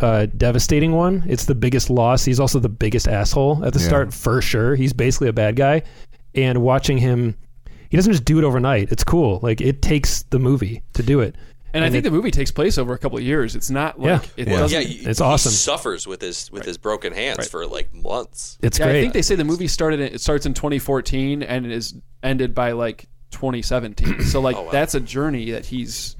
uh, 0.00 0.26
devastating 0.36 0.92
one. 0.92 1.24
It's 1.26 1.46
the 1.46 1.54
biggest 1.54 1.90
loss. 1.90 2.24
He's 2.24 2.38
also 2.38 2.58
the 2.58 2.68
biggest 2.68 3.08
asshole 3.08 3.64
at 3.64 3.72
the 3.72 3.80
Yeah. 3.80 3.86
start 3.86 4.14
for 4.14 4.40
sure. 4.42 4.74
He's 4.76 4.92
basically 4.92 5.28
a 5.28 5.32
bad 5.32 5.56
guy, 5.56 5.82
and 6.34 6.58
watching 6.62 6.98
him, 6.98 7.34
he 7.90 7.96
doesn't 7.96 8.12
just 8.12 8.24
do 8.24 8.38
it 8.38 8.44
overnight. 8.44 8.90
It's 8.92 9.04
cool. 9.04 9.40
Like 9.42 9.60
it 9.60 9.82
takes 9.82 10.22
the 10.24 10.38
movie 10.38 10.82
to 10.94 11.02
do 11.02 11.20
it. 11.20 11.34
And, 11.74 11.84
I 11.84 11.90
think 11.90 11.98
it- 12.06 12.08
the 12.08 12.16
movie 12.16 12.30
takes 12.30 12.50
place 12.50 12.78
over 12.78 12.94
a 12.94 12.98
couple 12.98 13.18
of 13.18 13.24
years. 13.24 13.54
It's 13.54 13.68
not 13.70 14.00
like 14.00 14.22
Yeah. 14.22 14.28
it 14.42 14.48
Yeah. 14.48 14.58
doesn't. 14.58 14.80
yeah, 14.82 14.86
he- 14.88 15.06
It's 15.06 15.18
he 15.18 15.24
awesome. 15.24 15.52
suffers 15.52 16.06
with 16.06 16.20
his 16.22 16.50
with 16.50 16.64
his 16.64 16.78
broken 16.78 17.12
hands 17.12 17.46
for 17.48 17.66
like 17.66 17.92
months. 17.94 18.56
It's 18.62 18.78
Yeah, 18.78 18.86
great. 18.86 18.98
I 18.98 19.00
think 19.02 19.12
they 19.12 19.22
say 19.22 19.34
the 19.34 19.44
movie 19.44 19.68
started. 19.68 20.00
In, 20.00 20.14
it 20.14 20.20
starts 20.20 20.46
in 20.46 20.54
2014 20.54 21.42
and 21.42 21.66
it 21.66 21.72
is 21.72 21.94
ended 22.22 22.54
by 22.54 22.72
like 22.72 23.06
2017. 23.32 24.22
So 24.24 24.40
like 24.40 24.56
Oh, 24.56 24.62
wow. 24.62 24.70
that's 24.72 24.94
a 24.94 25.00
journey 25.00 25.50
that 25.50 25.66
he's. 25.66 26.16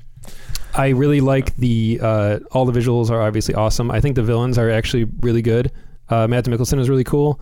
I 0.75 0.89
really 0.89 1.21
like 1.23 1.57
the 1.57 1.99
uh, 2.03 2.39
all 2.53 2.67
the 2.67 2.79
visuals 2.79 3.11
are 3.11 3.23
obviously 3.23 3.55
awesome. 3.55 3.91
I 3.91 4.01
think 4.01 4.17
the 4.17 4.23
villains 4.23 4.59
are 4.59 4.69
actually 4.71 5.07
really 5.21 5.41
good. 5.43 5.73
Uh, 6.11 6.27
Mads 6.29 6.47
Mikkelsen 6.47 6.79
is 6.79 6.89
really 6.91 7.05
cool. 7.05 7.41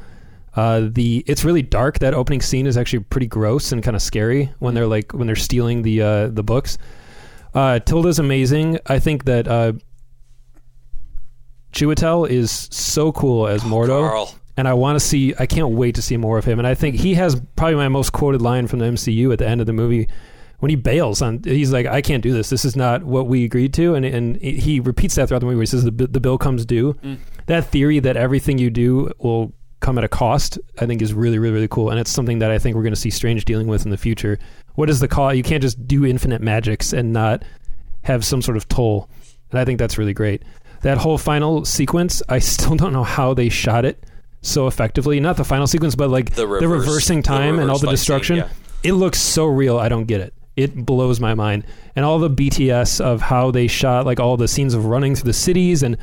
Uh, 0.56 0.88
the 0.90 1.22
it's 1.26 1.44
really 1.44 1.62
dark. 1.62 1.98
That 1.98 2.14
opening 2.14 2.40
scene 2.40 2.66
is 2.66 2.76
actually 2.78 3.00
pretty 3.00 3.26
gross 3.26 3.72
and 3.72 3.82
kind 3.82 3.94
of 3.94 4.00
scary 4.02 4.50
when 4.58 4.72
they're 4.74 4.86
like 4.86 5.12
when 5.12 5.26
they're 5.26 5.36
stealing 5.36 5.82
the 5.82 6.00
uh, 6.02 6.28
the 6.28 6.42
books. 6.42 6.78
Uh, 7.54 7.78
Tilda's 7.78 8.18
amazing. 8.18 8.78
I 8.86 8.98
think 8.98 9.24
that 9.26 9.46
uh, 9.46 9.72
Chiwetel 11.72 12.28
is 12.28 12.68
so 12.70 13.12
cool 13.12 13.46
as 13.46 13.62
Mordo 13.62 14.08
Carl. 14.08 14.34
and 14.56 14.66
I 14.66 14.72
want 14.74 14.96
to 14.96 15.00
see. 15.00 15.34
I 15.38 15.46
can't 15.46 15.70
wait 15.70 15.94
to 15.96 16.02
see 16.02 16.16
more 16.16 16.38
of 16.38 16.44
him. 16.44 16.58
And 16.58 16.66
I 16.66 16.74
think 16.74 16.96
he 16.96 17.14
has 17.14 17.40
probably 17.56 17.76
my 17.76 17.88
most 17.88 18.12
quoted 18.12 18.40
line 18.40 18.66
from 18.66 18.78
the 18.78 18.86
MCU 18.86 19.32
at 19.32 19.38
the 19.38 19.46
end 19.46 19.60
of 19.60 19.66
the 19.66 19.72
movie 19.74 20.08
when 20.60 20.70
he 20.70 20.76
bails 20.76 21.20
on. 21.20 21.42
He's 21.44 21.72
like, 21.72 21.84
"I 21.84 22.00
can't 22.00 22.22
do 22.22 22.32
this. 22.32 22.48
This 22.48 22.64
is 22.64 22.76
not 22.76 23.04
what 23.04 23.26
we 23.26 23.44
agreed 23.44 23.74
to." 23.74 23.94
And 23.94 24.06
and 24.06 24.36
he 24.36 24.80
repeats 24.80 25.16
that 25.16 25.28
throughout 25.28 25.40
the 25.40 25.46
movie. 25.46 25.56
Where 25.56 25.62
he 25.62 25.66
says, 25.66 25.84
"The, 25.84 25.90
the 25.90 26.20
bill 26.20 26.38
comes 26.38 26.64
due." 26.64 26.94
Mm. 26.94 27.18
That 27.44 27.66
theory 27.66 27.98
that 28.00 28.16
everything 28.16 28.56
you 28.56 28.70
do 28.70 29.12
will 29.18 29.52
come 29.80 29.98
at 29.98 30.04
a 30.04 30.08
cost, 30.08 30.58
I 30.78 30.86
think, 30.86 31.02
is 31.02 31.12
really 31.14 31.38
really 31.38 31.54
really 31.54 31.68
cool. 31.68 31.90
And 31.90 31.98
it's 32.00 32.10
something 32.10 32.38
that 32.40 32.50
I 32.50 32.58
think 32.58 32.76
we're 32.76 32.82
going 32.82 32.94
to 32.94 33.00
see 33.00 33.10
Strange 33.10 33.44
dealing 33.44 33.66
with 33.66 33.84
in 33.84 33.90
the 33.90 33.96
future. 33.96 34.38
What 34.74 34.90
is 34.90 35.00
the 35.00 35.08
cost? 35.08 35.36
You 35.36 35.42
can't 35.42 35.62
just 35.62 35.86
do 35.86 36.04
infinite 36.04 36.40
magics 36.42 36.92
and 36.92 37.12
not 37.12 37.44
have 38.02 38.24
some 38.24 38.42
sort 38.42 38.56
of 38.56 38.68
toll. 38.68 39.08
And 39.50 39.60
I 39.60 39.64
think 39.64 39.78
that's 39.78 39.98
really 39.98 40.12
great. 40.14 40.42
That 40.82 40.98
whole 40.98 41.18
final 41.18 41.64
sequence, 41.64 42.22
I 42.28 42.38
still 42.38 42.76
don't 42.76 42.92
know 42.92 43.04
how 43.04 43.34
they 43.34 43.48
shot 43.48 43.84
it 43.84 44.04
so 44.42 44.66
effectively. 44.66 45.18
Not 45.20 45.36
the 45.36 45.44
final 45.44 45.66
sequence, 45.66 45.94
but 45.94 46.10
like 46.10 46.30
The 46.30 46.42
the, 46.42 46.46
reverse- 46.46 46.86
reversing 46.86 47.18
the 47.18 47.22
time 47.28 47.58
and 47.58 47.70
all 47.70 47.78
the 47.78 47.86
fight 47.86 47.90
scene, 47.98 48.16
destruction. 48.18 48.36
yeah. 48.36 48.48
It 48.82 48.92
looks 48.92 49.20
so 49.20 49.46
real. 49.46 49.78
I 49.78 49.88
don't 49.88 50.04
get 50.04 50.20
it. 50.20 50.34
It 50.54 50.74
blows 50.86 51.18
my 51.20 51.34
mind. 51.34 51.64
And 51.96 52.04
all 52.04 52.18
the 52.18 52.30
BTS 52.30 53.00
of 53.00 53.20
how 53.20 53.50
they 53.50 53.66
shot 53.66 54.06
like 54.06 54.20
all 54.20 54.36
the 54.36 54.46
scenes 54.48 54.74
of 54.74 54.84
running 54.86 55.14
through 55.16 55.28
the 55.28 55.32
cities 55.32 55.82
and 55.82 55.96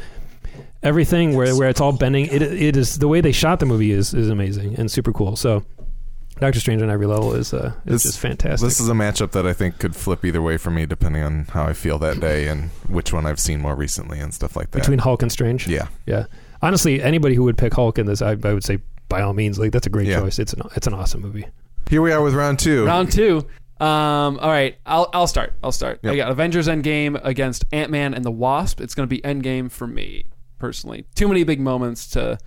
everything 0.84 1.36
where, 1.36 1.56
where 1.56 1.70
it's 1.70 1.82
all 1.82 1.92
bending. 1.94 2.26
It, 2.28 2.42
it 2.42 2.76
is 2.78 3.00
the 3.00 3.08
way 3.08 3.22
they 3.22 3.32
shot 3.32 3.60
the 3.60 3.66
movie 3.66 3.92
is, 3.92 4.14
is 4.14 4.30
amazing 4.30 4.76
and 4.76 4.92
super 4.92 5.12
cool. 5.12 5.36
So 5.36 5.64
Doctor 6.40 6.60
Strange 6.60 6.82
on 6.82 6.90
every 6.90 7.06
level 7.06 7.34
is 7.34 7.54
uh, 7.54 7.74
is 7.86 7.92
This- 7.94 8.04
just 8.04 8.20
fantastic. 8.20 8.68
This 8.68 8.80
is 8.80 8.90
a 8.90 8.94
matchup 8.94 9.32
that 9.32 9.46
I 9.46 9.54
think 9.54 9.80
could 9.80 9.96
flip 9.96 10.26
either 10.26 10.42
way 10.42 10.58
for 10.58 10.72
me, 10.72 10.86
depending 10.86 11.24
on 11.24 11.46
how 11.46 11.64
I 11.64 11.74
feel 11.74 11.98
that 12.00 12.20
day 12.20 12.48
and 12.48 12.70
which 12.88 13.14
one 13.14 13.26
I've 13.26 13.40
seen 13.40 13.62
more 13.62 13.76
recently 13.76 14.20
and 14.20 14.34
stuff 14.34 14.56
like 14.56 14.72
that. 14.72 14.80
between 14.80 15.00
Hulk 15.00 15.22
and 15.22 15.32
Strange. 15.32 15.68
yeah, 15.68 15.88
Yeah. 16.06 16.26
Honestly, 16.62 17.02
anybody 17.04 17.36
who 17.36 17.44
would 17.44 17.58
pick 17.58 17.74
Hulk 17.74 17.98
in 18.00 18.06
this, 18.06 18.22
I, 18.22 18.32
I 18.32 18.54
would 18.54 18.64
say 18.64 18.80
by 19.10 19.22
all 19.22 19.34
means, 19.34 19.60
like 19.60 19.72
that's 19.74 19.86
a 19.86 19.90
great 19.90 20.08
Yeah. 20.08 20.22
choice. 20.22 20.40
It's 20.40 20.54
an 20.54 20.62
it's 20.76 20.88
an 20.88 20.94
awesome 20.94 21.22
movie. 21.22 21.46
here 21.90 22.02
we 22.02 22.12
are 22.12 22.22
with 22.24 22.34
round 22.34 22.58
two. 22.60 22.86
Round 22.86 23.12
two. 23.12 23.46
Um, 23.80 24.40
all 24.40 24.50
right, 24.50 24.78
I'll 24.86 25.10
I'll 25.14 25.28
start. 25.28 25.54
I'll 25.62 25.72
start. 25.74 26.00
I 26.04 26.10
Yep. 26.12 26.18
got 26.18 26.32
Avengers 26.32 26.68
Endgame 26.70 27.20
against 27.24 27.66
Ant 27.74 27.92
Man 27.92 28.14
and 28.14 28.24
the 28.24 28.32
Wasp. 28.32 28.80
It's 28.80 28.96
going 28.96 29.08
to 29.08 29.14
be 29.14 29.22
Endgame 29.22 29.70
for 29.70 29.88
me 29.88 30.24
personally. 30.64 31.04
Too 31.14 31.28
many 31.28 31.44
big 31.44 31.60
moments 31.60 32.08
to 32.12 32.38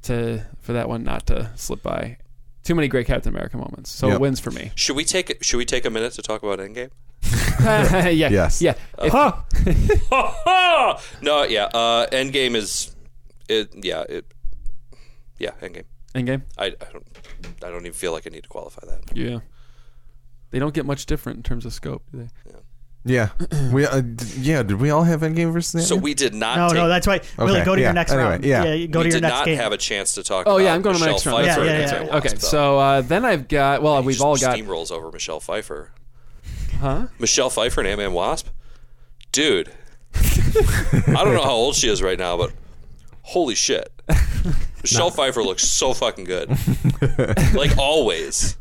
to 0.00 0.42
for 0.62 0.72
that 0.72 0.88
one 0.88 1.04
not 1.04 1.26
to 1.26 1.50
slip 1.56 1.82
by. 1.82 2.16
Too 2.64 2.74
many 2.74 2.88
great 2.88 3.06
Captain 3.06 3.30
America 3.30 3.58
moments, 3.58 3.90
so 3.90 4.06
Yep. 4.06 4.14
it 4.14 4.20
wins 4.22 4.40
for 4.40 4.50
me. 4.50 4.70
Should 4.76 4.96
we 4.96 5.04
take 5.04 5.36
should 5.44 5.58
we 5.58 5.66
take 5.66 5.84
a 5.84 5.90
minute 5.90 6.14
to 6.14 6.22
talk 6.22 6.42
about 6.42 6.58
Endgame? 6.58 6.88
yeah. 7.60 8.28
Yes. 8.30 8.62
Yeah. 8.62 8.76
If- 8.98 9.12
no, 11.22 11.42
yeah. 11.42 11.64
Uh, 11.64 12.06
Endgame 12.06 12.54
is, 12.54 12.96
it. 13.46 13.68
Yeah, 13.74 14.04
it. 14.08 14.24
Yeah, 15.38 15.50
Endgame. 15.60 15.84
Endgame. 16.14 16.42
I, 16.56 16.66
I 16.66 16.92
don't. 16.92 17.06
I 17.62 17.68
don't 17.68 17.80
even 17.82 17.92
feel 17.92 18.12
like 18.12 18.26
I 18.26 18.30
need 18.30 18.44
to 18.44 18.48
qualify 18.48 18.86
that. 18.86 19.14
Yeah. 19.14 19.40
They 20.50 20.58
don't 20.58 20.72
get 20.72 20.86
much 20.86 21.04
different 21.04 21.36
in 21.36 21.42
terms 21.42 21.66
of 21.66 21.74
scope, 21.74 22.04
do 22.10 22.20
they? 22.20 22.28
Yeah, 22.46 22.60
we 23.72 23.86
uh, 23.86 24.00
d- 24.00 24.26
yeah. 24.40 24.62
Did 24.62 24.80
we 24.80 24.90
all 24.90 25.02
have 25.04 25.20
Endgame 25.22 25.52
versus 25.52 25.86
So 25.88 25.94
Ant-Man? 25.96 26.02
we 26.02 26.14
did 26.14 26.34
not. 26.34 26.56
No, 26.56 26.68
take, 26.68 26.76
no, 26.76 26.88
that's 26.88 27.06
why. 27.06 27.20
Willie, 27.38 27.56
Okay, 27.56 27.64
go 27.64 27.74
to 27.74 27.80
yeah, 27.80 27.86
your 27.88 27.94
next 27.94 28.12
anyway, 28.12 28.28
round. 28.30 28.44
yeah. 28.44 28.72
you 28.74 28.88
go 28.88 29.00
we 29.00 29.04
to 29.04 29.08
your 29.08 29.12
did 29.16 29.22
next 29.22 29.34
not 29.34 29.44
game. 29.46 29.56
have 29.56 29.72
a 29.72 29.76
chance 29.76 30.14
to 30.14 30.22
talk. 30.22 30.46
Oh, 30.46 30.56
about 30.56 30.64
yeah, 30.64 30.74
I'm 30.74 30.82
going 30.82 30.94
to 30.96 31.00
my 31.00 31.12
Michelle 31.12 31.14
next 31.14 31.26
round. 31.26 31.46
Pfeiffer 31.46 31.64
Yeah, 31.64 31.70
yeah, 31.70 31.76
against 31.76 31.94
yeah. 31.94 32.00
Ant 32.00 32.10
Okay, 32.12 32.28
though. 32.28 32.38
so 32.38 32.78
uh, 32.78 33.00
then 33.02 33.24
I've 33.24 33.48
got. 33.48 33.82
Well, 33.82 34.00
He 34.00 34.06
we've 34.06 34.16
just 34.16 34.24
all 34.24 34.36
got. 34.36 34.56
steamrolls 34.56 34.90
over 34.92 35.10
Michelle 35.10 35.40
Pfeiffer. 35.40 35.90
Huh? 36.80 37.06
Michelle 37.18 37.50
Pfeiffer 37.50 37.80
and 37.80 37.88
Ant 37.88 37.98
Man 37.98 38.12
Wasp, 38.12 38.48
dude. 39.32 39.72
I 40.14 41.22
don't 41.24 41.34
know 41.34 41.42
how 41.42 41.50
old 41.52 41.74
she 41.74 41.88
is 41.88 42.02
right 42.02 42.18
now, 42.18 42.36
but 42.36 42.52
holy 43.22 43.54
shit, 43.54 43.90
Michelle 44.82 45.10
Pfeiffer 45.10 45.42
looks 45.42 45.64
so 45.64 45.92
fucking 45.92 46.24
good. 46.24 46.50
like 47.54 47.76
always, 47.78 48.56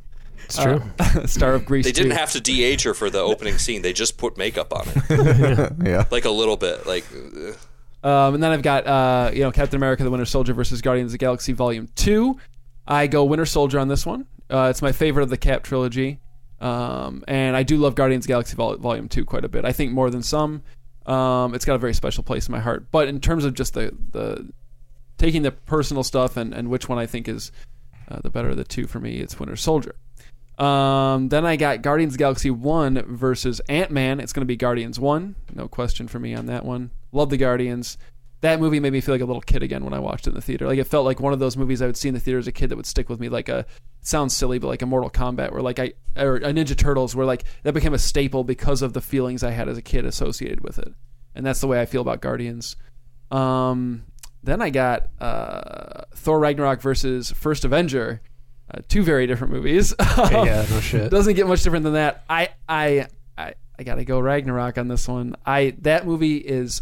It's 0.48 0.58
true. 0.58 0.82
Star 1.28 1.54
of 1.54 1.66
Grease. 1.66 1.86
they 1.86 1.92
didn't 1.92 2.12
2. 2.12 2.18
have 2.18 2.32
to 2.32 2.42
de-age 2.42 2.84
her 2.84 2.94
for 2.94 3.10
the 3.10 3.20
opening 3.20 3.58
scene. 3.58 3.82
They 3.82 3.94
just 3.94 4.18
put 4.18 4.38
makeup 4.38 4.74
on 4.74 4.88
it, 4.88 5.74
yeah. 5.86 6.06
like 6.12 6.26
a 6.26 6.32
little 6.32 6.58
bit. 6.58 6.86
Like, 6.88 7.06
uh, 8.04 8.08
Um, 8.08 8.36
and 8.36 8.42
then 8.44 8.52
I've 8.52 8.62
got 8.62 8.88
uh, 8.88 9.32
you 9.34 9.42
know 9.42 9.52
Captain 9.52 9.76
America: 9.78 10.04
The 10.04 10.10
Winter 10.12 10.26
Soldier 10.26 10.54
versus 10.54 10.82
Guardians 10.82 11.10
of 11.10 11.14
the 11.14 11.18
Galaxy 11.18 11.52
Volume 11.54 11.90
Two. 11.96 12.38
I 12.88 13.08
go 13.08 13.24
Winter 13.26 13.46
Soldier 13.46 13.80
on 13.80 13.88
this 13.90 14.06
one. 14.06 14.26
Uh, 14.50 14.68
it's 14.70 14.82
my 14.82 14.92
favorite 14.94 15.24
of 15.24 15.30
the 15.30 15.38
Cap 15.38 15.64
trilogy, 15.64 16.20
um, 16.62 17.24
and 17.28 17.56
I 17.58 17.64
do 17.64 17.76
love 17.78 17.96
Guardians 17.96 18.24
of 18.24 18.28
the 18.28 18.32
Galaxy 18.34 18.56
Vol- 18.56 18.78
Volume 18.78 19.10
Two 19.10 19.26
quite 19.26 19.44
a 19.44 19.50
bit. 19.50 19.66
I 19.66 19.74
think 19.74 19.92
more 19.92 20.10
than 20.10 20.24
some. 20.24 20.62
Um, 21.06 21.54
it's 21.56 21.66
got 21.66 21.76
a 21.76 21.80
very 21.80 21.94
special 21.94 22.24
place 22.24 22.48
in 22.48 22.52
my 22.54 22.60
heart. 22.60 22.88
But 22.92 23.08
in 23.10 23.20
terms 23.20 23.44
of 23.46 23.54
just 23.54 23.74
the 23.74 23.94
the 24.12 24.50
taking 25.18 25.42
the 25.42 25.52
personal 25.52 26.04
stuff 26.04 26.38
and, 26.38 26.54
and 26.54 26.70
which 26.70 26.88
one 26.88 27.00
I 27.00 27.06
think 27.08 27.28
is 27.28 27.52
uh, 28.10 28.20
the 28.22 28.30
better 28.30 28.50
of 28.50 28.58
the 28.58 28.64
two 28.64 28.88
for 28.88 29.00
me, 29.00 29.18
it's 29.18 29.40
Winter 29.40 29.56
Soldier. 29.56 29.96
Um, 30.58 31.30
then 31.30 31.46
I 31.46 31.56
got 31.56 31.82
Guardians 31.82 32.18
Galaxy 32.18 32.50
1 32.50 33.16
versus 33.16 33.60
Ant 33.70 33.92
Man. 33.92 34.20
It's 34.20 34.34
going 34.34 34.42
to 34.42 34.48
be 34.48 34.56
Guardians 34.56 35.00
1. 35.00 35.36
No 35.54 35.68
question 35.68 36.08
for 36.08 36.20
me 36.20 36.34
on 36.34 36.48
that 36.48 36.66
one. 36.66 36.92
Love 37.12 37.30
the 37.30 37.38
Guardians. 37.38 37.98
That 38.42 38.60
movie 38.60 38.80
made 38.80 38.94
me 38.94 39.02
feel 39.02 39.16
like 39.16 39.22
a 39.22 39.26
little 39.26 39.42
kid 39.42 39.64
again 39.64 39.84
when 39.84 39.94
I 39.94 40.00
watched 40.00 40.28
it 40.28 40.32
in 40.32 40.36
the 40.36 40.42
theater. 40.42 40.68
Like 40.68 40.80
it 40.80 40.86
felt 40.86 41.06
like 41.06 41.20
one 41.20 41.34
of 41.34 41.40
those 41.40 41.58
movies 41.58 41.82
I 41.82 41.88
would 41.88 41.98
see 41.98 42.08
in 42.08 42.14
the 42.14 42.20
theater 42.20 42.40
as 42.40 42.48
a 42.48 42.52
kid 42.52 42.70
that 42.70 42.76
would 42.76 42.86
stick 42.86 43.10
with 43.10 43.20
me. 43.20 43.30
Like 43.30 43.50
a 43.50 43.66
sounds 44.02 44.36
silly, 44.36 44.60
but 44.60 44.68
like 44.68 44.84
a 44.84 44.86
Mortal 44.86 45.10
Kombat, 45.10 45.52
where 45.52 45.62
like 45.62 45.80
I 45.80 45.94
or 46.16 46.36
a 46.38 46.54
Ninja 46.54 46.78
Turtles, 46.78 47.16
where 47.16 47.26
like 47.26 47.46
that 47.64 47.74
became 47.74 47.96
a 47.96 48.00
staple 48.00 48.44
because 48.44 48.84
of 48.84 48.94
the 48.94 49.02
feelings 49.02 49.44
I 49.44 49.52
had 49.52 49.68
as 49.68 49.78
a 49.78 49.82
kid 49.82 50.06
associated 50.06 50.62
with 50.62 50.78
it. 50.78 50.94
And 51.34 51.46
that's 51.46 51.62
the 51.62 51.68
way 51.68 51.82
I 51.82 51.86
feel 51.86 52.02
about 52.02 52.22
Guardians. 52.22 52.76
Um, 53.32 54.06
then 54.44 54.62
I 54.62 54.70
got 54.70 55.10
uh, 55.20 56.04
Thor 56.16 56.40
Ragnarok 56.40 56.82
versus 56.82 57.32
First 57.32 57.66
Avenger. 57.66 58.22
Uh, 58.74 58.82
two 58.88 59.02
very 59.04 59.28
different 59.28 59.54
movies. 59.54 59.94
yeah, 60.18 60.66
no 60.70 60.80
shit. 60.82 61.10
doesn't 61.10 61.36
get 61.36 61.48
much 61.48 61.64
different 61.64 61.84
than 61.84 61.94
that. 61.94 62.24
I 62.30 62.50
I 62.68 63.08
I, 63.38 63.54
I 63.80 63.84
gotta 63.84 64.04
go 64.04 64.20
Ragnarok 64.20 64.78
on 64.78 64.88
this 64.88 65.08
one. 65.08 65.36
I 65.46 65.76
that 65.82 66.06
movie 66.06 66.38
is 66.38 66.82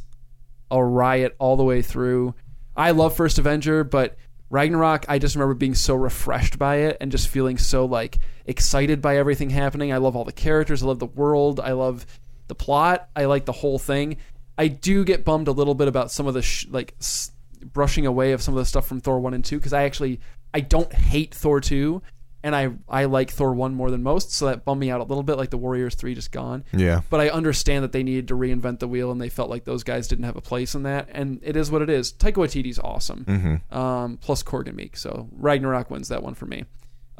a 0.71 0.83
riot 0.83 1.35
all 1.37 1.57
the 1.57 1.63
way 1.63 1.81
through. 1.81 2.33
I 2.75 2.91
love 2.91 3.15
First 3.15 3.37
Avenger, 3.37 3.83
but 3.83 4.17
Ragnarok, 4.49 5.05
I 5.07 5.19
just 5.19 5.35
remember 5.35 5.53
being 5.53 5.75
so 5.75 5.95
refreshed 5.95 6.57
by 6.57 6.77
it 6.77 6.97
and 7.01 7.11
just 7.11 7.27
feeling 7.27 7.57
so 7.57 7.85
like 7.85 8.17
excited 8.45 9.01
by 9.01 9.17
everything 9.17 9.49
happening. 9.49 9.93
I 9.93 9.97
love 9.97 10.15
all 10.15 10.23
the 10.25 10.31
characters. 10.31 10.81
I 10.83 10.87
love 10.87 10.99
the 10.99 11.05
world. 11.05 11.59
I 11.59 11.73
love 11.73 12.05
the 12.47 12.55
plot. 12.55 13.09
I 13.15 13.25
like 13.25 13.45
the 13.45 13.51
whole 13.51 13.79
thing. 13.79 14.17
I 14.57 14.67
do 14.69 15.03
get 15.03 15.25
bummed 15.25 15.47
a 15.47 15.51
little 15.51 15.75
bit 15.75 15.87
about 15.87 16.11
some 16.11 16.27
of 16.27 16.33
the 16.33 16.41
sh- 16.41 16.67
like 16.69 16.93
s- 16.99 17.31
brushing 17.73 18.05
away 18.05 18.31
of 18.31 18.41
some 18.41 18.53
of 18.53 18.59
the 18.59 18.65
stuff 18.65 18.87
from 18.87 19.01
Thor 19.01 19.19
one 19.19 19.33
and 19.33 19.43
two 19.43 19.57
because 19.57 19.73
I 19.73 19.83
actually 19.83 20.19
I 20.55 20.61
don't 20.61 20.93
hate 20.93 21.35
Thor 21.35 21.59
two, 21.59 22.01
and 22.41 22.55
I 22.55 22.69
I 22.87 23.05
like 23.05 23.29
Thor 23.29 23.53
one 23.53 23.75
more 23.75 23.91
than 23.91 24.03
most, 24.03 24.31
so 24.31 24.45
that 24.45 24.63
bummed 24.63 24.79
me 24.79 24.89
out 24.89 25.01
a 25.01 25.03
little 25.03 25.21
bit. 25.21 25.37
Like 25.37 25.49
the 25.49 25.57
Warriors 25.57 25.95
three 25.95 26.15
just 26.15 26.31
gone. 26.31 26.63
Yeah. 26.71 27.01
But 27.09 27.19
I 27.19 27.27
understand 27.27 27.83
that 27.83 27.91
they 27.91 28.03
needed 28.03 28.29
to 28.29 28.35
reinvent 28.35 28.79
the 28.79 28.87
wheel, 28.87 29.11
and 29.11 29.19
they 29.19 29.27
felt 29.27 29.49
like 29.49 29.65
those 29.65 29.83
guys 29.83 30.07
didn't 30.07 30.23
have 30.23 30.37
a 30.37 30.41
place 30.41 30.73
in 30.73 30.83
that. 30.83 31.09
And 31.11 31.41
it 31.43 31.57
is 31.57 31.69
what 31.69 31.81
it 31.81 31.89
is. 31.89 32.13
Taika 32.13 32.35
Waititi's 32.35 32.79
awesome. 32.79 33.25
Mm-hmm. 33.25 33.77
Um, 33.77 34.17
plus 34.17 34.43
Korg 34.43 34.69
and 34.69 34.77
Miek, 34.77 34.95
so 34.95 35.27
Ragnarok 35.33 35.91
wins 35.91 36.07
that 36.07 36.23
one 36.23 36.35
for 36.35 36.45
me. 36.45 36.63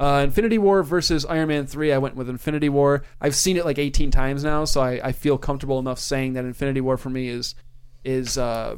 Uh, 0.00 0.22
Infinity 0.24 0.56
War 0.56 0.82
versus 0.82 1.26
Iron 1.26 1.48
Man 1.48 1.66
3, 1.66 1.92
I 1.92 1.98
went 1.98 2.16
with 2.16 2.30
Infinity 2.30 2.70
War. 2.70 3.02
I've 3.20 3.36
seen 3.36 3.58
it 3.58 3.66
like 3.66 3.78
18 3.78 4.10
times 4.10 4.44
now, 4.44 4.64
so 4.64 4.80
I, 4.80 5.08
I 5.08 5.12
feel 5.12 5.36
comfortable 5.36 5.78
enough 5.78 5.98
saying 5.98 6.32
that 6.34 6.46
Infinity 6.46 6.80
War 6.80 6.96
for 6.96 7.10
me 7.10 7.28
is 7.28 7.54
is 8.02 8.38
uh, 8.38 8.76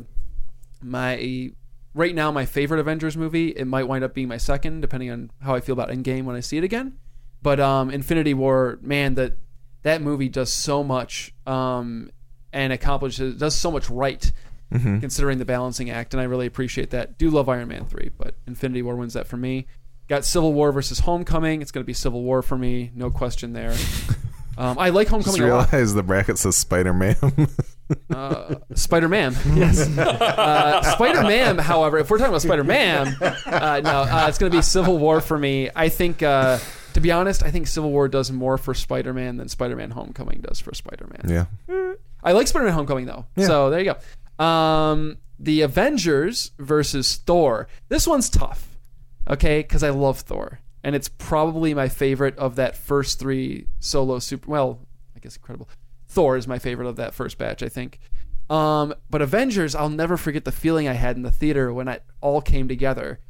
my 0.82 1.52
right 1.94 2.15
now 2.15 2.31
my 2.31 2.47
favorite 2.47 2.81
Avengers 2.81 3.17
movie. 3.17 3.49
It 3.49 3.67
might 3.67 3.84
wind 3.84 4.05
up 4.05 4.15
being 4.15 4.28
my 4.28 4.36
second, 4.36 4.81
depending 4.81 5.10
on 5.10 5.31
how 5.42 5.55
I 5.55 5.60
feel 5.60 5.73
about 5.73 5.89
Endgame 5.89 6.25
when 6.25 6.36
I 6.36 6.41
see 6.41 6.57
it 6.58 6.65
again. 6.65 6.99
But 7.42 7.60
um, 7.60 7.91
Infinity 7.91 8.34
War, 8.34 8.78
man, 8.83 9.15
that 9.15 9.39
that 9.83 10.02
movie 10.02 10.28
does 10.28 10.52
so 10.52 10.83
much 10.83 11.33
um, 11.47 12.10
and 12.52 12.73
accomplishes 12.73 13.36
does 13.36 13.55
so 13.55 13.70
much 13.70 13.89
right, 13.91 14.31
considering 14.70 15.39
the 15.39 15.44
balancing 15.44 15.89
act, 15.91 16.12
and 16.15 16.20
I 16.20 16.25
really 16.25 16.47
appreciate 16.47 16.91
that. 16.91 17.17
Do 17.18 17.31
love 17.31 17.49
Iron 17.49 17.68
Man 17.68 17.86
three, 17.86 18.10
but 18.18 18.34
Infinity 18.47 18.83
War 18.83 18.97
wins 18.97 19.15
that 19.15 19.26
for 19.26 19.36
me. 19.36 19.67
Got 20.08 20.25
Civil 20.25 20.52
War 20.55 20.73
versus 20.73 21.00
Homecoming. 21.00 21.62
It's 21.62 21.70
going 21.70 21.83
to 21.84 21.86
be 21.86 21.92
Civil 21.92 22.23
War 22.23 22.42
for 22.42 22.57
me, 22.57 22.91
no 22.94 23.10
question 23.10 23.52
there. 23.52 23.75
Um, 24.58 24.76
I 24.76 24.89
like 24.89 25.08
Just 25.08 25.25
Homecoming 25.26 25.50
a 25.52 25.57
lot. 25.57 25.70
the 25.70 26.02
bracket 26.02 26.36
says 26.36 26.57
Spider 26.57 26.92
Man. 26.92 27.15
Uh, 28.10 28.57
Spider 28.75 29.08
Man, 29.08 29.34
yes. 29.55 29.89
Uh, 29.99 30.83
Spider 30.83 31.23
Man, 31.23 31.58
however, 31.58 31.99
if 31.99 32.10
we're 32.10 32.18
talking 32.18 32.31
about 32.31 32.42
Spider 32.42 32.65
Man, 32.65 33.08
uh, 33.20 33.81
no, 33.83 34.02
uh, 34.02 34.26
it's 34.28 34.39
going 34.39 34.50
to 34.52 34.58
be 34.58 34.62
Civil 34.62 34.99
War 34.99 35.20
for 35.20 35.39
me. 35.39 35.70
I 35.75 35.89
think, 35.89 36.23
uh, 36.23 36.58
to 36.94 37.00
be 37.00 37.10
honest, 37.12 37.42
I 37.42 37.50
think 37.50 37.67
Civil 37.67 37.91
War 37.91 38.08
does 38.08 38.31
more 38.31 38.58
for 38.58 38.75
Spider 38.75 39.12
Man 39.15 39.36
than 39.36 39.49
Spider 39.49 39.76
Man 39.76 39.91
Homecoming 39.91 40.41
does 40.41 40.60
for 40.60 40.75
Spider 40.75 41.07
Man. 41.10 41.47
yeah. 41.68 41.94
I 42.23 42.33
like 42.33 42.47
Spider 42.49 42.65
Man 42.67 42.75
Homecoming 42.75 43.07
though. 43.07 43.26
So 43.39 43.70
there 43.70 43.81
you 43.81 43.94
go. 44.39 44.44
Um, 44.44 45.18
the 45.39 45.62
Avengers 45.62 46.50
versus 46.58 47.17
Thor. 47.17 47.68
This 47.89 48.07
one's 48.07 48.28
tough, 48.28 48.76
okay? 49.28 49.60
Because 49.60 49.83
I 49.83 49.91
love 49.91 50.20
Thor, 50.20 50.60
and 50.83 50.94
it's 50.97 51.08
probably 51.08 51.75
my 51.75 51.89
favorite 51.89 52.36
of 52.39 52.57
that 52.57 52.76
first 52.76 53.18
three 53.18 53.67
solo 53.78 54.18
super. 54.18 54.50
Well, 54.50 54.81
I 55.17 55.20
guess 55.20 55.36
incredible. 55.36 55.68
Thor 56.18 56.36
is 56.36 56.48
my 56.48 56.58
favorite 56.58 56.88
of 56.88 56.97
that 56.97 57.14
first 57.14 57.38
batch, 57.38 57.62
I 57.62 57.68
think. 57.68 58.00
Um, 58.50 58.92
but 59.08 59.22
Avengers, 59.22 59.76
I'll 59.76 59.88
never 59.88 60.16
forget 60.16 60.44
the 60.44 60.50
feeling 60.50 60.88
I 60.88 60.94
had 60.94 61.14
in 61.14 61.22
the 61.22 61.30
theater 61.30 61.72
when 61.72 61.86
it 61.86 62.02
all 62.20 62.40
came 62.40 62.66
together. 62.66 63.20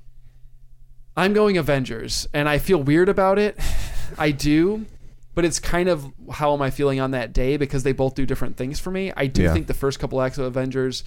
I'm 1.14 1.34
going 1.34 1.58
Avengers, 1.58 2.26
and 2.32 2.48
I 2.48 2.56
feel 2.56 2.82
weird 2.82 3.10
about 3.10 3.38
it. 3.38 3.58
I 4.18 4.30
do, 4.30 4.86
but 5.34 5.44
it's 5.44 5.58
kind 5.58 5.90
of 5.90 6.10
how 6.32 6.54
am 6.54 6.62
I 6.62 6.70
feeling 6.70 6.98
on 6.98 7.10
that 7.10 7.34
day 7.34 7.58
because 7.58 7.82
they 7.82 7.92
both 7.92 8.14
do 8.14 8.24
different 8.24 8.56
things 8.56 8.80
for 8.80 8.90
me. 8.90 9.12
I 9.14 9.26
do 9.26 9.42
Yeah. 9.42 9.52
think 9.52 9.66
the 9.66 9.74
first 9.74 9.98
couple 10.00 10.22
acts 10.22 10.38
of 10.38 10.46
Avengers 10.46 11.04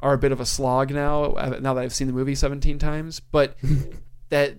are 0.00 0.14
a 0.14 0.18
bit 0.18 0.32
of 0.32 0.40
a 0.40 0.46
slog 0.46 0.90
now. 0.90 1.26
uh, 1.34 1.58
Now 1.60 1.74
that 1.74 1.82
I've 1.82 1.94
seen 1.94 2.08
the 2.08 2.12
movie 2.12 2.34
17 2.34 2.80
times, 2.80 3.20
but 3.20 3.56
that 4.30 4.58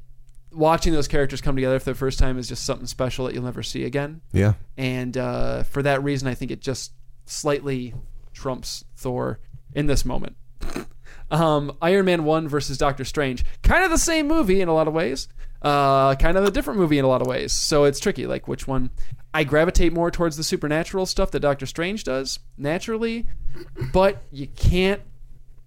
watching 0.52 0.94
those 0.94 1.08
characters 1.08 1.42
come 1.42 1.56
together 1.56 1.80
for 1.80 1.92
the 1.92 1.96
first 1.96 2.20
time 2.20 2.38
is 2.38 2.48
just 2.48 2.66
something 2.66 2.88
special 2.88 3.26
that 3.26 3.34
you'll 3.34 3.44
never 3.44 3.64
see 3.64 3.84
again. 3.84 4.22
Yeah. 4.32 4.54
And 4.78 5.18
uh, 5.18 5.64
for 5.64 5.82
that 5.84 6.04
reason, 6.04 6.28
I 6.28 6.34
think 6.34 6.52
it 6.52 6.62
just 6.62 6.94
slightly 7.26 7.94
trumps 8.34 8.84
Thor 8.96 9.40
in 9.74 9.88
this 9.88 10.06
moment. 10.06 10.36
Um, 11.32 11.78
Iron 11.82 12.06
Man 12.06 12.26
1 12.26 12.50
versus 12.50 12.78
Doctor 12.78 13.06
Strange. 13.06 13.46
Kind 13.64 13.86
of 13.86 13.90
the 13.90 13.98
same 13.98 14.28
movie 14.28 14.60
in 14.60 14.68
a 14.68 14.74
lot 14.74 14.90
of 14.90 14.94
ways. 14.94 15.30
Uh, 15.62 16.14
kind 16.16 16.38
of 16.38 16.44
a 16.44 16.52
different 16.52 16.78
movie 16.78 17.00
in 17.00 17.06
a 17.06 17.08
lot 17.08 17.22
of 17.22 17.28
ways. 17.28 17.54
So 17.54 17.86
it's 17.86 18.02
tricky, 18.02 18.28
like 18.28 18.50
which 18.50 18.68
one. 18.68 18.90
I 19.34 19.46
gravitate 19.46 19.94
more 19.94 20.12
towards 20.12 20.36
the 20.36 20.44
supernatural 20.44 21.06
stuff 21.06 21.32
that 21.32 21.40
Doctor 21.40 21.66
Strange 21.66 22.04
does 22.04 22.40
naturally, 22.58 23.28
but 23.94 24.24
you 24.30 24.48
can't 24.48 25.02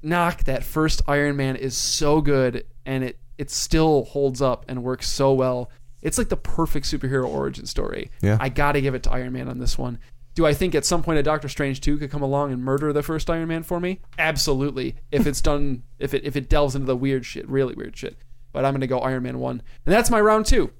knock 0.02 0.44
that 0.44 0.64
first 0.64 1.00
Iron 1.08 1.36
Man 1.36 1.56
is 1.56 1.74
so 1.74 2.20
good 2.20 2.66
and 2.84 3.02
it 3.02 3.18
it 3.38 3.50
still 3.50 4.04
holds 4.04 4.40
up 4.40 4.64
and 4.68 4.82
works 4.82 5.08
so 5.08 5.32
well. 5.32 5.70
It's 6.02 6.18
like 6.18 6.28
the 6.28 6.36
perfect 6.36 6.86
superhero 6.86 7.26
origin 7.26 7.66
story. 7.66 8.10
Yeah. 8.20 8.36
I 8.40 8.48
got 8.48 8.72
to 8.72 8.80
give 8.80 8.94
it 8.94 9.02
to 9.04 9.10
Iron 9.10 9.32
Man 9.32 9.48
on 9.48 9.58
this 9.58 9.78
one. 9.78 9.98
Do 10.34 10.44
I 10.44 10.52
think 10.52 10.74
at 10.74 10.84
some 10.84 11.02
point 11.02 11.18
a 11.18 11.22
Doctor 11.22 11.48
Strange 11.48 11.80
2 11.80 11.96
could 11.96 12.10
come 12.10 12.22
along 12.22 12.52
and 12.52 12.62
murder 12.62 12.92
the 12.92 13.02
first 13.02 13.30
Iron 13.30 13.48
Man 13.48 13.62
for 13.62 13.80
me? 13.80 14.00
Absolutely. 14.18 14.96
If 15.12 15.26
it's 15.26 15.40
done 15.40 15.82
if 15.98 16.12
it 16.12 16.24
if 16.24 16.36
it 16.36 16.48
delves 16.48 16.74
into 16.74 16.86
the 16.86 16.96
weird 16.96 17.24
shit, 17.24 17.48
really 17.48 17.74
weird 17.74 17.96
shit. 17.96 18.16
But 18.52 18.64
I'm 18.64 18.72
going 18.72 18.82
to 18.82 18.86
go 18.86 18.98
Iron 18.98 19.22
Man 19.22 19.38
1. 19.38 19.62
And 19.86 19.92
that's 19.92 20.10
my 20.10 20.20
round 20.20 20.46
2. 20.46 20.70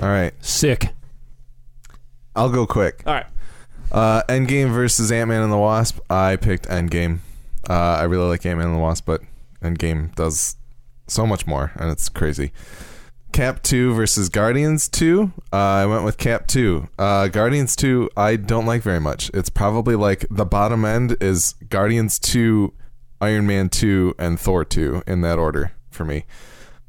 All 0.00 0.08
right. 0.08 0.32
Sick. 0.44 0.90
I'll 2.34 2.50
go 2.50 2.66
quick. 2.66 3.02
All 3.06 3.14
right. 3.14 3.26
Uh, 3.92 4.22
Endgame 4.28 4.70
versus 4.72 5.10
Ant 5.10 5.28
Man 5.28 5.42
and 5.42 5.52
the 5.52 5.58
Wasp. 5.58 5.98
I 6.08 6.36
picked 6.36 6.68
Endgame. 6.68 7.18
Uh, 7.68 7.74
I 7.74 8.04
really 8.04 8.28
like 8.28 8.46
Ant 8.46 8.58
Man 8.58 8.68
and 8.68 8.76
the 8.76 8.80
Wasp, 8.80 9.04
but 9.04 9.22
Endgame 9.62 10.14
does 10.14 10.56
so 11.10 11.26
much 11.26 11.46
more, 11.46 11.72
and 11.76 11.90
it's 11.90 12.08
crazy. 12.08 12.52
Cap 13.32 13.62
2 13.62 13.94
versus 13.94 14.28
Guardians 14.28 14.88
2. 14.88 15.32
Uh, 15.52 15.56
I 15.56 15.86
went 15.86 16.04
with 16.04 16.18
Cap 16.18 16.46
2. 16.48 16.88
Uh, 16.98 17.28
Guardians 17.28 17.76
2, 17.76 18.10
I 18.16 18.36
don't 18.36 18.66
like 18.66 18.82
very 18.82 19.00
much. 19.00 19.30
It's 19.32 19.50
probably 19.50 19.94
like 19.94 20.26
the 20.30 20.44
bottom 20.44 20.84
end 20.84 21.16
is 21.20 21.54
Guardians 21.68 22.18
2, 22.18 22.72
Iron 23.20 23.46
Man 23.46 23.68
2, 23.68 24.14
and 24.18 24.38
Thor 24.38 24.64
2 24.64 25.04
in 25.06 25.20
that 25.20 25.38
order 25.38 25.72
for 25.90 26.04
me. 26.04 26.24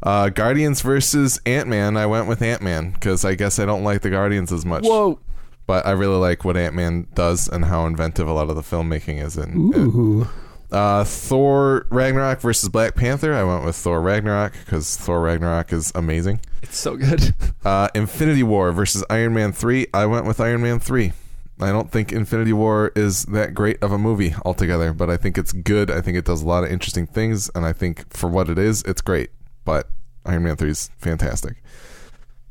Uh, 0.04 0.30
Guardians 0.30 0.82
versus 0.82 1.40
Ant 1.46 1.68
Man, 1.68 1.96
I 1.96 2.08
went 2.08 2.28
with 2.28 2.42
Ant 2.42 2.64
Man 2.64 2.92
because 2.92 3.24
I 3.24 3.36
guess 3.36 3.60
I 3.60 3.66
don't 3.66 3.84
like 3.84 4.02
the 4.02 4.10
Guardians 4.10 4.52
as 4.52 4.66
much. 4.66 4.84
Whoa. 4.84 5.20
But 5.68 5.86
I 5.86 5.92
really 5.92 6.18
like 6.18 6.44
what 6.44 6.58
Ant 6.58 6.74
Man 6.74 7.08
does 7.14 7.48
and 7.48 7.66
how 7.66 7.86
inventive 7.86 8.28
a 8.28 8.34
lot 8.34 8.50
of 8.50 8.56
the 8.56 8.64
filmmaking 8.64 9.24
is 9.24 9.38
in. 9.38 9.72
Ooh. 9.76 10.28
Uh, 10.72 11.04
Thor 11.04 11.86
Ragnarok 11.90 12.40
versus 12.40 12.70
Black 12.70 12.96
Panther. 12.96 13.34
I 13.34 13.44
went 13.44 13.66
with 13.66 13.76
Thor 13.76 14.02
Ragnarok 14.02 14.54
because 14.64 14.96
Thor 14.96 15.22
Ragnarok 15.22 15.74
is 15.74 15.92
amazing. 15.96 16.40
It's 16.62 16.78
so 16.78 16.96
good. 16.98 17.34
Uh, 17.64 17.90
Infinity 17.94 18.42
War 18.42 18.72
versus 18.72 19.04
Iron 19.08 19.36
Man 19.36 19.52
3. 19.52 19.86
I 19.94 20.08
went 20.08 20.26
with 20.26 20.40
Iron 20.40 20.64
Man 20.64 20.80
3. 20.80 21.14
I 21.60 21.72
don't 21.72 21.92
think 21.92 22.12
Infinity 22.12 22.54
War 22.54 22.92
is 22.96 23.26
that 23.26 23.54
great 23.54 23.78
of 23.84 23.92
a 23.92 24.00
movie 24.00 24.34
altogether, 24.44 24.94
but 24.94 25.12
I 25.12 25.16
think 25.18 25.38
it's 25.38 25.54
good. 25.54 25.92
I 25.92 26.02
think 26.02 26.18
it 26.18 26.26
does 26.26 26.42
a 26.42 26.48
lot 26.48 26.64
of 26.64 26.72
interesting 26.72 27.06
things, 27.06 27.52
and 27.54 27.64
I 27.64 27.72
think 27.72 28.12
for 28.12 28.28
what 28.28 28.50
it 28.50 28.58
is, 28.58 28.82
it's 28.82 29.02
great. 29.02 29.30
But 29.64 29.92
Iron 30.26 30.42
Man 30.42 30.56
3 30.56 30.72
is 30.72 30.90
fantastic. 30.98 31.62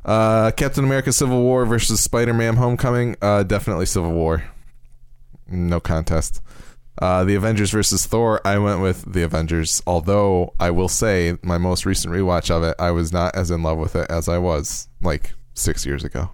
Uh, 0.05 0.53
Captain 0.53 0.85
America 0.85 1.13
Civil 1.13 1.43
War 1.43 1.67
versus 1.67 2.01
Spider 2.01 2.33
Man 2.33 2.55
Homecoming. 2.55 3.17
Uh, 3.21 3.43
definitely 3.43 3.87
Civil 3.87 4.13
War. 4.13 4.45
No 5.49 5.81
contest. 5.81 6.41
Uh, 7.01 7.25
the 7.25 7.35
Avengers 7.35 7.71
versus 7.71 8.05
Thor. 8.05 8.41
I 8.45 8.59
went 8.59 8.81
with 8.81 9.11
the 9.11 9.23
Avengers, 9.23 9.83
although 9.87 10.53
I 10.61 10.71
will 10.71 10.89
say 10.89 11.39
my 11.43 11.57
most 11.57 11.87
recent 11.87 12.13
rewatch 12.13 12.51
of 12.51 12.63
it, 12.63 12.75
I 12.79 12.91
was 12.91 13.13
not 13.13 13.35
as 13.35 13.51
in 13.51 13.63
love 13.63 13.79
with 13.79 13.97
it 13.97 14.11
as 14.11 14.29
I 14.29 14.39
was 14.39 14.89
like 15.01 15.33
six 15.55 15.87
years 15.87 16.05
ago. 16.05 16.31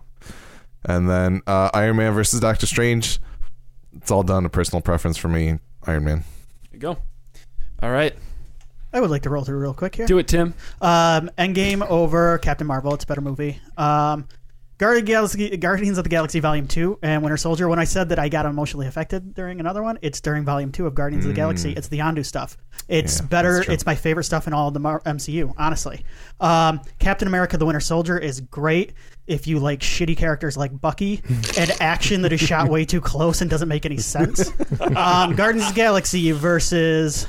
And 0.84 1.08
then 1.08 1.42
uh, 1.46 1.70
Iron 1.72 1.96
Man 1.96 2.12
versus 2.12 2.40
Doctor 2.40 2.66
Strange. 2.66 3.20
It's 3.96 4.10
all 4.10 4.22
down 4.22 4.42
to 4.42 4.48
personal 4.48 4.82
preference 4.82 5.16
for 5.16 5.28
me. 5.28 5.58
Iron 5.86 6.04
Man. 6.04 6.24
There 6.64 6.74
you 6.74 6.78
go. 6.80 6.98
All 7.82 7.90
right. 7.90 8.14
I 8.92 9.00
would 9.00 9.10
like 9.10 9.22
to 9.22 9.30
roll 9.30 9.44
through 9.44 9.58
real 9.58 9.74
quick 9.74 9.94
here. 9.96 10.06
Do 10.06 10.18
it, 10.18 10.28
Tim. 10.28 10.54
Um, 10.80 11.30
Endgame 11.36 11.86
over 11.88 12.38
Captain 12.38 12.66
Marvel. 12.66 12.94
It's 12.94 13.04
a 13.04 13.06
better 13.06 13.20
movie. 13.20 13.60
Um, 13.76 14.26
Guardian 14.78 15.06
Galaxy, 15.06 15.56
Guardians 15.56 15.96
of 15.96 16.04
the 16.04 16.10
Galaxy 16.10 16.38
Volume 16.38 16.68
Two 16.68 16.98
and 17.02 17.22
Winter 17.22 17.38
Soldier. 17.38 17.66
When 17.66 17.78
I 17.78 17.84
said 17.84 18.10
that 18.10 18.18
I 18.18 18.28
got 18.28 18.44
emotionally 18.44 18.86
affected 18.86 19.32
during 19.32 19.58
another 19.58 19.82
one, 19.82 19.98
it's 20.02 20.20
during 20.20 20.44
Volume 20.44 20.70
Two 20.70 20.86
of 20.86 20.94
Guardians 20.94 21.24
of 21.24 21.30
the 21.30 21.34
Galaxy. 21.34 21.72
It's 21.72 21.88
the 21.88 21.98
Yondu 22.00 22.24
stuff. 22.26 22.58
It's 22.88 23.16
Mm. 23.18 23.20
Yeah, 23.22 23.26
better. 23.28 23.64
It's 23.72 23.86
my 23.86 23.94
favorite 23.94 24.24
stuff 24.24 24.46
in 24.46 24.52
all 24.52 24.68
of 24.68 24.74
the 24.74 24.80
MCU. 24.80 25.54
Honestly, 25.56 26.04
um, 26.40 26.80
Captain 26.98 27.26
America: 27.26 27.56
The 27.56 27.64
Winter 27.64 27.80
Soldier 27.80 28.18
is 28.18 28.40
great 28.42 28.92
if 29.26 29.46
you 29.46 29.58
like 29.58 29.80
shitty 29.80 30.16
characters 30.16 30.58
like 30.58 30.78
Bucky 30.78 31.22
and 31.58 31.70
action 31.80 32.20
that 32.22 32.32
is 32.34 32.40
shot 32.40 32.68
way 32.68 32.84
too 32.84 33.00
close 33.00 33.40
and 33.40 33.48
doesn't 33.50 33.68
make 33.68 33.86
any 33.86 33.96
sense. 33.98 34.50
um, 34.80 35.34
Guardians 35.34 35.68
of 35.68 35.74
the 35.74 35.76
Galaxy 35.76 36.32
versus 36.32 37.26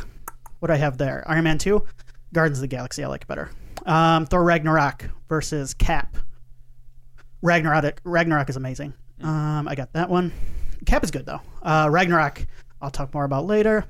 what 0.59 0.67
do 0.67 0.73
I 0.73 0.77
have 0.77 0.97
there? 0.97 1.23
Iron 1.27 1.45
Man 1.45 1.57
Two. 1.57 1.85
Guardians 2.33 2.57
of 2.57 2.61
the 2.61 2.67
Galaxy, 2.67 3.05
I 3.05 3.07
like 3.07 3.25
better. 3.25 3.49
Um, 3.85 4.25
Thor 4.25 4.43
Ragnarok 4.43 5.09
versus 5.29 5.73
Cap. 5.73 6.17
Ragnarok 7.41 8.01
Ragnarok 8.03 8.49
is 8.49 8.55
amazing. 8.55 8.93
Um, 9.21 9.67
I 9.67 9.75
got 9.75 9.93
that 9.93 10.09
one. 10.09 10.31
Cap 10.85 11.03
is 11.03 11.11
good 11.11 11.25
though. 11.25 11.41
Uh, 11.61 11.87
Ragnarok, 11.89 12.45
I'll 12.81 12.91
talk 12.91 13.13
more 13.13 13.25
about 13.25 13.45
later. 13.45 13.85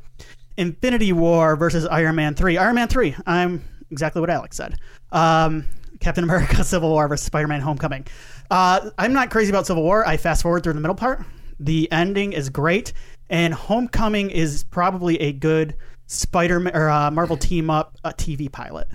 Infinity 0.57 1.13
War 1.13 1.55
versus 1.55 1.85
Iron 1.85 2.15
Man 2.15 2.33
three. 2.33 2.57
Iron 2.57 2.75
Man 2.75 2.87
three. 2.87 3.15
I'm 3.25 3.63
exactly 3.91 4.19
what 4.21 4.29
Alex 4.29 4.57
said. 4.57 4.75
Um, 5.11 5.65
Captain 5.99 6.23
America: 6.23 6.63
Civil 6.63 6.89
War 6.89 7.07
versus 7.07 7.25
Spider 7.25 7.47
Man: 7.47 7.61
Homecoming. 7.61 8.05
Uh, 8.49 8.89
I'm 8.97 9.13
not 9.13 9.29
crazy 9.29 9.49
about 9.49 9.67
Civil 9.67 9.83
War. 9.83 10.07
I 10.07 10.17
fast 10.17 10.41
forward 10.41 10.63
through 10.63 10.73
the 10.73 10.81
middle 10.81 10.95
part. 10.95 11.23
The 11.59 11.91
ending 11.91 12.33
is 12.33 12.49
great, 12.49 12.93
and 13.29 13.53
Homecoming 13.53 14.29
is 14.29 14.63
probably 14.63 15.19
a 15.21 15.33
good 15.33 15.75
Spider 16.07 16.67
or 16.73 16.89
uh, 16.89 17.11
Marvel 17.11 17.37
team 17.37 17.69
up 17.69 17.97
uh, 18.03 18.11
TV 18.11 18.51
pilot. 18.51 18.87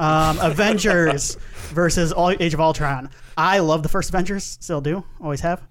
Um, 0.00 0.38
Avengers 0.40 1.36
versus 1.68 2.10
All, 2.10 2.30
Age 2.30 2.54
of 2.54 2.60
Ultron. 2.60 3.10
I 3.36 3.58
love 3.58 3.82
the 3.82 3.88
first 3.88 4.08
Avengers, 4.08 4.44
still 4.44 4.80
do, 4.80 5.04
always 5.20 5.40
have. 5.40 5.62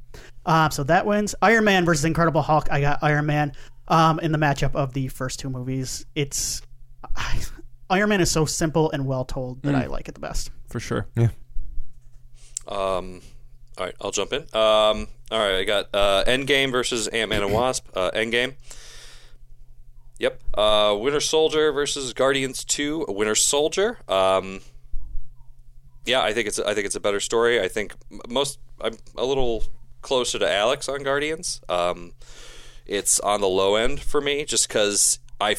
Um, 0.46 0.72
so 0.72 0.84
that 0.84 1.06
wins. 1.06 1.34
Iron 1.42 1.64
Man 1.64 1.84
versus 1.84 2.06
Incredible 2.06 2.42
Hulk. 2.42 2.72
I 2.72 2.80
got 2.82 3.00
Iron 3.02 3.26
Man 3.26 3.54
um, 3.88 4.20
in 4.20 4.32
the 4.32 4.38
matchup 4.38 4.76
of 4.76 4.94
the 4.94 5.08
first 5.08 5.40
two 5.40 5.50
movies. 5.50 6.06
It's 6.14 6.62
Iron 7.90 8.10
Man 8.10 8.22
is 8.22 8.30
so 8.30 8.46
simple 8.46 8.92
and 8.92 9.08
well 9.08 9.26
told 9.26 9.64
that 9.64 9.74
I 9.74 9.88
like 9.88 10.08
it 10.08 10.14
the 10.14 10.22
best. 10.22 10.52
For 10.68 10.80
sure. 10.80 11.08
Yeah. 11.16 11.30
Um, 12.68 13.22
all 13.80 13.86
right, 13.86 13.96
I'll 14.00 14.12
jump 14.12 14.32
in. 14.34 14.42
Um, 14.54 15.08
all 15.32 15.40
right, 15.40 15.58
I 15.60 15.64
got 15.64 15.88
uh, 15.94 16.24
Endgame 16.28 16.72
versus 16.72 17.08
Ant 17.08 17.32
Man 17.32 17.42
and 17.42 17.52
Wasp. 17.52 17.88
Uh, 17.96 18.12
Endgame. 18.12 18.54
Yep. 20.20 20.42
Uh, 20.54 20.98
Winter 21.00 21.22
Soldier 21.22 21.72
versus 21.72 22.14
Guardians 22.14 22.64
Two. 22.66 23.06
Winter 23.08 23.36
Soldier. 23.36 24.00
Um, 24.08 24.62
yeah, 26.06 26.22
I 26.22 26.34
think 26.34 26.48
it's 26.48 26.60
I 26.60 26.74
think 26.74 26.86
it's 26.86 26.96
a 26.96 27.00
better 27.00 27.20
story. 27.20 27.62
I 27.62 27.68
think 27.68 27.94
most 28.28 28.60
I'm 28.82 28.98
a 29.18 29.26
little 29.26 29.64
closer 30.02 30.40
to 30.40 30.50
Alex 30.52 30.90
on 30.90 31.04
Guardians. 31.04 31.62
Um, 31.70 32.14
it's 32.86 33.20
on 33.20 33.42
the 33.42 33.48
low 33.48 33.76
end 33.76 34.02
for 34.02 34.22
me 34.22 34.46
just 34.46 34.68
because 34.68 35.20
I. 35.40 35.56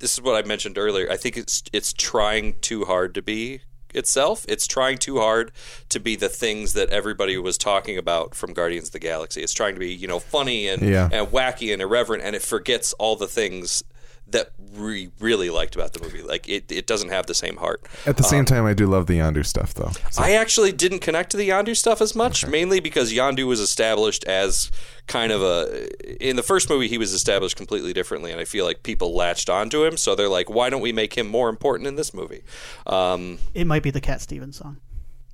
This 0.00 0.12
is 0.14 0.22
what 0.22 0.42
I 0.42 0.46
mentioned 0.46 0.78
earlier. 0.78 1.10
I 1.10 1.16
think 1.16 1.36
it's 1.36 1.62
it's 1.72 1.92
trying 1.92 2.54
too 2.60 2.84
hard 2.84 3.14
to 3.16 3.22
be 3.22 3.62
itself. 3.92 4.44
It's 4.48 4.66
trying 4.68 4.98
too 4.98 5.18
hard 5.18 5.50
to 5.88 5.98
be 5.98 6.14
the 6.14 6.28
things 6.28 6.74
that 6.74 6.90
everybody 6.90 7.36
was 7.36 7.58
talking 7.58 7.98
about 7.98 8.34
from 8.36 8.52
Guardians 8.52 8.88
of 8.88 8.92
the 8.92 9.00
Galaxy. 9.00 9.42
It's 9.42 9.52
trying 9.52 9.74
to 9.74 9.80
be 9.80 9.92
you 9.92 10.06
know 10.06 10.20
funny 10.20 10.68
and 10.68 10.82
Yeah. 10.82 11.08
and 11.12 11.26
wacky 11.28 11.72
and 11.72 11.82
irreverent, 11.82 12.22
and 12.22 12.36
it 12.36 12.42
forgets 12.42 12.92
all 12.94 13.16
the 13.16 13.26
things 13.26 13.82
that 14.30 14.50
we 14.76 15.10
really 15.20 15.48
liked 15.48 15.74
about 15.74 15.94
the 15.94 16.00
movie. 16.02 16.22
Like 16.22 16.48
it, 16.48 16.70
it 16.70 16.86
doesn't 16.86 17.08
have 17.08 17.26
the 17.26 17.34
same 17.34 17.56
heart. 17.56 17.82
At 18.06 18.18
the 18.18 18.22
same 18.22 18.44
time, 18.44 18.66
I 18.66 18.74
do 18.74 18.86
love 18.86 19.06
the 19.06 19.18
Yondu 19.18 19.44
stuff, 19.46 19.72
though. 19.74 19.90
So- 20.10 20.22
I 20.22 20.32
actually 20.32 20.70
didn't 20.72 20.98
connect 20.98 21.30
to 21.30 21.36
the 21.38 21.48
Yondu 21.48 21.74
stuff 21.76 22.00
as 22.02 22.14
much, 22.14 22.46
mainly 22.46 22.78
because 22.80 23.12
Yondu 23.12 23.46
was 23.46 23.58
established 23.60 24.24
as 24.24 24.70
kind 25.06 25.32
of 25.32 25.42
a. 25.42 25.88
In 26.28 26.36
the 26.36 26.42
first 26.42 26.68
movie, 26.68 26.88
he 26.88 26.98
was 26.98 27.14
established 27.14 27.56
completely 27.56 27.92
differently, 27.94 28.30
and 28.30 28.38
I 28.40 28.44
feel 28.44 28.66
like 28.66 28.82
people 28.82 29.14
latched 29.14 29.48
onto 29.48 29.82
him, 29.84 29.96
so 29.96 30.14
they're 30.14 30.28
like, 30.28 30.50
why 30.50 30.68
don't 30.68 30.82
we 30.82 30.92
make 30.92 31.16
him 31.16 31.26
more 31.26 31.48
important 31.48 31.86
in 31.86 31.96
this 31.96 32.12
movie? 32.12 32.42
Um, 32.86 33.38
It 33.54 33.66
might 33.66 33.82
be 33.82 33.90
the 33.90 34.00
Cat 34.02 34.20
Stevens 34.20 34.56
song. 34.58 34.76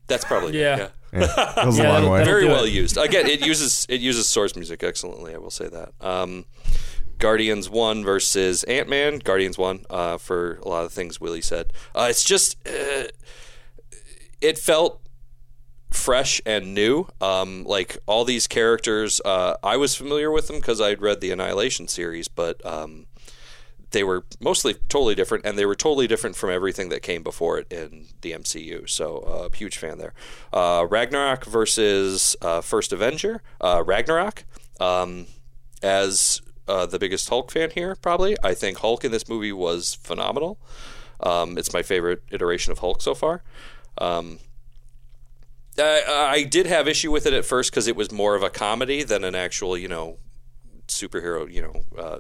that's 0.07 0.25
probably 0.25 0.59
Yeah. 0.61 0.91
yeah, 1.13 1.27
that 1.57 1.67
was 1.67 1.79
Yeah, 1.79 1.85
a 1.85 1.89
long 1.89 1.95
that'll- 2.03 2.11
way. 2.13 2.25
very 2.25 2.47
well 2.47 2.65
it. 2.65 2.73
used. 2.73 2.97
Again, 2.97 3.27
it 3.27 3.45
uses 3.45 3.87
it 3.89 4.01
uses 4.01 4.29
source 4.29 4.55
music 4.55 4.85
excellently. 4.85 5.35
I 5.35 5.39
will 5.39 5.51
say 5.51 5.67
that. 5.69 5.93
Um, 6.01 6.45
Guardians 7.19 7.69
one 7.71 8.05
versus 8.05 8.65
Ant 8.65 8.89
Man. 8.89 9.19
Guardians 9.19 9.59
one 9.59 9.85
uh, 9.91 10.19
for 10.19 10.57
a 10.63 10.69
lot 10.69 10.85
of 10.85 10.93
things 10.93 11.21
Willie 11.21 11.43
said. 11.43 11.73
Uh, 11.95 12.07
it's 12.11 12.25
just 12.25 12.57
uh, 12.67 13.05
it 14.41 14.59
felt 14.59 15.01
fresh 15.91 16.41
and 16.45 16.75
new. 16.75 17.07
Um, 17.21 17.65
like 17.65 17.99
all 18.07 18.25
these 18.25 18.47
characters, 18.47 19.21
uh, 19.25 19.57
I 19.63 19.77
was 19.77 19.95
familiar 19.95 20.31
with 20.31 20.49
them 20.49 20.57
because 20.57 20.81
I'd 20.81 21.01
read 21.01 21.21
the 21.21 21.31
Annihilation 21.31 21.89
series, 21.89 22.29
but 22.29 22.65
um, 22.67 23.07
they 23.93 24.03
were 24.03 24.25
mostly 24.41 24.75
totally 24.75 25.15
different, 25.15 25.47
and 25.47 25.57
they 25.57 25.67
were 25.67 25.77
totally 25.77 26.07
different 26.07 26.37
from 26.37 26.51
everything 26.51 26.89
that 26.89 27.03
came 27.03 27.23
before 27.23 27.59
it 27.59 27.73
in 27.73 28.07
the 28.23 28.33
MCU. 28.33 28.89
So, 28.89 29.19
uh, 29.19 29.49
huge 29.57 29.79
fan 29.79 29.99
there. 29.99 30.15
Uh, 30.53 30.87
Ragnarok 30.91 31.45
versus 31.45 32.37
First 32.63 32.93
Avenger. 32.93 33.41
Ragnarok. 33.63 34.45
Um, 34.81 35.27
as 35.85 36.41
uh, 36.69 36.87
the 36.87 36.99
biggest 36.99 37.29
Hulk 37.29 37.51
fan 37.51 37.71
here, 37.71 37.95
probably, 37.97 38.37
I 38.43 38.55
think 38.55 38.79
Hulk 38.79 39.05
in 39.05 39.13
this 39.13 39.29
movie 39.29 39.53
was 39.53 39.95
phenomenal. 39.95 40.59
Um, 41.21 41.57
it's 41.57 41.73
my 41.73 41.83
favorite 41.83 42.23
iteration 42.31 42.73
of 42.73 42.81
Hulk 42.81 43.01
so 43.01 43.15
far. 43.15 43.43
Um, 43.99 44.39
I, 45.79 46.03
I 46.09 46.43
did 46.45 46.67
have 46.67 46.87
issue 46.87 47.11
with 47.11 47.27
it 47.27 47.33
at 47.33 47.45
first 47.45 47.71
because 47.71 47.87
it 47.87 47.97
was 47.97 48.13
more 48.13 48.35
of 48.35 48.43
a 48.43 48.51
comedy 48.51 49.03
than 49.03 49.25
an 49.25 49.35
actual, 49.35 49.77
you 49.77 49.89
know, 49.89 50.19
superhero. 50.87 51.51
You 51.51 51.63
know, 51.63 51.85
uh, 51.99 52.19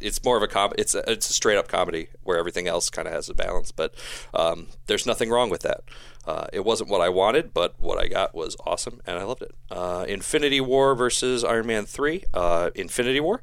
it's 0.00 0.24
more 0.24 0.36
of 0.36 0.42
a 0.42 0.48
com. 0.48 0.72
It's 0.78 0.94
a, 0.94 1.08
it's 1.10 1.28
a 1.28 1.32
straight 1.32 1.58
up 1.58 1.68
comedy 1.68 2.08
where 2.22 2.38
everything 2.38 2.66
else 2.66 2.88
kind 2.90 3.06
of 3.06 3.14
has 3.14 3.28
a 3.28 3.34
balance. 3.34 3.72
But 3.72 3.94
um, 4.32 4.68
there's 4.86 5.06
nothing 5.06 5.30
wrong 5.30 5.50
with 5.50 5.62
that. 5.62 5.82
Uh, 6.26 6.46
it 6.52 6.64
wasn't 6.64 6.90
what 6.90 7.00
I 7.00 7.08
wanted, 7.08 7.54
but 7.54 7.74
what 7.78 7.98
I 7.98 8.08
got 8.08 8.34
was 8.34 8.56
awesome, 8.66 9.00
and 9.06 9.18
I 9.18 9.22
loved 9.22 9.42
it. 9.42 9.54
Uh, 9.70 10.04
Infinity 10.08 10.60
War 10.60 10.96
versus 10.96 11.44
Iron 11.44 11.66
Man 11.66 11.86
three. 11.86 12.24
Uh, 12.34 12.70
Infinity 12.74 13.20
War. 13.20 13.42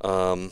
Um, 0.00 0.50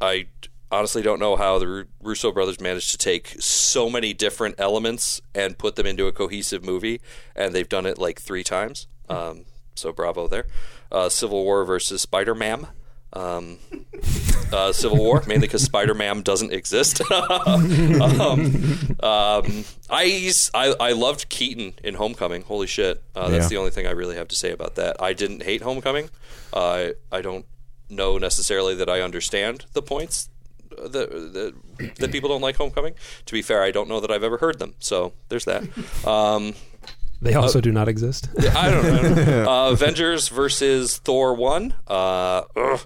I 0.00 0.26
honestly 0.72 1.02
don't 1.02 1.18
know 1.18 1.36
how 1.36 1.58
the 1.58 1.66
Ru- 1.66 1.84
Russo 2.00 2.30
brothers 2.32 2.60
managed 2.60 2.90
to 2.92 2.98
take 2.98 3.28
so 3.40 3.90
many 3.90 4.12
different 4.12 4.54
elements 4.58 5.20
and 5.34 5.58
put 5.58 5.76
them 5.76 5.86
into 5.86 6.06
a 6.06 6.12
cohesive 6.12 6.64
movie, 6.64 7.00
and 7.34 7.54
they've 7.54 7.68
done 7.68 7.86
it 7.86 7.98
like 7.98 8.20
three 8.20 8.44
times. 8.44 8.86
Um, 9.08 9.44
so 9.74 9.92
bravo 9.92 10.28
there. 10.28 10.46
Uh, 10.92 11.08
Civil 11.08 11.44
War 11.44 11.64
versus 11.64 12.02
Spider 12.02 12.34
Man. 12.34 12.68
Um, 13.12 13.58
uh, 14.52 14.72
Civil 14.72 14.98
War, 14.98 15.22
mainly 15.26 15.48
because 15.48 15.62
Spider 15.64 15.94
Man 15.94 16.22
doesn't 16.22 16.52
exist. 16.52 17.00
um, 17.10 18.96
um, 19.00 19.64
I, 19.90 20.32
I 20.54 20.74
I 20.80 20.92
loved 20.92 21.28
Keaton 21.28 21.74
in 21.82 21.94
Homecoming. 21.94 22.42
Holy 22.42 22.66
shit, 22.68 23.02
uh, 23.16 23.28
that's 23.28 23.44
Yeah. 23.44 23.48
the 23.48 23.56
only 23.56 23.70
thing 23.72 23.86
I 23.86 23.90
really 23.90 24.16
have 24.16 24.28
to 24.28 24.36
say 24.36 24.52
about 24.52 24.76
that. 24.76 25.02
I 25.02 25.12
didn't 25.12 25.42
hate 25.42 25.62
Homecoming. 25.62 26.10
Uh, 26.52 26.90
I 27.10 27.20
don't 27.20 27.46
know 27.90 28.18
necessarily 28.18 28.74
that 28.76 28.88
I 28.88 29.00
understand 29.00 29.66
the 29.72 29.82
points 29.82 30.28
that, 30.70 31.10
that 31.10 31.54
that 31.96 32.12
people 32.12 32.28
don't 32.28 32.40
like 32.40 32.56
Homecoming. 32.56 32.94
To 33.26 33.32
be 33.32 33.42
fair, 33.42 33.62
I 33.62 33.70
don't 33.70 33.88
know 33.88 34.00
that 34.00 34.10
I've 34.10 34.22
ever 34.24 34.38
heard 34.38 34.58
them. 34.58 34.74
So 34.78 35.12
there's 35.28 35.44
that. 35.46 35.64
Um, 36.06 36.54
They 37.22 37.34
also 37.34 37.60
do 37.60 37.70
not 37.72 37.88
exist. 37.88 38.28
I 38.56 38.70
don't 38.70 38.82
know. 38.84 38.94
I 38.94 39.02
don't 39.02 39.26
know. 39.26 39.50
Uh, 39.50 39.70
Avengers 39.72 40.28
versus 40.28 40.96
Thor 40.98 41.34
one. 41.34 41.74
Uh, 41.86 42.42
ugh. 42.56 42.80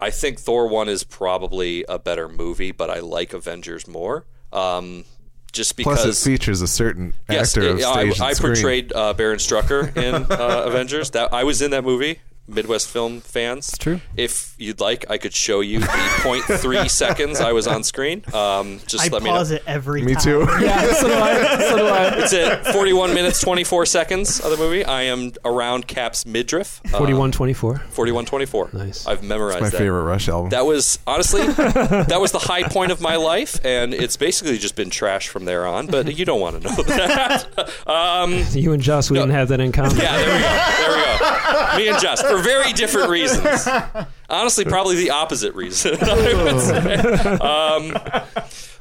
I 0.00 0.10
think 0.10 0.40
Thor 0.40 0.66
one 0.66 0.88
is 0.88 1.04
probably 1.04 1.84
a 1.88 1.96
better 1.98 2.28
movie, 2.28 2.72
but 2.72 2.90
I 2.90 2.98
like 2.98 3.32
Avengers 3.32 3.86
more. 3.86 4.26
Um, 4.52 5.04
just 5.52 5.76
because 5.76 6.02
Plus, 6.02 6.26
it 6.26 6.28
features 6.28 6.60
a 6.60 6.66
certain 6.66 7.12
yes, 7.30 7.56
actor 7.56 7.68
of 7.68 7.78
it- 7.78 7.84
I, 7.84 8.02
and 8.02 8.20
I 8.20 8.34
portrayed 8.34 8.92
uh, 8.92 9.12
Baron 9.14 9.38
Strucker 9.38 9.96
in 9.96 10.14
uh, 10.14 10.62
Avengers. 10.66 11.10
That 11.10 11.32
I 11.32 11.44
was 11.44 11.62
in 11.62 11.70
that 11.70 11.84
movie. 11.84 12.18
Midwest 12.48 12.88
film 12.88 13.20
fans. 13.20 13.68
It's 13.68 13.78
true. 13.78 14.00
If 14.16 14.54
you'd 14.58 14.80
like, 14.80 15.08
I 15.10 15.16
could 15.18 15.32
show 15.32 15.60
you 15.60 15.78
the 15.80 15.86
0.3 15.86 16.90
seconds 16.90 17.40
I 17.40 17.52
was 17.52 17.66
on 17.66 17.82
screen. 17.84 18.24
Um, 18.34 18.80
just 18.86 19.04
I 19.04 19.08
let 19.12 19.22
me 19.22 19.30
know. 19.30 19.36
pause 19.36 19.50
it 19.52 19.62
every 19.66 20.02
Me 20.02 20.14
time. 20.14 20.22
too. 20.22 20.46
Yeah, 20.60 20.92
so 20.92 21.06
do 21.08 21.14
I. 21.14 21.58
So 21.70 21.76
do 21.78 21.86
I. 21.86 22.08
It's 22.22 22.32
at 22.34 22.66
41 22.72 23.14
minutes 23.14 23.40
24 23.40 23.86
seconds 23.86 24.40
of 24.40 24.50
the 24.50 24.56
movie. 24.56 24.84
I 24.84 25.02
am 25.02 25.32
around 25.44 25.86
Cap's 25.86 26.26
midriff. 26.26 26.80
Uh, 26.86 26.98
4124. 26.98 27.78
4124. 27.90 28.70
Nice. 28.72 29.06
I've 29.06 29.22
memorized 29.22 29.60
My 29.62 29.68
that. 29.70 29.78
favorite 29.78 30.02
Rush 30.02 30.28
album. 30.28 30.50
That 30.50 30.66
was 30.66 30.98
honestly 31.06 31.46
that 31.46 32.18
was 32.20 32.32
the 32.32 32.38
high 32.40 32.64
point 32.64 32.90
of 32.92 33.00
my 33.00 33.16
life, 33.16 33.64
and 33.64 33.94
it's 33.94 34.16
basically 34.16 34.58
just 34.58 34.74
been 34.76 34.90
trash 34.90 35.28
from 35.28 35.44
there 35.44 35.64
on. 35.66 35.86
But 35.86 36.18
you 36.18 36.24
don't 36.24 36.40
want 36.40 36.60
to 36.62 36.68
know 36.68 36.82
that. 36.82 37.86
um, 37.86 38.44
You 38.52 38.72
and 38.72 38.82
Joss, 38.82 39.10
we 39.10 39.16
didn't 39.18 39.30
have 39.30 39.48
that 39.48 39.60
in 39.60 39.72
common. 39.72 39.96
yeah, 39.96 40.16
there 40.18 40.26
we 40.34 40.42
go. 40.42 40.76
There 40.76 40.96
we 40.96 41.02
go. 41.02 41.76
Me 41.78 41.88
and 41.88 41.98
Jess 42.00 42.22
for 42.36 42.42
very 42.42 42.72
different 42.72 43.10
reasons. 43.10 43.66
Honestly, 44.28 44.64
probably 44.64 44.96
the 44.96 45.10
opposite 45.10 45.54
reason. 45.54 45.96
I 46.02 46.44
would 46.44 46.60
say. 46.60 46.94
Um, 47.38 47.92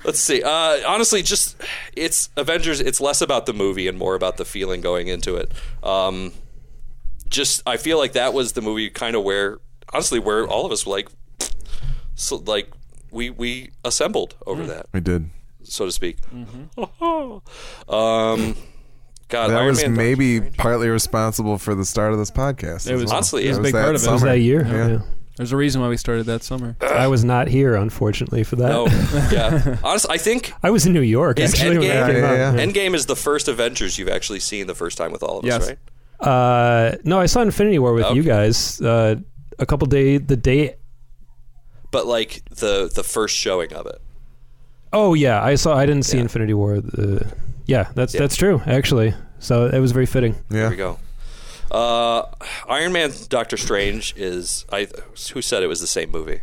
let's 0.05 0.19
see. 0.19 0.41
Uh, 0.43 0.79
honestly, 0.87 1.21
just 1.21 1.57
it's 1.95 2.29
Avengers. 2.37 2.79
It's 2.79 3.01
less 3.01 3.21
about 3.21 3.45
the 3.45 3.53
movie 3.53 3.87
and 3.87 3.97
more 3.97 4.15
about 4.15 4.37
the 4.37 4.45
feeling 4.45 4.81
going 4.81 5.07
into 5.07 5.35
it. 5.35 5.51
Um, 5.83 6.31
just 7.27 7.61
I 7.65 7.77
feel 7.77 7.97
like 7.97 8.13
that 8.13 8.33
was 8.33 8.53
the 8.53 8.61
movie 8.61 8.89
kind 8.89 9.15
of 9.15 9.23
where 9.23 9.59
honestly 9.93 10.19
where 10.19 10.47
all 10.47 10.65
of 10.65 10.71
us 10.71 10.85
were 10.85 10.93
like, 10.93 11.09
so 12.15 12.37
like 12.37 12.71
we 13.11 13.29
we 13.29 13.71
assembled 13.83 14.35
over 14.45 14.65
that 14.67 14.85
we 14.93 14.99
did. 15.01 15.29
so 15.63 15.85
to 15.85 15.91
speak. 15.91 16.17
um, 17.89 18.55
God, 19.31 19.49
That 19.49 19.57
Iron 19.57 19.67
was 19.69 19.81
Man, 19.81 19.93
maybe 19.95 20.37
Strange. 20.37 20.57
partly 20.57 20.89
responsible 20.89 21.57
for 21.57 21.73
the 21.73 21.85
start 21.85 22.13
of 22.13 22.19
this 22.19 22.29
podcast. 22.31 22.87
It 22.89 22.93
was- 22.95 23.05
well. 23.05 23.15
Honestly, 23.15 23.45
it 23.45 23.49
was 23.49 23.57
a 23.57 23.61
big 23.61 23.73
part 23.73 23.95
of 23.95 24.03
it. 24.03 24.07
It 24.07 24.11
was 24.11 24.21
that 24.21 24.39
year. 24.39 24.63
Yeah. 24.65 24.87
Yeah. 24.89 24.99
There's 25.37 25.53
a 25.53 25.57
reason 25.57 25.81
why 25.81 25.87
we 25.87 25.97
started 25.97 26.25
that 26.27 26.43
summer. 26.43 26.75
I 26.81 27.07
was 27.07 27.23
not 27.23 27.47
here, 27.47 27.73
unfortunately, 27.75 28.43
for 28.43 28.57
that. 28.57 28.69
No, 28.69 28.85
yeah. 29.31 29.77
Honestly, 29.83 30.13
I 30.13 30.17
think 30.17 30.53
I 30.61 30.69
was 30.69 30.85
in 30.85 30.93
New 30.93 31.01
York, 31.01 31.39
Is 31.39 31.53
actually. 31.53 31.77
Endgame- 31.77 31.83
Yeah, 31.87 32.09
yeah, 32.11 32.53
yeah. 32.53 32.63
Endgame 32.65 32.93
is 32.93 33.05
the 33.07 33.15
first 33.15 33.47
Avengers 33.47 33.97
you've 33.97 34.09
actually 34.09 34.41
seen 34.41 34.67
the 34.67 34.75
first 34.75 34.97
time 34.97 35.11
with 35.11 35.23
all 35.23 35.39
of 35.39 35.45
Yes. 35.45 35.63
us, 35.63 35.69
right? 35.69 36.27
Uh, 36.27 36.97
no, 37.03 37.19
I 37.19 37.25
saw 37.25 37.41
Infinity 37.41 37.79
War 37.79 37.93
with 37.93 38.03
Okay. 38.05 38.15
you 38.15 38.21
guys 38.23 38.79
uh, 38.81 39.15
a 39.57 39.65
couple 39.65 39.87
day 39.87 40.17
the 40.17 40.35
day. 40.35 40.75
But 41.91 42.05
like 42.05 42.43
the 42.49 42.91
the 42.93 43.03
first 43.03 43.35
showing 43.35 43.73
of 43.73 43.87
it. 43.87 43.99
Oh 44.93 45.13
yeah, 45.15 45.41
I 45.43 45.55
saw. 45.55 45.75
I 45.75 45.85
didn't 45.85 46.03
see 46.03 46.17
Yeah. 46.17 46.23
Infinity 46.23 46.53
War. 46.53 46.79
The, 46.81 47.25
yeah, 47.65 47.89
that's 47.95 48.13
Yeah. 48.13 48.21
that's 48.21 48.35
true 48.35 48.61
actually. 48.65 49.13
So 49.39 49.65
it 49.67 49.79
was 49.79 49.91
very 49.91 50.05
fitting. 50.05 50.35
There 50.49 50.63
Yeah. 50.63 50.69
we 50.69 50.75
go. 50.75 50.99
Uh, 51.71 52.25
Iron 52.67 52.91
Man, 52.91 53.11
Doctor 53.29 53.57
Strange 53.57 54.13
is 54.17 54.65
I. 54.71 54.87
Who 55.33 55.41
said 55.41 55.63
it 55.63 55.67
was 55.67 55.79
the 55.81 55.87
same 55.87 56.11
movie? 56.11 56.41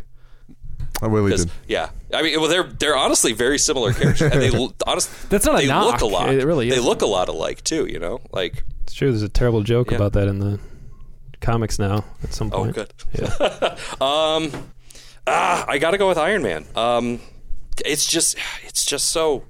I 1.01 1.05
really 1.05 1.31
'Cause- 1.31 1.45
did. 1.45 1.53
Yeah, 1.67 1.89
I 2.13 2.23
mean, 2.23 2.39
well, 2.41 2.49
they're 2.49 2.63
they're 2.63 2.97
honestly 2.97 3.31
very 3.33 3.57
similar 3.59 3.93
characters, 3.93 4.31
and 4.33 4.41
they 4.41 4.47
l- 4.53 4.73
honestly 4.87 5.13
That's 5.29 5.45
not 5.45 5.55
a 5.55 5.57
they 5.59 5.67
knock. 5.67 5.93
look 5.93 6.01
a 6.01 6.05
lot. 6.07 6.33
It 6.33 6.43
really 6.45 6.69
They 6.69 6.77
is. 6.77 6.83
look 6.83 7.01
a 7.01 7.05
lot 7.05 7.29
alike 7.29 7.63
too. 7.63 7.85
You 7.85 7.99
know, 7.99 8.19
like 8.33 8.63
It's 8.83 8.93
true. 8.93 9.11
There's 9.11 9.21
a 9.21 9.29
terrible 9.29 9.61
joke 9.63 9.91
Yeah. 9.91 9.97
about 9.97 10.13
that 10.13 10.27
in 10.27 10.39
the 10.39 10.59
comics 11.41 11.77
now. 11.79 12.03
At 12.23 12.33
some 12.33 12.49
point. 12.49 12.75
oh, 12.77 12.83
point. 12.83 12.93
good. 13.13 13.29
Yeah. 13.39 13.75
Um, 14.01 14.51
ah, 15.27 15.63
I 15.67 15.77
got 15.77 15.91
to 15.91 15.97
go 15.97 16.09
with 16.09 16.17
Iron 16.17 16.41
Man. 16.41 16.65
Um, 16.75 17.21
it's 17.85 18.05
just, 18.05 18.35
it's 18.65 18.83
just 18.83 19.05
so, 19.11 19.43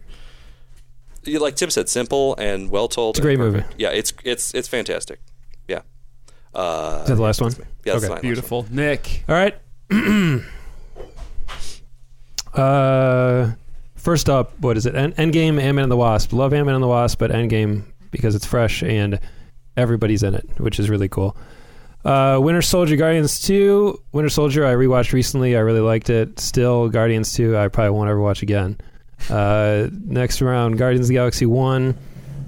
you- 1.24 1.40
like 1.40 1.56
Tim 1.56 1.70
said, 1.70 1.90
simple 1.90 2.36
and 2.38 2.70
well 2.70 2.88
told. 2.88 3.16
It's 3.16 3.20
a 3.20 3.22
great 3.24 3.40
movie. 3.40 3.64
Yeah, 3.78 3.90
it's 3.90 4.14
it's 4.24 4.54
it's 4.54 4.68
fantastic. 4.68 5.20
Yeah. 5.68 5.82
Uh, 6.54 7.00
Is 7.04 7.10
that 7.10 7.16
the 7.16 7.22
last 7.22 7.42
one? 7.42 7.52
yeah, 7.86 7.94
that's 7.94 8.06
okay. 8.06 8.14
fine. 8.14 8.22
Beautiful. 8.22 8.66
Nick. 8.72 9.24
All 9.30 9.36
right. 9.36 9.56
uh, 12.54 13.52
first 13.96 14.30
up, 14.30 14.60
what 14.60 14.78
is 14.78 14.86
it? 14.86 14.96
En- 14.96 15.14
Endgame, 15.14 15.60
Ant-Man 15.62 15.84
and 15.84 15.92
the 15.92 15.98
Wasp. 15.98 16.34
Love 16.34 16.54
Ant-Man 16.54 16.76
and 16.76 16.84
the 16.84 16.88
Wasp, 16.88 17.20
but 17.20 17.32
Endgame 17.32 17.84
because 18.12 18.36
it's 18.36 18.46
fresh 18.46 18.82
and 18.84 19.20
everybody's 19.78 20.24
in 20.24 20.34
it, 20.34 20.48
which 20.58 20.80
is 20.80 20.90
really 20.90 21.08
cool. 21.10 21.38
Uh, 22.04 22.40
Winter 22.42 22.62
Soldier, 22.62 22.96
Guardians 22.96 23.42
2. 23.42 24.02
Winter 24.14 24.30
Soldier, 24.30 24.66
I 24.66 24.74
rewatched 24.74 25.12
recently. 25.14 25.56
I 25.56 25.60
really 25.60 25.82
liked 25.82 26.10
it. 26.10 26.40
Still, 26.40 26.90
Guardians 26.90 27.34
2, 27.34 27.58
I 27.58 27.68
probably 27.68 27.92
won't 27.92 28.10
ever 28.10 28.20
watch 28.22 28.42
again. 28.42 28.78
Uh, 29.30 29.90
next 30.06 30.42
round, 30.42 30.78
Guardians 30.78 31.06
of 31.06 31.10
the 31.10 31.16
Galaxy 31.16 31.46
1 31.46 31.98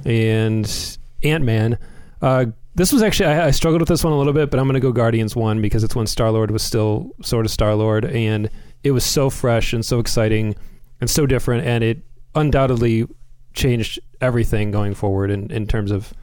and 0.05 0.97
Ant-Man. 1.23 1.77
Uh, 2.21 2.45
this 2.75 2.93
was 2.93 3.01
actually 3.01 3.27
I, 3.27 3.47
I 3.47 3.51
struggled 3.51 3.81
with 3.81 3.89
this 3.89 4.03
one 4.03 4.13
a 4.13 4.17
little 4.17 4.33
bit, 4.33 4.49
but 4.49 4.59
I'm 4.59 4.65
going 4.65 4.75
to 4.75 4.79
go 4.79 4.91
Guardians 4.91 5.35
one 5.35 5.61
because 5.61 5.83
it's 5.83 5.95
when 5.95 6.07
Star 6.07 6.31
Lord 6.31 6.51
was 6.51 6.63
still 6.63 7.11
sort 7.21 7.45
of 7.45 7.51
Star 7.51 7.75
Lord, 7.75 8.05
and 8.05 8.49
it 8.83 8.91
was 8.91 9.03
so 9.03 9.29
fresh 9.29 9.73
and 9.73 9.85
so 9.85 9.99
exciting 9.99 10.55
and 11.01 11.09
so 11.09 11.25
different, 11.25 11.65
and 11.65 11.83
it 11.83 11.99
undoubtedly 12.33 13.07
changed 13.53 13.99
everything 14.21 14.71
going 14.71 14.93
forward 14.93 15.29
in, 15.29 15.51
in 15.51 15.67
terms 15.67 15.91
of 15.91 16.13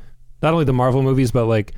not 0.42 0.54
only 0.54 0.64
the 0.64 0.72
Marvel 0.72 1.02
movies 1.02 1.30
but 1.30 1.44
like 1.44 1.74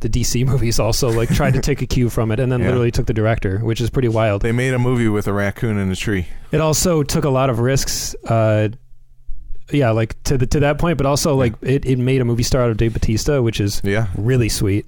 the 0.00 0.08
DC 0.08 0.44
movies 0.50 0.78
also 0.78 1.10
like 1.10 1.28
tried 1.30 1.54
to 1.54 1.60
take 1.60 1.82
a 1.82 1.86
cue 1.86 2.08
from 2.10 2.30
it 2.30 2.38
and 2.40 2.50
then 2.52 2.60
Yeah. 2.60 2.66
literally 2.66 2.90
took 2.90 3.06
the 3.06 3.14
director, 3.14 3.58
which 3.60 3.80
is 3.80 3.90
pretty 3.90 4.08
wild. 4.08 4.42
They 4.42 4.52
made 4.52 4.74
a 4.74 4.78
movie 4.78 5.08
with 5.08 5.26
a 5.26 5.32
raccoon 5.32 5.78
in 5.78 5.90
a 5.90 5.96
tree. 5.96 6.26
It 6.52 6.60
also 6.60 7.02
took 7.02 7.24
a 7.24 7.30
lot 7.30 7.50
of 7.50 7.58
risks. 7.60 8.14
Uh, 8.28 8.68
yeah, 9.72 9.90
like 9.90 10.22
to 10.24 10.38
the, 10.38 10.46
to 10.46 10.60
that 10.60 10.78
point, 10.78 10.96
but 10.98 11.06
also 11.06 11.34
like 11.34 11.54
it, 11.62 11.84
it 11.86 11.98
made 11.98 12.20
a 12.20 12.24
movie 12.24 12.42
star 12.44 12.62
out 12.62 12.70
of 12.70 12.76
Dave 12.76 12.92
Bautista, 12.92 13.42
which 13.42 13.60
is 13.60 13.80
Yeah. 13.84 14.06
really 14.16 14.48
sweet. 14.48 14.86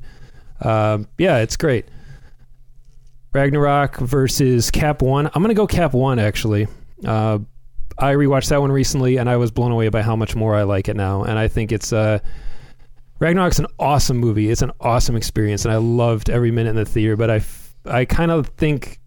Um, 0.61 1.09
yeah, 1.19 1.39
it's 1.39 1.57
great. 1.57 1.87
Ragnarok 3.33 3.97
versus 3.99 4.70
Cap 4.70 5.03
One. 5.03 5.27
I'm 5.35 5.43
gonna 5.43 5.55
go 5.55 5.67
Cap 5.67 5.93
One 5.93 6.19
actually. 6.19 6.67
Uh, 7.05 7.39
I 7.99 8.15
rewatched 8.15 8.49
that 8.51 8.61
one 8.61 8.70
recently, 8.73 9.17
and 9.17 9.28
I 9.28 9.37
was 9.37 9.51
blown 9.51 9.73
away 9.73 9.89
by 9.89 10.03
how 10.03 10.15
much 10.17 10.37
more 10.37 10.55
I 10.55 10.62
like 10.62 10.89
it 10.89 10.97
now. 10.97 11.25
And 11.25 11.39
I 11.39 11.49
think 11.49 11.73
it's 11.73 11.93
uh, 11.93 12.20
Ragnarok's 13.21 13.59
an 13.59 13.67
awesome 13.79 14.19
movie. 14.19 14.51
It's 14.51 14.63
an 14.63 14.73
awesome 14.81 15.17
experience, 15.17 15.65
and 15.65 15.73
I 15.73 15.79
loved 15.79 16.31
every 16.31 16.51
minute 16.51 16.71
in 16.71 16.77
the 16.77 16.85
theater. 16.85 17.17
But 17.17 17.31
I, 17.31 17.37
f- 17.37 17.75
I 17.85 18.05
kind 18.05 18.31
of 18.31 18.49
think 18.49 19.01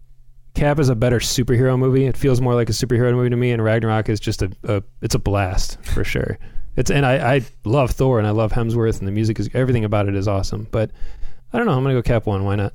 Cap 0.54 0.78
is 0.78 0.88
a 0.88 0.94
better 0.94 1.18
superhero 1.18 1.78
movie. 1.78 2.04
It 2.04 2.16
feels 2.16 2.40
more 2.40 2.54
like 2.54 2.68
a 2.68 2.72
superhero 2.72 3.14
movie 3.14 3.30
to 3.30 3.36
me, 3.36 3.52
and 3.52 3.64
Ragnarok 3.64 4.08
is 4.08 4.20
just 4.20 4.42
a, 4.42 4.50
a 4.64 4.82
it's 5.00 5.14
a 5.14 5.18
blast 5.18 5.82
for 5.84 6.04
sure. 6.04 6.38
It's 6.76 6.90
and 6.90 7.04
I, 7.04 7.36
I 7.36 7.40
love 7.64 7.90
Thor 7.90 8.18
and 8.18 8.26
I 8.26 8.30
love 8.30 8.52
Hemsworth 8.52 8.98
and 8.98 9.08
the 9.08 9.12
music 9.12 9.38
is 9.38 9.48
everything 9.54 9.84
about 9.84 10.08
it 10.08 10.14
is 10.14 10.26
awesome. 10.26 10.68
But 10.70 10.90
I 11.52 11.58
don't 11.58 11.66
know. 11.66 11.72
I'm 11.72 11.82
gonna 11.82 11.94
go 11.94 12.02
Cap 12.02 12.26
one. 12.26 12.44
Why 12.44 12.56
not? 12.56 12.72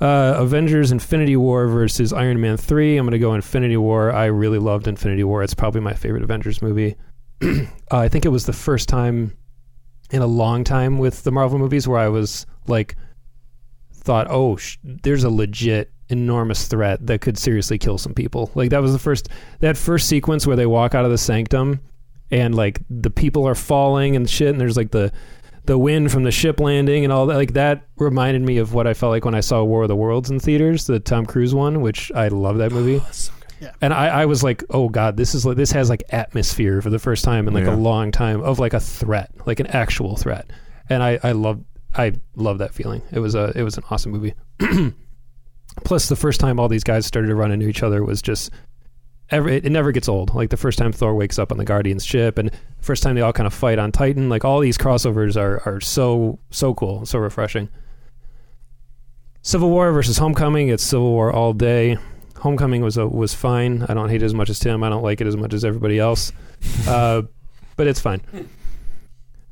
Uh, 0.00 0.34
Avengers: 0.38 0.90
Infinity 0.90 1.36
War 1.36 1.68
versus 1.68 2.12
Iron 2.12 2.40
Man 2.40 2.56
three. 2.56 2.96
I'm 2.96 3.06
gonna 3.06 3.18
go 3.18 3.34
Infinity 3.34 3.76
War. 3.76 4.12
I 4.12 4.26
really 4.26 4.58
loved 4.58 4.88
Infinity 4.88 5.24
War. 5.24 5.42
It's 5.42 5.54
probably 5.54 5.80
my 5.80 5.94
favorite 5.94 6.22
Avengers 6.22 6.62
movie. 6.62 6.96
uh, 7.42 7.66
I 7.90 8.08
think 8.08 8.24
it 8.24 8.30
was 8.30 8.46
the 8.46 8.52
first 8.52 8.88
time 8.88 9.36
in 10.12 10.22
a 10.22 10.26
long 10.26 10.62
time 10.62 10.98
with 10.98 11.24
the 11.24 11.32
Marvel 11.32 11.58
movies 11.58 11.88
where 11.88 11.98
I 11.98 12.08
was 12.08 12.46
like, 12.68 12.96
thought, 13.92 14.26
oh, 14.30 14.56
sh- 14.56 14.78
there's 14.84 15.24
a 15.24 15.30
legit 15.30 15.90
enormous 16.08 16.68
threat 16.68 17.04
that 17.06 17.20
could 17.22 17.38
seriously 17.38 17.78
kill 17.78 17.98
some 17.98 18.12
people. 18.14 18.50
Like 18.54 18.70
that 18.70 18.82
was 18.82 18.92
the 18.92 18.98
first 18.98 19.28
that 19.60 19.76
first 19.76 20.08
sequence 20.08 20.46
where 20.46 20.56
they 20.56 20.66
walk 20.66 20.94
out 20.94 21.04
of 21.04 21.10
the 21.10 21.18
sanctum 21.18 21.80
and 22.30 22.54
like 22.54 22.80
the 22.90 23.10
people 23.10 23.48
are 23.48 23.54
falling 23.54 24.14
and 24.14 24.28
shit 24.28 24.48
and 24.48 24.60
there's 24.60 24.76
like 24.76 24.90
the 24.90 25.10
the 25.64 25.78
wind 25.78 26.10
from 26.10 26.24
the 26.24 26.30
ship 26.30 26.60
landing 26.60 27.04
and 27.04 27.12
all 27.12 27.26
that 27.26 27.36
like 27.36 27.54
that 27.54 27.86
reminded 27.96 28.42
me 28.42 28.58
of 28.58 28.74
what 28.74 28.86
I 28.86 28.94
felt 28.94 29.10
like 29.10 29.24
when 29.24 29.34
I 29.34 29.40
saw 29.40 29.62
War 29.62 29.82
of 29.82 29.88
the 29.88 29.96
Worlds 29.96 30.30
in 30.30 30.38
theaters, 30.38 30.86
the 30.86 31.00
Tom 31.00 31.24
Cruise 31.24 31.54
one, 31.54 31.80
which 31.80 32.12
I 32.14 32.28
love 32.28 32.58
that 32.58 32.72
movie. 32.72 33.02
Yeah. 33.62 33.72
And 33.80 33.94
I, 33.94 34.22
I 34.22 34.26
was 34.26 34.42
like, 34.42 34.64
oh 34.70 34.88
god, 34.88 35.16
this 35.16 35.34
is 35.36 35.46
like 35.46 35.56
this 35.56 35.70
has 35.70 35.88
like 35.88 36.02
atmosphere 36.10 36.82
for 36.82 36.90
the 36.90 36.98
first 36.98 37.24
time 37.24 37.46
in 37.46 37.54
like 37.54 37.64
Yeah. 37.64 37.74
a 37.74 37.76
long 37.76 38.10
time 38.10 38.42
of 38.42 38.58
like 38.58 38.74
a 38.74 38.80
threat, 38.80 39.30
like 39.46 39.60
an 39.60 39.68
actual 39.68 40.16
threat. 40.16 40.50
And 40.88 41.00
I 41.02 41.20
I 41.22 41.30
love 41.32 41.62
I 41.94 42.14
love 42.34 42.58
that 42.58 42.74
feeling. 42.74 43.02
It 43.12 43.20
was 43.20 43.34
a 43.36 43.52
it 43.54 43.62
was 43.62 43.76
an 43.78 43.84
awesome 43.90 44.10
movie. 44.12 44.34
Plus, 45.84 46.08
the 46.08 46.16
first 46.16 46.40
time 46.40 46.58
all 46.60 46.68
these 46.68 46.84
guys 46.84 47.06
started 47.06 47.28
to 47.28 47.34
run 47.34 47.52
into 47.52 47.66
each 47.68 47.82
other 47.82 48.04
was 48.04 48.20
just. 48.20 48.50
Every, 49.30 49.56
it 49.56 49.72
never 49.72 49.92
gets 49.92 50.10
old. 50.10 50.34
Like 50.34 50.50
the 50.50 50.58
first 50.58 50.78
time 50.78 50.92
Thor 50.92 51.14
wakes 51.14 51.38
up 51.38 51.52
on 51.52 51.56
the 51.56 51.64
Guardians 51.64 52.04
ship, 52.04 52.36
and 52.36 52.50
the 52.50 52.84
first 52.84 53.02
time 53.02 53.14
they 53.14 53.22
all 53.22 53.32
kind 53.32 53.46
of 53.46 53.54
fight 53.54 53.78
on 53.78 53.90
Titan. 53.90 54.28
Like 54.28 54.44
all 54.44 54.60
these 54.60 54.76
crossovers 54.76 55.38
are 55.40 55.62
are 55.64 55.80
so 55.80 56.38
so 56.50 56.74
cool, 56.74 57.06
so 57.06 57.18
refreshing. 57.18 57.70
Civil 59.40 59.70
War 59.70 59.90
versus 59.92 60.18
Homecoming. 60.18 60.68
It's 60.68 60.82
Civil 60.82 61.10
War 61.10 61.32
all 61.32 61.54
day. 61.54 61.96
Homecoming 62.42 62.82
was 62.82 62.96
a, 62.96 63.06
was 63.06 63.32
fine. 63.32 63.86
I 63.88 63.94
don't 63.94 64.08
hate 64.08 64.20
it 64.20 64.24
as 64.24 64.34
much 64.34 64.50
as 64.50 64.58
Tim. 64.58 64.82
I 64.82 64.88
don't 64.88 65.04
like 65.04 65.20
it 65.20 65.28
as 65.28 65.36
much 65.36 65.54
as 65.54 65.64
everybody 65.64 66.00
else, 66.00 66.32
uh, 66.88 67.22
but 67.76 67.86
it's 67.86 68.00
fine. 68.00 68.20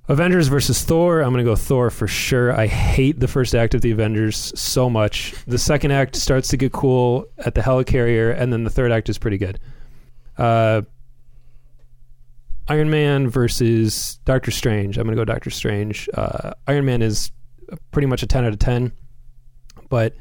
Avengers 0.08 0.48
versus 0.48 0.82
Thor. 0.82 1.20
I'm 1.20 1.32
going 1.32 1.44
to 1.44 1.48
go 1.48 1.54
Thor 1.54 1.90
for 1.90 2.08
sure. 2.08 2.52
I 2.52 2.66
hate 2.66 3.20
the 3.20 3.28
first 3.28 3.54
act 3.54 3.74
of 3.74 3.82
the 3.82 3.92
Avengers 3.92 4.52
so 4.58 4.90
much. 4.90 5.36
The 5.46 5.56
second 5.56 5.92
act 5.92 6.16
starts 6.16 6.48
to 6.48 6.56
get 6.56 6.72
cool 6.72 7.28
at 7.38 7.54
the 7.54 7.60
helicarrier, 7.60 8.36
and 8.36 8.52
then 8.52 8.64
the 8.64 8.70
third 8.70 8.90
act 8.90 9.08
is 9.08 9.18
pretty 9.18 9.38
good. 9.38 9.60
Uh, 10.36 10.82
Iron 12.66 12.90
Man 12.90 13.30
versus 13.30 14.18
Doctor 14.24 14.50
Strange. 14.50 14.98
I'm 14.98 15.04
going 15.04 15.16
to 15.16 15.20
go 15.20 15.24
Doctor 15.24 15.50
Strange. 15.50 16.08
Uh, 16.12 16.54
Iron 16.66 16.86
Man 16.86 17.02
is 17.02 17.30
pretty 17.92 18.06
much 18.06 18.24
a 18.24 18.26
10 18.26 18.46
out 18.46 18.52
of 18.52 18.58
10, 18.58 18.90
but 19.88 20.16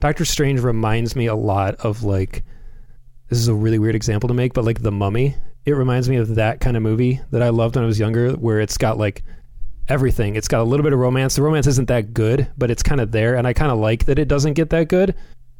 Doctor 0.00 0.24
Strange 0.24 0.60
reminds 0.60 1.16
me 1.16 1.26
a 1.26 1.34
lot 1.34 1.74
of 1.76 2.04
like 2.04 2.44
this 3.28 3.38
is 3.38 3.48
a 3.48 3.54
really 3.54 3.78
weird 3.78 3.94
example 3.94 4.28
to 4.28 4.34
make, 4.34 4.54
but 4.54 4.64
like 4.64 4.82
The 4.82 4.92
Mummy. 4.92 5.36
It 5.66 5.72
reminds 5.72 6.08
me 6.08 6.16
of 6.16 6.36
that 6.36 6.60
kind 6.60 6.76
of 6.76 6.82
movie 6.82 7.20
that 7.30 7.42
I 7.42 7.50
loved 7.50 7.76
when 7.76 7.84
I 7.84 7.86
was 7.86 7.98
younger, 7.98 8.32
where 8.32 8.60
it's 8.60 8.78
got 8.78 8.96
like 8.96 9.22
everything. 9.86 10.34
It's 10.34 10.48
got 10.48 10.60
a 10.60 10.64
little 10.64 10.84
bit 10.84 10.94
of 10.94 10.98
romance. 10.98 11.36
The 11.36 11.42
romance 11.42 11.66
isn't 11.66 11.88
that 11.88 12.14
good, 12.14 12.48
but 12.56 12.70
it's 12.70 12.82
kind 12.82 13.00
of 13.00 13.12
there, 13.12 13.34
and 13.34 13.46
I 13.46 13.52
kind 13.52 13.70
of 13.70 13.78
like 13.78 14.06
that 14.06 14.18
it 14.18 14.28
doesn't 14.28 14.54
get 14.54 14.70
that 14.70 14.88
good. 14.88 15.14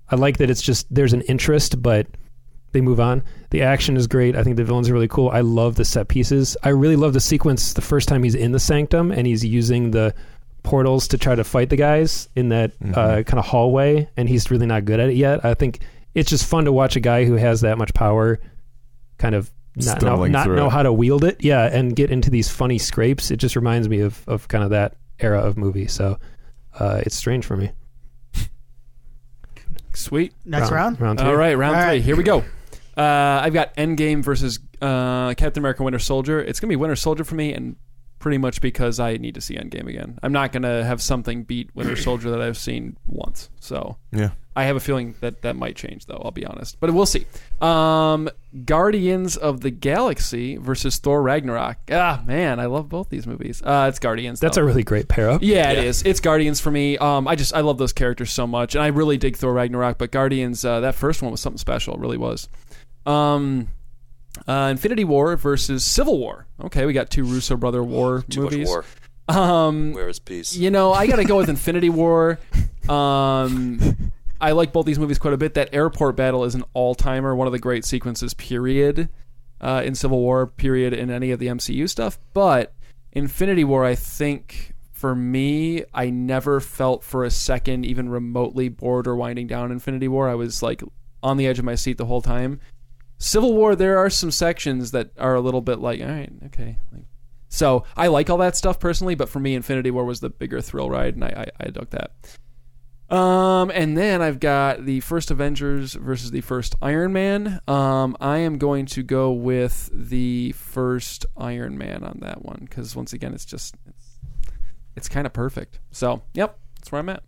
I 0.08 0.16
like 0.16 0.38
that 0.38 0.48
it's 0.48 0.62
just 0.62 0.86
there's 0.94 1.12
an 1.12 1.20
interest, 1.22 1.82
but 1.82 2.06
they 2.72 2.80
move 2.80 3.00
on. 3.00 3.22
The 3.50 3.62
action 3.62 3.96
is 3.96 4.06
great. 4.06 4.36
I 4.36 4.42
think 4.42 4.56
the 4.56 4.64
villains 4.64 4.88
are 4.88 4.94
really 4.94 5.08
cool. 5.08 5.28
I 5.30 5.40
love 5.40 5.74
the 5.74 5.84
set 5.84 6.08
pieces. 6.08 6.56
I 6.62 6.70
really 6.70 6.96
love 6.96 7.12
the 7.12 7.20
sequence 7.20 7.72
the 7.72 7.82
first 7.82 8.08
time 8.08 8.22
he's 8.22 8.34
in 8.34 8.52
the 8.52 8.60
sanctum 8.60 9.10
and 9.10 9.26
he's 9.26 9.44
using 9.44 9.90
the 9.90 10.14
portals 10.68 11.08
to 11.08 11.16
try 11.16 11.34
to 11.34 11.44
fight 11.44 11.70
the 11.70 11.76
guys 11.76 12.28
in 12.36 12.50
that 12.50 12.72
uh, 12.92 13.22
kind 13.22 13.38
of 13.38 13.46
hallway, 13.46 14.06
and 14.18 14.28
he's 14.28 14.50
really 14.50 14.66
not 14.66 14.84
good 14.84 15.00
at 15.00 15.08
it 15.08 15.16
yet. 15.16 15.42
I 15.42 15.54
think 15.54 15.80
it's 16.14 16.28
just 16.28 16.44
fun 16.44 16.66
to 16.66 16.72
watch 16.72 16.94
a 16.94 17.00
guy 17.00 17.24
who 17.24 17.36
has 17.36 17.62
that 17.62 17.78
much 17.78 17.94
power 17.94 18.38
kind 19.16 19.34
of 19.34 19.50
not, 19.76 20.02
know, 20.02 20.26
not 20.26 20.46
know 20.48 20.66
it. 20.66 20.70
how 20.70 20.82
to 20.82 20.92
wield 20.92 21.24
it. 21.24 21.42
Yeah, 21.42 21.64
and 21.64 21.96
get 21.96 22.10
into 22.10 22.28
these 22.28 22.50
funny 22.50 22.76
scrapes. 22.76 23.30
It 23.30 23.38
just 23.38 23.56
reminds 23.56 23.88
me 23.88 24.00
of, 24.00 24.22
of 24.28 24.46
kind 24.48 24.62
of 24.62 24.68
that 24.70 24.96
era 25.20 25.40
of 25.40 25.56
movie. 25.56 25.86
So 25.86 26.18
uh, 26.78 27.00
it's 27.06 27.16
strange 27.16 27.46
for 27.46 27.56
me. 27.56 27.70
Sweet. 29.94 30.34
Next 30.44 30.70
round. 30.70 31.00
Round 31.00 31.18
three. 31.18 31.28
All 31.28 31.34
right, 31.36 31.56
round 31.56 31.76
All 31.76 31.82
three. 31.82 31.88
right. 31.92 32.02
Here 32.02 32.14
we 32.14 32.24
go. 32.24 32.44
Uh, 32.94 33.40
I've 33.42 33.54
got 33.54 33.74
Endgame 33.76 34.22
versus 34.22 34.58
uh, 34.82 35.32
Captain 35.34 35.62
America: 35.62 35.82
Winter 35.82 35.98
Soldier. 35.98 36.40
It's 36.40 36.60
gonna 36.60 36.68
be 36.68 36.76
Winter 36.76 36.94
Soldier 36.94 37.24
for 37.24 37.36
me, 37.36 37.54
and 37.54 37.76
pretty 38.18 38.38
much 38.38 38.60
because 38.60 38.98
I 39.00 39.16
need 39.16 39.34
to 39.34 39.40
see 39.40 39.54
Endgame 39.56 39.86
again. 39.88 40.18
I'm 40.22 40.32
not 40.32 40.52
gonna 40.52 40.84
have 40.84 41.00
something 41.00 41.44
beat 41.44 41.70
Winter 41.74 41.96
Soldier 42.08 42.30
that 42.30 42.40
I've 42.40 42.58
seen 42.58 42.96
once. 43.06 43.48
So 43.60 43.96
Yeah. 44.12 44.30
I 44.56 44.64
have 44.64 44.74
a 44.74 44.80
feeling 44.80 45.14
that 45.20 45.42
that 45.42 45.54
might 45.54 45.76
change, 45.76 46.06
though. 46.06 46.20
I'll 46.24 46.32
be 46.32 46.44
honest, 46.44 46.80
but 46.80 46.92
we'll 46.92 47.06
see. 47.06 47.26
Um, 47.60 48.28
Guardians 48.64 49.36
of 49.36 49.60
the 49.60 49.70
Galaxy 49.70 50.56
versus 50.56 50.96
Thor 50.98 51.22
Ragnarok. 51.22 51.76
Ah, 51.92 52.24
man, 52.26 52.58
I 52.58 52.66
love 52.66 52.88
both 52.88 53.08
these 53.08 53.24
movies. 53.24 53.62
Uh, 53.62 53.86
it's 53.88 54.00
Guardians. 54.00 54.40
That's 54.40 54.56
though. 54.56 54.62
a 54.62 54.66
really 54.66 54.82
great 54.82 55.06
pair 55.06 55.30
up. 55.30 55.42
Yeah, 55.44 55.70
it 55.70 55.78
Yeah. 55.78 55.84
is. 55.84 56.02
It's 56.02 56.18
Guardians 56.18 56.58
for 56.58 56.72
me. 56.72 56.98
Um, 56.98 57.28
I 57.28 57.36
just 57.36 57.54
I 57.54 57.60
love 57.60 57.78
those 57.78 57.92
characters 57.92 58.32
so 58.32 58.48
much, 58.48 58.74
and 58.74 58.82
I 58.82 58.88
really 58.88 59.16
dig 59.16 59.36
Thor 59.36 59.52
Ragnarok. 59.52 59.96
But 59.96 60.10
Guardians, 60.10 60.64
uh, 60.64 60.80
that 60.80 60.96
first 60.96 61.22
one 61.22 61.30
was 61.30 61.40
something 61.40 61.58
special. 61.58 61.94
It 61.94 62.00
really 62.00 62.18
was. 62.18 62.48
Um, 63.06 63.68
uh, 64.46 64.68
Infinity 64.70 65.04
War 65.04 65.36
versus 65.36 65.84
Civil 65.84 66.18
War. 66.18 66.46
Okay, 66.60 66.86
we 66.86 66.92
got 66.92 67.10
two 67.10 67.24
Russo 67.24 67.56
brother 67.56 67.82
war 67.82 68.22
Too 68.28 68.42
movies. 68.42 68.68
much 68.68 68.84
war. 69.28 69.36
Um, 69.36 69.92
Where 69.92 70.08
is 70.08 70.18
peace? 70.18 70.56
you 70.56 70.70
know, 70.70 70.92
I 70.92 71.06
got 71.06 71.16
to 71.16 71.24
go 71.24 71.36
with 71.36 71.48
Infinity 71.50 71.90
War. 71.90 72.38
Um, 72.88 74.12
I 74.40 74.52
like 74.52 74.72
both 74.72 74.86
these 74.86 74.98
movies 74.98 75.18
quite 75.18 75.34
a 75.34 75.38
bit. 75.38 75.54
That 75.54 75.74
airport 75.74 76.16
battle 76.16 76.44
is 76.44 76.54
an 76.54 76.64
all 76.74 76.94
timer, 76.94 77.34
one 77.34 77.46
of 77.46 77.52
the 77.52 77.58
great 77.58 77.84
sequences. 77.84 78.34
Period. 78.34 79.08
Uh, 79.60 79.82
in 79.84 79.96
Civil 79.96 80.20
War, 80.20 80.46
period, 80.46 80.92
in 80.92 81.10
any 81.10 81.32
of 81.32 81.40
the 81.40 81.48
MCU 81.48 81.88
stuff. 81.90 82.16
But 82.32 82.72
Infinity 83.10 83.64
War, 83.64 83.84
I 83.84 83.96
think 83.96 84.72
for 84.92 85.16
me, 85.16 85.82
I 85.92 86.10
never 86.10 86.60
felt 86.60 87.02
for 87.02 87.24
a 87.24 87.30
second 87.30 87.84
even 87.84 88.08
remotely 88.08 88.68
bored 88.68 89.08
or 89.08 89.16
winding 89.16 89.48
down. 89.48 89.72
Infinity 89.72 90.06
War, 90.06 90.28
I 90.28 90.36
was 90.36 90.62
like 90.62 90.80
on 91.24 91.38
the 91.38 91.48
edge 91.48 91.58
of 91.58 91.64
my 91.64 91.74
seat 91.74 91.98
the 91.98 92.06
whole 92.06 92.22
time. 92.22 92.60
Civil 93.18 93.54
War, 93.54 93.74
there 93.74 93.98
are 93.98 94.08
some 94.10 94.30
sections 94.30 94.92
that 94.92 95.10
are 95.18 95.34
a 95.34 95.40
little 95.40 95.60
bit 95.60 95.80
like, 95.80 96.00
all 96.00 96.06
right, 96.06 96.32
okay, 96.46 96.78
like, 96.92 97.04
so 97.48 97.84
I 97.96 98.06
like 98.06 98.30
all 98.30 98.38
that 98.38 98.56
stuff 98.56 98.78
personally, 98.78 99.14
but 99.14 99.28
for 99.28 99.40
me, 99.40 99.54
Infinity 99.54 99.90
War 99.90 100.04
was 100.04 100.20
the 100.20 100.30
bigger 100.30 100.60
thrill 100.60 100.88
ride, 100.88 101.14
and 101.14 101.24
I, 101.24 101.46
I, 101.60 101.66
I 101.66 101.70
dug 101.70 101.90
that. 101.90 102.12
Um, 103.10 103.70
and 103.74 103.96
then 103.96 104.20
I've 104.20 104.38
got 104.38 104.84
the 104.84 105.00
first 105.00 105.30
Avengers 105.30 105.94
versus 105.94 106.30
the 106.30 106.42
first 106.42 106.76
Iron 106.82 107.12
Man. 107.12 107.60
Um, 107.66 108.16
I 108.20 108.38
am 108.38 108.58
going 108.58 108.84
to 108.86 109.02
go 109.02 109.32
with 109.32 109.88
the 109.92 110.52
first 110.52 111.24
Iron 111.36 111.78
Man 111.78 112.04
on 112.04 112.18
that 112.20 112.44
one 112.44 112.66
because 112.68 112.94
once 112.94 113.14
again, 113.14 113.32
it's 113.32 113.46
just 113.46 113.74
it's, 113.88 114.18
it's 114.94 115.08
kind 115.08 115.26
of 115.26 115.32
perfect. 115.32 115.80
So, 115.90 116.22
yep, 116.34 116.58
that's 116.76 116.92
where 116.92 116.98
I'm 116.98 117.08
at. 117.08 117.22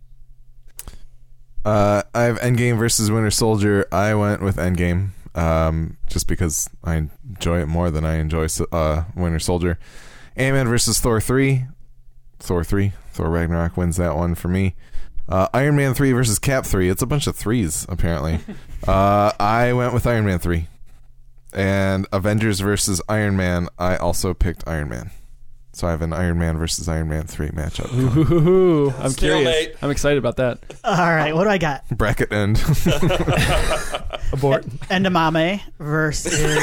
Uh, 1.65 2.03
I 2.13 2.23
have 2.23 2.39
Endgame 2.39 2.77
versus 2.77 3.09
Winter 3.09 3.31
Soldier. 3.31 3.87
I 3.91 4.13
went 4.13 4.43
with 4.43 4.57
Endgame 4.57 5.09
um, 5.35 5.97
just 6.07 6.27
because 6.27 6.69
I 6.83 6.95
enjoy 6.95 7.61
it 7.61 7.67
more 7.67 7.91
than 7.91 8.05
I 8.05 8.15
enjoy 8.15 8.47
uh, 8.71 9.03
Winter 9.15 9.39
Soldier. 9.39 9.79
Ant 10.35 10.55
Man 10.55 10.67
versus 10.67 10.99
Thor 10.99 11.19
3. 11.21 11.65
Thor 12.39 12.63
3. 12.63 12.93
Thor 13.11 13.29
Ragnarok 13.29 13.77
wins 13.77 13.97
that 13.97 14.15
one 14.15 14.35
for 14.35 14.47
me. 14.47 14.75
Uh, 15.27 15.47
Iron 15.53 15.75
Man 15.75 15.93
3 15.93 16.11
versus 16.11 16.39
Cap 16.39 16.65
3. 16.65 16.89
It's 16.89 17.01
a 17.01 17.07
bunch 17.07 17.27
of 17.27 17.35
threes, 17.35 17.85
apparently. 17.87 18.39
uh, 18.87 19.31
I 19.39 19.73
went 19.73 19.93
with 19.93 20.07
Iron 20.07 20.25
Man 20.25 20.39
3. 20.39 20.67
And 21.53 22.07
Avengers 22.11 22.59
versus 22.59 23.01
Iron 23.09 23.35
Man. 23.35 23.67
I 23.77 23.97
also 23.97 24.33
picked 24.33 24.67
Iron 24.67 24.89
Man. 24.89 25.11
So 25.73 25.87
I 25.87 25.91
have 25.91 26.01
an 26.01 26.11
Iron 26.11 26.37
Man 26.37 26.57
versus 26.57 26.89
Iron 26.89 27.07
Man 27.07 27.25
3 27.27 27.49
matchup. 27.49 27.93
Ooh, 27.93 28.89
I'm 28.99 29.13
curious. 29.13 29.15
Stalemate. 29.47 29.75
I'm 29.81 29.89
excited 29.89 30.17
about 30.17 30.35
that. 30.37 30.59
All 30.83 30.95
right, 30.95 31.33
what 31.33 31.45
do 31.45 31.49
I 31.49 31.57
got? 31.57 31.87
Bracket 31.89 32.31
end. 32.33 32.61
Abort. 34.33 34.65
Endamame 34.89 35.61
versus 35.79 36.33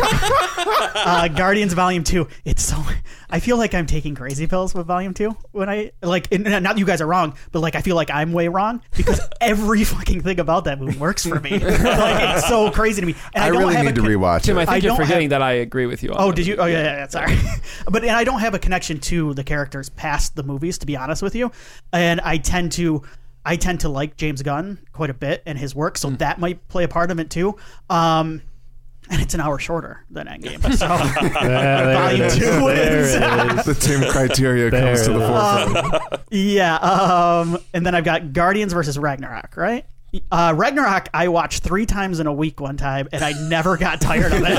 uh, 0.00 1.28
Guardians 1.28 1.72
Volume 1.74 2.04
Two. 2.04 2.28
It's 2.44 2.62
so. 2.64 2.82
I 3.30 3.40
feel 3.40 3.58
like 3.58 3.74
I'm 3.74 3.86
taking 3.86 4.14
crazy 4.14 4.46
pills 4.46 4.74
with 4.74 4.86
Volume 4.86 5.12
Two 5.14 5.36
when 5.52 5.68
I 5.68 5.92
like. 6.02 6.32
And 6.32 6.44
not 6.44 6.62
that 6.62 6.78
you 6.78 6.86
guys 6.86 7.00
are 7.00 7.06
wrong, 7.06 7.34
but 7.52 7.60
like 7.60 7.74
I 7.74 7.82
feel 7.82 7.96
like 7.96 8.10
I'm 8.10 8.32
way 8.32 8.48
wrong 8.48 8.80
because 8.96 9.20
every 9.40 9.84
fucking 9.84 10.22
thing 10.22 10.40
about 10.40 10.64
that 10.64 10.80
movie 10.80 10.98
works 10.98 11.26
for 11.26 11.38
me. 11.40 11.50
like 11.58 12.36
it's 12.36 12.48
so 12.48 12.70
crazy 12.70 13.00
to 13.00 13.06
me. 13.06 13.14
And 13.34 13.44
I, 13.44 13.48
I 13.48 13.50
don't 13.50 13.60
really 13.60 13.74
have 13.74 13.84
need 13.84 13.98
a 13.98 14.02
to 14.02 14.02
rewatch 14.02 14.42
Tim, 14.42 14.56
I 14.56 14.64
think 14.64 14.70
I 14.70 14.76
you're 14.76 14.96
don't 14.96 15.04
forgetting 15.04 15.28
that 15.30 15.42
I 15.42 15.52
agree 15.52 15.86
with 15.86 16.02
you. 16.02 16.10
on 16.12 16.16
Oh, 16.18 16.32
did 16.32 16.46
you? 16.46 16.56
Oh, 16.56 16.66
yeah, 16.66 16.82
yeah, 16.82 16.96
yeah 16.96 17.08
sorry. 17.08 17.36
but 17.90 18.02
and 18.02 18.12
I 18.12 18.24
don't 18.24 18.40
have 18.40 18.54
a 18.54 18.58
connection 18.58 18.98
to 19.00 19.34
the 19.34 19.44
characters 19.44 19.88
past 19.90 20.34
the 20.36 20.42
movies, 20.42 20.78
to 20.78 20.86
be 20.86 20.96
honest 20.96 21.22
with 21.22 21.34
you. 21.34 21.52
And 21.92 22.20
I 22.20 22.38
tend 22.38 22.72
to, 22.72 23.02
I 23.44 23.56
tend 23.56 23.80
to 23.80 23.88
like 23.88 24.16
James 24.16 24.42
Gunn 24.42 24.78
quite 24.92 25.10
a 25.10 25.14
bit 25.14 25.42
and 25.44 25.58
his 25.58 25.74
work, 25.74 25.98
so 25.98 26.10
that 26.10 26.40
might 26.40 26.66
play 26.68 26.84
a 26.84 26.88
part 26.88 27.10
of 27.10 27.20
it 27.20 27.30
too. 27.30 27.56
Um, 27.90 28.42
and 29.10 29.20
it's 29.22 29.34
an 29.34 29.40
hour 29.40 29.58
shorter 29.58 30.04
than 30.10 30.26
Endgame, 30.26 30.62
so 30.76 30.86
Volume 30.88 32.30
two 32.30 32.40
There 32.66 33.00
is- 33.00 33.14
it 33.14 33.58
is. 33.58 33.64
the 33.64 33.74
Tim 33.74 34.10
criteria 34.10 34.70
comes 34.70 35.02
to 35.06 35.12
the 35.12 35.18
There 35.18 35.28
forefront. 35.28 36.22
yeah. 36.30 36.76
Um, 36.76 37.58
and 37.74 37.84
then 37.86 37.94
I've 37.94 38.04
got 38.04 38.32
Guardians 38.32 38.72
versus 38.72 38.98
Ragnarok, 38.98 39.56
right? 39.56 39.84
Uh, 40.30 40.54
Ragnarok, 40.56 41.08
I 41.12 41.28
watched 41.28 41.62
three 41.62 41.84
times 41.84 42.18
in 42.18 42.26
a 42.26 42.32
week 42.32 42.60
one 42.60 42.76
time, 42.78 43.08
and 43.12 43.22
I 43.22 43.32
never 43.48 43.76
got 43.76 44.00
tired 44.00 44.32
of 44.32 44.40
it. 44.42 44.58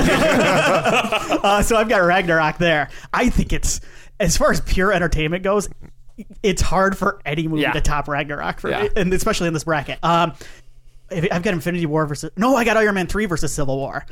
uh, 1.44 1.62
so 1.62 1.76
I've 1.76 1.88
got 1.88 1.98
Ragnarok 1.98 2.58
there. 2.58 2.88
I 3.12 3.30
think 3.30 3.52
it's, 3.52 3.80
as 4.20 4.36
far 4.36 4.52
as 4.52 4.60
pure 4.60 4.92
entertainment 4.92 5.42
goes, 5.42 5.68
it's 6.42 6.62
hard 6.62 6.96
for 6.96 7.20
any 7.24 7.48
movie 7.48 7.62
Yeah. 7.62 7.72
to 7.72 7.80
top 7.80 8.06
Ragnarok 8.06 8.60
for 8.60 8.70
Yeah. 8.70 8.82
me, 8.84 8.90
and 8.94 9.12
especially 9.12 9.48
in 9.48 9.54
this 9.54 9.64
bracket. 9.64 9.98
Um, 10.04 10.32
I've 11.10 11.42
got 11.42 11.54
Infinity 11.54 11.86
War 11.86 12.06
versus 12.06 12.30
no, 12.36 12.54
I 12.54 12.62
got 12.64 12.76
Iron 12.76 12.94
Man 12.94 13.08
three 13.08 13.26
versus 13.26 13.52
Civil 13.52 13.76
War. 13.76 14.06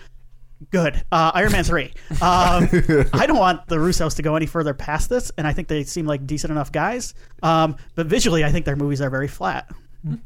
Good. 0.70 1.02
Uh, 1.12 1.30
Iron 1.34 1.52
Man 1.52 1.64
3. 1.64 1.92
Um, 2.20 2.68
I 3.12 3.24
don't 3.26 3.38
want 3.38 3.66
the 3.68 3.76
Russos 3.76 4.16
to 4.16 4.22
go 4.22 4.34
any 4.36 4.46
further 4.46 4.74
past 4.74 5.08
this, 5.08 5.30
and 5.38 5.46
I 5.46 5.52
think 5.52 5.68
they 5.68 5.84
seem 5.84 6.04
like 6.06 6.26
decent 6.26 6.50
enough 6.50 6.72
guys. 6.72 7.14
Um, 7.42 7.76
but 7.94 8.06
visually, 8.06 8.44
I 8.44 8.50
think 8.50 8.64
their 8.66 8.76
movies 8.76 9.00
are 9.00 9.10
very 9.10 9.28
flat. 9.28 9.70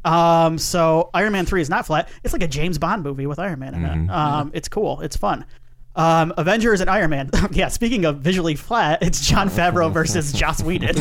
Um, 0.05 0.59
so 0.59 1.11
Iron 1.15 1.33
Man 1.33 1.47
3 1.47 1.61
is 1.61 1.71
not 1.71 1.87
flat. 1.87 2.09
It's 2.25 2.33
like 2.33 2.43
a 2.43 2.49
James 2.49 2.79
Bond 2.79 3.03
movie 3.03 3.27
with 3.27 3.39
Iron 3.39 3.59
Man 3.59 3.75
in 3.75 3.85
it. 3.85 4.11
Um, 4.11 4.51
it's 4.55 4.69
cool. 4.69 5.01
It's 5.01 5.17
fun. 5.17 5.45
Um, 5.95 6.33
Avengers 6.39 6.81
and 6.81 6.89
Iron 6.89 7.11
Man. 7.11 7.31
yeah, 7.53 7.69
speaking 7.69 8.07
of 8.07 8.19
visually 8.19 8.55
flat, 8.55 9.03
it's 9.03 9.21
Jon 9.27 9.51
Favreau 9.51 9.93
versus 9.93 10.33
Joss 10.33 10.63
Whedon. 10.63 10.97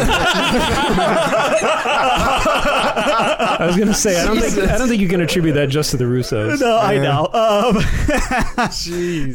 I 3.54 3.66
was 3.68 3.78
gonna 3.78 3.94
say 3.94 4.20
I 4.22 4.26
don't 4.26 4.40
think 4.40 4.70
I 4.70 4.78
don't 4.78 4.90
think 4.90 5.02
you 5.02 5.08
can 5.08 5.22
attribute 5.22 5.56
that 5.56 5.70
just 5.70 5.92
to 5.92 5.98
the 5.98 6.04
Russos. 6.06 6.60
no, 6.60 6.78
I 6.78 6.98
know. 6.98 7.28
Um, 7.32 7.78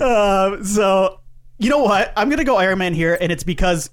um, 0.56 0.64
so 0.64 1.20
you 1.58 1.70
know 1.70 1.82
what? 1.82 2.12
I'm 2.16 2.28
gonna 2.28 2.44
go 2.44 2.56
Iron 2.56 2.78
Man 2.78 2.92
here, 2.92 3.16
and 3.18 3.32
it's 3.32 3.44
because 3.44 3.88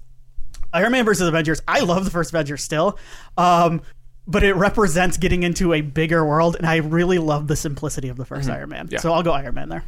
Iron 0.74 0.92
Man 0.92 1.06
versus 1.06 1.28
Avengers. 1.28 1.62
I 1.68 1.80
love 1.80 2.04
the 2.04 2.12
first 2.12 2.32
Avengers 2.32 2.62
still, 2.62 2.98
um, 3.38 3.82
but 4.28 4.44
it 4.44 4.56
represents 4.56 5.18
getting 5.18 5.44
into 5.44 5.74
a 5.74 5.82
bigger 5.82 6.26
world, 6.26 6.56
and 6.58 6.66
I 6.66 6.78
really 6.78 7.20
love 7.20 7.48
the 7.48 7.56
simplicity 7.56 8.10
of 8.10 8.18
the 8.18 8.26
1st 8.26 8.50
Iron 8.50 8.70
Man. 8.70 8.90
Yeah. 8.92 9.00
So 9.00 9.14
I'll 9.14 9.24
go 9.24 9.32
Iron 9.32 9.56
Man 9.56 9.70
there. 9.70 9.84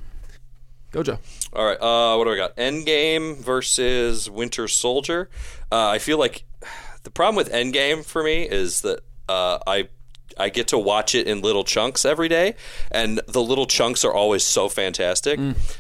All 1.54 1.66
right. 1.66 1.78
Uh, 1.80 2.16
what 2.18 2.26
do 2.26 2.32
we 2.32 2.38
got? 2.38 2.56
Endgame 2.58 3.38
versus 3.38 4.30
Winter 4.30 4.68
Soldier. 4.68 5.30
Uh, 5.72 5.88
I 5.90 6.00
feel 6.00 6.18
like 6.18 6.44
the 7.04 7.10
problem 7.12 7.36
with 7.36 7.52
Endgame 7.52 8.04
for 8.06 8.24
me 8.24 8.44
is 8.44 8.82
that 8.82 9.00
uh, 9.30 9.60
I 9.68 9.90
I 10.38 10.50
get 10.50 10.68
to 10.70 10.78
watch 10.78 11.16
it 11.16 11.28
in 11.28 11.42
little 11.42 11.64
chunks 11.64 12.04
every 12.04 12.28
day, 12.28 12.56
and 12.92 13.22
the 13.28 13.42
little 13.42 13.66
chunks 13.66 14.04
are 14.04 14.14
always 14.14 14.44
so 14.44 14.68
fantastic. 14.68 15.40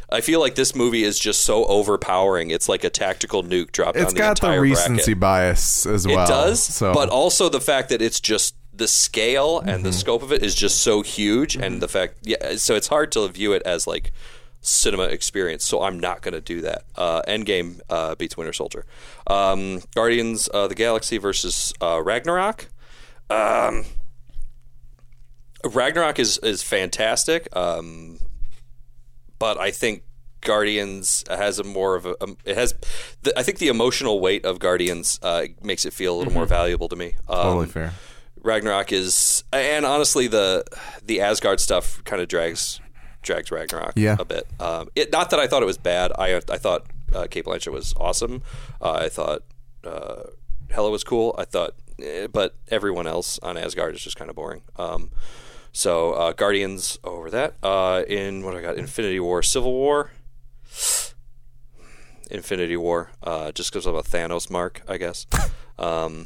I 0.10 0.22
feel 0.22 0.40
like 0.40 0.56
this 0.56 0.74
movie 0.76 1.04
is 1.04 1.20
just 1.20 1.42
so 1.42 1.66
overpowering. 1.66 2.52
It's 2.52 2.70
like 2.70 2.84
a 2.86 2.90
tactical 2.90 3.44
nuke 3.44 3.74
dropped 3.74 3.98
It's 3.98 4.10
on 4.10 4.14
the 4.14 4.20
got 4.20 4.40
the 4.40 4.48
entire 4.48 4.62
recency 4.62 5.14
bracket. 5.14 5.20
bias 5.20 5.86
as 5.86 6.08
well. 6.08 6.24
It 6.24 6.28
does, 6.30 6.64
So, 6.64 6.94
but 6.94 7.10
also 7.10 7.50
the 7.50 7.60
fact 7.60 7.90
that 7.90 8.02
it's 8.02 8.22
just 8.22 8.56
the 8.74 8.88
scale 8.88 9.60
and 9.60 9.70
Mm-hmm. 9.70 9.84
the 9.84 9.94
scope 9.94 10.24
of 10.24 10.32
it 10.32 10.42
is 10.42 10.56
just 10.56 10.80
so 10.82 11.02
huge, 11.02 11.58
and 11.58 11.82
the 11.82 11.88
fact, 11.90 12.20
yeah, 12.24 12.56
so 12.56 12.76
it's 12.76 12.88
hard 12.88 13.12
to 13.14 13.28
view 13.28 13.52
it 13.52 13.62
as 13.64 13.88
like 13.88 14.14
cinema 14.66 15.04
experience. 15.04 15.64
So 15.64 15.82
I'm 15.82 16.00
not 16.00 16.22
going 16.22 16.34
to 16.34 16.42
do 16.42 16.62
that. 16.62 16.84
Uh, 16.96 17.22
Endgame 17.28 17.80
uh, 17.90 18.16
beats 18.16 18.36
Winter 18.38 18.54
Soldier. 18.54 18.86
Um, 19.28 19.82
Guardians 19.94 20.48
of 20.48 20.70
the 20.70 20.76
Galaxy 20.76 21.18
versus 21.18 21.74
uh, 21.82 22.02
Ragnarok. 22.02 22.68
Um, 23.30 23.86
Ragnarok 25.64 26.20
is 26.20 26.38
is 26.40 26.62
fantastic, 26.62 27.48
um, 27.56 28.20
but 29.40 29.60
I 29.60 29.72
think 29.72 30.04
Guardians 30.42 31.24
has 31.28 31.58
a 31.58 31.64
more 31.64 31.96
of 31.96 32.06
a 32.06 32.24
um, 32.24 32.38
it 32.46 32.56
has. 32.56 32.76
The, 33.24 33.38
I 33.38 33.44
think 33.44 33.58
the 33.58 33.70
emotional 33.70 34.20
weight 34.20 34.46
of 34.46 34.60
Guardians 34.60 35.20
uh, 35.24 35.46
makes 35.64 35.86
it 35.86 35.94
feel 35.94 36.16
a 36.16 36.18
little 36.18 36.34
more 36.34 36.46
valuable 36.46 36.88
to 36.90 36.96
me. 36.96 37.16
Um, 37.28 37.44
totally 37.44 37.68
fair. 37.68 37.94
Ragnarok 38.44 38.92
is, 38.92 39.44
and 39.52 39.88
honestly, 39.88 40.28
the 40.28 40.64
the 41.04 41.22
Asgard 41.22 41.60
stuff 41.60 42.04
kind 42.04 42.22
of 42.22 42.28
drags 42.28 42.80
drags 43.26 43.52
Ragnarok 43.52 43.94
Yeah. 43.98 44.16
a 44.20 44.24
bit. 44.26 44.48
Um, 44.60 44.90
it 44.96 45.12
not 45.12 45.30
that 45.32 45.40
I 45.40 45.48
thought 45.48 45.62
it 45.62 45.66
was 45.68 45.78
bad. 45.78 46.12
I 46.18 46.38
I 46.50 46.58
thought 46.58 46.86
uh, 47.14 47.28
Cate 47.30 47.44
Blanchett 47.46 47.72
was 47.74 47.94
awesome. 47.98 48.42
Uh, 48.82 48.94
I 48.94 49.10
thought 49.10 49.44
uh, 49.84 50.24
Hela 50.70 50.90
was 50.90 51.04
cool. 51.04 51.36
I 51.38 51.46
thought, 51.46 51.76
eh, 52.02 52.28
but 52.28 52.56
everyone 52.70 53.06
else 53.08 53.38
on 53.44 53.58
Asgard 53.58 53.94
is 53.96 54.02
just 54.02 54.16
kind 54.18 54.30
of 54.30 54.36
boring. 54.36 54.62
Um, 54.78 55.12
so 55.74 56.14
uh, 56.14 56.32
Guardians 56.34 56.98
over 57.04 57.30
that. 57.32 57.56
Uh, 57.62 58.04
in 58.08 58.44
what 58.46 58.56
I 58.56 58.62
got? 58.62 58.78
Infinity 58.78 59.20
War, 59.20 59.44
Civil 59.44 59.74
War. 59.74 60.12
Infinity 62.32 62.76
War, 62.78 63.12
uh, 63.24 63.52
just 63.52 63.72
because 63.72 63.86
of 63.86 63.94
a 63.96 64.02
Thanos 64.02 64.50
mark, 64.50 64.82
I 64.88 64.98
guess. 64.98 65.26
Um, 65.78 66.26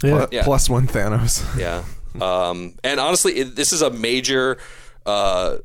Yeah. 0.00 0.26
Yeah. 0.30 0.44
Plus 0.44 0.70
one 0.70 0.86
Thanos. 0.86 1.42
yeah. 1.58 1.82
Um, 2.20 2.74
and 2.84 3.00
honestly, 3.00 3.32
it, 3.32 3.56
this 3.56 3.72
is 3.72 3.82
a 3.82 3.90
major, 3.90 4.58
uh, 5.06 5.58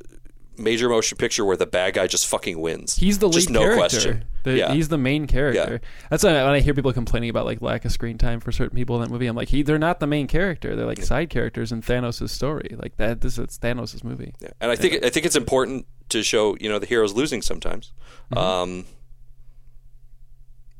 major 0.56 0.88
motion 0.88 1.16
picture 1.18 1.44
where 1.44 1.56
the 1.56 1.66
bad 1.66 1.94
guy 1.94 2.06
just 2.06 2.26
fucking 2.26 2.60
wins. 2.60 2.96
He's 2.96 3.18
the 3.18 3.28
just 3.28 3.48
lead 3.48 3.54
no 3.54 3.60
character. 3.60 3.78
question. 3.78 4.24
The- 4.44 4.56
yeah. 4.56 4.72
He's 4.72 4.88
the 4.88 4.96
main 4.98 5.26
character. 5.26 5.80
That's 6.10 6.24
why 6.24 6.32
when 6.32 6.54
I 6.54 6.60
hear 6.60 6.72
people 6.72 6.92
complaining 6.92 7.28
about 7.28 7.44
like 7.44 7.60
lack 7.60 7.84
of 7.84 7.92
screen 7.92 8.16
time 8.18 8.40
for 8.40 8.50
certain 8.50 8.74
people 8.76 8.96
in 8.96 9.02
that 9.02 9.10
movie, 9.10 9.26
I'm 9.26 9.36
like, 9.36 9.48
he, 9.48 9.62
they're 9.62 9.78
not 9.78 10.00
the 10.00 10.06
main 10.06 10.26
character. 10.26 10.74
They're 10.74 10.86
like 10.86 11.02
side 11.02 11.28
characters 11.28 11.70
in 11.70 11.82
Thanos' 11.82 12.28
story. 12.30 12.74
Like 12.80 12.96
that. 12.96 13.20
This 13.20 13.38
is 13.38 13.58
Thanos' 13.58 14.02
movie. 14.02 14.32
Yeah. 14.40 14.48
And 14.60 14.70
I 14.70 14.76
think 14.76 15.04
I 15.04 15.10
think 15.10 15.26
it's 15.26 15.36
important 15.36 15.86
to 16.10 16.22
show 16.22 16.56
you 16.60 16.68
know 16.70 16.78
the 16.78 16.86
heroes 16.86 17.12
losing 17.14 17.42
sometimes, 17.42 17.92
Mm-hmm. 18.32 18.88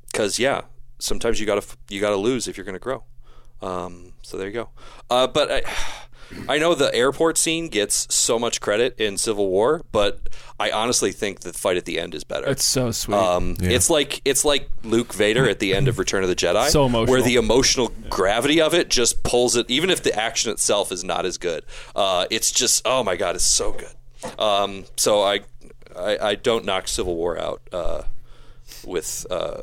because 0.06 0.38
yeah, 0.38 0.62
sometimes 0.98 1.38
you 1.40 1.46
gotta 1.46 1.64
you 1.88 2.00
gotta 2.00 2.16
lose 2.16 2.48
if 2.48 2.56
you're 2.56 2.66
gonna 2.66 2.78
grow. 2.78 3.04
Um, 3.60 4.12
so 4.22 4.36
there 4.38 4.46
you 4.46 4.52
go. 4.54 4.70
Uh, 5.10 5.26
but 5.26 5.50
I, 5.50 5.62
I 6.48 6.58
know 6.58 6.74
the 6.74 6.94
airport 6.94 7.38
scene 7.38 7.68
gets 7.68 8.12
so 8.14 8.38
much 8.38 8.60
credit 8.60 8.98
in 8.98 9.16
Civil 9.18 9.48
War, 9.48 9.82
but 9.92 10.28
I 10.60 10.70
honestly 10.70 11.10
think 11.12 11.40
the 11.40 11.52
fight 11.52 11.76
at 11.76 11.84
the 11.86 11.98
end 11.98 12.14
is 12.14 12.24
better. 12.24 12.46
It's 12.48 12.64
so 12.64 12.90
sweet. 12.90 13.14
Um, 13.16 13.56
It's 13.60 13.88
like 13.88 14.20
it's 14.24 14.44
like 14.44 14.68
Luke 14.84 15.12
Vader 15.14 15.48
at 15.48 15.58
the 15.58 15.74
end 15.74 15.88
of 15.88 15.98
Return 15.98 16.22
of 16.22 16.28
the 16.28 16.36
Jedi, 16.36 16.68
So 16.68 16.86
emotional. 16.86 17.12
where 17.12 17.22
the 17.22 17.36
emotional 17.36 17.92
gravity 18.10 18.60
of 18.60 18.74
it 18.74 18.88
just 18.90 19.22
pulls 19.22 19.56
it. 19.56 19.66
Even 19.70 19.88
if 19.90 20.02
the 20.02 20.14
action 20.14 20.50
itself 20.52 20.92
is 20.92 21.02
not 21.04 21.24
as 21.24 21.38
good, 21.38 21.64
uh, 21.96 22.26
it's 22.30 22.50
just 22.50 22.82
oh 22.84 23.02
my 23.02 23.16
god, 23.16 23.34
it's 23.36 23.44
so 23.44 23.72
good. 23.72 24.38
Um, 24.38 24.84
so 24.96 25.22
I, 25.22 25.40
I 25.96 26.18
I 26.20 26.34
don't 26.34 26.64
knock 26.64 26.88
Civil 26.88 27.16
War 27.16 27.38
out 27.38 27.62
uh, 27.72 28.02
with 28.84 29.26
uh, 29.30 29.62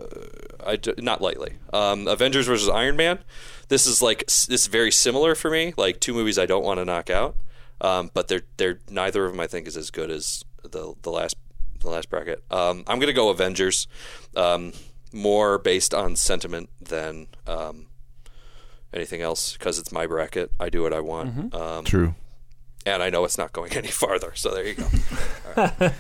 I 0.66 0.78
do, 0.78 0.94
not 0.98 1.22
lightly. 1.22 1.54
Um, 1.74 2.08
Avengers 2.08 2.48
versus 2.48 2.70
Iron 2.70 2.96
Man. 2.96 3.20
This 3.68 3.86
is 3.88 4.02
like 4.02 4.26
this 4.28 4.50
is 4.50 4.68
very 4.68 4.92
similar 4.92 5.36
for 5.36 5.50
me. 5.50 5.74
Like 5.78 6.00
two 6.00 6.14
movies 6.14 6.38
I 6.38 6.46
don't 6.46 6.64
want 6.64 6.80
to 6.80 6.86
knock 6.86 7.10
out, 7.10 7.36
um, 7.82 8.12
but 8.14 8.28
they're 8.28 8.44
they're 8.58 8.80
neither 8.90 9.26
of 9.26 9.32
them 9.32 9.40
I 9.40 9.48
think 9.48 9.68
is 9.68 9.76
as 9.78 9.92
good 9.92 10.12
as 10.12 10.44
the 10.64 10.94
the 11.02 11.12
last 11.12 11.36
the 11.82 11.90
last 11.90 12.10
bracket. 12.10 12.44
Um, 12.52 12.84
I'm 12.88 13.00
gonna 13.00 13.14
go 13.14 13.30
Avengers, 13.30 13.88
um, 14.36 14.74
more 15.14 15.58
based 15.58 15.94
on 15.94 16.16
sentiment 16.16 16.70
than 16.82 17.28
um, 17.48 17.88
anything 18.94 19.22
else 19.22 19.54
because 19.54 19.80
it's 19.80 19.92
my 19.92 20.06
bracket. 20.08 20.52
I 20.60 20.70
do 20.70 20.82
what 20.84 20.94
I 20.94 21.00
want, 21.00 21.54
um, 21.54 21.86
True. 21.86 22.16
and 22.86 23.02
I 23.02 23.10
know 23.10 23.24
it's 23.26 23.38
not 23.38 23.52
going 23.54 23.74
any 23.78 23.88
farther. 23.90 24.34
So 24.36 24.54
there 24.54 24.68
you 24.68 24.76
go. 24.76 24.88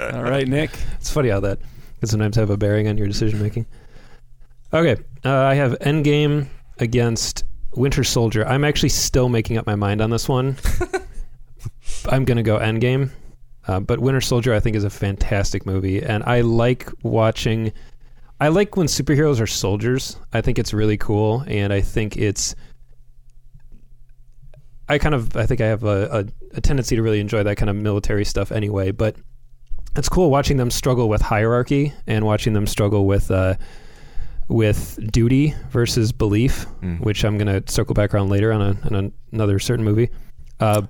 All 0.00 0.22
right, 0.22 0.46
Nick. 0.46 0.70
It's 1.00 1.10
funny 1.10 1.28
how 1.30 1.40
that 1.40 1.58
can 1.98 2.08
sometimes 2.08 2.36
have 2.36 2.50
a 2.50 2.56
bearing 2.56 2.86
on 2.86 2.96
your 2.96 3.08
decision 3.08 3.42
making. 3.42 3.66
Okay, 4.72 5.02
uh, 5.24 5.32
I 5.34 5.54
have 5.54 5.72
Endgame 5.80 6.46
against 6.80 7.44
Winter 7.74 8.04
Soldier. 8.04 8.46
I'm 8.46 8.64
actually 8.64 8.88
still 8.90 9.28
making 9.28 9.56
up 9.56 9.66
my 9.66 9.74
mind 9.74 10.00
on 10.00 10.10
this 10.10 10.28
one. 10.28 10.56
I'm 12.08 12.24
gonna 12.24 12.42
go 12.42 12.58
Endgame, 12.58 13.10
uh, 13.66 13.80
but 13.80 14.00
Winter 14.00 14.20
Soldier 14.20 14.54
I 14.54 14.60
think 14.60 14.76
is 14.76 14.84
a 14.84 14.90
fantastic 14.90 15.66
movie, 15.66 16.02
and 16.02 16.22
I 16.24 16.40
like 16.40 16.90
watching. 17.02 17.72
I 18.40 18.48
like 18.48 18.76
when 18.76 18.86
superheroes 18.86 19.40
are 19.40 19.46
soldiers. 19.46 20.16
I 20.32 20.40
think 20.40 20.58
it's 20.58 20.72
really 20.72 20.96
cool, 20.96 21.44
and 21.46 21.72
I 21.72 21.80
think 21.80 22.16
it's. 22.16 22.54
I 24.88 24.98
kind 24.98 25.14
of 25.14 25.36
I 25.36 25.44
think 25.44 25.60
I 25.60 25.66
have 25.66 25.84
a, 25.84 26.08
a, 26.52 26.56
a 26.56 26.60
tendency 26.60 26.96
to 26.96 27.02
really 27.02 27.20
enjoy 27.20 27.42
that 27.42 27.56
kind 27.56 27.68
of 27.68 27.76
military 27.76 28.24
stuff 28.24 28.50
anyway, 28.52 28.90
but 28.90 29.16
it's 29.96 30.08
cool 30.08 30.30
watching 30.30 30.56
them 30.56 30.70
struggle 30.70 31.08
with 31.08 31.20
hierarchy 31.20 31.92
and 32.06 32.24
watching 32.24 32.52
them 32.52 32.66
struggle 32.66 33.06
with 33.06 33.30
uh, 33.30 33.54
with 34.48 34.98
duty 35.12 35.54
versus 35.70 36.10
belief, 36.12 36.66
which 37.00 37.24
I'm 37.24 37.36
going 37.38 37.62
to 37.62 37.70
circle 37.70 37.94
back 37.94 38.14
around 38.14 38.30
later 38.30 38.52
on, 38.52 38.60
a, 38.62 38.96
on 38.96 39.12
another 39.32 39.58
certain 39.58 39.84
movie. 39.84 40.10
Uh, 40.58 40.82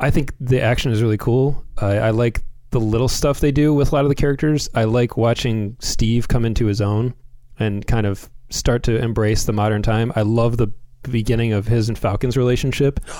I 0.00 0.10
think 0.10 0.32
the 0.40 0.60
action 0.60 0.90
is 0.92 1.02
really 1.02 1.18
cool. 1.18 1.64
I, 1.76 1.98
I 1.98 2.10
like 2.10 2.40
the 2.70 2.80
little 2.80 3.08
stuff 3.08 3.40
they 3.40 3.52
do 3.52 3.74
with 3.74 3.92
a 3.92 3.94
lot 3.94 4.04
of 4.04 4.08
the 4.08 4.14
characters. 4.14 4.68
I 4.74 4.84
like 4.84 5.16
watching 5.16 5.76
Steve 5.80 6.28
come 6.28 6.44
into 6.44 6.66
his 6.66 6.80
own 6.80 7.14
and 7.58 7.86
kind 7.86 8.06
of 8.06 8.30
start 8.50 8.82
to 8.84 8.96
embrace 8.96 9.44
the 9.44 9.52
modern 9.52 9.82
time. 9.82 10.12
I 10.16 10.22
love 10.22 10.56
the 10.56 10.68
beginning 11.02 11.52
of 11.52 11.66
his 11.66 11.88
and 11.88 11.98
Falcon's 11.98 12.36
relationship. 12.36 13.00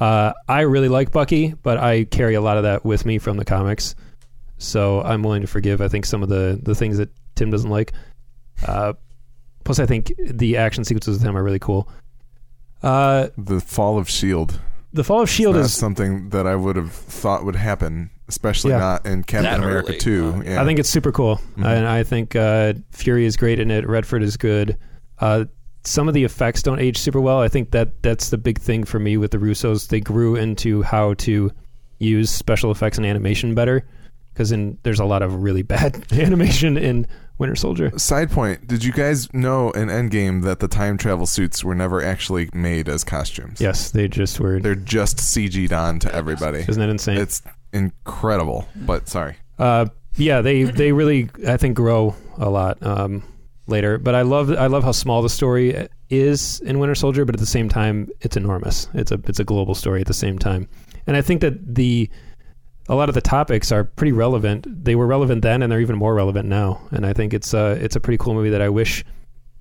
Uh, 0.00 0.32
I 0.48 0.62
really 0.62 0.88
like 0.88 1.12
Bucky, 1.12 1.52
but 1.62 1.76
I 1.76 2.04
carry 2.04 2.34
a 2.34 2.40
lot 2.40 2.56
of 2.56 2.62
that 2.62 2.86
with 2.86 3.04
me 3.04 3.18
from 3.18 3.36
the 3.36 3.44
comics. 3.44 3.94
So 4.56 5.02
I'm 5.02 5.22
willing 5.22 5.42
to 5.42 5.46
forgive. 5.46 5.82
I 5.82 5.88
think 5.88 6.06
some 6.06 6.22
of 6.22 6.30
the 6.30 6.58
the 6.62 6.74
things 6.74 6.96
that 6.96 7.10
Tim 7.34 7.50
doesn't 7.50 7.68
like. 7.68 7.92
Uh, 8.66 8.92
plus, 9.64 9.78
I 9.78 9.86
think 9.86 10.12
the 10.18 10.56
action 10.56 10.84
sequences 10.84 11.18
with 11.18 11.26
him 11.26 11.36
are 11.36 11.42
really 11.42 11.58
cool. 11.58 11.88
Uh, 12.82 13.28
The 13.36 13.60
fall 13.60 13.98
of 13.98 14.08
Shield. 14.08 14.58
the 14.92 15.04
Fall 15.04 15.22
of 15.22 15.30
Shield 15.30 15.54
That's 15.54 15.68
is. 15.68 15.74
something 15.74 16.30
that 16.30 16.46
I 16.46 16.56
would 16.56 16.76
have 16.76 16.92
thought 16.92 17.44
would 17.44 17.56
happen, 17.56 18.10
especially 18.28 18.70
Yeah. 18.70 18.78
not 18.78 19.06
in 19.06 19.22
Captain 19.22 19.44
That 19.44 19.60
America 19.60 19.90
early. 19.90 19.98
2. 19.98 20.42
Yeah. 20.46 20.62
I 20.62 20.64
think 20.64 20.78
it's 20.78 20.88
super 20.88 21.12
cool, 21.12 21.40
and 21.56 21.86
I 21.86 22.02
think 22.02 22.34
uh, 22.34 22.72
Fury 22.90 23.26
is 23.26 23.36
great 23.36 23.60
in 23.60 23.70
it. 23.70 23.86
Redford 23.86 24.22
is 24.22 24.36
good. 24.36 24.76
Uh, 25.18 25.44
some 25.84 26.08
of 26.08 26.14
the 26.14 26.24
effects 26.24 26.62
don't 26.62 26.78
age 26.80 26.96
super 26.98 27.20
well. 27.20 27.40
I 27.40 27.48
think 27.48 27.70
that 27.72 28.02
that's 28.02 28.30
the 28.30 28.38
big 28.38 28.58
thing 28.58 28.84
for 28.84 28.98
me 28.98 29.16
with 29.16 29.30
the 29.30 29.38
Russos. 29.38 29.88
They 29.88 30.00
grew 30.00 30.36
into 30.36 30.82
how 30.82 31.14
to 31.14 31.50
use 31.98 32.30
special 32.30 32.70
effects 32.70 32.96
and 32.98 33.06
animation 33.06 33.54
better 33.54 33.86
because 34.32 34.52
in 34.52 34.78
there's 34.82 35.00
a 35.00 35.04
lot 35.04 35.22
of 35.22 35.42
really 35.42 35.62
bad 35.76 36.02
animation 36.12 36.76
in 36.78 37.06
Winter 37.40 37.56
Soldier. 37.56 37.90
Side 37.98 38.30
point: 38.30 38.68
Did 38.68 38.84
you 38.84 38.92
guys 38.92 39.32
know 39.32 39.70
in 39.70 39.88
Endgame 39.88 40.42
that 40.44 40.60
the 40.60 40.68
time 40.68 40.98
travel 40.98 41.26
suits 41.26 41.64
were 41.64 41.74
never 41.74 42.04
actually 42.04 42.50
made 42.52 42.88
as 42.88 43.02
costumes? 43.02 43.60
Yes, 43.60 43.90
they 43.90 44.06
just 44.06 44.38
were. 44.38 44.60
they're 44.60 44.74
just 44.74 45.16
CG'd 45.16 45.72
on 45.72 45.98
to 46.00 46.14
everybody. 46.14 46.60
Isn't 46.60 46.78
that 46.78 46.90
insane? 46.90 47.16
It's 47.18 47.42
incredible. 47.72 48.68
But 48.76 49.08
sorry, 49.08 49.36
Uh, 49.58 49.86
yeah, 50.16 50.40
they 50.42 50.64
they 50.64 50.92
really 50.92 51.30
I 51.48 51.56
think 51.56 51.76
grow 51.76 52.14
a 52.38 52.50
lot 52.50 52.78
um, 52.82 53.22
later. 53.66 53.98
But 53.98 54.14
I 54.14 54.22
love 54.22 54.50
I 54.52 54.66
love 54.66 54.84
how 54.84 54.92
small 54.92 55.22
the 55.22 55.28
story 55.28 55.88
is 56.10 56.60
in 56.60 56.78
Winter 56.78 56.94
Soldier, 56.94 57.24
but 57.24 57.34
at 57.34 57.40
the 57.40 57.46
same 57.46 57.68
time, 57.68 58.08
it's 58.20 58.36
enormous. 58.36 58.88
It's 58.94 59.12
a 59.12 59.20
it's 59.26 59.40
a 59.40 59.44
global 59.44 59.74
story 59.74 60.00
at 60.02 60.06
the 60.06 60.14
same 60.14 60.38
time, 60.38 60.68
and 61.06 61.16
I 61.16 61.22
think 61.22 61.40
that 61.40 61.74
the 61.74 62.10
a 62.90 62.96
lot 62.96 63.08
of 63.08 63.14
the 63.14 63.20
topics 63.20 63.70
are 63.70 63.84
pretty 63.84 64.10
relevant. 64.10 64.66
They 64.84 64.96
were 64.96 65.06
relevant 65.06 65.42
then, 65.42 65.62
and 65.62 65.70
they're 65.70 65.80
even 65.80 65.96
more 65.96 66.12
relevant 66.12 66.48
now. 66.48 66.80
And 66.90 67.06
I 67.06 67.12
think 67.12 67.32
it's 67.32 67.54
uh, 67.54 67.78
it's 67.80 67.94
a 67.94 68.00
pretty 68.00 68.18
cool 68.18 68.34
movie 68.34 68.50
that 68.50 68.60
I 68.60 68.68
wish 68.68 69.04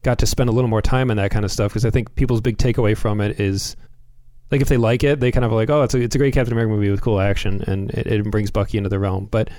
got 0.01 0.17
to 0.19 0.25
spend 0.25 0.49
a 0.49 0.53
little 0.53 0.69
more 0.69 0.82
time 0.82 1.11
on 1.11 1.17
that 1.17 1.30
kind 1.30 1.45
of 1.45 1.51
stuff 1.51 1.72
because 1.72 1.85
I 1.85 1.91
think 1.91 2.16
people's 2.16 2.41
big 2.41 2.58
takeaway 2.58 2.98
from 2.98 3.22
it 3.22 3.40
is 3.40 3.75
like 4.49 4.61
if 4.61 4.67
they 4.67 4.77
like 4.77 5.03
it, 5.03 5.19
they 5.19 5.32
kind 5.32 5.45
of 5.45 5.51
like, 5.51 5.69
oh, 5.69 5.83
it's 5.83 5.93
a 5.93 5.99
it's 6.01 6.16
a 6.16 6.17
great 6.17 6.33
Captain 6.33 6.53
America 6.53 6.74
movie 6.74 6.90
with 6.90 7.01
cool 7.01 7.19
action, 7.19 7.64
and 7.67 7.91
it, 7.91 8.08
it 8.08 8.32
brings 8.32 8.49
Bucky 8.49 8.80
into 8.80 8.90
the 8.90 8.98
realm. 8.98 9.27
But 9.30 9.51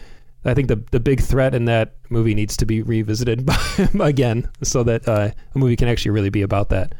I 0.45 0.53
think 0.53 0.67
the 0.67 0.83
the 0.91 0.99
big 0.99 1.21
threat 1.21 1.55
in 1.55 1.67
that 1.67 1.95
movie 2.09 2.35
needs 2.35 2.57
to 2.57 2.67
be 2.67 2.83
revisited 2.83 3.49
again, 4.01 4.51
so 4.65 4.83
that 4.83 5.07
uh, 5.09 5.31
a 5.55 5.59
movie 5.59 5.77
can 5.77 5.87
actually 5.87 6.11
really 6.11 6.31
be 6.31 6.43
about 6.43 6.71
that. 6.71 6.97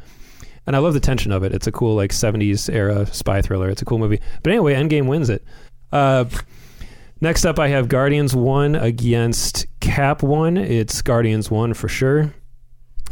And 0.65 0.73
I 0.73 0.79
love 0.79 0.93
the 0.93 1.01
tension 1.01 1.33
of 1.33 1.43
it. 1.43 1.53
It's 1.53 1.67
a 1.67 1.71
cool 1.73 1.97
like 1.97 2.11
'70s 2.11 2.73
era 2.73 3.05
spy 3.07 3.41
thriller. 3.41 3.69
It's 3.69 3.81
a 3.81 3.85
cool 3.85 3.99
movie. 3.99 4.21
But 4.41 4.53
anyway, 4.53 4.75
Endgame 4.75 5.07
wins 5.07 5.29
it. 5.29 5.43
Uh, 5.91 6.23
next 7.21 7.45
up, 7.45 7.59
I 7.59 7.69
have 7.69 7.87
Guardians 7.87 8.35
One 8.35 8.75
against 8.75 9.67
Cap 9.79 10.23
One. 10.23 10.57
It's 10.57 11.01
Guardians 11.01 11.49
One 11.49 11.73
for 11.73 11.87
sure. 11.87 12.33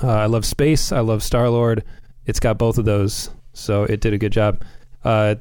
Uh, 0.04 0.12
I 0.12 0.26
love 0.26 0.46
space. 0.46 0.92
I 0.92 1.00
love 1.00 1.24
Star 1.24 1.50
Lord. 1.50 1.84
It's 2.26 2.40
got 2.40 2.58
both 2.58 2.78
of 2.78 2.86
those, 2.86 3.30
so 3.54 3.84
it 3.84 4.02
did 4.02 4.14
a 4.14 4.18
good 4.18 4.32
job. 4.32 4.64
Uh, 5.04 5.36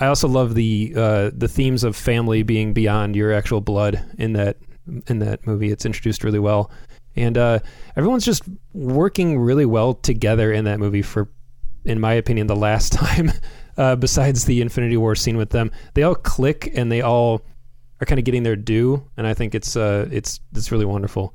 I 0.00 0.06
also 0.06 0.28
love 0.28 0.54
the 0.54 0.92
uh, 0.96 1.30
the 1.34 1.48
themes 1.48 1.84
of 1.84 1.96
family 1.96 2.42
being 2.42 2.72
beyond 2.72 3.14
your 3.14 3.32
actual 3.32 3.60
blood 3.60 4.02
in 4.18 4.32
that 4.34 4.56
in 5.06 5.20
that 5.20 5.46
movie. 5.46 5.70
It's 5.70 5.86
introduced 5.86 6.24
really 6.24 6.38
well, 6.38 6.70
and 7.14 7.38
uh, 7.38 7.60
everyone's 7.96 8.24
just 8.24 8.42
working 8.72 9.38
really 9.38 9.66
well 9.66 9.94
together 9.94 10.52
in 10.52 10.64
that 10.64 10.80
movie. 10.80 11.02
For, 11.02 11.28
in 11.84 12.00
my 12.00 12.14
opinion, 12.14 12.48
the 12.48 12.56
last 12.56 12.92
time, 12.94 13.30
uh, 13.76 13.96
besides 13.96 14.44
the 14.44 14.60
Infinity 14.60 14.96
War 14.96 15.14
scene 15.14 15.36
with 15.36 15.50
them, 15.50 15.70
they 15.94 16.02
all 16.02 16.16
click 16.16 16.72
and 16.74 16.90
they 16.90 17.00
all 17.02 17.42
are 18.00 18.06
kind 18.06 18.18
of 18.18 18.24
getting 18.24 18.42
their 18.42 18.56
due, 18.56 19.08
and 19.16 19.26
I 19.26 19.34
think 19.34 19.54
it's 19.54 19.76
uh 19.76 20.08
it's 20.10 20.40
it's 20.54 20.72
really 20.72 20.84
wonderful. 20.84 21.34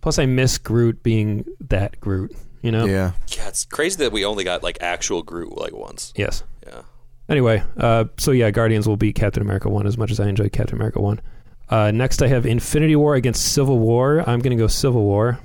Plus, 0.00 0.18
I 0.18 0.26
miss 0.26 0.58
Groot 0.58 1.02
being 1.02 1.44
that 1.68 2.00
Groot. 2.00 2.34
You 2.62 2.72
know? 2.72 2.84
Yeah. 2.84 3.12
Yeah, 3.28 3.48
it's 3.48 3.64
crazy 3.64 3.96
that 3.98 4.12
we 4.12 4.24
only 4.24 4.44
got 4.44 4.62
like 4.62 4.78
actual 4.80 5.22
Groot 5.22 5.56
like 5.56 5.74
once. 5.74 6.12
Yes. 6.16 6.42
Yeah. 6.66 6.82
Anyway, 7.28 7.62
uh, 7.76 8.04
so 8.18 8.32
yeah, 8.32 8.50
Guardians 8.50 8.88
will 8.88 8.96
beat 8.96 9.14
Captain 9.14 9.42
America 9.42 9.68
1 9.68 9.86
as 9.86 9.96
much 9.96 10.10
as 10.10 10.20
I 10.20 10.28
enjoyed 10.28 10.52
Captain 10.52 10.76
America 10.76 11.00
1. 11.00 11.20
Uh, 11.68 11.90
next, 11.92 12.22
I 12.22 12.26
have 12.26 12.44
Infinity 12.44 12.96
War 12.96 13.14
against 13.14 13.52
Civil 13.52 13.78
War. 13.78 14.20
I'm 14.28 14.40
going 14.40 14.56
to 14.56 14.60
go 14.60 14.66
Civil 14.66 15.04
War. 15.04 15.38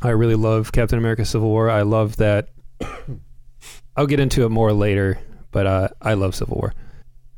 I 0.00 0.10
really 0.10 0.36
love 0.36 0.70
Captain 0.70 0.98
America 0.98 1.24
Civil 1.24 1.48
War. 1.48 1.68
I 1.68 1.82
love 1.82 2.16
that. 2.18 2.50
I'll 3.96 4.06
get 4.06 4.20
into 4.20 4.44
it 4.44 4.50
more 4.50 4.72
later, 4.72 5.18
but 5.50 5.66
uh, 5.66 5.88
I 6.00 6.14
love 6.14 6.34
Civil 6.36 6.56
War. 6.58 6.74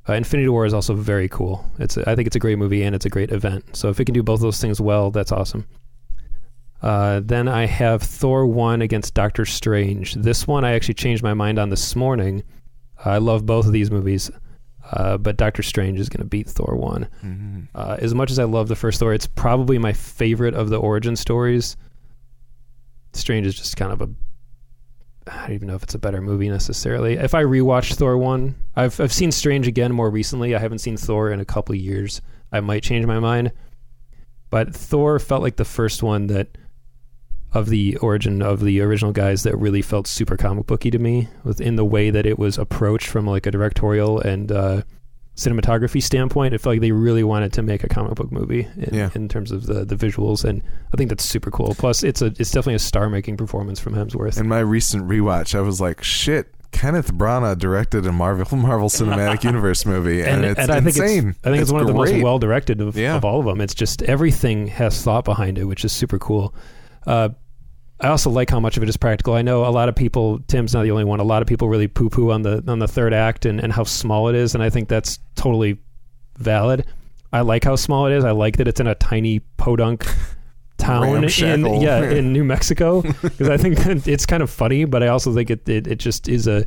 Uh, 0.09 0.15
Infinity 0.15 0.49
War 0.49 0.65
is 0.65 0.73
also 0.73 0.95
very 0.95 1.29
cool. 1.29 1.69
It's 1.79 1.97
a, 1.97 2.09
I 2.09 2.15
think 2.15 2.27
it's 2.27 2.37
a 2.37 2.41
great 2.41 2.59
movie 2.59 2.83
and 2.83 2.95
it's 2.95 3.05
a 3.05 3.11
great 3.11 3.31
event. 3.31 3.77
So 3.77 3.91
if 3.91 4.01
it 4.01 4.07
can 4.07 4.15
do 4.15 4.23
both 4.23 4.39
of 4.39 4.43
those 4.43 4.61
things 4.61 4.81
well, 4.81 5.11
that's 5.11 5.33
awesome. 5.33 5.67
Uh, 6.81 7.21
then 7.25 7.49
I 7.49 7.67
have 7.67 8.03
Thor 8.03 8.47
1 8.47 8.83
against 8.83 9.15
Doctor 9.15 9.45
Strange. 9.45 10.15
This 10.15 10.47
one 10.47 10.65
I 10.65 10.73
actually 10.73 10.95
changed 10.95 11.23
my 11.23 11.35
mind 11.35 11.59
on 11.59 11.71
this 11.71 11.97
morning. 11.97 12.43
I 13.05 13.19
love 13.19 13.47
both 13.47 13.67
of 13.67 13.73
these 13.73 13.91
movies, 13.91 14.31
uh, 14.93 15.19
but 15.19 15.37
Doctor 15.37 15.63
Strange 15.63 15.99
is 15.99 16.09
going 16.09 16.23
to 16.23 16.29
beat 16.29 16.49
Thor 16.49 16.77
1. 16.77 17.09
Mm-hmm. 17.25 17.61
Uh, 17.75 17.97
as 17.99 18.15
much 18.15 18.31
as 18.31 18.39
I 18.39 18.45
love 18.45 18.69
the 18.69 18.77
first 18.77 19.01
Thor, 19.01 19.13
it's 19.13 19.27
probably 19.27 19.79
my 19.79 19.93
favorite 19.93 20.55
of 20.55 20.71
the 20.71 20.79
origin 20.79 21.17
stories. 21.17 21.77
Strange 23.13 23.47
is 23.47 23.57
just 23.57 23.77
kind 23.77 23.93
of 23.93 24.01
a. 24.01 24.09
I 25.31 25.43
don't 25.43 25.53
even 25.53 25.69
know 25.69 25.75
if 25.75 25.83
it's 25.83 25.95
a 25.95 25.99
better 25.99 26.21
movie 26.21 26.49
necessarily. 26.49 27.15
If 27.15 27.35
I 27.35 27.43
rewatch 27.43 27.95
Thor 27.95 28.17
1, 28.17 28.55
I've, 28.77 29.01
I've 29.01 29.13
seen 29.13 29.33
Strange 29.33 29.67
again 29.67 29.93
more 29.93 30.11
recently. 30.11 30.55
I 30.55 30.59
haven't 30.59 30.79
seen 30.81 30.97
Thor 30.97 31.31
in 31.31 31.41
a 31.41 31.45
couple 31.45 31.75
years. 31.75 32.21
I 32.53 32.61
might 32.61 32.83
change 32.83 33.07
my 33.07 33.19
mind. 33.19 33.53
But 34.51 34.75
Thor 34.75 35.19
felt 35.19 35.43
like 35.43 35.57
the 35.57 35.65
first 35.65 36.03
one 36.03 36.29
that 36.29 36.57
of 37.53 37.69
the 37.69 37.97
origin 37.97 38.43
of 38.43 38.61
the 38.61 38.81
original 38.81 39.13
guys 39.13 39.43
that 39.43 39.57
really 39.57 39.81
felt 39.83 40.07
super 40.07 40.37
comic 40.37 40.67
booky 40.67 40.91
to 40.91 40.99
me 40.99 41.29
within 41.45 41.77
the 41.77 41.85
way 41.85 42.11
that 42.11 42.27
it 42.27 42.39
was 42.39 42.59
approached 42.59 43.07
from 43.07 43.27
like 43.27 43.47
a 43.47 43.51
directorial 43.51 44.21
and 44.21 44.53
uh, 44.53 44.83
cinematography 45.39 46.03
standpoint 46.03 46.53
it 46.53 46.59
felt 46.59 46.73
like 46.75 46.81
they 46.81 46.91
really 46.91 47.23
wanted 47.23 47.53
to 47.53 47.63
make 47.63 47.85
a 47.85 47.89
comic 47.89 48.15
book 48.17 48.33
movie 48.33 48.67
in, 48.77 48.91
Yeah. 48.93 49.11
in 49.15 49.29
terms 49.29 49.53
of 49.53 49.67
the 49.67 49.85
the 49.85 49.95
visuals 49.95 50.45
and 50.45 50.63
I 50.93 50.97
think 50.97 51.11
that's 51.11 51.25
super 51.25 51.51
cool 51.53 51.77
plus 51.79 52.03
it's 52.03 52.21
a 52.21 52.27
it's 52.27 52.51
definitely 52.51 52.75
a 52.75 52.81
star 52.81 53.09
making 53.09 53.37
performance 53.37 53.79
from 53.79 53.95
Hemsworth 53.95 54.41
In 54.41 54.49
my 54.49 54.59
recent 54.59 55.09
rewatch, 55.09 55.55
I 55.55 55.61
was 55.61 55.81
like, 55.81 56.03
shit. 56.03 56.53
Kenneth 56.71 57.15
Branagh 57.15 57.57
directed 57.59 58.05
a 58.05 58.13
Marvel 58.13 58.59
Marvel 58.69 58.89
Cinematic 58.91 59.43
Universe 59.53 59.87
movie, 59.87 60.23
and, 60.23 60.45
it's 60.45 60.61
I 60.61 60.81
think 60.81 60.87
insane. 60.97 61.29
it's 61.31 61.39
I 61.45 61.51
think 61.51 61.63
it's, 61.63 61.73
one 61.73 61.81
of 61.81 61.87
the 61.87 61.95
most 61.95 62.15
well 62.23 62.39
directed 62.39 62.81
of, 62.83 62.95
Yeah. 62.97 63.17
of 63.17 63.25
all 63.25 63.41
of 63.41 63.47
them. 63.47 63.61
It's 63.63 63.75
just 63.75 64.03
everything 64.03 64.67
has 64.67 65.01
thought 65.03 65.25
behind 65.25 65.57
it, 65.57 65.65
which 65.65 65.83
is 65.85 65.93
super 65.93 66.19
cool. 66.19 66.55
Uh, 67.07 67.31
I 68.01 68.09
also 68.09 68.31
like 68.31 68.49
how 68.49 68.61
much 68.61 68.77
of 68.77 68.83
it 68.83 68.89
is 68.89 68.97
practical. 68.97 69.35
I 69.35 69.43
know 69.43 69.65
a 69.65 69.71
lot 69.71 69.89
of 69.89 69.97
people. 69.97 70.39
Tim's 70.47 70.73
not 70.73 70.85
the 70.85 70.91
only 70.93 71.05
one. 71.05 71.19
A 71.19 71.25
lot 71.25 71.43
of 71.43 71.49
people 71.49 71.69
really 71.69 71.89
poo 71.89 72.09
poo 72.09 72.31
on 72.31 72.43
the 72.43 72.63
on 72.69 72.79
the 72.79 72.87
third 72.87 73.13
act 73.13 73.45
and, 73.45 73.59
and 73.61 73.73
how 73.73 73.85
small 73.85 74.29
it 74.29 74.37
is, 74.37 74.55
and 74.55 74.63
I 74.63 74.71
think 74.71 74.89
that's 74.89 75.19
totally 75.35 75.79
valid. 76.37 76.87
I 77.33 77.41
like 77.41 77.65
how 77.65 77.77
small 77.77 78.07
it 78.07 78.13
is. 78.13 78.25
I 78.25 78.31
like 78.31 78.57
that 78.59 78.69
it's 78.69 78.81
in 78.81 78.87
a 78.87 78.95
tiny 78.95 79.41
podunk 79.57 80.07
town 80.79 81.25
in 81.25 81.81
yeah 81.81 82.03
in 82.11 82.33
New 82.33 82.45
Mexico 82.45 83.03
because 83.03 83.49
I 83.49 83.57
think 83.57 83.79
that 83.85 84.07
it's 84.07 84.27
kind 84.27 84.43
of 84.43 84.51
funny, 84.51 84.85
but 84.85 85.03
I 85.03 85.09
also 85.09 85.35
think 85.35 85.51
it, 85.51 85.69
it 85.69 85.89
it 85.89 85.99
just 85.99 86.29
is 86.29 86.47
a 86.47 86.65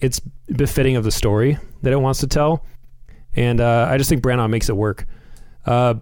it's 0.00 0.20
befitting 0.48 0.96
of 0.96 1.04
the 1.04 1.12
story 1.12 1.58
that 1.82 1.92
it 1.92 2.00
wants 2.00 2.20
to 2.20 2.26
tell, 2.26 2.66
and 3.34 3.60
uh, 3.60 3.86
I 3.88 3.98
just 3.98 4.10
think 4.10 4.22
Branagh 4.22 4.50
makes 4.50 4.68
it 4.68 4.76
work. 4.76 5.06
Uh, 5.64 5.94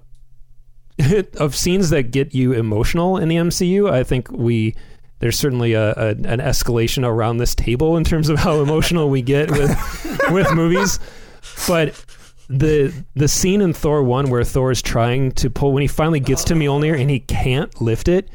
of 1.37 1.55
scenes 1.55 1.91
that 1.91 2.11
get 2.11 2.35
you 2.35 2.53
emotional 2.53 3.17
in 3.17 3.29
the 3.29 3.37
MCU, 3.37 3.91
I 3.91 4.05
think 4.05 4.31
we 4.31 4.75
there's 5.21 5.39
certainly 5.39 5.73
a, 5.73 5.93
a 5.93 6.09
an 6.11 6.41
escalation 6.41 7.07
around 7.07 7.39
this 7.39 7.55
table 7.55 7.97
in 7.97 8.05
terms 8.05 8.29
of 8.29 8.39
how 8.39 8.61
emotional 8.61 9.11
we 9.11 9.23
get 9.23 9.51
with 9.51 9.71
with 10.31 10.53
movies, 10.55 10.99
but 11.67 12.05
the 12.49 12.93
the 13.15 13.29
scene 13.29 13.61
in 13.61 13.73
Thor 13.73 14.03
one 14.03 14.31
where 14.31 14.45
Thor 14.45 14.71
is 14.71 14.81
trying 14.81 15.33
to 15.33 15.51
pull 15.51 15.73
when 15.73 15.83
he 15.83 15.89
finally 15.89 16.21
gets 16.21 16.45
to 16.45 16.55
Mjolnir 16.55 16.99
and 16.99 17.11
he 17.11 17.21
can't 17.21 17.81
lift 17.81 18.09
it 18.09 18.29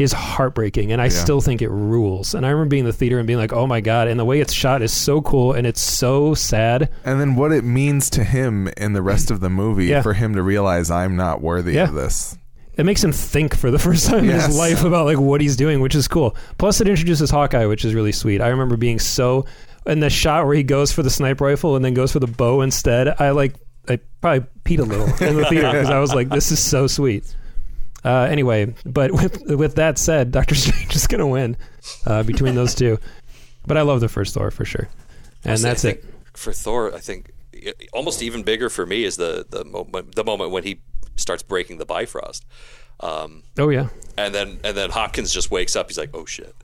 is 0.00 0.12
heartbreaking 0.12 0.92
and 0.92 1.00
I 1.00 1.08
still 1.08 1.40
think 1.40 1.62
it 1.62 1.68
rules. 1.70 2.34
And 2.34 2.44
I 2.46 2.50
remember 2.50 2.70
being 2.70 2.80
in 2.80 2.86
the 2.86 2.92
theater 2.92 3.18
and 3.18 3.26
being 3.26 3.38
like, 3.38 3.52
"Oh 3.52 3.66
my 3.66 3.80
god!" 3.80 4.08
And 4.08 4.18
the 4.18 4.24
way 4.24 4.40
it's 4.40 4.52
shot 4.52 4.82
is 4.82 4.92
so 4.92 5.20
cool 5.20 5.52
and 5.52 5.66
it's 5.66 5.80
so 5.80 6.34
sad. 6.34 6.90
And 7.04 7.20
then 7.20 7.34
what 7.36 7.52
it 7.52 7.64
means 7.64 8.10
to 8.10 8.24
him 8.24 8.68
in 8.76 8.92
the 8.92 9.02
rest 9.02 9.30
of 9.30 9.40
the 9.40 9.50
movie 9.50 9.86
Yeah. 9.86 10.02
for 10.02 10.12
him 10.14 10.34
to 10.34 10.42
realize 10.42 10.90
I'm 10.90 11.16
not 11.16 11.40
worthy 11.42 11.74
Yeah. 11.74 11.84
of 11.88 11.94
this. 11.94 12.36
It 12.76 12.84
makes 12.84 13.02
him 13.04 13.12
think 13.12 13.54
for 13.56 13.70
the 13.70 13.78
first 13.88 14.06
time 14.06 14.24
in 14.24 14.30
his 14.30 14.56
life 14.56 14.84
about 14.84 15.04
like 15.06 15.18
what 15.18 15.40
he's 15.40 15.56
doing, 15.56 15.80
which 15.80 15.94
is 15.94 16.08
cool. 16.08 16.34
Plus, 16.58 16.80
it 16.80 16.88
introduces 16.88 17.30
Hawkeye, 17.30 17.66
which 17.66 17.84
is 17.84 17.94
really 17.94 18.12
sweet. 18.12 18.40
I 18.40 18.48
remember 18.48 18.76
being 18.76 18.98
so 18.98 19.44
in 19.86 20.00
the 20.00 20.10
shot 20.10 20.46
where 20.46 20.54
he 20.54 20.62
goes 20.62 20.92
for 20.92 21.02
the 21.02 21.10
sniper 21.10 21.44
rifle 21.44 21.76
and 21.76 21.84
then 21.84 21.94
goes 21.94 22.12
for 22.12 22.20
the 22.20 22.26
bow 22.26 22.60
instead. 22.62 23.08
I 23.20 23.30
like 23.30 23.54
I 23.88 23.98
probably 24.20 24.46
peed 24.64 24.78
a 24.78 24.82
little 24.84 25.06
in 25.26 25.36
the 25.36 25.44
theater 25.48 25.70
because 25.72 25.90
I 25.90 25.98
was 25.98 26.14
like, 26.14 26.28
this 26.28 26.52
is 26.52 26.60
so 26.60 26.86
sweet. 26.86 27.34
Uh, 28.04 28.22
anyway, 28.22 28.74
but 28.86 29.12
with 29.12 29.42
with 29.50 29.74
that 29.76 29.98
said, 29.98 30.30
Doctor 30.38 30.54
Strange 30.54 30.94
is 30.96 31.06
going 31.06 31.18
to 31.20 31.26
win 31.26 31.56
uh, 32.06 32.22
between 32.22 32.54
those 32.54 32.74
two. 32.74 32.98
But 33.66 33.76
I 33.76 33.82
love 33.82 34.00
the 34.00 34.08
first 34.08 34.34
Thor 34.34 34.50
for 34.50 34.64
sure, 34.64 34.88
and 35.44 35.50
Honestly, 35.64 35.68
that's 35.68 35.84
it. 35.84 36.04
For 36.34 36.52
Thor, 36.52 36.94
I 36.94 36.98
think 36.98 37.32
almost 37.92 38.22
even 38.22 38.42
bigger 38.42 38.70
for 38.70 38.86
me 38.86 39.04
is 39.04 39.16
the 39.16 39.46
the 39.48 39.64
moment 39.64 40.14
the 40.14 40.24
moment 40.24 40.50
when 40.50 40.62
he 40.62 40.80
starts 41.16 41.42
breaking 41.42 41.78
the 41.78 41.84
Bifrost. 41.86 42.46
Um, 43.00 43.42
Oh 43.58 43.68
yeah, 43.68 43.88
and 44.16 44.34
then 44.34 44.60
and 44.64 44.76
then 44.76 44.90
Hopkins 44.90 45.32
just 45.32 45.50
wakes 45.50 45.76
up. 45.76 45.88
He's 45.88 45.98
like, 45.98 46.10
"Oh 46.14 46.24
shit, 46.24 46.54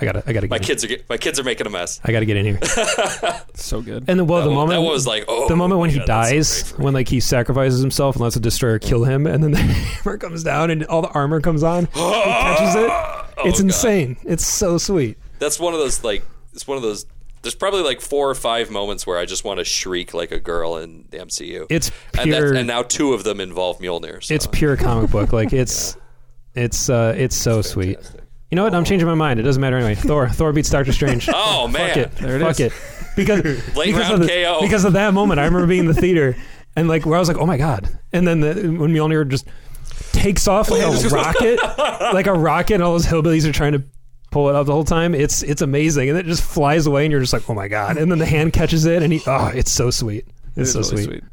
I 0.00 0.04
gotta 0.04 0.22
I 0.26 0.32
gotta 0.32 0.48
my 0.48 0.58
get 0.58 0.62
in. 0.62 0.66
kids 0.66 0.84
are 0.84 0.88
get, 0.88 1.08
my 1.08 1.16
kids 1.16 1.40
are 1.40 1.44
making 1.44 1.66
a 1.66 1.70
mess." 1.70 2.00
I 2.04 2.12
gotta 2.12 2.26
get 2.26 2.36
in 2.36 2.44
here. 2.44 2.60
So 3.54 3.80
good. 3.80 4.04
And 4.08 4.18
the 4.18 4.24
well, 4.24 4.42
That 4.42 4.48
the 4.48 4.54
one- 4.54 4.68
moment 4.68 4.82
that 4.84 4.90
was 4.92 5.06
like, 5.06 5.24
oh, 5.28 5.48
the 5.48 5.56
moment 5.56 5.80
when 5.80 5.88
he 5.90 5.96
yeah, 5.96 6.04
that's 6.06 6.28
so 6.28 6.34
dies, 6.34 6.62
great 6.62 6.76
for 6.76 6.82
when 6.82 6.94
like 6.94 7.08
he 7.08 7.20
sacrifices 7.20 7.80
himself 7.80 8.16
and 8.16 8.22
lets 8.22 8.34
the 8.34 8.40
destroyer 8.40 8.78
kill 8.78 9.04
him, 9.04 9.26
and 9.26 9.42
then 9.42 9.52
the 9.52 9.58
hammer 9.58 10.18
comes 10.18 10.42
down 10.42 10.70
and 10.70 10.84
all 10.84 11.00
the 11.02 11.08
armor 11.08 11.40
comes 11.40 11.62
on, 11.62 11.86
he 11.86 12.00
catches 12.00 12.74
it. 12.76 12.90
It's 13.38 13.58
Oh, 13.58 13.62
God. 13.62 13.66
insane. 13.66 14.16
It's 14.24 14.46
so 14.46 14.78
sweet. 14.78 15.18
That's 15.38 15.60
one 15.60 15.74
of 15.74 15.78
those 15.80 16.02
like 16.04 16.24
it's 16.54 16.66
one 16.66 16.76
of 16.78 16.82
those. 16.82 17.04
There's 17.42 17.54
probably 17.54 17.82
like 17.82 18.00
four 18.00 18.28
or 18.30 18.34
five 18.34 18.70
moments 18.70 19.06
where 19.06 19.18
I 19.18 19.26
just 19.26 19.44
want 19.44 19.58
to 19.58 19.64
shriek 19.64 20.14
like 20.14 20.32
a 20.32 20.40
girl 20.40 20.78
in 20.78 21.04
the 21.10 21.18
MCU. 21.18 21.66
It's 21.68 21.90
and, 22.18 22.24
pure. 22.30 22.52
that, 22.52 22.58
and 22.58 22.66
now 22.66 22.82
two 22.82 23.12
of 23.12 23.24
them 23.24 23.40
involve 23.40 23.78
Mjolnir. 23.78 24.24
So. 24.24 24.34
it's 24.34 24.46
pure 24.46 24.76
comic 24.76 25.10
book. 25.10 25.32
Like 25.34 25.52
it's 25.64 25.96
it's 26.54 26.88
uh 26.88 27.14
it's 27.16 27.36
so 27.36 27.60
sweet. 27.62 27.98
You 28.50 28.56
know 28.56 28.62
what? 28.64 28.74
I'm 28.74 28.84
changing 28.84 29.08
my 29.08 29.14
mind. 29.14 29.40
It 29.40 29.42
doesn't 29.42 29.60
matter 29.60 29.76
anyway. 29.76 29.94
Thor 29.94 30.28
Thor 30.30 30.52
beats 30.52 30.70
Doctor 30.70 30.92
Strange. 30.92 31.28
Oh 31.34 31.68
man, 31.68 31.88
Fuck 31.88 31.96
it. 31.96 32.16
There 32.16 32.36
it 32.36 32.40
Fuck 32.40 32.60
is. 32.60 32.60
it. 32.60 32.72
Because 33.16 33.42
Late 33.76 33.86
because 33.86 34.10
round 34.10 34.14
of 34.14 34.20
the, 34.20 34.26
KO. 34.28 34.60
because 34.60 34.84
of 34.84 34.92
that 34.92 35.14
moment, 35.14 35.40
I 35.40 35.44
remember 35.46 35.66
being 35.66 35.80
in 35.80 35.86
the 35.86 35.94
theater 35.94 36.36
and 36.76 36.86
like 36.88 37.06
where 37.06 37.16
I 37.16 37.18
was 37.18 37.28
like, 37.28 37.38
oh 37.38 37.46
my 37.46 37.56
god! 37.56 37.88
And 38.12 38.26
then 38.28 38.40
the, 38.40 38.54
when 38.54 38.92
Mjolnir 38.92 39.26
just 39.28 39.46
takes 40.12 40.46
off 40.46 40.70
like 40.70 40.82
a 40.82 41.08
rocket, 41.08 41.58
like 42.12 42.26
a 42.26 42.34
rocket, 42.34 42.74
and 42.74 42.82
all 42.82 42.92
those 42.92 43.06
hillbillies 43.06 43.48
are 43.48 43.52
trying 43.52 43.72
to 43.72 43.82
pull 44.30 44.48
it 44.50 44.54
up 44.54 44.66
the 44.66 44.72
whole 44.72 44.84
time. 44.84 45.14
It's 45.14 45.42
it's 45.42 45.62
amazing, 45.62 46.10
and 46.10 46.18
it 46.18 46.26
just 46.26 46.42
flies 46.42 46.86
away, 46.86 47.04
and 47.06 47.12
you're 47.12 47.20
just 47.22 47.32
like, 47.32 47.48
oh 47.48 47.54
my 47.54 47.68
god! 47.68 47.96
And 47.96 48.10
then 48.12 48.18
the 48.18 48.26
hand 48.26 48.52
catches 48.52 48.84
it, 48.84 49.02
and 49.02 49.10
he 49.12 49.20
oh, 49.26 49.48
it's 49.48 49.72
so 49.72 49.90
sweet. 49.90 50.26
It's 50.54 50.72
so 50.72 50.80
really 50.80 51.04
sweet. 51.04 51.24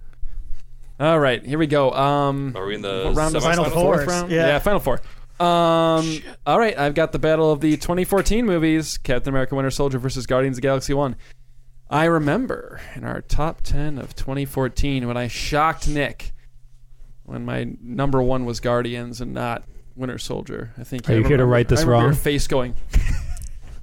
All 1.00 1.20
right, 1.20 1.46
here 1.46 1.58
we 1.58 1.68
go. 1.68 1.92
Um, 1.92 2.54
Are 2.56 2.66
we 2.66 2.76
in 2.76 2.82
the 2.82 3.04
what 3.08 3.16
round 3.16 3.36
is 3.36 3.44
semi- 3.44 3.56
Final 3.56 3.64
this? 3.66 3.74
Four. 3.74 3.96
Fourth 3.98 4.08
round? 4.08 4.32
Yeah. 4.32 4.60
Final 4.60 4.80
Four. 4.80 5.02
Um, 5.40 6.22
all 6.46 6.60
right, 6.60 6.78
I've 6.78 6.94
got 6.94 7.12
the 7.12 7.20
battle 7.20 7.52
of 7.52 7.60
the 7.60 7.72
2014 7.78 8.46
movies: 8.46 8.98
Captain 8.98 9.30
America: 9.30 9.56
Winter 9.56 9.72
Soldier 9.72 10.00
versus 10.00 10.26
Guardians 10.26 10.58
of 10.58 10.62
the 10.62 10.68
Galaxy 10.68 10.94
One. 10.94 11.16
I 11.90 12.06
remember 12.06 12.80
in 12.96 13.04
our 13.04 13.22
top 13.22 13.62
10 13.62 13.98
of 14.00 14.16
2014 14.16 15.06
when 15.08 15.18
I 15.18 15.28
shocked 15.28 15.88
Nick 15.88 16.32
when 17.24 17.46
my 17.46 17.68
number 17.82 18.22
one 18.22 18.46
was 18.46 18.60
Guardians 18.60 19.22
and 19.22 19.34
not 19.34 19.64
Winter 19.96 20.18
Soldier. 20.18 20.74
I 20.78 20.84
think 20.84 21.08
Are 21.10 21.14
I 21.14 21.16
you 21.18 21.22
here 21.22 21.30
to 21.38 21.44
remember- 21.44 21.52
right 21.54 21.68
this 21.68 21.84
I 21.84 21.88
wrong? 21.88 22.04
Your 22.04 22.14
face 22.14 22.48
going. 22.48 22.76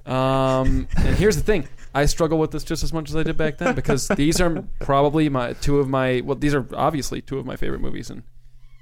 um, 0.07 0.89
and 0.97 1.17
here's 1.17 1.37
the 1.37 1.43
thing: 1.43 1.69
I 1.95 2.07
struggle 2.07 2.39
with 2.39 2.53
this 2.53 2.65
just 2.65 2.83
as 2.83 2.93
much 2.93 3.11
as 3.11 3.17
I 3.17 3.23
did 3.23 3.37
back 3.37 3.59
then 3.59 3.75
because 3.75 4.09
these 4.17 4.41
are 4.41 4.65
probably 4.81 5.29
my 5.29 5.53
two 5.55 5.79
of 5.79 5.89
my 5.89 6.21
well, 6.25 6.37
these 6.37 6.55
are 6.55 6.67
obviously 6.75 7.21
two 7.21 7.39
of 7.39 7.47
my 7.47 7.57
favorite 7.57 7.81
movies 7.81 8.09
in 8.11 8.23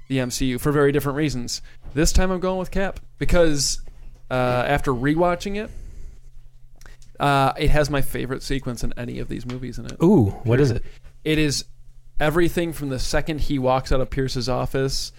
the 0.07 0.17
MCU 0.17 0.59
for 0.59 0.71
very 0.71 0.91
different 0.91 1.17
reasons. 1.17 1.61
This 1.93 2.11
time 2.11 2.31
I'm 2.31 2.39
going 2.39 2.59
with 2.59 2.71
Cap 2.71 2.99
because 3.17 3.81
uh, 4.29 4.33
after 4.33 4.91
rewatching 4.93 5.55
it, 5.63 5.69
uh, 7.19 7.53
it 7.57 7.69
has 7.71 7.89
my 7.89 8.01
favorite 8.01 8.43
sequence 8.43 8.83
in 8.83 8.93
any 8.97 9.19
of 9.19 9.27
these 9.27 9.45
movies 9.45 9.77
in 9.77 9.85
it. 9.85 9.97
Ooh, 10.03 10.27
what 10.43 10.59
is 10.59 10.71
it? 10.71 10.83
It 11.23 11.37
is 11.37 11.65
everything 12.19 12.71
from 12.73 12.89
the 12.89 12.99
second 12.99 13.41
he 13.41 13.59
walks 13.59 13.91
out 13.91 13.99
of 14.01 14.09
Pierce's 14.09 14.47
office 14.49 15.11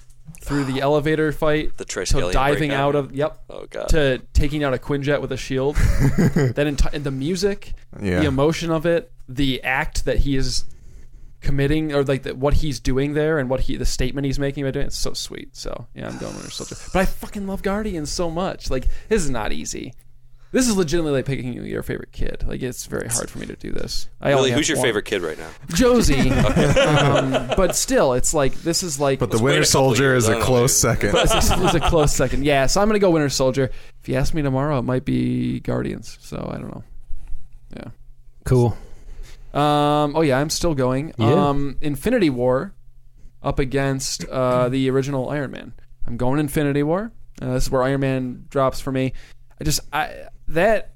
through 0.43 0.65
the 0.65 0.81
elevator 0.81 1.33
fight 1.33 1.77
The 1.77 1.85
Trish 1.85 2.09
to 2.19 2.31
diving 2.33 2.69
breakdown. 2.69 2.81
out 2.81 2.95
of 2.95 3.13
yep 3.15 3.43
Oh 3.51 3.67
god. 3.69 3.89
to 3.89 4.23
taking 4.33 4.63
out 4.63 4.73
a 4.73 4.79
Quinjet 4.79 5.21
with 5.21 5.33
a 5.33 5.37
shield. 5.37 5.75
that 5.77 6.55
enti- 6.57 7.03
the 7.03 7.11
music, 7.11 7.73
Yeah. 8.01 8.21
the 8.21 8.27
emotion 8.27 8.71
of 8.71 8.87
it, 8.87 9.11
the 9.29 9.63
act 9.65 10.05
that 10.05 10.19
he 10.19 10.37
is 10.37 10.65
committing, 11.41 11.93
or 11.93 12.05
like 12.05 12.23
the, 12.23 12.35
what 12.35 12.55
he's 12.55 12.81
doing 12.81 13.15
there, 13.15 13.39
and 13.39 13.49
what 13.49 13.61
he 13.61 13.77
the 13.77 13.87
statement 13.87 14.25
he's 14.25 14.39
making 14.39 14.65
by 14.65 14.71
doing 14.71 14.87
it's 14.87 14.99
so 14.99 15.13
sweet. 15.13 15.57
So 15.57 15.87
yeah, 15.95 16.09
I'm 16.09 16.19
going 16.19 16.35
Winter 16.35 16.51
Soldier. 16.51 16.77
But 16.93 17.01
I 17.01 17.05
fucking 17.07 17.47
love 17.47 17.63
Guardians 17.63 18.11
so 18.11 18.31
much. 18.31 18.71
Like 18.71 18.87
this 19.09 19.23
is 19.23 19.31
not 19.31 19.53
easy. 19.53 19.95
This 20.53 20.67
is 20.67 20.77
legitimately 20.77 21.13
like 21.19 21.27
picking 21.27 21.53
your 21.65 21.85
favorite 21.85 22.11
kid. 22.11 22.45
Like 22.45 22.61
it's 22.61 22.85
very 22.87 23.09
hard 23.09 23.31
for 23.31 23.39
me 23.39 23.47
to 23.47 23.55
do 23.55 23.71
this. 23.71 24.09
I 24.21 24.31
really, 24.31 24.51
who's 24.51 24.69
your 24.69 24.79
one. 24.79 24.87
favorite 24.87 25.05
kid 25.05 25.23
right 25.23 25.39
now? 25.39 25.49
Josie. 25.75 26.29
um, 26.31 27.31
but 27.57 27.77
still, 27.77 28.15
it's 28.15 28.35
like 28.35 28.55
this 28.63 28.83
is 28.83 28.99
like 28.99 29.21
But 29.21 29.31
the 29.31 29.39
Winter 29.39 29.65
Soldier 29.65 30.17
is 30.17 30.29
I 30.29 30.33
a 30.33 30.35
don't 30.35 30.41
know, 30.41 30.47
close 30.47 30.77
second. 30.77 31.11
it's 31.15 31.51
a, 31.51 31.65
it's 31.65 31.75
a 31.75 31.81
close 31.81 32.13
second. 32.13 32.45
Yeah, 32.45 32.67
so 32.67 32.81
I'm 32.81 32.89
gonna 32.89 32.99
go 32.99 33.11
Winter 33.11 33.29
Soldier. 33.29 33.71
If 34.03 34.09
you 34.09 34.17
ask 34.17 34.35
me 34.35 34.43
tomorrow, 34.43 34.79
it 34.81 34.83
might 34.83 35.05
be 35.05 35.61
Guardians. 35.61 36.19
So 36.21 36.37
I 36.53 36.59
don't 36.59 36.75
know. 36.75 36.85
Yeah. 37.77 37.85
Cool. 38.45 38.77
Um. 39.53 40.15
Oh 40.17 40.21
yeah, 40.23 40.39
I'm 40.39 40.51
still 40.51 40.75
going. 40.75 41.13
Yeah. 41.19 41.49
Um. 41.49 41.77
Infinity 41.81 42.31
War, 42.31 42.75
up 43.43 43.59
against 43.59 44.25
uh, 44.27 44.69
the 44.69 44.91
original 44.91 45.29
Iron 45.29 45.51
Man. 45.51 45.73
I'm 46.07 46.17
going 46.17 46.39
Infinity 46.39 46.83
War. 46.83 47.13
Uh, 47.41 47.55
this 47.55 47.65
is 47.65 47.71
where 47.71 47.83
Iron 47.83 48.01
Man 48.01 48.47
drops 48.51 48.81
for 48.81 48.93
me. 48.93 49.13
I 49.61 49.65
just 49.65 49.81
I 49.93 50.27
that, 50.49 50.95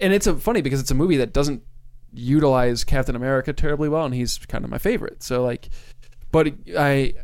and 0.00 0.12
it's 0.12 0.26
a 0.26 0.36
funny 0.36 0.62
because 0.62 0.80
it's 0.80 0.90
a 0.90 0.94
movie 0.94 1.16
that 1.18 1.32
doesn't 1.32 1.62
utilize 2.12 2.84
Captain 2.84 3.16
America 3.16 3.52
terribly 3.52 3.88
well, 3.88 4.04
and 4.04 4.14
he's 4.14 4.38
kind 4.38 4.64
of 4.64 4.70
my 4.70 4.78
favorite. 4.78 5.22
So 5.22 5.42
like, 5.44 5.68
but 6.32 6.48
I, 6.76 7.14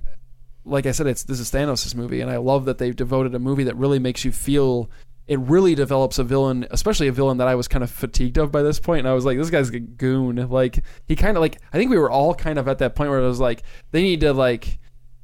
like 0.64 0.86
I 0.86 0.92
said, 0.92 1.06
it's 1.06 1.24
this 1.24 1.40
is 1.40 1.50
Thanos' 1.50 1.94
movie, 1.94 2.20
and 2.20 2.30
I 2.30 2.36
love 2.36 2.64
that 2.66 2.78
they've 2.78 2.94
devoted 2.94 3.34
a 3.34 3.38
movie 3.38 3.64
that 3.64 3.76
really 3.76 3.98
makes 3.98 4.24
you 4.24 4.32
feel. 4.32 4.90
It 5.26 5.38
really 5.38 5.74
develops 5.74 6.18
a 6.18 6.24
villain, 6.24 6.66
especially 6.70 7.08
a 7.08 7.12
villain 7.12 7.38
that 7.38 7.48
I 7.48 7.54
was 7.54 7.68
kind 7.68 7.84
of 7.84 7.90
fatigued 7.90 8.38
of 8.38 8.50
by 8.50 8.62
this 8.62 8.80
point. 8.80 9.00
and 9.00 9.08
I 9.08 9.14
was 9.14 9.24
like, 9.24 9.38
"This 9.38 9.50
guy's 9.50 9.70
a 9.70 9.78
goon." 9.78 10.36
Like 10.48 10.84
he 11.06 11.16
kind 11.16 11.36
of 11.36 11.40
like 11.40 11.58
I 11.72 11.78
think 11.78 11.90
we 11.90 11.98
were 11.98 12.10
all 12.10 12.34
kind 12.34 12.58
of 12.58 12.68
at 12.68 12.78
that 12.78 12.94
point 12.94 13.10
where 13.10 13.20
it 13.20 13.26
was 13.26 13.40
like 13.40 13.62
they 13.92 14.02
need 14.02 14.20
to 14.20 14.32
like 14.32 14.78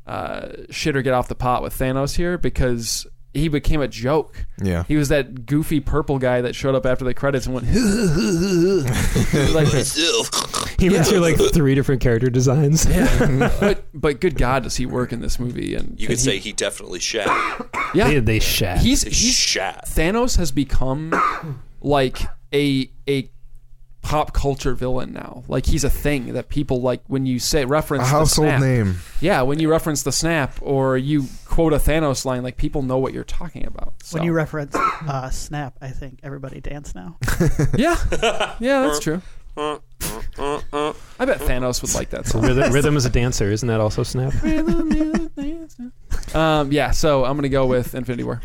uh, 0.07 0.49
shit 0.71 0.97
or 0.97 1.03
get 1.03 1.13
off 1.13 1.29
the 1.29 1.35
pot 1.35 1.63
with 1.63 1.77
Thanos 1.79 2.17
here 2.17 2.39
because 2.39 3.07
he 3.39 3.49
became 3.49 3.81
a 3.81 3.89
joke. 3.89 4.47
Yeah. 4.63 4.85
He 4.85 4.97
was 4.97 5.09
that 5.09 5.47
goofy 5.47 5.81
purple 5.81 6.19
guy 6.19 6.41
that 6.43 6.55
showed 6.55 6.75
up 6.75 6.85
after 6.87 7.05
the 7.05 7.15
credits 7.15 7.47
and 7.47 7.55
went 7.55 7.67
like 9.55 9.69
He 10.79 10.91
went 10.91 11.07
through 11.07 11.21
like 11.21 11.37
three 11.53 11.75
different 11.75 12.01
character 12.01 12.31
designs. 12.31 12.87
yeah. 12.87 13.53
but 13.61 13.85
but 13.95 14.21
good 14.21 14.37
God, 14.37 14.63
does 14.65 14.77
he 14.77 14.87
work 14.87 15.13
in 15.13 15.21
this 15.21 15.39
movie? 15.39 15.75
And 15.75 15.99
You 15.99 16.07
and 16.07 16.17
could 16.17 16.21
say 16.21 16.39
he 16.39 16.53
definitely 16.53 17.01
shat. 17.01 17.27
yeah, 17.95 18.09
They, 18.09 18.19
they 18.21 18.39
shat. 18.41 18.81
he's 18.81 19.03
He 19.03 19.11
he's 19.11 19.35
shat. 19.35 19.85
Thanos 19.87 20.37
has 20.37 20.53
become 20.53 21.61
like 21.81 22.19
a 22.53 22.91
a 23.09 23.31
pop 24.09 24.33
culture 24.33 24.73
villain 24.73 25.13
now. 25.13 25.45
Like 25.49 25.67
he's 25.67 25.85
a 25.85 25.91
thing 25.91 26.33
that 26.33 26.49
people 26.49 26.81
like 26.81 27.03
when 27.09 27.27
you 27.27 27.39
say 27.39 27.63
A 27.63 27.67
reference 27.67 28.05
the 28.05 28.09
household 28.09 28.49
snap. 28.49 28.61
name. 28.63 28.97
Yeah, 29.21 29.43
when 29.43 29.59
you 29.61 29.71
reference 29.71 30.03
the 30.03 30.13
snap 30.13 30.57
or 30.63 30.97
you 30.97 31.27
quote 31.45 31.75
a 31.75 31.77
Thanos 31.77 32.25
line, 32.25 32.43
like 32.43 32.57
people 32.57 32.81
know 32.83 32.97
what 32.97 33.13
you're 33.13 33.23
talking 33.25 33.67
about. 33.67 33.93
So. 34.03 34.17
When 34.17 34.25
you 34.25 34.33
reference 34.33 34.75
uh, 34.75 35.29
Snap, 35.29 35.77
I 35.83 35.89
think 35.91 36.21
everybody 36.23 36.61
dance 36.61 36.95
now. 36.95 37.19
yeah, 37.77 37.97
yeah, 38.61 38.83
that's 38.87 38.99
true. 39.07 39.21
I 39.59 39.79
bet 41.19 41.41
Thanos 41.41 41.83
would 41.83 41.95
like 41.95 42.09
that 42.11 42.27
song. 42.27 42.43
Rhythm, 42.47 42.73
Rhythm 42.73 42.97
is 42.97 43.05
a 43.05 43.11
dancer, 43.11 43.51
isn't 43.51 43.69
that 43.69 43.81
also 43.81 44.05
Snap? 44.05 44.33
um, 46.35 46.73
yeah, 46.73 46.93
so 46.93 47.27
I'm 47.27 47.37
gonna 47.37 47.49
go 47.51 47.67
with 47.67 47.95
Infinity 47.95 48.25
War. 48.25 48.41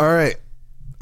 All 0.00 0.08
right. 0.12 0.36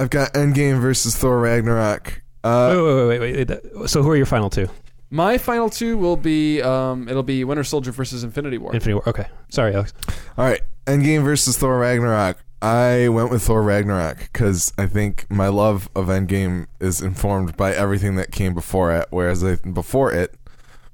I've 0.01 0.09
got 0.09 0.33
Endgame 0.33 0.81
versus 0.81 1.15
Thor 1.15 1.39
Ragnarok. 1.39 2.20
Uh, 2.43 2.73
wait, 2.75 2.81
wait, 2.81 3.19
wait, 3.19 3.49
wait, 3.49 3.75
wait. 3.75 3.89
So 3.89 4.01
who 4.03 4.09
are 4.09 4.15
your 4.15 4.25
final 4.25 4.49
two? 4.49 4.67
My 5.09 5.37
final 5.37 5.69
two 5.69 5.97
will 5.97 6.15
be 6.15 6.61
um, 6.61 7.09
it'll 7.09 7.21
be 7.21 7.43
Winter 7.43 7.65
Soldier 7.65 7.91
versus 7.91 8.23
Infinity 8.23 8.57
War. 8.57 8.73
Infinity 8.73 8.93
War. 8.93 9.09
Okay, 9.09 9.27
sorry, 9.49 9.75
Alex. 9.75 9.93
All 10.37 10.45
right, 10.45 10.61
Endgame 10.85 11.23
versus 11.23 11.57
Thor 11.57 11.77
Ragnarok. 11.77 12.37
I 12.61 13.09
went 13.09 13.29
with 13.29 13.43
Thor 13.43 13.61
Ragnarok 13.61 14.19
because 14.31 14.71
I 14.77 14.85
think 14.85 15.25
my 15.29 15.47
love 15.47 15.89
of 15.95 16.07
Endgame 16.07 16.67
is 16.79 17.01
informed 17.01 17.57
by 17.57 17.73
everything 17.73 18.15
that 18.15 18.31
came 18.31 18.53
before 18.53 18.95
it. 18.95 19.07
Whereas 19.09 19.43
I, 19.43 19.55
before 19.55 20.13
it, 20.13 20.35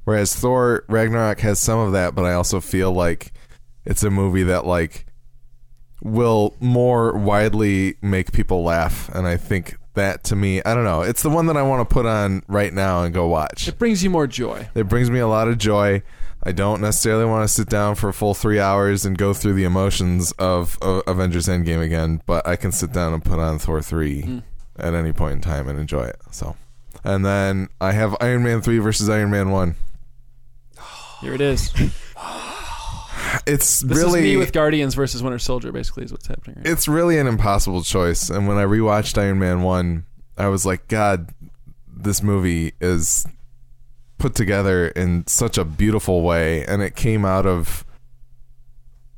whereas 0.06 0.36
Thor 0.36 0.84
Ragnarok 0.88 1.42
has 1.42 1.60
some 1.60 1.80
of 1.80 1.92
that, 1.92 2.16
but 2.16 2.24
I 2.24 2.34
also 2.34 2.60
feel 2.60 2.92
like 2.92 3.34
it's 3.86 4.02
a 4.04 4.10
movie 4.10 4.44
that 4.44 4.66
like 4.66 5.06
will 6.02 6.56
more 6.60 7.16
widely 7.16 7.98
make 8.02 8.32
people 8.32 8.64
laugh, 8.64 9.10
and 9.14 9.28
I 9.28 9.38
think 9.38 9.76
that 9.98 10.24
to 10.26 10.36
me, 10.36 10.62
I 10.64 10.74
don't 10.74 10.84
know, 10.86 11.02
it's 11.02 11.22
the 11.22 11.30
one 11.30 11.46
that 11.48 11.58
I 11.58 11.62
want 11.62 11.88
to 11.88 11.94
put 11.94 12.06
on 12.08 12.42
right 12.48 12.74
now 12.74 13.04
and 13.04 13.14
go 13.14 13.28
watch. 13.28 13.68
It 13.68 13.78
brings 13.78 14.04
you 14.04 14.10
more 14.10 14.26
joy. 14.26 14.70
It 14.74 14.88
brings 14.88 15.12
me 15.12 15.20
a 15.20 15.28
lot 15.28 15.48
of 15.48 15.58
joy. 15.60 16.02
I 16.44 16.52
don't 16.54 16.82
necessarily 16.82 17.26
want 17.26 17.44
to 17.48 17.54
sit 17.54 17.68
down 17.68 17.96
for 17.96 18.10
a 18.10 18.14
full 18.14 18.34
three 18.34 18.60
hours 18.60 19.06
and 19.06 19.18
go 19.18 19.34
through 19.34 19.54
the 19.54 19.64
emotions 19.66 20.32
of, 20.34 20.78
of 20.82 21.04
Avengers 21.06 21.48
Endgame 21.48 21.82
again, 21.84 22.22
but 22.26 22.48
I 22.48 22.56
can 22.56 22.72
sit 22.72 22.94
down 22.94 23.14
and 23.14 23.24
put 23.24 23.40
on 23.40 23.60
Thor 23.60 23.82
3 23.82 24.22
Mm. 24.24 24.44
at 24.80 24.94
any 24.94 25.12
point 25.12 25.34
in 25.34 25.42
time 25.42 25.68
and 25.68 25.80
enjoy 25.80 26.04
it. 26.06 26.18
So, 26.32 26.56
And 27.04 27.26
then 27.26 27.70
I 27.82 27.92
have 27.94 28.16
Iron 28.22 28.44
Man 28.44 28.62
3 28.62 28.78
versus 28.80 29.10
Iron 29.10 29.32
Man 29.32 29.50
1. 29.52 29.76
Here 31.22 31.34
it 31.34 31.42
is. 31.42 31.74
It's 33.46 33.82
This 33.82 33.98
really 33.98 34.20
is 34.20 34.26
me 34.26 34.38
with 34.38 34.54
Guardians 34.54 34.94
versus 34.94 35.24
Winter 35.24 35.40
Soldier. 35.40 35.72
Basically, 35.72 36.04
is 36.04 36.12
what's 36.12 36.28
happening. 36.28 36.58
Right 36.58 36.68
it's 36.68 36.88
really 36.88 37.18
an 37.18 37.28
impossible 37.28 37.84
choice. 37.84 38.30
And 38.30 38.48
when 38.48 38.58
I 38.58 38.64
rewatched 38.64 39.18
Iron 39.18 39.40
Man 39.40 39.62
1, 39.62 40.06
I 40.38 40.48
was 40.48 40.66
like, 40.66 40.88
God, 40.88 41.32
this 41.88 42.22
movie 42.22 42.74
is 42.80 43.26
put 44.18 44.36
together 44.36 44.88
in 44.90 45.26
such 45.28 45.58
a 45.58 45.66
beautiful 45.66 46.22
way. 46.22 46.66
And 46.66 46.82
it 46.82 46.96
came 46.96 47.26
out 47.26 47.46
of 47.46 47.86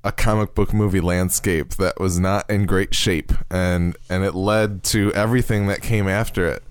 a 0.03 0.11
comic 0.11 0.55
book 0.55 0.73
movie 0.73 1.01
landscape 1.01 1.71
that 1.71 1.99
was 1.99 2.19
not 2.19 2.49
in 2.49 2.65
great 2.65 2.95
shape. 2.95 3.31
And, 3.49 3.97
and 4.09 4.23
it 4.23 4.35
led 4.35 4.83
to 4.85 5.13
everything 5.13 5.67
that 5.67 5.81
came 5.81 6.07
after 6.07 6.47
it. 6.47 6.63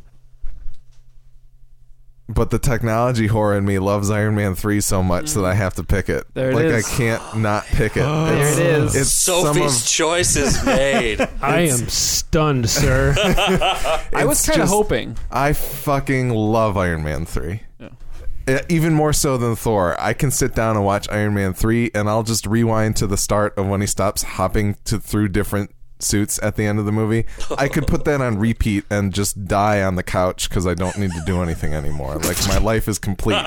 But 2.30 2.50
the 2.50 2.58
technology 2.58 3.26
horror 3.26 3.56
in 3.56 3.64
me 3.64 3.78
loves 3.78 4.10
Iron 4.10 4.34
Man 4.34 4.54
3 4.54 4.82
so 4.82 5.02
much 5.02 5.32
that 5.32 5.46
I 5.46 5.54
mm. 5.54 5.56
have 5.56 5.74
to 5.74 5.84
pick 5.84 6.10
it. 6.10 6.26
There 6.34 6.50
it 6.50 6.54
like, 6.54 6.64
is. 6.66 6.86
I 6.86 6.96
can't 6.96 7.38
not 7.38 7.64
pick 7.64 7.96
it. 7.96 8.02
There 8.28 8.52
it 8.52 8.58
is. 8.58 8.94
It's 8.94 9.10
Sophie's 9.10 9.82
of- 9.82 9.88
choice 9.88 10.36
is 10.36 10.62
made. 10.66 11.26
I 11.40 11.60
am 11.60 11.88
stunned, 11.88 12.68
sir. 12.68 13.14
I 14.14 14.26
was 14.26 14.44
kind 14.46 14.60
of 14.60 14.68
hoping. 14.68 15.16
I 15.30 15.54
fucking 15.54 16.28
love 16.28 16.76
Iron 16.76 17.02
Man 17.02 17.24
3. 17.24 17.62
Yeah. 17.80 18.60
Even 18.68 18.92
more 18.92 19.14
so 19.14 19.38
than 19.38 19.56
Thor. 19.56 19.98
I 19.98 20.12
can 20.12 20.30
sit 20.30 20.54
down 20.54 20.76
and 20.76 20.84
watch 20.84 21.08
Iron 21.10 21.32
Man 21.32 21.54
3 21.54 21.92
and 21.94 22.10
I'll 22.10 22.22
just 22.22 22.46
rewind 22.46 22.96
to 22.96 23.06
the 23.06 23.16
start 23.16 23.56
of 23.56 23.66
when 23.66 23.80
he 23.80 23.86
stops 23.86 24.22
hopping 24.22 24.76
to 24.84 24.98
through 24.98 25.28
different 25.28 25.70
suits 26.00 26.38
at 26.42 26.56
the 26.56 26.64
end 26.64 26.78
of 26.78 26.84
the 26.86 26.92
movie. 26.92 27.24
I 27.56 27.68
could 27.68 27.86
put 27.86 28.04
that 28.04 28.20
on 28.20 28.38
repeat 28.38 28.84
and 28.90 29.12
just 29.12 29.44
die 29.46 29.82
on 29.82 29.96
the 29.96 30.02
couch 30.02 30.48
because 30.48 30.66
I 30.66 30.74
don't 30.74 30.96
need 30.98 31.12
to 31.12 31.22
do 31.26 31.42
anything 31.42 31.74
anymore. 31.74 32.16
Like 32.18 32.36
my 32.48 32.58
life 32.58 32.88
is 32.88 32.98
complete. 32.98 33.42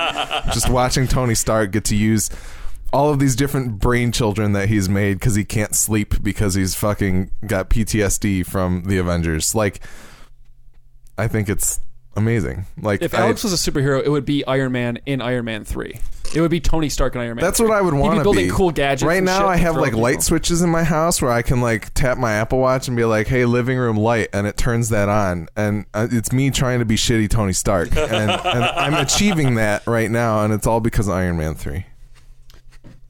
Just 0.52 0.68
watching 0.68 1.06
Tony 1.08 1.34
Stark 1.34 1.72
get 1.72 1.84
to 1.86 1.96
use 1.96 2.30
all 2.92 3.10
of 3.10 3.18
these 3.18 3.34
different 3.34 3.78
brain 3.78 4.12
children 4.12 4.52
that 4.52 4.68
he's 4.68 4.88
made 4.88 5.14
because 5.14 5.34
he 5.34 5.44
can't 5.44 5.74
sleep 5.74 6.22
because 6.22 6.54
he's 6.54 6.74
fucking 6.74 7.30
got 7.46 7.70
PTSD 7.70 8.44
from 8.44 8.84
the 8.84 8.98
Avengers. 8.98 9.54
Like, 9.54 9.80
I 11.16 11.26
think 11.28 11.48
it's 11.48 11.80
amazing. 12.16 12.66
Like, 12.76 13.00
If 13.00 13.14
I- 13.14 13.20
Alex 13.20 13.44
was 13.44 13.52
a 13.54 13.70
superhero, 13.70 14.02
it 14.04 14.10
would 14.10 14.26
be 14.26 14.44
Iron 14.46 14.72
Man 14.72 14.98
in 15.06 15.22
Iron 15.22 15.46
Man 15.46 15.64
Three. 15.64 16.00
It 16.34 16.40
would 16.40 16.50
be 16.50 16.60
Tony 16.60 16.88
Stark 16.88 17.14
and 17.14 17.22
Iron 17.22 17.36
Man. 17.36 17.44
That's 17.44 17.60
what 17.60 17.70
I 17.70 17.80
would 17.82 17.92
want 17.94 18.12
to 18.12 18.14
be 18.14 18.18
to 18.18 18.22
building 18.24 18.46
be. 18.46 18.50
cool 18.52 18.70
gadgets. 18.70 19.02
Right 19.02 19.18
and 19.18 19.26
now, 19.26 19.38
shit 19.40 19.46
I 19.48 19.56
to 19.56 19.62
have 19.62 19.74
throw 19.74 19.82
like 19.82 19.92
at 19.92 19.98
light 19.98 20.10
people. 20.12 20.22
switches 20.22 20.62
in 20.62 20.70
my 20.70 20.82
house 20.84 21.20
where 21.20 21.30
I 21.30 21.42
can 21.42 21.60
like 21.60 21.92
tap 21.94 22.16
my 22.18 22.32
Apple 22.32 22.58
Watch 22.58 22.88
and 22.88 22.96
be 22.96 23.04
like, 23.04 23.26
"Hey, 23.26 23.44
living 23.44 23.76
room 23.78 23.96
light," 23.96 24.28
and 24.32 24.46
it 24.46 24.56
turns 24.56 24.88
that 24.90 25.08
on, 25.08 25.48
and 25.56 25.84
uh, 25.94 26.08
it's 26.10 26.32
me 26.32 26.50
trying 26.50 26.78
to 26.78 26.84
be 26.84 26.96
shitty 26.96 27.28
Tony 27.28 27.52
Stark, 27.52 27.90
and, 27.96 28.30
and 28.30 28.64
I'm 28.64 28.94
achieving 28.94 29.56
that 29.56 29.86
right 29.86 30.10
now, 30.10 30.44
and 30.44 30.52
it's 30.54 30.66
all 30.66 30.80
because 30.80 31.08
of 31.08 31.14
Iron 31.14 31.36
Man 31.36 31.54
three. 31.54 31.86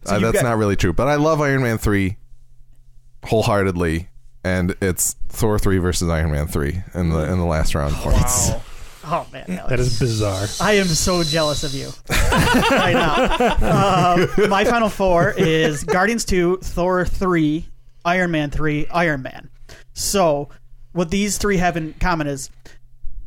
So 0.04 0.16
uh, 0.16 0.18
that's 0.18 0.34
got- 0.34 0.42
not 0.48 0.58
really 0.58 0.76
true, 0.76 0.92
but 0.92 1.06
I 1.08 1.14
love 1.14 1.40
Iron 1.40 1.62
Man 1.62 1.78
three 1.78 2.16
wholeheartedly, 3.24 4.08
and 4.44 4.74
it's 4.80 5.14
Thor 5.28 5.58
three 5.58 5.78
versus 5.78 6.08
Iron 6.08 6.32
Man 6.32 6.46
three 6.48 6.82
in 6.94 7.10
the 7.10 7.30
in 7.30 7.38
the 7.38 7.44
last 7.44 7.74
round. 7.74 7.94
For. 7.96 8.10
Wow. 8.10 8.62
Oh 9.04 9.26
man, 9.32 9.44
Alex. 9.48 9.68
That 9.68 9.80
is 9.80 9.98
bizarre. 9.98 10.46
I 10.60 10.74
am 10.74 10.86
so 10.86 11.22
jealous 11.24 11.64
of 11.64 11.74
you 11.74 11.90
right 12.70 12.92
now. 12.92 14.14
Um, 14.14 14.48
my 14.48 14.64
final 14.64 14.88
four 14.88 15.32
is 15.36 15.84
Guardians 15.84 16.24
2, 16.24 16.58
Thor 16.62 17.04
3, 17.04 17.66
Iron 18.04 18.30
Man 18.30 18.50
3, 18.50 18.86
Iron 18.88 19.22
Man. 19.22 19.50
So, 19.94 20.48
what 20.92 21.10
these 21.10 21.38
three 21.38 21.56
have 21.56 21.76
in 21.76 21.94
common 21.94 22.26
is 22.26 22.50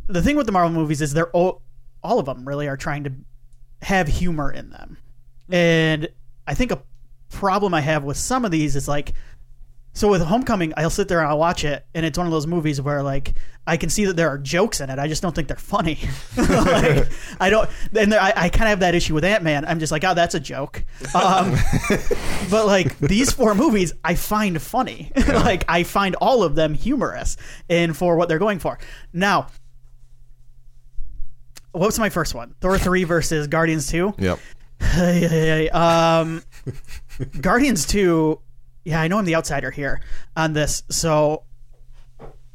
the 0.08 0.22
thing 0.22 0.36
with 0.36 0.46
the 0.46 0.52
Marvel 0.52 0.72
movies 0.72 1.02
is 1.02 1.14
they're 1.14 1.30
all, 1.32 1.62
all 2.04 2.20
of 2.20 2.26
them 2.26 2.48
really 2.48 2.68
are 2.68 2.78
trying 2.78 3.04
to 3.06 3.12
have 3.82 4.08
humor 4.08 4.52
in 4.52 4.70
them. 4.70 4.98
And 5.50 6.08
I 6.48 6.54
think 6.54 6.72
a 6.72 6.82
problem 7.30 7.74
I 7.74 7.82
have 7.82 8.04
with 8.04 8.18
some 8.18 8.46
of 8.46 8.52
these 8.52 8.76
is 8.76 8.88
like, 8.88 9.14
so 9.96 10.10
with 10.10 10.22
Homecoming, 10.22 10.74
I'll 10.76 10.90
sit 10.90 11.08
there 11.08 11.20
and 11.20 11.30
I'll 11.30 11.40
watch 11.40 11.64
it, 11.64 11.86
and 11.96 12.06
it's 12.06 12.18
one 12.18 12.28
of 12.28 12.32
those 12.32 12.46
movies 12.46 12.82
where 12.82 13.02
like 13.02 13.34
I 13.66 13.78
can 13.78 13.90
see 13.90 14.04
that 14.06 14.18
there 14.18 14.28
are 14.28 14.38
jokes 14.38 14.82
in 14.82 14.90
it. 14.90 15.00
I 15.00 15.08
just 15.08 15.22
don't 15.22 15.34
think 15.34 15.48
they're 15.48 15.56
funny. 15.56 15.98
like, 16.38 17.08
I 17.40 17.50
don't, 17.50 17.70
and 17.98 18.12
there, 18.12 18.22
I, 18.22 18.34
I 18.36 18.50
kind 18.50 18.64
of 18.64 18.70
have 18.70 18.80
that 18.82 18.94
issue 18.94 19.14
with 19.14 19.24
Ant 19.24 19.42
Man. 19.42 19.64
I'm 19.64 19.80
just 19.80 19.94
like, 19.94 20.04
oh, 20.04 20.14
that's 20.14 20.36
a 20.36 20.40
joke. 20.42 20.84
Um, 21.16 21.56
but 22.52 22.66
like 22.68 23.00
these 23.00 23.32
four 23.32 23.56
movies, 23.56 23.94
I 24.04 24.16
find 24.16 24.62
funny. 24.62 25.14
like 25.30 25.64
I 25.70 25.84
find 25.84 26.16
all 26.16 26.44
of 26.44 26.56
them 26.56 26.74
humorous, 26.74 27.38
and 27.70 27.96
for 27.96 28.18
what 28.18 28.28
they're 28.28 28.38
going 28.38 28.60
for. 28.60 28.78
Now, 29.14 29.48
what 31.72 31.86
was 31.86 32.00
my 32.00 32.10
first 32.10 32.36
one? 32.36 32.54
Thor 32.60 32.78
three 32.78 33.06
versus 33.06 33.48
Guardians 33.48 33.88
two. 33.88 34.14
Yep. 34.18 34.40
Um, 35.74 36.44
Guardians 37.40 37.86
2, 37.88 38.40
yeah, 38.86 39.02
I 39.02 39.08
know 39.08 39.18
I'm 39.18 39.26
the 39.26 39.36
outsider 39.36 39.72
here 39.72 40.00
on 40.38 40.54
this. 40.54 40.84
So 40.90 41.44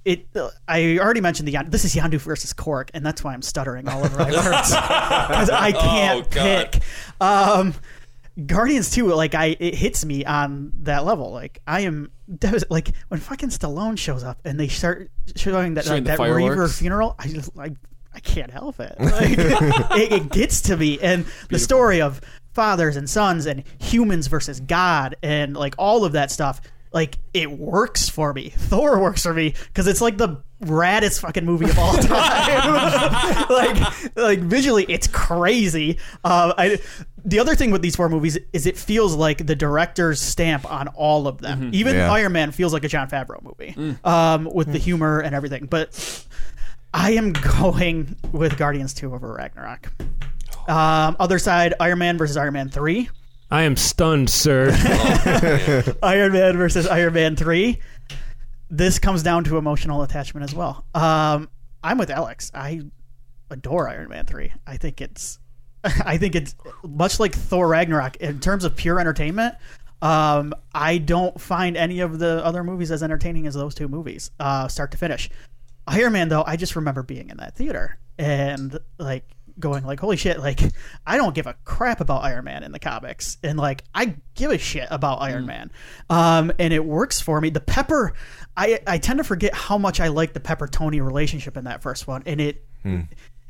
it 0.04 0.26
I 0.66 0.98
already 0.98 1.20
mentioned 1.20 1.46
the 1.48 1.58
this 1.68 1.84
is 1.84 1.94
Yondu 1.94 2.18
versus 2.20 2.54
Korg, 2.54 2.90
and 2.94 3.04
that's 3.04 3.22
why 3.22 3.34
I'm 3.34 3.42
stuttering 3.42 3.88
all 3.88 4.02
over 4.04 4.16
my 4.18 4.30
words 4.30 4.70
because 4.70 5.50
I 5.50 5.72
can't 5.72 6.26
Oh, 6.26 6.28
pick. 6.30 6.82
Um, 7.20 7.74
Guardians 8.46 8.90
2, 8.90 9.08
like 9.08 9.34
I 9.34 9.56
it 9.58 9.74
hits 9.74 10.04
me 10.04 10.24
on 10.24 10.72
that 10.82 11.04
level. 11.04 11.32
Like 11.32 11.60
I 11.66 11.80
am 11.80 12.10
like 12.70 12.92
when 13.08 13.20
fucking 13.20 13.50
Stallone 13.50 13.98
shows 13.98 14.24
up 14.24 14.40
and 14.44 14.58
they 14.58 14.68
start 14.68 15.10
showing 15.36 15.74
that 15.74 15.86
like, 15.86 16.04
the 16.04 16.10
that 16.16 16.18
Ravager 16.18 16.68
funeral, 16.68 17.14
I 17.18 17.28
just 17.28 17.54
like 17.56 17.74
I 18.12 18.20
can't 18.20 18.50
help 18.50 18.80
it. 18.80 18.96
Like, 18.98 19.36
it, 19.96 20.12
it 20.12 20.32
gets 20.32 20.62
to 20.62 20.76
me, 20.76 20.98
and 21.00 21.26
the 21.48 21.58
story 21.60 22.00
of 22.00 22.20
fathers 22.60 22.94
and 22.94 23.08
sons 23.08 23.46
and 23.46 23.64
humans 23.78 24.26
versus 24.26 24.60
God 24.60 25.16
and 25.22 25.56
like 25.56 25.74
all 25.78 26.04
of 26.04 26.12
that 26.12 26.30
stuff. 26.30 26.60
Like 26.92 27.16
it 27.32 27.50
works 27.50 28.10
for 28.10 28.34
me. 28.34 28.50
Thor 28.54 29.00
works 29.00 29.22
for 29.22 29.32
me 29.32 29.54
because 29.68 29.86
it's 29.86 30.02
like 30.02 30.18
the 30.18 30.42
raddest 30.62 31.20
fucking 31.22 31.46
movie 31.46 31.64
of 31.70 31.78
all 31.78 31.94
time. 31.96 33.46
like, 33.48 34.16
like 34.16 34.38
visually, 34.40 34.84
it's 34.90 35.06
crazy. 35.06 35.96
Uh, 36.22 36.52
I, 36.58 36.78
the 37.24 37.38
other 37.38 37.54
thing 37.54 37.70
with 37.70 37.80
these 37.80 37.96
four 37.96 38.10
movies 38.10 38.36
is 38.52 38.66
it 38.66 38.76
feels 38.76 39.14
like 39.16 39.46
the 39.46 39.56
director's 39.56 40.20
stamp 40.20 40.70
on 40.70 40.88
all 40.88 41.26
of 41.26 41.38
them. 41.38 41.70
Even 41.72 41.94
Yeah. 41.94 42.12
Iron 42.12 42.32
Man 42.32 42.50
feels 42.50 42.74
like 42.74 42.84
a 42.84 42.88
Jon 42.88 43.08
Favreau 43.08 43.40
movie 43.42 43.96
um, 44.04 44.44
with 44.52 44.70
the 44.70 44.78
humor 44.78 45.20
and 45.20 45.34
everything. 45.34 45.64
But 45.64 46.26
I 46.92 47.12
am 47.12 47.32
going 47.32 48.16
with 48.32 48.58
Guardians 48.58 48.92
2 48.92 49.14
over 49.14 49.32
Ragnarok. 49.32 49.90
Um, 50.70 51.16
other 51.18 51.40
side, 51.40 51.74
Iron 51.80 51.98
Man 51.98 52.16
versus 52.16 52.36
Iron 52.36 52.54
Man 52.54 52.68
3. 52.68 53.10
I 53.50 53.62
am 53.62 53.74
stunned, 53.76 54.30
sir. 54.30 54.70
Iron 56.02 56.32
Man 56.32 56.56
versus 56.56 56.86
Iron 56.86 57.14
Man 57.14 57.34
3. 57.34 57.76
This 58.70 59.00
comes 59.00 59.24
down 59.24 59.42
to 59.44 59.58
emotional 59.58 60.02
attachment 60.02 60.48
as 60.48 60.54
well. 60.54 60.84
Um, 60.94 61.48
I'm 61.82 61.98
with 61.98 62.10
Alex. 62.10 62.52
I 62.54 62.82
adore 63.50 63.88
Iron 63.88 64.10
Man 64.10 64.26
3. 64.26 64.52
I 64.64 64.76
think 64.76 65.00
it's 65.00 65.40
I 65.84 66.18
think 66.18 66.36
it's 66.36 66.54
much 66.84 67.18
like 67.18 67.34
Thor 67.34 67.66
Ragnarok 67.66 68.16
in 68.16 68.38
terms 68.38 68.64
of 68.64 68.76
pure 68.76 69.00
entertainment. 69.00 69.56
Um, 70.02 70.54
I 70.72 70.98
don't 70.98 71.38
find 71.40 71.76
any 71.76 71.98
of 71.98 72.20
the 72.20 72.44
other 72.44 72.62
movies 72.62 72.92
as 72.92 73.02
entertaining 73.02 73.48
as 73.48 73.54
those 73.54 73.74
two 73.74 73.88
movies, 73.88 74.30
uh, 74.38 74.68
start 74.68 74.92
to 74.92 74.98
finish. 74.98 75.28
Iron 75.88 76.12
Man, 76.12 76.28
though, 76.28 76.44
I 76.46 76.56
just 76.56 76.76
remember 76.76 77.02
being 77.02 77.28
in 77.28 77.38
that 77.38 77.56
theater 77.56 77.98
and 78.20 78.78
like 78.98 79.24
going 79.58 79.84
like, 79.84 80.00
"Holy 80.00 80.16
shit!" 80.16 80.38
Like, 80.38 80.60
I 81.06 81.16
don't 81.16 81.34
give 81.34 81.46
a 81.46 81.54
crap 81.64 82.00
about 82.00 82.24
Iron 82.24 82.44
Man 82.44 82.62
in 82.62 82.72
the 82.72 82.78
comics, 82.78 83.38
and 83.42 83.58
like, 83.58 83.84
I 83.94 84.16
give 84.34 84.50
a 84.50 84.58
shit 84.58 84.88
about 84.90 85.20
Iron 85.22 85.46
Man, 85.46 85.70
um, 86.08 86.52
and 86.58 86.72
it 86.72 86.84
works 86.84 87.20
for 87.20 87.40
me. 87.40 87.50
The 87.50 87.60
Pepper, 87.60 88.14
I 88.56 88.80
I 88.86 88.98
tend 88.98 89.18
to 89.18 89.24
forget 89.24 89.54
how 89.54 89.78
much 89.78 90.00
I 90.00 90.08
like 90.08 90.32
the 90.32 90.40
Pepper 90.40 90.66
Tony 90.66 91.00
relationship 91.00 91.56
in 91.56 91.64
that 91.64 91.82
first 91.82 92.06
one, 92.06 92.22
and 92.26 92.40
it 92.40 92.64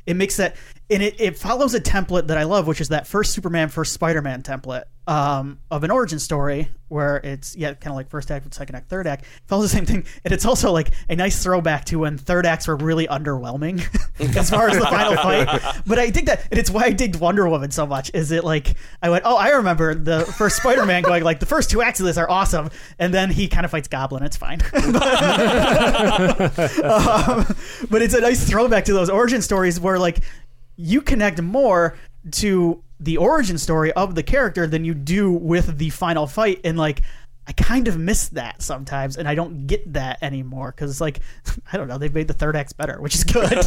it 0.05 0.15
makes 0.15 0.37
that 0.37 0.55
and 0.89 1.01
it, 1.01 1.19
it 1.21 1.37
follows 1.37 1.73
a 1.73 1.79
template 1.79 2.27
that 2.27 2.37
I 2.37 2.43
love, 2.43 2.67
which 2.67 2.81
is 2.81 2.89
that 2.89 3.07
first 3.07 3.33
Superman, 3.33 3.69
first 3.69 3.93
Spider 3.93 4.21
Man 4.21 4.41
template 4.41 4.83
um, 5.11 5.59
of 5.69 5.83
an 5.83 5.91
origin 5.91 6.19
story 6.19 6.69
where 6.87 7.17
it's 7.17 7.57
yeah, 7.57 7.73
kind 7.73 7.91
of 7.91 7.95
like 7.95 8.09
first 8.09 8.31
act, 8.31 8.53
second 8.53 8.75
act, 8.75 8.89
third 8.89 9.07
act. 9.07 9.23
It 9.23 9.27
follows 9.45 9.69
the 9.69 9.75
same 9.75 9.85
thing, 9.85 10.05
and 10.23 10.33
it's 10.33 10.45
also 10.45 10.71
like 10.71 10.91
a 11.09 11.17
nice 11.17 11.43
throwback 11.43 11.83
to 11.85 11.99
when 11.99 12.17
third 12.17 12.45
acts 12.45 12.65
were 12.65 12.77
really 12.77 13.07
underwhelming 13.07 13.83
as 14.37 14.49
far 14.49 14.69
as 14.69 14.77
the 14.77 14.85
final 14.85 15.17
fight. 15.17 15.81
But 15.85 15.99
I 15.99 16.11
think 16.11 16.27
that 16.27 16.47
and 16.49 16.57
it's 16.57 16.69
why 16.69 16.83
I 16.83 16.91
digged 16.91 17.19
Wonder 17.19 17.49
Woman 17.49 17.71
so 17.71 17.85
much. 17.85 18.09
Is 18.13 18.31
it 18.31 18.45
like 18.45 18.75
I 19.01 19.09
went, 19.09 19.25
oh, 19.25 19.35
I 19.35 19.49
remember 19.49 19.93
the 19.93 20.25
first 20.25 20.55
Spider 20.55 20.85
Man 20.85 21.03
going 21.03 21.25
like 21.25 21.41
the 21.41 21.45
first 21.45 21.69
two 21.69 21.81
acts 21.81 21.99
of 21.99 22.05
this 22.05 22.17
are 22.17 22.29
awesome, 22.29 22.69
and 22.97 23.13
then 23.13 23.31
he 23.31 23.49
kind 23.49 23.65
of 23.65 23.71
fights 23.71 23.89
Goblin. 23.89 24.23
It's 24.23 24.37
fine. 24.37 24.61
um, 24.73 24.93
but 27.89 28.01
it's 28.01 28.13
a 28.13 28.21
nice 28.21 28.49
throwback 28.49 28.85
to 28.85 28.93
those 28.93 29.09
origin 29.09 29.41
stories 29.41 29.77
where 29.77 29.99
like 29.99 30.19
you 30.77 31.01
connect 31.01 31.41
more 31.41 31.97
to 32.31 32.81
the 33.01 33.17
origin 33.17 33.57
story 33.57 33.91
of 33.91 34.15
the 34.15 34.23
character 34.23 34.65
than 34.67 34.85
you 34.85 34.93
do 34.93 35.31
with 35.31 35.77
the 35.77 35.89
final 35.89 36.27
fight 36.27 36.61
and 36.63 36.77
like 36.77 37.01
I 37.47 37.53
kind 37.53 37.87
of 37.87 37.97
miss 37.97 38.29
that 38.29 38.61
sometimes 38.61 39.17
and 39.17 39.27
I 39.27 39.33
don't 39.35 39.65
get 39.65 39.91
that 39.93 40.21
anymore 40.21 40.71
because 40.71 40.91
it's 40.91 41.01
like 41.01 41.19
I 41.73 41.77
don't 41.77 41.87
know 41.87 41.97
they've 41.97 42.13
made 42.13 42.27
the 42.27 42.33
third 42.33 42.55
acts 42.55 42.71
better 42.73 43.01
which 43.01 43.15
is 43.15 43.23
good 43.23 43.49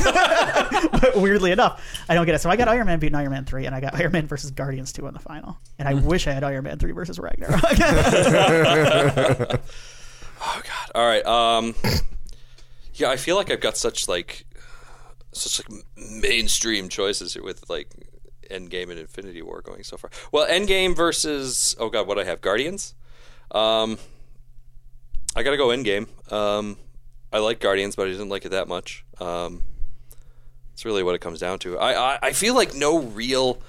but 0.93 1.17
weirdly 1.17 1.51
enough 1.51 1.83
I 2.09 2.15
don't 2.15 2.25
get 2.25 2.37
it 2.37 2.39
so 2.39 2.49
I 2.49 2.57
got 2.57 2.69
Iron 2.69 2.87
Man 2.87 3.01
beating 3.01 3.17
Iron 3.17 3.33
Man 3.33 3.45
3 3.45 3.67
and 3.67 3.75
I 3.75 3.81
got 3.81 3.95
Iron 3.97 4.13
Man 4.13 4.27
versus 4.27 4.53
Guardians 4.53 4.93
2 4.93 5.07
in 5.09 5.15
the 5.15 5.21
final 5.21 5.59
and 5.79 5.89
I 5.89 5.95
wish 5.95 6.27
I 6.27 6.33
had 6.33 6.45
Iron 6.45 6.65
Man 6.65 6.79
3 6.79 6.93
versus 6.93 7.19
Ragnarok 7.19 7.61
oh 10.45 10.63
God! 10.63 10.91
All 10.95 11.07
right. 11.07 11.25
Um, 11.27 11.75
yeah, 12.95 13.11
I 13.11 13.17
feel 13.17 13.37
like 13.37 13.51
I've 13.51 13.61
got 13.61 13.77
such 13.77 14.09
like 14.09 14.47
such 15.33 15.69
like 15.69 15.85
mainstream 15.97 16.89
choices 16.89 17.35
here 17.35 17.43
with 17.43 17.69
like 17.69 17.89
Endgame 18.51 18.91
and 18.91 18.99
Infinity 18.99 19.43
War 19.43 19.61
going 19.63 19.83
so 19.83 19.97
far. 19.97 20.11
Well, 20.33 20.47
Endgame 20.47 20.97
versus 20.97 21.77
oh 21.79 21.89
god, 21.89 22.07
what 22.07 22.19
I 22.19 22.25
have 22.25 22.41
Guardians. 22.41 22.95
Um, 23.51 23.99
I 25.37 25.43
gotta 25.43 25.57
go 25.57 25.69
Endgame. 25.69 26.09
Um, 26.33 26.77
I 27.33 27.39
like 27.39 27.61
Guardians, 27.61 27.97
but 27.97 28.07
I 28.07 28.11
didn't 28.11 28.29
like 28.29 28.45
it 28.45 28.51
that 28.51 28.69
much. 28.69 29.05
Um, 29.19 29.63
it's 30.73 30.85
really 30.85 31.03
what 31.03 31.15
it 31.15 31.21
comes 31.21 31.41
down 31.41 31.59
to. 31.61 31.79
I, 31.79 32.15
I 32.15 32.19
I 32.23 32.33
feel 32.33 32.55
like 32.55 32.75
no 32.75 33.01
real. 33.01 33.61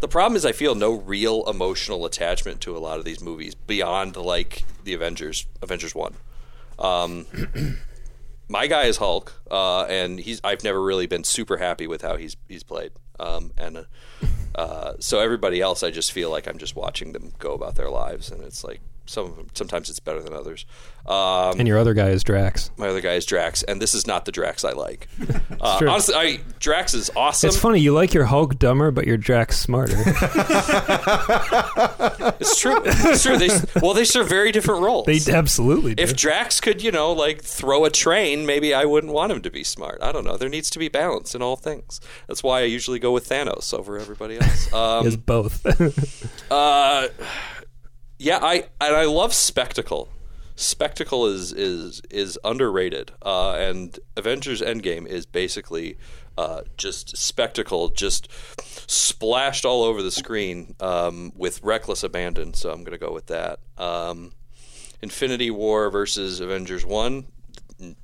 The 0.00 0.08
problem 0.08 0.36
is 0.36 0.46
I 0.46 0.52
feel 0.52 0.74
no 0.74 0.94
real 0.94 1.44
emotional 1.48 2.06
attachment 2.06 2.62
to 2.62 2.74
a 2.74 2.78
lot 2.80 2.98
of 2.98 3.04
these 3.04 3.20
movies 3.20 3.54
beyond 3.54 4.16
like 4.16 4.64
the 4.84 4.94
Avengers, 4.94 5.46
Avengers 5.62 5.94
One. 5.94 6.14
Um, 6.78 7.26
my 8.48 8.66
guy 8.66 8.84
is 8.84 8.96
Hulk, 8.96 9.32
uh, 9.50 9.84
and 9.84 10.18
he's 10.18 10.40
I've 10.42 10.64
never 10.64 10.82
really 10.82 11.06
been 11.06 11.24
super 11.24 11.58
happy 11.58 11.86
with 11.86 12.02
how 12.02 12.16
he's 12.16 12.36
he's 12.48 12.62
played. 12.62 12.92
Um, 13.20 13.52
and 13.58 13.86
uh, 14.54 14.94
so 14.98 15.20
everybody 15.20 15.60
else, 15.60 15.82
I 15.82 15.90
just 15.90 16.12
feel 16.12 16.30
like 16.30 16.48
I'm 16.48 16.58
just 16.58 16.74
watching 16.74 17.12
them 17.12 17.32
go 17.38 17.52
about 17.52 17.76
their 17.76 17.90
lives, 17.90 18.30
and 18.30 18.42
it's 18.42 18.64
like 18.64 18.80
some 19.10 19.48
sometimes 19.54 19.90
it's 19.90 19.98
better 20.00 20.22
than 20.22 20.32
others. 20.32 20.64
Um, 21.06 21.58
And 21.58 21.66
your 21.66 21.78
other 21.78 21.94
guy 21.94 22.10
is 22.10 22.22
Drax. 22.22 22.70
my 22.76 22.88
other 22.88 23.00
guy 23.00 23.14
is 23.14 23.24
Drax, 23.26 23.62
and 23.64 23.80
this 23.82 23.94
is 23.94 24.06
not 24.06 24.24
the 24.26 24.32
Drax 24.32 24.64
I 24.64 24.72
like. 24.72 25.08
Uh, 25.62 25.78
honestly, 25.86 26.14
I, 26.14 26.40
Drax 26.58 26.94
is 26.94 27.10
awesome. 27.14 27.48
It's 27.48 27.58
funny. 27.58 27.80
You 27.80 27.92
like 27.92 28.14
your 28.14 28.24
Hulk 28.24 28.58
dumber, 28.58 28.90
but 28.90 29.06
your 29.06 29.18
Drax 29.18 29.58
smarter. 29.58 29.94
It's 32.40 32.58
true. 32.58 32.80
It's 32.84 33.22
true. 33.22 33.36
They, 33.36 33.48
well, 33.82 33.92
they 33.92 34.04
serve 34.04 34.28
very 34.28 34.52
different 34.52 34.82
roles. 34.82 35.04
they 35.06 35.20
absolutely 35.32 35.94
do. 35.94 36.02
if 36.02 36.16
Drax 36.16 36.60
could, 36.60 36.82
you 36.82 36.90
know, 36.90 37.12
like 37.12 37.42
throw 37.42 37.84
a 37.84 37.90
train, 37.90 38.46
maybe 38.46 38.72
I 38.72 38.86
wouldn't 38.86 39.12
want 39.12 39.32
him 39.32 39.42
to 39.42 39.50
be 39.50 39.62
smart. 39.64 39.98
I 40.02 40.12
don't 40.12 40.24
know. 40.24 40.36
There 40.38 40.48
needs 40.48 40.70
to 40.70 40.78
be 40.78 40.88
balance 40.88 41.34
in 41.34 41.42
all 41.42 41.56
things. 41.56 42.00
That's 42.26 42.42
why 42.42 42.60
I 42.60 42.64
usually 42.64 42.98
go 42.98 43.12
with 43.12 43.28
Thanos 43.28 43.74
over 43.74 43.98
everybody 43.98 44.38
else. 44.40 44.72
Um, 44.72 45.06
is 45.06 45.16
both. 45.18 45.66
uh, 46.50 47.08
yeah, 48.20 48.38
I 48.42 48.64
and 48.80 48.94
I 48.94 49.04
love 49.06 49.32
spectacle. 49.34 50.08
Spectacle 50.56 51.24
is 51.26 51.52
is 51.54 52.02
is 52.10 52.38
underrated, 52.44 53.12
uh, 53.22 53.52
and 53.54 53.98
Avengers 54.16 54.60
Endgame 54.60 55.06
is 55.06 55.24
basically 55.24 55.96
uh, 56.36 56.62
just 56.76 57.16
spectacle, 57.16 57.88
just 57.88 58.28
splashed 58.90 59.64
all 59.64 59.82
over 59.82 60.02
the 60.02 60.10
screen 60.10 60.74
um, 60.80 61.32
with 61.34 61.62
reckless 61.62 62.02
abandon. 62.02 62.52
So 62.52 62.70
I'm 62.70 62.80
going 62.84 62.92
to 62.92 62.98
go 62.98 63.12
with 63.12 63.26
that. 63.28 63.58
Um, 63.78 64.32
Infinity 65.02 65.50
War 65.50 65.88
versus 65.90 66.40
Avengers 66.40 66.84
One, 66.84 67.26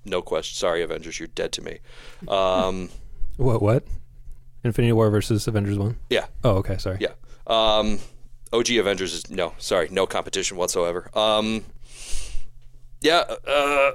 no 0.06 0.22
question. 0.22 0.56
Sorry, 0.56 0.82
Avengers, 0.82 1.18
you're 1.20 1.26
dead 1.28 1.52
to 1.52 1.62
me. 1.62 1.78
Um, 2.26 2.88
what? 3.36 3.60
What? 3.60 3.84
Infinity 4.64 4.92
War 4.92 5.10
versus 5.10 5.46
Avengers 5.46 5.78
One. 5.78 5.98
yeah, 6.08 6.24
Oh, 6.42 6.56
okay. 6.56 6.78
Sorry. 6.78 6.96
yeah. 7.00 7.12
Um, 7.46 7.98
OG 8.52 8.70
Avengers 8.72 9.12
is 9.14 9.30
no, 9.30 9.54
sorry, 9.58 9.88
no 9.90 10.06
competition 10.06 10.56
whatsoever. 10.56 11.10
Um, 11.16 11.64
yeah. 13.00 13.24
Uh, 13.46 13.92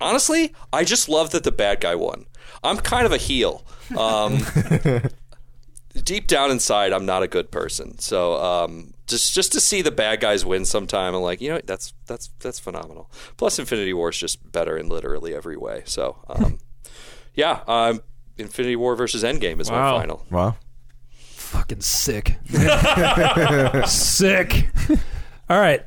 honestly, 0.00 0.54
I 0.72 0.84
just 0.84 1.08
love 1.08 1.30
that 1.30 1.44
the 1.44 1.52
bad 1.52 1.80
guy 1.80 1.94
won. 1.94 2.26
I'm 2.62 2.76
kind 2.78 3.06
of 3.06 3.12
a 3.12 3.16
heel. 3.16 3.64
Um, 3.96 4.38
deep 6.04 6.26
down 6.26 6.50
inside, 6.50 6.92
I'm 6.92 7.06
not 7.06 7.22
a 7.22 7.28
good 7.28 7.50
person. 7.50 7.98
So 7.98 8.34
um, 8.42 8.92
just 9.06 9.34
just 9.34 9.52
to 9.52 9.60
see 9.60 9.82
the 9.82 9.90
bad 9.90 10.20
guys 10.20 10.44
win 10.44 10.64
sometime, 10.64 11.14
I'm 11.14 11.22
like, 11.22 11.40
you 11.40 11.50
know, 11.50 11.60
that's 11.64 11.94
that's 12.06 12.30
that's 12.40 12.58
phenomenal. 12.58 13.10
Plus, 13.36 13.58
Infinity 13.58 13.92
War 13.94 14.10
is 14.10 14.18
just 14.18 14.50
better 14.52 14.76
in 14.76 14.88
literally 14.88 15.34
every 15.34 15.56
way. 15.56 15.82
So 15.86 16.18
um, 16.28 16.58
yeah, 17.34 17.60
um, 17.66 18.00
Infinity 18.36 18.76
War 18.76 18.96
versus 18.96 19.22
Endgame 19.24 19.60
is 19.60 19.70
Wow. 19.70 19.92
my 19.94 20.00
final. 20.00 20.26
Wow. 20.30 20.56
Fucking 21.48 21.80
sick. 21.80 22.36
sick. 23.86 24.68
All 25.48 25.58
right. 25.58 25.82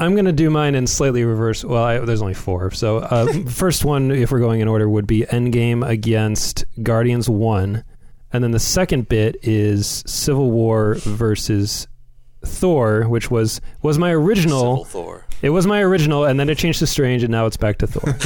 I'm 0.00 0.14
going 0.14 0.24
to 0.24 0.32
do 0.32 0.50
mine 0.50 0.74
in 0.74 0.88
slightly 0.88 1.22
reverse. 1.24 1.64
Well, 1.64 1.82
I, 1.82 1.98
there's 2.00 2.20
only 2.20 2.34
four. 2.34 2.72
So, 2.72 2.98
uh, 2.98 3.32
first 3.48 3.84
one, 3.84 4.10
if 4.10 4.32
we're 4.32 4.40
going 4.40 4.60
in 4.60 4.66
order, 4.66 4.88
would 4.88 5.06
be 5.06 5.22
Endgame 5.22 5.86
against 5.86 6.64
Guardians 6.82 7.28
1. 7.28 7.84
And 8.32 8.42
then 8.42 8.50
the 8.50 8.58
second 8.58 9.08
bit 9.08 9.36
is 9.42 10.02
Civil 10.04 10.50
War 10.50 10.96
versus 10.96 11.86
Thor, 12.44 13.04
which 13.08 13.30
was 13.30 13.60
was 13.82 13.98
my 13.98 14.10
original. 14.10 14.84
Civil 14.84 14.84
Thor. 14.84 15.26
It 15.42 15.50
was 15.50 15.66
my 15.66 15.80
original, 15.80 16.24
and 16.24 16.40
then 16.40 16.48
it 16.48 16.58
changed 16.58 16.80
to 16.80 16.86
Strange, 16.86 17.22
and 17.22 17.30
now 17.30 17.46
it's 17.46 17.56
back 17.56 17.78
to 17.78 17.86
Thor. 17.86 18.16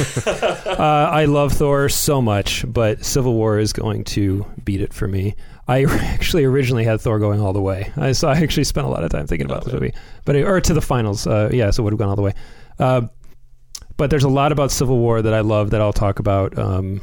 uh, 0.65 1.09
I 1.11 1.25
love 1.25 1.53
Thor 1.53 1.89
so 1.89 2.21
much, 2.21 2.65
but 2.67 3.05
Civil 3.05 3.35
War 3.35 3.59
is 3.59 3.73
going 3.73 4.03
to 4.05 4.45
beat 4.63 4.81
it 4.81 4.93
for 4.93 5.07
me. 5.07 5.35
I 5.69 5.83
actually 5.87 6.43
originally 6.45 6.83
had 6.83 6.99
Thor 6.99 7.19
going 7.19 7.39
all 7.39 7.53
the 7.53 7.61
way. 7.61 7.91
I 7.95 8.11
so 8.13 8.27
I 8.27 8.37
actually 8.37 8.63
spent 8.63 8.87
a 8.87 8.89
lot 8.89 9.03
of 9.03 9.11
time 9.11 9.27
thinking 9.27 9.45
about 9.45 9.63
this 9.63 9.73
movie, 9.73 9.93
but 10.25 10.35
it, 10.35 10.43
or 10.43 10.59
to 10.59 10.73
the 10.73 10.81
finals. 10.81 11.27
Uh, 11.27 11.49
yeah, 11.53 11.69
so 11.69 11.81
it 11.81 11.85
would 11.85 11.93
have 11.93 11.99
gone 11.99 12.09
all 12.09 12.15
the 12.15 12.23
way. 12.23 12.33
Uh, 12.79 13.01
but 13.95 14.09
there's 14.09 14.23
a 14.23 14.29
lot 14.29 14.51
about 14.51 14.71
Civil 14.71 14.97
War 14.97 15.21
that 15.21 15.33
I 15.33 15.41
love 15.41 15.69
that 15.69 15.81
I'll 15.81 15.93
talk 15.93 16.19
about 16.19 16.57
um, 16.57 17.01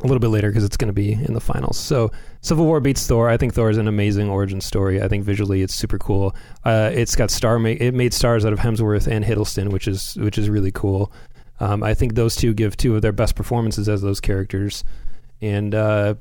a 0.00 0.06
little 0.06 0.20
bit 0.20 0.28
later 0.28 0.48
because 0.48 0.62
it's 0.62 0.76
going 0.76 0.90
to 0.90 0.92
be 0.94 1.12
in 1.12 1.34
the 1.34 1.40
finals. 1.40 1.76
So 1.76 2.12
Civil 2.40 2.66
War 2.66 2.80
beats 2.80 3.06
Thor. 3.06 3.28
I 3.28 3.36
think 3.36 3.54
Thor 3.54 3.68
is 3.68 3.78
an 3.78 3.88
amazing 3.88 4.28
origin 4.28 4.60
story. 4.60 5.02
I 5.02 5.08
think 5.08 5.24
visually 5.24 5.62
it's 5.62 5.74
super 5.74 5.98
cool. 5.98 6.36
Uh, 6.64 6.90
it's 6.92 7.16
got 7.16 7.30
star 7.30 7.58
ma- 7.58 7.70
it 7.70 7.94
made 7.94 8.14
stars 8.14 8.44
out 8.44 8.52
of 8.52 8.60
Hemsworth 8.60 9.08
and 9.08 9.24
Hiddleston, 9.24 9.72
which 9.72 9.88
is 9.88 10.14
which 10.16 10.38
is 10.38 10.48
really 10.48 10.70
cool. 10.70 11.12
Um, 11.58 11.82
I 11.82 11.94
think 11.94 12.14
those 12.14 12.36
two 12.36 12.54
give 12.54 12.76
two 12.76 12.94
of 12.94 13.02
their 13.02 13.12
best 13.12 13.34
performances 13.34 13.88
as 13.88 14.02
those 14.02 14.20
characters, 14.20 14.84
and 15.40 15.74
uh, 15.74 16.14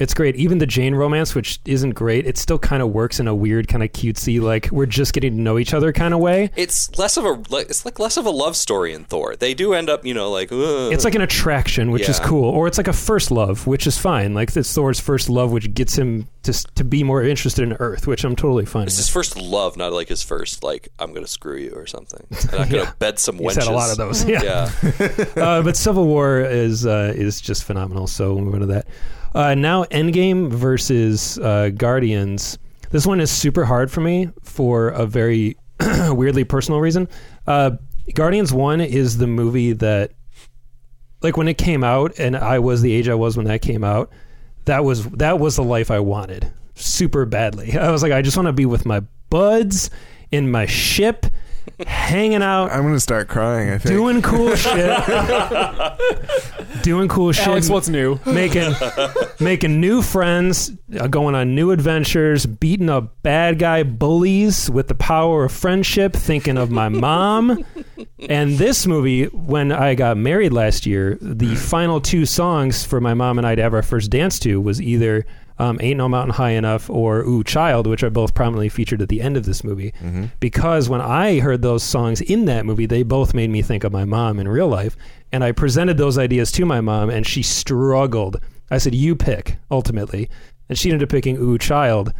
it's 0.00 0.14
great. 0.14 0.34
Even 0.36 0.56
the 0.58 0.66
Jane 0.66 0.94
romance, 0.94 1.34
which 1.34 1.60
isn't 1.66 1.90
great, 1.90 2.26
it 2.26 2.38
still 2.38 2.58
kind 2.58 2.82
of 2.82 2.88
works 2.88 3.20
in 3.20 3.28
a 3.28 3.34
weird, 3.34 3.68
kind 3.68 3.82
of 3.82 3.92
cutesy, 3.92 4.40
like 4.40 4.70
we're 4.72 4.86
just 4.86 5.12
getting 5.12 5.36
to 5.36 5.40
know 5.40 5.58
each 5.58 5.74
other 5.74 5.92
kind 5.92 6.14
of 6.14 6.20
way. 6.20 6.50
It's 6.56 6.96
less 6.98 7.18
of 7.18 7.26
a 7.26 7.42
it's 7.58 7.84
like 7.84 7.98
less 7.98 8.16
of 8.16 8.24
a 8.24 8.30
love 8.30 8.56
story 8.56 8.94
in 8.94 9.04
Thor. 9.04 9.36
They 9.36 9.52
do 9.52 9.74
end 9.74 9.90
up, 9.90 10.06
you 10.06 10.14
know, 10.14 10.30
like 10.30 10.50
"Ugh." 10.50 10.90
It's 10.90 11.04
like 11.04 11.14
an 11.14 11.20
attraction, 11.20 11.90
which 11.90 12.08
is 12.08 12.18
cool, 12.18 12.44
or 12.44 12.66
it's 12.66 12.78
like 12.78 12.88
a 12.88 12.94
first 12.94 13.30
love, 13.30 13.66
which 13.66 13.86
is 13.86 13.98
fine. 13.98 14.32
Like 14.32 14.56
it's 14.56 14.72
Thor's 14.72 14.98
first 14.98 15.28
love, 15.28 15.52
which 15.52 15.72
gets 15.74 15.96
him 15.96 16.26
to 16.44 16.52
to 16.76 16.82
be 16.82 17.02
more 17.02 17.22
interested 17.22 17.62
in 17.62 17.74
Earth, 17.74 18.06
which 18.06 18.24
I'm 18.24 18.34
totally 18.34 18.64
fine. 18.64 18.84
it's 18.84 18.94
with. 18.94 19.04
his 19.04 19.08
first 19.10 19.36
love, 19.36 19.76
not 19.76 19.92
like 19.92 20.08
his 20.08 20.22
first 20.22 20.64
like 20.64 20.88
I'm 20.98 21.12
gonna 21.12 21.26
screw 21.26 21.56
you 21.58 21.72
or 21.72 21.86
something. 21.86 22.26
And 22.52 22.62
I'm 22.62 22.68
gonna 22.70 22.94
bed 22.98 23.18
some 23.18 23.38
wenches. 23.38 23.56
He's 23.56 23.56
had 23.56 23.68
a 23.68 23.72
lot 23.72 23.90
of 23.90 23.98
those, 23.98 24.24
yeah. 24.28 24.70
Yeah, 24.82 25.24
uh, 25.36 25.62
but 25.62 25.76
Civil 25.76 26.06
War 26.06 26.40
is 26.40 26.86
uh, 26.86 27.12
is 27.14 27.40
just 27.40 27.64
phenomenal. 27.64 28.06
So 28.06 28.32
we'll 28.34 28.44
move 28.44 28.54
on 28.54 28.60
to 28.60 28.66
that. 28.66 28.86
Uh, 29.34 29.54
now 29.54 29.84
Endgame 29.84 30.50
versus 30.50 31.38
uh, 31.38 31.70
Guardians. 31.70 32.58
This 32.90 33.06
one 33.06 33.20
is 33.20 33.30
super 33.30 33.64
hard 33.64 33.90
for 33.90 34.00
me 34.00 34.30
for 34.42 34.88
a 34.88 35.06
very 35.06 35.56
weirdly 36.08 36.44
personal 36.44 36.80
reason. 36.80 37.08
Uh, 37.46 37.72
Guardians 38.14 38.52
One 38.52 38.80
is 38.80 39.18
the 39.18 39.28
movie 39.28 39.72
that, 39.74 40.12
like, 41.22 41.36
when 41.36 41.46
it 41.46 41.58
came 41.58 41.84
out, 41.84 42.18
and 42.18 42.36
I 42.36 42.58
was 42.58 42.82
the 42.82 42.92
age 42.92 43.08
I 43.08 43.14
was 43.14 43.36
when 43.36 43.46
that 43.46 43.62
came 43.62 43.84
out. 43.84 44.10
That 44.64 44.84
was 44.84 45.06
that 45.10 45.38
was 45.38 45.56
the 45.56 45.62
life 45.64 45.90
I 45.90 46.00
wanted 46.00 46.50
super 46.74 47.24
badly. 47.24 47.72
I 47.78 47.90
was 47.90 48.02
like, 48.02 48.12
I 48.12 48.22
just 48.22 48.36
want 48.36 48.46
to 48.46 48.52
be 48.52 48.66
with 48.66 48.86
my 48.86 49.00
buds 49.28 49.90
in 50.30 50.50
my 50.50 50.66
ship, 50.66 51.26
hanging 51.86 52.42
out, 52.42 52.70
I'm 52.70 52.82
going 52.82 52.94
to 52.94 53.00
start 53.00 53.28
crying, 53.28 53.70
I 53.70 53.78
think. 53.78 53.94
doing 53.94 54.22
cool 54.22 54.54
shit, 54.54 54.98
doing 56.82 57.08
cool 57.08 57.32
shit, 57.32 57.46
Alex, 57.46 57.68
what's 57.68 57.88
new? 57.88 58.18
making 58.26 58.72
making 59.38 59.80
new 59.80 60.02
friends, 60.02 60.72
uh, 60.98 61.06
going 61.06 61.34
on 61.34 61.54
new 61.54 61.70
adventures, 61.70 62.46
beating 62.46 62.88
up 62.90 63.22
bad 63.22 63.58
guy 63.58 63.82
bullies 63.82 64.70
with 64.70 64.88
the 64.88 64.94
power 64.94 65.44
of 65.44 65.52
friendship, 65.52 66.12
thinking 66.12 66.56
of 66.56 66.70
my 66.70 66.88
mom. 66.88 67.64
And 68.28 68.58
this 68.58 68.86
movie, 68.86 69.24
when 69.26 69.72
I 69.72 69.94
got 69.94 70.16
married 70.16 70.52
last 70.52 70.86
year, 70.86 71.18
the 71.20 71.54
final 71.56 72.00
two 72.00 72.26
songs 72.26 72.84
for 72.84 73.00
my 73.00 73.14
mom 73.14 73.38
and 73.38 73.46
I 73.46 73.54
to 73.54 73.62
have 73.62 73.74
our 73.74 73.82
first 73.82 74.10
dance 74.10 74.38
to 74.40 74.60
was 74.60 74.80
either 74.80 75.26
um, 75.60 75.78
"Ain't 75.80 75.98
No 75.98 76.08
Mountain 76.08 76.34
High 76.34 76.50
Enough" 76.52 76.88
or 76.90 77.20
"Ooh 77.20 77.44
Child," 77.44 77.86
which 77.86 78.02
are 78.02 78.10
both 78.10 78.34
prominently 78.34 78.68
featured 78.68 79.02
at 79.02 79.08
the 79.08 79.20
end 79.20 79.36
of 79.36 79.44
this 79.44 79.62
movie. 79.62 79.92
Because 80.40 80.88
when 80.88 81.00
I 81.00 81.38
heard 81.40 81.62
those 81.62 81.82
songs 81.82 82.20
in 82.20 82.46
that 82.46 82.66
movie, 82.66 82.86
they 82.86 83.02
both 83.02 83.34
made 83.34 83.50
me 83.50 83.62
think 83.62 83.84
of 83.84 83.92
my 83.92 84.04
mom 84.04 84.38
in 84.38 84.48
real 84.48 84.68
life. 84.68 84.96
And 85.32 85.44
I 85.44 85.52
presented 85.52 85.96
those 85.98 86.18
ideas 86.18 86.50
to 86.52 86.64
my 86.64 86.80
mom, 86.80 87.10
and 87.10 87.26
she 87.26 87.42
struggled. 87.42 88.40
I 88.70 88.78
said, 88.78 88.94
"You 88.94 89.14
pick." 89.14 89.58
Ultimately, 89.70 90.28
and 90.68 90.76
she 90.78 90.90
ended 90.90 91.06
up 91.06 91.10
picking 91.10 91.36
"Ooh 91.36 91.58
Child." 91.58 92.12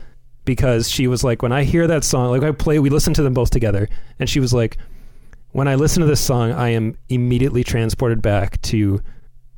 Because 0.44 0.90
she 0.90 1.06
was 1.06 1.22
like, 1.22 1.42
when 1.42 1.52
I 1.52 1.64
hear 1.64 1.86
that 1.86 2.02
song, 2.02 2.30
like 2.30 2.42
I 2.42 2.50
play, 2.50 2.78
we 2.78 2.88
listen 2.90 3.12
to 3.14 3.22
them 3.22 3.34
both 3.34 3.50
together, 3.50 3.88
and 4.18 4.28
she 4.28 4.40
was 4.40 4.54
like, 4.54 4.78
when 5.52 5.68
I 5.68 5.74
listen 5.74 6.00
to 6.00 6.06
this 6.06 6.20
song, 6.20 6.50
I 6.52 6.70
am 6.70 6.96
immediately 7.08 7.62
transported 7.62 8.22
back 8.22 8.60
to, 8.62 9.00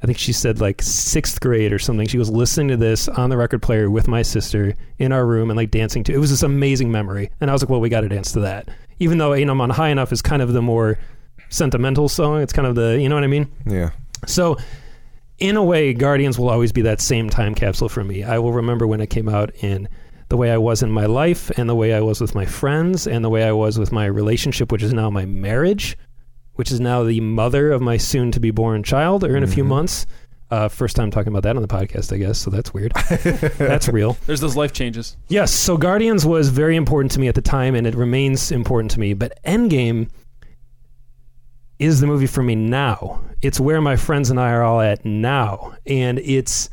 I 0.02 0.06
think 0.06 0.18
she 0.18 0.32
said 0.32 0.60
like 0.60 0.82
sixth 0.82 1.40
grade 1.40 1.72
or 1.72 1.78
something. 1.78 2.08
She 2.08 2.18
was 2.18 2.30
listening 2.30 2.68
to 2.68 2.76
this 2.76 3.08
on 3.08 3.30
the 3.30 3.36
record 3.36 3.62
player 3.62 3.88
with 3.88 4.08
my 4.08 4.22
sister 4.22 4.74
in 4.98 5.12
our 5.12 5.24
room 5.24 5.50
and 5.50 5.56
like 5.56 5.70
dancing 5.70 6.02
to. 6.04 6.12
It 6.12 6.18
was 6.18 6.30
this 6.30 6.42
amazing 6.42 6.90
memory, 6.90 7.30
and 7.40 7.48
I 7.48 7.52
was 7.52 7.62
like, 7.62 7.68
well, 7.70 7.80
we 7.80 7.88
got 7.88 8.00
to 8.00 8.08
dance 8.08 8.32
to 8.32 8.40
that. 8.40 8.68
Even 8.98 9.18
though 9.18 9.34
"Ain't 9.34 9.46
No 9.46 9.54
Mountain 9.54 9.76
High 9.76 9.90
Enough" 9.90 10.12
is 10.12 10.20
kind 10.20 10.42
of 10.42 10.52
the 10.52 10.62
more 10.62 10.98
sentimental 11.52 12.08
song. 12.08 12.40
It's 12.40 12.52
kind 12.52 12.66
of 12.66 12.74
the, 12.74 13.00
you 13.00 13.08
know 13.08 13.14
what 13.14 13.24
I 13.24 13.28
mean? 13.28 13.50
Yeah. 13.66 13.90
So, 14.26 14.56
in 15.38 15.56
a 15.56 15.62
way, 15.62 15.92
Guardians 15.92 16.38
will 16.38 16.48
always 16.48 16.72
be 16.72 16.82
that 16.82 17.00
same 17.00 17.30
time 17.30 17.54
capsule 17.54 17.88
for 17.88 18.02
me. 18.02 18.24
I 18.24 18.38
will 18.38 18.52
remember 18.52 18.86
when 18.86 19.00
it 19.00 19.08
came 19.10 19.28
out 19.28 19.50
and 19.62 19.88
the 20.28 20.36
way 20.36 20.50
I 20.50 20.56
was 20.56 20.82
in 20.82 20.90
my 20.90 21.06
life 21.06 21.50
and 21.58 21.68
the 21.68 21.74
way 21.74 21.92
I 21.92 22.00
was 22.00 22.20
with 22.20 22.34
my 22.34 22.46
friends 22.46 23.06
and 23.06 23.24
the 23.24 23.28
way 23.28 23.44
I 23.44 23.52
was 23.52 23.78
with 23.78 23.92
my 23.92 24.06
relationship, 24.06 24.72
which 24.72 24.82
is 24.82 24.94
now 24.94 25.10
my 25.10 25.26
marriage, 25.26 25.96
which 26.54 26.70
is 26.70 26.80
now 26.80 27.02
the 27.02 27.20
mother 27.20 27.70
of 27.70 27.80
my 27.80 27.96
soon 27.96 28.30
to 28.32 28.40
be 28.40 28.50
born 28.50 28.82
child, 28.82 29.24
or 29.24 29.36
in 29.36 29.42
a 29.42 29.46
few 29.46 29.64
months. 29.64 30.06
Uh, 30.50 30.68
first 30.68 30.96
time 30.96 31.10
talking 31.10 31.32
about 31.32 31.44
that 31.44 31.56
on 31.56 31.62
the 31.62 31.68
podcast, 31.68 32.12
I 32.12 32.18
guess. 32.18 32.38
So 32.38 32.50
that's 32.50 32.74
weird. 32.74 32.92
that's 33.56 33.88
real. 33.88 34.18
There's 34.26 34.42
those 34.42 34.54
life 34.54 34.74
changes. 34.74 35.16
Yes, 35.28 35.50
so 35.50 35.78
Guardians 35.78 36.26
was 36.26 36.50
very 36.50 36.76
important 36.76 37.10
to 37.12 37.20
me 37.20 37.28
at 37.28 37.34
the 37.34 37.40
time, 37.40 37.74
and 37.74 37.86
it 37.86 37.94
remains 37.94 38.52
important 38.52 38.90
to 38.90 39.00
me. 39.00 39.14
But 39.14 39.38
Endgame 39.46 40.10
is 41.78 42.00
the 42.00 42.06
movie 42.06 42.26
for 42.26 42.42
me 42.42 42.54
now. 42.54 43.22
It's 43.40 43.58
where 43.58 43.80
my 43.80 43.96
friends 43.96 44.28
and 44.30 44.38
I 44.38 44.50
are 44.50 44.62
all 44.62 44.82
at 44.82 45.04
now, 45.06 45.74
and 45.86 46.18
it's 46.18 46.68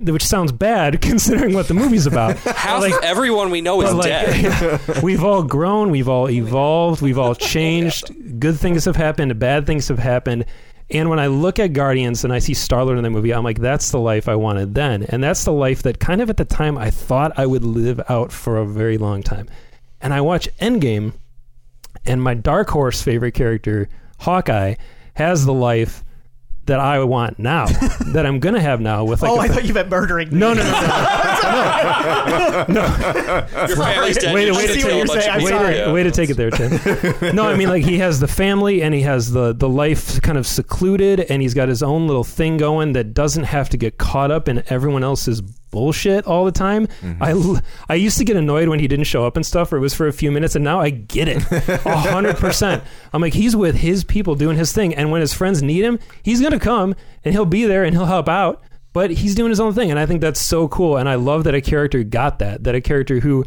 which 0.00 0.24
sounds 0.26 0.52
bad 0.52 1.00
considering 1.02 1.54
what 1.54 1.68
the 1.68 1.74
movie's 1.74 2.06
about. 2.06 2.36
Half 2.38 2.82
Like- 2.82 3.02
everyone 3.02 3.50
we 3.50 3.60
know 3.60 3.80
is 3.82 3.94
like, 3.94 4.08
dead. 4.08 4.80
we've 5.02 5.24
all 5.24 5.42
grown, 5.42 5.90
we've 5.90 6.08
all 6.08 6.28
evolved, 6.28 7.00
we've 7.02 7.18
all 7.18 7.34
changed. 7.34 8.40
Good 8.40 8.58
things 8.58 8.84
have 8.84 8.96
happened, 8.96 9.38
bad 9.38 9.66
things 9.66 9.88
have 9.88 9.98
happened. 9.98 10.44
And 10.88 11.10
when 11.10 11.18
I 11.18 11.26
look 11.26 11.58
at 11.58 11.72
Guardians 11.72 12.22
and 12.22 12.32
I 12.32 12.38
see 12.38 12.54
Star 12.54 12.84
Lord 12.84 12.96
in 12.98 13.02
the 13.04 13.10
movie, 13.10 13.34
I'm 13.34 13.42
like, 13.42 13.58
that's 13.58 13.90
the 13.90 13.98
life 13.98 14.28
I 14.28 14.36
wanted 14.36 14.74
then. 14.74 15.02
And 15.02 15.22
that's 15.22 15.44
the 15.44 15.52
life 15.52 15.82
that 15.82 15.98
kind 15.98 16.20
of 16.20 16.30
at 16.30 16.36
the 16.36 16.44
time 16.44 16.78
I 16.78 16.90
thought 16.90 17.36
I 17.36 17.44
would 17.46 17.64
live 17.64 18.00
out 18.08 18.30
for 18.30 18.58
a 18.58 18.66
very 18.66 18.96
long 18.96 19.22
time. 19.22 19.48
And 20.00 20.14
I 20.14 20.20
watch 20.20 20.48
Endgame, 20.58 21.14
and 22.04 22.22
my 22.22 22.34
dark 22.34 22.70
horse 22.70 23.02
favorite 23.02 23.32
character, 23.32 23.88
Hawkeye, 24.20 24.74
has 25.14 25.44
the 25.44 25.52
life 25.54 26.04
that 26.66 26.80
I 26.80 27.02
want 27.04 27.38
now, 27.38 27.66
that 28.12 28.26
I'm 28.26 28.38
going 28.40 28.54
to 28.54 28.60
have 28.60 28.80
now 28.80 29.04
with 29.04 29.22
like 29.22 29.30
oh, 29.30 29.36
a 29.36 29.40
I 29.40 29.48
thought 29.48 29.64
you 29.64 29.74
meant 29.74 29.88
murdering. 29.88 30.30
me. 30.30 30.38
no, 30.38 30.52
no, 30.54 30.62
no, 30.62 30.70
no. 32.68 32.82
Your 33.68 33.76
family's 33.76 34.16
dead. 34.18 34.34
Wait, 34.34 34.46
you 34.46 34.54
wait 34.54 34.68
should 34.68 34.74
to 34.74 34.80
kill 34.80 34.90
take- 34.90 35.04
a 35.04 35.06
bunch 35.06 35.22
say- 35.22 35.30
I'm 35.30 35.42
way, 35.42 35.50
sorry. 35.50 35.74
to, 35.74 35.78
Yeah. 35.80 35.92
way 35.92 36.02
to 36.02 36.10
take 36.10 36.30
it 36.30 36.36
there, 36.36 36.50
Tim. 36.50 36.72
no, 37.36 37.46
I 37.48 37.56
mean 37.56 37.68
like 37.68 37.84
he 37.84 37.98
has 37.98 38.20
the 38.20 38.28
family 38.28 38.82
and 38.82 38.94
he 38.94 39.02
has 39.02 39.30
the 39.32 39.52
the 39.54 39.68
life 39.68 40.20
kind 40.22 40.38
of 40.38 40.46
secluded 40.46 41.20
and 41.20 41.42
he's 41.42 41.54
got 41.54 41.68
his 41.68 41.82
own 41.82 42.06
little 42.06 42.24
thing 42.24 42.56
going 42.56 42.92
that 42.92 43.14
doesn't 43.14 43.44
have 43.44 43.68
to 43.70 43.76
get 43.76 43.98
caught 43.98 44.30
up 44.30 44.48
in 44.48 44.62
everyone 44.68 45.04
else's 45.04 45.42
bullshit 45.70 46.26
all 46.26 46.44
the 46.44 46.52
time. 46.52 46.86
Mm-hmm. 46.86 47.22
I 47.88 47.92
I 47.92 47.96
used 47.96 48.18
to 48.18 48.24
get 48.24 48.36
annoyed 48.36 48.68
when 48.68 48.78
he 48.78 48.88
didn't 48.88 49.06
show 49.06 49.26
up 49.26 49.36
and 49.36 49.44
stuff 49.44 49.72
or 49.72 49.76
it 49.76 49.80
was 49.80 49.94
for 49.94 50.06
a 50.06 50.12
few 50.12 50.30
minutes 50.30 50.54
and 50.54 50.64
now 50.64 50.80
I 50.80 50.90
get 50.90 51.28
it. 51.28 51.44
A 51.86 51.96
hundred 51.96 52.36
percent. 52.36 52.82
I'm 53.12 53.20
like 53.22 53.34
he's 53.34 53.56
with 53.56 53.76
his 53.76 54.04
people 54.04 54.34
doing 54.34 54.56
his 54.56 54.72
thing 54.72 54.94
and 54.94 55.10
when 55.10 55.20
his 55.20 55.32
friends 55.32 55.62
need 55.62 55.84
him, 55.84 55.98
he's 56.22 56.40
gonna 56.40 56.58
come 56.58 56.94
and 57.24 57.34
he'll 57.34 57.46
be 57.46 57.64
there 57.64 57.84
and 57.84 57.94
he'll 57.94 58.06
help 58.06 58.28
out. 58.28 58.62
But 58.92 59.10
he's 59.10 59.34
doing 59.34 59.50
his 59.50 59.60
own 59.60 59.74
thing 59.74 59.90
and 59.90 59.98
I 59.98 60.06
think 60.06 60.20
that's 60.20 60.40
so 60.40 60.68
cool 60.68 60.96
and 60.96 61.08
I 61.08 61.16
love 61.16 61.44
that 61.44 61.54
a 61.54 61.60
character 61.60 62.02
got 62.02 62.38
that. 62.38 62.64
That 62.64 62.74
a 62.74 62.80
character 62.80 63.20
who 63.20 63.44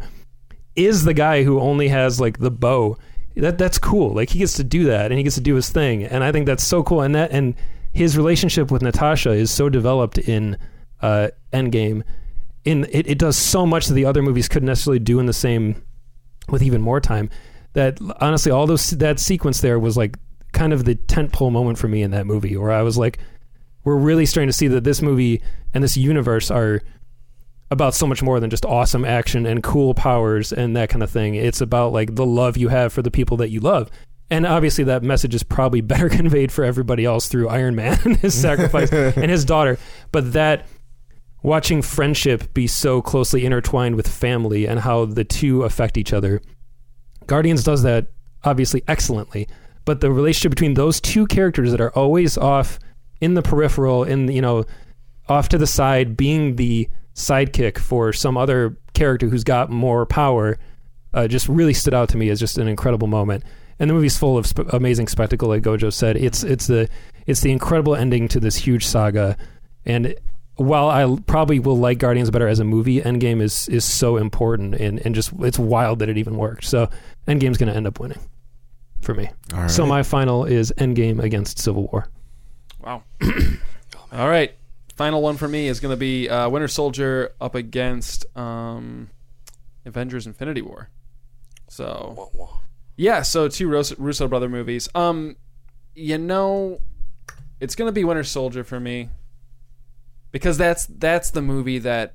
is 0.76 1.04
the 1.04 1.14
guy 1.14 1.42
who 1.42 1.60
only 1.60 1.88
has 1.88 2.20
like 2.20 2.38
the 2.38 2.50
bow. 2.50 2.96
That 3.36 3.58
that's 3.58 3.78
cool. 3.78 4.12
Like 4.12 4.30
he 4.30 4.38
gets 4.38 4.54
to 4.54 4.64
do 4.64 4.84
that 4.84 5.10
and 5.10 5.18
he 5.18 5.22
gets 5.22 5.36
to 5.36 5.40
do 5.40 5.54
his 5.54 5.70
thing, 5.70 6.04
and 6.04 6.24
I 6.24 6.32
think 6.32 6.46
that's 6.46 6.64
so 6.64 6.82
cool. 6.82 7.00
And 7.00 7.14
that 7.14 7.30
and 7.30 7.54
his 7.92 8.16
relationship 8.16 8.70
with 8.70 8.82
Natasha 8.82 9.30
is 9.30 9.50
so 9.50 9.68
developed 9.68 10.18
in 10.18 10.56
uh, 11.02 11.28
Endgame. 11.52 12.02
In 12.64 12.86
it, 12.90 13.06
it 13.06 13.18
does 13.18 13.36
so 13.36 13.66
much 13.66 13.86
that 13.86 13.94
the 13.94 14.04
other 14.04 14.22
movies 14.22 14.48
couldn't 14.48 14.66
necessarily 14.66 14.98
do 14.98 15.18
in 15.18 15.26
the 15.26 15.32
same 15.32 15.82
with 16.48 16.62
even 16.62 16.80
more 16.80 17.00
time. 17.00 17.30
That 17.72 17.98
honestly, 18.20 18.52
all 18.52 18.66
those 18.66 18.90
that 18.90 19.18
sequence 19.18 19.60
there 19.60 19.78
was 19.78 19.96
like 19.96 20.16
kind 20.52 20.72
of 20.72 20.84
the 20.84 20.96
tentpole 20.96 21.52
moment 21.52 21.78
for 21.78 21.88
me 21.88 22.02
in 22.02 22.10
that 22.10 22.26
movie, 22.26 22.56
where 22.56 22.72
I 22.72 22.82
was 22.82 22.98
like, 22.98 23.18
we're 23.84 23.96
really 23.96 24.26
starting 24.26 24.48
to 24.48 24.52
see 24.52 24.68
that 24.68 24.84
this 24.84 25.00
movie 25.00 25.42
and 25.72 25.82
this 25.82 25.96
universe 25.96 26.50
are 26.50 26.80
about 27.70 27.94
so 27.94 28.06
much 28.06 28.22
more 28.22 28.40
than 28.40 28.50
just 28.50 28.64
awesome 28.66 29.04
action 29.04 29.46
and 29.46 29.62
cool 29.62 29.94
powers 29.94 30.52
and 30.52 30.76
that 30.76 30.90
kind 30.90 31.02
of 31.02 31.10
thing. 31.10 31.34
It's 31.36 31.60
about 31.60 31.92
like 31.92 32.16
the 32.16 32.26
love 32.26 32.56
you 32.56 32.68
have 32.68 32.92
for 32.92 33.02
the 33.02 33.10
people 33.10 33.36
that 33.38 33.50
you 33.50 33.60
love. 33.60 33.90
And 34.28 34.46
obviously 34.46 34.84
that 34.84 35.02
message 35.02 35.34
is 35.34 35.42
probably 35.42 35.80
better 35.80 36.08
conveyed 36.08 36.52
for 36.52 36.64
everybody 36.64 37.04
else 37.04 37.28
through 37.28 37.48
Iron 37.48 37.74
Man 37.76 37.98
and 38.04 38.16
his 38.16 38.34
sacrifice 38.34 38.92
and 38.92 39.30
his 39.30 39.44
daughter. 39.44 39.78
But 40.12 40.32
that 40.32 40.66
watching 41.42 41.82
friendship 41.82 42.52
be 42.54 42.66
so 42.66 43.00
closely 43.00 43.44
intertwined 43.44 43.96
with 43.96 44.08
family 44.08 44.66
and 44.66 44.80
how 44.80 45.04
the 45.04 45.24
two 45.24 45.62
affect 45.62 45.96
each 45.96 46.12
other. 46.12 46.40
Guardians 47.26 47.64
does 47.64 47.82
that 47.82 48.08
obviously 48.44 48.82
excellently, 48.88 49.48
but 49.84 50.00
the 50.00 50.10
relationship 50.10 50.50
between 50.50 50.74
those 50.74 51.00
two 51.00 51.26
characters 51.26 51.70
that 51.70 51.80
are 51.80 51.90
always 51.90 52.36
off 52.36 52.78
in 53.20 53.34
the 53.34 53.42
peripheral, 53.42 54.04
in 54.04 54.30
you 54.30 54.40
know, 54.40 54.64
off 55.28 55.48
to 55.50 55.58
the 55.58 55.66
side, 55.66 56.16
being 56.16 56.56
the 56.56 56.88
sidekick 57.14 57.78
for 57.78 58.12
some 58.12 58.36
other 58.36 58.76
character 58.94 59.28
who's 59.28 59.44
got 59.44 59.70
more 59.70 60.06
power, 60.06 60.58
uh, 61.14 61.28
just 61.28 61.48
really 61.48 61.74
stood 61.74 61.94
out 61.94 62.08
to 62.08 62.16
me 62.16 62.28
as 62.30 62.40
just 62.40 62.58
an 62.58 62.68
incredible 62.68 63.08
moment. 63.08 63.44
And 63.78 63.88
the 63.88 63.94
movie's 63.94 64.18
full 64.18 64.36
of 64.36 64.46
sp- 64.46 64.68
amazing 64.72 65.08
spectacle, 65.08 65.48
like 65.48 65.62
Gojo 65.62 65.92
said. 65.92 66.16
It's 66.16 66.42
it's 66.44 66.66
the 66.66 66.88
it's 67.26 67.40
the 67.40 67.50
incredible 67.50 67.94
ending 67.94 68.28
to 68.28 68.40
this 68.40 68.56
huge 68.56 68.84
saga. 68.86 69.36
And 69.86 70.14
while 70.60 70.90
I 70.90 71.16
probably 71.26 71.58
will 71.58 71.78
like 71.78 71.96
Guardians 71.96 72.30
better 72.30 72.46
as 72.46 72.60
a 72.60 72.64
movie, 72.64 73.00
Endgame 73.00 73.40
is 73.40 73.66
is 73.68 73.82
so 73.82 74.18
important 74.18 74.74
and, 74.74 75.00
and 75.06 75.14
just 75.14 75.32
it's 75.40 75.58
wild 75.58 76.00
that 76.00 76.10
it 76.10 76.18
even 76.18 76.36
worked. 76.36 76.64
So 76.64 76.90
Endgame's 77.26 77.56
going 77.56 77.70
to 77.70 77.74
end 77.74 77.86
up 77.86 77.98
winning 77.98 78.18
for 79.00 79.14
me. 79.14 79.30
All 79.54 79.60
right. 79.60 79.70
So 79.70 79.86
my 79.86 80.02
final 80.02 80.44
is 80.44 80.70
Endgame 80.76 81.22
against 81.22 81.58
Civil 81.58 81.88
War. 81.90 82.08
Wow. 82.78 83.04
All 84.12 84.28
right. 84.28 84.54
Final 84.96 85.22
one 85.22 85.38
for 85.38 85.48
me 85.48 85.66
is 85.66 85.80
going 85.80 85.92
to 85.92 85.96
be 85.96 86.28
uh, 86.28 86.50
Winter 86.50 86.68
Soldier 86.68 87.32
up 87.40 87.54
against 87.54 88.26
um, 88.36 89.08
Avengers: 89.86 90.26
Infinity 90.26 90.60
War. 90.60 90.90
So 91.68 92.14
Wah, 92.18 92.28
wah. 92.34 92.48
yeah, 92.98 93.22
so 93.22 93.48
two 93.48 93.66
Russo, 93.66 93.94
Russo 93.96 94.28
brother 94.28 94.48
movies. 94.50 94.90
Um, 94.94 95.36
you 95.94 96.18
know, 96.18 96.80
it's 97.60 97.74
going 97.74 97.88
to 97.88 97.92
be 97.92 98.04
Winter 98.04 98.24
Soldier 98.24 98.62
for 98.62 98.78
me 98.78 99.08
because 100.32 100.58
that's 100.58 100.86
that's 100.86 101.30
the 101.30 101.42
movie 101.42 101.78
that 101.78 102.14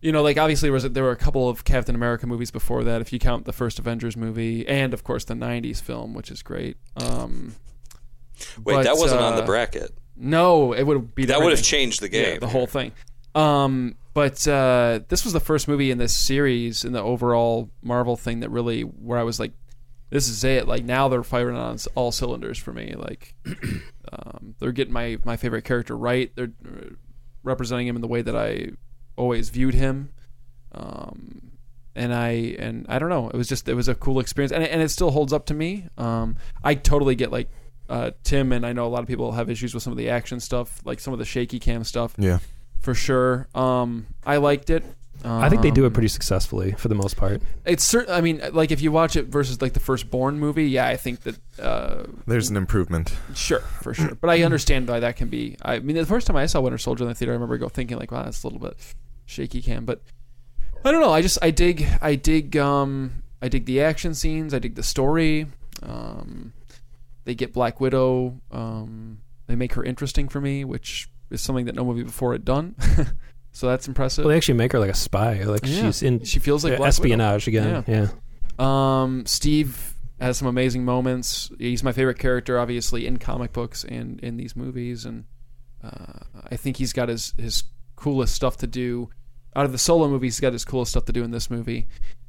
you 0.00 0.10
know, 0.10 0.22
like 0.22 0.36
obviously 0.36 0.66
there 0.66 0.72
was 0.72 0.82
there 0.82 1.04
were 1.04 1.12
a 1.12 1.16
couple 1.16 1.48
of 1.48 1.64
Captain 1.64 1.94
America 1.94 2.26
movies 2.26 2.50
before 2.50 2.82
that, 2.84 3.00
if 3.00 3.12
you 3.12 3.18
count 3.20 3.44
the 3.44 3.52
first 3.52 3.78
Avengers 3.78 4.16
movie, 4.16 4.66
and 4.66 4.92
of 4.92 5.04
course 5.04 5.24
the 5.24 5.34
'90s 5.34 5.80
film, 5.80 6.12
which 6.14 6.30
is 6.30 6.42
great. 6.42 6.76
Um, 6.96 7.54
Wait, 8.64 8.74
But, 8.74 8.82
that 8.84 8.96
wasn't 8.96 9.20
on 9.20 9.36
the 9.36 9.42
uh, 9.42 9.46
bracket. 9.46 9.92
no, 10.16 10.72
it 10.72 10.82
would 10.82 11.14
be 11.14 11.26
That 11.26 11.40
would 11.40 11.52
have 11.52 11.62
changed 11.62 12.00
the 12.00 12.10
Yeah, 12.10 12.30
game. 12.32 12.40
the 12.40 12.48
whole 12.48 12.66
thing. 12.66 12.90
Um, 13.36 13.94
but 14.14 14.46
uh, 14.48 15.00
this 15.08 15.22
was 15.24 15.32
the 15.32 15.40
first 15.40 15.68
movie 15.68 15.90
in 15.92 15.98
this 15.98 16.12
series 16.12 16.84
in 16.84 16.92
the 16.92 17.00
overall 17.00 17.70
Marvel 17.82 18.16
thing 18.16 18.40
that 18.40 18.50
really 18.50 18.82
where 18.82 19.18
I 19.18 19.22
was 19.22 19.38
like, 19.38 19.52
this 20.10 20.28
is 20.28 20.42
it. 20.42 20.66
Like 20.66 20.84
now 20.84 21.08
they're 21.08 21.22
firing 21.22 21.56
on 21.56 21.78
all 21.94 22.10
cylinders 22.10 22.58
for 22.58 22.72
me. 22.72 22.94
Like 22.96 23.34
um, 24.12 24.54
they're 24.58 24.72
getting 24.72 24.92
my 24.92 25.18
my 25.24 25.36
favorite 25.36 25.62
character 25.64 25.96
right. 25.96 26.30
They're 26.34 26.50
uh, 26.66 26.94
representing 27.42 27.86
him 27.86 27.96
in 27.96 28.02
the 28.02 28.08
way 28.08 28.22
that 28.22 28.36
I 28.36 28.70
always 29.16 29.50
viewed 29.50 29.74
him. 29.74 30.10
Um, 30.72 31.52
and 31.94 32.14
I 32.14 32.56
and 32.58 32.86
I 32.88 32.98
don't 32.98 33.10
know. 33.10 33.28
It 33.28 33.36
was 33.36 33.48
just 33.48 33.68
it 33.68 33.74
was 33.74 33.88
a 33.88 33.94
cool 33.94 34.20
experience, 34.20 34.52
and 34.52 34.62
it, 34.62 34.70
and 34.70 34.80
it 34.80 34.88
still 34.88 35.10
holds 35.10 35.32
up 35.32 35.46
to 35.46 35.54
me. 35.54 35.86
Um, 35.98 36.36
I 36.64 36.74
totally 36.74 37.14
get 37.14 37.30
like 37.30 37.50
uh, 37.88 38.12
Tim, 38.24 38.52
and 38.52 38.64
I 38.64 38.72
know 38.72 38.86
a 38.86 38.88
lot 38.88 39.02
of 39.02 39.08
people 39.08 39.32
have 39.32 39.50
issues 39.50 39.74
with 39.74 39.82
some 39.82 39.92
of 39.92 39.98
the 39.98 40.08
action 40.08 40.40
stuff, 40.40 40.80
like 40.84 41.00
some 41.00 41.12
of 41.12 41.18
the 41.18 41.26
shaky 41.26 41.58
cam 41.58 41.84
stuff, 41.84 42.14
yeah. 42.16 42.38
for 42.80 42.94
sure. 42.94 43.48
Um, 43.54 44.06
I 44.24 44.38
liked 44.38 44.70
it. 44.70 44.84
I 45.24 45.48
think 45.48 45.62
they 45.62 45.70
do 45.70 45.84
it 45.84 45.88
Um, 45.88 45.92
pretty 45.92 46.08
successfully 46.08 46.72
for 46.72 46.88
the 46.88 46.94
most 46.94 47.16
part. 47.16 47.42
It's 47.64 47.84
certain. 47.84 48.12
I 48.12 48.20
mean, 48.20 48.42
like 48.52 48.70
if 48.70 48.80
you 48.82 48.90
watch 48.90 49.14
it 49.16 49.26
versus 49.26 49.62
like 49.62 49.72
the 49.72 49.80
first 49.80 50.10
Bourne 50.10 50.38
movie, 50.38 50.64
yeah, 50.68 50.86
I 50.88 50.96
think 50.96 51.20
that 51.20 51.38
uh, 51.60 52.04
There's 52.26 52.50
an 52.50 52.56
improvement. 52.56 53.14
Sure, 53.34 53.60
for 53.60 53.94
sure. 53.94 54.14
But 54.14 54.30
I 54.30 54.42
understand 54.44 54.88
why 54.88 55.00
that 55.00 55.16
can 55.16 55.28
be. 55.28 55.56
I 55.62 55.78
mean, 55.78 55.96
the 55.96 56.06
first 56.06 56.26
time 56.26 56.36
I 56.36 56.46
saw 56.46 56.60
Winter 56.60 56.78
Soldier 56.78 57.04
in 57.04 57.08
the 57.08 57.14
theater, 57.14 57.32
I 57.32 57.34
remember 57.34 57.56
go 57.58 57.68
thinking 57.68 57.98
like, 57.98 58.10
"Wow, 58.10 58.24
that's 58.24 58.42
a 58.42 58.46
little 58.48 58.60
bit 58.60 58.76
shaky 59.26 59.62
cam." 59.62 59.84
But 59.84 60.02
I 60.84 60.90
don't 60.90 61.00
know. 61.00 61.12
I 61.12 61.22
just 61.22 61.38
I 61.40 61.50
dig 61.50 61.86
I 62.00 62.16
dig 62.16 62.56
um 62.56 63.22
I 63.40 63.48
dig 63.48 63.64
the 63.66 63.80
action 63.82 64.14
scenes. 64.14 64.52
I 64.54 64.58
dig 64.58 64.74
the 64.74 64.82
story. 64.82 65.46
Um, 65.82 66.52
they 67.24 67.34
get 67.34 67.52
Black 67.52 67.80
Widow. 67.80 68.40
Um, 68.50 69.18
they 69.46 69.54
make 69.54 69.74
her 69.74 69.84
interesting 69.84 70.28
for 70.28 70.40
me, 70.40 70.64
which 70.64 71.08
is 71.30 71.40
something 71.40 71.66
that 71.66 71.74
no 71.74 71.84
movie 71.84 72.02
before 72.02 72.32
had 72.32 72.44
done. 72.44 72.74
so 73.52 73.68
that's 73.68 73.86
impressive. 73.88 74.24
Well, 74.24 74.30
they 74.32 74.36
actually 74.36 74.54
make 74.54 74.72
her 74.72 74.78
like 74.78 74.90
a 74.90 74.94
spy. 74.94 75.42
Like 75.44 75.64
Yeah. 75.66 75.82
she's 75.82 76.02
in 76.02 76.24
she 76.24 76.38
feels 76.38 76.64
like 76.64 76.78
uh, 76.80 76.82
espionage 76.84 77.46
again. 77.48 77.84
Yeah. 77.86 78.08
Um, 78.58 79.24
Steve 79.26 79.94
has 80.20 80.36
some 80.38 80.48
amazing 80.48 80.84
moments. 80.84 81.50
He's 81.58 81.82
my 81.82 81.92
favorite 81.92 82.18
character, 82.18 82.58
obviously, 82.58 83.06
in 83.06 83.16
comic 83.18 83.52
books 83.52 83.84
and 83.84 84.20
in 84.20 84.36
these 84.36 84.54
movies, 84.56 85.04
and 85.04 85.24
uh, 85.82 86.24
I 86.50 86.56
think 86.56 86.76
he's 86.76 86.92
got 86.92 87.08
his 87.08 87.34
his 87.38 87.64
coolest 87.96 88.34
stuff 88.34 88.56
to 88.58 88.66
do. 88.66 89.10
Out 89.54 89.64
of 89.66 89.72
the 89.72 89.78
solo 89.78 90.08
movies, 90.08 90.36
he's 90.36 90.40
got 90.40 90.52
his 90.52 90.64
coolest 90.64 90.92
stuff 90.92 91.04
to 91.06 91.12
do 91.12 91.22
in 91.24 91.30
this 91.30 91.50
movie, 91.50 91.88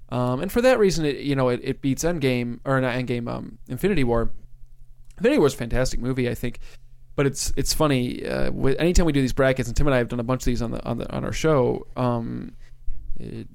um, 0.09 0.41
and 0.41 0.51
for 0.51 0.61
that 0.61 0.77
reason, 0.79 1.05
it 1.05 1.17
you 1.17 1.35
know 1.35 1.49
it, 1.49 1.59
it 1.63 1.81
beats 1.81 2.03
Endgame 2.03 2.59
or 2.65 2.81
not 2.81 2.95
Endgame, 2.95 3.29
um, 3.29 3.59
Infinity 3.69 4.03
War. 4.03 4.31
Infinity 5.17 5.37
War 5.37 5.47
is 5.47 5.53
a 5.53 5.57
fantastic 5.57 5.99
movie, 5.99 6.27
I 6.29 6.33
think, 6.33 6.59
but 7.15 7.25
it's 7.25 7.53
it's 7.55 7.73
funny. 7.73 8.25
Uh, 8.25 8.51
with, 8.51 8.79
anytime 8.79 9.05
we 9.05 9.11
do 9.11 9.21
these 9.21 9.33
brackets, 9.33 9.67
and 9.67 9.75
Tim 9.77 9.87
and 9.87 9.93
I 9.93 9.97
have 9.99 10.07
done 10.07 10.19
a 10.19 10.23
bunch 10.23 10.41
of 10.41 10.45
these 10.45 10.61
on 10.61 10.71
the 10.71 10.83
on 10.83 10.97
the 10.97 11.11
on 11.11 11.23
our 11.23 11.33
show. 11.33 11.85
Um, 11.95 12.53
it, 13.19 13.47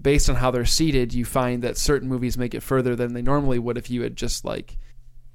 based 0.00 0.30
on 0.30 0.36
how 0.36 0.50
they're 0.50 0.64
seated, 0.64 1.12
you 1.12 1.24
find 1.26 1.62
that 1.62 1.76
certain 1.76 2.08
movies 2.08 2.38
make 2.38 2.54
it 2.54 2.62
further 2.62 2.96
than 2.96 3.12
they 3.12 3.20
normally 3.22 3.58
would 3.58 3.76
if 3.76 3.90
you 3.90 4.02
had 4.02 4.16
just 4.16 4.44
like 4.44 4.78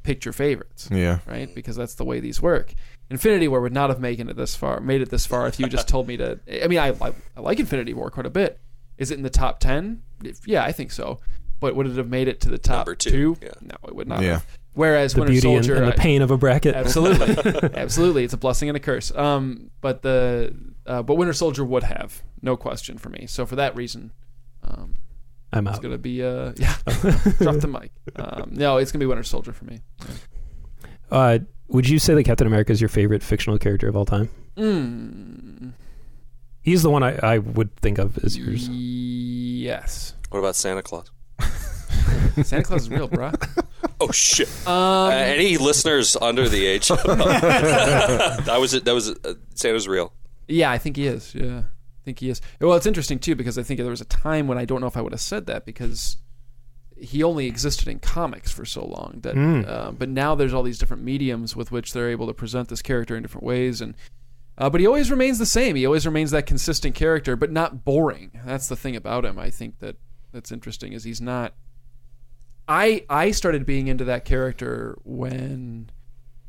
picked 0.01 0.25
your 0.25 0.33
favorites, 0.33 0.89
Yeah. 0.91 1.19
right? 1.27 1.53
Because 1.53 1.75
that's 1.75 1.95
the 1.95 2.06
way 2.06 2.19
these 2.19 2.41
work. 2.41 2.73
Infinity 3.11 3.48
War 3.48 3.61
would 3.61 3.73
not 3.73 3.89
have 3.89 3.99
made 3.99 4.19
it 4.19 4.35
this 4.35 4.56
far, 4.56 4.80
made 4.80 5.01
it 5.01 5.09
this 5.09 5.25
far 5.27 5.48
if 5.48 5.59
you 5.59 5.67
just 5.67 5.88
told 5.88 6.07
me 6.07 6.17
to. 6.17 6.39
I 6.64 6.67
mean, 6.67 6.80
I, 6.80 6.89
I 6.89 7.14
I 7.38 7.41
like 7.41 7.59
Infinity 7.59 7.93
War 7.93 8.09
quite 8.09 8.25
a 8.25 8.30
bit. 8.31 8.59
Is 8.98 9.11
it 9.11 9.15
in 9.17 9.23
the 9.23 9.30
top 9.30 9.59
ten? 9.59 10.01
Yeah, 10.45 10.64
I 10.64 10.72
think 10.72 10.91
so. 10.91 11.19
But 11.59 11.75
would 11.75 11.88
it 11.88 11.98
have 11.98 12.07
made 12.09 12.27
it 12.27 12.39
to 12.41 12.49
the 12.49 12.57
top 12.57 12.88
Number 12.88 12.95
two, 12.95 13.35
yeah. 13.41 13.49
No, 13.61 13.75
it 13.88 13.95
would 13.95 14.07
not. 14.07 14.22
Yeah. 14.22 14.33
Have. 14.33 14.59
Whereas 14.73 15.14
The 15.14 15.22
Winter 15.22 15.33
beauty 15.33 15.53
and, 15.56 15.65
Soldier, 15.65 15.81
and 15.83 15.91
the 15.91 15.95
pain 15.98 16.22
of 16.22 16.31
a 16.31 16.38
bracket. 16.38 16.75
absolutely 16.83 17.69
absolutely 17.73 18.23
it's 18.23 18.33
a 18.33 18.38
blessing 18.38 18.69
and 18.69 18.75
a 18.77 18.80
curse 18.80 19.11
um 19.15 19.72
but 19.81 20.01
the 20.03 20.53
uh, 20.85 21.03
but 21.03 21.15
Winter 21.15 21.33
Soldier 21.33 21.64
would 21.64 21.83
have 21.83 22.23
no 22.41 22.57
question 22.57 22.98
for 22.98 23.09
me. 23.09 23.27
So 23.27 23.45
for 23.45 23.56
that 23.57 23.75
reason, 23.75 24.11
um, 24.64 24.95
I'm 25.53 25.67
out. 25.67 25.75
it's 25.75 25.80
gonna 25.80 25.99
be 25.99 26.23
uh, 26.23 26.53
yeah, 26.57 26.75
drop 27.38 27.57
the 27.57 27.67
mic. 27.72 27.91
Um, 28.15 28.49
no, 28.53 28.77
it's 28.77 28.91
gonna 28.91 29.03
be 29.03 29.06
Winter 29.06 29.23
Soldier 29.23 29.53
for 29.53 29.65
me. 29.65 29.81
Uh, 31.11 31.39
would 31.67 31.88
you 31.88 31.99
say 31.99 32.15
that 32.15 32.23
Captain 32.23 32.48
America 32.48 32.72
is 32.72 32.81
your 32.81 32.88
favorite 32.89 33.22
fictional 33.22 33.59
character 33.59 33.88
of 33.88 33.95
all 33.95 34.06
time? 34.06 34.30
Mm, 34.57 35.73
He's 36.61 36.81
the 36.83 36.89
one 36.89 37.03
I, 37.03 37.17
I 37.17 37.38
would 37.38 37.75
think 37.77 37.99
of 37.99 38.17
as 38.23 38.35
yours. 38.38 38.67
yes, 38.69 40.15
What 40.30 40.39
about 40.39 40.56
Santa 40.56 40.81
Claus? 40.81 41.11
Santa 42.43 42.64
Claus 42.64 42.82
is 42.84 42.90
real, 42.90 43.08
bro. 43.08 43.32
Oh 44.01 44.11
shit! 44.11 44.48
Um, 44.66 44.74
Uh, 44.74 45.09
any 45.09 45.58
listeners 45.58 46.16
under 46.22 46.48
the 46.48 46.66
age? 46.66 46.88
that 46.88 48.58
was 48.58 48.74
it. 48.74 48.85
That 48.85 48.93
was 48.93 49.09
uh, 49.09 49.34
Santa's 49.56 49.90
real. 49.90 50.14
Yeah, 50.48 50.72
I 50.72 50.77
think 50.77 50.95
he 50.95 51.06
is. 51.06 51.35
Yeah, 51.35 51.58
I 51.59 52.03
think 52.06 52.19
he 52.19 52.30
is. 52.30 52.40
Well, 52.61 52.76
it's 52.77 52.85
interesting 52.85 53.19
too 53.19 53.35
because 53.35 53.58
I 53.58 53.64
think 53.64 53.77
there 53.80 53.90
was 53.90 54.00
a 54.00 54.06
time 54.06 54.48
when 54.48 54.58
I 54.58 54.64
don't 54.64 54.80
know 54.80 54.88
if 54.88 54.95
I 54.95 55.01
would 55.01 55.11
have 55.11 55.19
said 55.19 55.48
that 55.48 55.66
because 55.66 56.16
he 56.98 57.24
only 57.24 57.48
existed 57.48 57.90
in 57.90 58.00
comics 58.00 58.51
for 58.53 58.64
so 58.64 58.85
long 58.85 59.19
that. 59.24 59.35
Mm. 59.35 59.68
Uh, 59.68 59.92
but 59.92 60.08
now 60.08 60.34
there's 60.34 60.53
all 60.53 60.64
these 60.64 60.80
different 60.80 61.03
mediums 61.03 61.56
with 61.56 61.69
which 61.72 61.92
they're 61.92 62.09
able 62.09 62.27
to 62.27 62.34
present 62.34 62.69
this 62.69 62.82
character 62.82 63.18
in 63.18 63.22
different 63.22 63.45
ways, 63.45 63.82
and 63.82 63.95
uh, 64.58 64.69
but 64.69 64.80
he 64.80 64.88
always 64.88 65.11
remains 65.11 65.40
the 65.40 65.45
same. 65.45 65.76
He 65.76 65.85
always 65.85 66.06
remains 66.06 66.32
that 66.32 66.45
consistent 66.45 66.95
character, 66.95 67.35
but 67.35 67.51
not 67.51 67.84
boring. 67.84 68.32
That's 68.45 68.68
the 68.68 68.77
thing 68.77 68.95
about 68.95 69.26
him. 69.26 69.38
I 69.38 69.50
think 69.50 69.80
that 69.80 69.98
that's 70.32 70.53
interesting 70.53 70.93
is 70.93 71.03
he's 71.03 71.19
not. 71.22 71.53
I 72.69 73.03
I 73.09 73.31
started 73.31 73.65
being 73.65 73.88
into 73.88 74.06
that 74.06 74.23
character 74.25 74.98
when 75.03 75.89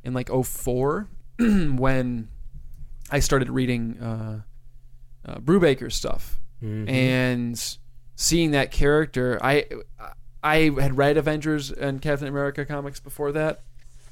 in 0.04 0.12
like 0.12 0.28
04 0.30 1.08
when 1.38 2.28
I 3.10 3.20
started 3.20 3.48
reading 3.48 3.98
uh, 4.00 4.42
uh, 5.24 5.38
Brubaker's 5.38 5.94
stuff 5.94 6.40
and 6.88 7.78
seeing 8.16 8.50
that 8.50 8.70
character. 8.70 9.38
I 9.42 9.64
I 10.42 10.70
had 10.78 10.98
read 10.98 11.16
Avengers 11.16 11.70
and 11.70 12.02
Captain 12.02 12.28
America 12.28 12.66
comics 12.66 13.00
before 13.00 13.32
that. 13.32 13.62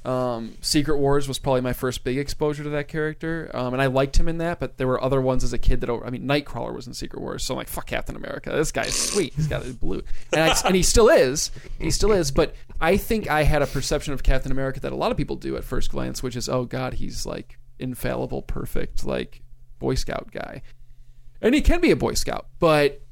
Um, 0.05 0.57
Secret 0.61 0.99
Wars 0.99 1.27
was 1.27 1.39
probably 1.39 1.61
my 1.61 1.73
first 1.73 2.05
big 2.05 2.19
exposure 2.19 2.63
to 2.63 2.71
that 2.71 2.89
character, 2.89 3.51
um, 3.53 3.73
and 3.73 3.83
I 3.83 3.87
liked 3.87 4.19
him 4.19 4.29
in 4.29 4.39
that. 4.39 4.61
But 4.61 4.79
there 4.79 4.87
were 4.87 5.03
other 5.03 5.21
ones 5.21 5.45
as 5.45 5.53
a 5.53 5.59
kid 5.59 5.81
that 5.81 5.91
I 5.91 6.11
mean, 6.11 6.23
Nightcrawler 6.27 6.75
was 6.75 6.87
in 6.87 6.95
Secret 6.95 7.21
Wars, 7.21 7.45
so 7.45 7.55
I'm 7.55 7.59
like, 7.59 7.69
fuck 7.69 7.87
Captain 7.87 8.17
America. 8.17 8.51
This 8.51 8.73
guy's 8.73 8.95
sweet. 8.95 9.35
He's 9.35 9.49
got 9.49 9.67
it 9.67 9.81
blue, 9.81 10.03
and 10.33 10.51
I, 10.51 10.57
and 10.65 10.77
he 10.77 10.83
still 10.83 11.09
is. 11.09 11.51
He 11.79 11.91
still 11.91 12.13
is. 12.13 12.31
But 12.31 12.55
I 12.81 12.97
think 12.97 13.29
I 13.29 13.43
had 13.43 13.61
a 13.61 13.67
perception 13.67 14.15
of 14.15 14.23
Captain 14.23 14.53
America 14.53 14.81
that 14.81 14.93
a 14.93 14.97
lot 14.97 15.11
of 15.11 15.17
people 15.17 15.37
do 15.37 15.57
at 15.57 15.65
first 15.65 15.91
glance, 15.91 16.23
which 16.23 16.37
is, 16.37 16.49
oh 16.49 16.65
god, 16.65 16.95
he's 16.95 17.27
like 17.27 17.59
infallible, 17.79 18.43
perfect, 18.43 19.05
like 19.05 19.43
Boy 19.79 19.95
Scout 19.95 20.31
guy, 20.33 20.63
and 21.43 21.55
he 21.55 21.61
can 21.61 21.81
be 21.81 21.91
a 21.91 21.97
Boy 21.97 22.15
Scout, 22.15 22.47
but 22.61 23.03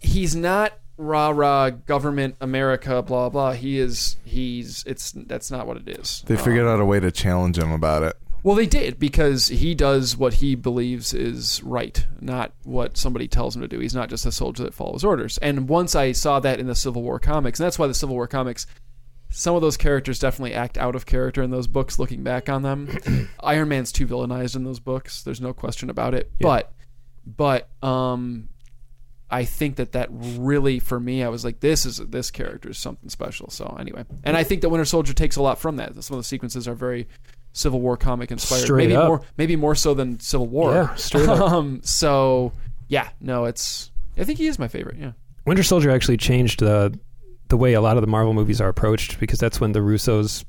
he's 0.00 0.34
not 0.34 0.72
rah 0.98 1.28
rah 1.30 1.70
government 1.70 2.36
America 2.40 3.02
blah 3.02 3.28
blah. 3.28 3.52
He 3.52 3.78
is 3.78 4.16
he's 4.24 4.82
it's 4.86 5.12
that's 5.12 5.50
not 5.50 5.66
what 5.66 5.76
it 5.76 5.88
is. 5.88 6.22
They 6.26 6.36
Um, 6.36 6.42
figured 6.44 6.66
out 6.66 6.80
a 6.80 6.84
way 6.84 7.00
to 7.00 7.10
challenge 7.10 7.58
him 7.58 7.72
about 7.72 8.02
it. 8.02 8.16
well, 8.42 8.54
they 8.56 8.66
did 8.66 8.98
because 8.98 9.48
he 9.48 9.74
does 9.74 10.16
what 10.16 10.34
he 10.34 10.54
believes 10.54 11.12
is 11.12 11.62
right, 11.64 12.06
not 12.20 12.52
what 12.62 12.96
somebody 12.96 13.26
tells 13.28 13.56
him 13.56 13.62
to 13.62 13.68
do. 13.68 13.80
He's 13.80 13.94
not 13.94 14.08
just 14.08 14.24
a 14.24 14.30
soldier 14.32 14.62
that 14.64 14.74
follows 14.74 15.04
orders. 15.04 15.36
And 15.38 15.68
once 15.68 15.94
I 15.96 16.12
saw 16.12 16.38
that 16.40 16.60
in 16.60 16.66
the 16.68 16.74
Civil 16.76 17.02
War 17.02 17.18
comics, 17.18 17.58
and 17.58 17.64
that's 17.66 17.78
why 17.78 17.88
the 17.88 17.94
Civil 17.94 18.14
War 18.14 18.28
comics, 18.28 18.66
some 19.30 19.56
of 19.56 19.62
those 19.62 19.76
characters 19.76 20.20
definitely 20.20 20.54
act 20.54 20.78
out 20.78 20.94
of 20.94 21.06
character 21.06 21.42
in 21.42 21.50
those 21.50 21.66
books. 21.66 21.98
Looking 21.98 22.22
back 22.22 22.48
on 22.48 22.62
them, 22.62 22.96
Iron 23.42 23.68
Man's 23.68 23.90
too 23.90 24.06
villainized 24.06 24.54
in 24.54 24.62
those 24.62 24.78
books. 24.78 25.22
There's 25.24 25.40
no 25.40 25.52
question 25.52 25.90
about 25.90 26.14
it. 26.14 26.30
But, 26.40 26.72
but, 27.26 27.68
um, 27.82 28.48
I 29.30 29.44
think 29.44 29.76
that 29.76 29.92
that 29.92 30.08
really, 30.10 30.78
for 30.78 31.00
me, 31.00 31.24
I 31.24 31.28
was 31.28 31.44
like, 31.44 31.60
this 31.60 31.84
is 31.84 31.96
this 31.96 32.30
character 32.30 32.70
is 32.70 32.78
something 32.78 33.10
special. 33.10 33.50
So 33.50 33.76
anyway, 33.78 34.04
and 34.22 34.36
I 34.36 34.44
think 34.44 34.62
that 34.62 34.68
Winter 34.68 34.84
Soldier 34.84 35.12
takes 35.12 35.36
a 35.36 35.42
lot 35.42 35.58
from 35.58 35.76
that. 35.76 36.02
Some 36.02 36.16
of 36.16 36.20
the 36.20 36.28
sequences 36.28 36.68
are 36.68 36.74
very 36.74 37.08
Civil 37.52 37.80
War 37.80 37.96
comic 37.96 38.30
inspired. 38.30 38.62
Straight 38.62 38.88
maybe 38.88 38.96
up. 38.96 39.08
more, 39.08 39.22
maybe 39.36 39.56
more 39.56 39.74
so 39.74 39.94
than 39.94 40.20
Civil 40.20 40.46
War. 40.46 40.72
Yeah, 40.72 40.94
straight 40.94 41.28
up. 41.28 41.40
Um, 41.52 41.80
so 41.82 42.52
yeah, 42.88 43.08
no, 43.20 43.46
it's. 43.46 43.90
I 44.16 44.24
think 44.24 44.38
he 44.38 44.46
is 44.46 44.58
my 44.58 44.68
favorite. 44.68 44.96
Yeah. 44.98 45.12
Winter 45.44 45.62
Soldier 45.62 45.90
actually 45.90 46.18
changed 46.18 46.60
the 46.60 46.98
the 47.48 47.56
way 47.56 47.74
a 47.74 47.80
lot 47.80 47.96
of 47.96 48.02
the 48.02 48.08
Marvel 48.08 48.34
movies 48.34 48.60
are 48.60 48.68
approached 48.68 49.18
because 49.20 49.38
that's 49.38 49.60
when 49.60 49.72
the 49.72 49.80
Russos 49.80 50.44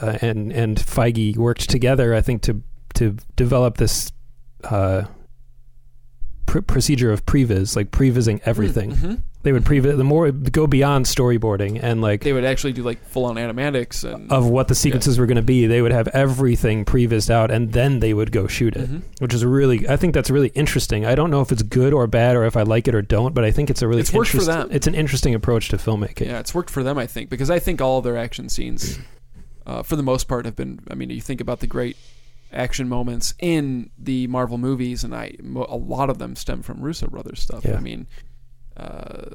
uh, 0.00 0.18
and 0.20 0.52
and 0.52 0.78
Feige 0.78 1.36
worked 1.36 1.68
together. 1.68 2.14
I 2.14 2.20
think 2.20 2.42
to 2.42 2.62
to 2.94 3.16
develop 3.36 3.76
this 3.76 4.12
uh, 4.64 5.04
pr- 6.54 6.60
procedure 6.60 7.10
of 7.12 7.26
previs, 7.26 7.74
like 7.76 7.90
prevising 7.90 8.40
everything. 8.44 8.92
Mhm. 8.92 9.20
They 9.42 9.52
would 9.52 9.64
previs 9.64 9.96
the 9.96 10.04
more 10.04 10.30
go 10.30 10.66
beyond 10.66 11.04
storyboarding 11.04 11.78
and 11.82 12.00
like 12.00 12.22
They 12.22 12.32
would 12.32 12.44
actually 12.46 12.72
do 12.72 12.82
like 12.82 13.04
full 13.06 13.26
on 13.26 13.34
animatics 13.36 14.02
and. 14.02 14.30
of 14.32 14.46
what 14.46 14.68
the 14.68 14.74
sequences 14.74 15.18
were 15.18 15.26
going 15.26 15.36
to 15.36 15.42
be. 15.42 15.66
They 15.66 15.82
would 15.82 15.92
have 15.92 16.08
everything 16.08 16.84
prevised 16.86 17.30
out, 17.30 17.50
and 17.50 17.72
then 17.72 18.00
they 18.00 18.14
would 18.14 18.32
go 18.32 18.46
shoot 18.46 18.74
it, 18.76 18.90
Mhm. 18.90 19.02
which 19.18 19.34
is 19.34 19.44
really. 19.44 19.86
I 19.88 19.96
think 19.96 20.14
that's 20.14 20.30
really 20.30 20.48
interesting. 20.54 21.04
I 21.04 21.14
don't 21.14 21.30
know 21.30 21.42
if 21.42 21.52
it's 21.52 21.62
good 21.62 21.92
or 21.92 22.06
bad, 22.06 22.36
or 22.36 22.44
if 22.46 22.56
I 22.56 22.62
like 22.62 22.88
it 22.88 22.94
or 22.94 23.02
don't, 23.02 23.34
but 23.34 23.44
I 23.44 23.50
think 23.50 23.68
it's 23.68 23.82
a 23.82 23.88
really. 23.88 24.00
It's 24.00 24.12
worked 24.14 24.30
for 24.30 24.42
them. 24.44 24.68
It's 24.70 24.86
an 24.86 24.94
interesting 24.94 25.34
approach 25.34 25.68
to 25.70 25.76
filmmaking. 25.76 26.26
Yeah, 26.26 26.38
it's 26.38 26.54
worked 26.54 26.70
for 26.70 26.82
them, 26.82 26.96
I 26.96 27.06
think, 27.06 27.28
because 27.28 27.50
I 27.50 27.58
think 27.58 27.82
all 27.82 28.00
their 28.00 28.16
action 28.16 28.48
scenes, 28.48 28.98
uh, 29.66 29.82
for 29.82 29.96
the 29.96 30.02
most 30.02 30.26
part, 30.26 30.46
have 30.46 30.56
been. 30.56 30.80
I 30.90 30.94
mean, 30.94 31.10
you 31.10 31.20
think 31.20 31.42
about 31.42 31.60
the 31.60 31.66
great 31.66 31.96
action 32.54 32.88
moments 32.88 33.34
in 33.38 33.90
the 33.98 34.26
Marvel 34.28 34.58
movies, 34.58 35.04
and 35.04 35.14
I 35.14 35.36
a 35.54 35.76
lot 35.76 36.08
of 36.10 36.18
them 36.18 36.36
stem 36.36 36.62
from 36.62 36.80
Russo 36.80 37.08
brothers 37.08 37.40
stuff. 37.40 37.64
Yeah. 37.64 37.76
I 37.76 37.80
mean, 37.80 38.06
uh, 38.76 39.26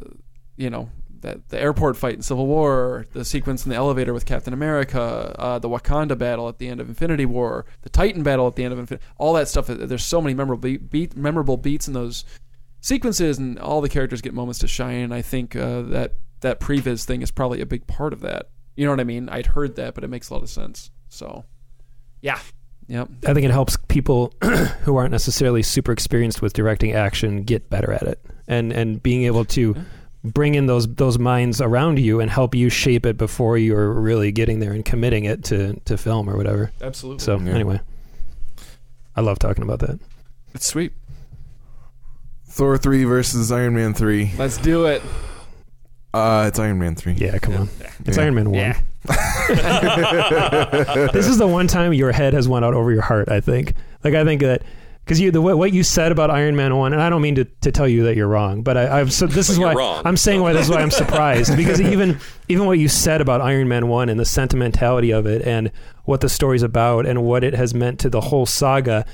you 0.56 0.70
know. 0.70 0.90
That 1.22 1.50
the 1.50 1.60
airport 1.60 1.98
fight 1.98 2.14
in 2.14 2.22
Civil 2.22 2.48
War, 2.48 3.06
the 3.12 3.26
sequence 3.26 3.66
in 3.66 3.72
the 3.72 3.76
elevator 3.76 4.14
with 4.14 4.26
Captain 4.26 4.54
America, 4.54 5.36
uh, 5.38 5.60
the 5.60 5.68
Wakanda 5.68 6.18
battle 6.18 6.48
at 6.48 6.60
the 6.60 6.70
end 6.70 6.80
of 6.80 6.88
Infinity 6.88 7.26
War, 7.26 7.66
the 7.82 7.90
Titan 7.90 8.24
battle 8.24 8.48
at 8.48 8.56
the 8.56 8.64
end 8.64 8.72
of 8.72 8.80
Infinity, 8.80 9.06
all 9.18 9.34
that 9.34 9.50
stuff. 9.50 9.68
There's 9.68 10.06
so 10.06 10.22
many 10.22 10.34
memorable 10.34 10.62
beat, 10.62 10.90
beat, 10.90 11.18
memorable 11.18 11.58
beats 11.58 11.90
in 11.90 11.94
those 11.94 12.24
sequences, 12.80 13.38
and 13.38 13.60
all 13.60 13.82
the 13.82 13.90
characters 13.90 14.22
get 14.22 14.34
moments 14.34 14.60
to 14.60 14.68
shine. 14.70 15.02
And 15.02 15.14
I 15.14 15.22
think 15.22 15.58
uh, 15.58 15.82
that 15.82 16.14
that 16.40 16.62
previs 16.62 17.04
thing 17.04 17.22
is 17.22 17.32
probably 17.32 17.60
a 17.60 17.66
big 17.66 17.86
part 17.86 18.14
of 18.14 18.22
that. 18.22 18.52
You 18.78 18.86
know 18.86 18.92
what 18.94 19.02
I 19.02 19.04
mean? 19.04 19.28
I'd 19.28 19.48
heard 19.48 19.76
that, 19.76 19.96
but 19.96 20.06
it 20.06 20.10
makes 20.10 20.30
a 20.30 20.36
lot 20.36 20.44
of 20.44 20.50
sense. 20.50 20.90
So, 21.10 21.44
yeah, 22.22 22.40
yep, 22.90 23.08
I 23.26 23.34
think 23.34 23.46
it 23.46 23.52
helps 23.52 23.78
people 23.88 24.34
who 24.84 24.98
aren't 24.98 25.12
necessarily 25.12 25.64
super 25.64 25.92
experienced 25.94 26.42
with 26.42 26.52
directing 26.54 26.92
action 26.92 27.44
get 27.44 27.70
better 27.70 27.94
at 27.94 28.04
it, 28.04 28.20
and 28.48 28.74
and 28.74 29.02
being 29.02 29.24
able 29.24 29.46
to 29.46 29.76
bring 30.26 30.56
in 30.56 30.66
those 30.66 30.86
those 30.96 31.18
minds 31.18 31.62
around 31.62 31.98
you 32.00 32.20
and 32.20 32.30
help 32.30 32.54
you 32.54 32.70
shape 32.70 33.06
it 33.06 33.16
before 33.18 33.58
you're 33.58 33.94
really 33.94 34.34
getting 34.34 34.60
there 34.60 34.74
and 34.74 34.84
committing 34.84 35.24
it 35.24 35.46
to 35.46 35.80
to 35.86 35.96
film 35.98 36.30
or 36.30 36.36
whatever. 36.36 36.72
absolutely. 36.82 37.24
So 37.24 37.40
Yeah. 37.40 37.54
anyway, 37.54 37.80
I 39.16 39.22
love 39.22 39.40
talking 39.40 39.64
about 39.64 39.80
that. 39.80 39.98
it's 40.54 40.66
sweet. 40.68 40.92
Thor 42.48 42.78
three 42.78 43.04
versus 43.06 43.52
Iron 43.52 43.76
Man 43.76 43.94
three. 43.94 44.32
Let's 44.38 44.58
do 44.58 44.86
it. 44.88 45.02
Uh, 46.14 46.46
it's 46.48 46.58
Iron 46.60 46.80
Man 46.80 46.96
three. 46.96 47.14
Yeah, 47.14 47.38
come 47.38 47.56
on, 47.56 47.70
it's 48.06 48.18
Yeah. 48.18 48.24
Iron 48.24 48.36
Man 48.36 48.50
one. 48.52 48.76
Yeah. 49.08 49.16
this 51.14 51.28
is 51.28 51.38
the 51.38 51.48
one 51.48 51.68
time 51.68 51.94
your 51.94 52.12
head 52.12 52.34
has 52.34 52.48
went 52.48 52.66
out 52.66 52.74
over 52.74 52.92
your 52.92 53.02
heart. 53.02 53.30
I 53.30 53.40
think. 53.40 53.74
Like 54.04 54.14
I 54.14 54.24
think 54.24 54.42
that 54.42 54.64
because 55.04 55.20
you 55.20 55.32
the 55.32 55.42
what 55.42 55.58
what 55.58 55.74
you 55.74 55.84
said 55.84 56.12
about 56.12 56.30
Iron 56.30 56.56
Man 56.56 56.76
one, 56.76 56.94
and 56.94 57.02
I 57.02 57.10
don't 57.10 57.22
mean 57.22 57.36
to, 57.36 57.46
to 57.46 57.72
tell 57.72 57.88
you 57.88 58.04
that 58.04 58.16
you're 58.16 58.28
wrong, 58.28 58.62
but 58.62 58.78
I, 58.78 59.00
I've 59.00 59.12
so 59.12 59.26
this 59.26 59.48
But 59.48 59.54
is 59.54 59.60
why 59.60 59.74
wrong. 59.74 60.04
I'm 60.06 60.18
saying 60.18 60.42
why 60.42 60.54
this 60.54 60.66
is 60.66 60.70
why 60.70 60.82
I'm 60.82 60.92
surprised 60.92 61.56
because 61.58 61.82
even 61.94 62.20
even 62.48 62.66
what 62.68 62.78
you 62.78 62.88
said 62.88 63.20
about 63.22 63.42
Iron 63.42 63.68
Man 63.68 63.88
one 63.88 64.10
and 64.10 64.20
the 64.20 64.26
sentimentality 64.26 65.12
of 65.12 65.26
it 65.26 65.42
and 65.48 65.72
what 66.06 66.22
the 66.22 66.30
story's 66.30 66.64
about 66.64 67.06
and 67.06 67.24
what 67.24 67.44
it 67.44 67.54
has 67.56 67.74
meant 67.74 68.00
to 68.02 68.10
the 68.10 68.22
whole 68.22 68.46
saga. 68.46 69.06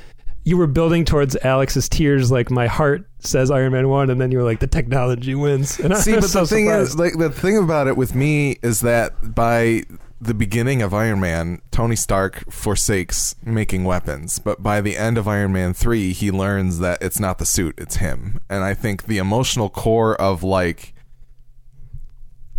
You 0.48 0.58
were 0.58 0.68
building 0.68 1.06
towards 1.06 1.36
Alex's 1.38 1.90
tears, 1.90 2.32
like 2.32 2.52
my 2.52 2.68
heart 2.68 3.10
says 3.20 3.50
Iron 3.50 3.74
Man 3.74 3.90
one, 3.90 4.12
and 4.12 4.22
then 4.22 4.32
you 4.32 4.38
were 4.38 4.44
like 4.44 4.60
the 4.60 4.68
technology 4.68 5.34
wins. 5.34 5.80
And 5.84 5.92
I 5.92 5.98
See, 6.00 6.14
was 6.14 6.26
but 6.26 6.30
so 6.30 6.42
the 6.42 6.48
thing 6.48 6.66
surprised. 6.68 6.90
is, 6.90 7.00
like, 7.00 7.18
the 7.18 7.32
thing 7.32 7.58
about 7.58 7.88
it 7.88 7.98
with 7.98 8.14
me 8.14 8.58
is 8.62 8.82
that 8.82 9.34
by 9.34 9.84
the 10.22 10.36
beginning 10.36 10.84
of 10.84 10.94
Iron 10.94 11.20
Man, 11.20 11.62
Tony 11.72 11.96
Stark 11.96 12.50
forsakes 12.52 13.36
making 13.44 13.86
weapons, 13.86 14.38
but 14.38 14.62
by 14.62 14.82
the 14.82 14.96
end 14.98 15.18
of 15.18 15.28
Iron 15.28 15.52
Man 15.52 15.74
3, 15.74 16.14
he 16.14 16.30
learns 16.30 16.78
that 16.78 17.02
it's 17.02 17.20
not 17.20 17.40
the 17.40 17.46
suit, 17.46 17.74
it's 17.80 17.96
him. 17.96 18.40
And 18.48 18.64
I 18.64 18.76
think 18.76 19.06
the 19.06 19.18
emotional 19.18 19.70
core 19.70 20.16
of, 20.22 20.44
like, 20.44 20.94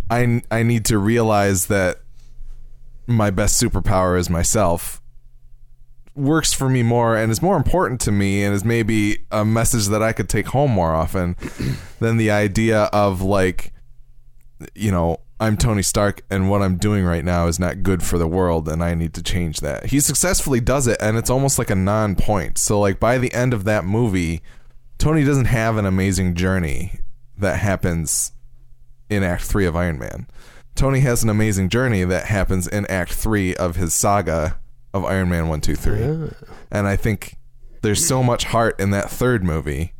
I, 0.09 0.41
I 0.51 0.63
need 0.63 0.83
to 0.85 0.97
realize 0.97 1.67
that 1.67 2.01
my 3.07 3.29
best 3.29 3.61
superpower 3.61 4.19
is 4.19 4.29
myself 4.29 5.01
works 6.17 6.51
for 6.51 6.67
me 6.67 6.83
more 6.83 7.15
and 7.15 7.31
is 7.31 7.41
more 7.41 7.55
important 7.55 8.01
to 8.01 8.11
me 8.11 8.43
and 8.43 8.53
is 8.53 8.65
maybe 8.65 9.19
a 9.31 9.45
message 9.45 9.87
that 9.87 10.01
I 10.01 10.13
could 10.13 10.27
take 10.27 10.47
home 10.47 10.71
more 10.71 10.93
often 10.93 11.35
than 11.99 12.17
the 12.17 12.31
idea 12.31 12.83
of 12.85 13.21
like 13.21 13.73
you 14.73 14.91
know 14.91 15.21
I'm 15.39 15.55
Tony 15.55 15.83
Stark 15.83 16.23
and 16.31 16.49
what 16.49 16.63
I'm 16.63 16.77
doing 16.77 17.05
right 17.05 17.23
now 17.23 17.45
is 17.45 17.59
not 17.59 17.83
good 17.83 18.01
for 18.01 18.17
the 18.17 18.27
world 18.27 18.67
and 18.67 18.83
I 18.83 18.95
need 18.95 19.13
to 19.13 19.21
change 19.21 19.59
that. 19.59 19.87
He 19.87 19.99
successfully 19.99 20.59
does 20.59 20.87
it 20.87 20.97
and 20.99 21.15
it's 21.15 21.29
almost 21.29 21.59
like 21.59 21.69
a 21.69 21.75
non-point. 21.75 22.57
So 22.57 22.79
like 22.79 22.99
by 22.99 23.19
the 23.19 23.31
end 23.33 23.53
of 23.53 23.63
that 23.65 23.85
movie, 23.85 24.41
Tony 24.97 25.23
doesn't 25.23 25.45
have 25.45 25.77
an 25.77 25.85
amazing 25.85 26.33
journey 26.33 26.99
that 27.37 27.59
happens 27.59 28.31
in 29.11 29.21
act 29.21 29.43
3 29.43 29.67
of 29.67 29.75
Iron 29.75 29.99
Man. 29.99 30.27
Tony 30.73 31.01
has 31.01 31.21
an 31.21 31.29
amazing 31.29 31.69
journey 31.69 32.03
that 32.03 32.25
happens 32.25 32.67
in 32.67 32.87
act 32.87 33.13
3 33.13 33.55
of 33.57 33.75
his 33.75 33.93
saga 33.93 34.57
of 34.93 35.05
Iron 35.05 35.29
Man 35.29 35.47
1 35.47 35.61
2 35.61 35.75
3. 35.75 36.01
And 36.71 36.87
I 36.87 36.95
think 36.95 37.35
there's 37.81 38.05
so 38.05 38.23
much 38.23 38.45
heart 38.45 38.79
in 38.79 38.91
that 38.91 39.09
third 39.09 39.43
movie 39.43 39.93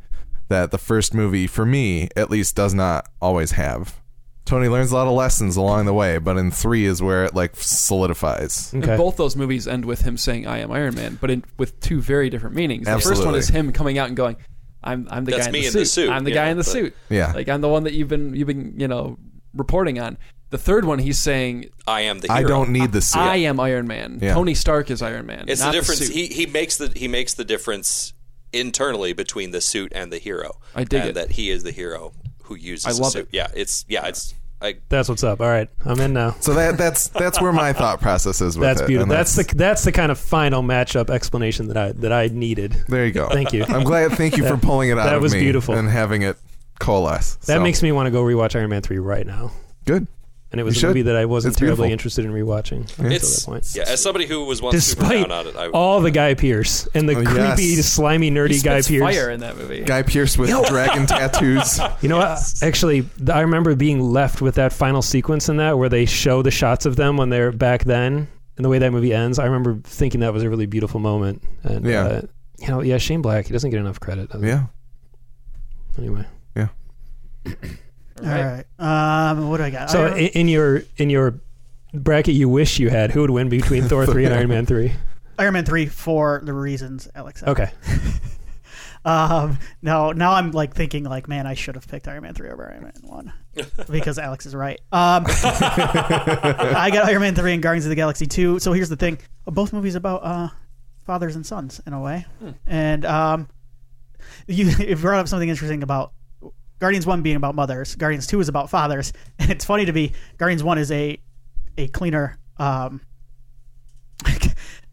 that 0.48 0.70
the 0.70 0.78
first 0.78 1.14
movie 1.14 1.46
for 1.46 1.64
me 1.66 2.08
at 2.16 2.30
least 2.30 2.56
does 2.56 2.74
not 2.74 3.06
always 3.20 3.52
have. 3.52 4.00
Tony 4.44 4.66
learns 4.68 4.90
a 4.90 4.94
lot 4.94 5.06
of 5.06 5.12
lessons 5.12 5.56
along 5.56 5.84
the 5.84 5.92
way, 5.92 6.16
but 6.16 6.38
in 6.38 6.50
three 6.50 6.86
is 6.86 7.02
where 7.02 7.24
it 7.26 7.34
like 7.34 7.54
solidifies. 7.54 8.72
Okay. 8.74 8.88
And 8.92 8.98
both 8.98 9.16
those 9.16 9.36
movies 9.36 9.68
end 9.68 9.84
with 9.84 10.00
him 10.02 10.16
saying 10.16 10.46
"I 10.46 10.58
am 10.60 10.72
Iron 10.72 10.94
Man," 10.94 11.18
but 11.20 11.30
in, 11.30 11.44
with 11.58 11.78
two 11.80 12.00
very 12.00 12.30
different 12.30 12.56
meanings. 12.56 12.86
The 12.86 12.98
first 12.98 13.24
one 13.26 13.34
is 13.34 13.48
him 13.48 13.72
coming 13.72 13.98
out 13.98 14.08
and 14.08 14.16
going, 14.16 14.36
"I'm 14.82 15.06
I'm 15.10 15.26
the 15.26 15.32
That's 15.32 15.46
guy 15.46 15.48
in 15.48 15.52
me 15.52 15.60
the, 15.60 15.66
in 15.66 15.72
suit. 15.72 15.78
the 15.80 15.84
suit." 15.86 16.10
I'm 16.10 16.24
the 16.24 16.30
Yeah, 16.30 16.44
guy 16.46 16.48
in 16.48 16.56
the 16.56 16.64
but- 16.64 16.70
suit. 16.70 16.96
Yeah. 17.10 17.32
like 17.32 17.48
I'm 17.50 17.60
the 17.60 17.68
one 17.68 17.84
that 17.84 17.92
you've 17.92 18.08
been 18.08 18.34
you've 18.34 18.46
been 18.48 18.74
you 18.78 18.88
know 18.88 19.18
reporting 19.54 19.98
on." 20.00 20.16
The 20.50 20.58
third 20.58 20.84
one, 20.86 20.98
he's 20.98 21.18
saying, 21.20 21.66
I 21.86 22.02
am 22.02 22.20
the 22.20 22.28
hero. 22.28 22.38
I 22.38 22.42
don't 22.42 22.70
need 22.70 22.92
the 22.92 23.02
suit. 23.02 23.18
"I 23.20 23.36
am 23.36 23.60
Iron 23.60 23.86
Man. 23.86 24.18
Yeah. 24.22 24.32
Tony 24.34 24.54
Stark 24.54 24.90
is 24.90 25.02
Iron 25.02 25.26
Man." 25.26 25.44
It's 25.48 25.60
not 25.60 25.72
the 25.72 25.78
difference. 25.80 26.00
suit." 26.06 26.12
he 26.14 26.26
he 26.28 26.46
makes 26.46 26.76
the 26.78 26.90
he 26.96 27.06
makes 27.08 27.34
the 27.34 27.44
difference 27.44 28.14
internally 28.52 29.12
between 29.12 29.50
the 29.50 29.60
suit 29.60 29.92
and 29.94 30.10
the 30.12 30.18
hero. 30.18 30.58
I 30.74 30.84
dig 30.84 31.00
and 31.00 31.10
it. 31.10 31.14
that 31.14 31.30
he 31.32 31.50
is 31.50 31.64
the 31.64 31.70
hero 31.72 32.12
who 32.44 32.54
uses 32.56 32.86
I 32.86 32.92
the 32.92 33.02
love 33.02 33.12
suit. 33.12 33.22
it. 33.24 33.34
Yeah, 33.36 33.48
it's 33.54 33.84
yeah, 33.88 34.06
it's 34.06 34.34
I 34.62 34.76
That's 34.88 35.08
what's 35.08 35.22
up. 35.22 35.40
All 35.42 35.46
right, 35.48 35.68
I'm 35.84 36.00
in 36.00 36.14
now. 36.14 36.34
so 36.40 36.54
that 36.54 36.78
that's 36.78 37.08
that's 37.08 37.40
where 37.40 37.52
my 37.52 37.72
thought 37.74 38.00
process 38.00 38.40
is 38.40 38.56
with 38.58 38.66
That's 38.66 38.80
it. 38.80 38.86
beautiful. 38.86 39.12
and 39.12 39.18
That's 39.18 39.36
the 39.36 39.44
that's 39.54 39.84
the 39.84 39.92
kind 39.92 40.10
of 40.10 40.18
final 40.18 40.62
matchup 40.62 41.10
explanation 41.10 41.68
that 41.68 41.76
I 41.76 41.92
that 41.92 42.12
I 42.12 42.28
needed. 42.28 42.72
there 42.88 43.04
you 43.06 43.12
go. 43.12 43.28
Thank 43.28 43.52
you. 43.52 43.64
I'm 43.68 43.84
glad. 43.84 44.12
Thank 44.12 44.36
you 44.38 44.44
for 44.48 44.56
pulling 44.56 44.88
it 44.88 44.98
out 44.98 45.04
that 45.04 45.16
of 45.16 45.22
was 45.22 45.34
me 45.34 45.40
beautiful. 45.40 45.74
and 45.74 45.88
having 45.90 46.22
it 46.22 46.38
coalesce. 46.80 47.36
That 47.46 47.56
So, 47.58 47.60
makes 47.60 47.82
me 47.82 47.92
want 47.92 48.06
to 48.06 48.10
go 48.10 48.22
rewatch 48.22 48.56
Iron 48.56 48.70
Man 48.70 48.80
three 48.82 48.98
right 48.98 49.26
now. 49.26 49.52
good. 49.84 50.06
And 50.50 50.58
it 50.58 50.64
was 50.64 50.76
You 50.76 50.78
a 50.78 50.80
should. 50.80 50.86
movie 50.88 51.02
that 51.02 51.16
I 51.16 51.26
wasn't 51.26 51.52
It's 51.52 51.58
terribly 51.60 51.88
beautiful. 51.88 51.92
interested 51.92 52.24
in 52.24 52.32
rewatching 52.32 52.88
until 52.98 53.12
it's 53.12 53.44
that 53.44 53.50
point. 53.50 53.68
yeah. 53.76 53.82
As 53.86 54.00
somebody 54.02 54.24
who 54.26 54.44
was 54.46 54.62
once 54.62 54.82
super 54.82 55.02
Despite 55.02 55.28
down 55.28 55.38
on 55.40 55.46
it, 55.48 55.56
I, 55.56 55.68
all 55.68 56.00
the 56.00 56.10
Guy 56.10 56.32
Pearce 56.32 56.88
and 56.94 57.06
the 57.06 57.16
Oh, 57.16 57.22
creepy, 57.22 57.64
yes. 57.64 57.84
slimy, 57.86 58.30
nerdy 58.30 58.52
he 58.52 58.60
Guy 58.62 58.80
spits 58.80 58.88
Pearce. 58.88 59.14
fire 59.14 59.30
in 59.30 59.40
that 59.40 59.58
movie. 59.58 59.82
Guy 59.82 60.02
Pearce 60.04 60.38
with 60.38 60.48
dragon 60.68 61.04
tattoos. 61.06 61.78
You 62.00 62.08
know 62.08 62.16
what? 62.16 62.38
Actually, 62.62 63.06
I 63.30 63.40
remember 63.40 63.74
being 63.74 64.00
left 64.00 64.40
with 64.40 64.54
that 64.54 64.72
final 64.72 65.02
sequence 65.02 65.50
in 65.50 65.58
that 65.58 65.76
where 65.76 65.90
they 65.90 66.06
show 66.06 66.40
the 66.40 66.50
shots 66.50 66.86
of 66.86 66.96
them 66.96 67.18
when 67.18 67.28
they're 67.28 67.52
back 67.52 67.84
then 67.84 68.26
and 68.56 68.64
the 68.64 68.70
way 68.70 68.78
that 68.78 68.90
movie 68.90 69.12
ends. 69.12 69.38
I 69.38 69.44
remember 69.44 69.78
thinking 69.84 70.20
that 70.20 70.32
was 70.32 70.42
a 70.44 70.48
really 70.48 70.64
beautiful 70.66 70.98
moment. 70.98 71.42
And, 71.62 71.84
Yeah. 71.84 72.04
uh, 72.04 72.20
you 72.58 72.68
know, 72.68 72.80
yeah, 72.80 72.96
Shane 72.96 73.20
Black, 73.20 73.46
he 73.46 73.52
doesn't 73.52 73.68
get 73.70 73.80
enough 73.80 74.00
credit. 74.00 74.30
Yeah. 74.40 74.64
Anyway. 75.98 76.24
All 78.20 78.26
right. 78.26 78.64
Um, 78.78 79.48
what 79.48 79.58
do 79.58 79.64
I 79.64 79.70
got? 79.70 79.90
So 79.90 80.06
Iron- 80.06 80.18
in, 80.18 80.26
in 80.28 80.48
your 80.48 80.82
in 80.96 81.10
your 81.10 81.40
bracket 81.94 82.34
you 82.34 82.48
wish 82.48 82.78
you 82.78 82.90
had, 82.90 83.10
who 83.12 83.20
would 83.22 83.30
win 83.30 83.48
between 83.48 83.84
Thor 83.84 84.06
3 84.06 84.24
and 84.26 84.34
Iron 84.38 84.48
Man 84.48 84.66
3? 84.66 84.92
Iron 85.38 85.54
Man 85.54 85.64
three 85.64 85.86
for 85.86 86.40
the 86.44 86.52
reasons 86.52 87.08
Alex. 87.14 87.40
said. 87.40 87.48
Okay. 87.50 87.70
Um, 89.04 89.58
no, 89.80 90.12
now 90.12 90.32
I'm 90.32 90.50
like 90.50 90.74
thinking 90.74 91.04
like, 91.04 91.28
man, 91.28 91.46
I 91.46 91.54
should 91.54 91.76
have 91.76 91.86
picked 91.86 92.08
Iron 92.08 92.24
Man 92.24 92.34
three 92.34 92.50
over 92.50 92.68
Iron 92.70 92.82
Man 92.82 92.92
one 93.02 93.32
because 93.90 94.18
Alex 94.18 94.44
is 94.44 94.54
right. 94.54 94.78
Um, 94.92 95.24
I 95.28 96.90
got 96.92 97.06
Iron 97.06 97.20
Man 97.20 97.34
three 97.34 97.54
and 97.54 97.62
Guardians 97.62 97.86
of 97.86 97.90
the 97.90 97.96
Galaxy 97.96 98.26
two. 98.26 98.58
So 98.58 98.72
here's 98.72 98.88
the 98.88 98.96
thing: 98.96 99.18
both 99.46 99.72
movies 99.72 99.94
about 99.94 100.24
uh, 100.24 100.48
fathers 101.06 101.36
and 101.36 101.46
sons 101.46 101.80
in 101.86 101.92
a 101.92 102.00
way, 102.00 102.26
and 102.66 103.04
um, 103.04 103.48
you, 104.46 104.66
you 104.78 104.96
brought 104.96 105.20
up 105.20 105.28
something 105.28 105.48
interesting 105.48 105.82
about 105.82 106.12
Guardians 106.78 107.06
one 107.06 107.22
being 107.22 107.36
about 107.36 107.54
mothers, 107.54 107.94
Guardians 107.96 108.26
two 108.26 108.40
is 108.40 108.48
about 108.48 108.70
fathers, 108.70 109.12
and 109.38 109.50
it's 109.50 109.64
funny 109.64 109.84
to 109.84 109.92
me. 109.92 110.12
Guardians 110.36 110.62
one 110.62 110.78
is 110.78 110.90
a 110.90 111.18
a 111.76 111.88
cleaner. 111.88 112.38
Um, 112.58 113.00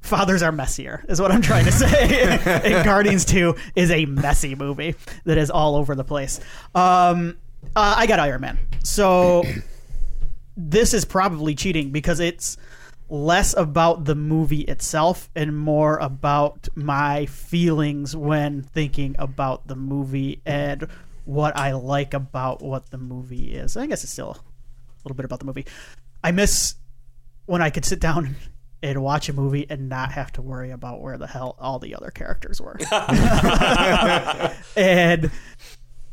fathers 0.01 0.43
are 0.43 0.51
messier 0.51 1.03
is 1.09 1.19
what 1.19 1.31
i'm 1.31 1.41
trying 1.41 1.65
to 1.65 1.71
say 1.71 2.37
and 2.63 2.85
guardians 2.85 3.25
2 3.25 3.55
is 3.75 3.89
a 3.89 4.05
messy 4.05 4.53
movie 4.53 4.93
that 5.23 5.35
is 5.35 5.49
all 5.49 5.75
over 5.75 5.95
the 5.95 6.03
place 6.03 6.39
um 6.75 7.35
uh, 7.75 7.95
i 7.97 8.05
got 8.05 8.19
iron 8.19 8.39
man 8.39 8.59
so 8.83 9.43
this 10.57 10.93
is 10.93 11.05
probably 11.05 11.55
cheating 11.55 11.89
because 11.89 12.19
it's 12.19 12.55
less 13.09 13.55
about 13.55 14.05
the 14.05 14.15
movie 14.15 14.61
itself 14.61 15.29
and 15.35 15.57
more 15.57 15.97
about 15.97 16.67
my 16.75 17.25
feelings 17.27 18.15
when 18.15 18.61
thinking 18.61 19.15
about 19.19 19.67
the 19.67 19.75
movie 19.75 20.41
and 20.45 20.87
what 21.25 21.55
i 21.57 21.73
like 21.73 22.13
about 22.13 22.61
what 22.61 22.89
the 22.91 22.97
movie 22.97 23.53
is 23.53 23.75
i 23.75 23.85
guess 23.85 24.03
it's 24.03 24.13
still 24.13 24.31
a 24.31 25.03
little 25.03 25.15
bit 25.15 25.25
about 25.25 25.39
the 25.39 25.45
movie 25.45 25.65
i 26.23 26.31
miss 26.31 26.75
when 27.45 27.61
i 27.61 27.69
could 27.69 27.85
sit 27.85 27.99
down 27.99 28.35
and 28.85 29.01
watch 29.01 29.29
a 29.29 29.33
movie 29.33 29.65
and 29.69 29.89
not 29.89 30.11
have 30.11 30.31
to 30.31 30.43
worry 30.43 30.69
about 30.69 31.01
where 31.01 31.17
the 31.17 31.25
hell 31.25 31.55
all 31.59 31.79
the 31.79 31.95
other 31.95 32.11
characters 32.11 32.61
were. 32.61 32.77
and 34.77 35.31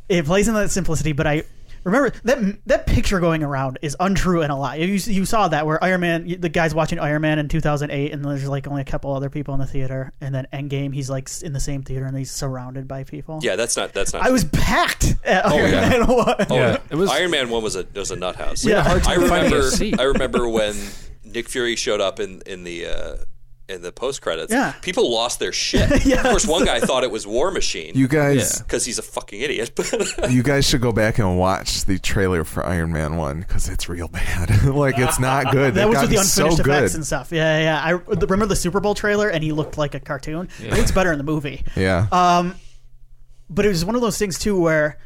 it 0.08 0.24
plays 0.24 0.49
in 0.49 0.55
that 0.55 0.70
simplicity, 0.70 1.12
but 1.12 1.26
I 1.26 1.42
remember 1.85 2.11
that 2.25 2.59
that 2.67 2.86
picture 2.86 3.20
going 3.20 3.43
around 3.43 3.78
is 3.83 3.97
untrue 4.01 4.43
and 4.43 4.52
a 4.52 4.57
lie. 4.57 4.77
You, 4.77 4.86
you 4.94 5.25
saw 5.25 5.49
that 5.49 5.67
where 5.67 5.83
Iron 5.83 6.01
Man, 6.01 6.36
the 6.41 6.49
guy's 6.49 6.75
watching 6.75 6.99
Iron 6.99 7.23
Man 7.23 7.39
in 7.39 7.49
2008, 7.49 8.12
and 8.12 8.25
there's 8.25 8.47
like 8.49 8.67
only 8.67 8.83
a 8.83 8.85
couple 8.85 9.12
other 9.15 9.31
people 9.31 9.55
in 9.55 9.61
the 9.61 9.67
theater, 9.67 10.12
and 10.20 10.35
then 10.35 10.47
Endgame, 10.52 10.94
he's 10.94 11.11
like 11.11 11.28
in 11.43 11.52
the 11.52 11.61
same 11.61 11.83
theater 11.83 12.07
and 12.07 12.17
he's 12.17 12.31
surrounded 12.31 12.86
by 12.89 13.05
people. 13.05 13.41
yeah, 13.43 13.57
that's 13.57 13.77
not 13.77 13.93
that's 13.93 14.12
not. 14.12 14.23
I 14.23 14.31
was 14.31 14.44
packed 14.44 15.15
at 15.25 15.47
Iron 15.47 15.70
yeah. 15.73 15.89
Man 15.89 16.07
1. 16.07 16.07
Oh, 16.09 16.47
Yeah, 16.55 16.78
it 16.91 16.94
was- 16.97 17.11
Iron 17.11 17.31
Man 17.31 17.51
one 17.51 17.62
was 17.62 17.77
a 17.77 17.86
was 17.94 18.11
a 18.11 18.17
nut 18.17 18.36
house. 18.36 18.65
Yeah. 18.65 18.83
hard 18.83 19.02
I 19.07 19.17
time 19.17 19.28
finding 19.28 19.52
remember. 19.52 20.02
I 20.02 20.05
remember 20.05 20.49
when 20.49 20.75
Nick 21.25 21.49
Fury 21.49 21.77
showed 21.77 22.01
up 22.01 22.20
in 22.20 22.43
in 22.47 22.65
the 22.65 22.86
uh, 22.86 23.17
in 23.68 23.82
the 23.82 23.92
post 23.92 24.20
credits. 24.23 24.52
Yeah. 24.52 24.73
people 24.82 25.10
lost 25.10 25.39
their 25.39 25.52
shit. 25.52 25.91
Yes. 26.12 26.24
Of 26.24 26.31
course, 26.31 26.47
one 26.47 26.65
guy 26.65 26.81
thought 26.81 27.05
it 27.05 27.10
was 27.10 27.26
War 27.26 27.50
Machine 27.50 27.92
You 27.94 28.08
guys, 28.08 28.60
because 28.60 28.84
he's 28.84 28.99
a 28.99 29.02
fucking 29.02 29.41
idiot. 29.41 29.78
you 30.31 30.42
guys 30.42 30.66
should 30.68 30.81
go 30.81 30.92
back 30.92 31.18
and 31.18 31.39
watch 31.39 31.84
the 31.84 31.99
trailer 31.99 32.44
for 32.44 32.65
Iron 32.66 32.92
Man 32.92 33.16
one 33.16 33.41
because 33.41 33.68
it's 33.68 33.89
real 33.89 34.08
bad. 34.08 34.65
like 34.74 34.99
it's 34.99 35.20
not 35.20 35.52
good. 35.52 35.74
That 35.74 35.81
They've 35.86 35.89
was 35.89 36.00
with 36.02 36.10
the 36.10 36.16
unfinished 36.16 36.34
so 36.34 36.47
effects 36.47 36.92
good. 36.92 36.94
and 36.97 37.07
stuff. 37.07 37.31
Yeah, 37.31 37.58
yeah. 37.60 37.82
I 37.82 37.91
remember 37.91 38.47
the 38.47 38.57
Super 38.57 38.81
Bowl 38.81 38.94
trailer, 38.94 39.28
and 39.28 39.42
he 39.44 39.52
looked 39.52 39.78
like 39.78 39.94
a 39.94 40.00
cartoon. 40.00 40.49
It 40.60 40.73
looks 40.73 40.91
better 40.91 41.12
in 41.12 41.18
the 41.18 41.24
movie. 41.24 41.65
Yeah. 41.76 42.08
Um, 42.10 42.57
but 43.49 43.65
it 43.65 43.68
was 43.68 43.84
one 43.84 43.94
of 43.94 44.00
those 44.00 44.18
things 44.18 44.39
too 44.39 44.58
where 44.60 44.99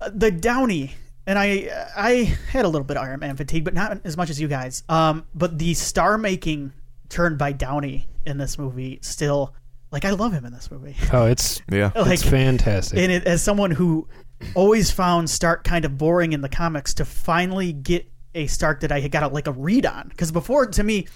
uh, 0.00 0.10
the 0.12 0.30
Downey 0.30 0.94
and 1.26 1.38
I 1.38 1.68
I 1.96 2.36
had 2.50 2.64
a 2.64 2.68
little 2.68 2.84
bit 2.84 2.96
of 2.96 3.04
Iron 3.04 3.20
Man 3.20 3.36
fatigue, 3.36 3.64
but 3.64 3.74
not 3.74 4.00
as 4.04 4.16
much 4.16 4.30
as 4.30 4.40
you 4.40 4.48
guys. 4.48 4.82
Um, 4.88 5.26
but 5.34 5.58
the 5.58 5.74
star 5.74 6.18
making 6.18 6.72
turned 7.08 7.38
by 7.38 7.52
Downey 7.52 8.08
in 8.24 8.38
this 8.38 8.58
movie 8.58 8.98
still 9.02 9.54
like 9.90 10.04
I 10.04 10.10
love 10.10 10.32
him 10.32 10.44
in 10.44 10.52
this 10.52 10.70
movie. 10.70 10.96
Oh, 11.12 11.26
it's 11.26 11.62
yeah. 11.70 11.90
Like 11.94 12.14
it's 12.14 12.22
fantastic. 12.22 12.98
and 12.98 13.12
it, 13.12 13.24
as 13.26 13.42
someone 13.42 13.70
who 13.70 14.08
always 14.54 14.90
found 14.90 15.30
Stark 15.30 15.64
kind 15.64 15.84
of 15.84 15.96
boring 15.96 16.32
in 16.32 16.40
the 16.40 16.48
comics, 16.48 16.94
to 16.94 17.04
finally 17.04 17.72
get 17.72 18.06
a 18.34 18.46
Stark 18.46 18.80
that 18.80 18.92
I 18.92 19.00
had 19.00 19.10
got 19.10 19.22
a, 19.22 19.28
like 19.28 19.46
a 19.46 19.52
read 19.52 19.86
on, 19.86 20.08
because 20.08 20.32
before 20.32 20.66
to 20.66 20.82
me, 20.82 21.06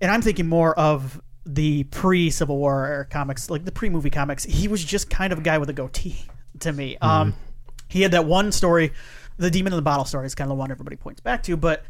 and 0.00 0.10
I'm 0.10 0.22
thinking 0.22 0.48
more 0.48 0.76
of 0.78 1.20
the 1.44 1.84
pre 1.84 2.30
Civil 2.30 2.56
War 2.56 3.06
comics, 3.10 3.50
like 3.50 3.64
the 3.64 3.72
pre 3.72 3.88
movie 3.88 4.10
comics. 4.10 4.44
He 4.44 4.68
was 4.68 4.82
just 4.82 5.10
kind 5.10 5.32
of 5.32 5.40
a 5.40 5.42
guy 5.42 5.58
with 5.58 5.70
a 5.70 5.74
goatee 5.74 6.24
to 6.60 6.72
me. 6.72 6.96
Um, 7.00 7.34
he 7.88 8.02
had 8.02 8.12
that 8.12 8.24
one 8.24 8.52
story, 8.52 8.92
the 9.36 9.50
Demon 9.50 9.72
in 9.72 9.76
the 9.76 9.82
Bottle 9.82 10.04
story 10.04 10.26
is 10.26 10.34
kind 10.34 10.50
of 10.50 10.56
the 10.56 10.58
one 10.58 10.70
everybody 10.70 10.96
points 10.96 11.20
back 11.20 11.42
to, 11.44 11.56
but 11.56 11.84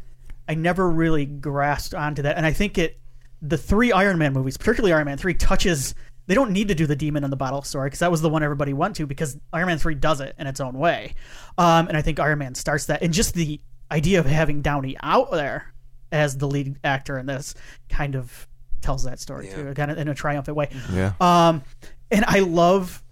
I 0.47 0.55
never 0.55 0.89
really 0.89 1.25
grasped 1.25 1.93
onto 1.93 2.23
that, 2.23 2.35
and 2.37 2.45
I 2.45 2.51
think 2.51 2.77
it 2.77 2.99
the 3.43 3.57
three 3.57 3.91
Iron 3.91 4.17
Man 4.17 4.33
movies, 4.33 4.57
particularly 4.57 4.93
Iron 4.93 5.05
Man 5.05 5.17
three, 5.17 5.33
touches. 5.35 5.93
They 6.25 6.35
don't 6.35 6.51
need 6.51 6.69
to 6.69 6.75
do 6.75 6.87
the 6.87 6.95
demon 6.95 7.25
in 7.25 7.29
the 7.29 7.35
bottle 7.35 7.61
story 7.61 7.87
because 7.87 7.99
that 7.99 8.09
was 8.09 8.21
the 8.21 8.29
one 8.29 8.41
everybody 8.43 8.71
went 8.73 8.95
to 8.95 9.05
because 9.05 9.37
Iron 9.51 9.67
Man 9.67 9.77
three 9.77 9.95
does 9.95 10.21
it 10.21 10.33
in 10.39 10.47
its 10.47 10.59
own 10.61 10.73
way, 10.79 11.13
um, 11.57 11.87
and 11.89 11.97
I 11.97 12.01
think 12.01 12.19
Iron 12.19 12.39
Man 12.39 12.55
starts 12.55 12.85
that. 12.85 13.01
And 13.03 13.13
just 13.13 13.33
the 13.33 13.59
idea 13.91 14.19
of 14.19 14.25
having 14.25 14.61
Downey 14.61 14.95
out 15.03 15.29
there 15.31 15.73
as 16.11 16.37
the 16.37 16.47
lead 16.47 16.79
actor 16.83 17.17
in 17.19 17.25
this 17.25 17.53
kind 17.89 18.15
of 18.15 18.47
tells 18.81 19.03
that 19.03 19.19
story 19.19 19.47
Yeah. 19.47 19.55
too, 19.55 19.73
kind 19.73 19.91
of 19.91 19.97
in 19.97 20.07
a 20.07 20.13
triumphant 20.15 20.55
way. 20.55 20.69
Yeah. 20.93 21.13
Um, 21.19 21.61
and 22.09 22.23
I 22.25 22.39
love 22.39 23.03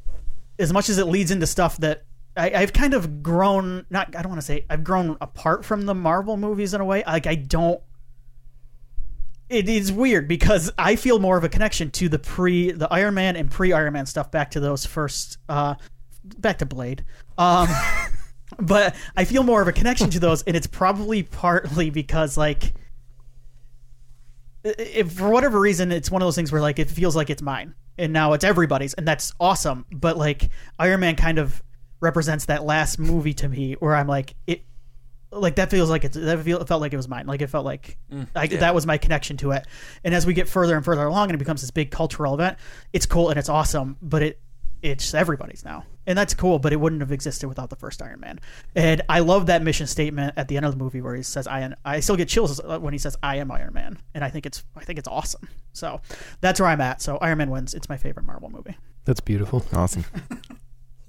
as 0.60 0.72
much 0.72 0.88
as 0.90 0.98
it 0.98 1.06
leads 1.08 1.32
into 1.32 1.48
stuff 1.48 1.78
that 1.78 2.04
I, 2.38 2.52
I've 2.52 2.72
kind 2.74 2.94
of 2.94 3.22
grown. 3.24 3.86
Not 3.90 4.16
I 4.16 4.22
don't 4.22 4.30
want 4.30 4.40
to 4.42 4.46
say 4.46 4.66
I've 4.70 4.84
grown 4.86 5.18
apart 5.20 5.66
from 5.66 5.86
the 5.86 5.94
Marvel 5.94 6.38
movies 6.38 6.74
in 6.74 6.80
a 6.80 6.86
way. 6.86 7.04
Like 7.06 7.28
I 7.28 7.36
don't. 7.36 7.82
It 9.52 9.68
is 9.68 9.92
weird 9.92 10.30
because 10.30 10.72
I 10.78 10.96
feel 10.96 11.20
more 11.20 11.38
of 11.38 11.44
a 11.44 11.50
connection 11.50 11.92
to 11.92 12.08
the 12.08 12.18
pre, 12.18 12.72
the 12.72 12.88
Iron 12.90 13.16
Man 13.16 13.36
and 13.36 13.52
pre 13.52 13.74
Iron 13.74 13.92
Man 13.92 14.06
stuff 14.06 14.32
back 14.32 14.52
to 14.52 14.62
those 14.62 14.86
first, 14.86 15.40
uh, 15.50 15.76
back 16.24 16.60
to 16.60 16.66
Blade. 16.66 17.04
Um, 17.38 17.68
but 18.60 18.96
I 19.18 19.26
feel 19.26 19.44
more 19.44 19.62
of 19.62 19.68
a 19.68 19.74
connection 19.74 20.10
to 20.12 20.20
those, 20.22 20.42
and 20.44 20.56
it's 20.56 20.68
probably 20.68 21.24
partly 21.24 21.90
because 21.90 22.38
like, 22.38 22.74
if 24.64 25.12
for 25.12 25.28
whatever 25.28 25.60
reason, 25.60 25.92
it's 25.92 26.10
one 26.10 26.22
of 26.22 26.26
those 26.28 26.36
things 26.38 26.54
where 26.54 26.62
like 26.62 26.80
it 26.80 26.90
feels 26.90 27.18
like 27.18 27.30
it's 27.30 27.42
mine, 27.42 27.76
and 27.98 28.14
now 28.14 28.32
it's 28.32 28.46
everybody's, 28.46 28.94
and 28.94 29.06
that's 29.06 29.34
awesome. 29.38 29.86
But 29.92 30.16
like 30.18 30.50
Iron 30.80 31.02
Man 31.02 31.18
kind 31.18 31.40
of 31.40 31.62
represents 32.00 32.46
that 32.46 32.64
last 32.64 33.00
movie 33.00 33.34
to 33.34 33.50
me, 33.50 33.74
where 33.74 33.96
I'm 33.96 34.08
like 34.08 34.34
it. 34.48 34.64
Like 35.32 35.56
that 35.56 35.70
feels 35.72 35.90
like 35.90 36.04
it's 36.04 36.18
that 36.18 36.40
feel, 36.40 36.60
it 36.60 36.68
felt 36.68 36.82
like 36.82 36.94
it 36.94 36.98
was 36.98 37.08
mine. 37.08 37.26
Like 37.26 37.42
it 37.42 37.48
felt 37.48 37.66
like 37.66 37.98
I, 38.36 38.48
that 38.48 38.76
was 38.76 38.86
my 38.86 38.98
connection 38.98 39.38
to 39.38 39.52
it. 39.52 39.66
And 40.04 40.14
as 40.14 40.26
we 40.26 40.34
get 40.34 40.50
further 40.50 40.76
and 40.76 40.84
further 40.84 41.06
along, 41.06 41.30
and 41.30 41.36
it 41.36 41.38
becomes 41.38 41.62
this 41.62 41.72
big 41.72 41.90
cultural 41.90 42.34
event, 42.34 42.58
it's 42.92 43.06
cool 43.06 43.30
and 43.30 43.40
it's 43.40 43.50
awesome. 43.50 43.98
But 44.02 44.24
it 44.24 44.42
it's 44.82 45.14
everybody's 45.14 45.64
now, 45.64 45.86
and 46.08 46.18
that's 46.18 46.34
cool. 46.34 46.60
But 46.60 46.74
it 46.74 46.80
wouldn't 46.80 47.02
have 47.02 47.12
existed 47.12 47.48
without 47.48 47.70
the 47.70 47.76
first 47.76 48.02
Iron 48.02 48.20
Man. 48.20 48.40
And 48.76 49.02
I 49.08 49.20
love 49.20 49.46
that 49.46 49.62
mission 49.62 49.88
statement 49.88 50.34
at 50.38 50.48
the 50.48 50.58
end 50.58 50.66
of 50.66 50.72
the 50.72 50.84
movie 50.84 51.02
where 51.02 51.16
he 51.16 51.24
says, 51.24 51.48
"I 51.48 51.62
am." 51.62 51.76
I 51.86 52.00
still 52.00 52.16
get 52.16 52.28
chills 52.28 52.60
when 52.64 52.94
he 52.94 53.00
says, 53.00 53.16
"I 53.22 53.38
am 53.38 53.52
Iron 53.52 53.74
Man," 53.74 54.00
and 54.14 54.24
I 54.24 54.30
think 54.30 54.46
it's 54.46 54.64
I 54.76 54.84
think 54.84 55.00
it's 55.00 55.08
awesome. 55.08 55.48
So 55.74 56.02
that's 56.42 56.60
where 56.60 56.68
I'm 56.70 56.82
at. 56.82 57.02
So 57.02 57.18
Iron 57.18 57.38
Man 57.38 57.52
wins. 57.52 57.74
It's 57.74 57.90
my 57.90 57.98
favorite 57.98 58.26
Marvel 58.26 58.50
movie. 58.50 58.76
That's 59.06 59.20
beautiful. 59.22 59.64
Awesome. 59.74 60.06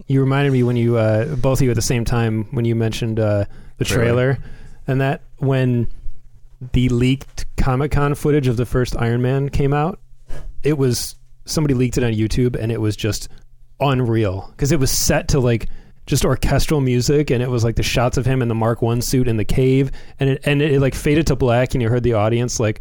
You 0.07 0.21
reminded 0.21 0.53
me 0.53 0.63
when 0.63 0.77
you 0.77 0.97
uh, 0.97 1.37
both 1.37 1.61
of 1.61 1.65
you 1.65 1.71
at 1.71 1.77
the 1.77 1.83
same 1.83 2.05
time 2.05 2.49
when 2.51 2.65
you 2.65 2.75
mentioned 2.75 3.21
uh, 3.21 3.45
the 3.89 3.95
Trailer. 3.95 4.35
trailer, 4.35 4.51
and 4.87 5.01
that 5.01 5.23
when 5.39 5.89
the 6.73 6.89
leaked 6.91 7.45
Comic 7.57 7.93
Con 7.93 8.15
footage 8.15 8.47
of 8.49 8.57
the 8.57 8.67
first 8.67 8.97
Iron 8.99 9.23
Man 9.23 9.49
came 9.49 9.73
out, 9.73 9.99
it 10.63 10.79
was 10.79 11.17
somebody 11.45 11.75
leaked 11.75 11.99
it 11.99 12.05
on 12.05 12.13
YouTube, 12.13 12.57
and 12.61 12.71
it 12.73 12.81
was 12.81 12.97
just 12.97 13.29
unreal 13.81 14.49
because 14.53 14.71
it 14.73 14.79
was 14.79 14.91
set 14.91 15.29
to 15.29 15.41
like 15.41 15.69
just 16.07 16.25
orchestral 16.25 16.81
music, 16.81 17.31
and 17.31 17.43
it 17.43 17.51
was 17.51 17.65
like 17.65 17.77
the 17.77 17.83
shots 17.83 18.17
of 18.17 18.27
him 18.27 18.43
in 18.43 18.49
the 18.49 18.55
Mark 18.55 18.83
One 18.83 19.01
suit 19.03 19.29
in 19.29 19.37
the 19.37 19.45
cave, 19.45 19.91
and 20.21 20.31
it 20.31 20.41
and 20.45 20.61
it, 20.63 20.81
like 20.81 20.95
faded 20.95 21.27
to 21.29 21.37
black, 21.37 21.75
and 21.75 21.83
you 21.83 21.89
heard 21.89 22.03
the 22.03 22.15
audience 22.15 22.59
like 22.61 22.81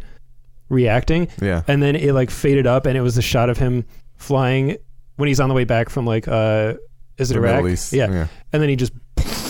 reacting, 0.68 1.28
Yeah. 1.40 1.62
and 1.68 1.82
then 1.82 1.96
it 1.96 2.12
like 2.14 2.30
faded 2.30 2.66
up, 2.66 2.86
and 2.86 2.96
it 2.96 3.00
was 3.02 3.14
the 3.14 3.22
shot 3.22 3.50
of 3.50 3.58
him 3.58 3.84
flying 4.16 4.76
when 5.16 5.26
he's 5.28 5.40
on 5.40 5.48
the 5.48 5.54
way 5.54 5.64
back 5.64 5.88
from 5.90 6.06
like 6.06 6.26
uh 6.28 6.74
is 7.18 7.30
it 7.30 7.34
The 7.34 7.40
Iraq? 7.40 7.64
Yeah. 7.92 8.10
yeah. 8.10 8.26
and 8.52 8.62
then 8.62 8.68
he 8.68 8.76
just 8.76 8.92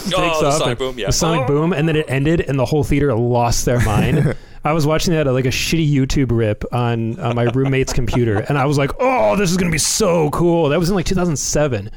takes 0.10 0.14
Oh, 0.16 0.40
the 0.42 0.47
off 0.48 0.58
sonic 0.58 0.78
boom, 0.78 0.98
yeah. 0.98 1.06
the 1.06 1.12
sonic 1.12 1.47
boom, 1.47 1.72
and 1.72 1.89
then 1.89 1.97
it 1.97 2.06
ended, 2.08 2.40
and 2.42 2.58
the 2.58 2.64
whole 2.64 2.84
theater 2.84 3.14
lost 3.14 3.64
their 3.64 3.81
mind. 3.81 4.36
I 4.64 4.72
was 4.72 4.86
watching 4.86 5.12
that 5.14 5.26
at 5.26 5.32
like 5.32 5.44
a 5.44 5.48
shitty 5.48 5.92
YouTube 5.92 6.31
rip 6.31 6.64
on, 6.72 7.18
on 7.18 7.34
my 7.34 7.44
roommate's 7.44 7.92
computer, 7.92 8.39
and 8.39 8.56
I 8.56 8.64
was 8.66 8.78
like, 8.78 8.92
"Oh, 9.00 9.34
this 9.36 9.50
is 9.50 9.56
gonna 9.56 9.72
be 9.72 9.78
so 9.78 10.31
cool!" 10.31 10.68
That 10.68 10.78
was 10.78 10.89
in 10.89 10.94
like 10.94 11.06
2007, 11.06 11.90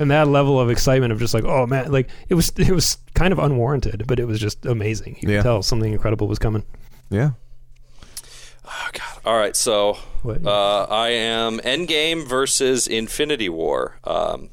and 0.00 0.10
that 0.10 0.26
level 0.26 0.58
of 0.60 0.68
excitement 0.68 1.12
of 1.12 1.20
just 1.20 1.32
like, 1.32 1.44
"Oh 1.44 1.66
man!" 1.66 1.92
Like 1.92 2.08
it 2.28 2.34
was 2.34 2.52
it 2.56 2.70
was 2.72 2.98
kind 3.14 3.32
of 3.32 3.38
unwarranted, 3.38 4.04
but 4.08 4.18
it 4.18 4.24
was 4.26 4.40
just 4.40 4.66
amazing. 4.66 5.16
You 5.20 5.28
Yeah. 5.30 5.36
could 5.38 5.42
tell 5.44 5.62
something 5.62 5.92
incredible 5.92 6.26
was 6.26 6.38
coming. 6.40 6.64
Yeah. 7.10 7.30
Oh, 8.70 8.88
God. 8.92 9.20
All 9.24 9.38
right, 9.38 9.56
so 9.56 9.96
What? 10.22 10.46
uh, 10.46 10.86
I 10.90 11.08
am 11.08 11.58
Endgame 11.60 12.26
versus 12.26 12.86
Infinity 12.86 13.48
War. 13.48 13.98
Um, 14.04 14.50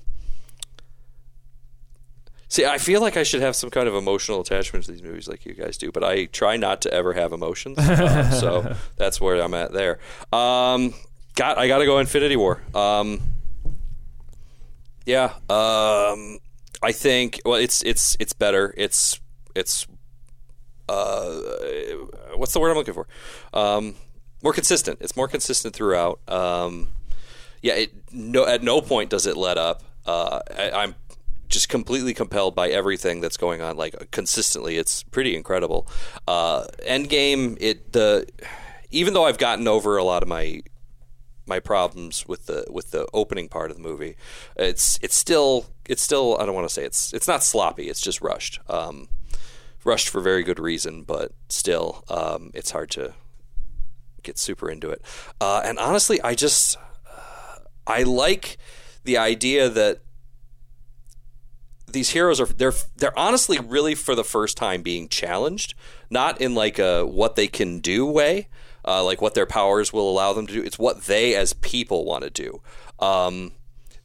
see, 2.47 2.65
I 2.65 2.77
feel 2.77 3.01
like 3.01 3.17
I 3.17 3.23
should 3.23 3.41
have 3.41 3.55
some 3.55 3.69
kind 3.69 3.87
of 3.87 3.95
emotional 3.95 4.41
attachment 4.41 4.85
to 4.85 4.91
these 4.91 5.03
movies, 5.03 5.27
like 5.27 5.45
you 5.45 5.53
guys 5.53 5.77
do, 5.77 5.91
but 5.91 6.03
I 6.03 6.25
try 6.25 6.57
not 6.57 6.81
to 6.81 6.93
ever 6.93 7.13
have 7.13 7.33
emotions. 7.33 7.77
Uh, 7.77 8.29
so 8.39 8.75
that's 8.97 9.19
where 9.19 9.41
I'm 9.41 9.53
at 9.53 9.71
there. 9.71 9.99
Um, 10.31 10.93
got, 11.35 11.57
I 11.57 11.67
got 11.67 11.79
to 11.79 11.85
go 11.85 11.99
Infinity 11.99 12.35
War. 12.35 12.61
Um, 12.73 13.21
yeah, 15.05 15.33
um, 15.49 16.39
I 16.81 16.91
think. 16.91 17.41
Well, 17.45 17.55
it's 17.55 17.83
it's 17.83 18.17
it's 18.19 18.33
better. 18.33 18.73
It's 18.75 19.19
it's 19.55 19.85
uh, 20.89 21.39
what's 22.35 22.53
the 22.53 22.59
word 22.59 22.71
I'm 22.71 22.77
looking 22.77 22.93
for? 22.93 23.07
Um, 23.53 23.95
more 24.43 24.53
consistent. 24.53 24.99
It's 25.01 25.15
more 25.15 25.27
consistent 25.27 25.75
throughout. 25.75 26.19
Um, 26.27 26.89
yeah, 27.61 27.73
it, 27.75 27.93
no, 28.11 28.45
at 28.45 28.63
no 28.63 28.81
point 28.81 29.09
does 29.09 29.25
it 29.25 29.37
let 29.37 29.57
up. 29.57 29.83
Uh, 30.05 30.39
I, 30.55 30.71
I'm 30.71 30.95
just 31.47 31.69
completely 31.69 32.13
compelled 32.13 32.55
by 32.55 32.69
everything 32.69 33.21
that's 33.21 33.37
going 33.37 33.61
on. 33.61 33.77
Like 33.77 34.11
consistently, 34.11 34.77
it's 34.77 35.03
pretty 35.03 35.35
incredible. 35.35 35.87
Uh, 36.27 36.65
Endgame, 36.87 37.57
it 37.59 37.93
the 37.93 38.27
even 38.91 39.13
though 39.13 39.25
I've 39.25 39.37
gotten 39.37 39.67
over 39.67 39.97
a 39.97 40.03
lot 40.03 40.23
of 40.23 40.29
my 40.29 40.61
my 41.47 41.59
problems 41.59 42.27
with 42.27 42.47
the 42.47 42.65
with 42.69 42.91
the 42.91 43.07
opening 43.13 43.47
part 43.47 43.71
of 43.71 43.77
the 43.77 43.83
movie, 43.83 44.15
it's 44.55 44.99
it's 45.01 45.15
still 45.15 45.67
it's 45.87 46.01
still 46.01 46.37
I 46.39 46.45
don't 46.45 46.55
want 46.55 46.67
to 46.67 46.73
say 46.73 46.83
it's 46.83 47.13
it's 47.13 47.27
not 47.27 47.43
sloppy. 47.43 47.89
It's 47.89 48.01
just 48.01 48.21
rushed. 48.21 48.59
Um, 48.69 49.09
rushed 49.83 50.09
for 50.09 50.19
very 50.19 50.43
good 50.43 50.59
reason, 50.59 51.03
but 51.03 51.31
still, 51.47 52.03
um, 52.09 52.49
it's 52.55 52.71
hard 52.71 52.89
to 52.91 53.13
get 54.23 54.37
super 54.39 54.69
into 54.69 54.89
it. 54.89 55.01
Uh, 55.39 55.61
and 55.63 55.77
honestly, 55.77 56.19
I 56.21 56.33
just 56.35 56.77
I 57.87 58.03
like 58.03 58.57
the 59.03 59.17
idea 59.17 59.69
that 59.69 59.99
these 61.95 62.09
heroes 62.09 62.39
are 62.39 62.45
they're 62.45 62.73
they're 62.97 63.17
honestly 63.17 63.57
really 63.57 63.95
for 63.95 64.13
the 64.13 64.23
first 64.23 64.57
time 64.57 64.83
being 64.83 65.07
challenged, 65.07 65.73
not 66.11 66.39
in 66.39 66.53
like 66.53 66.77
a 66.77 67.05
what 67.05 67.35
they 67.35 67.47
can 67.47 67.79
do 67.79 68.05
way, 68.05 68.49
uh, 68.85 69.03
like 69.03 69.21
what 69.21 69.33
their 69.33 69.45
powers 69.45 69.91
will 69.91 70.07
allow 70.07 70.33
them 70.33 70.45
to 70.45 70.53
do. 70.53 70.61
It's 70.61 70.77
what 70.77 71.05
they 71.05 71.33
as 71.33 71.53
people 71.53 72.05
want 72.05 72.23
to 72.25 72.29
do. 72.29 72.61
Um, 72.99 73.53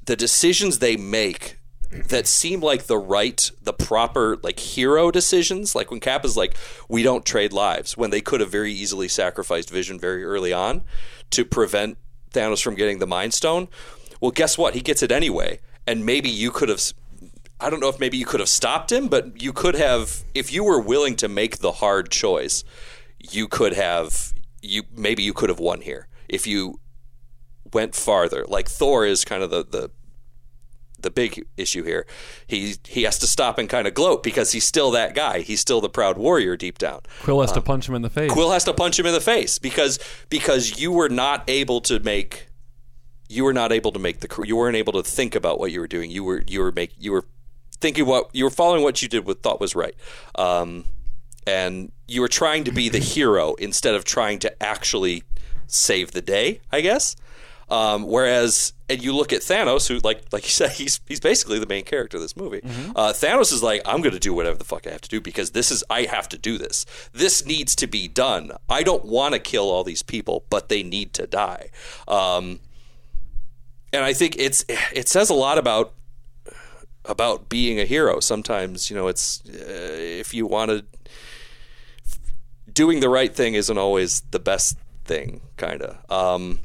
the 0.06 0.16
decisions 0.16 0.78
they 0.78 0.96
make 0.96 1.58
that 1.90 2.28
seem 2.28 2.60
like 2.60 2.84
the 2.84 2.96
right, 2.96 3.50
the 3.60 3.72
proper, 3.72 4.38
like 4.42 4.60
hero 4.60 5.10
decisions. 5.10 5.74
Like 5.74 5.90
when 5.90 6.00
Cap 6.00 6.24
is 6.24 6.36
like, 6.36 6.56
"We 6.88 7.02
don't 7.02 7.26
trade 7.26 7.52
lives," 7.52 7.96
when 7.96 8.10
they 8.10 8.20
could 8.20 8.40
have 8.40 8.50
very 8.50 8.72
easily 8.72 9.08
sacrificed 9.08 9.68
Vision 9.68 9.98
very 9.98 10.24
early 10.24 10.52
on 10.52 10.82
to 11.30 11.44
prevent 11.44 11.98
Thanos 12.32 12.62
from 12.62 12.76
getting 12.76 13.00
the 13.00 13.06
Mind 13.06 13.34
Stone. 13.34 13.68
Well, 14.20 14.30
guess 14.30 14.56
what? 14.56 14.74
He 14.74 14.80
gets 14.80 15.02
it 15.02 15.10
anyway, 15.10 15.58
and 15.86 16.06
maybe 16.06 16.30
you 16.30 16.52
could 16.52 16.68
have. 16.68 16.80
I 17.60 17.70
don't 17.70 17.80
know 17.80 17.88
if 17.88 18.00
maybe 18.00 18.16
you 18.16 18.26
could 18.26 18.40
have 18.40 18.48
stopped 18.48 18.90
him, 18.90 19.08
but 19.08 19.40
you 19.40 19.52
could 19.52 19.74
have, 19.74 20.24
if 20.34 20.52
you 20.52 20.64
were 20.64 20.80
willing 20.80 21.16
to 21.16 21.28
make 21.28 21.58
the 21.58 21.72
hard 21.72 22.10
choice, 22.10 22.64
you 23.18 23.48
could 23.48 23.74
have. 23.74 24.32
You 24.62 24.82
maybe 24.94 25.22
you 25.22 25.32
could 25.32 25.48
have 25.48 25.58
won 25.58 25.80
here 25.80 26.06
if 26.28 26.46
you 26.46 26.80
went 27.72 27.94
farther. 27.94 28.44
Like 28.46 28.68
Thor 28.68 29.06
is 29.06 29.24
kind 29.24 29.42
of 29.42 29.50
the 29.50 29.64
the 29.64 29.90
the 31.02 31.10
big 31.10 31.46
issue 31.56 31.82
here. 31.82 32.06
He 32.46 32.74
he 32.86 33.02
has 33.04 33.18
to 33.20 33.26
stop 33.26 33.58
and 33.58 33.68
kind 33.68 33.86
of 33.86 33.94
gloat 33.94 34.22
because 34.22 34.52
he's 34.52 34.66
still 34.66 34.90
that 34.90 35.14
guy. 35.14 35.40
He's 35.40 35.60
still 35.60 35.80
the 35.80 35.88
proud 35.88 36.18
warrior 36.18 36.56
deep 36.56 36.78
down. 36.78 37.00
Quill 37.22 37.40
has 37.40 37.52
to 37.52 37.60
um, 37.60 37.64
punch 37.64 37.88
him 37.88 37.94
in 37.94 38.02
the 38.02 38.10
face. 38.10 38.30
Quill 38.30 38.50
has 38.50 38.64
to 38.64 38.74
punch 38.74 38.98
him 38.98 39.06
in 39.06 39.14
the 39.14 39.20
face 39.20 39.58
because 39.58 39.98
because 40.28 40.80
you 40.80 40.92
were 40.92 41.08
not 41.08 41.44
able 41.48 41.80
to 41.82 42.00
make 42.00 42.48
you 43.28 43.44
were 43.44 43.52
not 43.54 43.72
able 43.72 43.92
to 43.92 43.98
make 43.98 44.20
the 44.20 44.44
you 44.44 44.56
weren't 44.56 44.76
able 44.76 44.92
to 44.92 45.02
think 45.02 45.34
about 45.34 45.58
what 45.58 45.72
you 45.72 45.80
were 45.80 45.88
doing. 45.88 46.10
You 46.10 46.24
were 46.24 46.42
you 46.46 46.60
were 46.60 46.72
make 46.72 46.92
you 46.98 47.12
were 47.12 47.24
thinking 47.80 48.06
what 48.06 48.30
you 48.32 48.44
were 48.44 48.50
following 48.50 48.82
what 48.82 49.02
you 49.02 49.08
did 49.08 49.26
what 49.26 49.42
thought 49.42 49.60
was 49.60 49.74
right. 49.74 49.94
Um, 50.34 50.84
and 51.46 51.90
you 52.06 52.20
were 52.20 52.28
trying 52.28 52.64
to 52.64 52.72
be 52.72 52.88
the 52.88 52.98
hero 52.98 53.54
instead 53.54 53.94
of 53.94 54.04
trying 54.04 54.38
to 54.40 54.62
actually 54.62 55.22
save 55.66 56.12
the 56.12 56.20
day, 56.22 56.60
I 56.70 56.80
guess. 56.80 57.16
Um, 57.70 58.02
whereas, 58.08 58.72
and 58.88 59.02
you 59.02 59.14
look 59.14 59.32
at 59.32 59.42
Thanos, 59.42 59.86
who, 59.86 59.98
like, 60.00 60.24
like 60.32 60.42
you 60.42 60.48
said, 60.50 60.72
he's 60.72 61.00
he's 61.06 61.20
basically 61.20 61.58
the 61.58 61.66
main 61.66 61.84
character 61.84 62.16
of 62.16 62.22
this 62.22 62.36
movie. 62.36 62.60
Uh, 62.96 63.12
Thanos 63.12 63.52
is 63.52 63.62
like, 63.62 63.80
I'm 63.86 64.00
going 64.00 64.12
to 64.12 64.18
do 64.18 64.34
whatever 64.34 64.58
the 64.58 64.64
fuck 64.64 64.86
I 64.86 64.90
have 64.90 65.00
to 65.02 65.08
do 65.08 65.20
because 65.20 65.52
this 65.52 65.70
is 65.70 65.84
I 65.88 66.02
have 66.02 66.28
to 66.30 66.38
do 66.38 66.58
this. 66.58 66.84
This 67.12 67.46
needs 67.46 67.76
to 67.76 67.86
be 67.86 68.08
done. 68.08 68.50
I 68.68 68.82
don't 68.82 69.04
want 69.04 69.34
to 69.34 69.38
kill 69.40 69.70
all 69.70 69.84
these 69.84 70.02
people, 70.02 70.44
but 70.50 70.68
they 70.68 70.82
need 70.82 71.12
to 71.14 71.26
die. 71.26 71.70
Um, 72.08 72.58
and 73.92 74.04
I 74.04 74.12
think 74.12 74.36
it's 74.38 74.64
it 74.68 75.08
says 75.08 75.30
a 75.30 75.34
lot 75.34 75.56
about 75.56 75.94
about 77.04 77.48
being 77.48 77.80
a 77.80 77.84
hero. 77.84 78.20
Sometimes, 78.20 78.90
you 78.90 78.96
know, 78.96 79.08
it's 79.08 79.42
uh, 79.48 79.52
if 79.56 80.34
you 80.34 80.46
want 80.46 80.70
to 80.70 80.84
doing 82.72 83.00
the 83.00 83.08
right 83.08 83.34
thing 83.34 83.54
isn't 83.54 83.78
always 83.78 84.20
the 84.30 84.38
best 84.38 84.78
thing, 85.04 85.40
kind 85.56 85.82
of. 85.82 86.10
Um, 86.10 86.60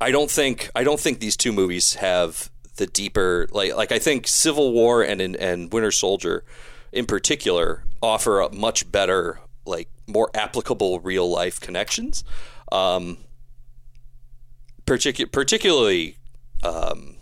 I 0.00 0.10
don't 0.10 0.30
think 0.30 0.70
I 0.74 0.84
don't 0.84 0.98
think 0.98 1.20
these 1.20 1.36
two 1.36 1.52
movies 1.52 1.94
have 1.94 2.50
the 2.76 2.86
deeper 2.86 3.48
like 3.52 3.76
like 3.76 3.92
I 3.92 3.98
think 3.98 4.26
Civil 4.26 4.72
War 4.72 5.02
and 5.02 5.20
and, 5.20 5.72
Winter 5.72 5.92
Soldier 5.92 6.44
in 6.92 7.06
particular 7.06 7.84
offer 8.02 8.40
a 8.40 8.52
much 8.52 8.90
better 8.90 9.40
like 9.66 9.88
more 10.06 10.30
applicable 10.34 11.00
real 11.00 11.30
life 11.30 11.60
connections. 11.60 12.24
Um, 12.72 13.18
particu- 14.86 15.30
particularly 15.30 16.16
um, 16.62 17.16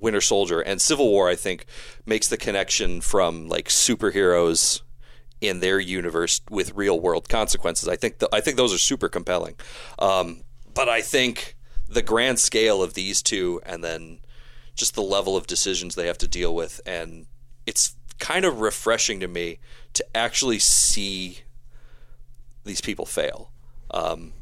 Winter 0.00 0.20
Soldier 0.20 0.60
and 0.60 0.80
Civil 0.80 1.08
War, 1.08 1.28
I 1.28 1.36
think, 1.36 1.66
makes 2.06 2.28
the 2.28 2.36
connection 2.36 3.00
from 3.00 3.48
like 3.48 3.68
superheroes 3.68 4.82
in 5.40 5.60
their 5.60 5.78
universe 5.78 6.40
with 6.50 6.74
real 6.74 6.98
world 7.00 7.28
consequences. 7.28 7.88
I 7.88 7.96
think 7.96 8.18
the, 8.18 8.28
I 8.32 8.40
think 8.40 8.56
those 8.56 8.74
are 8.74 8.78
super 8.78 9.08
compelling. 9.08 9.56
Um, 9.98 10.42
but 10.72 10.88
I 10.88 11.00
think 11.00 11.56
the 11.88 12.02
grand 12.02 12.38
scale 12.38 12.82
of 12.82 12.94
these 12.94 13.22
two, 13.22 13.60
and 13.64 13.84
then 13.84 14.20
just 14.74 14.94
the 14.94 15.02
level 15.02 15.36
of 15.36 15.46
decisions 15.46 15.94
they 15.94 16.06
have 16.06 16.18
to 16.18 16.28
deal 16.28 16.54
with, 16.54 16.80
and 16.86 17.26
it's 17.66 17.94
kind 18.18 18.44
of 18.44 18.60
refreshing 18.60 19.20
to 19.20 19.28
me 19.28 19.58
to 19.92 20.04
actually 20.16 20.58
see 20.58 21.40
these 22.64 22.80
people 22.80 23.06
fail. 23.06 23.52
Um, 23.90 24.32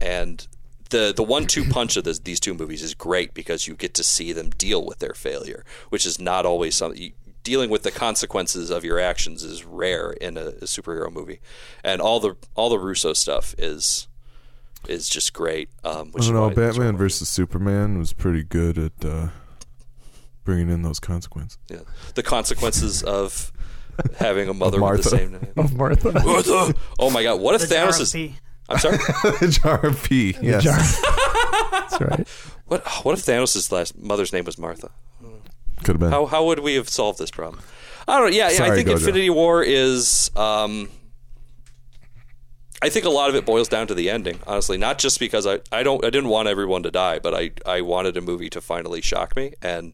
and 0.00 0.46
the 0.90 1.12
the 1.14 1.22
one 1.22 1.46
two 1.46 1.64
punch 1.64 1.96
of 1.96 2.04
this, 2.04 2.18
these 2.18 2.40
two 2.40 2.54
movies 2.54 2.82
is 2.82 2.94
great 2.94 3.34
because 3.34 3.66
you 3.66 3.74
get 3.74 3.94
to 3.94 4.04
see 4.04 4.32
them 4.32 4.50
deal 4.50 4.84
with 4.84 4.98
their 4.98 5.14
failure, 5.14 5.64
which 5.88 6.04
is 6.06 6.20
not 6.20 6.44
always 6.46 6.74
something. 6.74 7.00
You, 7.00 7.12
dealing 7.42 7.70
with 7.70 7.82
the 7.82 7.90
consequences 7.90 8.68
of 8.70 8.84
your 8.84 9.00
actions 9.00 9.42
is 9.42 9.64
rare 9.64 10.10
in 10.12 10.36
a, 10.36 10.46
a 10.48 10.64
superhero 10.66 11.10
movie, 11.10 11.40
and 11.82 12.00
all 12.00 12.20
the 12.20 12.36
all 12.54 12.68
the 12.68 12.78
Russo 12.78 13.12
stuff 13.12 13.54
is 13.58 14.08
is 14.88 15.08
just 15.08 15.32
great. 15.32 15.70
Um, 15.84 16.10
which 16.12 16.24
I 16.24 16.26
don't 16.26 16.34
know. 16.34 16.40
why 16.42 16.48
it's 16.48 16.56
one 16.56 16.66
Batman 16.66 16.94
of 16.94 16.98
versus 16.98 17.28
Superman 17.28 17.98
was 17.98 18.12
pretty 18.12 18.42
good 18.42 18.78
at 18.78 19.04
uh, 19.04 19.28
bringing 20.44 20.70
in 20.70 20.82
those 20.82 21.00
consequences. 21.00 21.58
yeah. 21.68 21.80
the 22.14 22.22
consequences 22.22 23.02
of 23.02 23.52
having 24.18 24.48
a 24.48 24.54
mother 24.54 24.80
with 24.80 25.02
the 25.02 25.08
same 25.10 25.32
name. 25.32 25.52
Of 25.56 25.74
Martha. 25.74 26.12
Martha! 26.12 26.74
Oh 26.98 27.10
my 27.10 27.22
god! 27.22 27.40
What 27.40 27.54
if 27.54 27.68
The 27.68 27.74
Thanos 27.74 28.00
is? 28.00 28.14
Pee. 28.70 28.88
I'm 28.88 29.00
sorry. 29.22 29.50
Jar 29.50 29.86
of 29.86 30.02
P. 30.02 30.36
Yes. 30.40 30.64
That's 31.70 32.00
right. 32.00 32.28
What 32.66 32.86
what 33.04 33.18
if 33.18 33.24
Thanos' 33.24 33.70
last 33.72 33.98
mother's 33.98 34.32
name 34.32 34.44
was 34.44 34.58
Martha? 34.58 34.90
Could 35.78 35.94
have 35.94 35.98
been. 35.98 36.10
How 36.10 36.26
how 36.26 36.44
would 36.46 36.60
we 36.60 36.74
have 36.74 36.88
solved 36.88 37.18
this 37.18 37.30
problem? 37.30 37.62
I 38.06 38.18
don't 38.18 38.30
know. 38.30 38.36
Yeah, 38.36 38.50
yeah, 38.50 38.64
I 38.64 38.74
think 38.74 38.88
Gojo. 38.88 38.96
Infinity 38.98 39.30
War 39.30 39.62
is. 39.62 40.30
Um, 40.36 40.88
I 42.82 42.88
think 42.88 43.04
a 43.04 43.10
lot 43.10 43.28
of 43.28 43.34
it 43.34 43.44
boils 43.44 43.68
down 43.68 43.86
to 43.88 43.94
the 43.94 44.08
ending, 44.08 44.40
honestly. 44.46 44.78
Not 44.78 44.98
just 44.98 45.20
because 45.20 45.46
I, 45.46 45.60
I 45.70 45.82
don't 45.82 46.04
I 46.04 46.10
didn't 46.10 46.30
want 46.30 46.48
everyone 46.48 46.82
to 46.84 46.90
die, 46.90 47.18
but 47.18 47.34
I, 47.34 47.50
I 47.66 47.82
wanted 47.82 48.16
a 48.16 48.20
movie 48.20 48.48
to 48.50 48.60
finally 48.60 49.02
shock 49.02 49.36
me, 49.36 49.52
and 49.60 49.92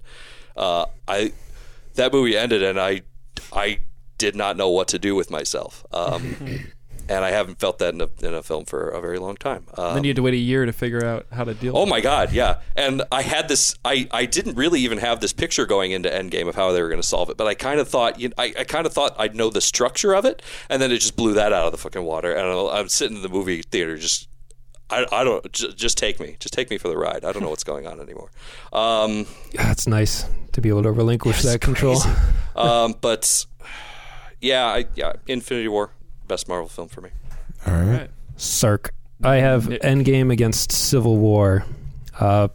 uh, 0.56 0.86
I 1.08 1.32
that 1.94 2.12
movie 2.12 2.36
ended, 2.36 2.62
and 2.62 2.78
I 2.78 3.02
I 3.52 3.80
did 4.18 4.36
not 4.36 4.56
know 4.56 4.70
what 4.70 4.88
to 4.88 4.98
do 4.98 5.14
with 5.14 5.30
myself, 5.30 5.84
um, 5.92 6.36
and 7.08 7.24
I 7.24 7.30
haven't 7.30 7.58
felt 7.58 7.78
that 7.78 7.94
in 7.94 8.00
a, 8.00 8.08
in 8.22 8.34
a 8.34 8.42
film 8.42 8.64
for 8.64 8.88
a 8.88 9.00
very 9.00 9.18
long 9.18 9.36
time. 9.36 9.66
Um, 9.76 9.94
then 9.94 10.04
you 10.04 10.10
had 10.10 10.16
to 10.16 10.22
wait 10.22 10.34
a 10.34 10.38
year 10.38 10.64
to 10.66 10.72
figure 10.72 11.04
out 11.04 11.26
how 11.32 11.44
to 11.44 11.54
deal. 11.54 11.76
Oh 11.76 11.82
with 11.82 11.90
my 11.90 12.00
god, 12.00 12.32
yeah. 12.32 12.60
And 12.74 13.02
I 13.12 13.22
had 13.22 13.48
this 13.48 13.76
I, 13.84 14.08
I 14.10 14.26
didn't 14.26 14.56
really 14.56 14.80
even 14.80 14.98
have 14.98 15.20
this 15.20 15.32
picture 15.32 15.66
going 15.66 15.92
into 15.92 16.08
Endgame 16.08 16.48
of 16.48 16.54
how 16.54 16.72
they 16.72 16.82
were 16.82 16.88
going 16.88 17.00
to 17.00 17.06
solve 17.06 17.30
it, 17.30 17.36
but 17.36 17.46
I 17.46 17.54
kind 17.54 17.80
of 17.80 17.88
thought 17.88 18.20
you 18.20 18.32
I, 18.38 18.54
I 18.58 18.64
kind 18.64 18.86
of 18.86 18.92
thought 18.92 19.14
I'd 19.18 19.34
know 19.34 19.50
the 19.50 19.60
structure 19.60 20.14
of 20.14 20.24
it, 20.24 20.42
and 20.68 20.80
then 20.82 20.90
it 20.90 20.98
just 20.98 21.16
blew 21.16 21.34
that 21.34 21.52
out 21.52 21.66
of 21.66 21.72
the 21.72 21.78
fucking 21.78 22.02
water. 22.02 22.32
And 22.32 22.46
I'm, 22.46 22.66
I'm 22.68 22.88
sitting 22.88 23.16
in 23.16 23.22
the 23.22 23.28
movie 23.28 23.62
theater 23.62 23.96
just 23.96 24.28
I, 24.88 25.04
I 25.10 25.24
don't 25.24 25.52
j- 25.52 25.72
just 25.72 25.98
take 25.98 26.20
me, 26.20 26.36
just 26.38 26.54
take 26.54 26.70
me 26.70 26.78
for 26.78 26.88
the 26.88 26.96
ride. 26.96 27.24
I 27.24 27.32
don't 27.32 27.42
know 27.42 27.50
what's 27.50 27.64
going 27.72 27.86
on 27.86 28.00
anymore. 28.00 28.30
Um, 28.72 29.26
Yeah, 29.52 29.72
it's 29.72 29.86
nice 29.86 30.24
to 30.52 30.60
be 30.60 30.68
able 30.68 30.84
to 30.84 30.92
relinquish 30.92 31.42
that 31.42 31.60
control. 31.60 32.00
um, 32.56 32.94
but 33.00 33.46
yeah, 34.40 34.66
I, 34.66 34.86
yeah, 34.94 35.14
Infinity 35.26 35.68
War, 35.68 35.90
best 36.26 36.48
Marvel 36.48 36.68
film 36.68 36.88
for 36.88 37.00
me. 37.00 37.10
All 37.66 37.74
right. 37.74 37.92
Right. 37.92 38.10
Sark. 38.36 38.92
I 39.22 39.36
have 39.36 39.64
Endgame 39.64 40.30
against 40.30 40.72
Civil 40.72 41.16
War. 41.16 41.64
Uh, 42.18 42.48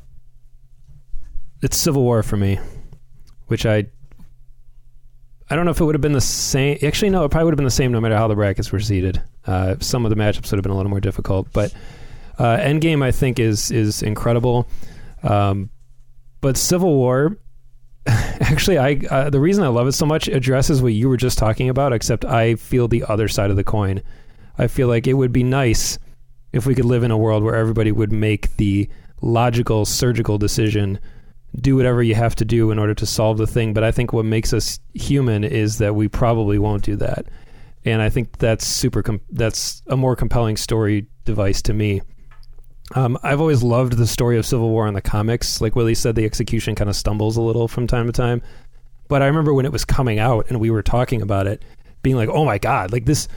it's 1.62 1.78
Civil 1.78 2.04
War 2.04 2.24
for 2.24 2.38
me, 2.38 2.60
which 3.48 3.66
I. 3.66 3.88
I 5.50 5.56
don't 5.56 5.66
know 5.66 5.72
if 5.72 5.82
it 5.82 5.84
would 5.84 5.96
have 5.96 6.02
been 6.02 6.14
the 6.14 6.22
same. 6.22 6.78
Actually, 6.82 7.10
no, 7.10 7.26
it 7.26 7.30
probably 7.30 7.46
would 7.46 7.54
have 7.54 7.58
been 7.58 7.66
the 7.66 7.72
same 7.72 7.92
no 7.92 8.00
matter 8.00 8.16
how 8.16 8.28
the 8.28 8.36
brackets 8.36 8.72
were 8.72 8.80
seeded. 8.80 9.22
Uh, 9.46 9.76
some 9.80 10.06
of 10.06 10.10
the 10.10 10.16
matchups 10.16 10.52
would 10.52 10.58
have 10.58 10.64
been 10.64 10.72
a 10.72 10.78
little 10.78 10.90
more 10.90 11.02
difficult, 11.02 11.48
but 11.52 11.74
uh, 12.38 12.58
Endgame 12.58 13.04
I 13.04 13.12
think 13.12 13.40
is 13.40 13.72
is 13.72 14.02
incredible. 14.02 14.68
Um, 15.24 15.70
but 16.42 16.58
Civil 16.58 16.96
War, 16.96 17.38
actually, 18.08 18.78
I 18.78 19.00
uh, 19.10 19.30
the 19.30 19.40
reason 19.40 19.64
I 19.64 19.68
love 19.68 19.88
it 19.88 19.92
so 19.94 20.06
much 20.06 20.28
addresses 20.28 20.82
what 20.82 20.94
you 20.94 21.08
were 21.08 21.18
just 21.18 21.38
talking 21.38 21.70
about. 21.70 21.94
Except 21.94 22.26
I 22.26 22.56
feel 22.56 22.88
the 22.88 23.04
other 23.08 23.28
side 23.28 23.50
of 23.52 23.56
the 23.56 23.64
coin. 23.64 24.02
I 24.58 24.68
feel 24.68 24.88
like 24.88 25.08
it 25.08 25.14
would 25.14 25.32
be 25.32 25.44
nice 25.44 25.98
if 26.52 26.66
we 26.66 26.76
could 26.76 26.86
live 26.86 27.04
in 27.04 27.12
a 27.12 27.18
world 27.18 27.44
where 27.44 27.56
everybody 27.56 27.92
would 27.92 28.12
make 28.12 28.56
the 28.58 28.90
logical 29.22 29.86
surgical 29.86 30.38
decision 30.38 31.00
do 31.60 31.76
whatever 31.76 32.02
you 32.02 32.16
have 32.16 32.36
to 32.36 32.46
do 32.46 32.72
in 32.72 32.80
order 32.80 32.94
to 32.94 33.06
solve 33.06 33.38
the 33.38 33.46
thing 33.46 33.74
but 33.74 33.84
i 33.84 33.92
think 33.92 34.14
what 34.14 34.26
makes 34.26 34.54
us 34.54 34.80
human 34.94 35.44
is 35.44 35.78
that 35.78 35.94
we 35.94 36.08
probably 36.08 36.58
won't 36.58 36.84
do 36.84 36.96
that 36.96 37.26
and 37.86 38.02
i 38.02 38.10
think 38.10 38.38
that's 38.38 38.66
super 38.66 39.04
com- 39.04 39.22
that's 39.32 39.84
a 39.88 39.98
more 39.98 40.16
compelling 40.16 40.58
story 40.58 41.06
device 41.26 41.62
to 41.62 41.74
me 41.74 42.02
um, 42.96 43.18
i've 43.24 43.40
always 43.40 43.64
loved 43.64 43.94
the 43.94 44.08
story 44.08 44.38
of 44.38 44.46
civil 44.46 44.70
war 44.70 44.88
in 44.88 44.94
the 44.94 45.02
comics 45.02 45.62
like 45.62 45.76
willie 45.76 45.96
said 45.96 46.16
the 46.16 46.26
execution 46.26 46.76
kind 46.76 46.90
of 46.90 46.96
stumbles 46.96 47.38
a 47.38 47.42
little 47.42 47.68
from 47.68 47.88
time 47.88 48.06
to 48.06 48.12
time 48.12 48.42
but 49.08 49.22
i 49.22 49.26
remember 49.26 49.54
when 49.54 49.66
it 49.66 49.72
was 49.72 49.86
coming 49.86 50.20
out 50.20 50.46
and 50.50 50.60
we 50.60 50.70
were 50.70 50.84
talking 50.84 51.22
about 51.22 51.48
it 51.48 51.64
being 52.02 52.16
like 52.16 52.30
oh 52.30 52.46
my 52.46 52.58
god 52.58 52.92
like 52.92 53.06
this 53.06 53.28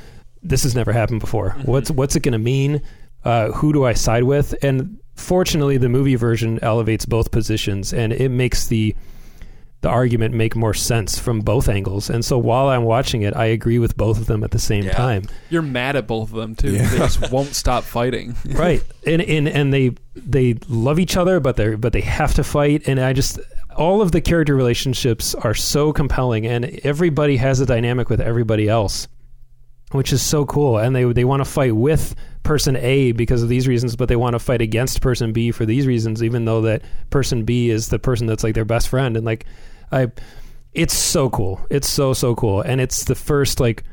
this 0.44 0.62
has 0.62 0.74
never 0.74 0.92
happened 0.92 1.20
before. 1.20 1.57
What's 1.65 1.91
what's 1.91 2.15
it 2.15 2.20
going 2.20 2.33
to 2.33 2.39
mean? 2.39 2.83
Uh, 3.24 3.50
who 3.52 3.73
do 3.73 3.84
I 3.84 3.94
side 3.94 4.24
with? 4.24 4.55
And 4.62 5.00
fortunately, 5.15 5.78
the 5.78 5.89
movie 5.89 6.15
version 6.15 6.58
elevates 6.62 7.07
both 7.07 7.31
positions, 7.31 7.92
and 7.92 8.12
it 8.12 8.28
makes 8.28 8.68
the 8.68 8.94
the 9.85 9.91
argument 9.91 10.35
make 10.35 10.57
more 10.57 10.75
sense 10.75 11.19
from 11.19 11.41
both 11.41 11.69
angles. 11.69 12.09
And 12.11 12.25
so 12.25 12.39
while 12.39 12.69
I'm 12.69 12.85
watching 12.85 13.23
it, 13.23 13.37
I 13.37 13.45
agree 13.45 13.79
with 13.79 13.97
both 13.97 14.19
of 14.19 14.27
them 14.27 14.43
at 14.43 14.51
the 14.51 14.59
same 14.59 14.85
Yeah. 14.85 14.93
time. 14.95 15.23
You're 15.51 15.63
mad 15.63 15.95
at 15.95 16.07
both 16.07 16.31
of 16.31 16.37
them 16.37 16.55
too. 16.55 16.73
Yeah. 16.73 16.89
They 16.89 16.99
just 16.99 17.31
won't 17.31 17.55
stop 17.55 17.85
fighting. 17.85 18.35
right 18.47 18.83
and, 19.07 19.21
and 19.23 19.47
and 19.49 19.73
they 19.73 19.93
they 20.17 20.55
love 20.69 20.99
each 20.99 21.17
other 21.17 21.39
but 21.41 21.57
they 21.57 21.75
but 21.75 21.93
they 21.93 22.01
have 22.01 22.33
to 22.35 22.45
fight 22.45 22.87
and 22.89 22.99
i 23.01 23.13
just 23.13 23.39
all 23.77 24.01
of 24.01 24.13
the 24.13 24.21
character 24.21 24.55
relationships 24.55 25.35
are 25.35 25.55
so 25.55 25.93
compelling 25.93 26.47
and 26.47 26.65
everybody 26.85 27.37
has 27.37 27.61
a 27.61 27.67
dynamic 27.67 28.09
with 28.09 28.21
everybody 28.21 28.69
else 28.69 29.09
which 29.93 30.13
is 30.13 30.23
so 30.23 30.45
cool 30.47 30.79
and 30.79 30.95
they 30.97 31.05
they 31.13 31.25
want 31.25 31.41
to 31.41 31.51
fight 31.51 31.75
with 31.75 32.15
person 32.43 32.77
A 32.77 33.13
because 33.13 33.43
of 33.43 33.49
these 33.49 33.67
reasons 33.67 33.97
but 33.97 34.09
they 34.09 34.17
want 34.17 34.35
to 34.35 34.39
fight 34.39 34.61
against 34.61 35.01
person 35.01 35.33
B 35.33 35.51
for 35.51 35.67
these 35.67 35.87
reasons 35.87 36.23
even 36.23 36.45
though 36.45 36.63
that 36.63 36.83
person 37.11 37.45
B 37.45 37.71
is 37.71 37.89
the 37.89 37.99
person 37.99 38.27
that's 38.27 38.45
like 38.45 38.55
their 38.55 38.65
best 38.65 38.89
friend 38.89 39.17
and 39.17 39.25
like 39.27 39.45
I 39.93 40.09
it's 40.73 40.95
so 40.95 41.31
cool 41.31 41.61
it's 41.71 41.89
so 41.89 42.13
so 42.15 42.35
cool 42.35 42.61
and 42.63 42.81
it's 42.81 43.05
the 43.05 43.15
first 43.15 43.61
like 43.61 43.85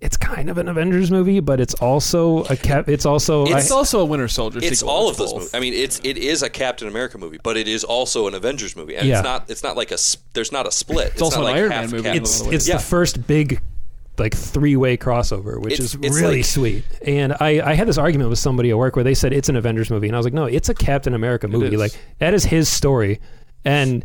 it's 0.00 0.16
kind 0.16 0.48
of 0.48 0.58
an 0.58 0.68
Avengers 0.68 1.10
movie, 1.10 1.40
but 1.40 1.58
it's 1.58 1.74
also 1.74 2.44
a 2.44 2.56
cap. 2.56 2.88
It's 2.88 3.04
also 3.04 3.46
It's 3.46 3.68
I- 3.72 3.74
also 3.74 3.98
a 3.98 4.04
Winter 4.04 4.28
Soldier. 4.28 4.60
It's 4.62 4.78
sequel. 4.78 4.94
all 4.94 5.08
of 5.08 5.16
those 5.16 5.34
movies. 5.34 5.52
I 5.54 5.58
mean, 5.58 5.74
it's 5.74 6.00
it 6.04 6.16
is 6.16 6.44
a 6.44 6.48
Captain 6.48 6.86
America 6.86 7.18
movie, 7.18 7.38
but 7.42 7.56
it 7.56 7.66
is 7.66 7.82
also 7.82 8.28
an 8.28 8.34
Avengers 8.34 8.76
movie, 8.76 8.94
and 8.94 9.08
Yeah. 9.08 9.18
it's 9.18 9.24
not 9.24 9.50
it's 9.50 9.62
not 9.64 9.76
like 9.76 9.90
a 9.90 9.94
s- 9.94 10.16
there's 10.34 10.52
not 10.52 10.68
a 10.68 10.70
split. 10.70 11.08
It's, 11.14 11.22
also 11.22 11.40
not 11.40 11.46
an 11.48 11.52
like 11.52 11.56
Iron 11.56 11.68
Man 11.70 11.90
movie. 11.90 12.02
Captain- 12.04 12.22
it's 12.22 12.36
Captain 12.38 12.54
it's 12.54 12.68
Yeah. 12.68 12.76
the 12.76 12.82
first 12.82 13.26
big 13.26 13.60
like 14.18 14.36
three 14.36 14.76
way 14.76 14.96
crossover, 14.96 15.60
which 15.60 15.72
It's- 15.74 15.94
is 15.94 15.98
it's 16.00 16.14
really 16.14 16.36
like- 16.38 16.44
sweet. 16.44 16.84
And 17.04 17.32
I 17.40 17.60
I 17.64 17.74
had 17.74 17.88
this 17.88 17.98
argument 17.98 18.30
with 18.30 18.38
somebody 18.38 18.70
at 18.70 18.78
work 18.78 18.94
where 18.94 19.04
they 19.04 19.14
said 19.14 19.32
it's 19.32 19.48
an 19.48 19.56
Avengers 19.56 19.90
movie, 19.90 20.06
and 20.06 20.14
I 20.14 20.18
was 20.20 20.26
like, 20.26 20.34
no, 20.34 20.44
it's 20.44 20.68
a 20.68 20.74
Captain 20.74 21.12
America 21.12 21.48
movie. 21.48 21.76
Like 21.76 21.98
that 22.20 22.34
is 22.34 22.44
his 22.44 22.68
story, 22.68 23.18
and 23.64 24.04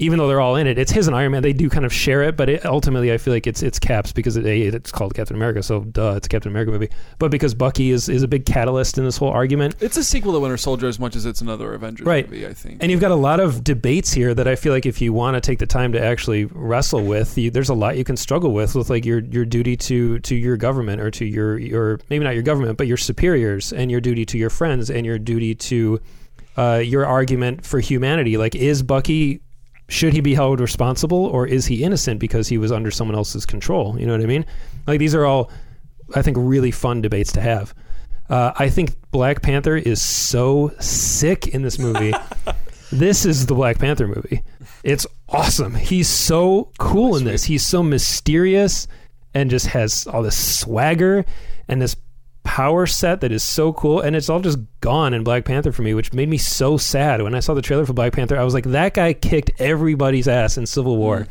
even 0.00 0.16
though 0.16 0.28
they're 0.28 0.40
all 0.40 0.54
in 0.54 0.68
it, 0.68 0.78
it's 0.78 0.92
his 0.92 1.08
and 1.08 1.16
Iron 1.16 1.32
Man. 1.32 1.42
They 1.42 1.52
do 1.52 1.68
kind 1.68 1.84
of 1.84 1.92
share 1.92 2.22
it, 2.22 2.36
but 2.36 2.48
it, 2.48 2.64
ultimately, 2.64 3.12
I 3.12 3.18
feel 3.18 3.34
like 3.34 3.48
it's 3.48 3.64
it's 3.64 3.80
Caps 3.80 4.12
because 4.12 4.36
it, 4.36 4.46
it's 4.46 4.92
called 4.92 5.12
Captain 5.12 5.34
America, 5.34 5.60
so 5.60 5.80
duh, 5.80 6.14
it's 6.16 6.26
a 6.26 6.30
Captain 6.30 6.52
America 6.52 6.70
movie. 6.70 6.88
But 7.18 7.32
because 7.32 7.52
Bucky 7.52 7.90
is 7.90 8.08
is 8.08 8.22
a 8.22 8.28
big 8.28 8.46
catalyst 8.46 8.96
in 8.96 9.04
this 9.04 9.16
whole 9.16 9.30
argument, 9.30 9.74
It's 9.80 9.96
a 9.96 10.04
sequel 10.04 10.32
to 10.34 10.38
Winter 10.38 10.56
Soldier 10.56 10.86
as 10.86 11.00
much 11.00 11.16
as 11.16 11.26
it's 11.26 11.40
another 11.40 11.74
Avengers 11.74 12.06
Right. 12.06 12.30
movie. 12.30 12.46
I 12.46 12.52
think. 12.54 12.80
And 12.80 12.92
you've 12.92 13.00
got 13.00 13.10
a 13.10 13.16
lot 13.16 13.40
of 13.40 13.64
debates 13.64 14.12
here 14.12 14.34
that 14.34 14.46
I 14.46 14.54
feel 14.54 14.72
like 14.72 14.86
if 14.86 15.00
you 15.00 15.12
want 15.12 15.34
to 15.34 15.40
take 15.40 15.58
the 15.58 15.66
time 15.66 15.90
to 15.94 16.00
actually 16.00 16.44
wrestle 16.44 17.04
with, 17.04 17.36
you, 17.36 17.50
there's 17.50 17.68
a 17.70 17.74
lot 17.74 17.96
you 17.98 18.04
can 18.04 18.16
struggle 18.16 18.52
with 18.52 18.76
with 18.76 18.90
like 18.90 19.04
your 19.04 19.18
your 19.18 19.44
duty 19.44 19.76
to 19.78 20.20
to 20.20 20.36
your 20.36 20.56
government 20.56 21.00
or 21.00 21.10
to 21.10 21.24
your 21.24 21.58
your 21.58 21.98
maybe 22.08 22.24
not 22.24 22.34
your 22.34 22.44
government 22.44 22.78
but 22.78 22.86
your 22.86 22.96
superiors 22.96 23.72
and 23.72 23.90
your 23.90 24.00
duty 24.00 24.24
to 24.26 24.38
your 24.38 24.50
friends 24.50 24.90
and 24.90 25.04
your 25.04 25.18
duty 25.18 25.56
to 25.56 26.00
uh, 26.58 26.78
your 26.78 27.06
argument 27.06 27.64
for 27.64 27.80
humanity. 27.80 28.36
Like, 28.36 28.54
is 28.54 28.82
Bucky 28.82 29.40
should 29.88 30.12
he 30.12 30.20
be 30.20 30.34
held 30.34 30.60
responsible 30.60 31.26
or 31.26 31.46
is 31.46 31.66
he 31.66 31.82
innocent 31.82 32.20
because 32.20 32.46
he 32.48 32.58
was 32.58 32.70
under 32.70 32.90
someone 32.90 33.16
else's 33.16 33.46
control? 33.46 33.98
You 33.98 34.06
know 34.06 34.12
what 34.12 34.20
I 34.20 34.26
mean? 34.26 34.44
Like 34.86 34.98
these 34.98 35.14
are 35.14 35.24
all 35.24 35.50
I 36.14 36.22
think 36.22 36.36
really 36.38 36.70
fun 36.70 37.00
debates 37.00 37.32
to 37.32 37.40
have. 37.40 37.74
Uh, 38.28 38.52
I 38.56 38.68
think 38.68 38.94
Black 39.10 39.40
Panther 39.40 39.76
is 39.76 40.02
so 40.02 40.72
sick 40.80 41.48
in 41.48 41.62
this 41.62 41.78
movie. 41.78 42.12
this 42.92 43.24
is 43.24 43.46
the 43.46 43.54
Black 43.54 43.78
Panther 43.78 44.06
movie. 44.06 44.42
It's 44.84 45.06
awesome. 45.28 45.74
He's 45.74 46.08
so 46.08 46.70
cool 46.78 47.16
in 47.16 47.24
this. 47.24 47.44
He's 47.44 47.64
so 47.64 47.82
mysterious 47.82 48.86
and 49.32 49.48
just 49.48 49.68
has 49.68 50.06
all 50.06 50.22
this 50.22 50.58
swagger 50.58 51.24
and 51.68 51.80
this 51.80 51.96
power 52.48 52.86
set 52.86 53.20
that 53.20 53.30
is 53.30 53.44
so 53.44 53.74
cool. 53.74 54.00
And 54.00 54.16
it's 54.16 54.30
all 54.30 54.40
just 54.40 54.58
gone 54.80 55.12
in 55.12 55.22
Black 55.22 55.44
Panther 55.44 55.70
for 55.70 55.82
me, 55.82 55.92
which 55.92 56.14
made 56.14 56.30
me 56.30 56.38
so 56.38 56.78
sad. 56.78 57.20
When 57.20 57.34
I 57.34 57.40
saw 57.40 57.52
the 57.52 57.60
trailer 57.60 57.84
for 57.84 57.92
Black 57.92 58.14
Panther, 58.14 58.38
I 58.38 58.42
was 58.42 58.54
like, 58.54 58.64
that 58.64 58.94
guy 58.94 59.12
kicked 59.12 59.50
everybody's 59.58 60.26
ass 60.26 60.56
in 60.56 60.64
Civil 60.64 60.96
War. 60.96 61.20
Mm. 61.20 61.28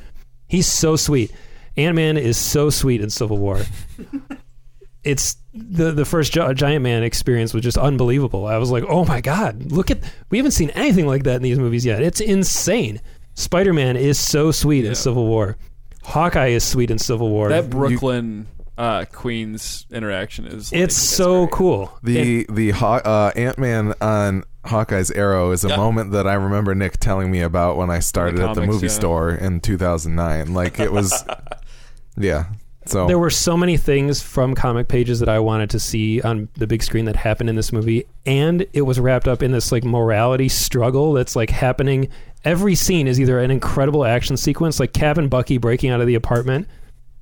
He's 0.48 0.68
so 0.72 0.96
sweet. 0.96 1.32
Ant 1.76 1.96
Man 1.96 2.18
is 2.18 2.38
so 2.38 2.70
sweet 2.70 3.02
in 3.02 3.10
Civil 3.10 3.40
War. 3.40 3.62
it's 5.04 5.38
the 5.54 5.92
the 5.92 6.06
first 6.06 6.34
Gi- 6.34 6.54
Giant 6.54 6.84
Man 6.84 7.02
experience 7.02 7.52
was 7.54 7.64
just 7.64 7.78
unbelievable. 7.78 8.46
I 8.46 8.58
was 8.58 8.70
like, 8.70 8.84
oh 8.88 9.04
my 9.06 9.20
god, 9.22 9.72
look 9.72 9.90
at 9.90 10.00
we 10.30 10.38
haven't 10.38 10.52
seen 10.52 10.70
anything 10.72 11.08
like 11.08 11.24
that 11.24 11.38
in 11.38 11.42
these 11.42 11.58
movies 11.60 11.84
yet. 11.86 12.02
It's 12.04 12.20
insane. 12.22 13.02
Spider 13.34 13.74
Man 13.74 13.96
is 13.98 14.20
so 14.20 14.52
sweet 14.52 14.84
Yeah. 14.84 14.90
in 14.90 14.96
Civil 14.96 15.26
War. 15.26 15.58
Hawkeye 16.04 16.48
is 16.50 16.64
sweet 16.64 16.92
in 16.92 17.00
Civil 17.00 17.30
War. 17.30 17.50
That 17.50 17.70
Brooklyn 17.70 18.48
uh, 18.78 19.06
Queens 19.12 19.86
interaction 19.92 20.46
is. 20.46 20.72
Like, 20.72 20.82
it's 20.82 20.96
so 20.96 21.46
great. 21.46 21.52
cool. 21.54 22.00
The 22.04 22.46
the 22.50 22.72
Haw- 22.72 23.02
uh, 23.04 23.32
Ant 23.36 23.58
Man 23.58 23.94
on 24.02 24.44
Hawkeye's 24.66 25.12
arrow 25.12 25.52
is 25.52 25.64
a 25.66 25.70
Yeah. 25.70 25.78
moment 25.78 26.12
that 26.12 26.28
I 26.28 26.34
remember 26.34 26.76
Nick 26.76 26.98
telling 26.98 27.32
me 27.32 27.42
about 27.42 27.78
when 27.78 27.90
I 27.90 28.00
started 28.00 28.40
at 28.40 28.50
the 28.50 28.62
comics, 28.62 28.74
movie 28.74 28.88
yeah. 28.88 28.94
store 28.94 29.32
in 29.32 29.60
2009. 29.62 30.54
Like 30.54 30.80
it 30.80 30.92
was, 30.92 31.24
yeah. 32.18 32.46
So 32.86 33.06
There 33.06 33.20
were 33.20 33.30
so 33.30 33.58
many 33.58 33.76
things 33.76 34.22
from 34.22 34.56
comic 34.56 34.88
pages 34.88 35.20
that 35.20 35.28
I 35.28 35.40
wanted 35.40 35.70
to 35.72 35.80
see 35.80 36.22
on 36.22 36.48
the 36.54 36.68
big 36.68 36.82
screen 36.82 37.04
that 37.06 37.18
happened 37.18 37.50
in 37.50 37.56
this 37.58 37.74
movie, 37.74 38.06
and 38.26 38.66
it 38.72 38.84
was 38.84 38.98
wrapped 38.98 39.28
up 39.28 39.44
in 39.44 39.52
this 39.52 39.72
like 39.74 39.84
morality 39.84 40.48
struggle 40.48 41.12
that's 41.14 41.36
like 41.36 41.50
happening. 41.50 42.08
Every 42.46 42.76
scene 42.76 43.08
is 43.08 43.20
either 43.20 43.40
an 43.40 43.52
incredible 43.52 44.06
action 44.06 44.38
sequence, 44.38 44.80
like 44.80 44.94
Cap 44.94 45.18
and 45.18 45.30
Bucky 45.30 45.58
breaking 45.58 45.90
out 45.90 46.00
of 46.00 46.08
the 46.08 46.16
apartment 46.16 46.68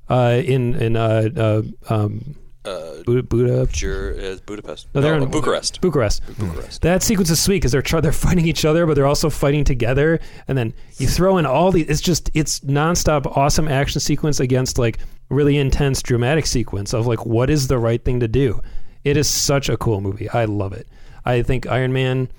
uh, 0.09 0.42
in 0.45 0.75
in 0.75 0.95
uh, 0.95 1.30
uh, 1.35 1.61
um, 1.93 2.35
Uh, 2.66 3.03
Buda, 3.06 3.22
Buda 3.22 3.67
Jur- 3.72 4.16
uh, 4.19 4.38
Budapest. 4.45 4.88
No, 4.95 5.01
they're 5.01 5.17
No, 5.17 5.25
in- 5.25 5.30
Bucharest. 5.32 5.82
Bucharest. 5.82 6.24
Bucharest. 6.40 6.82
That 6.82 7.03
sequence 7.03 7.30
is 7.30 7.40
sweet 7.40 7.58
because 7.58 7.72
they're 7.72 7.84
try- 7.84 8.01
they're 8.01 8.11
fighting 8.11 8.48
each 8.48 8.66
other, 8.66 8.88
but 8.88 8.95
they're 8.95 9.06
also 9.06 9.30
fighting 9.30 9.64
together. 9.64 10.19
And 10.48 10.58
then 10.58 10.74
you 10.98 11.08
throw 11.08 11.38
in 11.38 11.45
all 11.45 11.72
these. 11.72 11.88
It's 11.88 12.01
just 12.01 12.32
it's 12.34 12.61
nonstop 12.61 13.27
awesome 13.38 13.67
action 13.67 14.00
sequence 14.01 14.40
against 14.40 14.80
like 14.80 14.98
really 15.30 15.58
intense 15.58 16.01
dramatic 16.01 16.45
sequence 16.48 16.93
of 16.93 17.06
like 17.06 17.25
what 17.25 17.50
is 17.51 17.67
the 17.67 17.77
right 17.77 18.03
thing 18.03 18.19
to 18.22 18.27
do. 18.27 18.59
It 19.03 19.16
is 19.17 19.27
such 19.27 19.69
a 19.69 19.77
cool 19.77 20.01
movie. 20.01 20.27
I 20.30 20.45
love 20.45 20.74
it. 20.74 20.88
I 21.24 21.43
think 21.43 21.67
Iron 21.67 21.93
Man. 21.93 22.30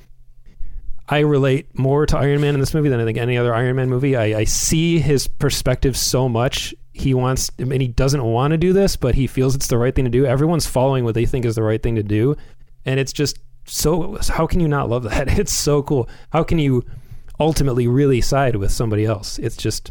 I 1.09 1.21
relate 1.21 1.79
more 1.79 2.05
to 2.05 2.19
Iron 2.19 2.41
Man 2.41 2.55
in 2.55 2.59
this 2.61 2.75
movie 2.75 2.89
than 2.89 2.99
I 2.99 3.05
think 3.05 3.17
any 3.19 3.39
other 3.39 3.55
Iron 3.55 3.77
Man 3.77 3.89
movie. 3.89 4.17
I, 4.17 4.41
I 4.41 4.45
see 4.45 4.99
his 4.99 5.29
perspective 5.29 5.97
so 5.97 6.29
much. 6.29 6.75
He 6.97 7.13
wants, 7.13 7.51
I 7.61 7.65
mean, 7.65 7.81
he 7.81 7.89
doesn't 7.89 8.25
want 8.25 8.53
to 8.53 8.57
do 8.59 8.73
this, 8.73 8.97
but 8.97 9.15
he 9.15 9.27
feels 9.27 9.55
it's 9.55 9.67
the 9.67 9.77
right 9.77 9.95
thing 9.95 10.05
to 10.07 10.11
do. 10.11 10.25
Everyone's 10.25 10.67
following 10.67 11.05
what 11.05 11.15
they 11.15 11.27
think 11.27 11.45
is 11.45 11.55
the 11.55 11.63
right 11.63 11.83
thing 11.83 11.97
to 11.97 12.03
do, 12.03 12.37
and 12.87 12.99
it's 12.99 13.13
just 13.13 13.39
so. 13.67 14.19
How 14.29 14.47
can 14.47 14.61
you 14.61 14.69
not 14.69 14.89
love 14.89 15.03
that? 15.05 15.29
It's 15.39 15.53
so 15.53 15.83
cool. 15.83 16.09
How 16.31 16.43
can 16.43 16.59
you 16.59 16.85
ultimately 17.39 17.87
really 17.87 18.21
side 18.23 18.57
with 18.57 18.73
somebody 18.73 19.05
else? 19.05 19.39
It's 19.39 19.57
just, 19.57 19.91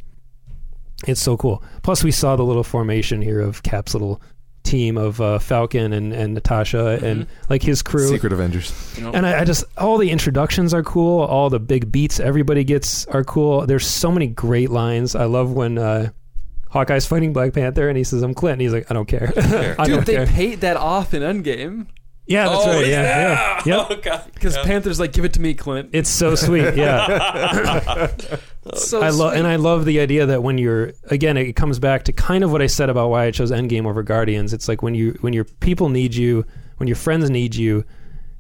it's 1.08 1.22
so 1.22 1.38
cool. 1.38 1.64
Plus, 1.84 2.04
we 2.04 2.12
saw 2.12 2.36
the 2.36 2.44
little 2.44 2.64
formation 2.64 3.22
here 3.22 3.40
of 3.40 3.62
Cap's 3.62 3.94
little 3.94 4.20
team 4.64 4.98
of 4.98 5.22
uh, 5.22 5.38
Falcon 5.40 5.94
and, 5.94 6.12
and 6.12 6.34
Natasha 6.34 7.00
and 7.04 7.28
like 7.50 7.62
his 7.62 7.82
crew. 7.82 8.08
Secret 8.08 8.34
Avengers. 8.34 8.96
You 8.98 9.04
know, 9.04 9.12
And 9.14 9.26
I, 9.26 9.42
I 9.42 9.44
just 9.44 9.64
all 9.78 9.98
the 10.00 10.10
introductions 10.10 10.74
are 10.74 10.82
cool. 10.84 11.22
All 11.22 11.50
the 11.50 11.60
big 11.60 11.92
beats 11.92 12.20
everybody 12.20 12.64
gets 12.64 13.06
are 13.08 13.24
cool. 13.24 13.66
There's 13.68 13.86
so 13.86 14.12
many 14.12 14.28
great 14.28 14.72
lines. 14.72 15.16
I 15.16 15.26
love 15.26 15.52
when 15.52 15.78
uh, 15.78 16.10
Hawkeye's 16.70 17.06
fighting 17.06 17.34
Black 17.34 17.54
Panther 17.54 17.88
and 17.90 17.98
he 17.98 18.04
says, 18.04 18.22
"I'm 18.22 18.34
Clint." 18.34 18.54
And 18.54 18.62
he's 18.62 18.74
like, 18.74 18.90
"I 18.90 18.94
don't 18.94 19.08
care. 19.08 19.32
I 19.38 19.86
Dude, 19.86 19.96
don't 19.96 20.06
they 20.06 20.16
care." 20.16 20.26
paid 20.26 20.62
that 20.62 20.78
off 20.78 21.14
in 21.14 21.22
Endgame 21.22 21.88
yeah, 22.28 22.50
that's 22.50 22.66
oh, 22.66 22.72
right. 22.72 22.82
is 22.82 22.90
Yeah, 22.90 23.02
that? 23.04 23.66
yeah, 23.68 23.78
yep. 23.78 23.88
Oh, 23.92 23.96
God. 24.02 24.32
because 24.34 24.58
Panther's 24.58 25.00
like, 25.00 25.14
"Give 25.14 25.26
it 25.26 25.34
to 25.34 25.40
me, 25.42 25.54
Clint." 25.54 25.92
It's 25.94 26.10
so 26.10 26.34
sweet. 26.34 26.74
Yeah, 26.76 28.08
so 28.74 29.00
I 29.02 29.10
love 29.10 29.32
sweet. 29.34 29.38
and 29.40 29.48
I 29.48 29.58
love 29.58 29.86
the 29.86 30.00
idea 30.00 30.26
that 30.26 30.42
when 30.42 30.58
you're 30.58 30.94
again, 31.12 31.38
it 31.38 31.56
comes 31.56 31.78
back 31.78 32.04
to 32.06 32.14
kind 32.14 32.44
of 32.44 32.52
what 32.52 32.64
I 32.64 32.68
said 32.68 32.90
about 32.90 33.10
why 33.10 33.26
I 33.26 33.32
chose 33.32 33.52
Endgame 33.52 33.86
over 33.86 34.02
Guardians. 34.02 34.54
It's 34.54 34.68
like 34.68 34.82
when 34.82 34.96
you 34.96 35.16
when 35.22 35.34
your 35.34 35.44
people 35.44 35.90
need 35.90 36.16
you, 36.16 36.46
when 36.78 36.88
your 36.88 36.96
friends 36.96 37.30
need 37.30 37.54
you, 37.54 37.86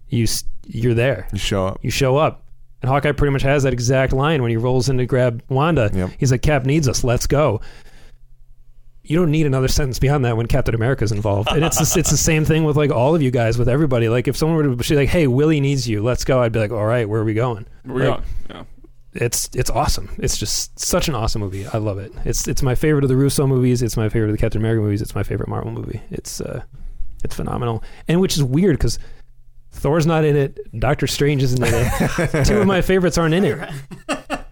you 0.09 0.23
s- 0.23 0.43
you're 0.65 0.95
there. 0.95 1.27
You 1.31 1.37
show 1.37 1.67
up. 1.67 1.79
you 1.83 1.91
show 1.91 2.17
up. 2.17 2.43
And 2.81 2.89
Hawkeye 2.89 3.11
pretty 3.13 3.31
much 3.31 3.41
has 3.43 3.63
that 3.63 3.73
exact 3.73 4.13
line 4.13 4.41
when 4.41 4.49
he 4.51 4.57
rolls 4.57 4.89
in 4.89 4.97
to 4.97 5.05
grab 5.05 5.41
Wanda. 5.49 5.89
Yep. 5.93 6.09
He's 6.19 6.31
like, 6.31 6.41
Cap 6.41 6.65
needs 6.65 6.87
us. 6.87 7.03
Let's 7.03 7.25
go. 7.27 7.61
You 9.07 9.17
don't 9.19 9.31
need 9.31 9.45
another 9.45 9.67
sentence 9.67 9.99
beyond 9.99 10.25
that 10.25 10.35
when 10.35 10.47
Captain 10.47 10.73
America's 10.75 11.11
involved. 11.11 11.49
And 11.51 11.63
it's 11.63 11.77
the, 11.93 11.99
it's 11.99 12.09
the 12.09 12.17
same 12.17 12.43
thing 12.45 12.63
with 12.63 12.75
like 12.75 12.91
all 12.91 13.15
of 13.15 13.21
you 13.21 13.31
guys, 13.31 13.57
with 13.57 13.69
everybody. 13.69 14.09
Like 14.09 14.27
if 14.27 14.35
someone 14.35 14.57
were 14.57 14.75
to 14.75 14.75
be 14.75 14.95
like, 14.95 15.09
"Hey, 15.09 15.27
Willie 15.27 15.59
needs 15.61 15.87
you. 15.87 16.01
Let's 16.03 16.23
go," 16.23 16.41
I'd 16.41 16.51
be 16.51 16.59
like, 16.59 16.71
"All 16.71 16.85
right, 16.85 17.07
where 17.07 17.21
are 17.21 17.25
we 17.25 17.33
going?" 17.35 17.65
We're 17.85 18.09
Like, 18.09 18.19
going. 18.19 18.23
Yeah. 18.49 18.63
It's 19.13 19.49
it's 19.53 19.69
awesome. 19.69 20.09
It's 20.17 20.37
just 20.37 20.77
such 20.79 21.07
an 21.07 21.15
awesome 21.15 21.41
movie. 21.41 21.65
I 21.67 21.77
love 21.77 21.99
it. 21.99 22.11
It's 22.25 22.47
it's 22.47 22.61
my 22.61 22.75
favorite 22.75 23.03
of 23.05 23.09
the 23.09 23.15
Russo 23.15 23.47
movies. 23.47 23.81
It's 23.81 23.95
my 23.95 24.09
favorite 24.09 24.29
of 24.29 24.33
the 24.35 24.41
Captain 24.41 24.59
America 24.61 24.81
movies. 24.81 25.01
It's 25.01 25.15
my 25.15 25.23
favorite 25.23 25.47
Marvel 25.47 25.71
movie. 25.71 26.01
It's 26.11 26.41
uh, 26.41 26.63
it's 27.23 27.35
phenomenal. 27.35 27.83
And 28.07 28.19
which 28.19 28.35
is 28.35 28.43
weird 28.43 28.77
because 28.77 28.99
Thor's 29.71 30.05
not 30.05 30.25
in 30.25 30.35
it. 30.35 30.59
Doctor 30.79 31.07
Strange 31.07 31.43
isn't 31.43 31.63
in 31.63 31.73
it. 31.73 32.45
Two 32.45 32.57
of 32.59 32.67
my 32.67 32.81
favorites 32.81 33.17
aren't 33.17 33.33
in 33.35 33.45
it. 33.45 33.69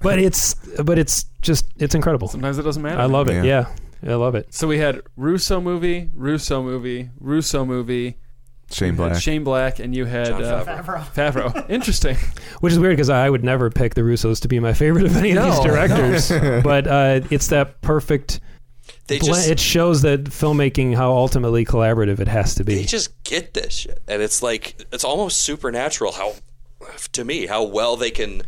But 0.02 0.20
it's 0.20 0.54
but 0.82 0.98
it's 1.00 1.26
just 1.42 1.66
it's 1.78 1.96
incredible. 1.96 2.28
Sometimes 2.30 2.58
it 2.58 2.64
doesn't 2.64 2.82
matter. 2.84 3.02
I 3.02 3.06
love 3.06 3.28
it. 3.30 3.44
Yeah. 3.44 3.44
Yeah, 3.44 3.76
I 4.06 4.16
love 4.16 4.36
it. 4.36 4.54
So 4.54 4.68
we 4.68 4.80
had 4.80 5.02
Russo 5.16 5.62
movie, 5.62 6.10
Russo 6.14 6.62
movie, 6.62 7.10
Russo 7.20 7.66
movie. 7.66 8.18
Shane 8.72 8.96
Black. 8.96 9.22
Shane 9.22 9.44
Black, 9.44 9.80
and 9.80 9.96
you 9.96 10.06
had 10.06 10.28
Jon 10.28 10.44
uh, 10.44 10.66
Favreau. 10.66 11.04
Favreau. 11.14 11.70
Interesting. 11.70 12.18
Which 12.60 12.74
is 12.74 12.80
weird 12.80 12.94
because 12.94 13.10
I 13.10 13.30
would 13.30 13.44
never 13.44 13.70
pick 13.70 13.94
the 13.94 14.02
Russos 14.02 14.42
to 14.42 14.48
be 14.48 14.60
my 14.60 14.74
favorite 14.74 15.06
of 15.06 15.16
any 15.16 15.32
of 15.38 15.44
these 15.44 15.60
directors. 15.60 16.30
but 16.64 16.88
uh, 16.88 17.22
it's 17.30 17.48
that 17.48 17.82
perfect. 17.82 18.40
They 19.08 19.20
blend- 19.20 19.36
just 19.36 19.50
it 19.50 19.60
shows 19.60 20.02
that 20.02 20.24
filmmaking 20.26 20.96
how 20.96 21.12
ultimately 21.12 21.66
collaborative 21.66 22.20
it 22.20 22.28
has 22.28 22.56
to 22.56 22.64
be. 22.64 22.76
they 22.76 22.84
just 22.84 23.24
get 23.24 23.54
this 23.54 23.74
shit, 23.74 24.02
and 24.08 24.22
it's 24.22 24.42
like 24.42 24.76
it's 24.92 25.04
almost 25.04 25.42
supernatural 25.42 26.14
how, 26.14 26.34
to 27.12 27.24
me, 27.24 27.46
how 27.46 27.64
well 27.64 27.96
they 27.96 28.12
can 28.12 28.42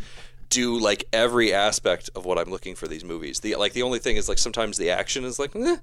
do 0.50 0.78
like 0.80 1.06
every 1.14 1.54
aspect 1.54 2.10
of 2.16 2.26
what 2.26 2.38
I'm 2.38 2.50
looking 2.50 2.76
for 2.76 2.88
these 2.88 3.04
movies. 3.04 3.40
The 3.40 3.56
like 3.56 3.74
the 3.74 3.82
only 3.84 4.00
thing 4.00 4.16
is 4.18 4.30
like 4.30 4.38
sometimes 4.38 4.78
the 4.78 4.90
action 4.92 5.24
is 5.26 5.40
like, 5.40 5.56
eh. 5.56 5.78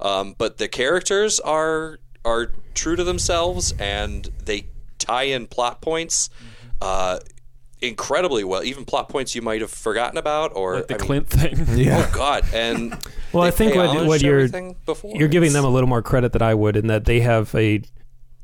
um, 0.00 0.34
but 0.38 0.58
the 0.58 0.68
characters 0.68 1.40
are 1.40 1.98
are 2.24 2.52
true 2.74 2.96
to 2.96 3.04
themselves 3.04 3.72
and 3.78 4.30
they 4.44 4.68
tie 4.98 5.24
in 5.24 5.46
plot 5.46 5.80
points. 5.80 6.30
Uh, 6.80 7.18
incredibly 7.82 8.44
well 8.44 8.62
even 8.64 8.84
plot 8.86 9.10
points 9.10 9.34
you 9.34 9.42
might 9.42 9.60
have 9.60 9.70
forgotten 9.70 10.16
about 10.16 10.52
or 10.56 10.76
Like 10.76 10.86
the 10.86 10.94
I 10.94 10.98
mean, 10.98 11.06
Clint 11.06 11.28
thing. 11.28 11.64
yeah. 11.78 12.06
oh 12.08 12.16
god 12.16 12.44
and 12.54 12.96
Well, 13.32 13.42
I 13.42 13.50
think 13.50 13.74
what 13.74 14.06
what 14.06 14.22
you're 14.22 14.48
before. 14.86 15.14
you're 15.16 15.28
giving 15.28 15.52
them 15.52 15.64
a 15.66 15.68
little 15.68 15.88
more 15.88 16.00
credit 16.00 16.32
than 16.32 16.40
I 16.40 16.54
would 16.54 16.76
in 16.76 16.86
that 16.86 17.04
they 17.04 17.20
have 17.20 17.54
a 17.54 17.82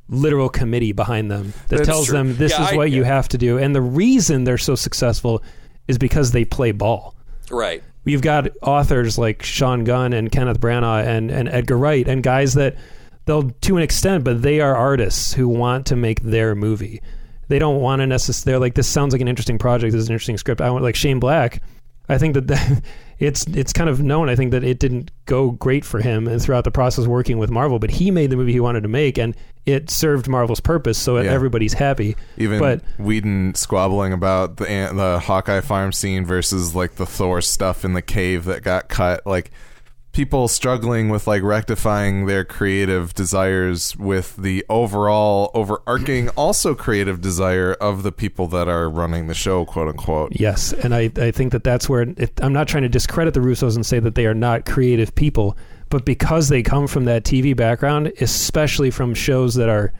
literal 0.08 0.48
committee 0.50 0.92
behind 0.92 1.30
them 1.30 1.54
that 1.68 1.76
That's 1.76 1.88
tells 1.88 2.06
true. 2.06 2.18
them 2.18 2.36
this 2.36 2.52
Yeah, 2.52 2.64
is 2.66 2.72
I- 2.72 2.76
what 2.76 2.90
you 2.90 3.04
have 3.04 3.28
to 3.28 3.38
do. 3.38 3.56
And 3.56 3.74
the 3.74 3.80
reason 3.80 4.44
they're 4.44 4.58
so 4.58 4.74
successful 4.74 5.42
is 5.88 5.98
because 5.98 6.32
they 6.32 6.44
play 6.44 6.72
ball. 6.72 7.14
right 7.50 7.82
We've 8.04 8.22
got 8.22 8.48
authors 8.62 9.18
like 9.18 9.42
Sean 9.42 9.84
Gunn 9.84 10.12
and 10.12 10.32
Kenneth 10.32 10.58
Branagh 10.58 11.06
and, 11.06 11.30
and 11.30 11.48
Edgar 11.48 11.76
Wright 11.76 12.08
and 12.08 12.22
guys 12.22 12.54
that 12.54 12.76
they'll 13.26 13.50
to 13.50 13.76
an 13.76 13.82
extent, 13.82 14.24
but 14.24 14.42
they 14.42 14.60
are 14.60 14.74
artists 14.74 15.34
who 15.34 15.48
want 15.48 15.86
to 15.86 15.96
make 15.96 16.22
their 16.22 16.54
movie. 16.54 17.02
They 17.48 17.58
don't 17.58 17.80
want 17.80 18.00
to 18.00 18.06
necessarily 18.06 18.60
like 18.60 18.74
this 18.74 18.88
sounds 18.88 19.12
like 19.12 19.20
an 19.20 19.28
interesting 19.28 19.58
project. 19.58 19.92
This 19.92 20.02
is 20.02 20.08
an 20.08 20.14
interesting 20.14 20.38
script. 20.38 20.60
I 20.60 20.70
want 20.70 20.82
like 20.82 20.94
Shane 20.94 21.20
Black. 21.20 21.62
I 22.08 22.16
think 22.16 22.34
that, 22.34 22.46
that 22.48 22.82
it's 23.18 23.46
it's 23.48 23.72
kind 23.72 23.90
of 23.90 24.02
known. 24.02 24.30
I 24.30 24.36
think 24.36 24.52
that 24.52 24.64
it 24.64 24.78
didn't 24.78 25.10
go 25.26 25.50
great 25.50 25.84
for 25.84 26.00
him 26.00 26.26
and 26.26 26.40
throughout 26.40 26.64
the 26.64 26.70
process 26.70 27.06
working 27.06 27.38
with 27.38 27.50
Marvel, 27.50 27.78
but 27.78 27.90
he 27.90 28.10
made 28.10 28.30
the 28.30 28.36
movie 28.36 28.52
he 28.52 28.60
wanted 28.60 28.82
to 28.82 28.88
make 28.88 29.18
and 29.18 29.36
it 29.72 29.90
served 29.90 30.28
Marvel's 30.28 30.60
purpose, 30.60 30.98
so 30.98 31.18
Yeah. 31.18 31.30
everybody's 31.30 31.74
happy. 31.74 32.16
Even 32.36 32.58
But- 32.58 32.82
Whedon 32.98 33.54
squabbling 33.54 34.12
about 34.12 34.56
the 34.56 34.64
the 34.94 35.20
Hawkeye 35.20 35.60
farm 35.60 35.92
scene 35.92 36.24
versus 36.24 36.74
like 36.74 36.96
the 36.96 37.06
Thor 37.06 37.40
stuff 37.40 37.84
in 37.84 37.92
the 37.94 38.02
cave 38.02 38.44
that 38.46 38.62
got 38.62 38.88
cut. 38.88 39.26
Like 39.26 39.50
people 40.12 40.48
struggling 40.48 41.08
with 41.08 41.28
like 41.28 41.40
rectifying 41.40 42.26
their 42.26 42.44
creative 42.44 43.14
desires 43.14 43.96
with 43.96 44.34
the 44.36 44.64
overall 44.68 45.52
overarching 45.54 46.28
also 46.30 46.74
creative 46.74 47.20
desire 47.20 47.74
of 47.74 48.02
the 48.02 48.10
people 48.10 48.48
that 48.48 48.66
are 48.66 48.90
running 48.90 49.28
the 49.28 49.34
show, 49.34 49.64
quote 49.64 49.86
unquote. 49.86 50.32
Yes, 50.34 50.72
and 50.72 50.92
I, 50.92 51.12
I 51.16 51.30
think 51.30 51.52
that 51.52 51.62
that's 51.62 51.88
where 51.88 52.02
it, 52.02 52.32
I'm 52.42 52.52
not 52.52 52.66
trying 52.66 52.82
to 52.82 52.88
discredit 52.88 53.34
the 53.34 53.40
Russos 53.40 53.76
and 53.76 53.86
say 53.86 54.00
that 54.00 54.16
they 54.16 54.26
are 54.26 54.34
not 54.34 54.66
creative 54.66 55.14
people, 55.14 55.56
but 55.90 56.04
because 56.04 56.48
they 56.48 56.62
come 56.62 56.86
from 56.86 57.04
that 57.04 57.24
TV 57.24 57.54
background, 57.54 58.12
especially 58.20 58.90
from 58.90 59.12
shows 59.12 59.54
that 59.56 59.68
are 59.68 59.92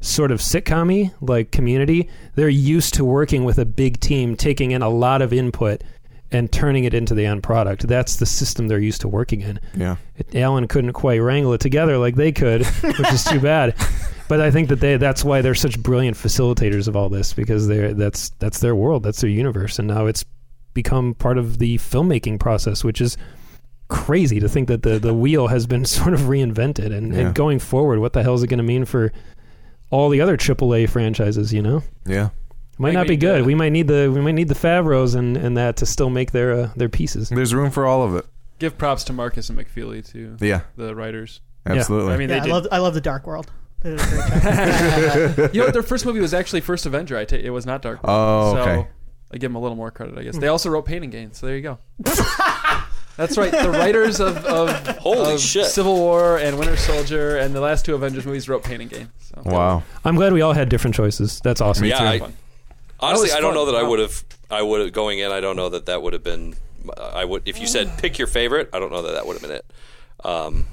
sort 0.00 0.30
of 0.30 0.40
sitcom 0.40 1.12
like 1.20 1.50
Community, 1.50 2.08
they're 2.36 2.48
used 2.48 2.94
to 2.94 3.04
working 3.04 3.44
with 3.44 3.58
a 3.58 3.64
big 3.64 3.98
team, 3.98 4.36
taking 4.36 4.70
in 4.70 4.82
a 4.82 4.88
lot 4.88 5.22
of 5.22 5.32
input 5.32 5.82
and 6.30 6.52
turning 6.52 6.84
it 6.84 6.92
into 6.92 7.14
the 7.14 7.24
end 7.24 7.42
product. 7.42 7.88
That's 7.88 8.16
the 8.16 8.26
system 8.26 8.68
they're 8.68 8.78
used 8.78 9.00
to 9.00 9.08
working 9.08 9.40
in. 9.40 9.58
Yeah. 9.74 9.96
It, 10.16 10.36
Alan 10.36 10.68
couldn't 10.68 10.92
quite 10.92 11.18
wrangle 11.18 11.54
it 11.54 11.60
together 11.60 11.96
like 11.96 12.16
they 12.16 12.32
could, 12.32 12.66
which 12.66 13.12
is 13.12 13.24
too 13.24 13.40
bad. 13.40 13.74
But 14.28 14.42
I 14.42 14.50
think 14.50 14.68
that 14.68 14.80
they 14.80 14.98
that's 14.98 15.24
why 15.24 15.40
they're 15.40 15.54
such 15.54 15.82
brilliant 15.82 16.14
facilitators 16.14 16.86
of 16.86 16.94
all 16.94 17.08
this 17.08 17.32
because 17.32 17.66
they're 17.66 17.94
that's 17.94 18.28
that's 18.38 18.60
their 18.60 18.76
world, 18.76 19.02
that's 19.02 19.22
their 19.22 19.30
universe, 19.30 19.78
and 19.78 19.88
now 19.88 20.04
it's 20.04 20.22
become 20.74 21.14
part 21.14 21.38
of 21.38 21.58
the 21.58 21.78
filmmaking 21.78 22.38
process, 22.38 22.84
which 22.84 23.00
is 23.00 23.16
crazy 23.88 24.38
to 24.40 24.48
think 24.48 24.68
that 24.68 24.82
the 24.82 24.98
the 24.98 25.14
wheel 25.14 25.48
has 25.48 25.66
been 25.66 25.84
sort 25.98 26.14
of 26.14 26.20
reinvented 26.22 26.94
and, 26.94 27.12
Yeah. 27.14 27.20
and 27.20 27.34
going 27.34 27.58
forward, 27.58 27.98
what 28.00 28.12
the 28.12 28.22
hell 28.22 28.34
is 28.34 28.42
it 28.42 28.48
going 28.48 28.58
to 28.58 28.64
mean 28.64 28.84
for 28.84 29.12
all 29.90 30.08
the 30.10 30.20
other 30.20 30.36
AAA 30.36 30.88
franchises? 30.88 31.52
You 31.52 31.62
know, 31.62 31.82
Yeah. 32.06 32.26
It 32.26 32.80
might 32.80 32.94
not 32.94 33.08
be 33.08 33.16
good. 33.16 33.40
yeah. 33.40 33.46
We 33.46 33.54
might 33.56 33.70
need 33.72 33.88
the 33.88 34.08
we 34.14 34.20
might 34.20 34.32
need 34.36 34.48
the 34.48 34.54
Favreaus 34.54 35.16
and, 35.16 35.36
and 35.36 35.56
that 35.56 35.76
to 35.78 35.86
still 35.86 36.10
make 36.10 36.30
their 36.32 36.52
uh, 36.52 36.70
their 36.76 36.88
pieces. 36.88 37.28
There's 37.28 37.52
room 37.54 37.70
for 37.72 37.86
all 37.86 38.02
of 38.04 38.14
it. 38.14 38.24
Give 38.60 38.76
props 38.78 39.04
to 39.04 39.12
Markus 39.12 39.48
and 39.50 39.58
McFeely 39.58 40.06
too, 40.08 40.36
Yeah, 40.40 40.60
the 40.76 40.94
writers. 40.94 41.40
absolutely. 41.66 42.12
I 42.12 42.16
mean, 42.16 42.28
Yeah, 42.28 42.40
they 42.40 42.50
I 42.50 42.52
love 42.52 42.66
I 42.72 42.78
love 42.78 42.94
the 42.94 43.00
Dark 43.00 43.26
World. 43.26 43.50
They 43.82 43.90
did 43.90 44.00
a 44.00 44.04
great 44.06 45.36
job. 45.36 45.54
you 45.54 45.60
know, 45.60 45.66
what? 45.66 45.72
their 45.72 45.82
first 45.84 46.04
movie 46.04 46.18
was 46.20 46.34
actually 46.34 46.60
First 46.62 46.84
Avenger. 46.86 47.16
I 47.16 47.24
ta- 47.24 47.36
it 47.36 47.50
was 47.50 47.64
not 47.66 47.80
Dark. 47.82 48.02
World. 48.02 48.16
Oh, 48.18 48.54
So 48.54 48.60
okay. 48.62 48.88
I 49.32 49.36
give 49.38 49.50
them 49.50 49.54
a 49.56 49.60
little 49.60 49.76
more 49.76 49.90
credit, 49.92 50.18
I 50.18 50.22
guess. 50.24 50.36
They 50.36 50.48
also 50.48 50.68
wrote 50.68 50.84
Pain 50.84 51.02
and 51.04 51.12
Gain, 51.12 51.32
so 51.32 51.46
there 51.46 51.54
you 51.56 51.62
go. 51.62 51.78
That's 53.18 53.36
right. 53.36 53.50
The 53.50 53.70
writers 53.70 54.20
of, 54.20 54.36
of, 54.46 54.70
Holy 54.98 55.34
of 55.34 55.40
shit. 55.40 55.66
Civil 55.66 55.96
War 55.96 56.38
and 56.38 56.56
Winter 56.56 56.76
Soldier 56.76 57.36
and 57.36 57.52
the 57.52 57.60
last 57.60 57.84
two 57.84 57.94
Avengers 57.96 58.24
movies 58.24 58.48
wrote 58.48 58.62
Pain 58.62 58.80
and 58.80 58.88
Gain. 58.88 59.10
So. 59.18 59.42
wow. 59.44 59.82
I'm 60.04 60.14
glad 60.14 60.32
we 60.32 60.40
all 60.40 60.52
had 60.52 60.68
different 60.68 60.94
choices. 60.94 61.40
That's 61.40 61.60
awesome. 61.60 61.86
Yeah, 61.86 62.00
I, 62.00 62.20
honestly, 63.00 63.32
I 63.32 63.40
don't 63.40 63.54
fun. 63.54 63.54
know 63.54 63.66
that 63.66 63.74
I 63.74 63.82
would 63.82 63.98
have. 63.98 64.24
I 64.50 64.62
would 64.62 64.80
have 64.80 64.92
going 64.92 65.18
in. 65.18 65.32
I 65.32 65.40
don't 65.40 65.56
know 65.56 65.68
that 65.68 65.86
that 65.86 66.00
would 66.00 66.12
have 66.12 66.22
been. 66.22 66.54
I 66.96 67.24
would 67.24 67.42
if 67.44 67.60
you 67.60 67.66
said 67.66 67.90
pick 67.98 68.18
your 68.18 68.28
favorite. 68.28 68.70
I 68.72 68.78
don't 68.78 68.92
know 68.92 69.02
that 69.02 69.12
that 69.12 69.26
would 69.26 69.34
have 69.34 69.42
been 69.42 69.50
it. 69.50 69.66
Um, 70.24 70.66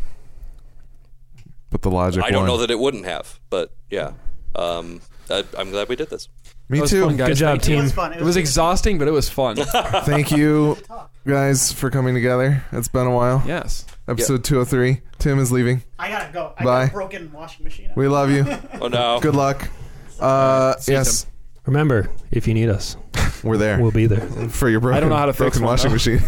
But 1.72 1.82
the 1.82 1.90
logic. 1.90 2.24
I 2.24 2.30
don't 2.30 2.42
won. 2.42 2.48
know 2.48 2.58
that 2.58 2.70
it 2.72 2.78
wouldn't 2.80 3.06
have, 3.06 3.40
but 3.50 3.72
yeah. 3.90 4.12
Um, 4.54 5.02
I, 5.30 5.44
I'm 5.58 5.72
glad 5.72 5.90
we 5.90 5.96
did 5.96 6.10
this. 6.12 6.30
Me 6.70 6.86
too. 6.88 7.06
fun. 7.06 7.18
Good 7.18 7.36
job, 7.36 7.60
Thank 7.62 7.68
you. 7.70 7.74
It 7.74 7.78
team. 7.78 7.84
was 7.84 7.94
fun. 7.94 8.14
It 8.14 8.22
was 8.22 8.38
exhausting, 8.38 8.98
but 8.98 9.08
it 9.08 9.12
was 9.12 9.30
fun. 9.30 9.56
Thank 9.58 10.32
you, 10.32 10.78
guys, 11.26 11.72
for 11.72 11.90
coming 11.90 12.14
together. 12.14 12.64
It's 12.72 12.88
been 12.88 13.08
a 13.08 13.14
while. 13.16 13.44
yes. 13.46 13.86
Episode 14.08 14.44
203. 14.44 15.02
Tim 15.18 15.40
is 15.40 15.52
leaving. 15.52 15.82
I 15.98 16.10
gotta 16.10 16.32
go. 16.32 16.54
I 16.58 16.64
Bye. 16.64 16.84
got 16.86 16.90
a 16.90 16.94
broken 16.94 17.32
washing 17.32 17.64
machine. 17.64 17.92
We 17.96 18.08
love 18.08 18.30
you. 18.30 18.46
Oh 18.82 18.88
no! 18.88 19.20
Good 19.20 19.36
luck. 19.36 19.68
Uh, 20.20 20.76
See 20.78 20.92
you, 20.92 20.98
yes, 21.00 21.26
Remember, 21.66 22.10
if 22.30 22.48
you 22.48 22.54
need 22.54 22.70
us, 22.70 22.96
we're 23.44 23.58
there 23.58 23.82
we'll 23.82 23.92
be 23.92 24.06
there. 24.06 24.22
for 24.50 24.70
your 24.70 24.80
broken, 24.80 24.98
I 24.98 25.00
don't 25.00 25.10
know 25.10 25.16
how 25.16 25.26
to 25.26 25.34
fix 25.34 25.58
broken 25.58 25.64
one, 25.64 25.72
washing 25.72 25.90
though. 25.90 25.94
machine. 25.96 26.20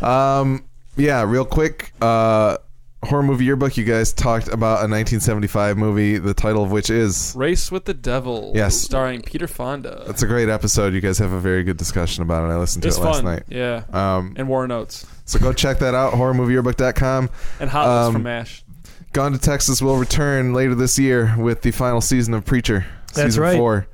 um, 0.00 0.64
yeah, 0.96 1.22
real 1.24 1.44
quick. 1.44 1.92
Uh, 2.00 2.58
horror 3.02 3.22
movie 3.22 3.44
yearbook. 3.46 3.76
You 3.76 3.84
guys 3.84 4.12
talked 4.12 4.46
about 4.48 4.80
a 4.84 4.88
1975 4.88 5.76
movie, 5.78 6.18
the 6.18 6.34
title 6.34 6.62
of 6.62 6.70
which 6.70 6.90
is. 6.90 7.34
Race 7.36 7.70
with 7.72 7.84
the 7.86 7.94
Devil. 7.94 8.52
Yes. 8.54 8.76
Starring 8.76 9.22
Peter 9.22 9.46
Fonda. 9.46 10.04
It's 10.08 10.22
a 10.22 10.26
great 10.26 10.48
episode. 10.48 10.92
You 10.94 11.00
guys 11.00 11.18
have 11.18 11.32
a 11.32 11.40
very 11.40 11.62
good 11.62 11.76
discussion 11.76 12.22
about 12.22 12.48
it. 12.48 12.52
I 12.52 12.56
listened 12.58 12.82
to 12.82 12.88
it's 12.88 12.98
it 12.98 13.02
last 13.02 13.16
fun. 13.16 13.24
night. 13.24 13.42
Yeah. 13.48 13.84
Um, 13.92 14.34
and 14.36 14.48
War 14.48 14.66
Notes. 14.68 15.06
so 15.24 15.38
go 15.38 15.52
check 15.52 15.78
that 15.78 15.94
out. 15.94 16.12
Horrormovieyearbook.com. 16.14 17.30
And 17.60 17.70
Hot 17.70 17.86
Ones 17.86 18.06
Um, 18.08 18.12
from 18.14 18.22
MASH. 18.24 18.64
Gone 19.12 19.32
to 19.32 19.38
Texas 19.38 19.82
will 19.82 19.96
return 19.96 20.52
later 20.54 20.74
this 20.74 20.98
year 20.98 21.34
with 21.36 21.62
the 21.62 21.72
final 21.72 22.00
season 22.00 22.32
of 22.34 22.44
Preacher. 22.44 22.86
That's 23.14 23.22
season 23.34 23.42
right. 23.42 23.56
Four. 23.56 23.88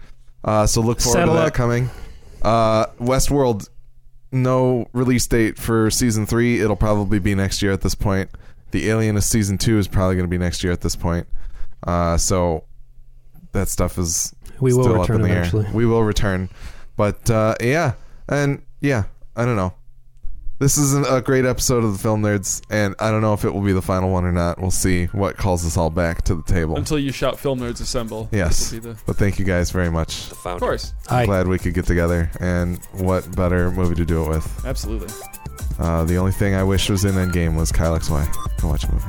Uh, 0.44 0.66
so 0.66 0.80
look 0.82 1.00
forward 1.00 1.18
Saddle 1.20 1.34
to 1.34 1.40
that 1.40 1.46
up. 1.48 1.54
coming. 1.54 1.88
Uh, 2.42 2.86
Westworld, 3.00 3.68
no 4.30 4.88
release 4.92 5.26
date 5.26 5.56
for 5.58 5.90
season 5.90 6.26
three. 6.26 6.60
It'll 6.60 6.76
probably 6.76 7.18
be 7.18 7.34
next 7.34 7.62
year 7.62 7.72
at 7.72 7.80
this 7.80 7.94
point. 7.94 8.28
The 8.72 8.90
Alienist 8.90 9.28
season 9.30 9.58
two 9.58 9.78
is 9.78 9.88
probably 9.88 10.16
going 10.16 10.26
to 10.26 10.30
be 10.30 10.38
next 10.38 10.62
year 10.64 10.72
at 10.72 10.80
this 10.80 10.96
point. 10.96 11.26
Uh, 11.86 12.16
so 12.16 12.64
that 13.52 13.68
stuff 13.68 13.96
is 13.98 14.34
We 14.60 14.72
will 14.74 14.84
still 14.84 14.98
return 15.00 15.16
up 15.16 15.22
in 15.22 15.22
the 15.22 15.30
eventually. 15.38 15.66
air. 15.66 15.72
We 15.72 15.86
will 15.86 16.02
return, 16.02 16.48
but 16.96 17.30
uh, 17.30 17.54
yeah, 17.60 17.92
and 18.28 18.62
yeah, 18.80 19.04
I 19.36 19.44
don't 19.44 19.56
know. 19.56 19.72
This 20.58 20.78
is 20.78 20.94
an, 20.94 21.04
a 21.06 21.20
great 21.20 21.44
episode 21.44 21.84
of 21.84 21.92
the 21.92 21.98
Film 21.98 22.22
Nerds, 22.22 22.62
and 22.70 22.94
I 22.98 23.10
don't 23.10 23.20
know 23.20 23.34
if 23.34 23.44
it 23.44 23.52
will 23.52 23.60
be 23.60 23.74
the 23.74 23.82
final 23.82 24.10
one 24.10 24.24
or 24.24 24.32
not. 24.32 24.58
We'll 24.58 24.70
see 24.70 25.04
what 25.06 25.36
calls 25.36 25.66
us 25.66 25.76
all 25.76 25.90
back 25.90 26.22
to 26.22 26.34
the 26.34 26.42
table. 26.44 26.76
Until 26.78 26.98
you 26.98 27.12
shout 27.12 27.38
Film 27.38 27.60
Nerds 27.60 27.82
Assemble. 27.82 28.30
yes, 28.32 28.70
This 28.70 28.72
will 28.72 28.80
be 28.80 28.94
the- 28.94 29.02
but 29.06 29.16
thank 29.16 29.38
you 29.38 29.44
guys 29.44 29.70
very 29.70 29.90
much. 29.90 30.28
The 30.30 30.32
of 30.34 30.38
founder. 30.38 30.60
course. 30.60 30.94
Hi. 31.08 31.26
Glad 31.26 31.46
we 31.46 31.58
could 31.58 31.74
get 31.74 31.84
together, 31.86 32.30
and 32.40 32.82
what 32.94 33.36
better 33.36 33.70
movie 33.70 33.96
to 33.96 34.06
do 34.06 34.24
it 34.24 34.28
with? 34.30 34.64
Absolutely. 34.66 35.12
Uh, 35.78 36.04
the 36.04 36.16
only 36.16 36.32
thing 36.32 36.54
I 36.54 36.62
wish 36.62 36.88
was 36.88 37.04
in 37.04 37.14
Endgame 37.14 37.56
was 37.56 37.70
Kyle 37.70 37.98
XY. 37.98 38.26
Go 38.60 38.68
watch 38.68 38.84
a 38.84 38.92
movie. 38.92 39.04